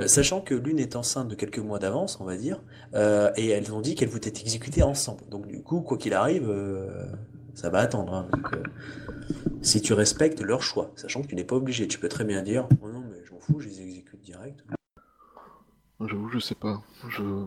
Euh, 0.00 0.06
Sachant 0.06 0.40
que 0.40 0.54
l'une 0.54 0.78
est 0.78 0.96
enceinte 0.96 1.28
de 1.28 1.34
quelques 1.34 1.58
mois 1.58 1.78
d'avance, 1.78 2.18
on 2.20 2.24
va 2.24 2.36
dire, 2.36 2.62
euh, 2.94 3.30
et 3.36 3.48
elles 3.50 3.72
ont 3.74 3.80
dit 3.80 3.94
qu'elles 3.94 4.08
voulaient 4.08 4.26
être 4.28 4.40
exécutées 4.40 4.82
ensemble. 4.82 5.20
Donc 5.28 5.46
du 5.46 5.62
coup, 5.62 5.80
quoi 5.82 5.98
qu'il 5.98 6.14
arrive, 6.14 6.48
euh, 6.48 7.04
ça 7.54 7.70
va 7.70 7.80
attendre. 7.80 8.14
hein. 8.14 8.28
Donc, 8.32 8.52
euh, 8.54 8.62
si 9.62 9.80
tu 9.80 9.92
respectes 9.92 10.40
leur 10.40 10.62
choix, 10.62 10.90
sachant 10.96 11.22
que 11.22 11.26
tu 11.28 11.34
n'es 11.34 11.44
pas 11.44 11.56
obligé, 11.56 11.86
tu 11.88 11.98
peux 11.98 12.08
très 12.08 12.24
bien 12.24 12.42
dire, 12.42 12.66
oh 12.82 12.88
non 12.88 13.00
mais 13.10 13.24
je 13.24 13.32
m'en 13.32 13.40
fous, 13.40 13.60
je 13.60 13.68
les 13.68 13.80
exécute 13.80 14.20
direct. 14.20 14.64
J'avoue, 16.00 16.28
je 16.30 16.38
sais 16.40 16.54
pas. 16.56 16.82
Je... 17.08 17.46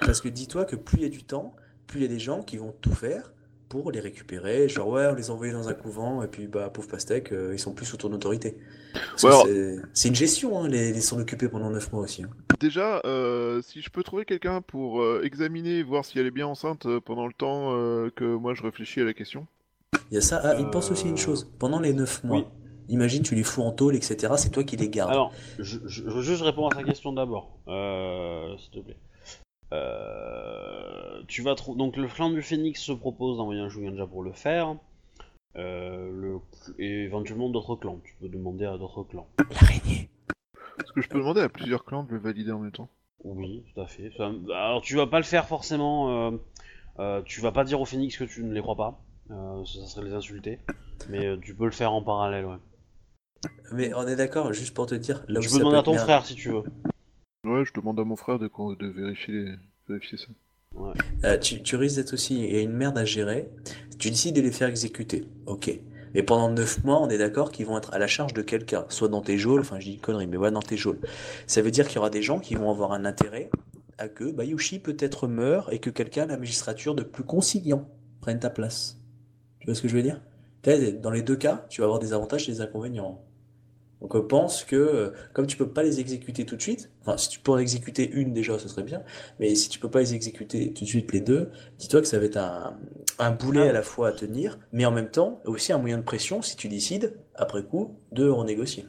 Parce 0.00 0.20
que 0.20 0.28
dis-toi 0.28 0.64
que 0.64 0.76
plus 0.76 0.98
il 0.98 1.02
y 1.02 1.06
a 1.06 1.10
du 1.10 1.22
temps, 1.22 1.54
plus 1.86 2.00
il 2.00 2.02
y 2.02 2.06
a 2.06 2.08
des 2.08 2.18
gens 2.18 2.42
qui 2.42 2.56
vont 2.56 2.72
tout 2.80 2.94
faire 2.94 3.32
pour 3.70 3.90
les 3.92 4.00
récupérer. 4.00 4.68
Genre 4.68 4.86
ouais, 4.88 5.06
on 5.10 5.14
les 5.14 5.30
envoie 5.30 5.50
dans 5.50 5.68
un 5.70 5.72
couvent 5.74 6.22
et 6.22 6.26
puis 6.26 6.46
bah 6.46 6.68
pauvre 6.68 6.88
pastèque, 6.88 7.32
euh, 7.32 7.52
ils 7.54 7.58
sont 7.58 7.72
plus 7.72 7.86
sous 7.86 7.96
ton 7.96 8.12
autorité. 8.12 8.58
Ouais, 9.22 9.28
alors- 9.30 9.46
c'est- 9.94 10.08
une 10.08 10.14
gestion, 10.14 10.60
hein, 10.60 10.68
les, 10.68 10.92
les 10.92 11.00
s'en 11.00 11.18
occuper 11.18 11.48
pendant 11.48 11.70
9 11.70 11.90
mois 11.92 12.02
aussi. 12.02 12.24
hein. 12.24 12.30
Déjà, 12.58 13.00
euh, 13.06 13.62
si 13.62 13.80
je 13.80 13.88
peux 13.88 14.02
trouver 14.02 14.24
quelqu'un 14.26 14.60
pour 14.60 15.00
euh, 15.00 15.22
examiner, 15.24 15.82
voir 15.82 16.04
si 16.04 16.18
elle 16.18 16.26
est 16.26 16.30
bien 16.32 16.46
enceinte 16.48 16.84
euh, 16.86 17.00
pendant 17.00 17.26
le 17.26 17.32
temps 17.32 17.72
euh, 17.74 18.10
que 18.14 18.24
moi 18.34 18.52
je 18.52 18.62
réfléchis 18.62 19.00
à 19.00 19.04
la 19.04 19.14
question. 19.14 19.46
Il 20.10 20.14
y 20.16 20.18
a 20.18 20.20
ça. 20.20 20.40
Ah, 20.44 20.56
il 20.58 20.68
pense 20.70 20.90
aussi 20.90 21.06
à 21.06 21.10
une 21.10 21.16
chose. 21.16 21.48
Pendant 21.60 21.78
les 21.78 21.92
9 21.92 22.24
mois, 22.24 22.38
Oui. 22.38 22.44
imagine 22.88 23.22
tu 23.22 23.36
les 23.36 23.44
fous 23.44 23.62
en 23.62 23.70
tôle, 23.70 23.94
etc. 23.94 24.34
C'est 24.36 24.50
toi 24.50 24.64
qui 24.64 24.76
les 24.76 24.88
gardes. 24.88 25.12
Alors, 25.12 25.32
je, 25.60 25.62
je- 25.62 25.78
je 25.86 26.10
veux 26.10 26.22
juste 26.22 26.42
répondre 26.42 26.76
à 26.76 26.80
ta 26.80 26.82
question 26.84 27.12
d'abord, 27.12 27.56
euh, 27.68 28.56
s'il 28.58 28.70
te 28.72 28.84
plaît. 28.84 28.96
Euh, 29.72 31.22
tu 31.28 31.42
vas 31.42 31.54
trou- 31.54 31.74
donc 31.76 31.96
le 31.96 32.08
flanc 32.08 32.30
du 32.30 32.42
phénix 32.42 32.80
se 32.80 32.92
propose 32.92 33.36
d'envoyer 33.38 33.60
un 33.60 33.68
Shuganja 33.68 34.06
pour 34.06 34.22
le 34.22 34.32
faire. 34.32 34.74
Euh, 35.56 36.10
le... 36.12 36.38
Et 36.78 37.04
éventuellement 37.04 37.48
d'autres 37.50 37.76
clans. 37.76 38.00
Tu 38.04 38.14
peux 38.20 38.28
demander 38.28 38.64
à 38.64 38.78
d'autres 38.78 39.04
clans. 39.04 39.28
L'araignée. 39.50 40.08
Est-ce 40.78 40.92
que 40.92 41.00
je 41.02 41.08
peux 41.08 41.18
demander 41.18 41.40
à 41.40 41.48
plusieurs 41.48 41.84
clans 41.84 42.04
de 42.04 42.12
le 42.12 42.18
valider 42.20 42.52
en 42.52 42.58
même 42.60 42.72
temps 42.72 42.88
Oui, 43.24 43.64
tout 43.74 43.80
à 43.80 43.86
fait. 43.86 44.10
Ça- 44.16 44.30
Alors 44.54 44.80
tu 44.80 44.96
vas 44.96 45.06
pas 45.06 45.18
le 45.18 45.24
faire 45.24 45.46
forcément. 45.46 46.10
euh, 46.10 46.36
euh, 46.98 47.22
tu 47.22 47.40
vas 47.40 47.52
pas 47.52 47.64
dire 47.64 47.80
au 47.80 47.84
phénix 47.84 48.16
que 48.16 48.24
tu 48.24 48.42
ne 48.44 48.52
les 48.52 48.60
crois 48.60 48.76
pas. 48.76 49.00
Euh, 49.30 49.64
ça 49.64 49.86
serait 49.86 50.04
les 50.06 50.14
insulter. 50.14 50.58
Mais 51.08 51.26
euh, 51.26 51.36
tu 51.40 51.54
peux 51.54 51.64
le 51.66 51.70
faire 51.70 51.92
en 51.92 52.02
parallèle, 52.02 52.46
ouais. 52.46 52.56
Mais 53.72 53.94
on 53.94 54.06
est 54.06 54.16
d'accord, 54.16 54.52
juste 54.52 54.74
pour 54.74 54.86
te 54.86 54.94
dire. 54.94 55.24
Là 55.28 55.38
où 55.40 55.42
tu 55.42 55.48
ça 55.48 55.54
peux 55.58 55.64
demander 55.64 55.74
peut 55.74 55.76
à 55.76 55.80
être 55.80 55.98
ton 55.98 56.04
frère 56.04 56.26
si 56.26 56.34
tu 56.34 56.50
veux. 56.50 56.62
Ouais, 57.44 57.64
je 57.64 57.72
demande 57.72 57.98
à 57.98 58.04
mon 58.04 58.16
frère 58.16 58.38
de, 58.38 58.50
vérifier, 58.86 59.46
ça. 59.88 60.26
Euh, 61.24 61.38
tu, 61.38 61.76
risques 61.76 61.96
d'être 61.96 62.12
aussi. 62.12 62.38
Il 62.38 62.54
y 62.54 62.58
a 62.58 62.60
une 62.60 62.72
merde 62.72 62.98
à 62.98 63.04
gérer. 63.04 63.48
Tu 63.98 64.10
décides 64.10 64.36
de 64.36 64.42
les 64.42 64.52
faire 64.52 64.68
exécuter. 64.68 65.24
Ok. 65.46 65.70
Mais 66.14 66.22
pendant 66.22 66.50
9 66.50 66.84
mois, 66.84 67.00
on 67.00 67.08
est 67.08 67.18
d'accord 67.18 67.50
qu'ils 67.50 67.66
vont 67.66 67.78
être 67.78 67.94
à 67.94 67.98
la 67.98 68.06
charge 68.06 68.34
de 68.34 68.42
quelqu'un. 68.42 68.84
Soit 68.88 69.08
dans 69.08 69.22
tes 69.22 69.38
geôles, 69.38 69.60
enfin 69.60 69.80
je 69.80 69.86
dis 69.86 69.94
une 69.94 70.00
connerie, 70.00 70.26
mais 70.26 70.36
voilà, 70.36 70.52
dans 70.52 70.62
tes 70.62 70.76
geôles. 70.76 70.98
Ça 71.46 71.62
veut 71.62 71.70
dire 71.70 71.86
qu'il 71.86 71.96
y 71.96 71.98
aura 71.98 72.10
des 72.10 72.22
gens 72.22 72.40
qui 72.40 72.56
vont 72.56 72.70
avoir 72.70 72.92
un 72.92 73.04
intérêt 73.04 73.50
à 73.96 74.08
que 74.08 74.30
Bayushi 74.30 74.80
peut-être 74.80 75.28
meure 75.28 75.72
et 75.72 75.78
que 75.78 75.90
quelqu'un 75.90 76.24
à 76.24 76.26
la 76.26 76.36
magistrature 76.36 76.94
de 76.94 77.02
plus 77.02 77.24
conciliant 77.24 77.88
prenne 78.20 78.40
ta 78.40 78.50
place. 78.50 78.98
Tu 79.60 79.66
vois 79.66 79.74
ce 79.74 79.82
que 79.82 79.88
je 79.88 79.96
veux 79.96 80.02
dire? 80.02 80.20
Dans 81.00 81.10
les 81.10 81.22
deux 81.22 81.36
cas, 81.36 81.64
tu 81.68 81.80
vas 81.80 81.86
avoir 81.86 82.00
des 82.00 82.12
avantages 82.12 82.48
et 82.48 82.52
des 82.52 82.60
inconvénients. 82.60 83.22
Donc 84.00 84.16
euh, 84.16 84.26
pense 84.26 84.64
que, 84.64 84.76
euh, 84.76 85.10
comme 85.34 85.46
tu 85.46 85.56
peux 85.56 85.68
pas 85.68 85.82
les 85.82 86.00
exécuter 86.00 86.46
tout 86.46 86.56
de 86.56 86.62
suite, 86.62 86.90
enfin 87.02 87.16
si 87.18 87.28
tu 87.28 87.38
peux 87.40 87.52
en 87.52 87.58
exécuter 87.58 88.10
une 88.10 88.32
déjà, 88.32 88.58
ce 88.58 88.68
serait 88.68 88.82
bien, 88.82 89.02
mais 89.38 89.54
si 89.54 89.68
tu 89.68 89.78
peux 89.78 89.90
pas 89.90 90.00
les 90.00 90.14
exécuter 90.14 90.72
tout 90.72 90.84
de 90.84 90.88
suite 90.88 91.12
les 91.12 91.20
deux, 91.20 91.50
dis-toi 91.78 92.00
que 92.00 92.06
ça 92.06 92.18
va 92.18 92.24
être 92.24 92.38
un, 92.38 92.78
un 93.18 93.30
boulet 93.30 93.68
à 93.68 93.72
la 93.72 93.82
fois 93.82 94.08
à 94.08 94.12
tenir, 94.12 94.58
mais 94.72 94.86
en 94.86 94.90
même 94.90 95.10
temps 95.10 95.40
aussi 95.44 95.72
un 95.72 95.78
moyen 95.78 95.98
de 95.98 96.02
pression 96.02 96.40
si 96.40 96.56
tu 96.56 96.68
décides, 96.68 97.18
après 97.34 97.62
coup, 97.62 97.98
de 98.12 98.28
renégocier. 98.28 98.86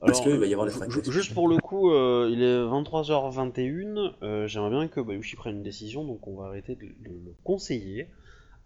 Parce 0.00 0.20
qu'il 0.20 0.38
va 0.38 0.46
y 0.46 0.52
avoir 0.52 0.66
des 0.68 0.72
fragmentations. 0.72 1.10
Juste 1.10 1.34
pour 1.34 1.48
le 1.48 1.56
coup, 1.56 1.90
euh, 1.90 2.28
il 2.30 2.42
est 2.42 2.58
23h21. 2.58 4.12
euh, 4.22 4.46
J'aimerais 4.46 4.70
bien 4.70 4.88
que 4.88 5.00
Bayushi 5.00 5.34
prenne 5.36 5.56
une 5.56 5.62
décision, 5.62 6.04
donc 6.04 6.26
on 6.28 6.36
va 6.36 6.46
arrêter 6.48 6.76
de, 6.76 6.82
de 6.82 7.14
le 7.24 7.34
conseiller. 7.42 8.08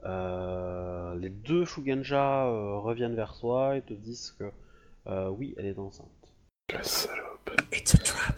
Euh, 0.04 1.14
les 1.16 1.30
deux 1.30 1.64
Shuganja 1.64 2.44
reviennent 2.80 3.14
vers 3.14 3.38
toi 3.38 3.76
et 3.76 3.82
te 3.82 3.94
disent 3.94 4.34
que 4.38 4.44
euh, 5.06 5.28
oui, 5.30 5.54
elle 5.58 5.66
est 5.66 5.78
enceinte. 5.78 6.08
La 6.72 6.82
salope. 6.82 7.50
It's 7.72 7.94
a 7.94 7.98
trap. 7.98 8.36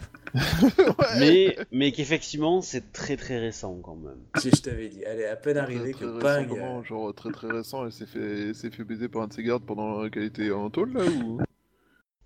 ouais. 0.79 1.19
Mais, 1.19 1.57
mais 1.71 1.91
qu'effectivement, 1.91 2.61
c'est 2.61 2.91
très 2.91 3.15
très 3.17 3.37
récent 3.37 3.79
quand 3.83 3.95
même. 3.95 4.23
Si 4.37 4.49
je 4.49 4.61
t'avais 4.63 4.89
dit, 4.89 5.03
elle 5.05 5.19
est 5.19 5.27
à 5.27 5.35
peine 5.35 5.57
arrivée 5.57 5.91
Très, 5.91 6.05
que 6.05 6.19
bang. 6.21 6.47
comment 6.47 6.81
Genre 6.83 7.13
très 7.13 7.31
très 7.31 7.47
récent, 7.51 7.85
elle 7.85 7.91
s'est 7.91 8.07
fait, 8.07 8.53
s'est 8.55 8.71
fait 8.71 8.83
baiser 8.83 9.07
par 9.09 9.21
un 9.21 9.27
de 9.27 9.33
ses 9.33 9.43
gardes 9.43 9.63
pendant 9.63 10.09
qu'elle 10.09 10.23
était 10.23 10.49
en 10.51 10.69
tôle 10.71 10.93
là 10.93 11.03
ou? 11.05 11.39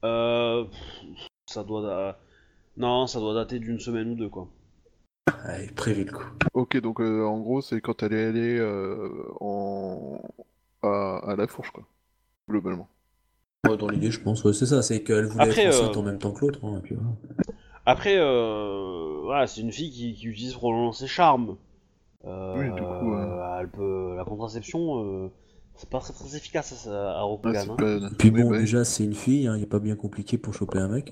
Euh, 0.05 0.65
ça 1.47 1.63
doit. 1.63 1.81
da- 1.81 2.19
Non, 2.77 3.07
ça 3.07 3.19
doit 3.19 3.33
dater 3.33 3.59
d'une 3.59 3.79
semaine 3.79 4.11
ou 4.11 4.15
deux 4.15 4.29
quoi. 4.29 4.47
Allez, 5.43 5.67
prévu 5.71 6.05
le 6.05 6.11
coup. 6.13 6.23
Ok, 6.53 6.77
donc 6.77 7.01
euh, 7.01 7.25
en 7.25 7.39
gros 7.41 7.61
c'est 7.61 7.81
quand 7.81 8.01
elle 8.03 8.13
est 8.13 8.25
allée 8.25 8.57
euh, 8.57 9.25
en... 9.41 10.21
à, 10.83 11.19
à 11.31 11.35
la 11.35 11.47
fourche 11.47 11.71
quoi, 11.71 11.83
globalement. 12.49 12.87
Ouais, 13.65 13.75
dans 13.77 13.89
l'idée, 13.89 14.11
je 14.11 14.21
pense, 14.21 14.43
ouais, 14.43 14.53
c'est 14.53 14.65
ça, 14.65 14.81
c'est 14.81 15.03
qu'elle 15.03 15.25
voulait 15.25 15.45
Après, 15.49 15.63
être 15.65 15.75
enceinte 15.75 15.97
euh, 15.97 15.99
en 15.99 16.03
même 16.03 16.19
temps 16.19 16.31
que 16.31 16.41
l'autre. 16.45 16.59
hein, 16.63 16.77
et 16.77 16.81
puis 16.81 16.95
voilà. 16.95 17.11
Après, 17.85 18.15
euh, 18.17 19.19
voilà, 19.23 19.47
c'est 19.47 19.61
une 19.61 19.71
fille 19.71 19.91
qui, 19.91 20.13
qui 20.13 20.27
utilise 20.27 20.53
probablement 20.53 20.91
ses 20.91 21.07
charmes. 21.07 21.57
Euh, 22.25 22.55
Oui, 22.57 22.65
du 22.75 22.81
coup, 22.81 23.13
euh. 23.13 23.59
elle 23.59 23.69
peut, 23.69 24.15
la 24.15 24.23
contraception, 24.25 25.03
euh, 25.03 25.31
c'est 25.75 25.89
pas 25.89 25.99
très, 25.99 26.13
très 26.13 26.35
efficace 26.35 26.87
à, 26.87 26.91
à 26.91 27.17
Ah, 27.19 27.23
Rokugan. 27.23 27.53
c'est 27.77 27.83
hein. 27.83 28.09
Puis 28.17 28.31
bon, 28.31 28.51
déjà, 28.51 28.85
c'est 28.85 29.03
une 29.03 29.13
fille, 29.15 29.43
il 29.43 29.51
n'y 29.51 29.63
a 29.63 29.67
pas 29.67 29.79
bien 29.79 29.95
compliqué 29.95 30.37
pour 30.37 30.53
choper 30.53 30.79
un 30.79 30.87
mec. 30.87 31.11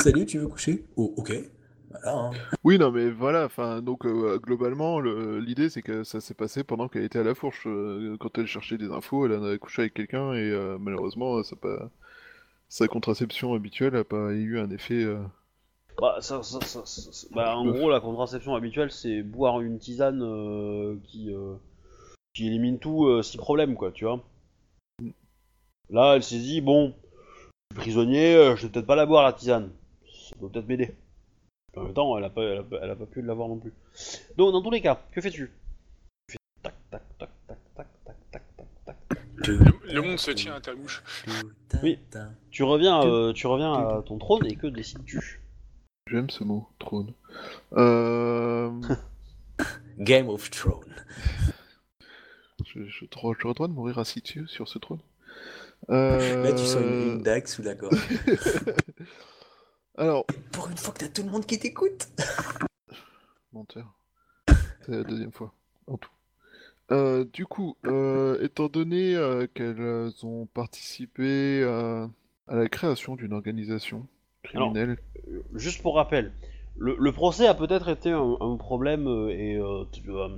Salut, 0.00 0.26
tu 0.26 0.38
veux 0.38 0.48
coucher? 0.48 0.86
Oh, 0.96 1.14
ok. 1.16 1.32
Voilà, 1.92 2.18
hein. 2.18 2.30
Oui, 2.64 2.78
non, 2.78 2.90
mais 2.90 3.10
voilà, 3.10 3.44
enfin, 3.44 3.82
donc 3.82 4.06
euh, 4.06 4.38
globalement, 4.38 5.00
le- 5.00 5.38
l'idée 5.40 5.68
c'est 5.70 5.82
que 5.82 6.04
ça 6.04 6.20
s'est 6.20 6.34
passé 6.34 6.64
pendant 6.64 6.88
qu'elle 6.88 7.04
était 7.04 7.18
à 7.18 7.22
la 7.24 7.34
fourche. 7.34 7.64
euh, 7.66 8.16
quand 8.18 8.38
elle 8.38 8.46
cherchait 8.46 8.78
des 8.78 8.90
infos, 8.90 9.26
elle 9.26 9.32
en 9.38 9.44
a 9.44 9.58
couché 9.58 9.82
avec 9.82 9.94
quelqu'un 9.94 10.32
et 10.34 10.50
euh, 10.50 10.78
malheureusement, 10.78 11.42
ça 11.42 11.56
pas... 11.56 11.90
sa 12.68 12.88
contraception 12.88 13.54
habituelle 13.54 13.96
a 13.96 14.04
pas 14.04 14.32
eu 14.32 14.58
un 14.58 14.70
effet. 14.70 15.02
euh, 15.04 15.18
Bah, 16.00 16.16
ça, 16.20 16.42
ça- 16.42 16.60
ça- 16.62 16.86
ça- 16.86 17.12
ça- 17.12 17.26
bah, 17.32 17.56
en 17.56 17.66
gros, 17.70 17.90
la 17.90 18.00
contraception 18.00 18.54
habituelle, 18.54 18.90
c'est 18.90 19.22
boire 19.22 19.60
une 19.60 19.78
tisane 19.78 20.22
euh, 20.22 20.96
qui, 21.04 21.32
euh, 21.34 21.54
qui 22.34 22.46
élimine 22.46 22.78
tout, 22.78 23.06
euh, 23.06 23.22
si 23.22 23.36
problème, 23.36 23.74
quoi, 23.74 23.92
tu 23.92 24.04
vois. 24.04 24.22
Là, 25.90 26.14
elle 26.16 26.22
s'est 26.22 26.38
dit, 26.38 26.60
bon, 26.62 26.94
je 27.70 27.74
suis 27.76 27.82
prisonnier, 27.82 28.54
je 28.56 28.62
vais 28.66 28.72
peut-être 28.72 28.86
pas 28.86 28.96
la 28.96 29.04
boire, 29.06 29.22
la 29.24 29.32
tisane. 29.32 29.70
Ça 30.30 30.34
doit 30.40 30.48
peut-être 30.50 30.68
m'aider. 30.68 30.94
En 31.76 31.84
même 31.84 31.94
temps, 31.94 32.18
elle 32.18 32.24
a, 32.24 32.30
pas, 32.30 32.42
elle, 32.42 32.58
a, 32.58 32.62
pas- 32.62 32.78
elle 32.82 32.90
a 32.90 32.96
pas 32.96 33.06
pu 33.06 33.22
l'avoir 33.22 33.48
non 33.48 33.58
plus. 33.58 33.72
Donc, 34.36 34.52
dans 34.52 34.60
tous 34.62 34.70
les 34.70 34.80
cas, 34.82 35.00
que 35.12 35.20
fais-tu? 35.20 35.50
Tu 36.28 36.32
fais 36.32 36.38
tac, 36.62 36.74
tac, 36.90 37.02
tac, 37.18 37.30
tac, 37.46 37.58
tac, 37.74 37.86
tac, 38.04 38.22
tac, 38.30 38.42
tac, 38.56 38.66
tac. 39.08 39.18
Le, 39.48 39.92
le 39.94 40.02
monde 40.02 40.18
se 40.18 40.30
tient 40.32 40.54
à 40.54 40.60
ta 40.60 40.74
bouche. 40.74 41.02
Oui. 41.82 41.98
Tu 42.50 42.62
reviens, 42.62 43.02
euh, 43.04 43.32
tu 43.32 43.46
reviens 43.46 43.72
à 43.72 44.02
ton 44.02 44.18
trône 44.18 44.44
et 44.46 44.54
que 44.56 44.66
décides-tu? 44.66 45.40
J'aime 46.10 46.28
ce 46.30 46.44
mot, 46.44 46.68
trône. 46.78 47.14
Euh... 47.72 48.70
Game 49.98 50.28
of 50.28 50.50
Thrones. 50.50 50.94
je, 52.66 52.84
je, 52.84 53.04
j'aurais 53.12 53.34
le 53.48 53.54
droit 53.54 53.68
de 53.68 53.72
mourir 53.72 53.98
assis 53.98 54.20
dessus, 54.20 54.46
sur 54.48 54.68
ce 54.68 54.78
trône. 54.78 55.00
Euh... 55.90 56.44
Là, 56.44 56.52
tu 56.52 56.64
sens 56.64 56.80
une, 56.80 57.14
une 57.14 57.22
dague 57.22 57.48
sous 57.48 57.62
la 57.62 57.74
gorge. 57.74 57.98
Alors, 59.96 60.24
Pour 60.52 60.68
une 60.70 60.76
fois 60.76 60.92
que 60.94 61.00
t'as 61.00 61.08
tout 61.08 61.22
le 61.22 61.30
monde 61.30 61.46
qui 61.46 61.58
t'écoute. 61.58 62.08
menteur. 63.52 63.92
C'est 64.80 64.92
la 64.92 65.04
deuxième 65.04 65.32
fois, 65.32 65.52
en 65.86 65.96
tout. 65.98 66.10
Euh, 66.90 67.24
du 67.32 67.46
coup, 67.46 67.76
euh, 67.86 68.38
étant 68.42 68.68
donné 68.68 69.14
euh, 69.14 69.46
qu'elles 69.52 70.12
ont 70.24 70.46
participé 70.46 71.60
euh, 71.62 72.06
à 72.48 72.56
la 72.56 72.68
création 72.68 73.14
d'une 73.16 73.32
organisation 73.32 74.06
criminelle, 74.42 74.98
Juste 75.54 75.82
pour 75.82 75.94
rappel, 75.96 76.32
le, 76.76 76.96
le 76.98 77.12
procès 77.12 77.46
a 77.46 77.54
peut-être 77.54 77.88
été 77.88 78.10
un, 78.10 78.36
un 78.40 78.56
problème 78.56 79.06
et 79.30 79.56
euh, 79.56 79.84
tu- 79.92 80.02
euh, 80.10 80.28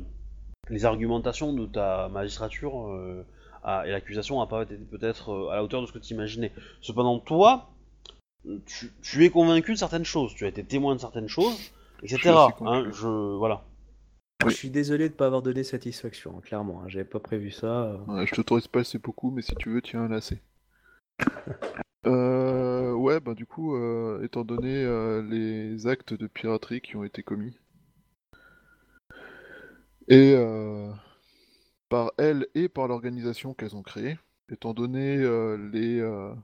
les 0.69 0.85
argumentations 0.85 1.53
de 1.55 1.65
ta 1.67 2.09
magistrature 2.09 2.89
euh, 2.91 3.25
a- 3.63 3.87
et 3.87 3.91
l'accusation 3.91 4.39
n'a 4.41 4.47
pas 4.47 4.63
été 4.65 4.77
peut-être 4.77 5.49
à 5.51 5.57
la 5.57 5.65
hauteur 5.65 5.81
de 5.81 5.87
ce 5.87 5.93
que 5.93 5.99
tu 5.99 6.13
imaginais. 6.13 6.53
Cependant, 6.83 7.19
toi, 7.19 7.71
tu, 8.67 8.93
tu 9.03 9.25
es 9.25 9.31
convaincu 9.31 9.73
de 9.73 9.79
certaines 9.79 10.05
choses, 10.05 10.35
tu 10.35 10.45
as 10.45 10.49
été 10.49 10.65
témoin 10.65 10.95
de 10.95 11.01
certaines 11.01 11.29
choses, 11.29 11.73
etc. 12.03 12.31
assez 12.31 12.65
hein, 12.65 12.91
je, 12.93 13.37
voilà. 13.37 13.65
Oui. 14.45 14.51
Je 14.51 14.57
suis 14.57 14.71
désolé 14.71 15.09
de 15.09 15.15
pas 15.15 15.27
avoir 15.27 15.43
donné 15.43 15.65
satisfaction, 15.65 16.37
hein, 16.37 16.41
clairement. 16.43 16.83
hein, 16.83 16.89
J'avais 16.89 17.05
pas 17.05 17.21
prévu 17.21 17.51
ça. 17.51 17.85
euh. 17.85 17.99
Ouais, 18.07 18.27
je 18.27 18.35
t'autorise 18.35 18.67
pas, 18.69 18.85
c'est 18.85 18.99
beaucoup, 19.01 19.31
mais 19.31 19.43
si 19.43 19.55
tu 19.55 19.71
veux, 19.71 19.81
tiens 19.83 20.03
un 20.03 20.09
lacet. 20.09 20.41
Euh, 22.07 22.93
ouais, 22.93 23.19
bah 23.19 23.33
du 23.33 23.47
coup, 23.47 23.75
euh, 23.77 24.23
étant 24.23 24.45
donné 24.45 24.85
euh, 24.85 25.23
les 25.23 25.87
actes 25.87 26.13
de 26.13 26.27
piraterie 26.27 26.83
qui 26.83 26.97
ont 26.97 27.05
été 27.05 27.23
commis, 27.23 27.57
et 30.09 30.35
euh, 30.37 30.91
par 31.89 32.13
elles 32.19 32.47
et 32.55 32.69
par 32.69 32.89
l'organisation 32.89 33.55
qu'elles 33.55 33.75
ont 33.75 33.83
créée, 33.83 34.19
étant 34.53 34.75
donné 34.75 35.17
euh, 35.17 35.57
les, 35.73 35.99
euh, 35.99 36.35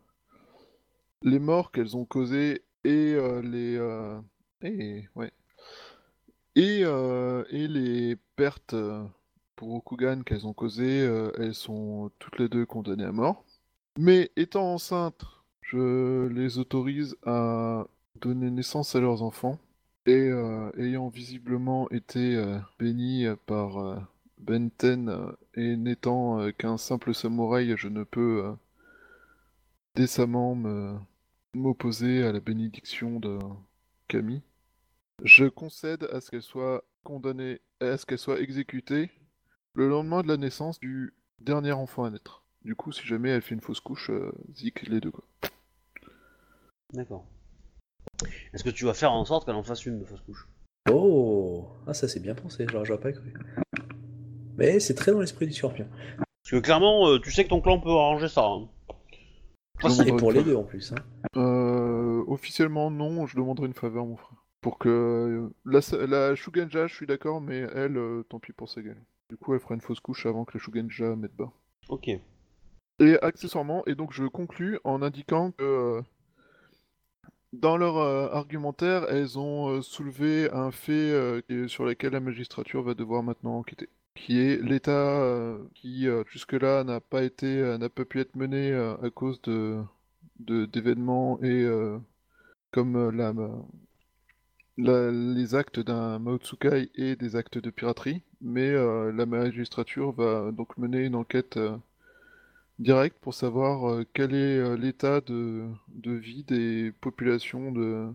les 1.22 1.38
morts 1.38 1.70
qu'elles 1.72 1.97
ont 1.97 2.05
causées 2.05 2.62
et 2.84 3.14
euh, 3.14 3.42
les... 3.42 3.76
euh, 3.76 4.20
et, 4.62 5.09
ouais, 5.14 5.32
et, 6.56 6.82
euh, 6.84 7.44
et 7.51 7.68
les 7.68 8.16
pertes 8.36 8.74
pour 9.56 9.69
Rokugan 9.70 10.22
qu'elles 10.22 10.46
ont 10.46 10.53
causées, 10.53 11.01
elles 11.38 11.54
sont 11.54 12.11
toutes 12.19 12.38
les 12.38 12.48
deux 12.48 12.66
condamnées 12.66 13.04
à 13.04 13.12
mort. 13.12 13.45
Mais 13.98 14.30
étant 14.36 14.74
enceintes, 14.74 15.24
je 15.62 16.27
les 16.28 16.59
autorise 16.59 17.16
à 17.24 17.86
donner 18.20 18.51
naissance 18.51 18.95
à 18.96 19.01
leurs 19.01 19.22
enfants. 19.22 19.59
Et 20.06 20.30
ayant 20.78 21.09
visiblement 21.09 21.88
été 21.90 22.43
bénies 22.78 23.27
par 23.46 24.09
Benten 24.38 25.35
et 25.54 25.77
n'étant 25.77 26.51
qu'un 26.53 26.78
simple 26.78 27.14
samouraï, 27.14 27.74
je 27.77 27.88
ne 27.88 28.03
peux 28.03 28.45
décemment 29.95 30.54
me- 30.54 30.96
m'opposer 31.54 32.22
à 32.24 32.32
la 32.32 32.40
bénédiction 32.40 33.20
de 33.20 33.38
Kami. 34.09 34.43
Je 35.24 35.46
concède 35.46 36.04
à 36.12 36.20
ce 36.20 36.30
qu'elle 36.30 36.43
soit 36.43 36.85
condamnée, 37.04 37.61
à 37.80 37.96
ce 37.96 38.06
qu'elle 38.06 38.19
soit 38.19 38.40
exécutée 38.40 39.11
le 39.74 39.88
lendemain 39.88 40.22
de 40.22 40.29
la 40.29 40.37
naissance 40.37 40.80
du 40.80 41.14
dernier 41.40 41.72
enfant 41.72 42.04
à 42.04 42.11
naître. 42.11 42.45
Du 42.64 42.74
coup, 42.74 42.93
si 42.93 43.06
jamais 43.06 43.30
elle 43.30 43.43
fait 43.43 43.54
une 43.54 43.61
fausse 43.61 43.80
couche, 43.80 44.11
euh, 44.11 44.32
zik 44.54 44.87
les 44.88 45.01
deux 45.01 45.11
quoi. 45.11 45.24
D'accord. 46.93 47.24
Est-ce 48.53 48.64
que 48.64 48.70
tu 48.70 48.85
vas 48.85 48.95
faire 48.95 49.12
en 49.12 49.24
sorte 49.24 49.46
qu'elle 49.46 49.54
en 49.54 49.62
fasse 49.62 49.87
une 49.87 49.98
de 49.98 50.04
fausse 50.04 50.20
couche? 50.22 50.48
Oh 50.90 51.69
Ah, 51.87 51.95
ça 51.95 52.09
c'est 52.09 52.20
bien 52.20 52.35
pensé, 52.35 52.66
genre 52.69 52.85
j'aurais 52.85 53.01
pas 53.01 53.12
cru. 53.12 53.32
Mais 54.56 54.80
c'est 54.80 54.95
très 54.95 55.12
dans 55.12 55.20
l'esprit 55.20 55.46
du 55.46 55.53
scorpion. 55.53 55.87
Parce 56.16 56.51
que 56.51 56.56
clairement, 56.59 57.09
euh, 57.09 57.19
tu 57.20 57.30
sais 57.30 57.45
que 57.45 57.51
ton 57.51 57.61
clan 57.61 57.80
peut 57.80 57.90
arranger 57.90 58.29
ça. 58.29 58.45
hein. 58.45 58.69
Je 59.80 59.86
Ah, 59.86 59.90
Et 60.06 60.12
demanderai 60.12 60.16
pour 60.16 60.30
une 60.30 60.36
les 60.38 60.44
deux 60.44 60.56
en 60.56 60.64
plus. 60.64 60.92
Hein. 60.92 61.02
Euh, 61.36 62.22
officiellement 62.26 62.90
non, 62.90 63.26
je 63.26 63.36
demanderai 63.36 63.66
une 63.66 63.74
faveur 63.74 64.06
mon 64.06 64.16
frère. 64.16 64.36
Pour 64.60 64.78
que 64.78 64.88
euh, 64.88 65.48
la, 65.64 65.80
la 66.06 66.34
Shugenja, 66.34 66.86
je 66.86 66.94
suis 66.94 67.06
d'accord, 67.06 67.40
mais 67.40 67.66
elle, 67.74 67.96
euh, 67.96 68.22
tant 68.28 68.38
pis 68.38 68.52
pour 68.52 68.68
sa 68.68 68.82
gueule. 68.82 69.02
Du 69.30 69.36
coup, 69.36 69.54
elle 69.54 69.60
fera 69.60 69.74
une 69.74 69.80
fausse 69.80 70.00
couche 70.00 70.26
avant 70.26 70.44
que 70.44 70.59
la 70.59 70.62
Shugenja 70.62 71.16
mette 71.16 71.34
bas. 71.34 71.50
Ok. 71.88 72.09
Et 72.09 73.18
accessoirement, 73.22 73.82
et 73.86 73.94
donc 73.94 74.12
je 74.12 74.24
conclus 74.26 74.78
en 74.84 75.00
indiquant 75.00 75.52
que 75.52 75.64
euh, 75.64 76.02
dans 77.54 77.78
leur 77.78 77.96
euh, 77.96 78.28
argumentaire, 78.30 79.06
elles 79.09 79.38
ont 79.38 79.68
euh, 79.70 79.80
soulevé 79.82 80.50
un 80.52 80.70
fait 80.70 80.92
euh, 80.92 81.40
sur 81.68 81.86
lequel 81.86 82.12
la 82.12 82.20
magistrature 82.20 82.82
va 82.82 82.92
devoir 82.94 83.22
maintenant 83.22 83.56
enquêter, 83.56 83.88
qui 84.21 84.39
est 84.39 84.63
l'État 84.63 85.23
euh, 85.23 85.59
qui 85.74 86.07
euh, 86.07 86.24
jusque-là 86.29 86.85
n'a 86.85 87.01
pas 87.01 87.23
été, 87.23 87.47
euh, 87.47 87.79
n'a 87.79 87.89
pas 87.89 88.05
pu 88.05 88.21
être 88.21 88.37
mené 88.37 88.73
à 88.74 89.11
cause 89.11 89.40
de 89.43 89.82
d'événements 90.39 91.39
et 91.43 91.66
comme 92.71 93.11
la, 93.11 93.32
les 95.11 95.55
actes 95.55 95.81
d'un 95.81 96.19
Maotsukai 96.19 96.90
et 96.95 97.16
des 97.16 97.37
actes 97.37 97.59
de 97.59 97.71
piraterie, 97.71 98.23
mais 98.40 98.73
la 99.13 99.27
magistrature 99.27 100.13
va 100.13 100.51
donc 100.53 100.77
mener 100.79 101.05
une 101.05 101.15
enquête 101.15 101.57
euh, 101.59 101.77
direct 102.79 103.16
pour 103.21 103.35
savoir 103.35 104.03
quel 104.15 104.35
est 104.35 104.77
l'état 104.77 105.21
de, 105.21 105.66
de 105.89 106.13
vie 106.13 106.45
des 106.45 106.93
populations 107.01 107.73
de... 107.73 108.09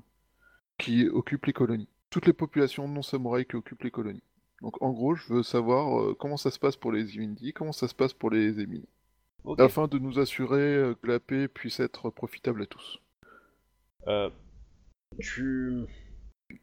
qui 0.77 1.07
occupent 1.09 1.45
les 1.47 1.53
colonies. 1.53 1.89
Toutes 2.09 2.27
les 2.27 2.33
populations 2.33 2.87
non 2.87 3.01
samouraïs 3.01 3.47
qui 3.47 3.55
occupent 3.57 3.83
les 3.83 3.91
colonies. 3.91 4.23
Donc 4.61 4.81
en 4.81 4.91
gros, 4.91 5.15
je 5.15 5.33
veux 5.33 5.43
savoir 5.43 5.99
euh, 5.99 6.15
comment 6.17 6.37
ça 6.37 6.49
se 6.51 6.59
passe 6.59 6.75
pour 6.75 6.91
les 6.91 7.15
Imindi, 7.15 7.53
comment 7.53 7.71
ça 7.73 7.87
se 7.87 7.95
passe 7.95 8.13
pour 8.13 8.29
les 8.31 8.59
Émini, 8.59 8.87
Ok. 9.43 9.59
afin 9.59 9.87
de 9.87 9.99
nous 9.99 10.17
assurer 10.19 10.59
euh, 10.75 10.95
que 10.95 11.07
la 11.07 11.19
paix 11.19 11.47
puisse 11.47 11.79
être 11.79 12.09
profitable 12.09 12.63
à 12.63 12.65
tous. 12.65 12.99
Euh, 14.07 14.29
tu. 15.19 15.83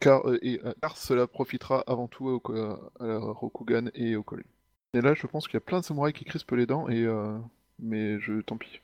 Car, 0.00 0.26
euh, 0.28 0.38
et, 0.42 0.60
euh, 0.64 0.72
car 0.80 0.96
cela 0.96 1.26
profitera 1.26 1.82
avant 1.86 2.08
tout 2.08 2.26
au, 2.28 2.52
à 3.00 3.06
la 3.06 3.18
Rokugan 3.18 3.86
et 3.94 4.16
aux 4.16 4.22
colonies. 4.22 4.46
Et 4.94 5.00
là, 5.00 5.14
je 5.14 5.26
pense 5.26 5.46
qu'il 5.46 5.54
y 5.54 5.56
a 5.58 5.60
plein 5.60 5.80
de 5.80 5.84
samouraïs 5.84 6.14
qui 6.14 6.24
crispent 6.24 6.52
les 6.52 6.66
dents, 6.66 6.88
et 6.88 7.04
euh, 7.04 7.38
mais 7.78 8.20
je 8.20 8.40
tant 8.42 8.56
pis. 8.56 8.80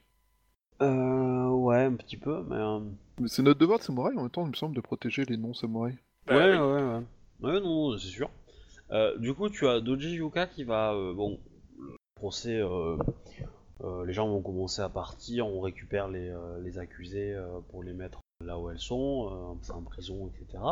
Euh. 0.83 1.49
Ouais, 1.49 1.85
un 1.85 1.95
petit 1.95 2.17
peu, 2.17 2.43
mais. 2.49 2.57
euh, 2.57 2.81
Mais 3.21 3.29
c'est 3.29 3.43
notre 3.43 3.59
devoir 3.61 3.79
de 3.79 3.85
samouraï 3.85 4.17
en 4.17 4.23
même 4.23 4.31
temps, 4.31 4.45
il 4.45 4.51
me 4.51 4.55
semble, 4.55 4.75
de 4.77 4.81
protéger 4.81 5.25
les 5.25 5.37
non-samouraïs. 5.37 5.97
Bah 6.27 6.37
ouais, 6.37 6.51
oui. 6.53 6.57
ouais, 6.59 6.83
ouais. 6.83 7.03
Ouais, 7.41 7.61
non, 7.61 7.91
non, 7.91 7.99
c'est 7.99 8.09
sûr. 8.09 8.31
Euh, 8.91 9.17
du 9.19 9.35
coup, 9.35 9.49
tu 9.49 9.67
as 9.67 9.81
Doji 9.81 10.17
Yuka 10.17 10.47
qui 10.47 10.65
va. 10.65 10.95
euh, 10.95 11.13
bon, 11.15 11.41
le 11.79 11.97
procès. 12.15 12.61
euh, 12.61 12.97
les 14.05 14.13
gens 14.13 14.29
vont 14.29 14.43
commencer 14.43 14.83
à 14.83 14.89
partir, 14.89 15.47
on 15.47 15.61
récupère 15.61 16.09
les, 16.09 16.79
accusés 16.79 17.37
pour 17.71 17.83
les 17.83 17.93
mettre 17.93 18.21
là 18.45 18.59
où 18.59 18.71
elles 18.71 18.81
sont, 18.81 19.57
en 19.71 19.83
prison, 19.83 20.29
etc. 20.29 20.63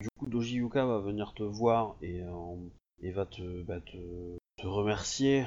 Du 0.00 0.08
coup, 0.18 0.26
Doji 0.26 0.56
Yuka 0.56 0.84
va 0.84 0.98
venir 0.98 1.32
te 1.32 1.42
voir 1.42 1.96
et, 2.02 2.20
va 3.10 3.24
te, 3.24 3.62
bah, 3.62 3.80
te, 3.80 4.36
te 4.58 4.66
remercier 4.66 5.46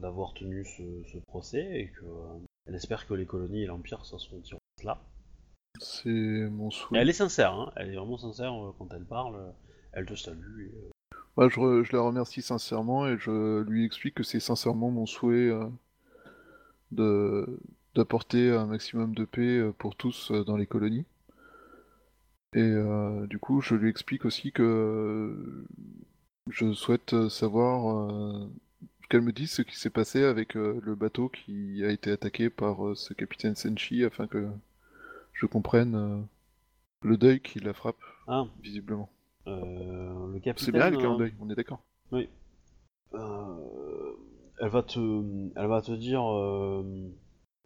d'avoir 0.00 0.34
tenu 0.34 0.64
ce, 0.64 1.18
procès 1.26 1.80
et 1.80 1.88
que 1.88 2.04
euh, 2.04 2.38
elle 2.66 2.74
espère 2.74 3.06
que 3.06 3.14
les 3.14 3.26
colonies 3.26 3.62
et 3.62 3.66
l'Empire 3.66 4.04
s'en 4.04 4.18
sortiront 4.18 4.60
là. 4.84 5.00
C'est 5.80 6.08
mon 6.50 6.68
Et 6.68 6.72
souhait. 6.72 6.98
elle 7.00 7.08
est 7.08 7.14
sincère, 7.14 7.52
hein. 7.52 7.72
elle 7.76 7.90
est 7.90 7.96
vraiment 7.96 8.18
sincère 8.18 8.52
euh, 8.52 8.72
quand 8.78 8.92
elle 8.92 9.04
parle, 9.04 9.36
euh, 9.36 9.50
elle 9.92 10.06
te 10.06 10.14
salue. 10.14 10.62
et, 10.62 10.72
euh, 10.74 10.90
Moi, 11.36 11.48
je, 11.48 11.96
la 11.96 12.02
remercie 12.02 12.42
sincèrement 12.42 13.06
et 13.06 13.16
je 13.18 13.62
lui 13.62 13.84
explique 13.84 14.14
que 14.14 14.22
c'est 14.22 14.40
sincèrement 14.40 14.90
mon 14.90 15.06
souhait 15.06 15.50
de 16.92 17.60
d'apporter 17.94 18.50
un 18.50 18.66
maximum 18.66 19.14
de 19.14 19.24
paix 19.24 19.70
pour 19.78 19.96
tous 19.96 20.30
dans 20.30 20.56
les 20.58 20.66
colonies. 20.66 21.06
Et 22.56 22.60
euh, 22.60 23.26
du 23.26 23.38
coup, 23.38 23.60
je 23.60 23.74
lui 23.74 23.90
explique 23.90 24.24
aussi 24.24 24.50
que 24.50 25.66
je 26.48 26.72
souhaite 26.72 27.28
savoir 27.28 28.10
euh, 28.10 28.48
qu'elle 29.10 29.20
me 29.20 29.32
dise 29.32 29.50
ce 29.52 29.62
qui 29.62 29.76
s'est 29.78 29.90
passé 29.90 30.24
avec 30.24 30.56
euh, 30.56 30.80
le 30.82 30.94
bateau 30.94 31.28
qui 31.28 31.84
a 31.84 31.90
été 31.90 32.10
attaqué 32.10 32.48
par 32.48 32.96
ce 32.96 33.12
capitaine 33.12 33.56
Senshi 33.56 34.04
afin 34.04 34.26
que 34.26 34.48
je 35.36 35.46
comprenne 35.46 35.94
euh, 35.94 36.20
le 37.02 37.16
deuil 37.16 37.40
qui 37.40 37.60
la 37.60 37.74
frappe, 37.74 38.00
Ah, 38.26 38.46
visiblement. 38.62 39.08
euh, 39.46 40.32
le 40.32 40.40
capitaine. 40.40 40.64
C'est 40.64 40.72
bien 40.72 40.86
elle 40.88 40.96
qui 40.96 41.02
est 41.04 41.06
en 41.06 41.14
euh, 41.14 41.18
deuil, 41.18 41.34
on 41.40 41.48
est 41.50 41.54
d'accord. 41.54 41.80
Oui. 42.12 42.28
Elle 43.12 44.70
va 44.70 44.82
te, 44.82 44.98
elle 45.56 45.66
va 45.66 45.82
te 45.82 45.92
dire, 45.92 46.22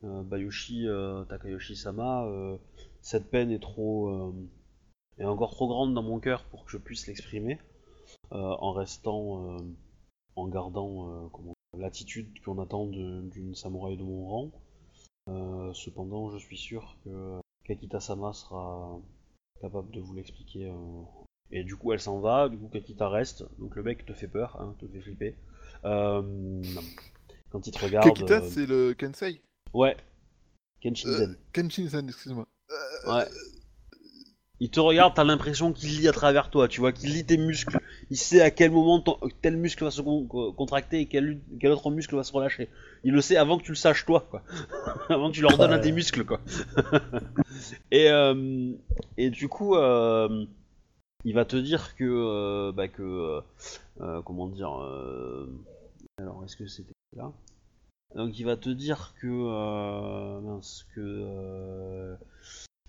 Bayushi 0.03 0.87
Takayoshi-sama, 1.29 2.25
euh, 2.27 2.57
cette 3.01 3.31
peine 3.31 3.51
est 3.51 3.61
trop, 3.61 4.35
est 5.19 5.25
encore 5.25 5.53
trop 5.53 5.69
grande 5.69 5.95
dans 5.95 6.03
mon 6.03 6.19
cœur 6.19 6.45
pour 6.45 6.65
que 6.65 6.71
je 6.73 6.79
puisse 6.79 7.07
l'exprimer, 7.07 7.59
en 8.31 8.73
restant, 8.73 9.57
en 10.37 10.49
gardant 10.49 11.29
comment, 11.33 11.55
l'attitude 11.79 12.29
qu'on 12.45 12.61
attend 12.61 12.87
d'une 12.87 13.55
samouraï 13.55 13.97
de 13.97 14.03
mon 14.03 14.27
rang. 14.27 14.51
Euh, 15.29 15.73
cependant, 15.75 16.31
je 16.31 16.39
suis 16.39 16.57
sûr 16.57 16.97
que 17.05 17.41
Kakita-sama 17.71 18.33
sera 18.33 18.99
capable 19.61 19.93
de 19.93 20.01
vous 20.01 20.13
l'expliquer 20.15 20.67
euh, 20.67 21.03
et 21.53 21.63
du 21.63 21.77
coup, 21.77 21.93
elle 21.93 22.01
s'en 22.01 22.19
va, 22.19 22.49
du 22.49 22.59
coup, 22.59 22.69
Kakita 22.69 23.09
reste. 23.09 23.45
Donc 23.61 23.77
le 23.77 23.85
mec 23.85 24.05
te 24.05 24.13
fait 24.13 24.27
peur, 24.27 24.61
hein, 24.61 24.75
te 24.81 24.89
fait 24.89 25.01
flipper. 25.01 25.37
Euh, 25.85 26.63
quand 27.51 27.67
il 27.69 27.71
te 27.71 27.79
regarde. 27.79 28.09
Kakita, 28.09 28.43
euh, 28.43 28.49
c'est 28.49 28.67
le 28.67 28.95
Kensei 28.95 29.41
Ouais. 29.73 29.97
Kenshinzen. 30.83 31.37
Kenshin-san, 31.53 32.09
excuse-moi. 32.09 32.49
Ouais. 33.07 33.27
Il 34.59 34.71
te 34.71 34.81
regarde, 34.81 35.15
t'as 35.15 35.25
l'impression 35.25 35.73
qu'il 35.73 36.01
lit 36.01 36.09
à 36.09 36.13
travers 36.13 36.51
toi, 36.51 36.67
tu 36.67 36.81
vois, 36.81 36.93
qu'il 36.93 37.13
lit 37.13 37.25
tes 37.25 37.39
muscles. 37.39 37.79
Il 38.11 38.17
sait 38.17 38.41
à 38.41 38.51
quel 38.51 38.73
moment 38.73 39.01
ton- 39.01 39.19
tel 39.41 39.57
muscle 39.57 39.85
va 39.85 39.91
se 39.93 40.03
con- 40.03 40.27
co- 40.27 40.53
contracter 40.53 41.01
et 41.01 41.07
quel, 41.07 41.41
quel 41.61 41.71
autre 41.71 41.91
muscle 41.91 42.17
va 42.17 42.25
se 42.25 42.33
relâcher. 42.33 42.69
Il 43.05 43.13
le 43.13 43.21
sait 43.21 43.37
avant 43.37 43.57
que 43.57 43.63
tu 43.63 43.71
le 43.71 43.77
saches 43.77 44.05
toi, 44.05 44.27
quoi. 44.31 44.43
avant 45.09 45.31
que 45.31 45.35
tu 45.37 45.43
l'ordonnes 45.43 45.73
à 45.73 45.79
tes 45.79 45.93
muscles, 45.93 46.25
quoi. 46.25 46.41
et, 47.93 48.11
euh, 48.11 48.73
et 49.17 49.31
du 49.31 49.49
coup, 49.49 49.77
euh, 49.77 50.45
il 51.25 51.35
va 51.35 51.45
te 51.45 51.57
dire 51.57 51.95
que, 51.95 52.05
euh, 52.05 52.73
bah, 52.73 52.89
que, 52.89 53.41
euh, 54.01 54.23
comment 54.23 54.49
dire, 54.49 54.73
alors 56.19 56.43
est-ce 56.45 56.57
que 56.57 56.67
c'était 56.67 56.93
là? 57.17 57.33
Donc 58.17 58.37
il 58.41 58.45
va 58.45 58.57
te 58.57 58.71
dire 58.71 59.15
que, 59.21 60.41
mince, 60.41 60.85
que, 60.97 62.17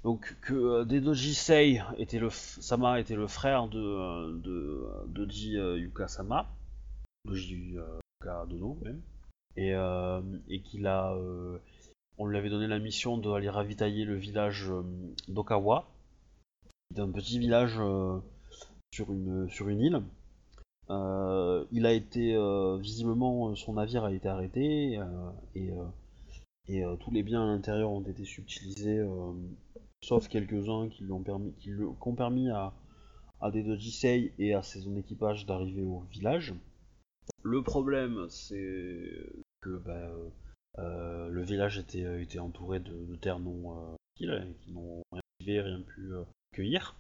donc 0.04 0.36
que 0.42 0.54
euh, 0.54 0.86
Dedoji 0.86 1.36
Sei 1.36 1.82
était 1.98 2.20
le 2.20 2.30
Sama 2.30 3.00
était 3.00 3.16
le 3.16 3.28
frère 3.28 3.68
de 3.68 3.80
euh, 3.80 4.34
de 4.40 4.88
Doji 5.08 5.58
euh, 5.58 5.78
Yuka 5.78 6.08
Sama, 6.08 6.50
Doji 7.26 7.76
Yuka 7.76 8.46
Dono 8.48 8.78
même, 8.84 9.02
et, 9.58 9.74
et 10.50 10.62
qu'il 10.62 10.88
a, 10.88 11.16
on 12.18 12.26
lui 12.26 12.38
avait 12.38 12.50
donné 12.50 12.68
la 12.68 12.80
mission 12.80 13.18
d'aller 13.18 13.50
ravitailler 13.50 14.06
le 14.06 14.16
village 14.16 14.72
d'Okawa, 15.28 15.88
qui 16.64 17.00
est 17.00 17.02
un 17.02 17.12
petit 17.12 17.38
village 17.38 17.80
sur 18.94 19.12
une 19.12 19.82
île. 19.82 20.02
Il 20.90 21.86
a 21.86 21.92
été 21.92 22.38
visiblement 22.80 23.54
son 23.56 23.74
navire 23.74 24.06
a 24.06 24.14
été 24.14 24.30
arrêté 24.30 25.00
et 25.56 25.72
et 26.70 26.84
tous 27.02 27.12
les 27.12 27.24
biens 27.24 27.44
à 27.44 27.48
l'intérieur 27.48 27.92
ont 27.92 28.04
été 28.04 28.24
subtilisés, 28.24 29.02
sauf 30.04 30.28
quelques-uns 30.28 30.90
qui 30.90 31.06
ont 31.12 31.24
permis, 32.16 32.50
à, 32.50 32.74
à 33.40 33.52
des 33.52 33.64
Dojisei 33.64 34.34
et 34.40 34.54
à 34.54 34.64
son 34.64 34.96
équipage 34.98 35.46
d'arriver 35.46 35.84
au 35.84 36.02
village. 36.12 36.54
Le 37.44 37.62
problème, 37.62 38.26
c'est 38.30 39.34
que 39.62 39.78
bah, 39.78 39.94
euh, 39.94 40.30
euh, 40.80 41.30
le 41.30 41.44
village 41.44 41.78
était, 41.78 42.22
était 42.22 42.40
entouré 42.40 42.80
de, 42.80 43.16
terres 43.16 43.40
non 43.40 43.78
euh, 43.78 43.96
qui 44.16 44.28
n'ont 44.72 45.04
rien 45.12 45.22
cultivé, 45.40 45.62
rien 45.62 45.82
pu 45.82 46.14
euh, 46.14 46.24
cueillir. 46.54 46.96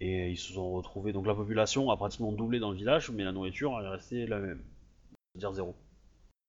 Et 0.00 0.30
ils 0.30 0.36
se 0.38 0.52
sont 0.52 0.72
retrouvés. 0.72 1.12
Donc 1.12 1.26
la 1.26 1.34
population 1.34 1.90
a 1.90 1.96
pratiquement 1.96 2.32
doublé 2.32 2.58
dans 2.58 2.70
le 2.70 2.76
village, 2.76 3.10
mais 3.10 3.24
la 3.24 3.32
nourriture 3.32 3.80
est 3.80 3.88
restée 3.88 4.26
la 4.26 4.40
même, 4.40 4.62
c'est-à-dire 5.32 5.52
zéro. 5.52 5.74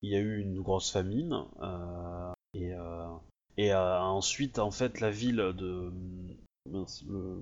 Il 0.02 0.12
y 0.12 0.16
a 0.16 0.20
eu 0.20 0.40
une 0.40 0.62
grosse 0.62 0.92
famine, 0.92 1.46
euh, 1.62 2.32
et, 2.54 2.74
euh, 2.74 3.08
et 3.58 3.74
euh, 3.74 4.00
ensuite, 4.00 4.60
en 4.60 4.72
fait, 4.72 5.00
la 5.00 5.12
ville 5.12 5.38
de. 5.38 5.92
mince, 6.72 7.04
euh, 7.10 7.38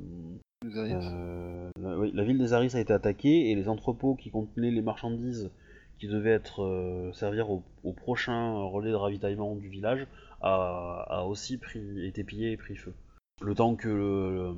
la, 1.81 1.97
oui, 1.97 2.11
la 2.13 2.23
ville 2.23 2.37
des 2.37 2.53
Aris 2.53 2.71
a 2.75 2.79
été 2.79 2.93
attaquée 2.93 3.51
et 3.51 3.55
les 3.55 3.67
entrepôts 3.67 4.15
qui 4.15 4.29
contenaient 4.31 4.71
les 4.71 4.81
marchandises 4.81 5.51
qui 5.99 6.07
devaient 6.07 6.31
être 6.31 6.63
euh, 6.63 7.11
servir 7.13 7.49
au, 7.49 7.63
au 7.83 7.93
prochain 7.93 8.53
relais 8.63 8.91
de 8.91 8.95
ravitaillement 8.95 9.55
du 9.55 9.67
village 9.69 10.07
a, 10.41 11.05
a 11.09 11.23
aussi 11.23 11.57
pris, 11.57 12.05
été 12.05 12.23
pillé 12.23 12.51
et 12.51 12.57
pris 12.57 12.75
feu. 12.75 12.93
Le 13.41 13.55
temps 13.55 13.75
que 13.75 13.87
le, 13.89 14.31
le- 14.33 14.55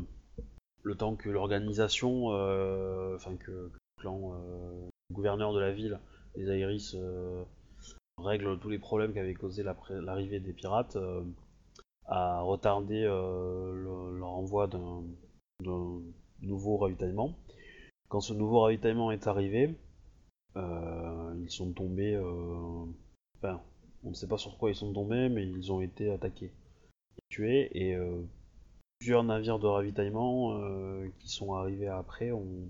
le 0.83 0.95
temps 0.95 1.15
que 1.15 1.29
l'organisation, 1.29 2.27
euh, 2.33 3.15
enfin 3.15 3.35
que, 3.37 3.45
que 3.45 3.51
le 3.57 3.71
clan, 4.01 4.33
euh, 4.35 4.87
le 5.09 5.15
gouverneur 5.15 5.51
de 5.53 5.59
la 5.59 5.71
ville, 5.71 5.99
les 6.35 6.47
Aéris, 6.49 6.91
euh, 6.95 7.43
règle 8.19 8.59
tous 8.59 8.69
les 8.69 8.77
problèmes 8.79 9.11
qu'avait 9.13 9.33
causé 9.33 9.63
l'arrivée 9.63 10.39
des 10.39 10.53
pirates, 10.53 10.95
a 12.07 12.41
retardé 12.41 13.03
euh, 13.03 13.73
le, 13.73 14.19
leur 14.19 14.29
envoi 14.29 14.67
d'un 14.67 15.03
nouveau 16.41 16.77
ravitaillement. 16.77 17.35
Quand 18.09 18.21
ce 18.21 18.33
nouveau 18.33 18.61
ravitaillement 18.61 19.11
est 19.11 19.27
arrivé, 19.27 19.75
euh, 20.55 21.35
ils 21.41 21.49
sont 21.49 21.71
tombés. 21.71 22.15
euh, 22.15 22.85
Enfin, 23.37 23.61
on 24.03 24.09
ne 24.09 24.13
sait 24.13 24.27
pas 24.27 24.37
sur 24.37 24.57
quoi 24.57 24.69
ils 24.71 24.75
sont 24.75 24.93
tombés, 24.93 25.29
mais 25.29 25.45
ils 25.45 25.71
ont 25.71 25.81
été 25.81 26.09
attaqués, 26.09 26.51
tués, 27.29 27.69
et 27.77 27.97
plusieurs 28.99 29.23
navires 29.23 29.59
de 29.59 29.67
ravitaillement 29.67 30.57
qui 31.19 31.27
sont 31.29 31.53
arrivés 31.53 31.89
après 31.89 32.31
ont, 32.31 32.69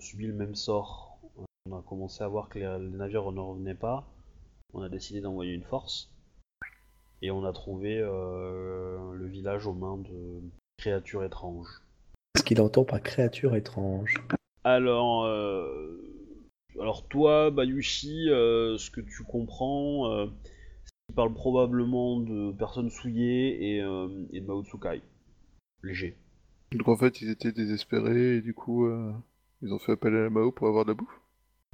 subi 0.00 0.26
le 0.26 0.34
même 0.34 0.54
sort. 0.54 1.18
On 1.66 1.76
a 1.76 1.82
commencé 1.82 2.22
à 2.22 2.28
voir 2.28 2.48
que 2.48 2.58
les 2.58 2.96
navires 2.96 3.32
ne 3.32 3.40
revenaient 3.40 3.74
pas. 3.74 4.06
On 4.72 4.82
a 4.82 4.88
décidé 4.88 5.20
d'envoyer 5.20 5.52
une 5.52 5.64
force. 5.64 6.13
Et 7.24 7.30
on 7.30 7.42
a 7.46 7.54
trouvé 7.54 7.98
euh, 8.02 9.14
le 9.14 9.26
village 9.26 9.66
aux 9.66 9.72
mains 9.72 9.96
de 9.96 10.42
créatures 10.76 11.24
étranges. 11.24 11.80
Ce 12.36 12.42
qu'il 12.42 12.60
entend 12.60 12.84
par 12.84 13.02
créature 13.02 13.56
étrange. 13.56 14.16
Alors, 14.62 15.24
euh, 15.24 16.02
alors 16.78 17.08
toi, 17.08 17.50
Bayushi, 17.50 18.28
euh, 18.28 18.76
ce 18.76 18.90
que 18.90 19.00
tu 19.00 19.22
comprends, 19.22 20.12
euh, 20.12 20.26
c'est 20.84 20.92
qu'il 21.08 21.14
parle 21.16 21.32
probablement 21.32 22.20
de 22.20 22.52
personnes 22.52 22.90
souillées 22.90 23.76
et, 23.76 23.80
euh, 23.80 24.08
et 24.34 24.42
de 24.42 24.46
Maotsukai. 24.46 25.00
Léger. 25.82 26.18
Donc 26.72 26.88
en 26.88 26.96
fait, 26.98 27.22
ils 27.22 27.30
étaient 27.30 27.52
désespérés 27.52 28.36
et 28.36 28.40
du 28.42 28.52
coup, 28.52 28.84
euh, 28.84 29.14
ils 29.62 29.72
ont 29.72 29.78
fait 29.78 29.92
appel 29.92 30.14
à 30.14 30.24
la 30.24 30.28
Mao 30.30 30.52
pour 30.52 30.68
avoir 30.68 30.84
de 30.84 30.90
la 30.90 30.94
bouffe? 30.94 31.20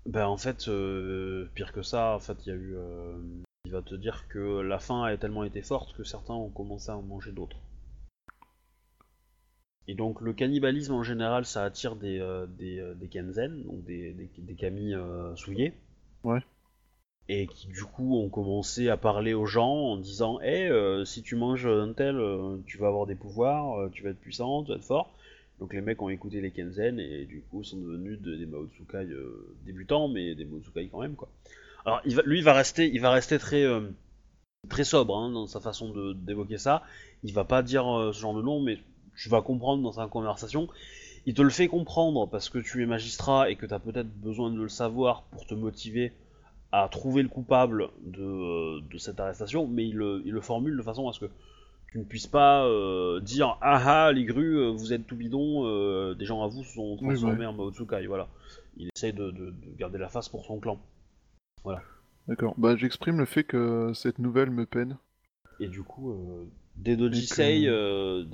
Ben 0.06 0.26
en 0.28 0.36
fait, 0.36 0.68
euh, 0.68 1.50
pire 1.56 1.72
que 1.72 1.82
ça, 1.82 2.14
en 2.14 2.20
fait, 2.20 2.46
il 2.46 2.50
y 2.50 2.52
a 2.52 2.54
eu. 2.54 2.76
euh, 2.76 3.18
il 3.64 3.72
va 3.72 3.82
te 3.82 3.94
dire 3.94 4.26
que 4.28 4.60
la 4.60 4.78
faim 4.78 5.04
a 5.04 5.16
tellement 5.16 5.44
été 5.44 5.62
forte 5.62 5.94
que 5.94 6.04
certains 6.04 6.34
ont 6.34 6.48
commencé 6.48 6.90
à 6.90 6.96
en 6.96 7.02
manger 7.02 7.32
d'autres. 7.32 7.58
Et 9.86 9.94
donc 9.94 10.20
le 10.20 10.32
cannibalisme 10.32 10.94
en 10.94 11.02
général, 11.02 11.44
ça 11.44 11.64
attire 11.64 11.96
des, 11.96 12.20
euh, 12.20 12.46
des, 12.46 12.78
euh, 12.78 12.94
des 12.94 13.08
kenzen, 13.08 13.62
donc 13.64 13.84
des, 13.84 14.12
des, 14.12 14.94
euh, 14.94 15.34
souillés. 15.36 15.72
Ouais. 16.24 16.40
Et 17.28 17.46
qui 17.46 17.68
du 17.68 17.84
coup 17.84 18.16
ont 18.16 18.28
commencé 18.28 18.88
à 18.88 18.96
parler 18.96 19.34
aux 19.34 19.46
gens 19.46 19.70
en 19.72 19.96
disant 19.96 20.40
Hé, 20.40 20.68
si 21.04 21.22
tu 21.22 21.36
manges 21.36 21.66
un 21.66 21.92
tel, 21.92 22.16
euh, 22.16 22.56
tu 22.66 22.78
vas 22.78 22.88
avoir 22.88 23.06
des 23.06 23.14
pouvoirs, 23.14 23.78
euh, 23.78 23.88
tu 23.90 24.02
vas 24.02 24.10
être 24.10 24.20
puissant, 24.20 24.64
tu 24.64 24.70
vas 24.70 24.76
être 24.78 24.84
fort. 24.84 25.12
Donc 25.58 25.74
les 25.74 25.80
mecs 25.80 26.00
ont 26.00 26.08
écouté 26.08 26.40
les 26.40 26.50
Kenzen 26.50 26.98
et 26.98 27.26
du 27.26 27.42
coup 27.42 27.62
sont 27.62 27.76
devenus 27.76 28.20
de- 28.20 28.34
des 28.36 28.46
Maotsukai 28.46 29.04
euh, 29.10 29.54
débutants, 29.66 30.08
mais 30.08 30.34
des 30.34 30.44
Maotsukai 30.44 30.88
quand 30.88 31.02
même 31.02 31.14
quoi. 31.14 31.28
Alors 31.86 32.00
il 32.04 32.14
va, 32.16 32.22
lui 32.26 32.38
il 32.38 32.44
va 32.44 32.52
rester, 32.52 32.90
il 32.92 33.00
va 33.00 33.10
rester 33.10 33.38
très 33.38 33.62
euh, 33.64 33.80
très 34.68 34.84
sobre 34.84 35.16
hein, 35.16 35.30
dans 35.30 35.46
sa 35.46 35.60
façon 35.60 35.90
de 35.92 36.12
d'évoquer 36.12 36.58
ça. 36.58 36.82
Il 37.22 37.32
va 37.34 37.44
pas 37.44 37.62
dire 37.62 37.86
euh, 37.88 38.12
ce 38.12 38.20
genre 38.20 38.34
de 38.34 38.42
nom, 38.42 38.60
mais 38.60 38.78
tu 39.16 39.28
vas 39.28 39.42
comprendre 39.42 39.82
dans 39.82 39.92
sa 39.92 40.06
conversation. 40.06 40.68
Il 41.26 41.34
te 41.34 41.42
le 41.42 41.50
fait 41.50 41.68
comprendre 41.68 42.26
parce 42.28 42.48
que 42.48 42.58
tu 42.58 42.82
es 42.82 42.86
magistrat 42.86 43.50
et 43.50 43.56
que 43.56 43.66
tu 43.66 43.74
as 43.74 43.78
peut-être 43.78 44.08
besoin 44.20 44.50
de 44.50 44.56
le 44.56 44.68
savoir 44.68 45.24
pour 45.24 45.46
te 45.46 45.54
motiver 45.54 46.12
à 46.72 46.88
trouver 46.90 47.22
le 47.22 47.28
coupable 47.28 47.88
de, 48.04 48.22
euh, 48.22 48.80
de 48.90 48.96
cette 48.98 49.18
arrestation, 49.20 49.66
mais 49.66 49.86
il, 49.88 49.96
le- 49.96 50.22
il 50.24 50.32
le 50.32 50.40
formule 50.40 50.76
de 50.76 50.82
façon 50.82 51.08
à 51.08 51.12
ce 51.12 51.20
que 51.20 51.30
tu 51.90 51.98
ne 51.98 52.04
puisses 52.04 52.28
pas 52.28 52.64
euh, 52.64 53.20
dire 53.20 53.58
ah 53.60 53.82
ah 54.06 54.12
les 54.12 54.24
grues 54.24 54.70
vous 54.72 54.92
êtes 54.92 55.04
tout 55.06 55.16
bidon 55.16 55.66
euh, 55.66 56.14
des 56.14 56.24
gens 56.24 56.42
à 56.44 56.46
vous 56.46 56.62
se 56.62 56.74
sont 56.74 56.96
Oui, 57.02 57.16
transformés 57.16 57.40
ouais. 57.40 57.46
en 57.46 57.52
Maotsukai 57.52 58.06
voilà 58.06 58.28
il 58.76 58.88
essaye 58.94 59.12
de, 59.12 59.32
de- 59.32 59.50
de 59.50 59.76
garder 59.76 59.98
la 59.98 60.08
face 60.08 60.28
pour 60.28 60.44
son 60.44 60.60
clan 60.60 60.78
D'accord. 62.28 62.54
Bah 62.58 62.76
j'exprime 62.76 63.18
le 63.18 63.24
fait 63.24 63.44
que 63.44 63.92
cette 63.94 64.18
nouvelle 64.18 64.50
me 64.50 64.66
peine. 64.66 64.96
et 65.58 65.68
du 65.68 65.82
coup 65.82 66.10
euh, 66.12 66.44
Des 66.76 66.96
Donc, 66.96 67.10
Dojisei, 67.10 67.68
euh, 67.68 68.24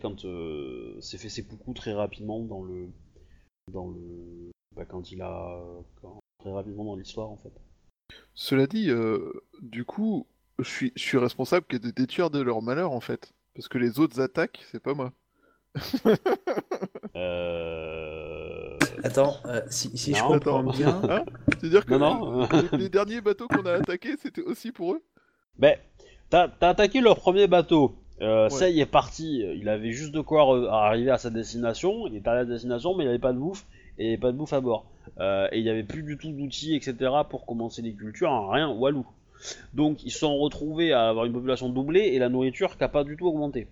quand 0.00 0.24
euh, 0.24 0.96
c'est 1.00 1.18
fait 1.18 1.28
ses 1.28 1.44
coucou 1.44 1.74
très 1.74 1.92
rapidement 1.92 2.40
dans 2.40 2.62
le, 2.62 2.88
dans 3.72 3.88
le, 3.88 4.50
bah, 4.76 4.84
quand 4.84 5.10
il 5.10 5.20
a, 5.22 5.60
quand- 6.00 6.20
très 6.40 6.52
rapidement 6.52 6.84
dans 6.84 6.96
l'histoire 6.96 7.30
en 7.30 7.36
fait. 7.36 7.52
Cela 8.34 8.66
dit, 8.66 8.90
euh, 8.90 9.32
du 9.62 9.84
coup, 9.84 10.26
je 10.58 10.64
suis, 10.68 10.92
je 10.94 11.02
suis 11.02 11.18
responsable 11.18 11.66
que 11.66 11.76
des 11.76 11.92
détruire 11.92 12.30
de 12.30 12.40
leur 12.40 12.62
malheur 12.62 12.92
en 12.92 13.00
fait. 13.00 13.32
Parce 13.54 13.68
que 13.68 13.78
les 13.78 13.98
autres 14.00 14.20
attaques, 14.20 14.64
c'est 14.70 14.80
pas 14.82 14.94
moi. 14.94 15.12
Euh... 17.16 18.03
Attends, 19.04 19.36
euh, 19.46 19.60
si, 19.68 19.96
si 19.96 20.14
je 20.14 20.22
comprends 20.22 20.60
Attends. 20.60 20.72
bien, 20.72 21.00
Hein 21.08 21.24
C'est-à-dire 21.60 21.84
que 21.86 21.94
Non, 21.94 22.38
non. 22.40 22.48
les, 22.72 22.78
les 22.78 22.88
derniers 22.88 23.20
bateaux 23.20 23.46
qu'on 23.48 23.64
a 23.66 23.72
attaqués, 23.74 24.16
c'était 24.20 24.42
aussi 24.42 24.72
pour 24.72 24.94
eux? 24.94 25.02
Ben, 25.58 25.76
t'as 26.30 26.48
attaqué 26.60 27.00
leur 27.00 27.16
premier 27.16 27.46
bateau. 27.46 27.94
Euh, 28.22 28.44
Ouais. 28.44 28.50
Ça, 28.50 28.68
il 28.70 28.78
est 28.80 28.86
parti. 28.86 29.40
Il 29.56 29.68
avait 29.68 29.92
juste 29.92 30.12
de 30.12 30.20
quoi 30.20 30.72
arriver 30.72 31.10
à 31.10 31.18
sa 31.18 31.30
destination. 31.30 32.06
Il 32.06 32.16
était 32.16 32.28
à 32.28 32.34
la 32.34 32.44
destination, 32.44 32.94
mais 32.94 33.04
il 33.04 33.06
n'y 33.08 33.10
avait 33.10 33.18
pas 33.20 33.32
de 33.32 33.38
bouffe 33.38 33.66
et 33.98 34.04
il 34.04 34.08
avait 34.08 34.18
pas 34.20 34.32
de 34.32 34.36
bouffe 34.36 34.52
à 34.52 34.60
bord. 34.60 34.86
Euh, 35.20 35.48
et 35.52 35.58
il 35.58 35.64
n'y 35.64 35.70
avait 35.70 35.82
plus 35.84 36.02
du 36.02 36.16
tout 36.16 36.30
d'outils, 36.32 36.74
etc. 36.74 37.10
pour 37.28 37.44
commencer 37.44 37.82
les 37.82 37.92
cultures, 37.92 38.30
hein, 38.32 38.48
rien, 38.50 38.68
walou. 38.70 39.06
Donc, 39.74 40.02
ils 40.04 40.10
se 40.10 40.20
sont 40.20 40.38
retrouvés 40.38 40.92
à 40.94 41.08
avoir 41.08 41.26
une 41.26 41.32
population 41.34 41.68
doublée 41.68 42.00
et 42.14 42.18
la 42.18 42.30
nourriture 42.30 42.72
qui 42.76 42.80
n'a 42.82 42.88
pas 42.88 43.04
du 43.04 43.16
tout 43.16 43.26
augmenté. 43.26 43.66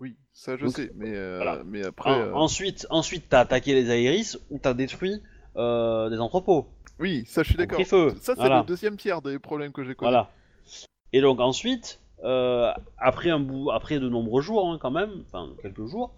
Oui, 0.00 0.16
ça 0.32 0.56
je 0.56 0.64
Donc, 0.64 0.76
sais, 0.76 0.90
mais, 0.96 1.14
euh, 1.14 1.36
voilà. 1.42 1.62
mais 1.64 1.84
après... 1.84 2.10
En- 2.10 2.18
euh, 2.20 2.32
Ensuite, 2.32 2.86
ensuite, 2.90 3.26
t'as 3.28 3.40
attaqué 3.40 3.74
les 3.74 3.90
Aéris 3.90 4.36
ou 4.50 4.58
t'as 4.58 4.72
détruit 4.74 5.20
euh, 5.56 6.08
des 6.08 6.18
entrepôts. 6.20 6.66
Oui, 6.98 7.24
ça 7.26 7.42
je 7.42 7.48
suis 7.48 7.56
d'accord. 7.56 7.80
Ça 7.84 8.10
c'est 8.20 8.34
Voilà. 8.36 8.60
le 8.60 8.66
deuxième 8.66 8.96
tiers 8.96 9.22
des 9.22 9.38
problèmes 9.38 9.72
que 9.72 9.82
j'ai 9.84 9.94
connus. 9.94 10.10
Voilà. 10.10 10.30
Et 11.12 11.20
donc 11.20 11.40
ensuite, 11.40 12.00
euh, 12.24 12.72
après 12.98 13.30
un 13.30 13.40
bout, 13.40 13.70
après 13.70 13.98
de 13.98 14.08
nombreux 14.08 14.42
jours 14.42 14.70
hein, 14.70 14.78
quand 14.80 14.90
même, 14.90 15.10
enfin 15.26 15.48
quelques 15.62 15.86
jours, 15.86 16.14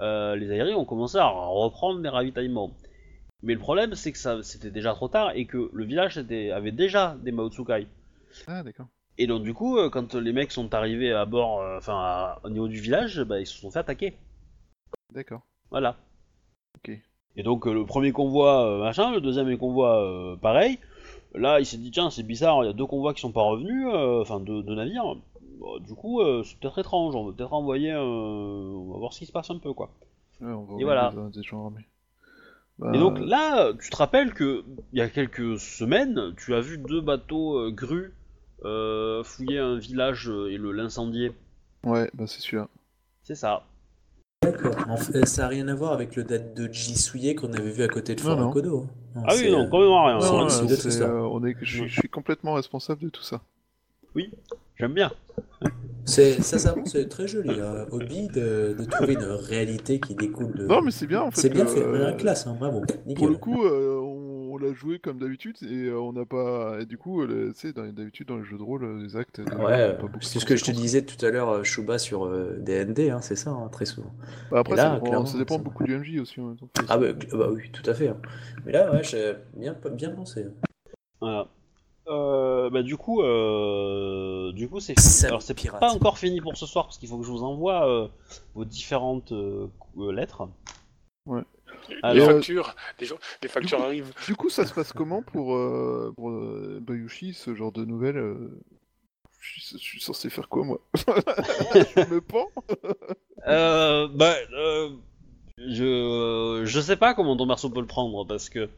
euh, 0.00 0.34
les 0.36 0.50
aériens 0.50 0.76
ont 0.76 0.84
commencé 0.84 1.18
à 1.18 1.26
reprendre 1.28 2.00
les 2.00 2.08
ravitaillements. 2.08 2.72
Mais 3.42 3.54
le 3.54 3.60
problème, 3.60 3.94
c'est 3.94 4.10
que 4.12 4.18
ça, 4.18 4.42
c'était 4.42 4.70
déjà 4.70 4.92
trop 4.94 5.08
tard 5.08 5.32
et 5.34 5.44
que 5.46 5.70
le 5.72 5.84
village 5.84 6.18
était- 6.18 6.50
avait 6.50 6.72
déjà 6.72 7.16
des 7.22 7.30
Maotsukai. 7.32 7.86
Ah 8.46 8.62
d'accord. 8.62 8.86
Et 9.18 9.26
donc 9.26 9.42
du 9.42 9.54
coup, 9.54 9.78
euh, 9.78 9.90
quand 9.90 10.14
les 10.14 10.32
mecs 10.32 10.50
sont 10.52 10.74
arrivés 10.74 11.12
à 11.12 11.24
bord, 11.24 11.60
euh, 11.60 11.78
enfin 11.78 11.94
à- 11.96 12.40
au 12.44 12.50
niveau 12.50 12.68
du 12.68 12.80
village, 12.80 13.22
bah, 13.22 13.40
ils 13.40 13.46
se 13.46 13.58
sont 13.60 13.70
fait 13.70 13.78
attaquer. 13.78 14.14
D'accord. 15.12 15.42
Voilà. 15.70 15.96
Ok. 16.76 16.98
Et 17.36 17.42
donc 17.42 17.66
euh, 17.66 17.72
le 17.74 17.84
premier 17.86 18.12
convoi, 18.12 18.66
euh, 18.66 18.78
machin, 18.80 19.12
le 19.12 19.20
deuxième 19.20 19.56
convoi, 19.58 20.02
euh, 20.02 20.36
pareil. 20.36 20.78
Là, 21.34 21.58
il 21.60 21.66
s'est 21.66 21.78
dit 21.78 21.90
tiens, 21.90 22.10
c'est 22.10 22.22
bizarre, 22.22 22.62
il 22.64 22.66
y 22.66 22.70
a 22.70 22.72
deux 22.72 22.86
convois 22.86 23.12
qui 23.14 23.20
sont 23.20 23.32
pas 23.32 23.42
revenus, 23.42 23.86
euh, 23.92 24.20
enfin 24.22 24.40
deux, 24.40 24.62
deux 24.62 24.74
navires. 24.74 25.16
Bon, 25.58 25.78
du 25.78 25.94
coup, 25.94 26.20
euh, 26.20 26.42
c'est 26.44 26.58
peut-être 26.58 26.78
étrange. 26.78 27.14
On 27.14 27.24
va 27.26 27.32
peut-être 27.32 27.52
envoyer, 27.52 27.92
un- 27.92 28.00
on 28.02 28.92
va 28.92 28.98
voir 28.98 29.12
ce 29.12 29.20
qui 29.20 29.26
se 29.26 29.32
passe 29.32 29.50
un 29.50 29.58
peu 29.58 29.72
quoi. 29.72 29.90
Ouais, 30.40 30.52
on 30.52 30.64
va 30.64 30.80
Et 30.80 30.84
voilà. 30.84 31.12
des, 31.12 31.38
des 31.38 31.42
gens 31.44 31.64
armés. 31.66 31.86
Et 32.92 32.98
donc 32.98 33.20
Bah, 33.20 33.24
là, 33.26 33.72
tu 33.80 33.88
te 33.90 33.96
rappelles 33.96 34.34
que 34.34 34.64
il 34.92 34.98
y 34.98 35.02
a 35.02 35.08
quelques 35.08 35.58
semaines, 35.60 36.34
tu 36.36 36.54
as 36.56 36.60
vu 36.60 36.76
deux 36.78 37.00
bateaux 37.00 37.56
euh, 37.58 37.70
grues 37.70 38.12
euh, 38.12 38.12
fouiller 39.24 39.58
un 39.58 39.76
village 39.78 40.28
euh, 40.28 40.50
et 40.50 40.56
le 40.56 40.72
l'incendier. 40.72 41.32
Ouais, 41.84 42.10
bah 42.14 42.24
c'est 42.26 42.40
celui-là. 42.40 42.68
C'est 43.22 43.34
ça. 43.34 43.64
d'accord. 44.42 44.74
En 44.88 44.96
fait, 44.96 45.26
ça 45.26 45.42
n'a 45.42 45.48
rien 45.48 45.68
à 45.68 45.74
voir 45.74 45.92
avec 45.92 46.16
le 46.16 46.24
date 46.24 46.54
de 46.54 46.72
Jisuye 46.72 47.34
qu'on 47.34 47.52
avait 47.52 47.70
vu 47.70 47.82
à 47.82 47.88
côté 47.88 48.14
de 48.14 48.20
Non, 48.22 48.26
Fort 48.26 48.38
non. 48.40 48.48
Hein. 48.50 48.62
Non, 49.14 49.22
Ah 49.26 49.32
oui, 49.34 49.42
c'est, 49.44 49.50
non, 49.50 49.64
euh, 49.64 49.68
quand 49.70 49.78
même 49.80 50.18
rien. 50.18 50.20
c'est 50.20 50.34
une 50.34 50.50
suite 50.50 50.70
de 50.70 50.74
tout 50.76 50.80
c'est, 50.82 50.90
ça. 50.90 51.04
euh, 51.04 51.20
on 51.30 51.44
est, 51.44 51.54
je, 51.60 51.76
suis- 51.78 51.88
je 51.88 52.00
suis 52.00 52.08
complètement 52.08 52.54
responsable 52.54 53.02
de 53.02 53.08
tout 53.10 53.22
ça. 53.22 53.40
J'aime 54.76 54.92
bien. 54.94 55.10
C'est, 56.04 56.42
ça, 56.42 56.58
ça, 56.58 56.74
c'est 56.84 57.08
très 57.08 57.26
joli. 57.26 57.50
Hein. 57.60 57.86
Hobby 57.90 58.28
de, 58.28 58.76
de 58.78 58.84
trouver 58.84 59.14
une 59.14 59.22
réalité 59.24 60.00
qui 60.00 60.14
découle 60.14 60.52
de. 60.52 60.66
Non, 60.66 60.82
mais 60.82 60.90
c'est 60.90 61.06
bien 61.06 61.22
en 61.22 61.30
fait. 61.30 61.40
C'est 61.40 61.48
bien 61.48 61.64
que, 61.64 61.70
fait, 61.70 61.82
euh, 61.82 61.98
la 61.98 62.12
classe, 62.12 62.46
hein, 62.46 62.56
bravo. 62.58 62.82
Nickel. 63.06 63.14
Pour 63.16 63.28
le 63.28 63.36
coup, 63.36 63.64
euh, 63.64 63.98
on, 64.54 64.58
l'a 64.58 64.72
joué 64.72 64.98
comme 64.98 65.18
d'habitude 65.18 65.56
et 65.62 65.86
euh, 65.86 66.00
on 66.00 66.12
n'a 66.12 66.24
pas. 66.24 66.80
Et 66.80 66.86
du 66.86 66.98
coup, 66.98 67.22
euh, 67.22 67.52
tu 67.52 67.60
sais, 67.60 67.72
d'habitude 67.72 68.28
dans 68.28 68.36
les 68.36 68.44
jeux 68.44 68.58
de 68.58 68.62
rôle, 68.62 68.84
euh, 68.84 69.02
les 69.02 69.16
actes. 69.16 69.40
a 69.40 69.56
Ouais, 69.56 69.96
c'est 70.20 70.38
ce 70.38 70.44
que 70.44 70.56
je 70.56 70.64
te 70.64 70.70
disais 70.70 71.02
tout 71.02 71.24
à 71.24 71.30
l'heure, 71.30 71.48
euh, 71.50 71.62
Shuba, 71.64 71.98
sur 71.98 72.26
euh, 72.26 72.56
DND, 72.60 73.10
hein, 73.10 73.20
c'est 73.20 73.36
ça, 73.36 73.50
hein, 73.50 73.68
très 73.68 73.86
souvent. 73.86 74.12
Bah, 74.50 74.60
après, 74.60 74.76
là, 74.76 74.84
ça 74.84 74.94
dépend, 74.94 75.06
clairement, 75.06 75.26
ça 75.26 75.38
dépend 75.38 75.56
ça- 75.56 75.62
beaucoup 75.62 75.84
du 75.84 75.94
MJ 75.94 76.20
aussi. 76.20 76.40
en 76.40 76.48
même 76.48 76.56
temps. 76.56 76.68
Ah 76.88 76.98
bah, 76.98 77.12
bah 77.32 77.48
oui, 77.50 77.70
tout 77.72 77.88
à 77.88 77.94
fait. 77.94 78.08
hein. 78.08 78.16
Mais 78.64 78.72
là, 78.72 78.92
ouais, 78.92 79.02
j'ai 79.04 79.34
bien, 79.54 79.76
bien 79.92 80.10
pensé. 80.10 80.46
Voilà. 81.20 81.48
Euh, 82.06 82.68
bah 82.68 82.82
du 82.82 82.98
coup, 82.98 83.22
euh, 83.22 84.52
du 84.52 84.68
coup 84.68 84.78
c'est 84.78 84.94
Alors 85.24 85.40
c'est 85.40 85.54
pas 85.70 85.94
encore 85.94 86.18
fini 86.18 86.38
pour 86.40 86.54
ce 86.54 86.66
soir 86.66 86.84
parce 86.84 86.98
qu'il 86.98 87.08
faut 87.08 87.16
que 87.16 87.24
je 87.24 87.30
vous 87.30 87.44
envoie 87.44 87.88
euh, 87.88 88.08
vos 88.54 88.66
différentes 88.66 89.32
euh, 89.32 89.68
euh, 89.96 90.12
lettres. 90.12 90.46
Les 91.26 91.42
Alors, 92.02 92.28
euh, 92.28 92.34
factures, 92.34 92.74
les, 93.00 93.06
gens- 93.06 93.18
les 93.42 93.48
factures 93.48 93.78
coup- 93.78 93.84
arrivent. 93.84 94.12
Du 94.26 94.36
coup, 94.36 94.50
ça 94.50 94.66
se 94.66 94.72
passe 94.74 94.92
comment 94.92 95.22
pour, 95.22 95.54
euh, 95.54 96.12
pour 96.16 96.30
euh, 96.30 96.78
Bayushi, 96.80 97.34
ce 97.34 97.54
genre 97.54 97.72
de 97.72 97.84
nouvelles 97.84 98.16
euh, 98.18 98.50
je, 99.40 99.60
suis, 99.60 99.78
je 99.78 99.82
suis 99.82 100.00
censé 100.00 100.30
faire 100.30 100.48
quoi, 100.48 100.64
moi? 100.64 100.80
Je 100.96 102.00
me 102.14 102.20
pends? 102.20 102.48
Euh, 103.46 104.08
bah, 104.08 104.34
euh, 104.54 104.90
je 105.58 106.62
je 106.64 106.80
sais 106.80 106.96
pas 106.96 107.14
comment 107.14 107.36
ton 107.36 107.46
perso 107.46 107.68
peut 107.70 107.80
le 107.80 107.86
prendre 107.86 108.26
parce 108.26 108.48
que 108.48 108.68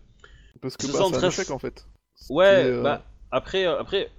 Parce 0.61 0.77
que 0.77 0.87
bah, 0.87 1.05
c'est 1.07 1.15
un 1.15 1.19
très- 1.19 1.29
échec 1.29 1.51
en 1.51 1.59
fait. 1.59 1.87
ouais, 2.31 2.65
euh, 2.65 2.83
bah 2.83 3.03
après 3.31 3.65
après 3.67 4.11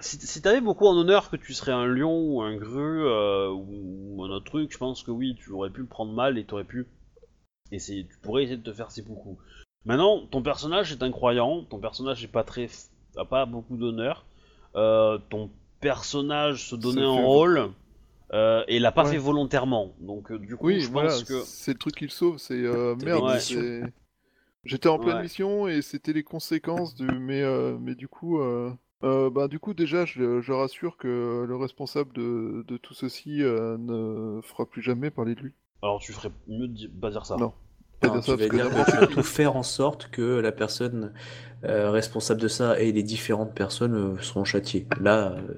si, 0.00 0.18
si 0.18 0.42
t'avais 0.42 0.60
beaucoup 0.60 0.86
en 0.86 0.96
honneur 0.96 1.30
que 1.30 1.36
tu 1.36 1.52
serais 1.54 1.72
un 1.72 1.86
lion 1.86 2.18
ou 2.18 2.42
un 2.42 2.56
grue 2.56 3.04
euh, 3.04 3.50
ou 3.50 4.24
un 4.24 4.30
autre 4.30 4.46
truc, 4.46 4.72
je 4.72 4.78
pense 4.78 5.02
que 5.02 5.10
oui, 5.10 5.36
tu 5.38 5.50
aurais 5.52 5.70
pu 5.70 5.80
le 5.82 5.86
prendre 5.86 6.12
mal 6.12 6.38
et 6.38 6.44
t'aurais 6.44 6.64
pu 6.64 6.86
essayer, 7.72 8.06
tu 8.06 8.16
pourrais 8.18 8.44
essayer 8.44 8.56
de 8.58 8.62
te 8.62 8.72
faire 8.72 8.90
seppuku. 8.90 9.36
Maintenant, 9.84 10.26
ton 10.26 10.42
personnage 10.42 10.92
est 10.92 11.02
incroyant, 11.02 11.62
ton 11.64 11.78
personnage 11.78 12.22
est 12.24 12.28
pas 12.28 12.44
très, 12.44 12.68
a 13.16 13.24
pas 13.24 13.46
beaucoup 13.46 13.76
d'honneur, 13.76 14.24
euh, 14.74 15.18
ton 15.30 15.50
personnage 15.80 16.68
se 16.68 16.76
donnait 16.76 17.02
un 17.02 17.14
fait- 17.14 17.22
rôle 17.22 17.70
euh, 18.32 18.64
et 18.68 18.78
l'a 18.78 18.92
pas 18.92 19.04
Ouais. 19.04 19.10
fait 19.10 19.18
volontairement. 19.18 19.94
Donc 20.00 20.32
euh, 20.32 20.38
du 20.38 20.56
coup, 20.56 20.64
Oui, 20.66 20.80
je 20.80 20.90
voilà, 20.90 21.10
pense 21.10 21.24
que 21.24 21.40
c'est 21.44 21.72
le 21.72 21.78
truc 21.78 21.94
qui 21.96 22.04
le 22.04 22.10
sauve, 22.10 22.38
c'est 22.38 22.54
euh, 22.54 22.94
merde, 22.96 23.38
J'étais 24.64 24.88
en 24.88 24.98
pleine 24.98 25.16
Ouais. 25.16 25.22
mission 25.22 25.68
et 25.68 25.80
c'était 25.80 26.12
les 26.12 26.24
conséquences 26.24 26.94
du. 26.94 27.04
Mais, 27.04 27.42
euh, 27.42 27.78
mais 27.78 27.94
du 27.94 28.08
coup, 28.08 28.40
euh, 28.40 28.72
euh, 29.04 29.30
bah, 29.30 29.46
du 29.48 29.58
coup, 29.60 29.74
déjà, 29.74 30.04
je, 30.04 30.40
je 30.40 30.52
rassure 30.52 30.96
que 30.96 31.44
le 31.46 31.56
responsable 31.56 32.12
de, 32.14 32.64
de 32.66 32.76
tout 32.76 32.94
ceci 32.94 33.42
euh, 33.42 33.76
ne 33.78 34.40
fera 34.42 34.66
plus 34.66 34.82
jamais 34.82 35.10
parler 35.10 35.34
de 35.36 35.40
lui. 35.40 35.52
Alors 35.82 35.98
tu 36.00 36.12
ferais 36.12 36.30
mieux 36.48 36.68
de 36.68 36.86
pas 36.88 37.10
dire 37.10 37.24
ça. 37.26 37.36
Non. 37.36 37.52
Pas 38.00 38.08
Non, 38.08 38.14
dire 38.14 38.22
tu 38.24 38.30
ça, 38.30 38.36
vas 38.36 38.48
dire 38.48 38.70
que 38.70 38.90
tu 38.90 38.96
vas 38.96 39.06
tout 39.06 39.22
faire 39.22 39.56
en 39.56 39.62
sorte 39.62 40.08
que 40.10 40.40
la 40.40 40.52
personne 40.52 41.12
euh, 41.64 41.90
responsable 41.90 42.40
de 42.40 42.48
ça 42.48 42.78
et 42.80 42.92
les 42.92 43.02
différentes 43.02 43.54
personnes 43.54 43.94
euh, 43.94 44.18
seront 44.20 44.44
châtiées. 44.44 44.86
Là, 45.00 45.32
euh, 45.32 45.54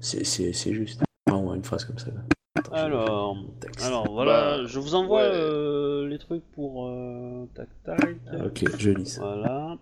c'est 0.00 0.24
c'est- 0.24 0.52
c'est 0.52 0.74
juste. 0.74 1.02
Vraiment 1.28 1.54
une 1.54 1.64
phrase 1.64 1.84
comme 1.84 1.98
ça. 1.98 2.08
Attends, 2.56 2.72
Alors, 2.72 3.36
alors 3.82 4.12
voilà, 4.12 4.58
Bah, 4.58 4.64
je 4.66 4.78
vous 4.78 4.94
envoie 4.94 5.22
ouais. 5.22 5.30
euh, 5.32 6.06
les 6.08 6.18
trucs 6.18 6.44
pour 6.52 6.86
euh, 6.86 7.46
tac 7.54 7.68
tac. 7.84 8.00
Ok, 8.46 8.64
je 8.78 8.90
lis 8.90 9.06
ça. 9.06 9.20
Voilà. 9.22 9.76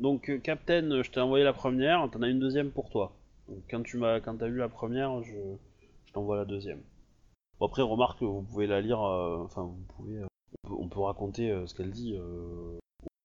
Donc 0.00 0.40
Captain, 0.42 1.02
je 1.02 1.10
t'ai 1.10 1.20
envoyé 1.20 1.44
la 1.44 1.52
première, 1.52 2.08
t'en 2.10 2.22
as 2.22 2.28
une 2.28 2.40
deuxième 2.40 2.70
pour 2.70 2.90
toi. 2.90 3.12
Donc 3.48 3.58
quand 3.70 3.82
tu 3.82 3.96
m'as 3.98 4.20
quand 4.20 4.36
t'as 4.36 4.48
vu 4.48 4.58
la 4.58 4.68
première, 4.68 5.22
je, 5.22 5.32
je 6.06 6.12
t'envoie 6.12 6.36
la 6.36 6.44
deuxième. 6.44 6.80
Bon, 7.58 7.66
après 7.66 7.82
remarque 7.82 8.18
que 8.20 8.24
vous 8.24 8.42
pouvez 8.42 8.66
la 8.66 8.80
lire, 8.80 9.00
euh, 9.02 9.42
enfin 9.44 9.62
vous 9.62 9.84
pouvez, 9.96 10.18
euh, 10.18 10.26
on, 10.64 10.68
peut, 10.68 10.74
on 10.78 10.88
peut 10.88 11.00
raconter 11.00 11.50
euh, 11.50 11.66
ce 11.66 11.74
qu'elle 11.74 11.90
dit 11.90 12.16
au, 12.18 12.78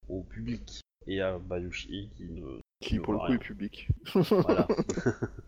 au 0.07 0.23
public 0.23 0.81
et 1.07 1.21
à 1.21 1.37
Bayushi 1.39 2.09
qui 2.15 2.25
ne 2.29 2.59
Qui, 2.81 2.95
ne 2.95 3.01
pour 3.01 3.13
le 3.13 3.19
coup, 3.19 3.25
rien. 3.25 3.35
est 3.35 3.39
public. 3.39 3.87
Voilà. 4.13 4.67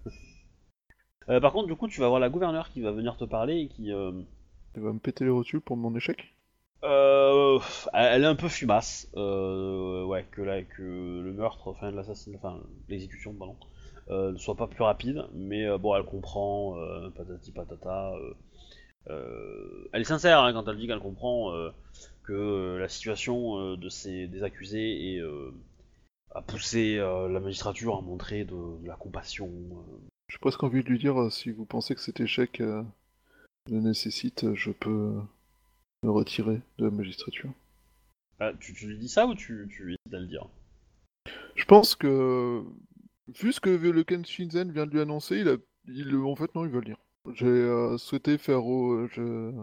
Euh, 1.30 1.40
par 1.40 1.54
contre, 1.54 1.68
du 1.68 1.76
coup, 1.76 1.88
tu 1.88 2.02
vas 2.02 2.08
voir 2.10 2.20
la 2.20 2.30
gouverneure 2.30 2.70
qui 2.72 2.82
va 2.82 2.92
venir 2.92 3.16
te 3.16 3.26
parler 3.26 3.60
et 3.60 3.68
qui, 3.68 3.92
euh, 3.94 4.12
Il 4.76 4.82
va 4.82 4.92
me 4.92 5.00
péter 5.00 5.24
les 5.24 5.30
rotules 5.30 5.62
pour 5.62 5.78
mon 5.78 5.96
échec? 5.96 6.36
Euh, 6.84 7.60
elle 7.94 8.24
est 8.24 8.28
un 8.28 8.36
peu 8.36 8.50
fumasse. 8.50 9.08
Euh, 9.16 10.04
ouais, 10.04 10.26
que, 10.32 10.42
la, 10.42 10.64
que 10.64 10.82
le 10.82 11.32
meurtre, 11.32 11.68
enfin 11.68 11.92
l'assassinat, 11.92 12.38
enfin 12.38 12.60
l'exécution, 12.90 13.34
pardon, 13.34 13.56
ne 14.10 14.36
soit 14.38 14.56
pas 14.56 14.68
plus 14.68 14.84
rapide. 14.84 15.28
Mais 15.34 15.78
bon, 15.78 15.96
elle 15.96 16.06
comprend, 16.06 16.76
euh, 16.78 17.10
patati 17.12 17.52
patata. 17.52 18.14
Euh, 19.10 19.90
elle 19.92 20.02
est 20.02 20.06
sincère 20.06 20.42
hein, 20.42 20.54
quand 20.54 20.68
elle 20.68 20.78
dit 20.78 20.88
qu'elle 20.88 21.00
comprend 21.00 21.54
euh, 21.54 21.72
que 22.24 22.34
euh, 22.34 22.80
la 22.80 22.88
situation 22.88 23.76
de 23.76 23.90
ces, 23.90 24.28
des 24.28 24.44
accusés 24.44 25.22
a 26.34 26.42
poussé 26.42 26.98
la 26.98 27.40
magistrature 27.40 27.98
à 27.98 28.02
montrer 28.02 28.46
de, 28.46 28.82
de 28.82 28.88
la 28.88 28.96
compassion. 28.96 29.52
J'ai 30.30 30.38
presque 30.38 30.64
envie 30.64 30.84
de 30.84 30.90
lui 30.90 31.00
dire, 31.00 31.32
si 31.32 31.52
vous 31.52 31.66
pensez 31.66 31.96
que 31.96 32.02
cet 32.02 32.20
échec 32.20 32.60
le 32.60 32.86
nécessite, 33.68 34.54
je 34.54 34.72
peux 34.72 35.20
me 36.04 36.10
retirer 36.10 36.62
de 36.78 36.86
la 36.86 36.92
magistrature. 36.92 37.52
Ah, 38.40 38.54
tu, 38.60 38.74
tu 38.74 38.88
lui 38.88 38.98
dis 38.98 39.10
ça 39.10 39.28
ou 39.28 39.36
tu, 39.36 39.68
dis 40.06 40.16
à 40.16 40.20
le 40.20 40.26
dire? 40.26 40.48
Je 41.56 41.66
pense 41.66 41.96
que, 41.96 42.64
vu 43.28 43.52
ce 43.52 43.60
que 43.60 43.70
le 43.70 44.04
Ken 44.04 44.26
Shinzen 44.26 44.72
vient 44.72 44.88
de 44.88 44.92
lui 44.92 45.02
annoncer, 45.02 45.38
il 45.38 45.50
a, 45.50 45.58
il, 45.88 46.16
en 46.16 46.36
fait, 46.36 46.56
non, 46.56 46.66
il 46.66 46.72
va 46.72 46.80
le 46.80 46.86
dire. 46.86 46.98
J'ai 47.30 47.46
euh, 47.46 47.98
souhaité 47.98 48.38
faire 48.38 48.66
au. 48.66 48.94
Euh, 48.94 49.54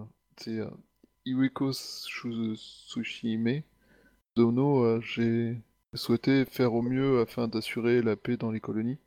euh, 4.47 5.01
j'ai 5.01 5.61
souhaité 5.95 6.45
faire 6.45 6.75
au 6.75 6.83
mieux 6.83 7.20
afin 7.20 7.49
d'assurer 7.49 8.01
la 8.03 8.17
paix 8.17 8.37
dans 8.37 8.51
les 8.53 8.61
colonies. 8.61 8.99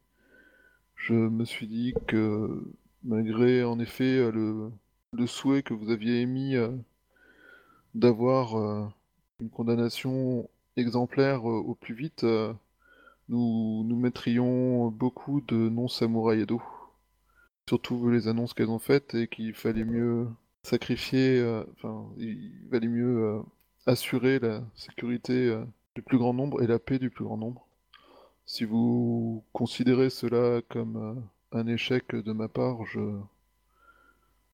Je 0.96 1.14
me 1.14 1.46
suis 1.46 1.68
dit 1.68 1.94
que, 2.08 2.62
malgré 3.04 3.64
en 3.64 3.80
effet 3.80 4.32
le, 4.32 4.72
souhait 5.26 5.64
que 5.64 5.74
vous 5.74 5.90
aviez 5.90 6.22
émis 6.22 6.56
d'avoir 7.96 8.92
une 9.40 9.50
condamnation 9.50 10.50
exemplaire 10.78 11.46
au 11.46 11.76
plus 11.76 11.96
vite, 11.96 12.26
nous, 13.30 13.84
nous 13.86 13.96
mettrions 13.96 14.90
beaucoup 14.92 15.42
de 15.42 15.56
non-samouraïs 15.56 16.44
à 16.44 16.46
dos. 16.46 16.62
Surtout 17.69 18.09
les 18.09 18.27
annonces 18.27 18.53
qu'elles 18.53 18.69
ont 18.69 18.80
faites 18.80 19.15
et 19.15 19.27
qu'il 19.27 19.53
fallait 19.53 19.85
mieux 19.85 20.27
sacrifier, 20.64 21.40
euh, 21.40 21.64
enfin, 21.73 22.09
il 22.17 22.51
valait 22.69 22.88
mieux 22.88 23.23
euh, 23.23 23.41
assurer 23.85 24.40
la 24.40 24.64
sécurité 24.75 25.48
euh, 25.48 25.65
du 25.95 26.01
plus 26.01 26.17
grand 26.17 26.33
nombre 26.33 26.61
et 26.61 26.67
la 26.67 26.80
paix 26.80 26.99
du 26.99 27.09
plus 27.09 27.25
grand 27.25 27.38
nombre. 27.38 27.67
Si 28.45 28.65
vous 28.65 29.43
considérez 29.53 30.09
cela 30.09 30.61
comme 30.69 31.23
un 31.51 31.67
échec 31.67 32.15
de 32.15 32.33
ma 32.33 32.48
part, 32.48 32.85
je 32.85 32.99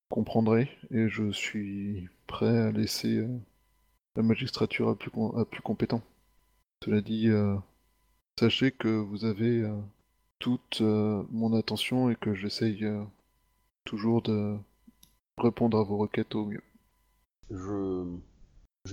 comprendrai 0.09 0.69
et 0.91 1.09
je 1.09 1.31
suis 1.31 2.07
prêt 2.27 2.57
à 2.57 2.71
laisser 2.71 3.25
la 4.15 4.23
magistrature 4.23 4.89
à 4.89 4.95
plus, 5.45 5.61
compétent. 5.61 6.01
Cela 6.83 7.01
dit, 7.01 7.29
sachez 8.39 8.71
que 8.71 8.87
vous 8.87 9.25
avez 9.25 9.65
toute 10.39 10.81
euh, 10.81 11.23
mon 11.31 11.53
attention 11.53 12.09
et 12.09 12.15
que 12.15 12.33
j'essaye 12.33 12.83
euh, 12.83 13.03
toujours 13.85 14.21
de 14.21 14.57
répondre 15.37 15.77
à 15.77 15.83
vos 15.83 15.97
requêtes 15.97 16.35
au 16.35 16.45
mieux. 16.45 16.63
Je, 17.49 18.03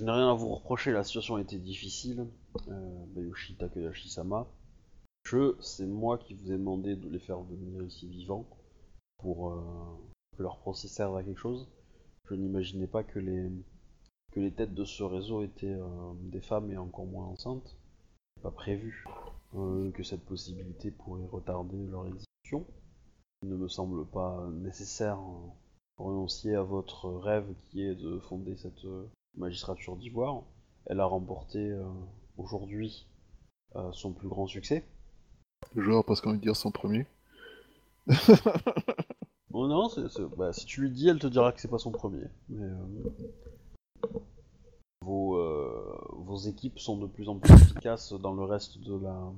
n'ai 0.01 0.11
rien 0.11 0.29
à 0.29 0.33
vous 0.33 0.55
reprocher, 0.55 0.91
la 0.91 1.03
situation 1.03 1.37
était 1.37 1.59
difficile, 1.59 2.27
euh, 2.67 3.05
Bayushi 3.09 3.55
Takayashi-sama. 3.55 4.47
Je, 5.23 5.55
c'est 5.59 5.87
moi 5.87 6.17
qui 6.17 6.35
vous 6.35 6.51
ai 6.51 6.57
demandé 6.57 6.95
de 6.95 7.09
les 7.09 7.19
faire 7.19 7.41
venir 7.41 7.83
ici 7.83 8.07
vivants 8.07 8.47
pour 9.17 9.49
euh, 9.49 9.61
que 10.37 10.43
leur 10.43 10.59
procès 10.59 10.87
serve 10.87 11.17
à 11.17 11.23
quelque 11.23 11.39
chose. 11.39 11.67
Je 12.29 12.35
n'imaginais 12.35 12.87
pas 12.87 13.03
que 13.03 13.19
les, 13.19 13.51
que 14.31 14.39
les 14.39 14.51
têtes 14.51 14.73
de 14.73 14.85
ce 14.85 15.03
réseau 15.03 15.43
étaient 15.43 15.77
des 16.21 16.41
femmes 16.41 16.71
et 16.71 16.77
encore 16.77 17.05
moins 17.05 17.25
enceintes. 17.25 17.75
Pas 18.41 18.51
prévu 18.51 19.05
euh, 19.55 19.91
que 19.91 20.03
cette 20.03 20.25
possibilité 20.25 20.91
pourrait 20.91 21.25
retarder 21.31 21.77
leur 21.87 22.05
exécution. 22.07 22.65
Il 23.43 23.49
ne 23.49 23.55
me 23.57 23.67
semble 23.67 24.05
pas 24.05 24.47
nécessaire 24.53 25.17
euh, 25.19 25.49
renoncier 25.97 26.55
à 26.55 26.63
votre 26.63 27.09
rêve 27.09 27.45
qui 27.69 27.83
est 27.83 27.95
de 27.95 28.19
fonder 28.19 28.55
cette 28.55 28.85
euh, 28.85 29.07
magistrature 29.37 29.95
d'Ivoire. 29.95 30.43
Elle 30.87 30.99
a 30.99 31.05
remporté 31.05 31.59
euh, 31.71 31.83
aujourd'hui 32.37 33.07
euh, 33.75 33.91
son 33.93 34.11
plus 34.13 34.27
grand 34.27 34.47
succès. 34.47 34.83
Le 35.73 35.81
joueur 35.81 35.99
a 35.99 36.03
presque 36.03 36.27
envie 36.27 36.37
de 36.37 36.43
dire 36.43 36.55
son 36.55 36.71
premier. 36.71 37.05
Oh 39.53 39.67
non, 39.67 39.87
c'est- 39.89 40.09
c'est- 40.09 40.35
bah, 40.37 40.51
si 40.53 40.65
tu 40.65 40.81
lui 40.81 40.91
dis, 40.91 41.07
elle 41.07 41.19
te 41.19 41.27
dira 41.27 41.51
que 41.53 41.61
c'est 41.61 41.69
pas 41.69 41.77
son 41.79 41.91
premier. 41.91 42.25
Mais, 42.49 42.67
vos, 45.05 45.37
euh, 45.37 45.97
vos 46.13 46.37
équipes 46.37 46.79
sont 46.79 46.97
de 46.97 47.05
plus 47.05 47.29
en 47.29 47.37
plus 47.37 47.53
efficaces 47.53 48.13
dans 48.13 48.33
le 48.33 48.43
reste 48.43 48.79
de 48.79 48.95
la, 48.95 49.31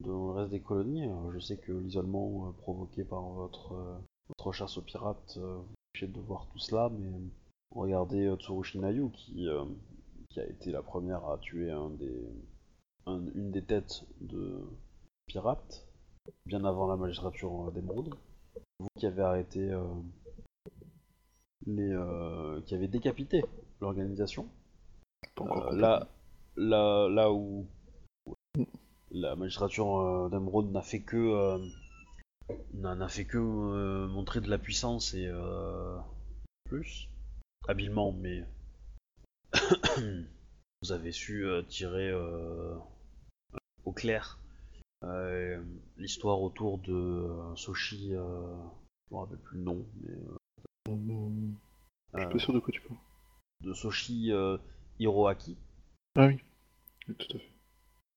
dans 0.00 0.26
le 0.26 0.32
reste 0.32 0.50
des 0.50 0.60
colonies. 0.60 1.06
Euh, 1.06 1.32
Je 1.32 1.38
sais 1.38 1.58
que 1.58 1.72
l'isolement 1.72 2.48
euh, 2.48 2.52
provoqué 2.52 3.04
par 3.04 3.22
votre, 3.22 3.74
votre 4.28 4.52
chasse 4.52 4.78
aux 4.78 4.82
pirates 4.82 5.38
vous 5.38 5.64
empêche 5.94 6.10
de 6.10 6.20
voir 6.20 6.46
tout 6.50 6.58
cela, 6.58 6.88
mais 6.88 7.12
regardez 7.70 8.26
euh, 8.26 8.36
Tsurushi 8.36 8.78
Nayu 8.78 9.10
qui, 9.10 9.46
qui 10.30 10.40
a 10.40 10.46
été 10.46 10.70
la 10.70 10.82
première 10.82 11.28
à 11.28 11.38
tuer 11.38 11.70
une 13.06 13.50
des 13.50 13.62
têtes 13.62 14.04
de 14.20 14.62
pirates, 15.26 15.86
bien 16.46 16.64
avant 16.64 16.86
la 16.86 16.96
magistrature 16.96 17.70
d'Emeraude. 17.72 18.14
Vous 18.80 18.88
qui 18.98 19.06
avez 19.06 19.22
arrêté 19.22 19.70
les, 21.66 21.94
qui 22.66 22.74
avez 22.74 22.88
décapité 22.88 23.44
l'organisation. 23.80 24.48
Pas 25.34 25.44
Euh, 25.44 25.76
là, 25.76 26.08
là, 26.56 27.08
là 27.08 27.32
où 27.32 27.66
la 29.10 29.36
magistrature 29.36 29.98
euh, 29.98 30.28
d'Emeraude 30.28 30.70
n'a 30.72 30.82
fait 30.82 31.00
que 31.00 31.16
euh, 31.16 31.58
n'a 32.74 33.08
fait 33.08 33.24
que 33.24 34.06
montrer 34.06 34.40
de 34.40 34.48
la 34.50 34.58
puissance 34.58 35.14
et 35.14 35.30
plus 36.64 37.08
habilement, 37.68 38.12
mais 38.12 38.44
vous 40.82 40.92
avez 40.92 41.12
su 41.12 41.46
tirer 41.68 42.12
au 43.84 43.92
clair 43.92 44.38
euh, 45.04 45.62
l'histoire 45.96 46.40
autour 46.40 46.78
de 46.78 46.92
euh, 46.92 47.56
Soshi. 47.56 48.14
euh, 48.14 48.56
je 49.10 49.14
me 49.14 49.20
rappelle 49.20 49.38
plus 49.38 49.58
le 49.58 49.64
nom, 49.64 49.84
mais 50.00 50.14
Je 52.14 52.20
suis 52.20 52.28
pas 52.30 52.38
sûr 52.38 52.52
de 52.54 52.60
quoi 52.60 52.72
tu 52.72 52.80
parles. 52.82 52.98
de 53.62 53.72
Soshi 53.74 54.32
euh, 54.32 54.56
Hiroaki. 54.98 55.56
Ah 56.16 56.26
oui. 56.26 56.38
Tout 57.06 57.36
à 57.36 57.38
fait. 57.38 57.50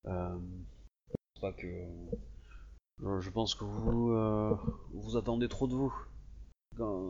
Euh, 0.08 0.40
que 1.58 1.68
je- 3.22 3.30
pense 3.30 3.56
que 3.56 3.64
vous 3.66 4.12
euh, 4.12 4.56
vous 4.94 5.18
attendez 5.18 5.48
trop 5.48 5.68
de 5.68 5.74
vous. 5.76 5.94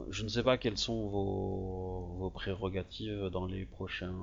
Je 0.10 0.24
ne 0.24 0.30
sais 0.30 0.44
pas 0.44 0.58
quelles 0.58 0.78
sont 0.78 1.08
vos, 1.08 2.06
vos 2.18 2.30
prérogatives 2.30 3.30
dans 3.32 3.46
les 3.48 3.66
prochains 3.66 4.14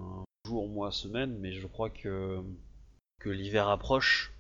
jours, 0.47 0.69
mois, 0.69 0.93
semaines, 0.93 1.37
mais 1.41 1.53
je 1.53 1.67
crois 1.67 1.91
que 1.91 2.43
que 3.21 3.31
l'hiver 3.31 3.69
approche 3.69 4.33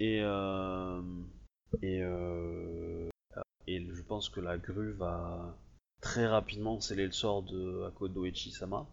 et 0.00 0.20
euh, 0.22 1.02
et 1.82 2.02
euh, 2.02 3.08
et 3.66 3.86
je 3.92 4.02
pense 4.02 4.28
que 4.28 4.40
la 4.40 4.58
grue 4.58 4.92
va 4.92 5.56
très 6.00 6.26
rapidement 6.26 6.80
sceller 6.80 7.06
le 7.06 7.12
sort 7.12 7.42
de 7.42 7.84
Akodo 7.86 8.24
Echi-sama. 8.26 8.86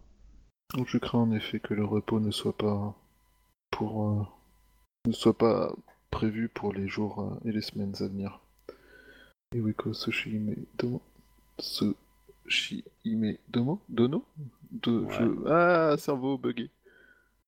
Donc 0.74 0.86
je 0.88 0.98
crains 0.98 1.20
en 1.20 1.32
effet 1.32 1.60
que 1.60 1.72
le 1.74 1.84
repos 1.84 2.20
ne 2.20 2.30
soit 2.30 2.56
pas 2.56 2.94
pour 3.70 4.08
euh, 4.08 4.22
ne 5.06 5.12
soit 5.12 5.36
pas 5.36 5.72
prévu 6.10 6.48
pour 6.48 6.72
les 6.74 6.88
jours 6.88 7.20
euh, 7.22 7.48
et 7.48 7.52
les 7.52 7.62
semaines 7.62 7.94
à 8.00 8.06
venir. 8.06 8.40
Iweko 9.54 9.94
Sushime 9.94 10.54
Domo 10.76 11.00
Sushime 11.58 12.82
Domo 13.48 13.80
Dono 13.88 14.24
De, 14.70 14.98
Ouais. 15.00 15.14
je- 15.14 15.48
Ah 15.48 15.96
cerveau 15.96 16.36
bugué. 16.36 16.70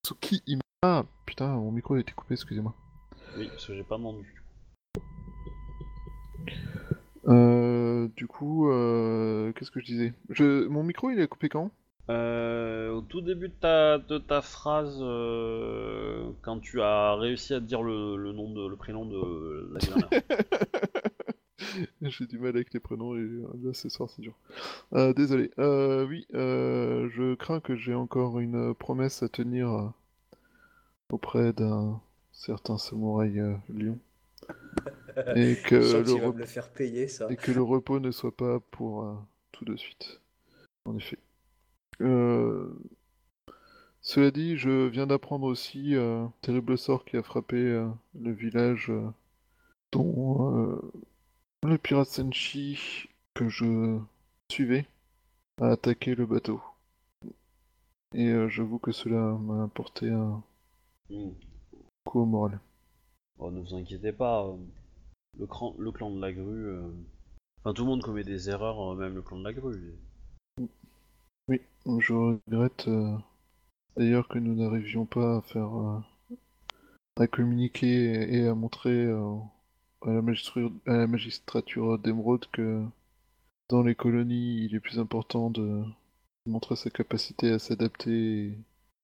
Suki 0.06 0.42
Ime 0.46 0.60
Ah 0.82 1.04
putain 1.26 1.48
mon 1.48 1.72
micro 1.72 1.94
a 1.94 2.00
été 2.00 2.12
coupé 2.12 2.34
excusez-moi. 2.34 2.74
Oui, 3.36 3.48
parce 3.48 3.66
que 3.66 3.74
j'ai 3.74 3.82
pas. 3.84 3.98
Euh, 7.28 8.08
du 8.16 8.26
coup 8.26 8.70
euh, 8.70 9.52
qu'est-ce 9.52 9.70
que 9.70 9.80
je 9.80 9.84
disais? 9.84 10.14
Je... 10.30 10.66
Mon 10.68 10.82
micro 10.82 11.10
il 11.10 11.20
est 11.20 11.28
coupé 11.28 11.50
quand? 11.50 11.70
Euh, 12.10 12.90
au 12.90 13.02
tout 13.02 13.20
début 13.20 13.48
de 13.48 13.54
ta, 13.54 13.98
de 13.98 14.18
ta 14.18 14.42
phrase, 14.42 14.98
euh, 15.00 16.30
quand 16.42 16.58
tu 16.58 16.80
as 16.82 17.14
réussi 17.14 17.54
à 17.54 17.60
dire 17.60 17.82
le, 17.82 18.16
le 18.16 18.32
nom 18.32 18.50
de, 18.52 18.66
le 18.68 18.76
prénom 18.76 19.06
de 19.06 19.70
la 19.72 19.78
dernière. 20.10 20.10
J'ai 22.02 22.26
du 22.26 22.38
mal 22.38 22.50
avec 22.50 22.74
les 22.74 22.80
prénoms 22.80 23.14
et 23.14 23.20
euh, 23.20 23.46
là 23.62 23.72
ce 23.74 23.88
soir 23.88 24.08
c'est 24.10 24.22
dur. 24.22 24.34
Euh, 24.94 25.12
désolé. 25.12 25.52
Euh, 25.58 26.04
oui, 26.06 26.26
euh, 26.34 27.08
je 27.12 27.34
crains 27.36 27.60
que 27.60 27.76
j'ai 27.76 27.94
encore 27.94 28.40
une 28.40 28.74
promesse 28.74 29.22
à 29.22 29.28
tenir 29.28 29.92
auprès 31.10 31.52
d'un 31.52 32.00
certain 32.32 32.76
samouraï 32.76 33.38
euh, 33.38 33.54
lion. 33.72 33.98
Et 35.36 35.56
que, 35.64 35.76
le 35.76 36.12
rep- 36.14 36.34
me 36.36 36.44
faire 36.46 36.70
payer, 36.70 37.06
ça. 37.06 37.30
et 37.30 37.36
que 37.36 37.52
le 37.52 37.62
repos 37.62 38.00
ne 38.00 38.10
soit 38.10 38.36
pas 38.36 38.58
pour 38.72 39.04
euh, 39.04 39.14
tout 39.52 39.64
de 39.64 39.76
suite. 39.76 40.20
En 40.86 40.96
effet. 40.96 41.18
Euh, 42.00 42.74
Cela 44.02 44.30
dit, 44.30 44.56
je 44.58 44.88
viens 44.88 45.06
d'apprendre 45.06 45.46
aussi 45.46 45.94
euh, 45.94 46.24
un 46.24 46.32
terrible 46.42 46.76
sort 46.76 47.04
qui 47.06 47.16
a 47.16 47.22
frappé 47.22 47.56
euh, 47.56 47.88
le 48.20 48.30
village 48.32 48.90
euh, 48.90 49.08
dont 49.92 50.80
le 51.64 51.78
pirate 51.78 52.08
Senshi 52.08 53.08
que 53.34 53.48
je 53.48 53.98
suivais 54.50 54.86
a 55.60 55.70
attaqué 55.70 56.14
le 56.14 56.26
bateau. 56.26 56.62
Et 58.14 58.32
j'avoue 58.48 58.78
que 58.78 58.92
cela 58.92 59.36
m'a 59.40 59.64
apporté 59.64 60.08
un 60.10 60.44
Hmm. 61.10 61.34
coup 62.04 62.20
au 62.20 62.26
moral. 62.26 62.60
Oh, 63.40 63.50
ne 63.50 63.58
vous 63.60 63.74
inquiétez 63.74 64.12
pas, 64.12 64.46
le, 65.38 65.46
cran- 65.46 65.76
le 65.78 65.92
clan 65.92 66.10
de 66.10 66.20
la 66.20 66.32
grue. 66.32 66.76
Enfin, 67.60 67.74
tout 67.74 67.84
le 67.84 67.90
monde 67.90 68.02
commet 68.02 68.24
des 68.24 68.50
erreurs, 68.50 68.96
même 68.96 69.14
le 69.16 69.22
clan 69.22 69.38
de 69.38 69.44
la 69.44 69.52
grue. 69.54 69.94
Je 71.86 72.12
regrette 72.12 72.88
euh, 72.88 73.16
d'ailleurs 73.96 74.28
que 74.28 74.38
nous 74.38 74.54
n'arrivions 74.54 75.06
pas 75.06 75.38
à 75.38 75.42
faire 75.42 75.74
euh, 75.74 75.98
à 77.16 77.26
communiquer 77.26 78.34
et 78.34 78.46
à 78.46 78.54
montrer 78.54 79.06
euh, 79.06 79.36
à, 80.02 80.10
la 80.10 81.06
magistrature, 81.06 81.98
d'Emeraude 81.98 82.46
que 82.52 82.84
dans 83.70 83.82
les 83.82 83.94
colonies, 83.94 84.64
il 84.64 84.74
est 84.74 84.80
plus 84.80 84.98
important 84.98 85.48
de 85.48 85.82
montrer 86.46 86.76
sa 86.76 86.90
capacité 86.90 87.50
à 87.50 87.58
s'adapter 87.58 88.58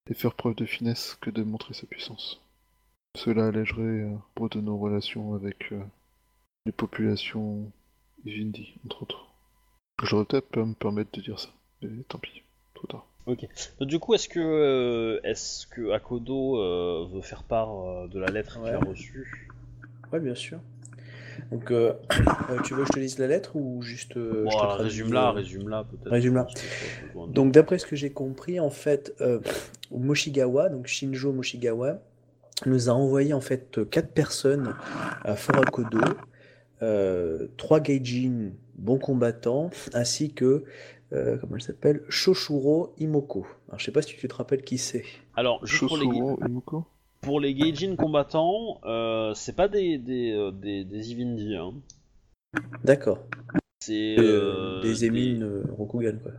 et 0.09 0.13
faire 0.13 0.35
preuve 0.35 0.55
de 0.55 0.65
finesse 0.65 1.17
que 1.21 1.31
de 1.31 1.43
montrer 1.43 1.73
sa 1.73 1.87
puissance. 1.87 2.41
Cela 3.15 3.47
allégerait 3.47 4.07
beaucoup 4.35 4.49
de 4.49 4.61
nos 4.61 4.77
relations 4.77 5.33
avec 5.33 5.73
les 6.65 6.71
populations 6.71 7.71
Vindi, 8.25 8.75
entre 8.85 9.03
autres. 9.03 9.27
J'aurais 10.03 10.25
peut-être 10.25 10.49
pu 10.49 10.59
me 10.59 10.73
permettre 10.73 11.11
de 11.13 11.21
dire 11.21 11.39
ça, 11.39 11.49
mais 11.81 12.03
tant 12.03 12.19
pis, 12.19 12.43
Ok. 13.25 13.45
Donc, 13.79 13.89
du 13.89 13.99
coup, 13.99 14.13
est-ce 14.13 14.29
que, 14.29 14.39
euh, 14.39 15.19
est-ce 15.23 15.67
que 15.67 15.91
Akodo 15.91 16.57
euh, 16.61 17.05
veut 17.13 17.21
faire 17.21 17.43
part 17.43 17.69
euh, 17.77 18.07
de 18.07 18.19
la 18.19 18.27
lettre 18.27 18.59
qu'il 18.61 18.73
a 18.73 18.79
Ouais. 18.79 18.87
reçue? 18.87 19.49
Ouais, 20.13 20.19
bien 20.21 20.35
sûr. 20.35 20.59
Donc, 21.51 21.71
euh, 21.71 21.93
euh, 22.49 22.59
tu 22.63 22.73
veux 22.73 22.83
que 22.83 22.87
je 22.87 22.93
te 22.93 22.99
lise 22.99 23.19
la 23.19 23.27
lettre 23.27 23.55
ou 23.57 23.81
juste. 23.81 24.15
euh, 24.15 24.43
Bon, 24.45 24.49
je 24.49 24.55
te 24.55 24.61
alors, 24.61 24.75
traduis, 24.75 24.91
résume-la, 24.91 25.27
euh, 25.27 25.31
résume-la 25.31 25.83
peut-être. 25.83 26.09
Résume-la. 26.09 26.47
Je 26.55 27.13
pense 27.13 27.29
a 27.29 27.33
Donc, 27.33 27.51
d'après 27.51 27.77
ce 27.79 27.85
que 27.85 27.95
j'ai 27.97 28.11
compris, 28.11 28.59
en 28.61 28.69
fait, 28.69 29.13
euh, 29.19 29.39
Moshigawa, 29.91 30.69
donc 30.69 30.87
Shinjo 30.87 31.33
Moshigawa, 31.33 31.99
nous 32.65 32.89
a 32.89 32.93
envoyé 32.93 33.33
en 33.33 33.41
fait 33.41 33.87
quatre 33.91 34.11
personnes 34.13 34.73
à 35.23 35.35
Fort 35.35 35.57
Akodo, 35.57 35.99
euh, 36.81 37.47
trois 37.57 37.79
gaijin 37.79 38.51
bons 38.75 38.97
combattants, 38.97 39.69
ainsi 39.93 40.33
que 40.33 40.63
euh, 41.13 41.37
comment 41.37 41.55
elle 41.55 41.61
s'appelle, 41.61 42.03
Shoshuro 42.09 42.93
Imoko. 42.99 43.45
Alors, 43.67 43.79
je 43.79 43.85
sais 43.85 43.91
pas 43.91 44.01
si 44.01 44.15
tu 44.15 44.27
te 44.27 44.35
rappelles 44.35 44.63
qui 44.63 44.77
c'est. 44.77 45.03
Alors, 45.35 45.65
juste 45.65 45.87
pour 45.87 45.97
les, 45.97 46.03
Shosuro 46.05 46.39
Imuko 46.45 46.85
pour 47.21 47.39
les 47.39 47.53
Gaijin 47.53 47.95
combattants, 47.95 48.79
euh, 48.85 49.33
c'est 49.33 49.55
pas 49.55 49.67
des, 49.67 49.97
des, 49.97 50.31
euh, 50.33 50.51
des, 50.51 50.83
des 50.85 51.11
Ivindi, 51.11 51.55
hein. 51.55 51.73
D'accord. 52.83 53.19
C'est 53.83 54.15
Euh, 54.19 54.81
des 54.81 55.05
émines 55.05 55.43
euh, 55.43 55.63
Rokugan 55.77 56.17
quoi. 56.21 56.31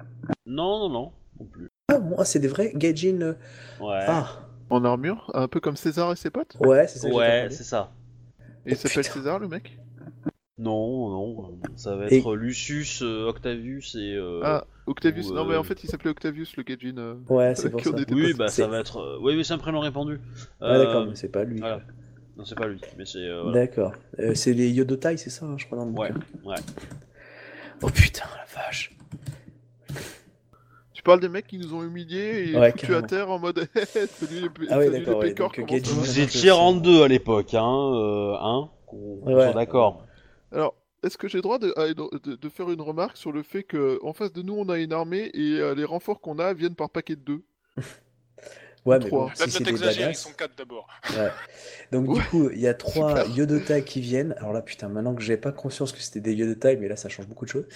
Non, 0.47 0.79
non, 0.81 0.89
non, 0.89 1.13
non 1.41 1.47
plus. 1.47 1.69
Ah 1.89 1.99
bon, 1.99 2.17
ah, 2.19 2.25
c'est 2.25 2.39
des 2.41 2.49
vrais 2.49 2.73
gaijin. 2.75 3.37
Ouais. 3.81 4.05
Ah, 4.07 4.41
En 4.71 4.85
armure, 4.85 5.31
un 5.35 5.49
peu 5.49 5.61
comme 5.61 5.77
César 5.77 6.13
et 6.13 6.17
ses 6.17 6.31
potes? 6.31 6.57
Ouais, 6.61 6.87
c'est 6.89 6.99
ça. 6.99 7.09
ouais, 7.09 7.49
c'est 7.51 7.65
ça. 7.65 7.93
Et 8.67 8.71
il 8.71 8.73
Oh, 8.75 8.77
s'appelle. 8.77 9.05
César 9.05 9.39
le 9.39 9.49
mec? 9.49 9.79
Non, 10.59 11.09
non, 11.11 11.59
ça 11.77 11.95
va 11.95 12.09
Et- 12.11 12.19
être 12.19 12.35
Lucius, 12.35 13.01
euh, 13.03 13.28
Octavius 13.28 13.95
et. 13.95 14.15
euh, 14.17 14.41
Ah, 14.43 14.65
Octavius. 14.87 15.28
ou, 15.31 15.35
Non 15.35 15.45
mais 15.45 15.55
euh, 15.55 15.61
en 15.61 15.62
fait 15.62 15.85
il 15.85 15.89
s'appelait 15.89 16.11
Octavius 16.11 16.57
le 16.57 16.65
Gaijin. 16.65 16.99
euh, 16.99 17.15
Ouais, 17.28 17.55
c'est 17.55 17.70
pour 17.70 17.81
ça. 17.81 17.91
on 17.91 18.15
Oui, 18.15 18.35
bah 18.35 18.49
ça 18.49 18.67
va 18.67 18.81
être. 18.81 18.99
euh, 18.99 19.19
Oui, 19.23 19.35
oui, 19.37 19.45
c'est 19.45 19.53
un 19.55 19.59
prénom 19.59 19.78
répandu. 19.81 20.20
Ah, 20.61 20.75
Euh, 20.75 20.78
d'accord, 20.85 21.07
mais 21.07 21.15
c'est 21.15 21.28
pas 21.31 21.45
lui. 21.45 21.61
voilà. 21.61 21.81
Non, 22.37 22.45
c'est 22.45 22.57
pas 22.57 22.67
lui, 22.67 22.81
mais 22.97 23.05
c'est. 23.05 23.19
euh, 23.19 23.43
voilà. 23.43 23.67
D'accord. 23.67 23.93
Euh, 24.19 24.35
c'est 24.35 24.53
les 24.53 24.70
Yodotai, 24.70 25.17
c'est 25.17 25.31
ça, 25.31 25.47
hein, 25.47 25.55
je 25.59 25.67
crois, 25.67 25.78
dans 25.78 25.85
le 25.85 25.93
Ouais, 25.93 26.11
bouquin. 26.12 26.25
ouais. 26.45 26.57
Oh 27.83 27.89
putain, 27.91 28.25
la 28.37 28.62
vache. 28.62 28.93
Tu 30.93 31.03
parles 31.05 31.20
des 31.20 31.28
mecs 31.28 31.47
qui 31.47 31.59
nous 31.59 31.73
ont 31.75 31.85
humiliés 31.85 32.51
et 32.53 32.57
Ouais, 32.59 32.70
foutus 32.73 32.89
carrément. 32.89 33.05
à 33.05 33.09
terre 33.09 33.31
en 33.31 33.39
mode 33.39 33.69
salut, 33.87 34.41
les- 34.43 34.67
Ah 34.69 34.78
ouais, 34.78 34.91
d'accord, 34.91 35.20
ouais, 35.20 35.33
Vous 35.33 36.19
étiez 36.20 36.51
en 36.51 36.73
deux 36.75 37.03
à 37.03 37.09
l'époque, 37.09 37.55
hein, 37.55 37.93
euh, 37.95 38.35
hein 38.41 38.69
Qu'on 38.87 39.17
qu'on 39.23 39.33
Ouais. 39.37 39.55
d'accord. 39.55 40.05
Alors, 40.52 40.77
est-ce 41.02 41.17
que 41.18 41.27
j'ai 41.28 41.39
le 41.39 41.43
droit 41.43 41.59
de, 41.59 41.73
de- 42.18 42.36
de 42.36 42.49
faire 42.51 42.70
une 42.70 42.81
remarque 42.83 43.17
sur 43.17 43.33
le 43.33 43.43
fait 43.43 43.62
que 43.62 43.99
en 44.02 44.12
face 44.12 44.33
de 44.33 44.43
nous 44.43 44.55
on 44.55 44.68
a 44.68 44.78
une 44.78 44.93
armée 44.93 45.31
et 45.35 45.59
euh, 45.60 45.75
les 45.75 45.85
renforts 45.85 46.20
qu'on 46.20 46.39
a 46.39 46.52
viennent 46.52 46.75
par 46.75 46.91
paquet 46.91 47.17
de 47.17 47.23
deux? 47.23 47.44
Ouais, 48.86 48.99
mais 49.01 49.07
Trois. 49.07 49.28
bon, 49.28 49.35
si 49.35 49.51
là 49.51 49.59
c'est 49.59 49.65
des 49.65 49.65
t'exagères, 49.65 50.09
ils 50.10 50.15
badass. 50.15 50.23
sont 50.23 50.33
quatre 50.33 50.57
d'abord. 50.57 50.89
Ouais. 51.10 51.31
Donc 51.93 52.09
du 52.09 52.23
coup, 52.23 52.51
il 52.51 52.60
y 52.60 52.67
a 52.68 52.75
trois 52.75 53.20
Super. 53.20 53.36
Yodotai 53.36 53.85
qui 53.85 54.01
viennent. 54.01 54.35
Alors 54.39 54.52
là, 54.52 54.62
putain, 54.62 54.89
maintenant 54.89 55.15
que 55.15 55.23
j'ai 55.23 55.36
pas 55.36 55.52
conscience 55.52 55.93
que 55.93 56.01
c'était 56.01 56.20
des 56.20 56.35
Yodotai, 56.35 56.77
mais 56.77 56.89
là, 56.89 56.97
ça 56.97 57.09
change 57.09 57.27
beaucoup 57.28 57.44
de 57.44 57.51
choses. 57.51 57.67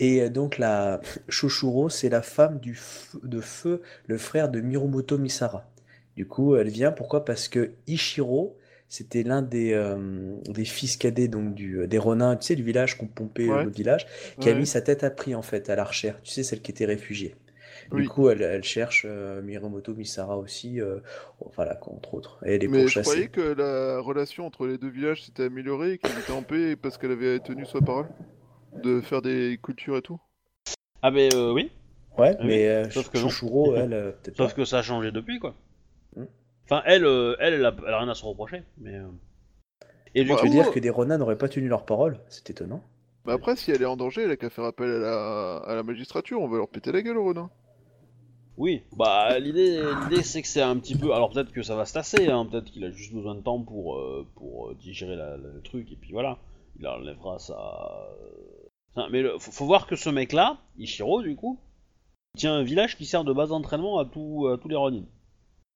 Et 0.00 0.22
euh, 0.22 0.28
donc 0.30 0.58
la 0.58 1.00
Shoshuro, 1.28 1.88
c'est 1.88 2.08
la 2.10 2.22
femme 2.22 2.60
du 2.60 2.74
f- 2.74 3.18
de 3.24 3.40
feu, 3.40 3.82
le 4.06 4.18
frère 4.18 4.48
de 4.50 4.60
Mirumoto 4.60 5.18
Misara. 5.18 5.68
Du 6.16 6.26
coup, 6.26 6.56
elle 6.56 6.68
vient. 6.70 6.92
Pourquoi? 6.92 7.24
Parce 7.24 7.48
que 7.48 7.72
Ichiro, 7.86 8.56
c'était 8.92 9.22
l'un 9.22 9.40
des, 9.40 9.72
euh, 9.72 10.36
des 10.50 10.66
fils 10.66 10.98
cadets 10.98 11.26
donc 11.26 11.54
du, 11.54 11.86
des 11.88 11.96
Ronin, 11.96 12.36
tu 12.36 12.48
sais, 12.48 12.56
du 12.56 12.62
village 12.62 12.98
qu'on 12.98 13.06
pompait 13.06 13.48
euh, 13.48 13.56
Ouais. 13.56 13.64
le 13.64 13.70
village, 13.70 14.06
qui 14.38 14.50
a 14.50 14.54
mis 14.54 14.66
sa 14.66 14.82
tête 14.82 15.02
à 15.02 15.10
prix 15.10 15.34
en 15.34 15.40
fait 15.40 15.70
à 15.70 15.76
l'archère. 15.76 16.20
Tu 16.20 16.30
sais, 16.30 16.42
celle 16.42 16.60
qui 16.60 16.72
était 16.72 16.84
réfugiée. 16.84 17.34
Oui. 17.90 18.02
Du 18.02 18.08
coup, 18.10 18.28
elle, 18.28 18.42
elle 18.42 18.62
cherche 18.62 19.06
euh, 19.08 19.40
Mirumoto 19.40 19.94
Misara 19.94 20.36
aussi, 20.36 20.78
euh, 20.78 20.98
voilà, 21.56 21.80
entre 21.86 22.12
autres. 22.12 22.38
Et 22.44 22.56
elle 22.56 22.64
est 22.64 22.68
Mais 22.68 22.86
je 22.86 23.00
croyais 23.00 23.28
que 23.28 23.40
la 23.40 23.98
relation 23.98 24.44
entre 24.46 24.66
les 24.66 24.76
deux 24.76 24.90
villages 24.90 25.24
s'était 25.24 25.44
améliorée 25.44 25.92
et 25.92 25.98
qu'ils 25.98 26.18
étaient 26.18 26.30
en 26.32 26.42
paix 26.42 26.76
parce 26.76 26.98
qu'elle 26.98 27.12
avait 27.12 27.38
tenu 27.40 27.64
sa 27.64 27.80
parole 27.80 28.08
de 28.84 29.00
faire 29.00 29.22
des 29.22 29.58
cultures 29.62 29.96
et 29.96 30.02
tout. 30.02 30.20
Ah, 31.00 31.10
ben 31.10 31.30
euh, 31.34 31.52
oui, 31.54 31.70
Ouais, 32.18 32.36
Oui, 32.40 32.46
mais 32.46 32.68
euh, 32.68 32.90
sauf 32.90 33.08
que 33.08 33.16
elle, 33.76 33.94
euh, 33.94 34.12
peut-être 34.12 34.36
sauf 34.36 34.50
pas. 34.50 34.56
que 34.56 34.64
ça 34.66 34.78
a 34.80 34.82
changé 34.82 35.10
depuis, 35.10 35.38
quoi. 35.38 35.54
Enfin, 36.72 36.82
elle, 36.86 37.04
euh, 37.04 37.36
elle, 37.38 37.52
elle 37.54 37.66
a, 37.66 37.76
elle 37.86 37.92
a 37.92 37.98
rien 37.98 38.08
à 38.08 38.14
se 38.14 38.24
reprocher, 38.24 38.62
mais. 38.78 38.94
euh, 38.94 39.06
Et 40.14 40.24
du 40.24 40.30
Bah, 40.30 40.36
Tu 40.38 40.44
veux 40.44 40.50
coup, 40.50 40.56
dire 40.56 40.72
que 40.72 40.80
des 40.80 40.88
Ronin 40.88 41.18
n'auraient 41.18 41.36
pas 41.36 41.48
tenu 41.50 41.68
leur 41.68 41.84
parole? 41.84 42.18
C'est 42.30 42.48
étonnant. 42.48 42.82
Mais 43.26 43.32
après, 43.32 43.56
si 43.56 43.70
elle 43.70 43.82
est 43.82 43.86
en 43.86 43.96
danger, 43.96 44.22
elle 44.22 44.30
a 44.30 44.36
qu'à 44.36 44.48
faire 44.48 44.64
appel 44.64 44.90
à 44.90 44.98
la... 44.98 45.56
à 45.58 45.74
la 45.74 45.82
magistrature, 45.82 46.40
on 46.40 46.48
va 46.48 46.56
leur 46.56 46.68
péter 46.68 46.90
la 46.90 47.02
gueule 47.02 47.18
au 47.18 47.24
Ronin. 47.24 47.50
Oui, 48.58 48.82
bah 48.96 49.38
l'idée, 49.38 49.94
l'idée 49.94 50.22
c'est 50.22 50.42
que 50.42 50.48
c'est 50.48 50.60
un 50.62 50.76
petit 50.78 50.94
peu. 50.94 51.12
Alors 51.14 51.30
peut-être 51.30 51.52
que 51.52 51.62
ça 51.62 51.74
va 51.74 51.86
se 51.86 51.94
tasser, 51.94 52.28
hein, 52.28 52.46
peut-être 52.46 52.70
qu'il 52.70 52.84
a 52.84 52.90
juste 52.90 53.12
besoin 53.14 53.34
de 53.34 53.40
temps 53.40 53.60
pour, 53.62 53.96
euh, 53.96 54.26
pour 54.34 54.68
euh, 54.70 54.74
digérer 54.74 55.16
la- 55.16 55.36
la- 55.38 55.48
le 55.54 55.62
truc 55.62 55.90
et 55.90 55.96
puis 55.96 56.12
voilà, 56.12 56.38
il 56.78 56.86
enlèvera 56.86 57.38
sa. 57.38 57.56
Enfin, 58.94 59.08
mais 59.10 59.22
le- 59.22 59.38
faut, 59.38 59.52
faut 59.52 59.64
voir 59.66 59.86
que 59.86 59.96
ce 59.96 60.10
mec-là, 60.10 60.58
Ichiro 60.78 61.22
du 61.22 61.34
coup, 61.34 61.58
il 62.34 62.40
tient 62.40 62.54
un 62.54 62.62
village 62.62 62.96
qui 62.96 63.06
sert 63.06 63.24
de 63.24 63.32
base 63.32 63.50
d'entraînement 63.50 63.98
à, 63.98 64.04
tout, 64.04 64.48
à 64.52 64.58
tous 64.58 64.68
les 64.68 64.76
Ronin. 64.76 65.04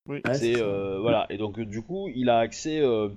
Oui. 0.09 0.21
C'est 0.35 0.61
euh, 0.61 0.99
voilà, 1.01 1.27
et 1.31 1.37
donc 1.37 1.59
du 1.61 1.83
coup 1.83 2.09
il 2.15 2.29
a 2.31 2.39
accès, 2.39 2.81
euh, 2.81 3.09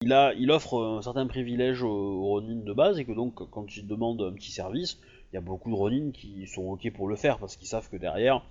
il 0.00 0.12
a, 0.12 0.32
il 0.34 0.50
offre 0.50 0.82
un 0.82 1.02
certain 1.02 1.26
privilège 1.26 1.82
aux, 1.82 1.88
aux 1.88 2.26
Ronin 2.28 2.56
de 2.64 2.72
base 2.72 2.98
et 2.98 3.04
que 3.04 3.12
donc 3.12 3.34
quand 3.50 3.76
il 3.76 3.86
demande 3.86 4.22
un 4.22 4.32
petit 4.32 4.52
service, 4.52 4.98
il 5.32 5.34
y 5.34 5.38
a 5.38 5.42
beaucoup 5.42 5.70
de 5.70 5.74
Ronin 5.74 6.10
qui 6.12 6.46
sont 6.46 6.62
ok 6.62 6.90
pour 6.92 7.08
le 7.08 7.16
faire 7.16 7.38
parce 7.38 7.56
qu'ils 7.56 7.68
savent 7.68 7.88
que 7.90 7.96
derrière 7.96 8.42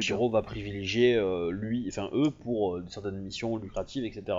Shiro 0.00 0.28
va 0.30 0.42
privilégier 0.42 1.16
euh, 1.16 1.50
lui, 1.50 1.86
enfin 1.88 2.10
eux 2.12 2.30
pour 2.30 2.76
euh, 2.76 2.84
certaines 2.88 3.18
missions 3.18 3.56
lucratives, 3.56 4.04
etc. 4.04 4.38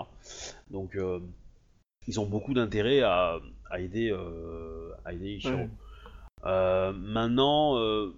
Donc 0.69 0.95
euh, 0.95 1.19
ils 2.07 2.19
ont 2.19 2.25
beaucoup 2.25 2.53
d'intérêt 2.53 3.01
à, 3.01 3.39
à 3.69 3.79
aider, 3.79 4.11
euh, 4.11 4.91
à 5.05 5.13
aider 5.13 5.35
Ichiro. 5.35 5.55
Ouais. 5.55 5.69
Euh, 6.45 6.91
maintenant, 6.93 7.77
euh, 7.77 8.13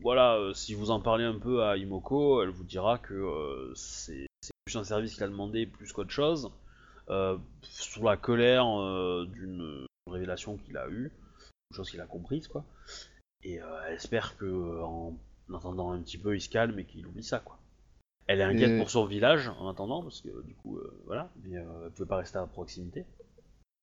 voilà, 0.00 0.36
euh, 0.36 0.54
si 0.54 0.74
vous 0.74 0.90
en 0.90 1.00
parlez 1.00 1.24
un 1.24 1.38
peu 1.38 1.62
à 1.62 1.76
Imoko, 1.76 2.42
elle 2.42 2.50
vous 2.50 2.64
dira 2.64 2.98
que 2.98 3.14
euh, 3.14 3.72
c'est 3.74 4.26
plus 4.64 4.76
un 4.76 4.84
service 4.84 5.14
qu'il 5.14 5.24
a 5.24 5.28
demandé 5.28 5.66
plus 5.66 5.92
qu'autre 5.92 6.10
chose, 6.10 6.50
euh, 7.08 7.36
sous 7.62 8.02
la 8.02 8.16
colère 8.16 8.64
d'une 9.26 9.86
révélation 10.06 10.56
qu'il 10.56 10.76
a 10.76 10.88
eue, 10.88 11.12
une 11.70 11.76
chose 11.76 11.90
qu'il 11.90 12.00
a 12.00 12.06
comprise, 12.06 12.48
quoi. 12.48 12.64
Et 13.42 13.54
elle 13.54 13.94
espère 13.94 14.36
que 14.36 14.80
en 14.82 15.18
un 15.48 16.02
petit 16.02 16.18
peu, 16.18 16.36
il 16.36 16.40
se 16.40 16.48
calme 16.48 16.78
et 16.78 16.84
qu'il 16.84 17.06
oublie 17.06 17.24
ça, 17.24 17.40
quoi. 17.40 17.58
Elle 18.26 18.40
est 18.40 18.44
inquiète 18.44 18.78
pour 18.78 18.90
son 18.90 19.06
village 19.06 19.48
en 19.58 19.68
attendant, 19.68 20.02
parce 20.02 20.20
que 20.20 20.42
du 20.42 20.54
coup, 20.54 20.78
voilà, 21.06 21.30
mais 21.42 21.56
elle 21.56 21.90
pouvait 21.94 22.08
pas 22.08 22.18
rester 22.18 22.38
à 22.38 22.46
proximité. 22.46 23.04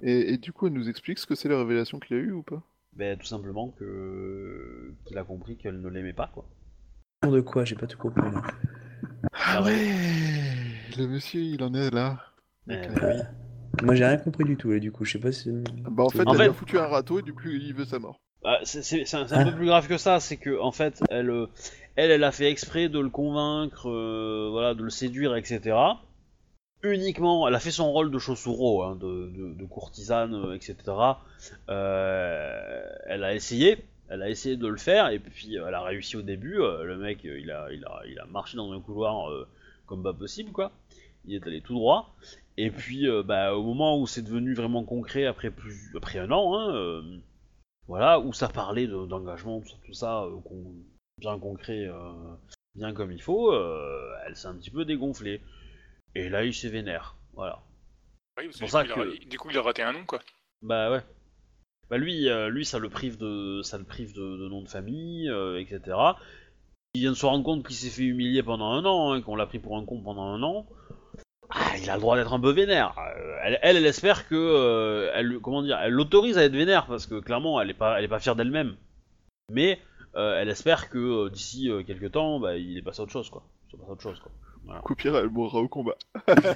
Et, 0.04 0.34
et 0.34 0.38
du 0.38 0.54
coup, 0.54 0.68
elle 0.68 0.74
nous 0.74 0.90
explique 0.90 1.20
ce 1.20 1.26
que 1.26 1.36
c'est 1.36 1.50
la 1.50 1.58
révélation 1.58 2.00
qu'il 2.00 2.16
a 2.16 2.20
eue 2.20 2.32
ou 2.32 2.44
pas? 2.44 2.64
Ben, 2.95 3.17
tout 3.17 3.25
simplement 3.27 3.69
que 3.77 4.93
qu'il 5.06 5.17
a 5.17 5.24
compris 5.24 5.57
qu'elle 5.57 5.80
ne 5.80 5.90
l'aimait 5.90 6.14
pas, 6.14 6.30
quoi. 6.33 6.45
De 7.30 7.41
quoi? 7.41 7.64
J'ai 7.66 7.75
pas 7.75 7.88
tout 7.88 7.98
compris. 7.98 8.22
là. 8.32 8.41
Ah 9.33 9.61
ouais 9.64 9.93
Le 10.98 11.07
monsieur, 11.07 11.41
il 11.41 11.64
en 11.64 11.74
est 11.74 11.91
là. 11.93 12.19
Eh 12.69 12.74
ben 12.75 12.90
oui. 13.03 13.22
Moi, 13.83 13.93
j'ai 13.95 14.06
rien 14.06 14.17
compris 14.17 14.43
du 14.45 14.57
tout, 14.57 14.72
là, 14.72 14.80
du 14.80 14.91
coup. 14.91 15.06
Je 15.06 15.14
sais 15.14 15.19
pas 15.19 15.32
si. 15.32 15.51
Bah 15.91 16.03
en 16.03 16.09
fait, 16.09 16.27
En 16.27 16.32
elle 16.33 16.38
fait- 16.40 16.49
a 16.49 16.53
foutu 16.53 16.80
un 16.80 16.88
râteau 16.88 17.19
et 17.19 17.22
du 17.22 17.33
coup, 17.33 17.48
il 17.48 17.74
veut 17.74 17.85
sa 17.85 17.99
mort. 17.99 18.19
Ah, 18.43 18.59
c'est 18.64 18.80
un, 18.80 19.03
c'est 19.03 19.16
un 19.16 19.25
Ah. 19.32 19.45
peu 19.45 19.56
plus 19.56 19.66
grave 19.67 19.88
que 19.88 19.98
ça, 19.98 20.19
c'est 20.19 20.38
que 20.38 20.59
en 20.59 20.72
fait, 20.72 21.01
elle, 21.09 21.30
euh, 21.30 21.48
elle, 21.95 22.11
elle 22.11 22.24
a 22.24 22.32
fait 22.32 22.49
exprès 22.49 22.88
de 22.90 22.99
le 22.99 23.09
convaincre, 23.09 23.90
euh, 23.90 24.48
voilà, 24.51 24.74
de 24.74 24.83
le 24.83 24.90
séduire, 24.90 25.35
etc. 25.35 25.75
Uniquement, 26.93 27.48
elle 27.48 27.56
a 27.56 27.59
fait 27.59 27.72
son 27.72 27.91
rôle 27.91 28.11
de 28.11 28.19
Chosuro, 28.19 28.83
hein, 28.83 28.95
de, 28.95 29.66
courtisane, 29.66 30.33
euh, 30.33 30.56
etc. 30.56 30.75
Euh, 31.69 32.85
elle 33.06 33.24
a 33.24 33.35
essayé, 33.35 33.77
elle 34.09 34.22
a 34.22 34.30
essayé 34.30 34.56
de 34.56 34.67
le 34.67 34.77
faire, 34.77 35.09
et 35.09 35.19
puis 35.19 35.57
euh, 35.57 35.66
elle 35.67 35.74
a 35.74 35.82
réussi 35.82 36.16
au 36.16 36.22
début. 36.22 36.57
le 36.57 36.98
mec, 36.98 37.24
il 37.24 37.51
a, 37.51 38.25
marché 38.30 38.57
dans 38.57 38.72
un 38.72 38.80
couloir 38.80 39.30
comme 39.85 40.03
pas 40.03 40.14
possible, 40.14 40.51
quoi. 40.51 40.72
Il 41.25 41.35
est 41.35 41.45
allé 41.45 41.61
tout 41.61 41.74
droit. 41.74 42.16
Et 42.57 42.72
puis, 42.72 43.06
bah, 43.25 43.53
au 43.56 43.64
moment 43.64 43.99
où 43.99 44.07
c'est 44.07 44.22
devenu 44.22 44.53
vraiment 44.53 44.83
concret, 44.83 45.25
après 45.25 45.51
un 46.19 46.32
an, 46.32 46.57
hein, 46.57 47.03
voilà, 47.88 48.19
où 48.19 48.33
ça 48.33 48.48
parlait 48.48 48.88
de- 48.88 49.06
d'engagement, 49.06 49.61
tout 49.85 49.93
ça, 49.93 50.25
bien 51.19 51.38
concret, 51.38 51.88
bien 52.75 52.93
comme 52.93 53.11
il 53.11 53.22
faut, 53.22 53.53
elle 54.25 54.35
s'est 54.35 54.48
un 54.48 54.56
petit 54.56 54.72
peu 54.72 54.85
dégonflée. 54.85 55.41
Et 56.18 56.30
là, 56.30 56.44
il 56.44 56.54
s'est 56.54 56.70
vénère, 56.70 57.16
voilà. 57.36 57.60
Oui, 58.40 58.46
parce 58.48 58.58
pour 58.58 58.70
ça 58.72 58.84
du, 58.84 58.90
coup, 58.90 59.02
il 59.02 59.08
a, 59.08 59.18
que- 59.18 59.26
du 59.30 59.38
coup, 59.38 59.50
il 59.52 59.58
a 59.58 59.62
raté 59.62 59.84
un 59.84 59.94
nom, 59.94 60.04
quoi. 60.04 60.20
Bah 60.64 60.90
ouais. 60.90 61.02
bah 61.92 61.98
lui, 62.00 62.28
euh, 62.28 62.50
lui, 62.50 62.66
ça 62.66 62.80
le 62.80 62.90
prive 62.90 63.18
de, 63.20 63.62
ça 63.62 63.78
le 63.78 63.84
prive 63.84 64.14
de, 64.14 64.38
de 64.38 64.48
nom 64.50 64.64
de 64.64 64.68
famille, 64.68 65.30
euh, 65.30 65.60
etc. 65.60 65.96
Il 66.96 67.02
vient 67.02 67.12
de 67.12 67.16
se 67.16 67.26
rendre 67.28 67.44
compte 67.44 67.64
qu'il 67.68 67.76
s'est 67.76 67.92
fait 67.92 68.02
humilier 68.02 68.42
pendant 68.42 68.72
un 68.72 68.84
an, 68.86 69.14
hein, 69.14 69.22
qu'on 69.22 69.36
l'a 69.36 69.46
pris 69.46 69.60
pour 69.60 69.78
un 69.78 69.86
con 69.86 70.02
pendant 70.02 70.24
un 70.24 70.42
an. 70.42 70.66
Ah, 71.52 71.78
il 71.78 71.88
a 71.88 71.94
le 71.94 72.02
droit 72.02 72.18
d'être 72.18 72.34
un 72.34 72.40
peu 72.40 72.52
vénère. 72.52 72.98
Euh, 72.98 73.38
elle, 73.44 73.60
elle, 73.62 73.78
elle 73.78 73.86
espère 73.86 74.28
que, 74.28 74.36
euh, 74.36 75.12
elle, 75.14 75.38
comment 75.40 75.62
dire, 75.62 75.78
elle 75.78 75.94
l'autorise 75.94 76.40
à 76.40 76.44
être 76.46 76.56
vénère 76.56 76.88
parce 76.88 77.06
que 77.06 77.20
clairement, 77.20 77.62
elle 77.62 77.70
est 77.70 77.76
pas, 77.76 78.00
elle 78.00 78.06
est 78.06 78.10
pas 78.10 78.20
fière 78.20 78.36
d'elle-même. 78.36 78.76
Mais 79.52 79.80
elle 80.16 80.50
espère 80.50 80.90
que 80.90 81.30
d'ici 81.30 81.70
quelques 81.86 82.14
temps, 82.14 82.40
bah, 82.40 82.58
il 82.58 82.76
est 82.76 82.82
passé 82.82 83.02
à 83.02 83.04
autre 83.04 83.12
chose, 83.12 83.30
quoi. 83.30 83.44
Il 83.72 83.78
passe 83.78 83.88
à 83.88 83.92
autre 83.92 84.02
chose, 84.02 84.20
quoi. 84.20 84.32
Pire, 84.98 85.16
elle 85.18 85.30
mourra 85.30 85.60
au 85.60 85.68
combat. 85.68 85.96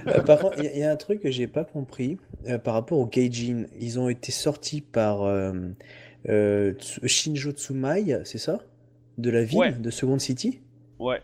Euh, 0.07 0.21
par 0.23 0.39
contre, 0.39 0.57
il 0.59 0.65
y, 0.65 0.67
a- 0.67 0.73
il 0.73 0.79
y 0.79 0.83
a 0.83 0.91
un 0.91 0.95
truc 0.95 1.21
que 1.21 1.31
j'ai 1.31 1.47
pas 1.47 1.63
compris 1.63 2.17
euh, 2.47 2.57
par 2.57 2.73
rapport 2.73 2.97
au 2.99 3.05
Gaijin. 3.05 3.65
Ils 3.79 3.99
ont 3.99 4.09
été 4.09 4.31
sortis 4.31 4.81
par 4.81 5.23
euh, 5.23 5.53
euh, 6.29 6.73
Shinjo 7.05 7.51
Tsumai, 7.51 8.21
c'est 8.25 8.37
ça? 8.37 8.59
De 9.17 9.29
la 9.29 9.43
ville 9.43 9.59
Ouais. 9.59 9.71
de 9.73 9.89
Second 9.89 10.19
City? 10.19 10.59
Ouais. 10.99 11.21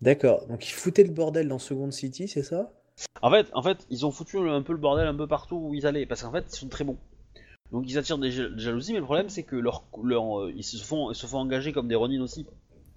D'accord. 0.00 0.46
Donc 0.48 0.68
ils 0.68 0.72
foutaient 0.72 1.04
le 1.04 1.12
bordel 1.12 1.48
dans 1.48 1.58
Second 1.58 1.90
City, 1.90 2.28
c'est 2.28 2.42
ça? 2.42 2.72
En 3.22 3.30
fait, 3.30 3.48
en 3.54 3.62
fait, 3.62 3.86
ils 3.90 4.04
ont 4.04 4.10
foutu 4.10 4.38
un 4.38 4.62
peu 4.62 4.72
le 4.72 4.78
bordel 4.78 5.06
un 5.06 5.14
peu 5.14 5.26
partout 5.26 5.56
où 5.56 5.74
ils 5.74 5.86
allaient, 5.86 6.06
parce 6.06 6.22
qu'en 6.22 6.32
fait, 6.32 6.44
ils 6.52 6.56
sont 6.56 6.68
très 6.68 6.84
bons. 6.84 6.98
Donc 7.70 7.84
ils 7.88 7.96
attirent 7.96 8.18
des, 8.18 8.30
ja- 8.30 8.48
des 8.50 8.58
jalousies, 8.60 8.92
mais 8.92 8.98
le 8.98 9.04
problème 9.04 9.28
c'est 9.30 9.44
que 9.44 9.56
leur, 9.56 9.84
leur, 10.04 10.40
euh, 10.42 10.52
ils 10.54 10.62
se 10.62 10.76
font, 10.84 11.10
ils 11.10 11.14
se 11.14 11.26
font 11.26 11.38
engager 11.38 11.72
comme 11.72 11.88
des 11.88 11.94
Ronin 11.94 12.20
aussi, 12.20 12.46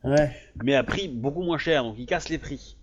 Ouais. 0.04 0.32
mais 0.64 0.76
à 0.76 0.84
prix 0.84 1.08
beaucoup 1.08 1.44
moins 1.44 1.58
cher, 1.58 1.84
donc 1.84 1.96
ils 1.98 2.06
cassent 2.06 2.28
les 2.30 2.38
prix. 2.38 2.76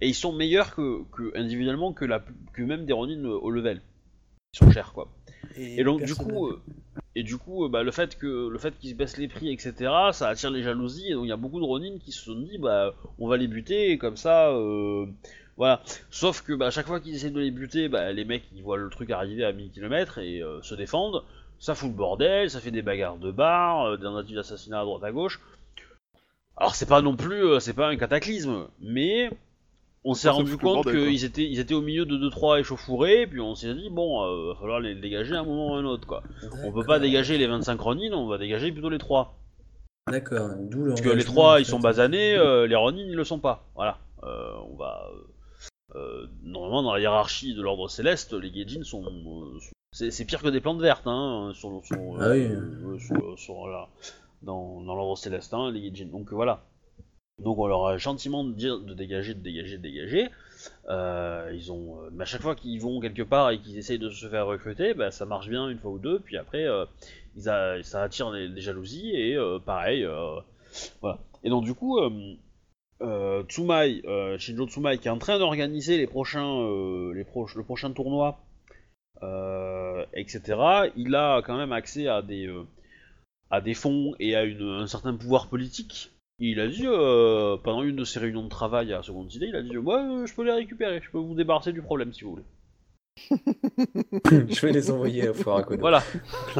Et 0.00 0.08
ils 0.08 0.14
sont 0.14 0.32
meilleurs 0.32 0.74
que, 0.74 1.02
que 1.12 1.36
individuellement 1.36 1.92
que, 1.92 2.04
la, 2.04 2.22
que 2.52 2.62
même 2.62 2.84
des 2.84 2.92
Ronin 2.92 3.24
au 3.24 3.50
level. 3.50 3.80
Ils 4.54 4.58
sont 4.58 4.70
chers 4.70 4.92
quoi. 4.92 5.08
Et 5.56 5.84
donc 5.84 6.02
du 6.02 6.14
coup, 6.14 6.48
euh, 6.48 6.60
et 7.16 7.22
du 7.22 7.38
coup, 7.38 7.64
euh, 7.64 7.68
bah, 7.68 7.82
le 7.82 7.92
fait 7.92 8.18
que 8.18 8.48
le 8.48 8.58
fait 8.58 8.76
qu'ils 8.78 8.96
baissent 8.96 9.18
les 9.18 9.28
prix, 9.28 9.52
etc., 9.52 9.92
ça 10.12 10.28
attire 10.28 10.50
les 10.50 10.62
jalousies. 10.62 11.10
Et 11.10 11.14
donc 11.14 11.24
il 11.24 11.28
y 11.28 11.32
a 11.32 11.36
beaucoup 11.36 11.60
de 11.60 11.64
Ronin 11.64 11.98
qui 11.98 12.12
se 12.12 12.24
sont 12.24 12.34
dit, 12.34 12.58
bah, 12.58 12.94
on 13.18 13.28
va 13.28 13.36
les 13.36 13.46
buter 13.46 13.92
et 13.92 13.98
comme 13.98 14.16
ça, 14.16 14.48
euh, 14.50 15.06
voilà. 15.56 15.80
Sauf 16.10 16.42
que 16.42 16.52
bah, 16.52 16.66
à 16.66 16.70
chaque 16.70 16.86
fois 16.86 17.00
qu'ils 17.00 17.14
essaient 17.14 17.30
de 17.30 17.40
les 17.40 17.52
buter, 17.52 17.88
bah, 17.88 18.12
les 18.12 18.24
mecs 18.24 18.44
ils 18.54 18.62
voient 18.62 18.76
le 18.76 18.88
truc 18.90 19.10
arriver 19.10 19.44
à 19.44 19.52
1000 19.52 19.70
km 19.70 20.18
et 20.18 20.42
euh, 20.42 20.60
se 20.62 20.74
défendent. 20.74 21.22
Ça 21.60 21.74
fout 21.74 21.90
le 21.90 21.96
bordel, 21.96 22.50
ça 22.50 22.60
fait 22.60 22.72
des 22.72 22.82
bagarres 22.82 23.16
de 23.16 23.30
bar, 23.30 23.96
des 23.96 24.02
tentatives 24.02 24.36
d'assassinat 24.36 24.80
à 24.80 24.84
droite 24.84 25.04
à 25.04 25.12
gauche. 25.12 25.40
Alors 26.56 26.74
c'est 26.74 26.86
pas 26.86 27.00
non 27.00 27.16
plus, 27.16 27.60
c'est 27.60 27.74
pas 27.74 27.88
un 27.88 27.96
cataclysme, 27.96 28.66
mais 28.80 29.30
on 30.04 30.14
s'est 30.14 30.28
rendu 30.28 30.56
compte 30.58 30.84
qu'ils 30.90 31.24
étaient, 31.24 31.44
ils 31.48 31.58
étaient 31.58 31.74
au 31.74 31.80
milieu 31.80 32.04
de 32.04 32.16
2-3 32.16 32.60
échauffourés, 32.60 33.26
puis 33.26 33.40
on 33.40 33.54
s'est 33.54 33.72
dit, 33.74 33.88
bon, 33.90 34.22
euh, 34.22 34.52
va 34.52 34.60
falloir 34.60 34.80
les 34.80 34.94
dégager 34.94 35.34
à 35.34 35.40
un 35.40 35.44
moment 35.44 35.72
ou 35.72 35.74
à 35.74 35.78
un 35.78 35.84
autre, 35.84 36.06
quoi. 36.06 36.22
On 36.64 36.72
peut 36.72 36.84
pas 36.84 36.98
D'accord. 36.98 37.00
dégager 37.00 37.38
les 37.38 37.46
25 37.46 37.80
Ronin, 37.80 38.12
on 38.12 38.26
va 38.28 38.38
dégager 38.38 38.70
plutôt 38.72 38.90
les 38.90 38.98
3. 38.98 39.38
D'accord, 40.10 40.50
d'où 40.60 40.88
Parce 40.88 41.00
que 41.00 41.08
les 41.08 41.24
3 41.24 41.60
ils 41.60 41.64
sont 41.66 41.80
basanés, 41.80 42.36
euh, 42.36 42.66
les 42.66 42.76
Ronin 42.76 42.98
ils 43.06 43.14
le 43.14 43.24
sont 43.24 43.38
pas. 43.38 43.66
Voilà. 43.74 43.98
Euh, 44.24 44.52
on 44.70 44.76
va. 44.76 45.08
euh, 45.96 46.26
normalement, 46.42 46.82
dans 46.82 46.92
la 46.92 47.00
hiérarchie 47.00 47.54
de 47.54 47.62
l'ordre 47.62 47.88
céleste, 47.88 48.32
les 48.34 48.50
Gaijin 48.50 48.82
sont. 48.82 49.02
euh, 49.04 49.58
sont- 49.60 49.70
c'est 50.10 50.24
pire 50.26 50.42
que 50.42 50.48
des 50.48 50.60
plantes 50.60 50.80
vertes, 50.80 51.06
hein, 51.06 51.52
sur, 51.54 51.80
sur, 51.84 51.96
Ah 52.20 52.30
oui. 52.30 52.48
euh, 52.50 52.98
sur- 52.98 53.38
sur 53.38 53.68
la- 53.68 53.88
dans, 54.42 54.80
dans 54.82 54.94
l'ordre 54.94 55.16
céleste, 55.16 55.54
hein, 55.54 55.70
les 55.70 55.80
Gaijin. 55.90 56.06
Donc 56.06 56.32
voilà. 56.32 56.64
Donc 57.38 57.58
on 57.58 57.66
leur 57.66 57.86
a 57.86 57.96
gentiment 57.98 58.44
dit 58.44 58.66
de 58.66 58.94
dégager, 58.94 59.34
de 59.34 59.40
dégager, 59.40 59.76
de 59.76 59.82
dégager. 59.82 60.28
Euh, 60.88 61.50
ils 61.54 61.72
ont, 61.72 62.00
euh, 62.00 62.10
mais 62.12 62.22
à 62.22 62.26
chaque 62.26 62.42
fois 62.42 62.54
qu'ils 62.54 62.80
vont 62.80 63.00
quelque 63.00 63.22
part 63.22 63.50
et 63.50 63.58
qu'ils 63.58 63.76
essayent 63.76 63.98
de 63.98 64.10
se 64.10 64.28
faire 64.28 64.46
recruter, 64.46 64.94
bah, 64.94 65.10
ça 65.10 65.26
marche 65.26 65.48
bien 65.48 65.68
une 65.68 65.78
fois 65.78 65.90
ou 65.90 65.98
deux, 65.98 66.20
puis 66.20 66.36
après 66.36 66.64
euh, 66.66 66.84
ça 67.36 68.02
attire 68.02 68.30
les, 68.30 68.60
jalousies 68.60 69.10
et 69.14 69.36
pareil, 69.66 70.06
voilà. 71.00 71.18
Et 71.42 71.50
donc 71.50 71.64
du 71.64 71.74
coup, 71.74 71.98
Tsumai, 73.48 74.02
Shinjo 74.38 74.68
Tsumai, 74.68 74.98
qui 74.98 75.08
est 75.08 75.10
en 75.10 75.18
train 75.18 75.38
d'organiser 75.38 75.98
les 75.98 76.06
prochains, 76.06 76.60
le 76.60 77.62
prochain 77.64 77.92
tournoi, 77.92 78.38
etc. 80.14 80.40
Il 80.96 81.14
a 81.16 81.42
quand 81.42 81.56
même 81.56 81.72
accès 81.72 82.06
à 82.06 82.22
des, 82.22 82.48
des 83.64 83.74
fonds 83.74 84.14
et 84.20 84.36
à 84.36 84.42
un 84.42 84.86
certain 84.86 85.16
pouvoir 85.16 85.48
politique. 85.48 86.13
Il 86.40 86.58
a 86.58 86.66
dit, 86.66 86.84
euh, 86.84 87.56
pendant 87.58 87.82
une 87.82 87.94
de 87.94 88.04
ses 88.04 88.18
réunions 88.18 88.42
de 88.42 88.48
travail 88.48 88.92
à 88.92 89.02
Seconde 89.02 89.32
Idée, 89.32 89.46
il 89.46 89.56
a 89.56 89.62
dit, 89.62 89.76
moi, 89.76 90.02
euh, 90.02 90.26
je 90.26 90.34
peux 90.34 90.44
les 90.44 90.52
récupérer, 90.52 91.00
je 91.00 91.10
peux 91.10 91.18
vous 91.18 91.34
débarrasser 91.34 91.72
du 91.72 91.80
problème 91.80 92.12
si 92.12 92.24
vous 92.24 92.30
voulez. 92.30 92.44
Je 94.50 94.66
vais 94.66 94.72
les 94.72 94.90
envoyer 94.90 95.28
à 95.28 95.32
Fort 95.32 95.58
Akodo. 95.58 95.80
Voilà. 95.80 96.02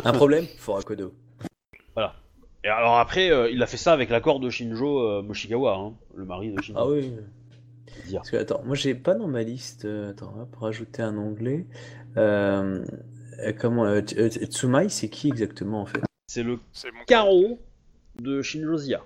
Un 0.05 0.13
problème 0.13 0.45
Fort 0.57 0.79
Akodo. 0.79 1.13
Et 2.63 2.69
alors 2.69 2.97
après, 2.99 3.31
euh, 3.31 3.51
il 3.51 3.63
a 3.63 3.67
fait 3.67 3.77
ça 3.77 3.93
avec 3.93 4.09
l'accord 4.09 4.39
de 4.41 4.49
Shinjo 4.49 5.01
euh, 5.01 5.23
Moshikawa, 5.23 5.75
hein, 5.75 5.95
le 6.15 6.25
mari 6.25 6.53
de 6.53 6.63
Shinjo. 6.63 6.79
Ah 6.81 6.89
oui. 6.89 7.13
Dire. 8.07 8.21
Parce 8.21 8.31
que, 8.31 8.37
attends, 8.37 8.63
moi 8.65 8.77
j'ai 8.77 8.95
pas 8.95 9.15
dans 9.15 9.27
ma 9.27 9.43
liste. 9.43 9.85
attends, 9.85 10.33
on 10.35 10.39
va 10.39 10.47
pour 10.47 10.63
rajouter 10.63 11.03
un 11.03 11.19
onglet. 11.19 11.67
Comment 13.59 14.01
Tsumai, 14.01 14.89
c'est 14.89 15.09
qui 15.09 15.29
exactement 15.29 15.83
en 15.83 15.87
fait? 15.87 16.01
C'est 16.29 16.45
le 16.45 16.59
carreau 17.07 17.59
de 18.21 18.41
Shinjo 18.41 18.77
Zia. 18.79 19.03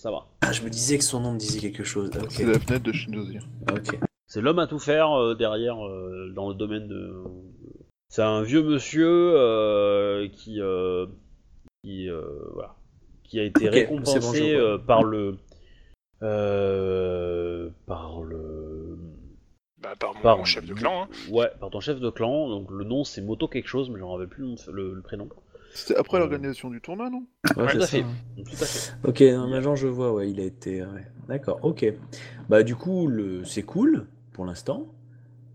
Ça 0.00 0.10
va. 0.10 0.24
Ah, 0.40 0.50
je 0.52 0.62
me 0.62 0.70
disais 0.70 0.96
que 0.96 1.04
son 1.04 1.20
nom 1.20 1.32
me 1.32 1.38
disait 1.38 1.60
quelque 1.60 1.84
chose. 1.84 2.10
C'est 2.30 2.46
la 2.46 2.58
fenêtre 2.58 2.84
de 2.84 2.92
Shinjozir. 2.92 3.42
Ok. 3.70 3.98
C'est 4.26 4.40
l'homme 4.40 4.58
à 4.58 4.66
tout 4.66 4.78
faire 4.78 5.12
euh, 5.12 5.34
derrière 5.34 5.76
euh, 5.86 6.32
dans 6.34 6.48
le 6.48 6.54
domaine 6.54 6.88
de. 6.88 7.22
C'est 8.08 8.22
un 8.22 8.40
vieux 8.42 8.62
monsieur 8.62 9.06
euh, 9.36 10.26
qui 10.28 10.58
euh, 10.62 11.04
qui 11.84 12.08
euh, 12.08 12.22
voilà 12.54 12.76
qui 13.24 13.38
a 13.40 13.44
été 13.44 13.68
récompensé 13.68 14.54
bon, 14.56 14.58
euh, 14.62 14.78
par 14.78 15.04
le 15.04 15.36
euh, 16.22 17.68
par 17.86 18.22
le 18.22 18.96
Bah, 19.82 19.94
par 19.98 20.14
mon 20.14 20.20
par 20.22 20.46
chef 20.46 20.64
de 20.66 20.72
clan. 20.74 21.02
Hein. 21.02 21.08
Ouais, 21.30 21.50
par 21.60 21.68
ton 21.70 21.80
chef 21.80 22.00
de 22.00 22.10
clan. 22.10 22.48
Donc 22.48 22.70
le 22.70 22.84
nom 22.84 23.04
c'est 23.04 23.20
Moto 23.20 23.48
quelque 23.48 23.68
chose, 23.68 23.90
mais 23.90 23.98
je 23.98 24.04
me 24.04 24.08
rappelle 24.08 24.28
plus 24.28 24.42
le, 24.44 24.48
nom 24.48 24.54
de- 24.54 24.72
le- 24.72 24.94
le 24.94 25.02
prénom. 25.02 25.28
C'était 25.74 25.96
après 25.96 26.16
Euh. 26.16 26.20
l'organisation 26.20 26.68
du 26.70 26.80
tournoi, 26.80 27.10
non? 27.10 27.24
Ouais, 27.56 27.72
tout 27.72 27.82
à 27.82 27.86
fait. 27.86 28.02
Tout 28.36 28.42
à 28.60 28.64
fait. 28.66 28.92
Ok, 29.04 29.20
non, 29.20 29.48
maintenant 29.48 29.76
je 29.76 29.86
vois, 29.86 30.12
ouais, 30.12 30.30
il 30.30 30.40
a 30.40 30.44
été. 30.44 30.82
ouais. 30.82 31.06
D'accord, 31.28 31.60
ok. 31.62 31.86
Bah, 32.48 32.62
du 32.62 32.74
coup, 32.76 33.06
le... 33.06 33.44
c'est 33.44 33.62
cool 33.62 34.06
pour 34.32 34.44
l'instant. 34.44 34.86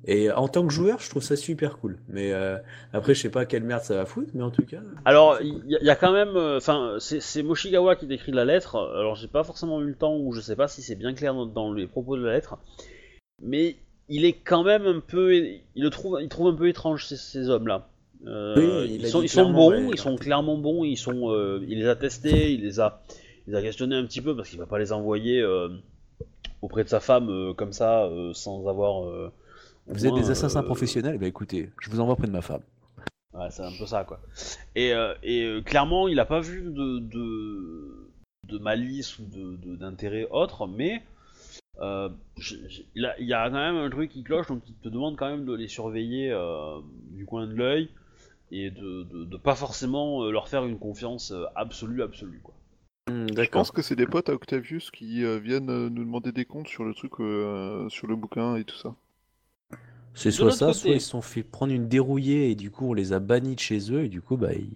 Et 0.08 0.32
en 0.32 0.48
tant 0.48 0.68
que 0.68 0.72
joueur, 0.72 1.00
je 1.00 1.10
trouve 1.10 1.24
ça 1.24 1.36
super 1.36 1.80
cool. 1.80 1.98
Mais 2.10 2.32
euh, 2.32 2.58
après, 2.94 3.16
je 3.16 3.22
sais 3.22 3.32
pas 3.32 3.46
quelle 3.48 3.64
merde 3.64 3.82
ça 3.82 3.96
va 3.96 4.06
foutre, 4.06 4.30
mais 4.36 4.44
en 4.44 4.52
tout 4.52 4.64
cas. 4.64 4.78
Alors, 5.04 5.40
il 5.42 5.64
y, 5.68 5.76
a- 5.76 5.80
il 5.82 5.86
y 5.86 5.90
a 5.90 5.96
quand 5.96 6.12
même, 6.14 6.36
euh, 6.36 6.58
enfin, 6.58 6.98
c'est 7.00 7.20
c'est 7.20 7.42
Moshigawa 7.42 7.96
qui 7.96 8.06
décrit 8.06 8.32
la 8.32 8.46
lettre. 8.46 8.76
Alors, 8.78 9.16
j'ai 9.16 9.28
pas 9.28 9.44
forcément 9.44 9.82
eu 9.82 9.86
le 9.88 9.96
temps, 9.96 10.16
ou 10.16 10.32
je 10.32 10.42
sais 10.42 10.56
pas 10.56 10.68
si 10.68 10.84
c'est 10.84 10.94
bien 10.96 11.14
clair 11.16 11.34
dans, 11.34 11.48
dans 11.48 11.74
les 11.74 11.88
propos 11.88 12.18
de 12.18 12.24
la 12.24 12.34
lettre, 12.34 12.58
mais 13.42 13.78
il 14.08 14.26
est 14.26 14.34
quand 14.34 14.64
même 14.64 14.86
un 14.86 15.00
peu, 15.00 15.34
il 15.36 15.64
le 15.76 15.90
trouve, 15.90 16.20
il 16.22 16.30
trouve 16.30 16.48
un 16.50 16.56
peu 16.56 16.68
étrange 16.70 17.08
ces, 17.08 17.18
ces 17.18 17.50
hommes-là. 17.50 17.90
Euh, 18.28 18.56
Oui, 18.88 18.98
ils 19.00 19.08
sont, 19.08 19.22
ils 19.22 19.30
bons, 19.36 19.70
ouais, 19.70 19.88
ils 19.92 20.00
sont 20.00 20.16
clairement 20.16 20.58
bons. 20.58 20.84
Ils 20.84 20.98
sont, 20.98 21.32
euh, 21.32 21.64
il 21.68 21.80
les 21.80 21.88
a 21.88 21.96
testés, 21.96 22.54
il 22.54 22.62
les 22.62 22.80
a, 22.80 23.02
il 23.48 23.54
les 23.54 23.60
a 23.60 23.62
questionnés 23.62 23.96
un 23.96 24.06
petit 24.06 24.22
peu 24.22 24.36
parce 24.36 24.50
qu'il 24.50 24.60
va 24.60 24.66
pas 24.66 24.80
les 24.80 24.92
envoyer 24.92 25.42
euh, 25.42 25.70
auprès 26.62 26.84
de 26.84 26.90
sa 26.90 27.00
femme 27.00 27.54
comme 27.56 27.74
ça, 27.74 28.10
sans 28.34 28.68
avoir. 28.68 29.32
Vous 29.88 30.08
êtes 30.08 30.16
des 30.16 30.32
assassins 30.32 30.64
professionnels, 30.64 31.18
ben 31.18 31.28
écoutez, 31.28 31.70
je 31.80 31.90
vous 31.90 32.00
envoie 32.00 32.16
près 32.16 32.28
de 32.28 32.32
ma 32.32 32.42
femme. 32.42 32.62
Ouais, 33.34 33.48
c'est 33.52 33.64
un 33.64 33.72
peu 33.78 33.86
ça, 33.86 34.04
quoi. 34.06 34.20
Et, 34.76 34.94
et 35.24 35.62
clairement, 35.64 36.08
il 36.08 36.20
a 36.20 36.26
pas 36.26 36.40
vu 36.40 36.62
de, 36.64 37.00
de, 37.00 38.08
de 38.48 38.58
malice 38.58 39.20
ou 39.20 39.26
de- 39.26 39.76
d'intérêt 39.76 40.28
autre, 40.32 40.68
mais 40.68 41.04
euh, 41.82 42.10
il, 42.96 43.14
y 43.20 43.34
a 43.34 43.50
quand 43.50 43.56
même 43.56 43.76
un 43.76 43.90
truc 43.90 44.12
qui 44.12 44.24
cloche, 44.24 44.48
donc 44.48 44.62
il 44.68 44.76
te 44.76 44.90
demande 44.90 45.18
quand 45.18 45.30
même 45.30 45.46
de 45.46 45.54
les 45.54 45.68
surveiller 45.68 46.32
euh, 46.32 46.80
du 47.12 47.26
coin 47.26 47.48
de 47.48 47.54
l'œil 47.54 47.90
et 48.64 48.72
de, 48.72 49.04
de, 49.04 49.26
de 49.26 49.38
pas 49.38 49.56
forcément 49.56 50.24
euh, 50.24 50.32
leur 50.32 50.48
faire 50.50 50.66
une 50.66 50.80
confiance 50.80 51.32
euh, 51.32 51.46
absolue, 51.56 52.02
absolue, 52.04 52.42
quoi. 52.44 52.54
Hmm, 53.10 53.28
Je 53.36 53.50
pense 53.50 53.72
que 53.72 53.82
c'est 53.82 53.96
des 53.96 54.06
potes 54.06 54.30
à 54.30 54.34
Octavius 54.34 54.92
qui 54.92 55.24
euh, 55.24 55.40
viennent 55.40 55.66
nous 55.88 56.04
demander 56.04 56.32
des 56.32 56.46
comptes 56.46 56.68
sur 56.68 56.84
le 56.84 56.94
truc, 56.94 57.14
euh, 57.20 57.90
sur 57.90 58.06
le 58.08 58.16
bouquin 58.16 58.58
et 58.58 58.64
tout 58.64 58.78
ça. 58.78 58.96
C'est 60.16 60.32
soit 60.32 60.50
ça, 60.52 60.68
côté- 60.68 60.80
soit 60.80 60.96
ils 60.96 61.02
se 61.02 61.10
sont 61.10 61.22
fait 61.22 61.44
prendre 61.44 61.72
une 61.74 61.88
dérouillée 61.88 62.50
et 62.50 62.56
du 62.56 62.72
coup 62.72 62.90
on 62.90 62.94
les 62.94 63.14
a 63.14 63.20
bannis 63.20 63.56
de 63.56 63.60
chez 63.60 63.92
eux 63.92 64.06
et 64.06 64.10
du 64.10 64.22
coup 64.22 64.36
bah 64.38 64.54
ils, 64.54 64.74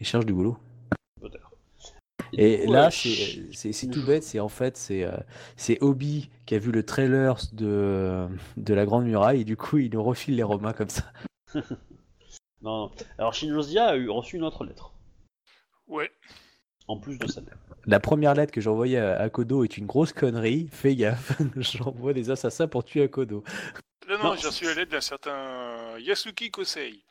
ils 0.00 0.06
cherchent 0.06 0.26
du 0.26 0.32
boulot. 0.32 0.56
Et 2.32 2.64
coup, 2.64 2.72
là 2.72 2.88
euh, 2.88 2.90
c'est 2.92 3.90
tout 3.90 4.02
bête, 4.02 4.22
c'est 4.22 4.40
en 4.40 4.48
fait 4.48 4.76
c'est 4.76 5.04
euh, 5.04 5.16
c'est 5.56 5.82
Obi 5.82 6.30
qui 6.46 6.54
a 6.54 6.58
vu 6.58 6.70
le 6.70 6.84
trailer 6.84 7.36
de 7.52 8.26
de 8.56 8.74
la 8.74 8.84
Grande 8.86 9.04
Muraille 9.04 9.40
et 9.40 9.44
du 9.44 9.56
coup 9.56 9.78
il 9.78 9.90
nous 9.92 10.02
refile 10.02 10.36
les 10.36 10.42
Romains 10.44 10.72
comme 10.72 10.88
ça. 10.90 11.04
Non, 12.62 12.86
non. 12.86 12.90
Alors 13.18 13.32
Shinjo 13.34 13.62
Zia 13.62 13.86
a 13.86 13.96
eu, 13.96 14.08
reçu 14.10 14.36
une 14.36 14.44
autre 14.44 14.64
lettre, 14.64 14.92
Ouais. 15.88 16.10
en 16.88 16.98
plus 16.98 17.18
de 17.18 17.26
celle-là. 17.26 17.52
La 17.86 18.00
première 18.00 18.34
lettre 18.34 18.52
que 18.52 18.60
j'ai 18.60 18.68
envoyée 18.70 18.98
à, 18.98 19.18
à 19.20 19.30
Kodo 19.30 19.64
est 19.64 19.76
une 19.78 19.86
grosse 19.86 20.12
connerie, 20.12 20.68
fais 20.70 20.94
gaffe, 20.94 21.32
j'envoie 21.56 22.12
des 22.12 22.30
assassins 22.30 22.68
pour 22.68 22.84
tuer 22.84 23.08
Kodo. 23.08 23.42
Non, 24.08 24.18
non, 24.18 24.24
Non, 24.24 24.36
j'ai 24.36 24.48
reçu 24.48 24.64
la 24.64 24.74
lettre 24.74 24.90
d'un 24.92 25.00
certain 25.00 25.98
Yasuki 25.98 26.50
Kosei. 26.50 27.02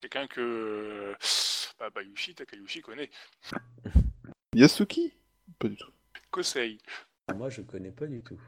Quelqu'un 0.00 0.26
que 0.28 1.12
bah, 1.80 1.88
Bayushi, 1.94 2.34
Takayushi 2.34 2.82
connaît. 2.82 3.10
Yasuki? 4.54 5.12
Pas 5.58 5.68
du 5.68 5.76
tout. 5.76 5.90
Kosei. 6.30 6.78
Moi, 7.34 7.48
je 7.50 7.62
connais 7.62 7.90
pas 7.90 8.06
du 8.06 8.22
tout. 8.22 8.38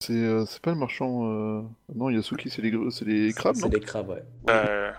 C'est 0.00 0.12
euh, 0.12 0.44
c'est 0.46 0.60
pas 0.62 0.70
le 0.70 0.76
marchand. 0.76 1.26
euh, 1.30 1.62
Non, 1.94 2.10
Yasuki, 2.10 2.50
c'est 2.50 2.62
les, 2.62 2.70
les 2.70 3.32
crabes, 3.32 3.56
non? 3.56 3.62
C'est 3.70 3.78
des 3.78 3.80
crabes, 3.80 4.08
ouais. 4.10 4.22
Euh, 4.50 4.92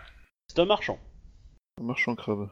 C'est 0.48 0.60
un 0.60 0.66
marchand. 0.66 1.00
Le 1.80 1.86
marchand 1.86 2.16
crabe. 2.16 2.50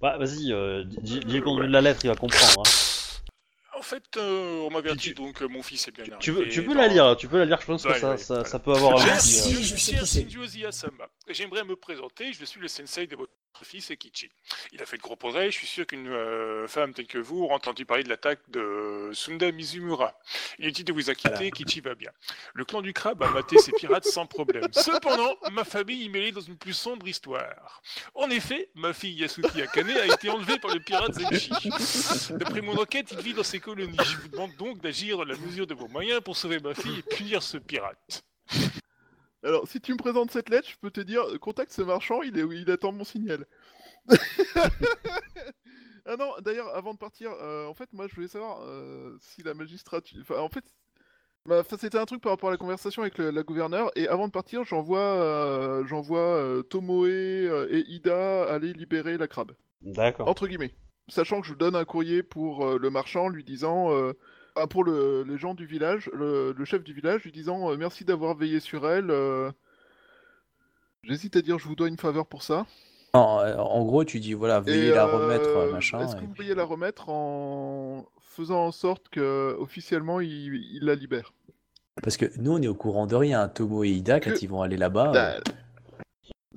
Bah, 0.00 0.18
vas-y, 0.18 0.52
euh, 0.52 0.84
dis 0.84 1.20
dis 1.20 1.36
le 1.38 1.42
contenu 1.42 1.66
de 1.68 1.72
la 1.72 1.80
lettre, 1.80 2.00
il 2.04 2.08
va 2.08 2.16
comprendre. 2.16 2.60
hein. 2.66 3.78
En 3.78 3.82
fait, 3.82 4.04
euh, 4.16 4.60
on 4.66 4.70
m'avertit 4.70 5.08
Tu- 5.10 5.14
donc 5.14 5.42
euh, 5.42 5.46
mon 5.48 5.62
fils 5.62 5.86
est 5.88 5.90
bien 5.90 6.04
arrivé. 6.04 6.18
Tu 6.20 6.30
veux, 6.30 6.48
tu 6.48 6.62
peux 6.64 6.74
dans- 6.74 6.80
la 6.80 6.88
lire, 6.88 7.16
tu 7.16 7.28
peux 7.28 7.38
la 7.38 7.44
lire, 7.44 7.60
je 7.60 7.66
pense 7.66 7.82
que 7.84 7.88
Ouais, 7.88 7.98
ça, 8.00 8.10
ouais, 8.12 8.18
ça, 8.18 8.44
ça 8.44 8.58
peut 8.58 8.72
avoir 8.72 8.92
un 9.00 9.04
petit, 9.04 9.08
euh, 9.08 9.14
je 9.16 9.62
sais 9.62 9.76
suis 9.78 9.94
qui 9.98 10.06
c'est. 10.06 10.20
Shinjo 10.22 10.46
Ziyasama. 10.46 11.08
J'aimerais 11.28 11.64
me 11.64 11.76
présenter, 11.76 12.32
je 12.32 12.44
suis 12.44 12.60
le 12.60 12.68
sensei 12.68 13.06
de 13.06 13.14
votre 13.16 13.32
fils 13.62 13.90
Ekichi. 13.90 14.30
Il 14.72 14.82
a 14.82 14.86
fait 14.86 14.96
de 14.96 15.02
gros 15.02 15.16
progrès, 15.16 15.50
je 15.50 15.56
suis 15.58 15.66
sûr 15.66 15.86
qu'une 15.86 16.08
euh, 16.08 16.66
femme 16.66 16.92
telle 16.92 17.06
que 17.06 17.18
vous 17.18 17.44
aura 17.44 17.54
entendu 17.54 17.84
parler 17.84 18.02
de 18.02 18.08
l'attaque 18.08 18.40
de 18.48 19.10
Sunda 19.12 19.52
Mizumura. 19.52 20.18
Inutile 20.58 20.84
de 20.86 20.92
vous 20.92 21.10
inquiéter, 21.10 21.36
Voilà. 21.36 21.50
Kichi 21.50 21.80
va 21.80 21.94
bien. 21.94 22.10
Le 22.54 22.64
clan 22.64 22.82
du 22.82 22.92
crabe 22.92 23.22
a 23.22 23.30
maté 23.30 23.58
ses 23.58 23.72
pirates 23.72 24.06
sans 24.06 24.26
problème. 24.26 24.66
Cependant, 24.72 25.36
ma 25.52 25.64
famille 25.64 26.06
est 26.06 26.08
mêlée 26.08 26.32
dans 26.32 26.40
une 26.40 26.56
plus 26.56 26.72
sombre 26.72 27.06
histoire. 27.06 27.82
En 28.14 28.28
effet, 28.30 28.70
ma 28.74 28.92
fille 28.92 29.14
Yasuki 29.14 29.62
Akane 29.62 29.90
a 29.90 30.06
été 30.06 30.30
enlevée 30.30 30.58
par 30.58 30.74
le 30.74 30.80
pirate 30.80 31.12
Zenshi. 31.14 31.70
D'après 32.34 32.60
mon 32.60 32.76
enquête, 32.76 33.12
il 33.12 33.20
vit 33.20 33.34
dans 33.34 33.42
ses 33.42 33.60
colonies. 33.60 33.96
Je 34.04 34.16
vous 34.16 34.28
demande 34.28 34.54
donc 34.56 34.80
d'agir 34.80 35.18
dans 35.18 35.24
la 35.24 35.36
mesure 35.36 35.66
de 35.66 35.74
vos 35.74 35.88
moyens 35.88 36.20
pour 36.22 36.36
sauver 36.36 36.58
ma 36.58 36.74
fille 36.74 36.98
et 36.98 37.02
punir 37.16 37.42
ce 37.42 37.58
pirate. 37.58 38.24
Alors, 39.44 39.68
si 39.68 39.80
tu 39.80 39.92
me 39.92 39.98
présentes 39.98 40.30
cette 40.30 40.48
lettre, 40.48 40.68
je 40.68 40.76
peux 40.80 40.90
te 40.90 41.00
dire, 41.00 41.22
euh, 41.22 41.38
contacte 41.38 41.72
ce 41.72 41.82
marchand, 41.82 42.22
il, 42.22 42.38
est, 42.38 42.44
il 42.50 42.70
attend 42.70 42.92
mon 42.92 43.04
signal. 43.04 43.46
ah 46.06 46.16
non, 46.18 46.32
d'ailleurs, 46.40 46.74
avant 46.74 46.94
de 46.94 46.98
partir, 46.98 47.30
euh, 47.42 47.66
en 47.66 47.74
fait, 47.74 47.92
moi, 47.92 48.06
je 48.08 48.14
voulais 48.14 48.28
savoir 48.28 48.62
euh, 48.62 49.16
si 49.20 49.42
la 49.42 49.52
magistrature... 49.52 50.18
Enfin, 50.22 50.38
en 50.38 50.48
fait, 50.48 50.64
bah, 51.46 51.62
c'était 51.78 51.98
un 51.98 52.06
truc 52.06 52.22
par 52.22 52.32
rapport 52.32 52.48
à 52.48 52.52
la 52.52 52.58
conversation 52.58 53.02
avec 53.02 53.18
le- 53.18 53.30
la 53.30 53.42
gouverneure, 53.42 53.90
et 53.96 54.08
avant 54.08 54.28
de 54.28 54.32
partir, 54.32 54.64
j'envoie 54.64 54.98
euh, 55.00 55.84
j'envoie 55.86 56.62
Tomoe 56.70 57.06
et 57.06 57.84
Ida 57.88 58.44
aller 58.44 58.72
libérer 58.72 59.18
la 59.18 59.28
crabe. 59.28 59.52
D'accord. 59.82 60.26
Entre 60.26 60.46
guillemets. 60.46 60.74
Sachant 61.08 61.42
que 61.42 61.46
je 61.46 61.52
donne 61.52 61.76
un 61.76 61.84
courrier 61.84 62.22
pour 62.22 62.78
le 62.78 62.90
marchand 62.90 63.28
lui 63.28 63.44
disant... 63.44 63.90
ah, 64.56 64.66
pour 64.66 64.84
le, 64.84 65.24
les 65.26 65.38
gens 65.38 65.54
du 65.54 65.66
village, 65.66 66.10
le, 66.14 66.52
le 66.56 66.64
chef 66.64 66.82
du 66.84 66.92
village 66.92 67.24
lui 67.24 67.32
disant 67.32 67.70
euh, 67.70 67.76
merci 67.76 68.04
d'avoir 68.04 68.36
veillé 68.36 68.60
sur 68.60 68.88
elle. 68.88 69.10
euh, 69.10 69.50
J'hésite 71.02 71.36
à 71.36 71.42
dire 71.42 71.58
je 71.58 71.68
vous 71.68 71.74
dois 71.74 71.88
une 71.88 71.98
faveur 71.98 72.26
pour 72.26 72.42
ça. 72.42 72.66
En, 73.12 73.20
en 73.46 73.84
gros, 73.84 74.04
tu 74.04 74.18
dis, 74.18 74.32
voilà, 74.32 74.58
veuillez 74.60 74.90
la 74.90 75.06
euh, 75.06 75.16
remettre, 75.18 75.72
machin. 75.72 76.00
Est-ce 76.00 76.16
que 76.16 76.18
et 76.18 76.20
vous 76.22 76.26
puis- 76.28 76.34
pourriez 76.36 76.54
la 76.54 76.64
remettre 76.64 77.08
en 77.10 78.06
faisant 78.20 78.66
en 78.66 78.72
sorte 78.72 79.08
que 79.08 79.54
officiellement 79.58 80.20
il, 80.20 80.54
il 80.72 80.80
la 80.82 80.94
libère? 80.96 81.32
Parce 82.02 82.16
que 82.16 82.26
nous, 82.38 82.52
on 82.52 82.60
est 82.62 82.66
au 82.66 82.74
courant 82.74 83.06
de 83.06 83.14
rien. 83.14 83.46
Tomo 83.48 83.84
et 83.84 83.90
Ida, 83.90 84.18
quand 84.18 84.32
Que- 84.32 84.38
ils 84.42 84.48
vont 84.48 84.62
aller 84.62 84.76
là-bas, 84.76 85.10
euh, 85.10 85.12
Bah, 85.12 85.52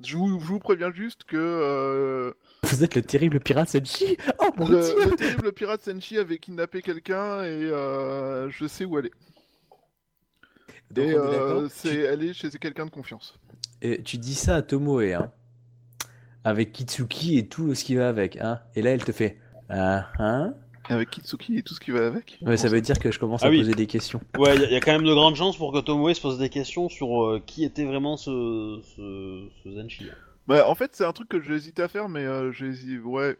je, 0.02 0.16
vous, 0.16 0.40
je 0.40 0.44
vous 0.46 0.58
préviens 0.58 0.90
juste 0.92 1.22
que 1.24 1.36
euh, 1.36 2.32
vous 2.70 2.84
êtes 2.84 2.94
le 2.94 3.02
terrible 3.02 3.40
pirate 3.40 3.68
Senshi 3.68 4.16
Oh 4.40 4.50
mon 4.56 4.68
le, 4.68 4.80
dieu 4.80 5.10
le 5.10 5.16
terrible 5.16 5.52
pirate 5.52 5.82
Senshi 5.82 6.18
avait 6.18 6.38
kidnappé 6.38 6.82
quelqu'un 6.82 7.42
et 7.44 7.46
euh, 7.48 8.48
je 8.50 8.66
sais 8.66 8.84
où 8.84 8.98
elle 8.98 9.06
est. 9.06 9.12
Donc, 10.90 11.04
et 11.06 11.18
on 11.18 11.28
est 11.28 11.30
d'accord 11.32 11.60
euh, 11.60 11.68
c'est, 11.70 11.94
elle 11.96 12.24
est 12.24 12.32
chez 12.32 12.48
quelqu'un 12.50 12.86
de 12.86 12.90
confiance. 12.90 13.38
Et 13.82 14.02
tu 14.02 14.16
dis 14.18 14.34
ça 14.34 14.56
à 14.56 14.62
Tomoe, 14.62 15.12
hein, 15.14 15.30
avec 16.44 16.72
Kitsuki 16.72 17.38
et 17.38 17.46
tout 17.46 17.74
ce 17.74 17.84
qui 17.84 17.94
va 17.94 18.08
avec, 18.08 18.36
hein. 18.38 18.60
Et 18.74 18.82
là, 18.82 18.90
elle 18.90 19.04
te 19.04 19.12
fait, 19.12 19.38
ah, 19.68 20.08
hein? 20.18 20.54
Avec 20.88 21.10
Kitsuki 21.10 21.58
et 21.58 21.62
tout 21.62 21.74
ce 21.74 21.80
qui 21.80 21.90
va 21.90 22.06
avec. 22.06 22.38
Ouais, 22.40 22.56
ça 22.56 22.68
veut 22.68 22.80
dire 22.80 22.98
que 22.98 23.12
je 23.12 23.18
commence 23.18 23.42
Ah 23.42 23.48
à 23.48 23.50
oui. 23.50 23.58
poser 23.58 23.74
des 23.74 23.86
questions. 23.86 24.20
Ouais, 24.38 24.56
il 24.56 24.62
y, 24.62 24.64
a- 24.64 24.70
y 24.70 24.76
a 24.76 24.80
quand 24.80 24.92
même 24.92 25.04
de 25.04 25.12
grandes 25.12 25.36
chances 25.36 25.58
pour 25.58 25.70
que 25.72 25.80
Tomoe 25.80 26.14
se 26.14 26.20
pose 26.22 26.38
des 26.38 26.48
questions 26.48 26.88
sur 26.88 27.22
euh, 27.26 27.42
qui 27.46 27.62
était 27.64 27.84
vraiment 27.84 28.16
ce, 28.16 28.80
ce, 28.96 29.48
ce 29.62 29.70
Zenshi. 29.74 30.06
Bah, 30.48 30.66
en 30.66 30.74
fait, 30.74 30.96
c'est 30.96 31.04
un 31.04 31.12
truc 31.12 31.28
que 31.28 31.42
j'hésitais 31.42 31.82
à 31.82 31.88
faire, 31.88 32.08
mais 32.08 32.24
euh, 32.24 32.50
j'hésite. 32.52 33.02
Ouais. 33.04 33.36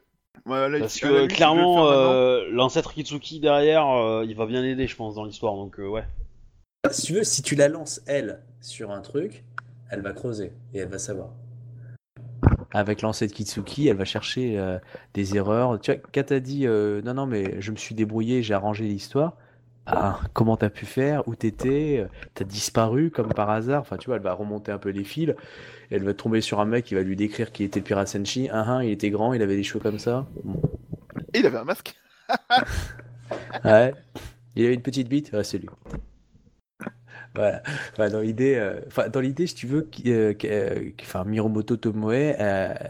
Ouais, 0.46 0.68
là, 0.68 0.78
Parce 0.78 1.00
que 1.00 1.06
limite, 1.06 1.16
je 1.16 1.22
vais 1.22 1.26
le 1.28 1.34
clairement, 1.34 1.90
euh, 1.90 2.46
l'ancêtre 2.50 2.92
Kitsuki 2.92 3.40
derrière, 3.40 3.88
euh, 3.88 4.24
il 4.26 4.36
va 4.36 4.46
bien 4.46 4.60
l'aider, 4.60 4.86
je 4.86 4.94
pense, 4.94 5.14
dans 5.14 5.24
l'histoire. 5.24 5.54
Donc 5.54 5.80
euh, 5.80 5.88
ouais. 5.88 6.04
Si 6.90 7.06
tu 7.06 7.14
veux, 7.14 7.24
si 7.24 7.42
tu 7.42 7.54
la 7.56 7.68
lances, 7.68 8.02
elle, 8.06 8.42
sur 8.60 8.90
un 8.90 9.00
truc, 9.00 9.42
elle 9.90 10.02
va 10.02 10.12
creuser 10.12 10.52
et 10.74 10.78
elle 10.78 10.88
va 10.88 10.98
savoir. 10.98 11.30
Avec 12.72 13.00
l'ancêtre 13.00 13.32
Kitsuki, 13.32 13.88
elle 13.88 13.96
va 13.96 14.04
chercher 14.04 14.58
euh, 14.58 14.78
des 15.14 15.34
erreurs. 15.34 15.80
Tu 15.80 15.90
vois, 15.90 16.00
quand 16.12 16.26
t'as 16.26 16.40
dit 16.40 16.66
euh, 16.66 17.00
non, 17.02 17.14
non, 17.14 17.26
mais 17.26 17.60
je 17.60 17.72
me 17.72 17.76
suis 17.76 17.94
débrouillé, 17.94 18.42
j'ai 18.42 18.54
arrangé 18.54 18.84
l'histoire. 18.84 19.36
Ah, 19.90 20.20
comment 20.34 20.56
t'as 20.56 20.68
pu 20.68 20.84
faire? 20.84 21.26
Où 21.26 21.34
t'étais? 21.34 22.06
T'as 22.34 22.44
disparu 22.44 23.10
comme 23.10 23.32
par 23.32 23.48
hasard? 23.48 23.80
Enfin, 23.80 23.96
tu 23.96 24.06
vois, 24.06 24.16
elle 24.16 24.22
va 24.22 24.34
remonter 24.34 24.70
un 24.70 24.78
peu 24.78 24.90
les 24.90 25.04
fils. 25.04 25.34
Elle 25.90 26.04
va 26.04 26.12
tomber 26.12 26.42
sur 26.42 26.60
un 26.60 26.66
mec 26.66 26.84
qui 26.84 26.94
va 26.94 27.00
lui 27.00 27.16
décrire 27.16 27.52
qui 27.52 27.64
était 27.64 27.80
le 27.80 27.84
pirate 27.84 28.08
Senshi. 28.08 28.48
Ah, 28.52 28.64
ah, 28.78 28.84
il 28.84 28.90
était 28.90 29.10
grand, 29.10 29.32
il 29.32 29.40
avait 29.40 29.56
des 29.56 29.62
cheveux 29.62 29.80
comme 29.80 29.98
ça. 29.98 30.26
Et 31.32 31.38
il 31.38 31.46
avait 31.46 31.58
un 31.58 31.64
masque. 31.64 31.94
Ouais. 33.64 33.92
Il 34.56 34.64
avait 34.64 34.74
une 34.74 34.82
petite 34.82 35.08
bite, 35.08 35.32
ouais, 35.32 35.44
c'est 35.44 35.58
lui. 35.58 35.68
Voilà. 37.34 37.62
Enfin, 37.92 38.08
dans 38.08 38.20
l'idée, 38.20 38.56
euh, 38.56 38.80
enfin, 38.88 39.08
dans 39.08 39.20
l'idée, 39.20 39.46
si 39.46 39.54
tu 39.54 39.66
veux, 39.66 39.88
euh, 40.06 40.34
euh, 40.44 40.90
enfin, 41.00 41.24
Miromoto 41.24 41.76
Tomoe, 41.76 42.34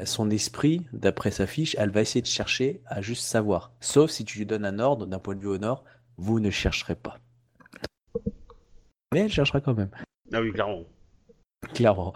son 0.05 0.31
esprit, 0.31 0.87
d'après 0.93 1.31
sa 1.31 1.47
fiche, 1.47 1.77
elle 1.79 1.91
va 1.91 2.01
essayer 2.01 2.23
de 2.23 2.27
chercher 2.27 2.81
à 2.87 3.03
juste 3.03 3.25
savoir. 3.25 3.73
Sauf 3.81 4.11
si 4.11 4.25
tu 4.25 4.39
lui 4.39 4.47
donnes 4.47 4.65
un 4.65 4.79
ordre 4.79 5.07
d'un 5.07 5.19
point 5.19 5.35
de 5.35 5.41
vue 5.41 5.49
au 5.49 5.59
nord, 5.59 5.85
vous 6.19 6.41
ne 6.41 6.51
chercherez 6.51 6.97
pas. 6.97 7.19
Mais 9.15 9.21
elle 9.21 9.31
cherchera 9.33 9.61
quand 9.61 9.75
même, 9.75 9.91
Ah 10.33 10.41
oui, 10.43 10.53
clairement. 10.53 10.85
clairement. 11.75 12.13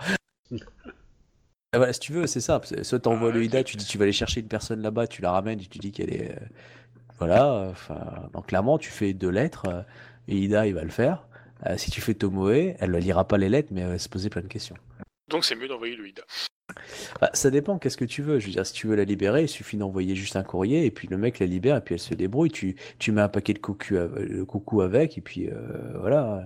Et 0.51 0.57
Voilà, 1.77 1.93
si 1.95 2.01
tu 2.01 2.13
veux, 2.13 2.27
c'est 2.27 2.41
ça. 2.43 2.61
Soit 2.83 2.99
t'envoies 3.01 3.31
Ah, 3.31 3.35
le 3.35 3.45
Ida, 3.45 3.65
tu 3.65 3.77
dis 3.79 3.87
tu 3.87 3.97
vas 3.97 4.03
aller 4.03 4.13
chercher 4.13 4.41
une 4.41 4.49
personne 4.49 4.83
là-bas, 4.83 5.07
tu 5.07 5.23
la 5.23 5.31
ramènes 5.33 5.59
et 5.61 5.65
tu 5.67 5.79
dis 5.79 5.91
qu'elle 5.91 6.13
est. 6.13 6.33
euh, 6.33 6.47
Voilà, 7.19 7.69
enfin. 7.71 8.29
Donc 8.35 8.49
clairement, 8.49 8.77
tu 8.77 8.91
fais 8.91 9.15
deux 9.15 9.31
lettres 9.31 9.67
euh, 9.69 9.83
et 10.29 10.37
Ida, 10.37 10.67
il 10.67 10.75
va 10.75 10.83
le 10.83 10.91
faire. 10.91 11.27
Euh, 11.67 11.79
si 11.79 11.91
tu 11.91 12.01
fais 12.03 12.13
Tomoe, 12.15 12.75
elle 12.79 12.91
ne 12.91 12.99
lira 12.99 13.27
pas 13.27 13.39
les 13.39 13.49
lettres, 13.49 13.69
mais 13.73 13.81
elle 13.83 13.89
va 13.89 13.99
se 13.99 14.09
poser 14.11 14.29
plein 14.29 14.43
de 14.43 14.49
questions. 14.49 14.77
Donc 15.31 15.45
c'est 15.47 15.55
mieux 15.57 15.69
d'envoyer 15.69 15.97
le 15.97 16.07
Ida. 16.09 16.23
Bah, 17.21 17.31
ça 17.35 17.51
dépend, 17.51 17.79
qu'est-ce 17.79 17.97
que 17.97 18.05
tu 18.05 18.23
veux. 18.23 18.39
Je 18.39 18.47
veux 18.47 18.53
dire, 18.53 18.67
si 18.67 18.73
tu 18.73 18.87
veux 18.87 18.97
la 18.97 19.05
libérer, 19.05 19.43
il 19.43 19.49
suffit 19.49 19.77
d'envoyer 19.77 20.15
juste 20.15 20.37
un 20.37 20.43
courrier 20.43 20.87
et 20.87 20.91
puis 20.91 21.09
le 21.09 21.17
mec 21.19 21.39
la 21.39 21.47
libère 21.47 21.77
et 21.77 21.81
puis 21.81 21.95
elle 21.95 22.01
se 22.01 22.15
débrouille. 22.15 22.51
Tu, 22.51 22.77
tu 22.99 23.13
mets 23.13 23.21
un 23.21 23.29
paquet 23.29 23.53
de 23.53 23.59
cocu, 23.59 23.99
av- 23.99 24.19
le 24.19 24.45
coucou 24.45 24.81
avec 24.81 25.19
et 25.19 25.21
puis 25.21 25.49
euh, 25.51 25.99
voilà. 26.01 26.45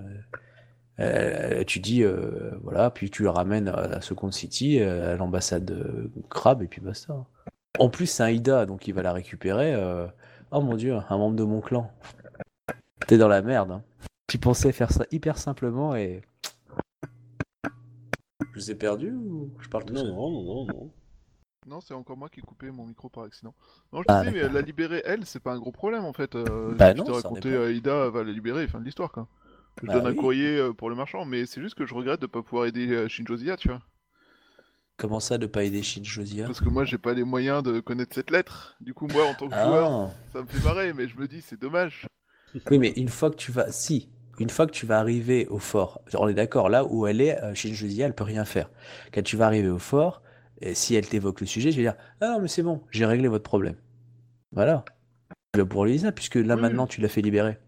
Euh, 0.99 1.63
tu 1.65 1.79
dis, 1.81 2.03
euh, 2.03 2.53
voilà, 2.63 2.91
puis 2.91 3.11
tu 3.11 3.23
le 3.23 3.29
ramènes 3.29 3.69
à 3.69 4.01
Second 4.01 4.31
City, 4.31 4.81
euh, 4.81 5.15
à 5.15 5.17
l'ambassade 5.17 5.65
de 5.67 6.11
Crabe 6.31 6.63
et 6.63 6.67
puis 6.69 6.81
basta. 6.81 7.15
En 7.79 7.91
plus, 7.91 8.07
c'est 8.07 8.23
un 8.23 8.31
Ida, 8.31 8.65
donc 8.65 8.89
il 8.89 8.95
va 8.95 9.03
la 9.03 9.13
récupérer. 9.13 9.75
euh, 9.75 10.07
Oh 10.51 10.63
mon 10.63 10.77
dieu, 10.77 10.95
un 11.09 11.19
membre 11.19 11.37
de 11.37 11.45
mon 11.45 11.61
clan. 11.61 11.91
T'es 13.07 13.19
dans 13.19 13.29
la 13.29 13.43
merde. 13.43 13.71
Hein. 13.71 13.83
Tu 14.27 14.39
pensais 14.39 14.73
faire 14.73 14.91
ça 14.91 15.05
hyper 15.11 15.39
simplement 15.39 15.95
et. 15.95 16.23
Je 18.57 18.61
vous 18.63 18.71
ai 18.71 18.75
perdu 18.75 19.13
ou 19.13 19.53
je 19.61 19.69
parle 19.69 19.85
tout 19.85 19.95
Non, 19.95 20.01
seul? 20.01 20.15
non, 20.15 20.31
non, 20.31 20.43
non, 20.43 20.65
non. 20.67 20.91
Non, 21.67 21.81
c'est 21.81 21.95
encore 21.95 22.17
moi 22.17 22.29
qui 22.31 22.41
ai 22.41 22.43
coupé 22.43 22.71
mon 22.71 22.87
micro 22.87 23.09
par 23.11 23.25
accident. 23.25 23.55
Non, 23.93 24.03
je 24.03 24.07
Ah, 24.09 24.23
disais, 24.23 24.31
mais 24.31 24.49
la 24.49 24.63
libérer, 24.63 25.03
elle, 25.05 25.27
c'est 25.27 25.41
pas 25.41 25.53
un 25.53 25.59
gros 25.59 25.73
problème 25.73 26.05
en 26.05 26.13
fait. 26.13 26.35
Euh, 26.35 26.75
Bah 26.79 26.93
je 26.95 26.95
non, 26.95 27.05
t'ai 27.05 27.13
raconté, 27.13 27.75
Ida 27.75 28.09
va 28.11 28.23
la 28.25 28.33
libérer, 28.33 28.69
fin 28.69 28.79
de 28.81 28.85
l'histoire 28.85 29.11
quoi. 29.13 29.29
Je 29.83 29.89
Bah 29.89 29.95
donne 29.95 30.07
un 30.07 30.15
courrier 30.15 30.57
euh, 30.59 30.73
pour 30.73 30.89
le 30.91 30.97
marchand, 30.97 31.25
mais 31.27 31.45
c'est 31.45 31.61
juste 31.61 31.75
que 31.75 31.85
je 31.87 31.95
regrette 31.95 32.21
de 32.21 32.27
pas 32.27 32.43
pouvoir 32.43 32.67
aider 32.67 32.89
euh, 32.93 33.09
Shinjo 33.09 33.37
Zia, 33.37 33.57
tu 33.57 33.69
vois. 33.69 33.83
Comment 34.97 35.21
ça 35.21 35.39
de 35.39 35.47
pas 35.47 35.65
aider 35.65 35.83
Shinjosia? 35.83 36.47
Parce 36.47 36.61
que 36.61 36.69
moi, 36.69 36.85
j'ai 36.85 36.99
pas 36.99 37.13
les 37.15 37.25
moyens 37.25 37.63
de 37.63 37.81
connaître 37.81 38.15
cette 38.15 38.31
lettre. 38.31 38.77
Du 38.81 38.95
coup, 38.95 39.07
moi, 39.07 39.27
en 39.27 39.35
tant 39.35 39.51
que 39.51 39.59
joueur, 39.59 39.91
Ah. 39.91 40.11
ça 40.33 40.41
me 40.43 40.47
fait 40.47 40.61
marrer, 40.61 40.93
mais 40.95 41.09
je 41.09 41.17
me 41.19 41.29
dis, 41.29 41.43
c'est 41.43 41.61
dommage. 41.61 42.07
Oui, 42.71 42.79
mais 42.79 42.91
une 42.97 43.09
fois 43.09 43.31
que 43.31 43.37
tu 43.37 43.53
vas, 43.53 43.71
si, 43.71 44.09
une 44.39 44.51
fois 44.51 44.67
que 44.67 44.73
tu 44.73 44.87
vas 44.87 44.99
arriver 44.99 45.47
au 45.49 45.59
fort, 45.59 46.01
on 46.15 46.29
est 46.29 46.35
d'accord, 46.35 46.69
là 46.69 46.85
où 46.85 47.07
elle 47.07 47.21
est, 47.21 47.43
euh, 47.43 47.55
Shinjosia, 47.55 48.07
elle 48.07 48.15
peut 48.15 48.25
rien 48.25 48.45
faire. 48.45 48.71
Quand 49.13 49.23
tu 49.23 49.37
vas 49.37 49.47
arriver 49.47 49.69
au 49.69 49.79
fort, 49.79 50.23
et 50.61 50.75
si 50.75 50.95
elle 50.95 51.09
t'évoque 51.09 51.41
le 51.41 51.47
sujet, 51.47 51.71
je 51.73 51.77
vais 51.77 51.83
dire, 51.83 51.97
ah 52.21 52.29
non, 52.33 52.41
mais 52.41 52.49
c'est 52.49 52.63
bon, 52.63 52.83
j'ai 52.91 53.07
réglé 53.07 53.29
votre 53.29 53.45
problème. 53.45 53.77
Voilà. 54.53 54.85
Tu 55.55 55.61
vas 55.61 55.67
pour 55.67 55.87
ça, 55.99 56.13
puisque 56.13 56.37
là 56.37 56.57
Oui, 56.57 56.61
maintenant 56.61 56.87
tu 56.87 57.01
l'as 57.01 57.09
fait 57.09 57.23
libérer. 57.23 57.59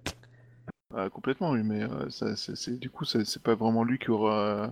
Ah, 0.95 1.11
complètement, 1.11 1.51
oui, 1.51 1.63
mais 1.63 1.83
euh, 1.83 2.09
ça, 2.11 2.35
du 2.73 2.91
coup, 2.91 3.05
c'est, 3.05 3.43
pas 3.43 3.55
vraiment 3.55 3.85
lui 3.85 3.99
qui 3.99 4.11
aura. 4.11 4.65
euh, 4.65 4.69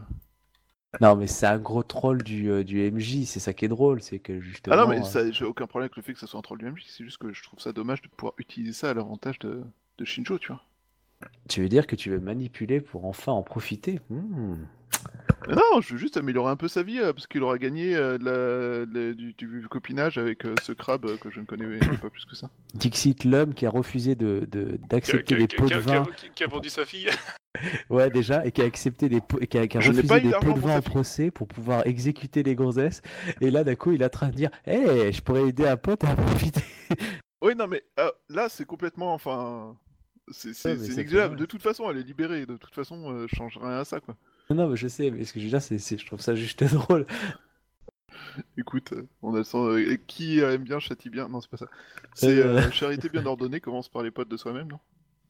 Non, 1.01 1.15
mais 1.15 1.27
c'est 1.27 1.47
un 1.47 1.59
gros 1.59 1.83
troll 1.83 2.23
du, 2.23 2.51
euh, 2.51 2.65
du 2.65 2.81
MJ, 2.81 3.25
c'est 3.27 3.41
ça 3.41 3.53
qui 3.53 3.67
est 3.67 3.69
drôle, 3.69 4.01
c'est 4.01 4.19
que 4.19 4.41
justement. 4.41 4.75
Ah 4.75 4.77
non, 4.77 4.89
mais 4.89 5.03
ça, 5.05 5.31
j'ai 5.31 5.45
aucun 5.45 5.67
problème 5.67 5.87
avec 5.87 5.97
le 5.97 6.03
fait 6.03 6.13
que 6.15 6.19
ça 6.19 6.27
soit 6.27 6.39
un 6.39 6.43
troll 6.43 6.59
du 6.59 6.67
MJ, 6.67 6.85
c'est 6.89 7.05
juste 7.05 7.19
que 7.19 7.33
je 7.33 7.43
trouve 7.43 7.61
ça 7.61 7.73
dommage 7.73 8.03
de 8.03 8.09
pouvoir 8.09 8.35
utiliser 8.39 8.73
ça 8.73 8.91
à 8.91 8.95
l'avantage 8.95 9.39
de, 9.41 9.63
de 9.99 10.05
Shinjo, 10.05 10.39
tu 10.39 10.49
vois. 10.53 10.63
Tu 11.49 11.63
veux 11.63 11.69
dire 11.69 11.87
que 11.87 11.97
tu 11.97 12.11
veux 12.11 12.21
manipuler 12.21 12.81
pour 12.81 13.05
enfin 13.07 13.33
en 13.33 13.43
profiter? 13.43 14.01
Hmm. 14.11 14.57
Non, 15.49 15.81
je 15.81 15.93
veux 15.93 15.99
juste 15.99 16.17
améliorer 16.17 16.51
un 16.51 16.57
peu 16.57 16.67
sa 16.67 16.83
vie, 16.83 16.99
euh, 16.99 17.13
parce 17.13 17.27
qu'il 17.29 17.43
aura 17.43 17.59
gagné 17.59 17.95
euh, 17.95 18.19
de 18.19 18.25
la- 18.25 18.87
de 18.87 19.09
la- 19.09 19.13
du, 19.15 19.33
du 19.35 19.69
copinage 19.69 20.19
avec 20.19 20.45
euh, 20.45 20.55
ce 20.63 20.73
crabe 20.73 21.17
que 21.19 21.31
je 21.31 21.41
ne 21.41 21.45
connais 21.45 21.79
pas 21.79 22.11
plus 22.11 22.25
que 22.25 22.35
ça. 22.35 22.51
Dixit, 22.75 23.25
l'homme 23.25 23.55
qui 23.55 23.65
a 23.67 23.71
refusé 23.71 24.15
de 24.17 24.47
de- 24.51 24.79
d'accepter 24.89 25.37
qui 25.47 25.55
a- 25.55 25.59
pots 25.59 25.69
de 25.69 25.75
vin. 25.79 26.05
qui 26.17 26.27
a- 26.27 26.29
qui 26.31 26.45
a 26.45 26.47
vendu 26.49 26.69
sa 26.69 26.85
fille. 26.85 27.09
Ouais, 27.89 28.11
déjà, 28.11 28.45
et 28.45 28.53
qui 28.53 28.61
a 28.61 28.67
accepté 28.67 29.09
des 29.09 29.23
pots- 29.23 29.39
et 29.41 29.47
qui 29.47 29.57
a, 29.57 29.67
qui 29.67 29.79
refusé 29.79 30.03
des 30.21 30.31
pots 30.31 30.53
de 30.53 30.61
vin 30.61 30.77
en 30.77 30.83
procès 30.83 31.31
pour 31.31 31.49
pouvoir 31.49 31.87
exécuter 31.87 32.43
les 32.43 32.55
gonzesses. 32.55 33.01
Et 33.41 33.51
là, 33.51 33.65
d'un 33.65 33.75
coup, 33.77 33.93
il 33.93 34.03
est 34.03 34.05
en 34.05 34.09
train 34.11 34.29
de 34.29 34.35
dire 34.35 34.51
Hé, 34.67 35.11
je 35.11 35.23
pourrais 35.23 35.49
aider 35.49 35.67
un 35.67 35.79
pote 35.79 36.05
à 36.05 36.11
en 36.11 36.17
profiter. 36.17 36.61
Oui, 37.41 37.55
non, 37.57 37.67
mais 37.67 37.83
euh, 37.99 38.11
là, 38.29 38.49
c'est 38.51 38.67
complètement. 38.67 39.15
Enfin. 39.15 39.75
C'est 40.31 40.55
c'est- 40.55 40.71
Ouais, 40.71 40.79
c'est 40.79 40.95
négligeable. 40.97 41.37
De 41.37 41.47
toute 41.47 41.63
façon, 41.63 41.89
elle 41.91 41.99
est 41.99 42.03
libérée. 42.03 42.47
De 42.47 42.57
toute 42.57 42.75
façon, 42.75 43.11
euh, 43.13 43.27
je 43.29 43.37
change 43.37 43.59
rien 43.59 43.79
à 43.79 43.85
ça, 43.85 44.01
quoi. 44.01 44.17
Non, 44.51 44.69
mais 44.69 44.77
je 44.77 44.89
sais, 44.89 45.11
mais 45.11 45.25
ce 45.25 45.33
que 45.33 45.41
je 45.41 45.45
veux 45.45 45.51
dire, 45.51 45.63
c'est, 45.63 45.79
c'est- 45.79 45.99
je 45.99 46.07
trouve 46.07 46.21
ça 46.21 46.35
juste 46.35 46.63
drôle. 46.73 47.07
Écoute, 48.59 48.93
on 49.23 49.35
a 49.35 49.39
le 49.39 49.45
sens. 49.45 49.69
euh, 49.69 49.97
qui 50.07 50.41
aime 50.41 50.65
bien 50.65 50.79
châtie 50.79 51.11
bien? 51.11 51.29
Non, 51.29 51.41
c'est 51.41 51.51
pas 51.51 51.57
ça. 51.57 51.67
C'est 52.15 52.39
Euh. 52.39 52.57
euh, 52.59 52.71
charité 52.71 53.09
bien 53.09 53.25
ordonnée 53.27 53.61
commence 53.61 53.89
par 53.89 54.03
les 54.03 54.11
potes 54.11 54.29
de 54.29 54.37
soi-même, 54.37 54.69
non? 54.69 54.79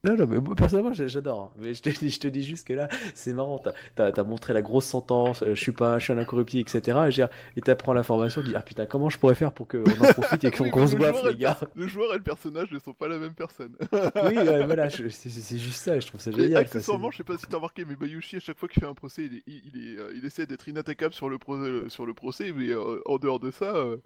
Non, 0.03 0.15
non, 0.15 0.27
mais 0.27 0.39
moi, 0.39 0.55
personnellement, 0.55 0.93
j'a- 0.93 1.07
j'adore. 1.07 1.41
hein. 1.41 1.51
Mais 1.59 1.73
je 1.73 1.81
te, 1.81 1.89
dis- 1.89 2.09
je 2.09 2.19
te 2.19 2.27
dis 2.27 2.43
juste 2.43 2.67
que 2.67 2.73
là, 2.73 2.87
c'est 3.15 3.33
marrant. 3.33 3.61
T'as, 3.95 4.23
montré 4.23 4.53
la 4.53 4.61
grosse 4.61 4.85
sentence, 4.85 5.41
euh, 5.43 5.55
je 5.55 5.61
suis 5.61 5.71
pas, 5.71 5.97
je 5.99 6.05
suis 6.05 6.13
un 6.13 6.17
incorruptible, 6.17 6.61
etc. 6.69 7.29
Et, 7.55 7.61
t'apprends 7.61 7.93
l'information, 7.93 8.41
tu 8.41 8.49
dis, 8.49 8.55
ah 8.55 8.61
putain, 8.61 8.85
comment 8.85 9.09
je 9.09 9.17
pourrais 9.17 9.35
faire 9.35 9.51
pour 9.51 9.67
qu'on 9.67 9.83
en 9.83 10.13
profite 10.13 10.43
et 10.43 10.51
qu'on 10.51 10.65
Oui, 10.65 10.87
joueur 10.87 11.17
et 11.19 11.23
les 11.23 11.29
le 11.31 11.33
gars 11.37 11.59
Le 11.75 11.87
joueur 11.87 12.13
et 12.13 12.17
le 12.17 12.23
personnage 12.23 12.71
ne 12.71 12.79
sont 12.79 12.93
pas 12.93 13.07
la 13.07 13.17
même 13.17 13.33
personne. 13.33 13.75
Oui, 14.23 14.37
ouais, 14.37 14.65
voilà, 14.65 14.89
c'est, 15.09 15.57
juste 15.57 15.81
ça, 15.83 15.99
je 15.99 16.07
trouve 16.07 16.21
ça 16.21 16.31
génial. 16.31 16.61
accessoirement, 16.61 17.11
je 17.11 17.17
sais 17.17 17.23
pas 17.23 17.37
si 17.37 17.45
t'as 17.47 17.57
remarqué, 17.57 17.83
mais 17.85 17.95
Bayushi, 17.95 18.37
à 18.37 18.39
chaque 18.39 18.57
fois 18.57 18.67
qu'il 18.69 18.81
fait 18.81 18.89
un 18.89 18.93
procès, 18.93 19.25
il, 19.25 19.35
est- 19.37 19.43
il, 19.47 19.61
il 19.73 19.93
est, 19.95 19.99
euh, 19.99 20.13
il 20.15 20.25
essaie 20.25 20.45
d'être 20.45 20.67
inattaquable 20.67 21.13
sur 21.13 21.29
le, 21.29 21.37
pro- 21.37 21.55
euh, 21.57 21.89
sur 21.89 22.05
le 22.05 22.13
procès, 22.13 22.51
mais 22.55 22.69
euh, 22.69 23.01
en 23.05 23.17
dehors 23.17 23.39
de 23.39 23.51
ça, 23.51 23.75
euh, 23.75 23.97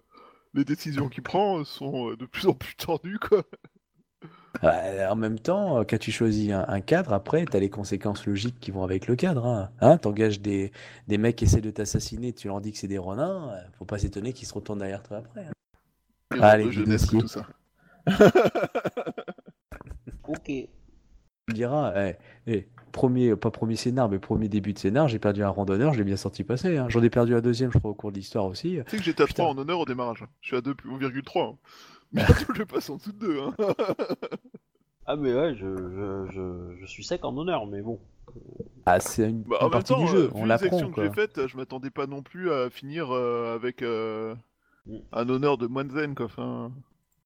les 0.54 0.64
décisions 0.64 1.08
qu'il 1.08 1.22
prend 1.22 1.64
sont 1.64 2.14
de 2.14 2.26
plus 2.26 2.46
en 2.46 2.54
plus 2.54 2.74
tendues, 2.76 3.18
quoi. 3.18 3.42
En 4.62 5.16
même 5.16 5.38
temps, 5.38 5.78
euh, 5.78 5.84
quand 5.88 5.98
tu 5.98 6.12
choisis 6.12 6.50
un, 6.52 6.64
un 6.68 6.80
cadre, 6.80 7.12
après, 7.12 7.44
t'as 7.46 7.58
les 7.58 7.70
conséquences 7.70 8.26
logiques 8.26 8.60
qui 8.60 8.70
vont 8.70 8.82
avec 8.84 9.06
le 9.06 9.16
cadre. 9.16 9.46
Hein, 9.46 9.70
Hein, 9.80 9.98
T'engages 9.98 10.40
des, 10.40 10.72
des 11.08 11.18
mecs 11.18 11.36
qui 11.36 11.44
essaient 11.44 11.60
de 11.60 11.70
t'assassiner, 11.70 12.32
tu 12.32 12.48
leur 12.48 12.60
dis 12.60 12.70
que 12.72 12.78
c'est 12.78 12.86
des 12.88 12.98
renins, 12.98 13.50
euh, 13.52 13.60
faut 13.78 13.84
pas 13.84 13.98
s'étonner 13.98 14.32
qu'ils 14.32 14.46
se 14.46 14.54
retournent 14.54 14.78
derrière 14.80 15.02
toi 15.02 15.18
après. 15.18 15.46
hein. 15.46 16.38
Allez, 16.40 16.70
jeunesse, 16.72 17.02
dossiers. 17.02 17.20
tout 17.20 17.28
ça. 17.28 17.46
Ok. 20.28 20.44
Tu 20.46 20.68
me 21.48 21.54
diras, 21.54 21.92
eh, 21.96 22.16
eh, 22.46 22.68
premier, 22.92 23.34
pas 23.36 23.50
premier 23.50 23.74
scénar, 23.76 24.08
mais 24.08 24.18
premier 24.18 24.48
début 24.48 24.72
de 24.72 24.78
scénar, 24.78 25.08
j'ai 25.08 25.18
perdu 25.18 25.42
un 25.42 25.48
randonneur, 25.48 25.92
je 25.92 25.98
l'ai 25.98 26.04
bien 26.04 26.16
senti 26.16 26.44
passer. 26.44 26.76
hein. 26.78 26.86
J'en 26.88 27.02
ai 27.02 27.10
perdu 27.10 27.34
un 27.34 27.40
deuxième, 27.40 27.72
je 27.72 27.78
crois, 27.78 27.90
au 27.90 27.94
cours 27.94 28.12
de 28.12 28.16
l'histoire 28.16 28.46
aussi. 28.46 28.78
Tu 28.86 28.90
sais 28.92 28.96
que 28.98 29.02
j'étais 29.02 29.22
à 29.22 29.26
Putain. 29.26 29.42
3 29.44 29.54
en 29.54 29.58
honneur 29.58 29.80
au 29.80 29.84
démarrage. 29.84 30.24
Je 30.40 30.46
suis 30.48 30.56
à 30.56 30.60
2,3. 30.60 31.56
Bientôt, 32.12 32.54
je 32.54 32.62
passe 32.64 32.90
en 32.90 32.96
dessous 32.96 33.12
de 33.12 33.18
2. 33.18 33.40
Hein. 33.40 33.54
Ah 35.04 35.16
mais 35.16 35.34
ouais, 35.34 35.56
je, 35.56 35.66
je, 35.66 36.26
je, 36.32 36.76
je 36.80 36.86
suis 36.86 37.02
sec 37.02 37.24
en 37.24 37.36
honneur, 37.36 37.66
mais 37.66 37.82
bon. 37.82 37.98
Ah, 38.86 39.00
c'est 39.00 39.28
une, 39.30 39.42
Bah, 39.42 39.56
une 39.60 39.66
en 39.66 39.70
même 39.70 39.70
partie 39.72 39.92
temps, 39.92 39.98
du 39.98 40.04
euh, 40.04 40.12
jeu, 40.12 40.24
vu 40.26 40.30
on 40.34 40.42
les 40.42 40.48
l'apprend. 40.48 40.90
que 40.92 41.02
j'ai 41.02 41.10
faites, 41.12 41.46
je 41.48 41.56
m'attendais 41.56 41.90
pas 41.90 42.06
non 42.06 42.22
plus 42.22 42.52
à 42.52 42.70
finir 42.70 43.10
euh, 43.10 43.54
avec 43.54 43.82
euh, 43.82 44.34
Mm. 44.86 44.96
un 45.12 45.28
honneur 45.28 45.58
de 45.58 45.66
moine 45.68 45.90
zen, 45.90 46.14
quoi. 46.14 46.26
Enfin, 46.26 46.72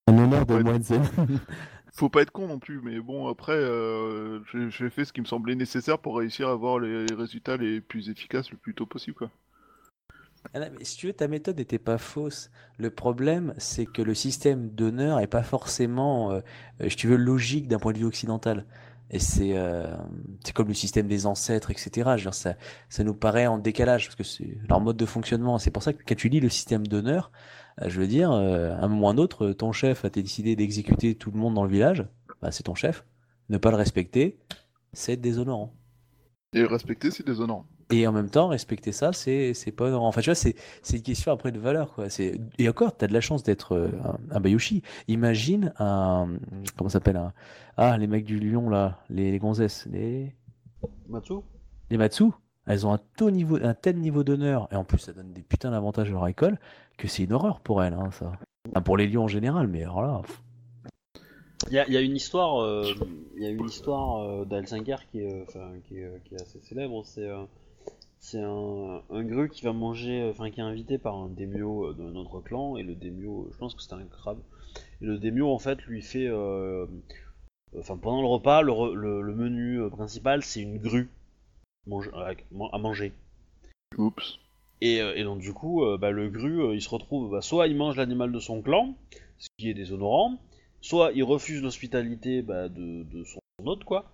En 0.06 0.18
honneur 0.18 0.44
de 0.46 0.58
moine 0.62 0.82
zen. 0.82 1.02
faut 1.94 2.08
pas 2.10 2.22
être 2.22 2.30
con 2.30 2.48
non 2.48 2.58
plus, 2.58 2.80
mais 2.82 3.00
bon, 3.00 3.28
après, 3.28 3.54
euh, 3.54 4.40
j'ai 4.52 4.70
j'ai 4.70 4.90
fait 4.90 5.04
ce 5.06 5.12
qui 5.12 5.20
me 5.22 5.26
semblait 5.26 5.54
nécessaire 5.54 5.98
pour 5.98 6.18
réussir 6.18 6.48
à 6.48 6.52
avoir 6.52 6.78
les 6.78 7.06
résultats 7.14 7.56
les 7.58 7.80
plus 7.80 8.10
efficaces 8.10 8.50
le 8.50 8.56
plus 8.58 8.74
tôt 8.74 8.84
possible, 8.86 9.16
quoi. 9.16 9.30
Ah 10.54 10.60
si 10.82 10.96
tu 10.96 11.06
veux, 11.06 11.12
ta 11.12 11.28
méthode 11.28 11.58
n'était 11.58 11.78
pas 11.78 11.98
fausse. 11.98 12.50
Le 12.78 12.90
problème, 12.90 13.54
c'est 13.58 13.86
que 13.86 14.02
le 14.02 14.14
système 14.14 14.70
d'honneur 14.70 15.20
est 15.20 15.26
pas 15.26 15.42
forcément, 15.42 16.32
euh, 16.32 16.40
euh, 16.80 16.88
si 16.88 16.96
tu 16.96 17.16
logique 17.16 17.68
d'un 17.68 17.78
point 17.78 17.92
de 17.92 17.98
vue 17.98 18.04
occidental. 18.04 18.66
Et 19.10 19.20
c'est 19.20 19.56
euh, 19.56 19.86
comme 20.54 20.68
le 20.68 20.74
système 20.74 21.06
des 21.06 21.26
ancêtres, 21.26 21.70
etc. 21.70 22.16
Dire, 22.16 22.34
ça, 22.34 22.56
ça 22.88 23.04
nous 23.04 23.14
paraît 23.14 23.46
en 23.46 23.58
décalage, 23.58 24.06
parce 24.06 24.16
que 24.16 24.24
c'est 24.24 24.58
leur 24.68 24.80
mode 24.80 24.96
de 24.96 25.06
fonctionnement. 25.06 25.58
C'est 25.58 25.70
pour 25.70 25.82
ça 25.82 25.92
que 25.92 26.02
quand 26.06 26.16
tu 26.16 26.28
lis 26.28 26.40
le 26.40 26.48
système 26.48 26.86
d'honneur, 26.86 27.30
euh, 27.82 27.88
je 27.88 28.00
veux 28.00 28.08
dire, 28.08 28.32
euh, 28.32 28.72
à 28.72 28.84
un 28.84 28.88
moment 28.88 29.06
ou 29.06 29.08
à 29.08 29.12
un 29.12 29.18
autre, 29.18 29.52
ton 29.52 29.70
chef 29.72 30.04
a 30.04 30.10
décidé 30.10 30.56
d'exécuter 30.56 31.14
tout 31.14 31.30
le 31.30 31.38
monde 31.38 31.54
dans 31.54 31.64
le 31.64 31.70
village, 31.70 32.04
bah, 32.42 32.50
c'est 32.50 32.64
ton 32.64 32.74
chef. 32.74 33.04
Ne 33.48 33.58
pas 33.58 33.70
le 33.70 33.76
respecter, 33.76 34.40
c'est 34.92 35.16
déshonorant. 35.16 35.72
Et 36.52 36.64
respecter, 36.64 37.12
c'est 37.12 37.24
déshonorant. 37.24 37.66
Et 37.90 38.06
en 38.06 38.12
même 38.12 38.30
temps, 38.30 38.48
respecter 38.48 38.90
ça, 38.90 39.12
c'est 39.12 39.54
c'est 39.54 39.70
pas 39.70 39.84
honorant. 39.84 40.08
Enfin, 40.08 40.20
tu 40.20 40.30
vois, 40.30 40.34
c'est 40.34 40.56
c'est 40.82 40.96
une 40.96 41.02
question 41.02 41.30
après 41.32 41.52
de 41.52 41.58
valeur, 41.60 41.94
quoi. 41.94 42.10
C'est 42.10 42.40
et 42.58 42.68
encore, 42.68 42.96
t'as 42.96 43.06
de 43.06 43.12
la 43.12 43.20
chance 43.20 43.44
d'être 43.44 43.76
euh, 43.76 43.90
un, 44.04 44.36
un 44.36 44.40
Bayushi. 44.40 44.82
Imagine 45.06 45.72
un 45.78 46.28
comment 46.76 46.90
ça 46.90 46.94
s'appelle 46.94 47.16
un 47.16 47.32
ah 47.76 47.96
les 47.98 48.06
mecs 48.06 48.24
du 48.24 48.40
lion 48.40 48.68
là, 48.70 48.98
les, 49.08 49.30
les 49.30 49.38
gonzesses, 49.38 49.86
les 49.92 50.34
Matsu 51.08 51.34
les 51.90 51.96
Matsu. 51.98 52.24
Elles 52.66 52.84
ont 52.84 52.92
un 52.92 53.00
taux 53.16 53.30
niveau, 53.30 53.58
un 53.62 53.74
tel 53.74 53.98
niveau 53.98 54.24
d'honneur 54.24 54.66
et 54.72 54.74
en 54.74 54.82
plus 54.82 54.98
ça 54.98 55.12
donne 55.12 55.32
des 55.32 55.42
putains 55.42 55.70
d'avantages 55.70 56.08
à 56.08 56.12
leur 56.12 56.26
école 56.26 56.58
que 56.98 57.06
c'est 57.06 57.22
une 57.22 57.32
horreur 57.32 57.60
pour 57.60 57.84
elles, 57.84 57.94
hein, 57.94 58.10
ça. 58.10 58.32
Enfin, 58.70 58.82
pour 58.82 58.96
les 58.96 59.06
lions 59.06 59.24
en 59.24 59.28
général, 59.28 59.68
mais 59.68 59.82
alors 59.84 60.02
là, 60.02 60.22
pff. 60.22 60.42
Il 61.68 61.74
y 61.74 61.78
a, 61.78 61.86
il 61.86 61.94
y 61.94 61.96
a 61.96 62.00
une 62.00 62.16
histoire, 62.16 62.60
euh, 62.62 62.84
il 63.36 63.42
y 63.42 63.46
a 63.46 63.50
une 63.50 63.64
histoire 63.64 64.22
euh, 64.22 64.44
d'Alzinger 64.44 64.96
qui 65.10 65.20
est, 65.20 65.32
euh, 65.32 65.44
enfin, 65.48 65.70
qui, 65.86 65.98
est, 65.98 66.04
euh, 66.04 66.18
qui 66.24 66.34
est 66.34 66.42
assez 66.42 66.60
célèbre. 66.60 67.02
C'est 67.04 67.28
euh, 67.28 67.44
c'est 68.26 68.42
un, 68.42 69.02
un 69.10 69.22
gru 69.24 69.48
qui 69.48 69.62
va 69.62 69.72
manger, 69.72 70.20
euh, 70.22 70.30
enfin 70.30 70.50
qui 70.50 70.60
est 70.60 70.64
invité 70.64 70.98
par 70.98 71.14
un 71.16 71.28
démio 71.28 71.90
euh, 71.90 71.94
de 71.94 72.02
notre 72.02 72.40
clan 72.40 72.76
et 72.76 72.82
le 72.82 72.94
démio, 72.94 73.48
je 73.52 73.56
pense 73.58 73.74
que 73.74 73.82
c'était 73.82 73.94
un 73.94 74.04
crabe. 74.06 74.40
Et 75.00 75.06
le 75.06 75.18
démio 75.18 75.50
en 75.52 75.58
fait 75.58 75.80
lui 75.84 76.02
fait, 76.02 76.26
euh, 76.28 76.86
enfin 77.78 77.96
pendant 77.96 78.20
le 78.22 78.26
repas, 78.28 78.62
le, 78.62 78.72
re- 78.72 78.92
le- 78.94 79.22
le 79.22 79.34
menu 79.34 79.80
euh, 79.80 79.88
principal 79.90 80.42
c'est 80.42 80.60
une 80.62 80.78
grue 80.78 81.08
mange- 81.86 82.10
à 82.72 82.78
manger. 82.78 83.12
Oups. 83.98 84.38
Et, 84.80 85.00
euh, 85.00 85.14
et 85.16 85.24
donc 85.24 85.40
du 85.40 85.52
coup, 85.52 85.84
euh, 85.84 85.96
bah, 85.98 86.10
le 86.10 86.28
gru, 86.28 86.62
euh, 86.62 86.74
il 86.74 86.82
se 86.82 86.88
retrouve, 86.90 87.30
bah, 87.30 87.40
soit 87.42 87.66
il 87.68 87.76
mange 87.76 87.96
l'animal 87.96 88.32
de 88.32 88.40
son 88.40 88.60
clan, 88.62 88.94
ce 89.38 89.48
qui 89.58 89.70
est 89.70 89.74
déshonorant, 89.74 90.38
soit 90.82 91.12
il 91.14 91.22
refuse 91.24 91.62
l'hospitalité 91.62 92.42
bah, 92.42 92.68
de, 92.68 93.04
de 93.04 93.24
son 93.24 93.40
hôte, 93.64 93.84
quoi, 93.84 94.10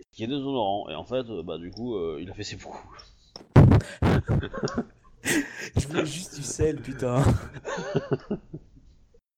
ce 0.00 0.16
qui 0.16 0.24
est 0.24 0.28
déshonorant. 0.28 0.88
Et 0.90 0.94
en 0.94 1.04
fait, 1.04 1.28
euh, 1.30 1.42
bah, 1.42 1.58
du 1.58 1.70
coup, 1.70 1.96
euh, 1.96 2.18
il 2.22 2.30
a 2.30 2.34
fait 2.34 2.44
ses 2.44 2.56
coups. 2.58 2.78
Je 5.76 5.86
voulais 5.88 6.06
juste 6.06 6.36
du 6.36 6.42
sel, 6.42 6.80
putain. 6.80 7.22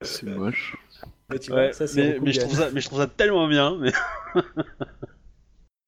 C'est 0.02 0.26
moche. 0.26 0.76
Mais 1.30 1.38
tu 1.38 1.50
vois, 1.50 1.72
ça, 1.72 1.86
c'est 1.86 2.18
mais, 2.20 2.32
je 2.32 2.40
trouve 2.40 2.54
ça, 2.56 2.70
mais 2.72 2.80
je 2.80 2.86
trouve 2.86 3.00
ça 3.00 3.06
tellement 3.06 3.48
bien. 3.48 3.76
Mais... 3.78 3.92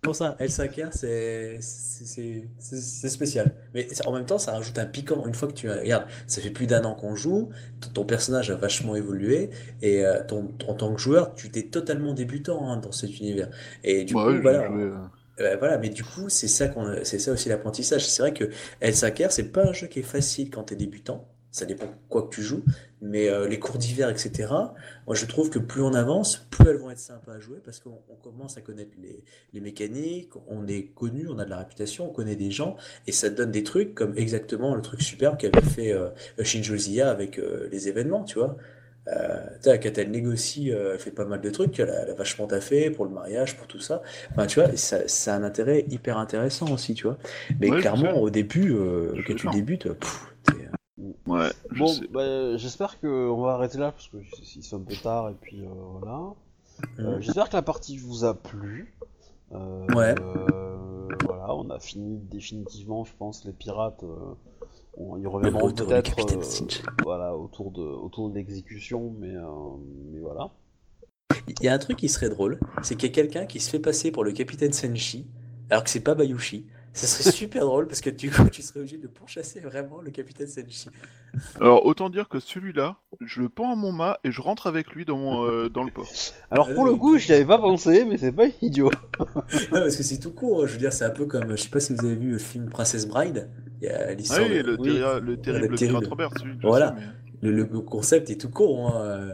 Pour 0.02 0.16
ça, 0.16 0.34
El 0.38 0.50
Saker, 0.50 0.88
c'est 0.94 1.60
spécial. 1.60 3.54
Mais 3.74 3.86
en 4.06 4.12
même 4.12 4.24
temps, 4.24 4.38
ça 4.38 4.52
rajoute 4.52 4.78
un 4.78 4.86
piquant. 4.86 5.26
Une 5.26 5.34
fois 5.34 5.46
que 5.48 5.52
tu 5.52 5.70
regarde, 5.70 6.06
ça 6.26 6.40
fait 6.40 6.50
plus 6.50 6.66
d'un 6.66 6.84
an 6.84 6.94
qu'on 6.94 7.14
joue, 7.14 7.50
ton 7.92 8.06
personnage 8.06 8.50
a 8.50 8.56
vachement 8.56 8.96
évolué, 8.96 9.50
et 9.82 10.04
euh, 10.06 10.24
ton, 10.26 10.56
en 10.66 10.74
tant 10.74 10.94
que 10.94 11.00
joueur, 11.00 11.34
tu 11.34 11.50
t'es 11.50 11.64
totalement 11.64 12.14
débutant 12.14 12.70
hein, 12.70 12.78
dans 12.78 12.92
cet 12.92 13.18
univers. 13.20 13.50
Et 13.84 14.04
du 14.04 14.14
Ouais, 14.14 14.22
coup, 14.22 14.40
voilà. 14.40 14.66
joué, 14.66 14.84
euh, 14.84 14.96
Euh, 15.38 15.56
voilà, 15.56 15.78
mais 15.78 15.88
du 15.88 16.04
coup, 16.04 16.28
c'est 16.28 16.48
ça 16.48 16.68
qu'on, 16.68 17.04
c'est 17.04 17.18
ça 17.18 17.32
aussi 17.32 17.48
l'apprentissage. 17.48 18.06
C'est 18.06 18.22
vrai 18.22 18.34
que 18.34 18.50
El 18.80 18.94
Saker, 18.94 19.32
c'est 19.32 19.52
pas 19.52 19.66
un 19.66 19.72
jeu 19.72 19.86
qui 19.86 20.00
est 20.00 20.02
facile 20.02 20.50
quand 20.50 20.64
t'es 20.64 20.76
débutant. 20.76 21.28
Ça 21.52 21.66
dépend 21.66 21.86
quoi 22.08 22.22
que 22.22 22.34
tu 22.34 22.42
joues, 22.42 22.62
mais 23.02 23.28
euh, 23.28 23.48
les 23.48 23.58
cours 23.58 23.76
d'hiver, 23.76 24.08
etc. 24.08 24.52
Moi, 25.06 25.16
je 25.16 25.26
trouve 25.26 25.50
que 25.50 25.58
plus 25.58 25.82
on 25.82 25.94
avance, 25.94 26.46
plus 26.48 26.68
elles 26.68 26.76
vont 26.76 26.92
être 26.92 27.00
sympas 27.00 27.32
à 27.32 27.40
jouer 27.40 27.58
parce 27.64 27.80
qu'on 27.80 27.98
on 28.08 28.14
commence 28.14 28.56
à 28.56 28.60
connaître 28.60 28.92
les, 29.02 29.24
les 29.52 29.60
mécaniques, 29.60 30.30
on 30.46 30.68
est 30.68 30.92
connu, 30.94 31.26
on 31.28 31.40
a 31.40 31.44
de 31.44 31.50
la 31.50 31.58
réputation, 31.58 32.08
on 32.08 32.12
connaît 32.12 32.36
des 32.36 32.52
gens, 32.52 32.76
et 33.08 33.12
ça 33.12 33.30
donne 33.30 33.50
des 33.50 33.64
trucs 33.64 33.96
comme 33.96 34.16
exactement 34.16 34.76
le 34.76 34.82
truc 34.82 35.02
super 35.02 35.36
qu'avait 35.36 35.60
fait 35.60 35.92
euh, 35.92 36.10
Shinjo 36.40 36.76
Zia 36.76 37.10
avec 37.10 37.40
euh, 37.40 37.68
les 37.72 37.88
événements, 37.88 38.22
tu 38.22 38.38
vois. 38.38 38.56
Euh, 39.16 39.40
sais, 39.60 39.80
quand 39.80 39.96
elle 39.98 40.10
négocie, 40.10 40.70
euh, 40.72 40.92
elle 40.94 40.98
fait 41.00 41.10
pas 41.10 41.24
mal 41.24 41.40
de 41.40 41.50
trucs, 41.50 41.78
elle 41.80 41.90
a, 41.90 42.02
elle 42.02 42.10
a 42.10 42.14
vachement 42.14 42.46
taffé 42.46 42.90
pour 42.90 43.04
le 43.06 43.10
mariage, 43.10 43.56
pour 43.56 43.66
tout 43.66 43.80
ça. 43.80 44.02
Enfin, 44.32 44.46
tu 44.46 44.60
vois, 44.60 44.76
ça, 44.76 45.08
ça 45.08 45.34
a 45.34 45.38
un 45.38 45.42
intérêt 45.42 45.84
hyper 45.88 46.18
intéressant 46.18 46.70
aussi, 46.72 46.94
tu 46.94 47.04
vois. 47.06 47.16
Mais 47.60 47.70
Ouais, 47.70 47.76
je 47.76 47.80
clairement, 47.80 48.18
au 48.20 48.30
début, 48.30 48.72
euh, 48.72 49.12
Je 49.16 49.22
quand 49.26 49.34
tu 49.36 49.48
débutes, 49.50 49.92
pff, 49.92 50.26
t'es- 50.44 50.68
Ouais, 51.26 51.48
je 51.72 51.78
Bon, 51.78 51.86
sais. 51.86 52.06
bah, 52.12 52.56
j'espère 52.58 53.00
qu'on 53.00 53.40
va 53.42 53.52
arrêter 53.54 53.78
là 53.78 53.90
parce 53.90 54.08
que 54.08 54.18
il 54.56 54.62
fait 54.62 54.76
un 54.76 54.80
peu 54.80 54.94
tard 54.96 55.30
et 55.30 55.34
puis 55.40 55.64
euh, 55.64 55.68
voilà. 55.98 56.20
Euh, 56.98 57.16
Mhm. 57.16 57.22
J'espère 57.22 57.48
que 57.48 57.56
la 57.56 57.62
partie 57.62 57.96
vous 57.96 58.24
a 58.24 58.34
plu. 58.34 58.94
Euh, 59.52 59.86
Ouais. 59.94 60.14
euh, 60.20 61.08
voilà, 61.24 61.54
on 61.54 61.68
a 61.70 61.78
fini 61.80 62.18
définitivement, 62.30 63.04
je 63.04 63.12
pense, 63.18 63.44
les 63.44 63.52
pirates. 63.52 64.04
On- 65.00 65.18
retour 65.64 65.86
du 65.86 65.92
peut-être 65.92 66.18
euh, 66.36 66.42
voilà, 67.02 67.36
autour 67.36 67.70
de, 67.70 67.80
autour 67.82 68.30
de 68.30 68.34
l'exécution, 68.34 69.12
mais, 69.18 69.34
euh, 69.34 69.42
mais 70.12 70.20
voilà. 70.20 70.50
Il 71.48 71.64
y 71.64 71.68
a 71.68 71.74
un 71.74 71.78
truc 71.78 71.96
qui 71.98 72.08
serait 72.08 72.28
drôle, 72.28 72.58
c'est 72.82 72.96
qu'il 72.96 73.08
y 73.08 73.12
a 73.12 73.14
quelqu'un 73.14 73.46
qui 73.46 73.60
se 73.60 73.70
fait 73.70 73.78
passer 73.78 74.10
pour 74.10 74.24
le 74.24 74.32
capitaine 74.32 74.72
Senshi, 74.72 75.26
alors 75.70 75.84
que 75.84 75.90
c'est 75.90 76.00
pas 76.00 76.14
Bayushi. 76.14 76.66
Ça 76.92 77.06
serait 77.06 77.30
super 77.32 77.64
drôle 77.64 77.86
parce 77.86 78.00
que 78.00 78.10
du 78.10 78.30
coup, 78.30 78.48
tu 78.50 78.62
serais 78.62 78.80
obligé 78.80 78.98
de 78.98 79.06
pourchasser 79.06 79.60
vraiment 79.60 80.00
le 80.00 80.10
capitaine 80.10 80.46
Senshi. 80.48 80.88
Alors, 81.60 81.86
autant 81.86 82.10
dire 82.10 82.28
que 82.28 82.40
celui-là, 82.40 82.96
je 83.20 83.40
le 83.40 83.48
pends 83.48 83.72
à 83.72 83.76
mon 83.76 83.92
mât 83.92 84.18
et 84.24 84.32
je 84.32 84.40
rentre 84.40 84.66
avec 84.66 84.90
lui 84.90 85.04
dans, 85.04 85.16
mon, 85.16 85.44
euh, 85.46 85.68
dans 85.68 85.84
le 85.84 85.92
port. 85.92 86.08
Alors 86.50 86.68
Ah 86.70 86.74
pour 86.74 86.84
le 86.84 86.94
coup, 86.96 87.16
j'y 87.18 87.32
avais 87.32 87.44
pas 87.44 87.58
pensé, 87.58 88.04
mais 88.04 88.18
c'est 88.18 88.32
pas 88.32 88.46
idiot. 88.62 88.90
Non, 89.20 89.80
parce 89.80 89.96
que 89.96 90.02
c'est 90.02 90.18
tout 90.18 90.32
court. 90.32 90.66
Je 90.66 90.72
veux 90.72 90.78
dire, 90.78 90.92
c'est 90.92 91.04
un 91.04 91.10
peu 91.10 91.26
comme, 91.26 91.50
je 91.50 91.62
sais 91.62 91.68
pas 91.68 91.78
si 91.80 91.92
vous 91.94 92.04
avez 92.04 92.16
vu 92.16 92.30
le 92.32 92.38
film 92.38 92.68
Princess 92.68 93.06
Bride. 93.06 93.48
Il 93.80 93.86
y 93.86 93.90
a 93.90 94.06
Ah 94.08 94.14
l'histoire. 94.14 94.40
oui, 94.42 94.58
de- 94.58 94.62
le, 94.62 94.76
oui. 94.80 94.88
terri- 94.88 95.20
le 95.20 95.36
terrible 95.36 95.62
Le 95.68 95.68
pirate 95.68 95.78
terrible. 95.78 96.06
Robert, 96.08 96.30
celui 96.38 96.54
je 96.60 96.66
Voilà. 96.66 96.88
sais, 96.88 96.94
mais- 97.42 97.50
Le, 97.50 97.62
le 97.64 97.80
concept 97.80 98.28
est 98.30 98.40
tout 98.40 98.50
court. 98.50 98.88
hein, 98.94 99.30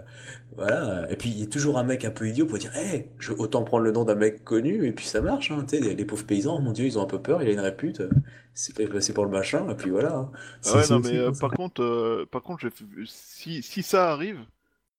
Voilà. 0.56 1.10
Et 1.10 1.16
puis, 1.16 1.28
il 1.30 1.38
y 1.38 1.42
a 1.42 1.46
toujours 1.46 1.78
un 1.78 1.84
mec 1.84 2.04
un 2.04 2.10
peu 2.10 2.28
idiot 2.28 2.46
pour 2.46 2.58
dire 2.58 2.74
Hé, 2.76 3.10
je 3.18 3.32
vais 3.32 3.38
autant 3.40 3.62
prendre 3.62 3.84
le 3.84 3.92
nom 3.92 4.04
d'un 4.04 4.14
mec 4.14 4.42
connu, 4.44 4.86
et 4.86 4.92
puis 4.92 5.04
ça 5.06 5.20
marche. 5.20 5.50
Hein, 5.50 5.64
tu 5.68 5.76
sais, 5.76 5.82
les, 5.82 5.94
les 5.94 6.04
pauvres 6.04 6.24
paysans, 6.26 6.60
mon 6.60 6.72
dieu, 6.72 6.86
ils 6.86 6.98
ont 6.98 7.02
un 7.02 7.06
peu 7.06 7.20
peur, 7.20 7.42
il 7.42 7.48
a 7.48 7.52
une 7.52 7.60
répute. 7.60 8.00
euh, 8.00 8.10
C'est 8.54 8.74
pas 8.76 8.86
passé 8.92 9.12
pour 9.12 9.24
le 9.24 9.30
machin, 9.30 9.68
et 9.70 9.74
puis 9.74 9.90
voilà. 9.90 10.16
hein. 10.16 10.30
Ah 10.64 10.76
ouais, 10.76 10.88
non, 10.90 11.00
mais 11.00 11.16
euh, 11.18 11.30
par 11.40 11.50
contre, 11.50 11.82
euh, 11.82 12.26
par 12.30 12.42
contre, 12.42 12.62
je 12.62 12.68
si, 13.04 13.62
si 13.62 13.82
ça 13.82 14.10
arrive, 14.10 14.38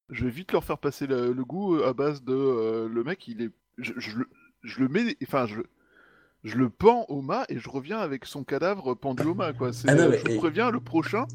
je 0.10 0.24
vais 0.26 0.30
vite 0.32 0.52
leur 0.54 0.64
faire 0.64 0.78
passer 0.78 1.08
le, 1.08 1.34
le 1.34 1.44
goût 1.46 1.82
à 1.84 1.94
base 1.94 2.24
de 2.24 2.34
euh, 2.36 2.88
le 2.88 3.04
mec, 3.04 3.28
il 3.28 3.42
est, 3.42 3.50
je, 3.80 3.94
je 3.98 4.18
le, 4.18 4.28
je 4.64 4.80
le 4.80 4.88
mets, 4.90 5.18
enfin, 5.24 5.48
je, 5.48 5.62
je 6.44 6.56
le 6.58 6.70
pends 6.70 7.06
au 7.10 7.22
mât 7.22 7.46
et 7.50 7.58
je 7.58 7.68
reviens 7.68 7.98
avec 8.00 8.26
son 8.26 8.44
cadavre 8.44 8.94
pendu 8.94 9.24
au 9.24 9.34
mât, 9.34 9.54
quoi. 9.54 9.74
C'est, 9.74 9.90
Ah 9.90 9.96
non, 9.96 10.04
euh, 10.04 10.10
mais- 10.12 10.18
je 10.20 10.32
vous 10.32 10.38
préviens, 10.38 10.70
le 10.72 10.80
prochain, 10.80 11.26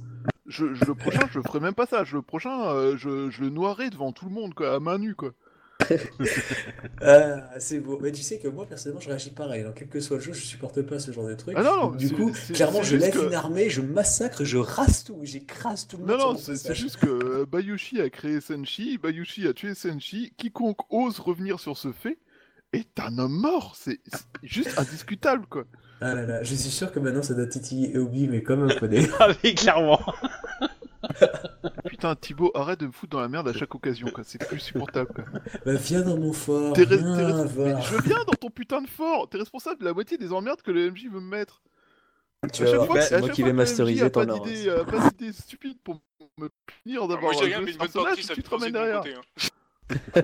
je, 0.47 0.75
je- 0.75 0.85
le 0.85 0.95
prochain, 0.95 1.29
je 1.31 1.41
ferai 1.41 1.61
même 1.61 1.75
pas 1.75 1.87
ça. 1.87 2.05
Je- 2.05 2.17
le 2.17 2.23
prochain, 2.23 2.69
euh, 2.71 2.97
je, 2.97 3.31
je 3.31 3.41
le 3.43 3.51
noierai 3.51 3.91
devant 3.91 4.13
tout 4.13 4.25
le 4.27 4.33
monde, 4.33 4.55
quoi, 4.55 4.75
à 4.75 4.81
main 4.81 4.99
nue, 4.99 5.15
quoi. 5.15 5.33
Ah, 7.01 7.59
c'est 7.59 7.81
beau. 7.81 7.99
Mais 8.01 8.13
tu 8.13 8.23
sais 8.23 8.39
que 8.39 8.49
moi, 8.49 8.67
personnellement, 8.67 9.01
je 9.01 9.09
réagis 9.09 9.31
pareil. 9.31 9.65
Donc, 9.65 9.75
quel 9.75 9.89
que 9.89 10.01
soit 10.01 10.17
le 10.19 10.23
jeu, 10.23 10.33
je 10.33 10.41
supporte 10.43 10.81
pas 10.83 10.99
ce 10.99 11.11
genre 11.11 11.27
de 11.27 11.35
truc. 11.35 11.55
Ah 11.59 11.63
non, 11.63 11.77
non, 11.77 11.91
du 11.91 12.11
coup, 12.13 12.33
clairement, 12.53 12.83
je 12.83 12.97
lève 12.97 13.13
que- 13.13 13.27
une 13.27 13.35
armée, 13.35 13.69
je 13.71 13.81
massacre, 13.81 14.45
je 14.45 14.59
rase 14.59 15.05
tout, 15.05 15.19
j'écrase 15.23 15.87
tout 15.89 15.97
le 15.97 16.05
Non, 16.05 16.13
monde. 16.13 16.21
non, 16.21 16.33
mon 16.35 16.39
c'est 16.39 16.75
juste 16.75 16.97
que 16.99 17.07
euh, 17.07 17.47
Bayushi 17.47 18.01
a 18.01 18.11
créé 18.11 18.41
Senshi, 18.41 18.99
Bayushi 18.99 19.47
a 19.49 19.53
tué 19.53 19.75
Senshi, 19.75 20.33
quiconque 20.37 20.79
ose 20.91 21.19
revenir 21.19 21.59
sur 21.61 21.77
ce 21.77 21.93
fait 21.93 22.19
est 22.73 22.99
un 23.01 23.19
homme 23.19 23.39
mort, 23.39 23.75
c'est 23.77 24.01
juste 24.43 24.79
indiscutable, 24.79 25.47
quoi. 25.47 25.65
Ah 26.03 26.15
là 26.15 26.27
là, 26.27 26.43
je 26.43 26.55
suis 26.55 26.71
sûr 26.71 26.91
que 26.91 26.99
maintenant 26.99 27.23
ça 27.23 27.35
doit 27.35 27.47
titiller 27.47 27.97
Obi, 27.97 28.27
mais 28.29 28.43
comme 28.43 28.69
un 28.69 28.75
poney. 28.75 29.09
Ah 29.21 29.29
mais 29.43 29.55
clairement. 29.55 30.01
Putain, 31.89 32.15
Thibaut, 32.17 32.51
arrête 32.55 32.81
de 32.81 32.87
me 32.87 32.93
foutre 32.93 33.13
dans 33.13 33.21
la 33.21 33.29
merde 33.29 33.49
à 33.49 33.53
chaque 33.53 33.75
occasion, 33.75 34.09
quoi. 34.13 34.25
C'est 34.25 34.45
plus 34.45 34.59
supportable, 34.59 35.13
quoi. 35.15 35.25
Bah 35.65 35.75
viens 35.75 36.01
dans 36.03 36.17
mon 36.17 36.33
fort, 36.33 36.73
T'es 36.75 36.85
viens 36.85 37.45
voir. 37.45 37.83
Je 37.83 38.03
viens 38.03 38.25
dans 38.25 38.33
ton 38.33 38.51
putain 38.51 38.83
de 38.83 38.89
fort 38.89 39.29
T'es 39.29 39.39
responsable 39.39 39.81
de 39.81 39.85
la 39.85 39.93
moitié 39.93 40.19
des 40.19 40.33
emmerdes 40.33 40.63
que 40.63 40.71
le 40.71 40.91
MJ 40.91 41.05
veut 41.05 41.21
me 41.21 41.29
mettre. 41.29 41.63
Tu 42.53 42.65
À 42.65 42.67
chaque 42.67 42.87
fois, 42.87 43.01
c'est 43.01 43.15
à 43.15 43.21
moi 43.21 43.29
qui 43.29 43.43
vais 43.45 43.53
masteriser 43.53 44.03
a 44.03 44.11
ton 44.11 44.27
pas 44.27 44.33
or. 44.33 44.45
d'idée, 44.45 44.69
euh, 44.69 44.85
pas 44.85 45.09
d'idée 45.11 45.33
stupide 45.33 45.79
pour 45.85 46.01
me 46.39 46.49
punir 46.67 47.07
d'avoir 47.07 47.33
Moi, 47.33 47.33
joué 47.35 47.47
rien, 47.47 47.61
mais 47.61 47.73
une 47.73 47.79
bonne 47.79 47.89
partie, 47.89 48.23
ça 48.25 48.35
tu 48.35 48.43
te 48.43 48.51
ramènes 48.51 48.73
derrière. 48.73 49.03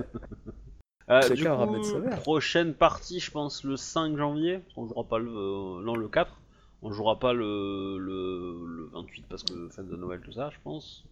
Euh, 1.10 1.20
du 1.30 1.42
coup, 1.44 2.20
prochaine 2.20 2.74
partie, 2.74 3.18
je 3.20 3.30
pense 3.30 3.64
le 3.64 3.76
5 3.76 4.16
janvier. 4.16 4.60
On 4.76 4.86
jouera 4.86 5.04
pas 5.04 5.18
le, 5.18 5.30
euh, 5.30 5.82
non 5.82 5.94
le 5.96 6.08
4. 6.08 6.30
On 6.82 6.92
jouera 6.92 7.18
pas 7.18 7.32
le, 7.32 7.98
le, 7.98 8.66
le 8.66 8.84
28 8.92 9.24
parce 9.28 9.42
que 9.42 9.68
fête 9.70 9.88
de 9.88 9.96
Noël 9.96 10.20
tout 10.20 10.32
ça, 10.32 10.50
je 10.50 10.58
pense. 10.62 11.04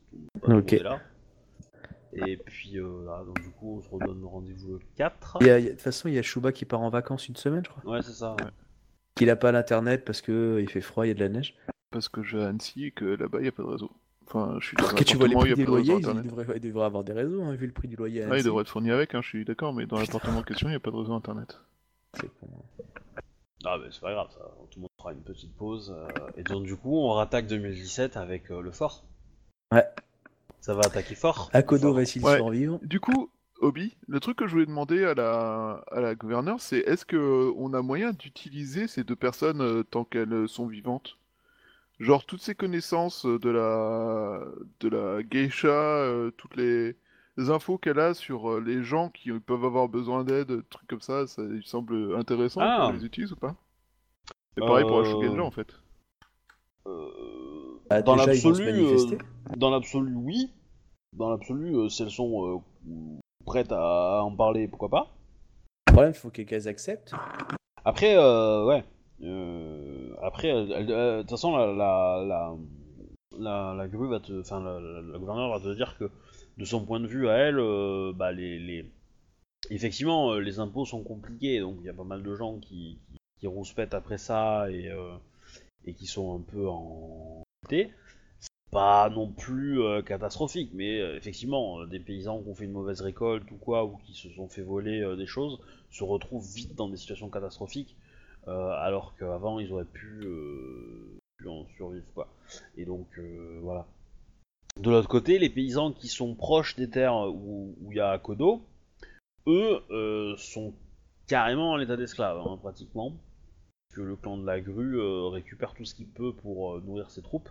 Ok. 0.42 0.73
là. 0.73 1.00
Et 2.12 2.36
puis 2.36 2.78
euh, 2.78 3.05
là, 3.05 3.23
donc 3.26 3.41
du 3.42 3.50
coup, 3.50 3.78
on 3.78 3.83
se 3.83 3.89
redonne 3.91 4.25
rendez-vous 4.25 4.75
le 4.75 4.81
4. 4.97 5.39
Il 5.41 5.47
y 5.47 5.50
a- 5.50 5.58
il 5.58 5.65
y 5.65 5.66
a- 5.66 5.70
De 5.70 5.75
toute 5.75 5.83
façon, 5.83 6.08
il 6.08 6.15
y 6.15 6.18
a 6.18 6.23
Shuba 6.23 6.52
qui 6.52 6.65
part 6.65 6.81
en 6.81 6.89
vacances 6.89 7.28
une 7.28 7.36
semaine, 7.36 7.62
je 7.65 7.70
crois. 7.70 7.92
Ouais, 7.94 8.02
c'est 8.02 8.12
ça. 8.12 8.33
ouais. 8.34 8.47
Qu'il 9.16 9.28
a 9.31 9.36
pas 9.36 9.50
l'internet 9.50 10.05
parce 10.05 10.20
que 10.23 10.58
il 10.60 10.68
fait 10.70 10.81
froid, 10.81 11.05
il 11.05 11.08
y 11.08 11.10
a 11.10 11.15
de 11.15 11.20
la 11.20 11.28
neige. 11.28 11.57
Parce 11.91 12.08
que 12.08 12.23
je 12.23 12.36
vais 12.39 12.44
à 12.44 12.49
Annecy 12.49 12.84
et 12.86 12.91
que 12.91 13.05
là-bas, 13.05 13.39
il 13.39 13.42
n'y 13.42 13.49
a 13.49 13.52
pas 13.52 13.62
de 13.62 13.68
réseau. 13.68 13.91
Enfin, 14.27 14.57
je 14.61 14.67
suis 14.67 14.77
un 14.81 14.95
Que 14.95 15.05
tu 15.05 15.17
vois 15.17 15.29
les 15.29 15.35
prix 15.37 15.51
il 15.51 15.55
des 15.57 15.65
loyers, 15.65 15.95
il 15.95 15.97
internet. 15.99 16.25
devrait, 16.27 16.47
il 16.57 16.61
devrait 16.61 16.85
avoir 16.87 17.05
des 17.05 17.13
réseaux, 17.13 17.43
hein, 17.43 17.55
vu 17.55 17.67
le 17.67 17.73
prix 17.73 17.87
du 17.89 17.97
loyer. 17.97 18.23
Ah, 18.23 18.27
il 18.27 18.33
Annecy. 18.33 18.45
devrait 18.47 18.63
être 18.63 18.69
fourni 18.71 18.91
avec, 18.91 19.15
hein, 19.15 19.21
je 19.23 19.29
suis 19.29 19.45
d'accord, 19.45 19.73
mais 19.73 19.87
dans 19.87 19.99
l'appartement 19.99 20.39
en 20.39 20.43
question, 20.43 20.69
il 20.69 20.73
n'y 20.73 20.77
a 20.77 20.81
pas 20.81 20.91
de 20.91 20.97
réseau 20.97 21.13
internet. 21.13 21.61
C'est 22.15 22.29
con. 22.41 22.49
Ah, 23.65 23.77
mais 23.81 23.89
c'est 23.91 24.01
pas 24.01 24.13
grave, 24.13 24.29
ça. 24.31 24.41
tout 24.71 24.79
le 24.79 24.83
monde 24.83 24.91
fera 24.99 25.13
une 25.13 25.23
petite 25.23 25.55
pause. 25.57 25.95
euh, 25.97 26.09
et 26.37 26.43
donc, 26.43 26.65
du 26.65 26.77
coup, 26.77 26.97
on 26.97 27.13
rattaque 27.13 27.47
2017 27.47 28.17
avec 28.17 28.51
euh, 28.51 28.61
le 28.61 28.71
fort. 28.71 29.05
Ouais. 29.73 29.85
Ça 30.61 30.75
va 30.75 30.81
attaquer 30.85 31.15
fort. 31.15 31.51
Akodo 31.53 31.83
Fort. 31.89 31.95
va-t-il 31.95 32.25
Ouais. 32.25 32.37
survivre? 32.37 32.79
Du 32.83 33.01
coup, 33.01 33.31
Obi, 33.61 33.97
le 34.09 34.21
truc 34.21 34.37
que 34.39 34.47
je 34.47 34.53
voulais 34.53 34.67
demander 34.67 35.05
à 35.05 35.15
la, 35.15 35.85
à 35.91 36.01
la 36.01 36.15
gouverneure, 36.15 36.61
c'est 36.61 36.79
est-ce 36.79 37.05
que 37.05 37.17
euh, 37.17 37.53
on 37.57 37.73
a 37.75 37.83
moyen 37.83 38.13
d'utiliser 38.13 38.87
ces 38.89 39.03
deux 39.05 39.17
personnes 39.17 39.61
euh, 39.63 39.83
tant 39.85 40.05
qu'elles 40.05 40.49
sont 40.49 40.67
vivantes? 40.67 41.17
Genre 41.99 42.26
toutes 42.26 42.42
ces 42.42 42.55
connaissances 42.55 43.25
euh, 43.25 43.39
de 43.39 43.49
la 43.50 44.41
de 44.81 44.89
la 44.89 45.23
geisha, 45.23 45.68
euh, 45.68 46.31
toutes 46.33 46.57
les, 46.57 46.94
les 47.39 47.50
infos 47.50 47.78
qu'elle 47.78 47.99
a 47.99 48.12
sur 48.12 48.50
euh, 48.52 48.60
les 48.60 48.83
gens 48.83 49.08
qui 49.08 49.31
peuvent 49.33 49.65
avoir 49.65 49.89
besoin 49.89 50.23
d'aide, 50.25 50.62
trucs 50.68 50.89
comme 50.89 51.00
ça, 51.00 51.26
ça 51.26 51.42
lui 51.42 51.65
semble 51.66 52.15
intéressant 52.16 52.60
Ah. 52.62 52.89
qu'on 52.91 52.99
les 52.99 53.05
utilise 53.07 53.33
ou 53.33 53.36
pas? 53.36 53.55
C'est 54.55 54.65
pareil 54.66 54.84
pour 54.86 55.00
la 55.00 55.05
Shugenja 55.10 55.42
en 55.42 55.50
fait. 55.50 55.75
Euh, 56.86 57.08
Ah, 57.91 58.02
dans 58.02 58.15
déjà, 58.16 58.26
l'absolu, 58.26 58.65
manifester. 58.66 59.16
euh, 59.16 59.57
dans 59.57 59.70
l'absolu, 59.70 60.15
oui. 60.16 60.50
Dans 61.15 61.31
l'absolu, 61.31 61.75
euh, 61.76 61.89
si 61.89 62.02
elles 62.02 62.10
sont 62.10 62.47
euh, 62.47 62.58
prêtes 63.47 63.73
à 63.73 64.23
en 64.23 64.34
parler, 64.36 64.68
pourquoi 64.68 64.89
pas. 64.91 65.07
Le 65.89 65.92
problème, 65.92 66.12
il 66.15 66.18
faut 66.18 66.31
qu'elles 66.31 66.68
acceptent. 66.68 67.15
Après, 67.84 68.16
euh, 68.16 68.65
ouais. 68.66 68.84
Euh, 69.23 69.95
après, 70.23 70.51
euh, 70.51 71.19
de 71.19 71.20
toute 71.23 71.31
façon, 71.31 71.57
la, 71.57 71.67
la, 71.67 72.57
la, 73.39 73.75
la, 73.75 73.89
grue 73.89 74.09
va 74.09 74.20
te, 74.20 74.33
la, 74.33 75.19
gouverneure 75.19 75.51
va 75.51 75.61
te 75.61 75.75
dire 75.75 75.97
que, 75.99 76.11
de 76.57 76.65
son 76.65 76.85
point 76.85 77.01
de 77.01 77.07
vue 77.07 77.28
à 77.28 77.35
elle, 77.35 77.59
euh, 77.59 78.12
bah, 78.15 78.33
les, 78.33 78.59
les, 78.59 78.86
effectivement, 79.70 80.33
euh, 80.33 80.41
les 80.41 80.59
impôts 80.59 80.85
sont 80.85 81.03
compliqués, 81.03 81.61
donc 81.61 81.77
il 81.81 81.86
y 81.86 81.91
a 81.91 81.95
pas 81.95 82.05
mal 82.05 82.23
de 82.23 82.35
gens 82.35 82.59
qui, 82.59 82.99
rouspètent 83.45 83.95
après 83.95 84.19
ça 84.19 84.69
et, 84.73 84.91
qui 85.97 86.07
sont 86.07 86.36
un 86.36 86.41
peu 86.41 86.67
en 86.69 87.45
C'est 87.70 87.93
pas 88.73 89.09
non 89.09 89.31
plus 89.31 89.78
catastrophique, 90.05 90.73
mais 90.75 90.99
effectivement, 91.17 91.86
des 91.86 92.01
paysans 92.01 92.43
qui 92.43 92.49
ont 92.49 92.55
fait 92.57 92.65
une 92.65 92.73
mauvaise 92.73 93.03
récolte 93.03 93.49
ou 93.53 93.55
quoi, 93.55 93.85
ou 93.85 93.99
qui 93.99 94.15
se 94.15 94.28
sont 94.31 94.49
fait 94.49 94.62
voler 94.62 95.15
des 95.17 95.27
choses, 95.27 95.61
se 95.91 96.03
retrouvent 96.03 96.53
vite 96.53 96.75
dans 96.75 96.89
des 96.89 96.97
situations 96.97 97.31
catastrophiques, 97.31 97.95
alors 98.47 99.15
qu'avant 99.16 99.58
ils 99.58 99.73
auraient 99.73 99.84
pu, 99.84 100.20
euh, 100.23 101.18
pu 101.39 101.49
en 101.49 101.66
survivre 101.76 102.07
quoi. 102.15 102.28
Et 102.76 102.84
donc 102.84 103.07
euh, 103.18 103.58
voilà. 103.62 103.86
De 104.81 104.91
l'autre 104.91 105.08
côté, 105.08 105.39
les 105.39 105.49
paysans 105.49 105.91
qui 105.91 106.07
sont 106.08 106.34
proches 106.34 106.76
des 106.76 106.91
terres 106.91 107.16
où 107.28 107.75
il 107.91 107.97
y 107.97 108.00
a 108.00 108.18
Kodo, 108.18 108.62
eux 109.47 109.81
euh, 109.91 110.36
sont 110.36 110.75
carrément 111.26 111.73
en 111.73 111.81
état 111.81 111.97
d'esclave, 111.97 112.39
hein, 112.39 112.58
pratiquement. 112.60 113.12
Que 113.94 114.02
le 114.02 114.16
clan 114.16 114.36
de 114.36 114.44
la 114.44 114.60
grue 114.60 114.99
euh, 114.99 115.28
récupère 115.28 115.73
tout 115.73 115.84
ce 115.84 115.94
qu'il 115.94 116.08
peut 116.08 116.34
pour 116.34 116.75
euh, 116.75 116.83
nourrir 116.84 117.10
ses 117.10 117.23
troupes. 117.23 117.49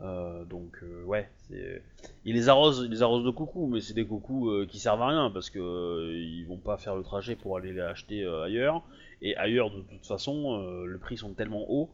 Euh, 0.00 0.44
donc 0.44 0.78
euh, 0.82 1.04
ouais, 1.04 1.30
c'est. 1.48 1.82
Il 2.24 2.34
les 2.34 2.48
arrose, 2.48 2.88
les 2.88 3.02
de 3.24 3.30
coucou, 3.30 3.66
mais 3.68 3.80
c'est 3.80 3.94
des 3.94 4.06
coucous 4.06 4.50
euh, 4.50 4.66
qui 4.66 4.78
servent 4.80 5.02
à 5.02 5.08
rien 5.08 5.30
parce 5.30 5.50
que 5.50 5.58
euh, 5.60 6.12
ils 6.18 6.44
vont 6.46 6.56
pas 6.58 6.76
faire 6.78 6.96
le 6.96 7.02
trajet 7.02 7.36
pour 7.36 7.56
aller 7.56 7.72
les 7.72 7.80
acheter 7.80 8.24
ailleurs. 8.44 8.82
Et 9.20 9.36
ailleurs, 9.36 9.70
de 9.70 9.82
toute 9.82 10.06
façon, 10.06 10.60
euh, 10.60 10.86
le 10.86 10.98
prix 10.98 11.16
sont 11.18 11.34
tellement 11.34 11.70
hauts 11.70 11.90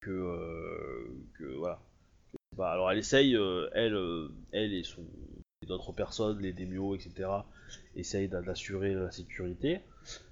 que, 0.00 1.54
voilà. 1.58 1.80
Bah, 2.56 2.72
alors 2.72 2.90
elle 2.92 2.98
essaye, 2.98 3.36
elle, 3.74 3.96
et 4.74 4.84
son 4.84 5.02
et 5.62 5.66
d'autres 5.66 5.92
personnes, 5.92 6.40
les 6.40 6.52
démios, 6.52 6.96
etc. 6.96 7.46
essayent 7.96 8.28
d'a- 8.28 8.42
d'assurer 8.42 8.94
la 8.94 9.10
sécurité. 9.12 9.80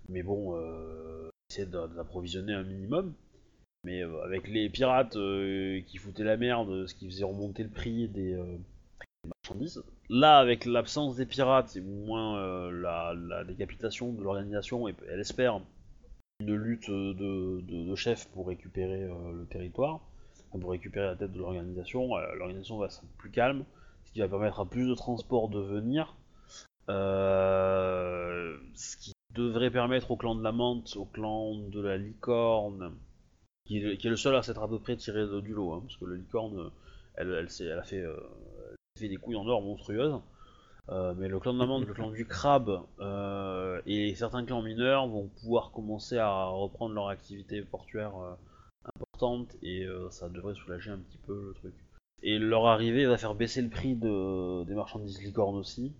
Mais 0.08 0.22
bon, 0.22 0.56
d'a- 1.66 1.86
d'approvisionner 1.88 2.54
un 2.54 2.62
minimum. 2.64 3.12
Mais 3.84 4.02
euh, 4.02 4.22
avec 4.24 4.48
les 4.48 4.68
pirates 4.68 5.16
euh, 5.16 5.80
qui 5.86 5.96
foutaient 5.96 6.24
la 6.24 6.36
merde, 6.36 6.86
ce 6.86 6.94
qui 6.94 7.06
faisait 7.06 7.24
remonter 7.24 7.62
le 7.62 7.70
prix 7.70 8.08
des, 8.08 8.34
euh, 8.34 8.58
marchandises. 9.24 9.82
Là, 10.10 10.38
avec 10.38 10.66
l'absence 10.66 11.16
des 11.16 11.26
pirates 11.26 11.76
et 11.76 11.80
moins 11.80 12.70
la, 12.70 13.44
décapitation 13.44 14.12
de 14.12 14.22
l'organisation, 14.22 14.88
et 14.88 14.94
elle 15.08 15.20
espère 15.20 15.60
une 16.40 16.54
lutte 16.54 16.90
de, 16.90 17.60
de, 17.60 17.94
chef 17.94 18.28
pour 18.30 18.48
récupérer 18.48 19.02
le 19.02 19.46
territoire, 19.48 20.00
pour 20.50 20.72
récupérer 20.72 21.06
la 21.06 21.16
tête 21.16 21.32
de 21.32 21.38
l'organisation. 21.38 22.16
l'organisation 22.16 22.78
va 22.78 22.86
être 22.86 23.02
plus 23.18 23.30
calme, 23.30 23.64
ce 24.04 24.12
qui 24.12 24.18
va 24.18 24.28
permettre 24.28 24.58
à 24.58 24.68
plus 24.68 24.88
de 24.88 24.94
transports 24.94 25.48
de 25.48 25.60
venir. 25.60 26.16
Ce 26.88 26.96
qui 28.96 29.12
devrait 29.32 29.70
permettre 29.70 30.10
au 30.10 30.16
clan 30.16 30.34
de 30.34 30.42
la 30.42 30.50
menthe, 30.50 30.96
au 30.96 31.04
clan 31.04 31.54
de 31.54 31.80
la 31.80 31.98
licorne, 31.98 32.96
qui 33.70 33.78
est, 33.78 33.80
le- 34.04 34.10
le 34.10 34.16
seul 34.16 34.34
à 34.34 34.42
s'être 34.42 34.62
à 34.62 34.68
peu 34.68 34.80
près 34.80 34.96
tiré 34.96 35.24
du 35.42 35.54
lot, 35.54 35.72
hein, 35.74 35.80
parce 35.82 35.96
que 35.96 36.04
la 36.04 36.16
licorne, 36.16 36.70
elle, 37.14 37.32
elle, 37.32 37.48
elle 37.60 37.78
a 37.78 37.82
fait, 37.84 38.00
euh, 38.00 38.16
fait 38.98 39.08
des 39.08 39.16
couilles 39.16 39.36
en 39.36 39.46
or 39.46 39.62
monstrueuses. 39.62 40.18
Euh, 40.88 41.14
mais 41.16 41.28
le 41.28 41.38
clan 41.38 41.54
de 41.54 41.60
l'amande, 41.60 41.86
le 41.86 41.94
clan 41.94 42.10
du 42.10 42.26
crabe 42.26 42.82
euh, 42.98 43.80
et 43.86 44.12
certains 44.16 44.44
clans 44.44 44.60
mineurs 44.60 45.06
vont 45.06 45.28
pouvoir 45.40 45.70
commencer 45.70 46.18
à 46.18 46.46
reprendre 46.46 46.96
leur 46.96 47.08
activité 47.10 47.62
portuaire 47.62 48.12
euh, 48.16 48.34
importante 48.96 49.54
et 49.62 49.84
euh, 49.84 50.10
ça 50.10 50.28
devrait 50.28 50.54
soulager 50.54 50.90
un 50.90 50.98
petit 50.98 51.18
peu 51.28 51.34
le 51.34 51.54
truc. 51.54 51.74
Et 52.24 52.40
leur 52.40 52.66
arrivée 52.66 53.06
va 53.06 53.18
faire 53.18 53.36
baisser 53.36 53.62
le 53.62 53.68
prix 53.68 53.94
de, 53.94 54.64
des 54.64 54.74
marchandises 54.74 55.22
licornes 55.22 55.58
aussi. 55.58 55.92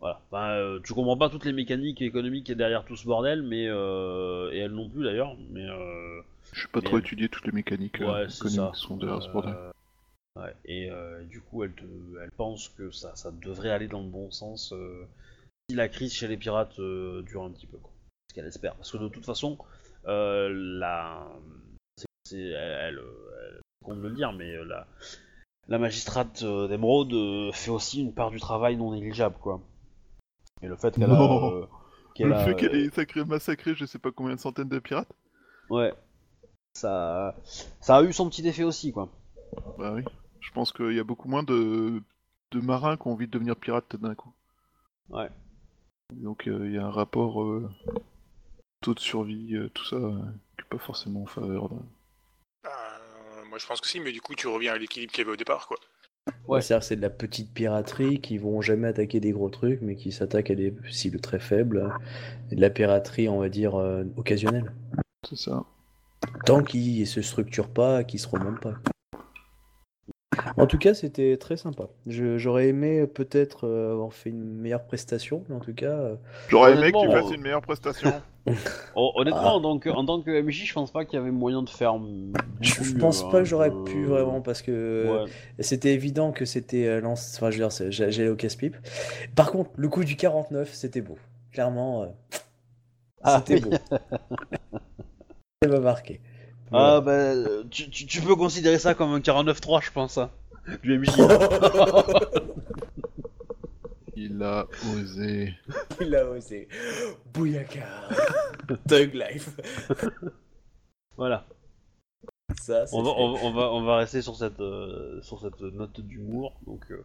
Voilà. 0.00 0.20
Enfin, 0.28 0.48
euh, 0.54 0.80
tu 0.82 0.92
comprends 0.92 1.16
pas 1.16 1.28
toutes 1.30 1.44
les 1.44 1.52
mécaniques 1.52 2.02
économiques 2.02 2.46
qui 2.46 2.52
est 2.52 2.56
derrière 2.56 2.84
tout 2.84 2.96
ce 2.96 3.06
bordel, 3.06 3.42
mais 3.42 3.68
euh, 3.68 4.50
et 4.50 4.58
elles 4.58 4.72
non 4.72 4.88
plus 4.88 5.04
d'ailleurs. 5.04 5.36
Mais 5.50 5.64
euh, 5.64 6.20
Je 6.52 6.66
pas 6.68 6.80
Mais- 6.80 6.86
trop 6.88 6.98
étudié 6.98 7.28
toutes 7.28 7.46
les 7.46 7.52
mécaniques 7.52 8.00
euh, 8.00 8.12
ouais, 8.26 8.32
économiques 8.32 8.76
sont 8.76 8.96
derrière 8.96 9.22
ce 9.22 9.30
bordel. 9.30 9.54
Euh, 9.54 9.72
ouais, 10.40 10.54
et 10.64 10.90
euh, 10.90 11.22
du 11.24 11.40
coup, 11.40 11.64
elle, 11.64 11.72
te, 11.72 11.84
elle 12.22 12.30
pense 12.32 12.68
que 12.68 12.90
ça, 12.90 13.14
ça 13.16 13.30
devrait 13.30 13.70
aller 13.70 13.88
dans 13.88 14.02
le 14.02 14.08
bon 14.08 14.30
sens 14.30 14.74
si 15.70 15.76
la 15.76 15.88
crise 15.88 16.12
chez 16.12 16.28
les 16.28 16.36
pirates 16.36 16.78
dure 16.78 17.44
un 17.44 17.50
petit 17.50 17.66
peu. 17.66 17.78
Quoi. 17.78 17.90
Ce 18.30 18.34
qu'elle 18.34 18.46
espère. 18.46 18.74
Parce 18.76 18.90
que 18.92 18.98
de 18.98 19.08
toute 19.08 19.24
façon, 19.24 19.58
la, 20.04 21.26
c'est, 21.96 22.06
c'est- 22.28 22.38
elle, 22.38 22.98
elle, 22.98 23.00
elle 23.54 23.60
compte 23.84 23.98
le 23.98 24.10
dire, 24.10 24.32
mais 24.32 24.56
la, 24.64 24.86
la 25.68 25.78
magistrate 25.78 26.42
d'Emeraude 26.44 27.52
fait 27.54 27.70
aussi 27.70 28.00
une 28.02 28.12
part 28.12 28.30
du 28.30 28.40
travail 28.40 28.76
non 28.76 28.92
négligeable, 28.92 29.36
quoi. 29.40 29.60
Et 30.62 30.66
le 30.68 30.76
fait 30.76 30.94
qu'elle 30.94 31.10
a, 31.10 31.14
euh, 31.52 31.66
Le 32.20 32.34
a, 32.34 32.44
fait 32.44 32.54
qu'elle 32.54 32.74
ait 32.76 32.90
sacré, 32.90 33.24
massacré 33.24 33.74
je 33.74 33.84
sais 33.84 33.98
pas 33.98 34.10
combien 34.12 34.34
de 34.34 34.40
centaines 34.40 34.68
de 34.68 34.78
pirates 34.78 35.12
ouais, 35.70 35.92
ça, 36.74 37.36
ça 37.80 37.96
a 37.96 38.02
eu 38.02 38.12
son 38.12 38.28
petit 38.28 38.46
effet 38.46 38.64
aussi, 38.64 38.92
quoi. 38.92 39.08
Bah 39.78 39.92
oui. 39.94 40.02
Je 40.40 40.50
pense 40.52 40.72
qu'il 40.72 40.92
y 40.92 40.98
a 41.00 41.04
beaucoup 41.04 41.28
moins 41.28 41.42
de, 41.42 42.02
de 42.50 42.60
marins 42.60 42.96
qui 42.96 43.06
ont 43.08 43.12
envie 43.12 43.26
de 43.26 43.32
devenir 43.32 43.56
pirates 43.56 43.96
d'un 43.96 44.14
coup. 44.14 44.32
Ouais. 45.10 45.28
Donc 46.14 46.48
euh, 46.48 46.66
il 46.66 46.74
y 46.74 46.78
a 46.78 46.84
un 46.86 46.90
rapport 46.90 47.42
euh, 47.42 47.70
taux 48.80 48.94
de 48.94 49.00
survie, 49.00 49.54
euh, 49.56 49.68
tout 49.72 49.84
ça, 49.84 49.96
euh, 49.96 50.18
qui 50.56 50.62
est 50.62 50.68
pas 50.68 50.78
forcément 50.78 51.22
en 51.22 51.26
faveur. 51.26 51.68
de- 51.68 51.76
Euh, 52.66 53.44
moi 53.48 53.58
je 53.58 53.66
pense 53.66 53.80
que 53.80 53.88
si, 53.88 54.00
mais 54.00 54.12
du 54.12 54.20
coup 54.20 54.34
tu 54.34 54.46
reviens 54.46 54.72
à 54.72 54.78
l'équilibre 54.78 55.12
qu'il 55.12 55.20
y 55.22 55.24
avait 55.24 55.32
au 55.32 55.36
départ 55.36 55.66
quoi. 55.68 55.76
Ouais, 56.46 56.60
c'est-à-dire 56.62 56.80
que 56.82 56.86
c'est 56.86 56.96
de 56.96 57.02
la 57.02 57.10
petite 57.10 57.52
piraterie 57.52 58.20
qui 58.20 58.38
vont 58.38 58.60
jamais 58.62 58.88
attaquer 58.88 59.18
des 59.20 59.32
gros 59.32 59.50
trucs, 59.50 59.80
mais 59.82 59.96
qui 59.96 60.12
s'attaquent 60.12 60.50
à 60.52 60.54
des 60.54 60.72
cibles 60.90 61.20
très 61.20 61.40
faibles. 61.40 61.92
Et 62.50 62.54
de 62.56 62.60
la 62.60 62.70
piraterie, 62.70 63.28
on 63.28 63.40
va 63.40 63.48
dire, 63.48 63.74
euh, 63.74 64.04
occasionnelle. 64.16 64.72
C'est 65.28 65.36
ça. 65.36 65.64
Tant 66.44 66.62
qu'ils 66.62 67.06
se 67.06 67.22
structurent 67.22 67.68
pas, 67.70 68.04
qu'ils 68.04 68.20
se 68.20 68.28
remontent 68.28 68.60
pas. 68.60 68.74
En 70.56 70.66
tout 70.66 70.78
cas, 70.78 70.92
c'était 70.94 71.36
très 71.36 71.56
sympa. 71.56 71.88
J'aurais 72.06 72.68
aimé 72.68 73.06
peut-être 73.06 73.66
euh, 73.66 73.92
avoir 73.92 74.12
fait 74.12 74.30
une 74.30 74.42
meilleure 74.60 74.84
prestation, 74.84 75.44
mais 75.48 75.54
en 75.54 75.60
tout 75.60 75.74
cas, 75.74 75.86
euh, 75.92 76.16
J'aurais 76.48 76.72
aimé 76.74 76.90
que 76.90 77.00
tu 77.00 77.10
fasses 77.12 77.30
euh, 77.30 77.34
une 77.34 77.42
meilleure 77.42 77.62
prestation. 77.62 78.12
Oh, 78.96 79.12
honnêtement, 79.14 79.40
Ah. 79.40 79.52
en, 79.52 79.60
tant 79.62 79.78
que, 79.78 79.88
en 79.88 80.04
tant 80.04 80.20
que 80.20 80.42
MJ, 80.42 80.64
je 80.66 80.72
pense 80.74 80.90
pas 80.90 81.04
qu'il 81.04 81.16
y 81.16 81.22
avait 81.22 81.30
moyen 81.30 81.62
de 81.62 81.70
faire. 81.70 81.94
je, 82.60 82.92
pense 82.98 83.22
hein, 83.22 83.28
pas 83.30 83.38
que 83.38 83.44
j'aurais 83.44 83.70
pu 83.84 84.04
vraiment 84.04 84.40
parce 84.40 84.62
que 84.62 85.22
Ouais. 85.24 85.30
c'était 85.60 85.94
évident 85.94 86.32
que 86.32 86.44
c'était 86.44 86.86
euh, 86.88 87.00
lance- 87.00 87.34
Enfin, 87.36 87.52
je 87.52 87.62
veux 87.62 87.68
dire, 87.68 87.90
j'allais 87.92 88.28
au 88.28 88.34
casse-pipe. 88.34 88.76
Par 89.36 89.52
contre, 89.52 89.70
le 89.76 89.88
coup 89.88 90.02
du 90.02 90.16
49, 90.16 90.74
c'était 90.74 91.02
beau. 91.02 91.18
Clairement, 91.52 92.02
euh, 92.02 92.06
Ah, 93.22 93.44
c'était 93.46 93.62
oui. 93.64 93.70
beau. 93.70 93.96
Ça 95.62 95.68
m'a 95.68 95.78
marqué. 95.80 96.20
Ah, 96.72 97.00
bah, 97.00 97.32
tu, 97.70 97.88
tu, 97.90 98.06
tu 98.06 98.20
peux 98.22 98.34
considérer 98.34 98.78
ça 98.78 98.94
comme 98.94 99.12
un 99.12 99.20
49-3, 99.20 99.84
je 99.84 99.90
pense. 99.92 100.18
hein, 100.18 100.30
du 100.82 100.98
MJ. 100.98 101.08
Il 104.16 104.42
a 104.42 104.66
osé. 104.94 105.54
Il 106.00 106.14
a 106.14 106.26
osé. 106.28 106.68
Bouyaka. 107.32 107.84
Thug 108.88 109.14
life. 109.14 109.50
voilà. 111.16 111.46
Ça, 112.60 112.86
c'est 112.86 112.94
On 112.94 113.02
va, 113.02 113.10
fait. 113.10 113.16
on, 113.18 113.32
va- 113.32 113.40
on 113.42 113.52
va, 113.52 113.62
on 113.72 113.82
va 113.84 113.96
rester 113.96 114.20
sur 114.22 114.36
cette, 114.36 114.60
euh, 114.60 115.20
sur 115.22 115.40
cette 115.40 115.60
note 115.60 116.00
d'humour. 116.00 116.54
Donc, 116.66 116.84
euh, 116.90 117.02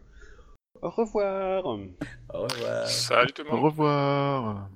au 0.82 0.90
revoir. 0.90 1.64
Au 1.64 1.78
revoir. 2.32 2.86
Salut 2.86 3.32
tout 3.32 3.42
le 3.42 3.50
Au 3.50 3.56
monde. 3.56 3.64
revoir. 3.64 4.68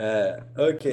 Euh, 0.00 0.36
ok. 0.58 0.88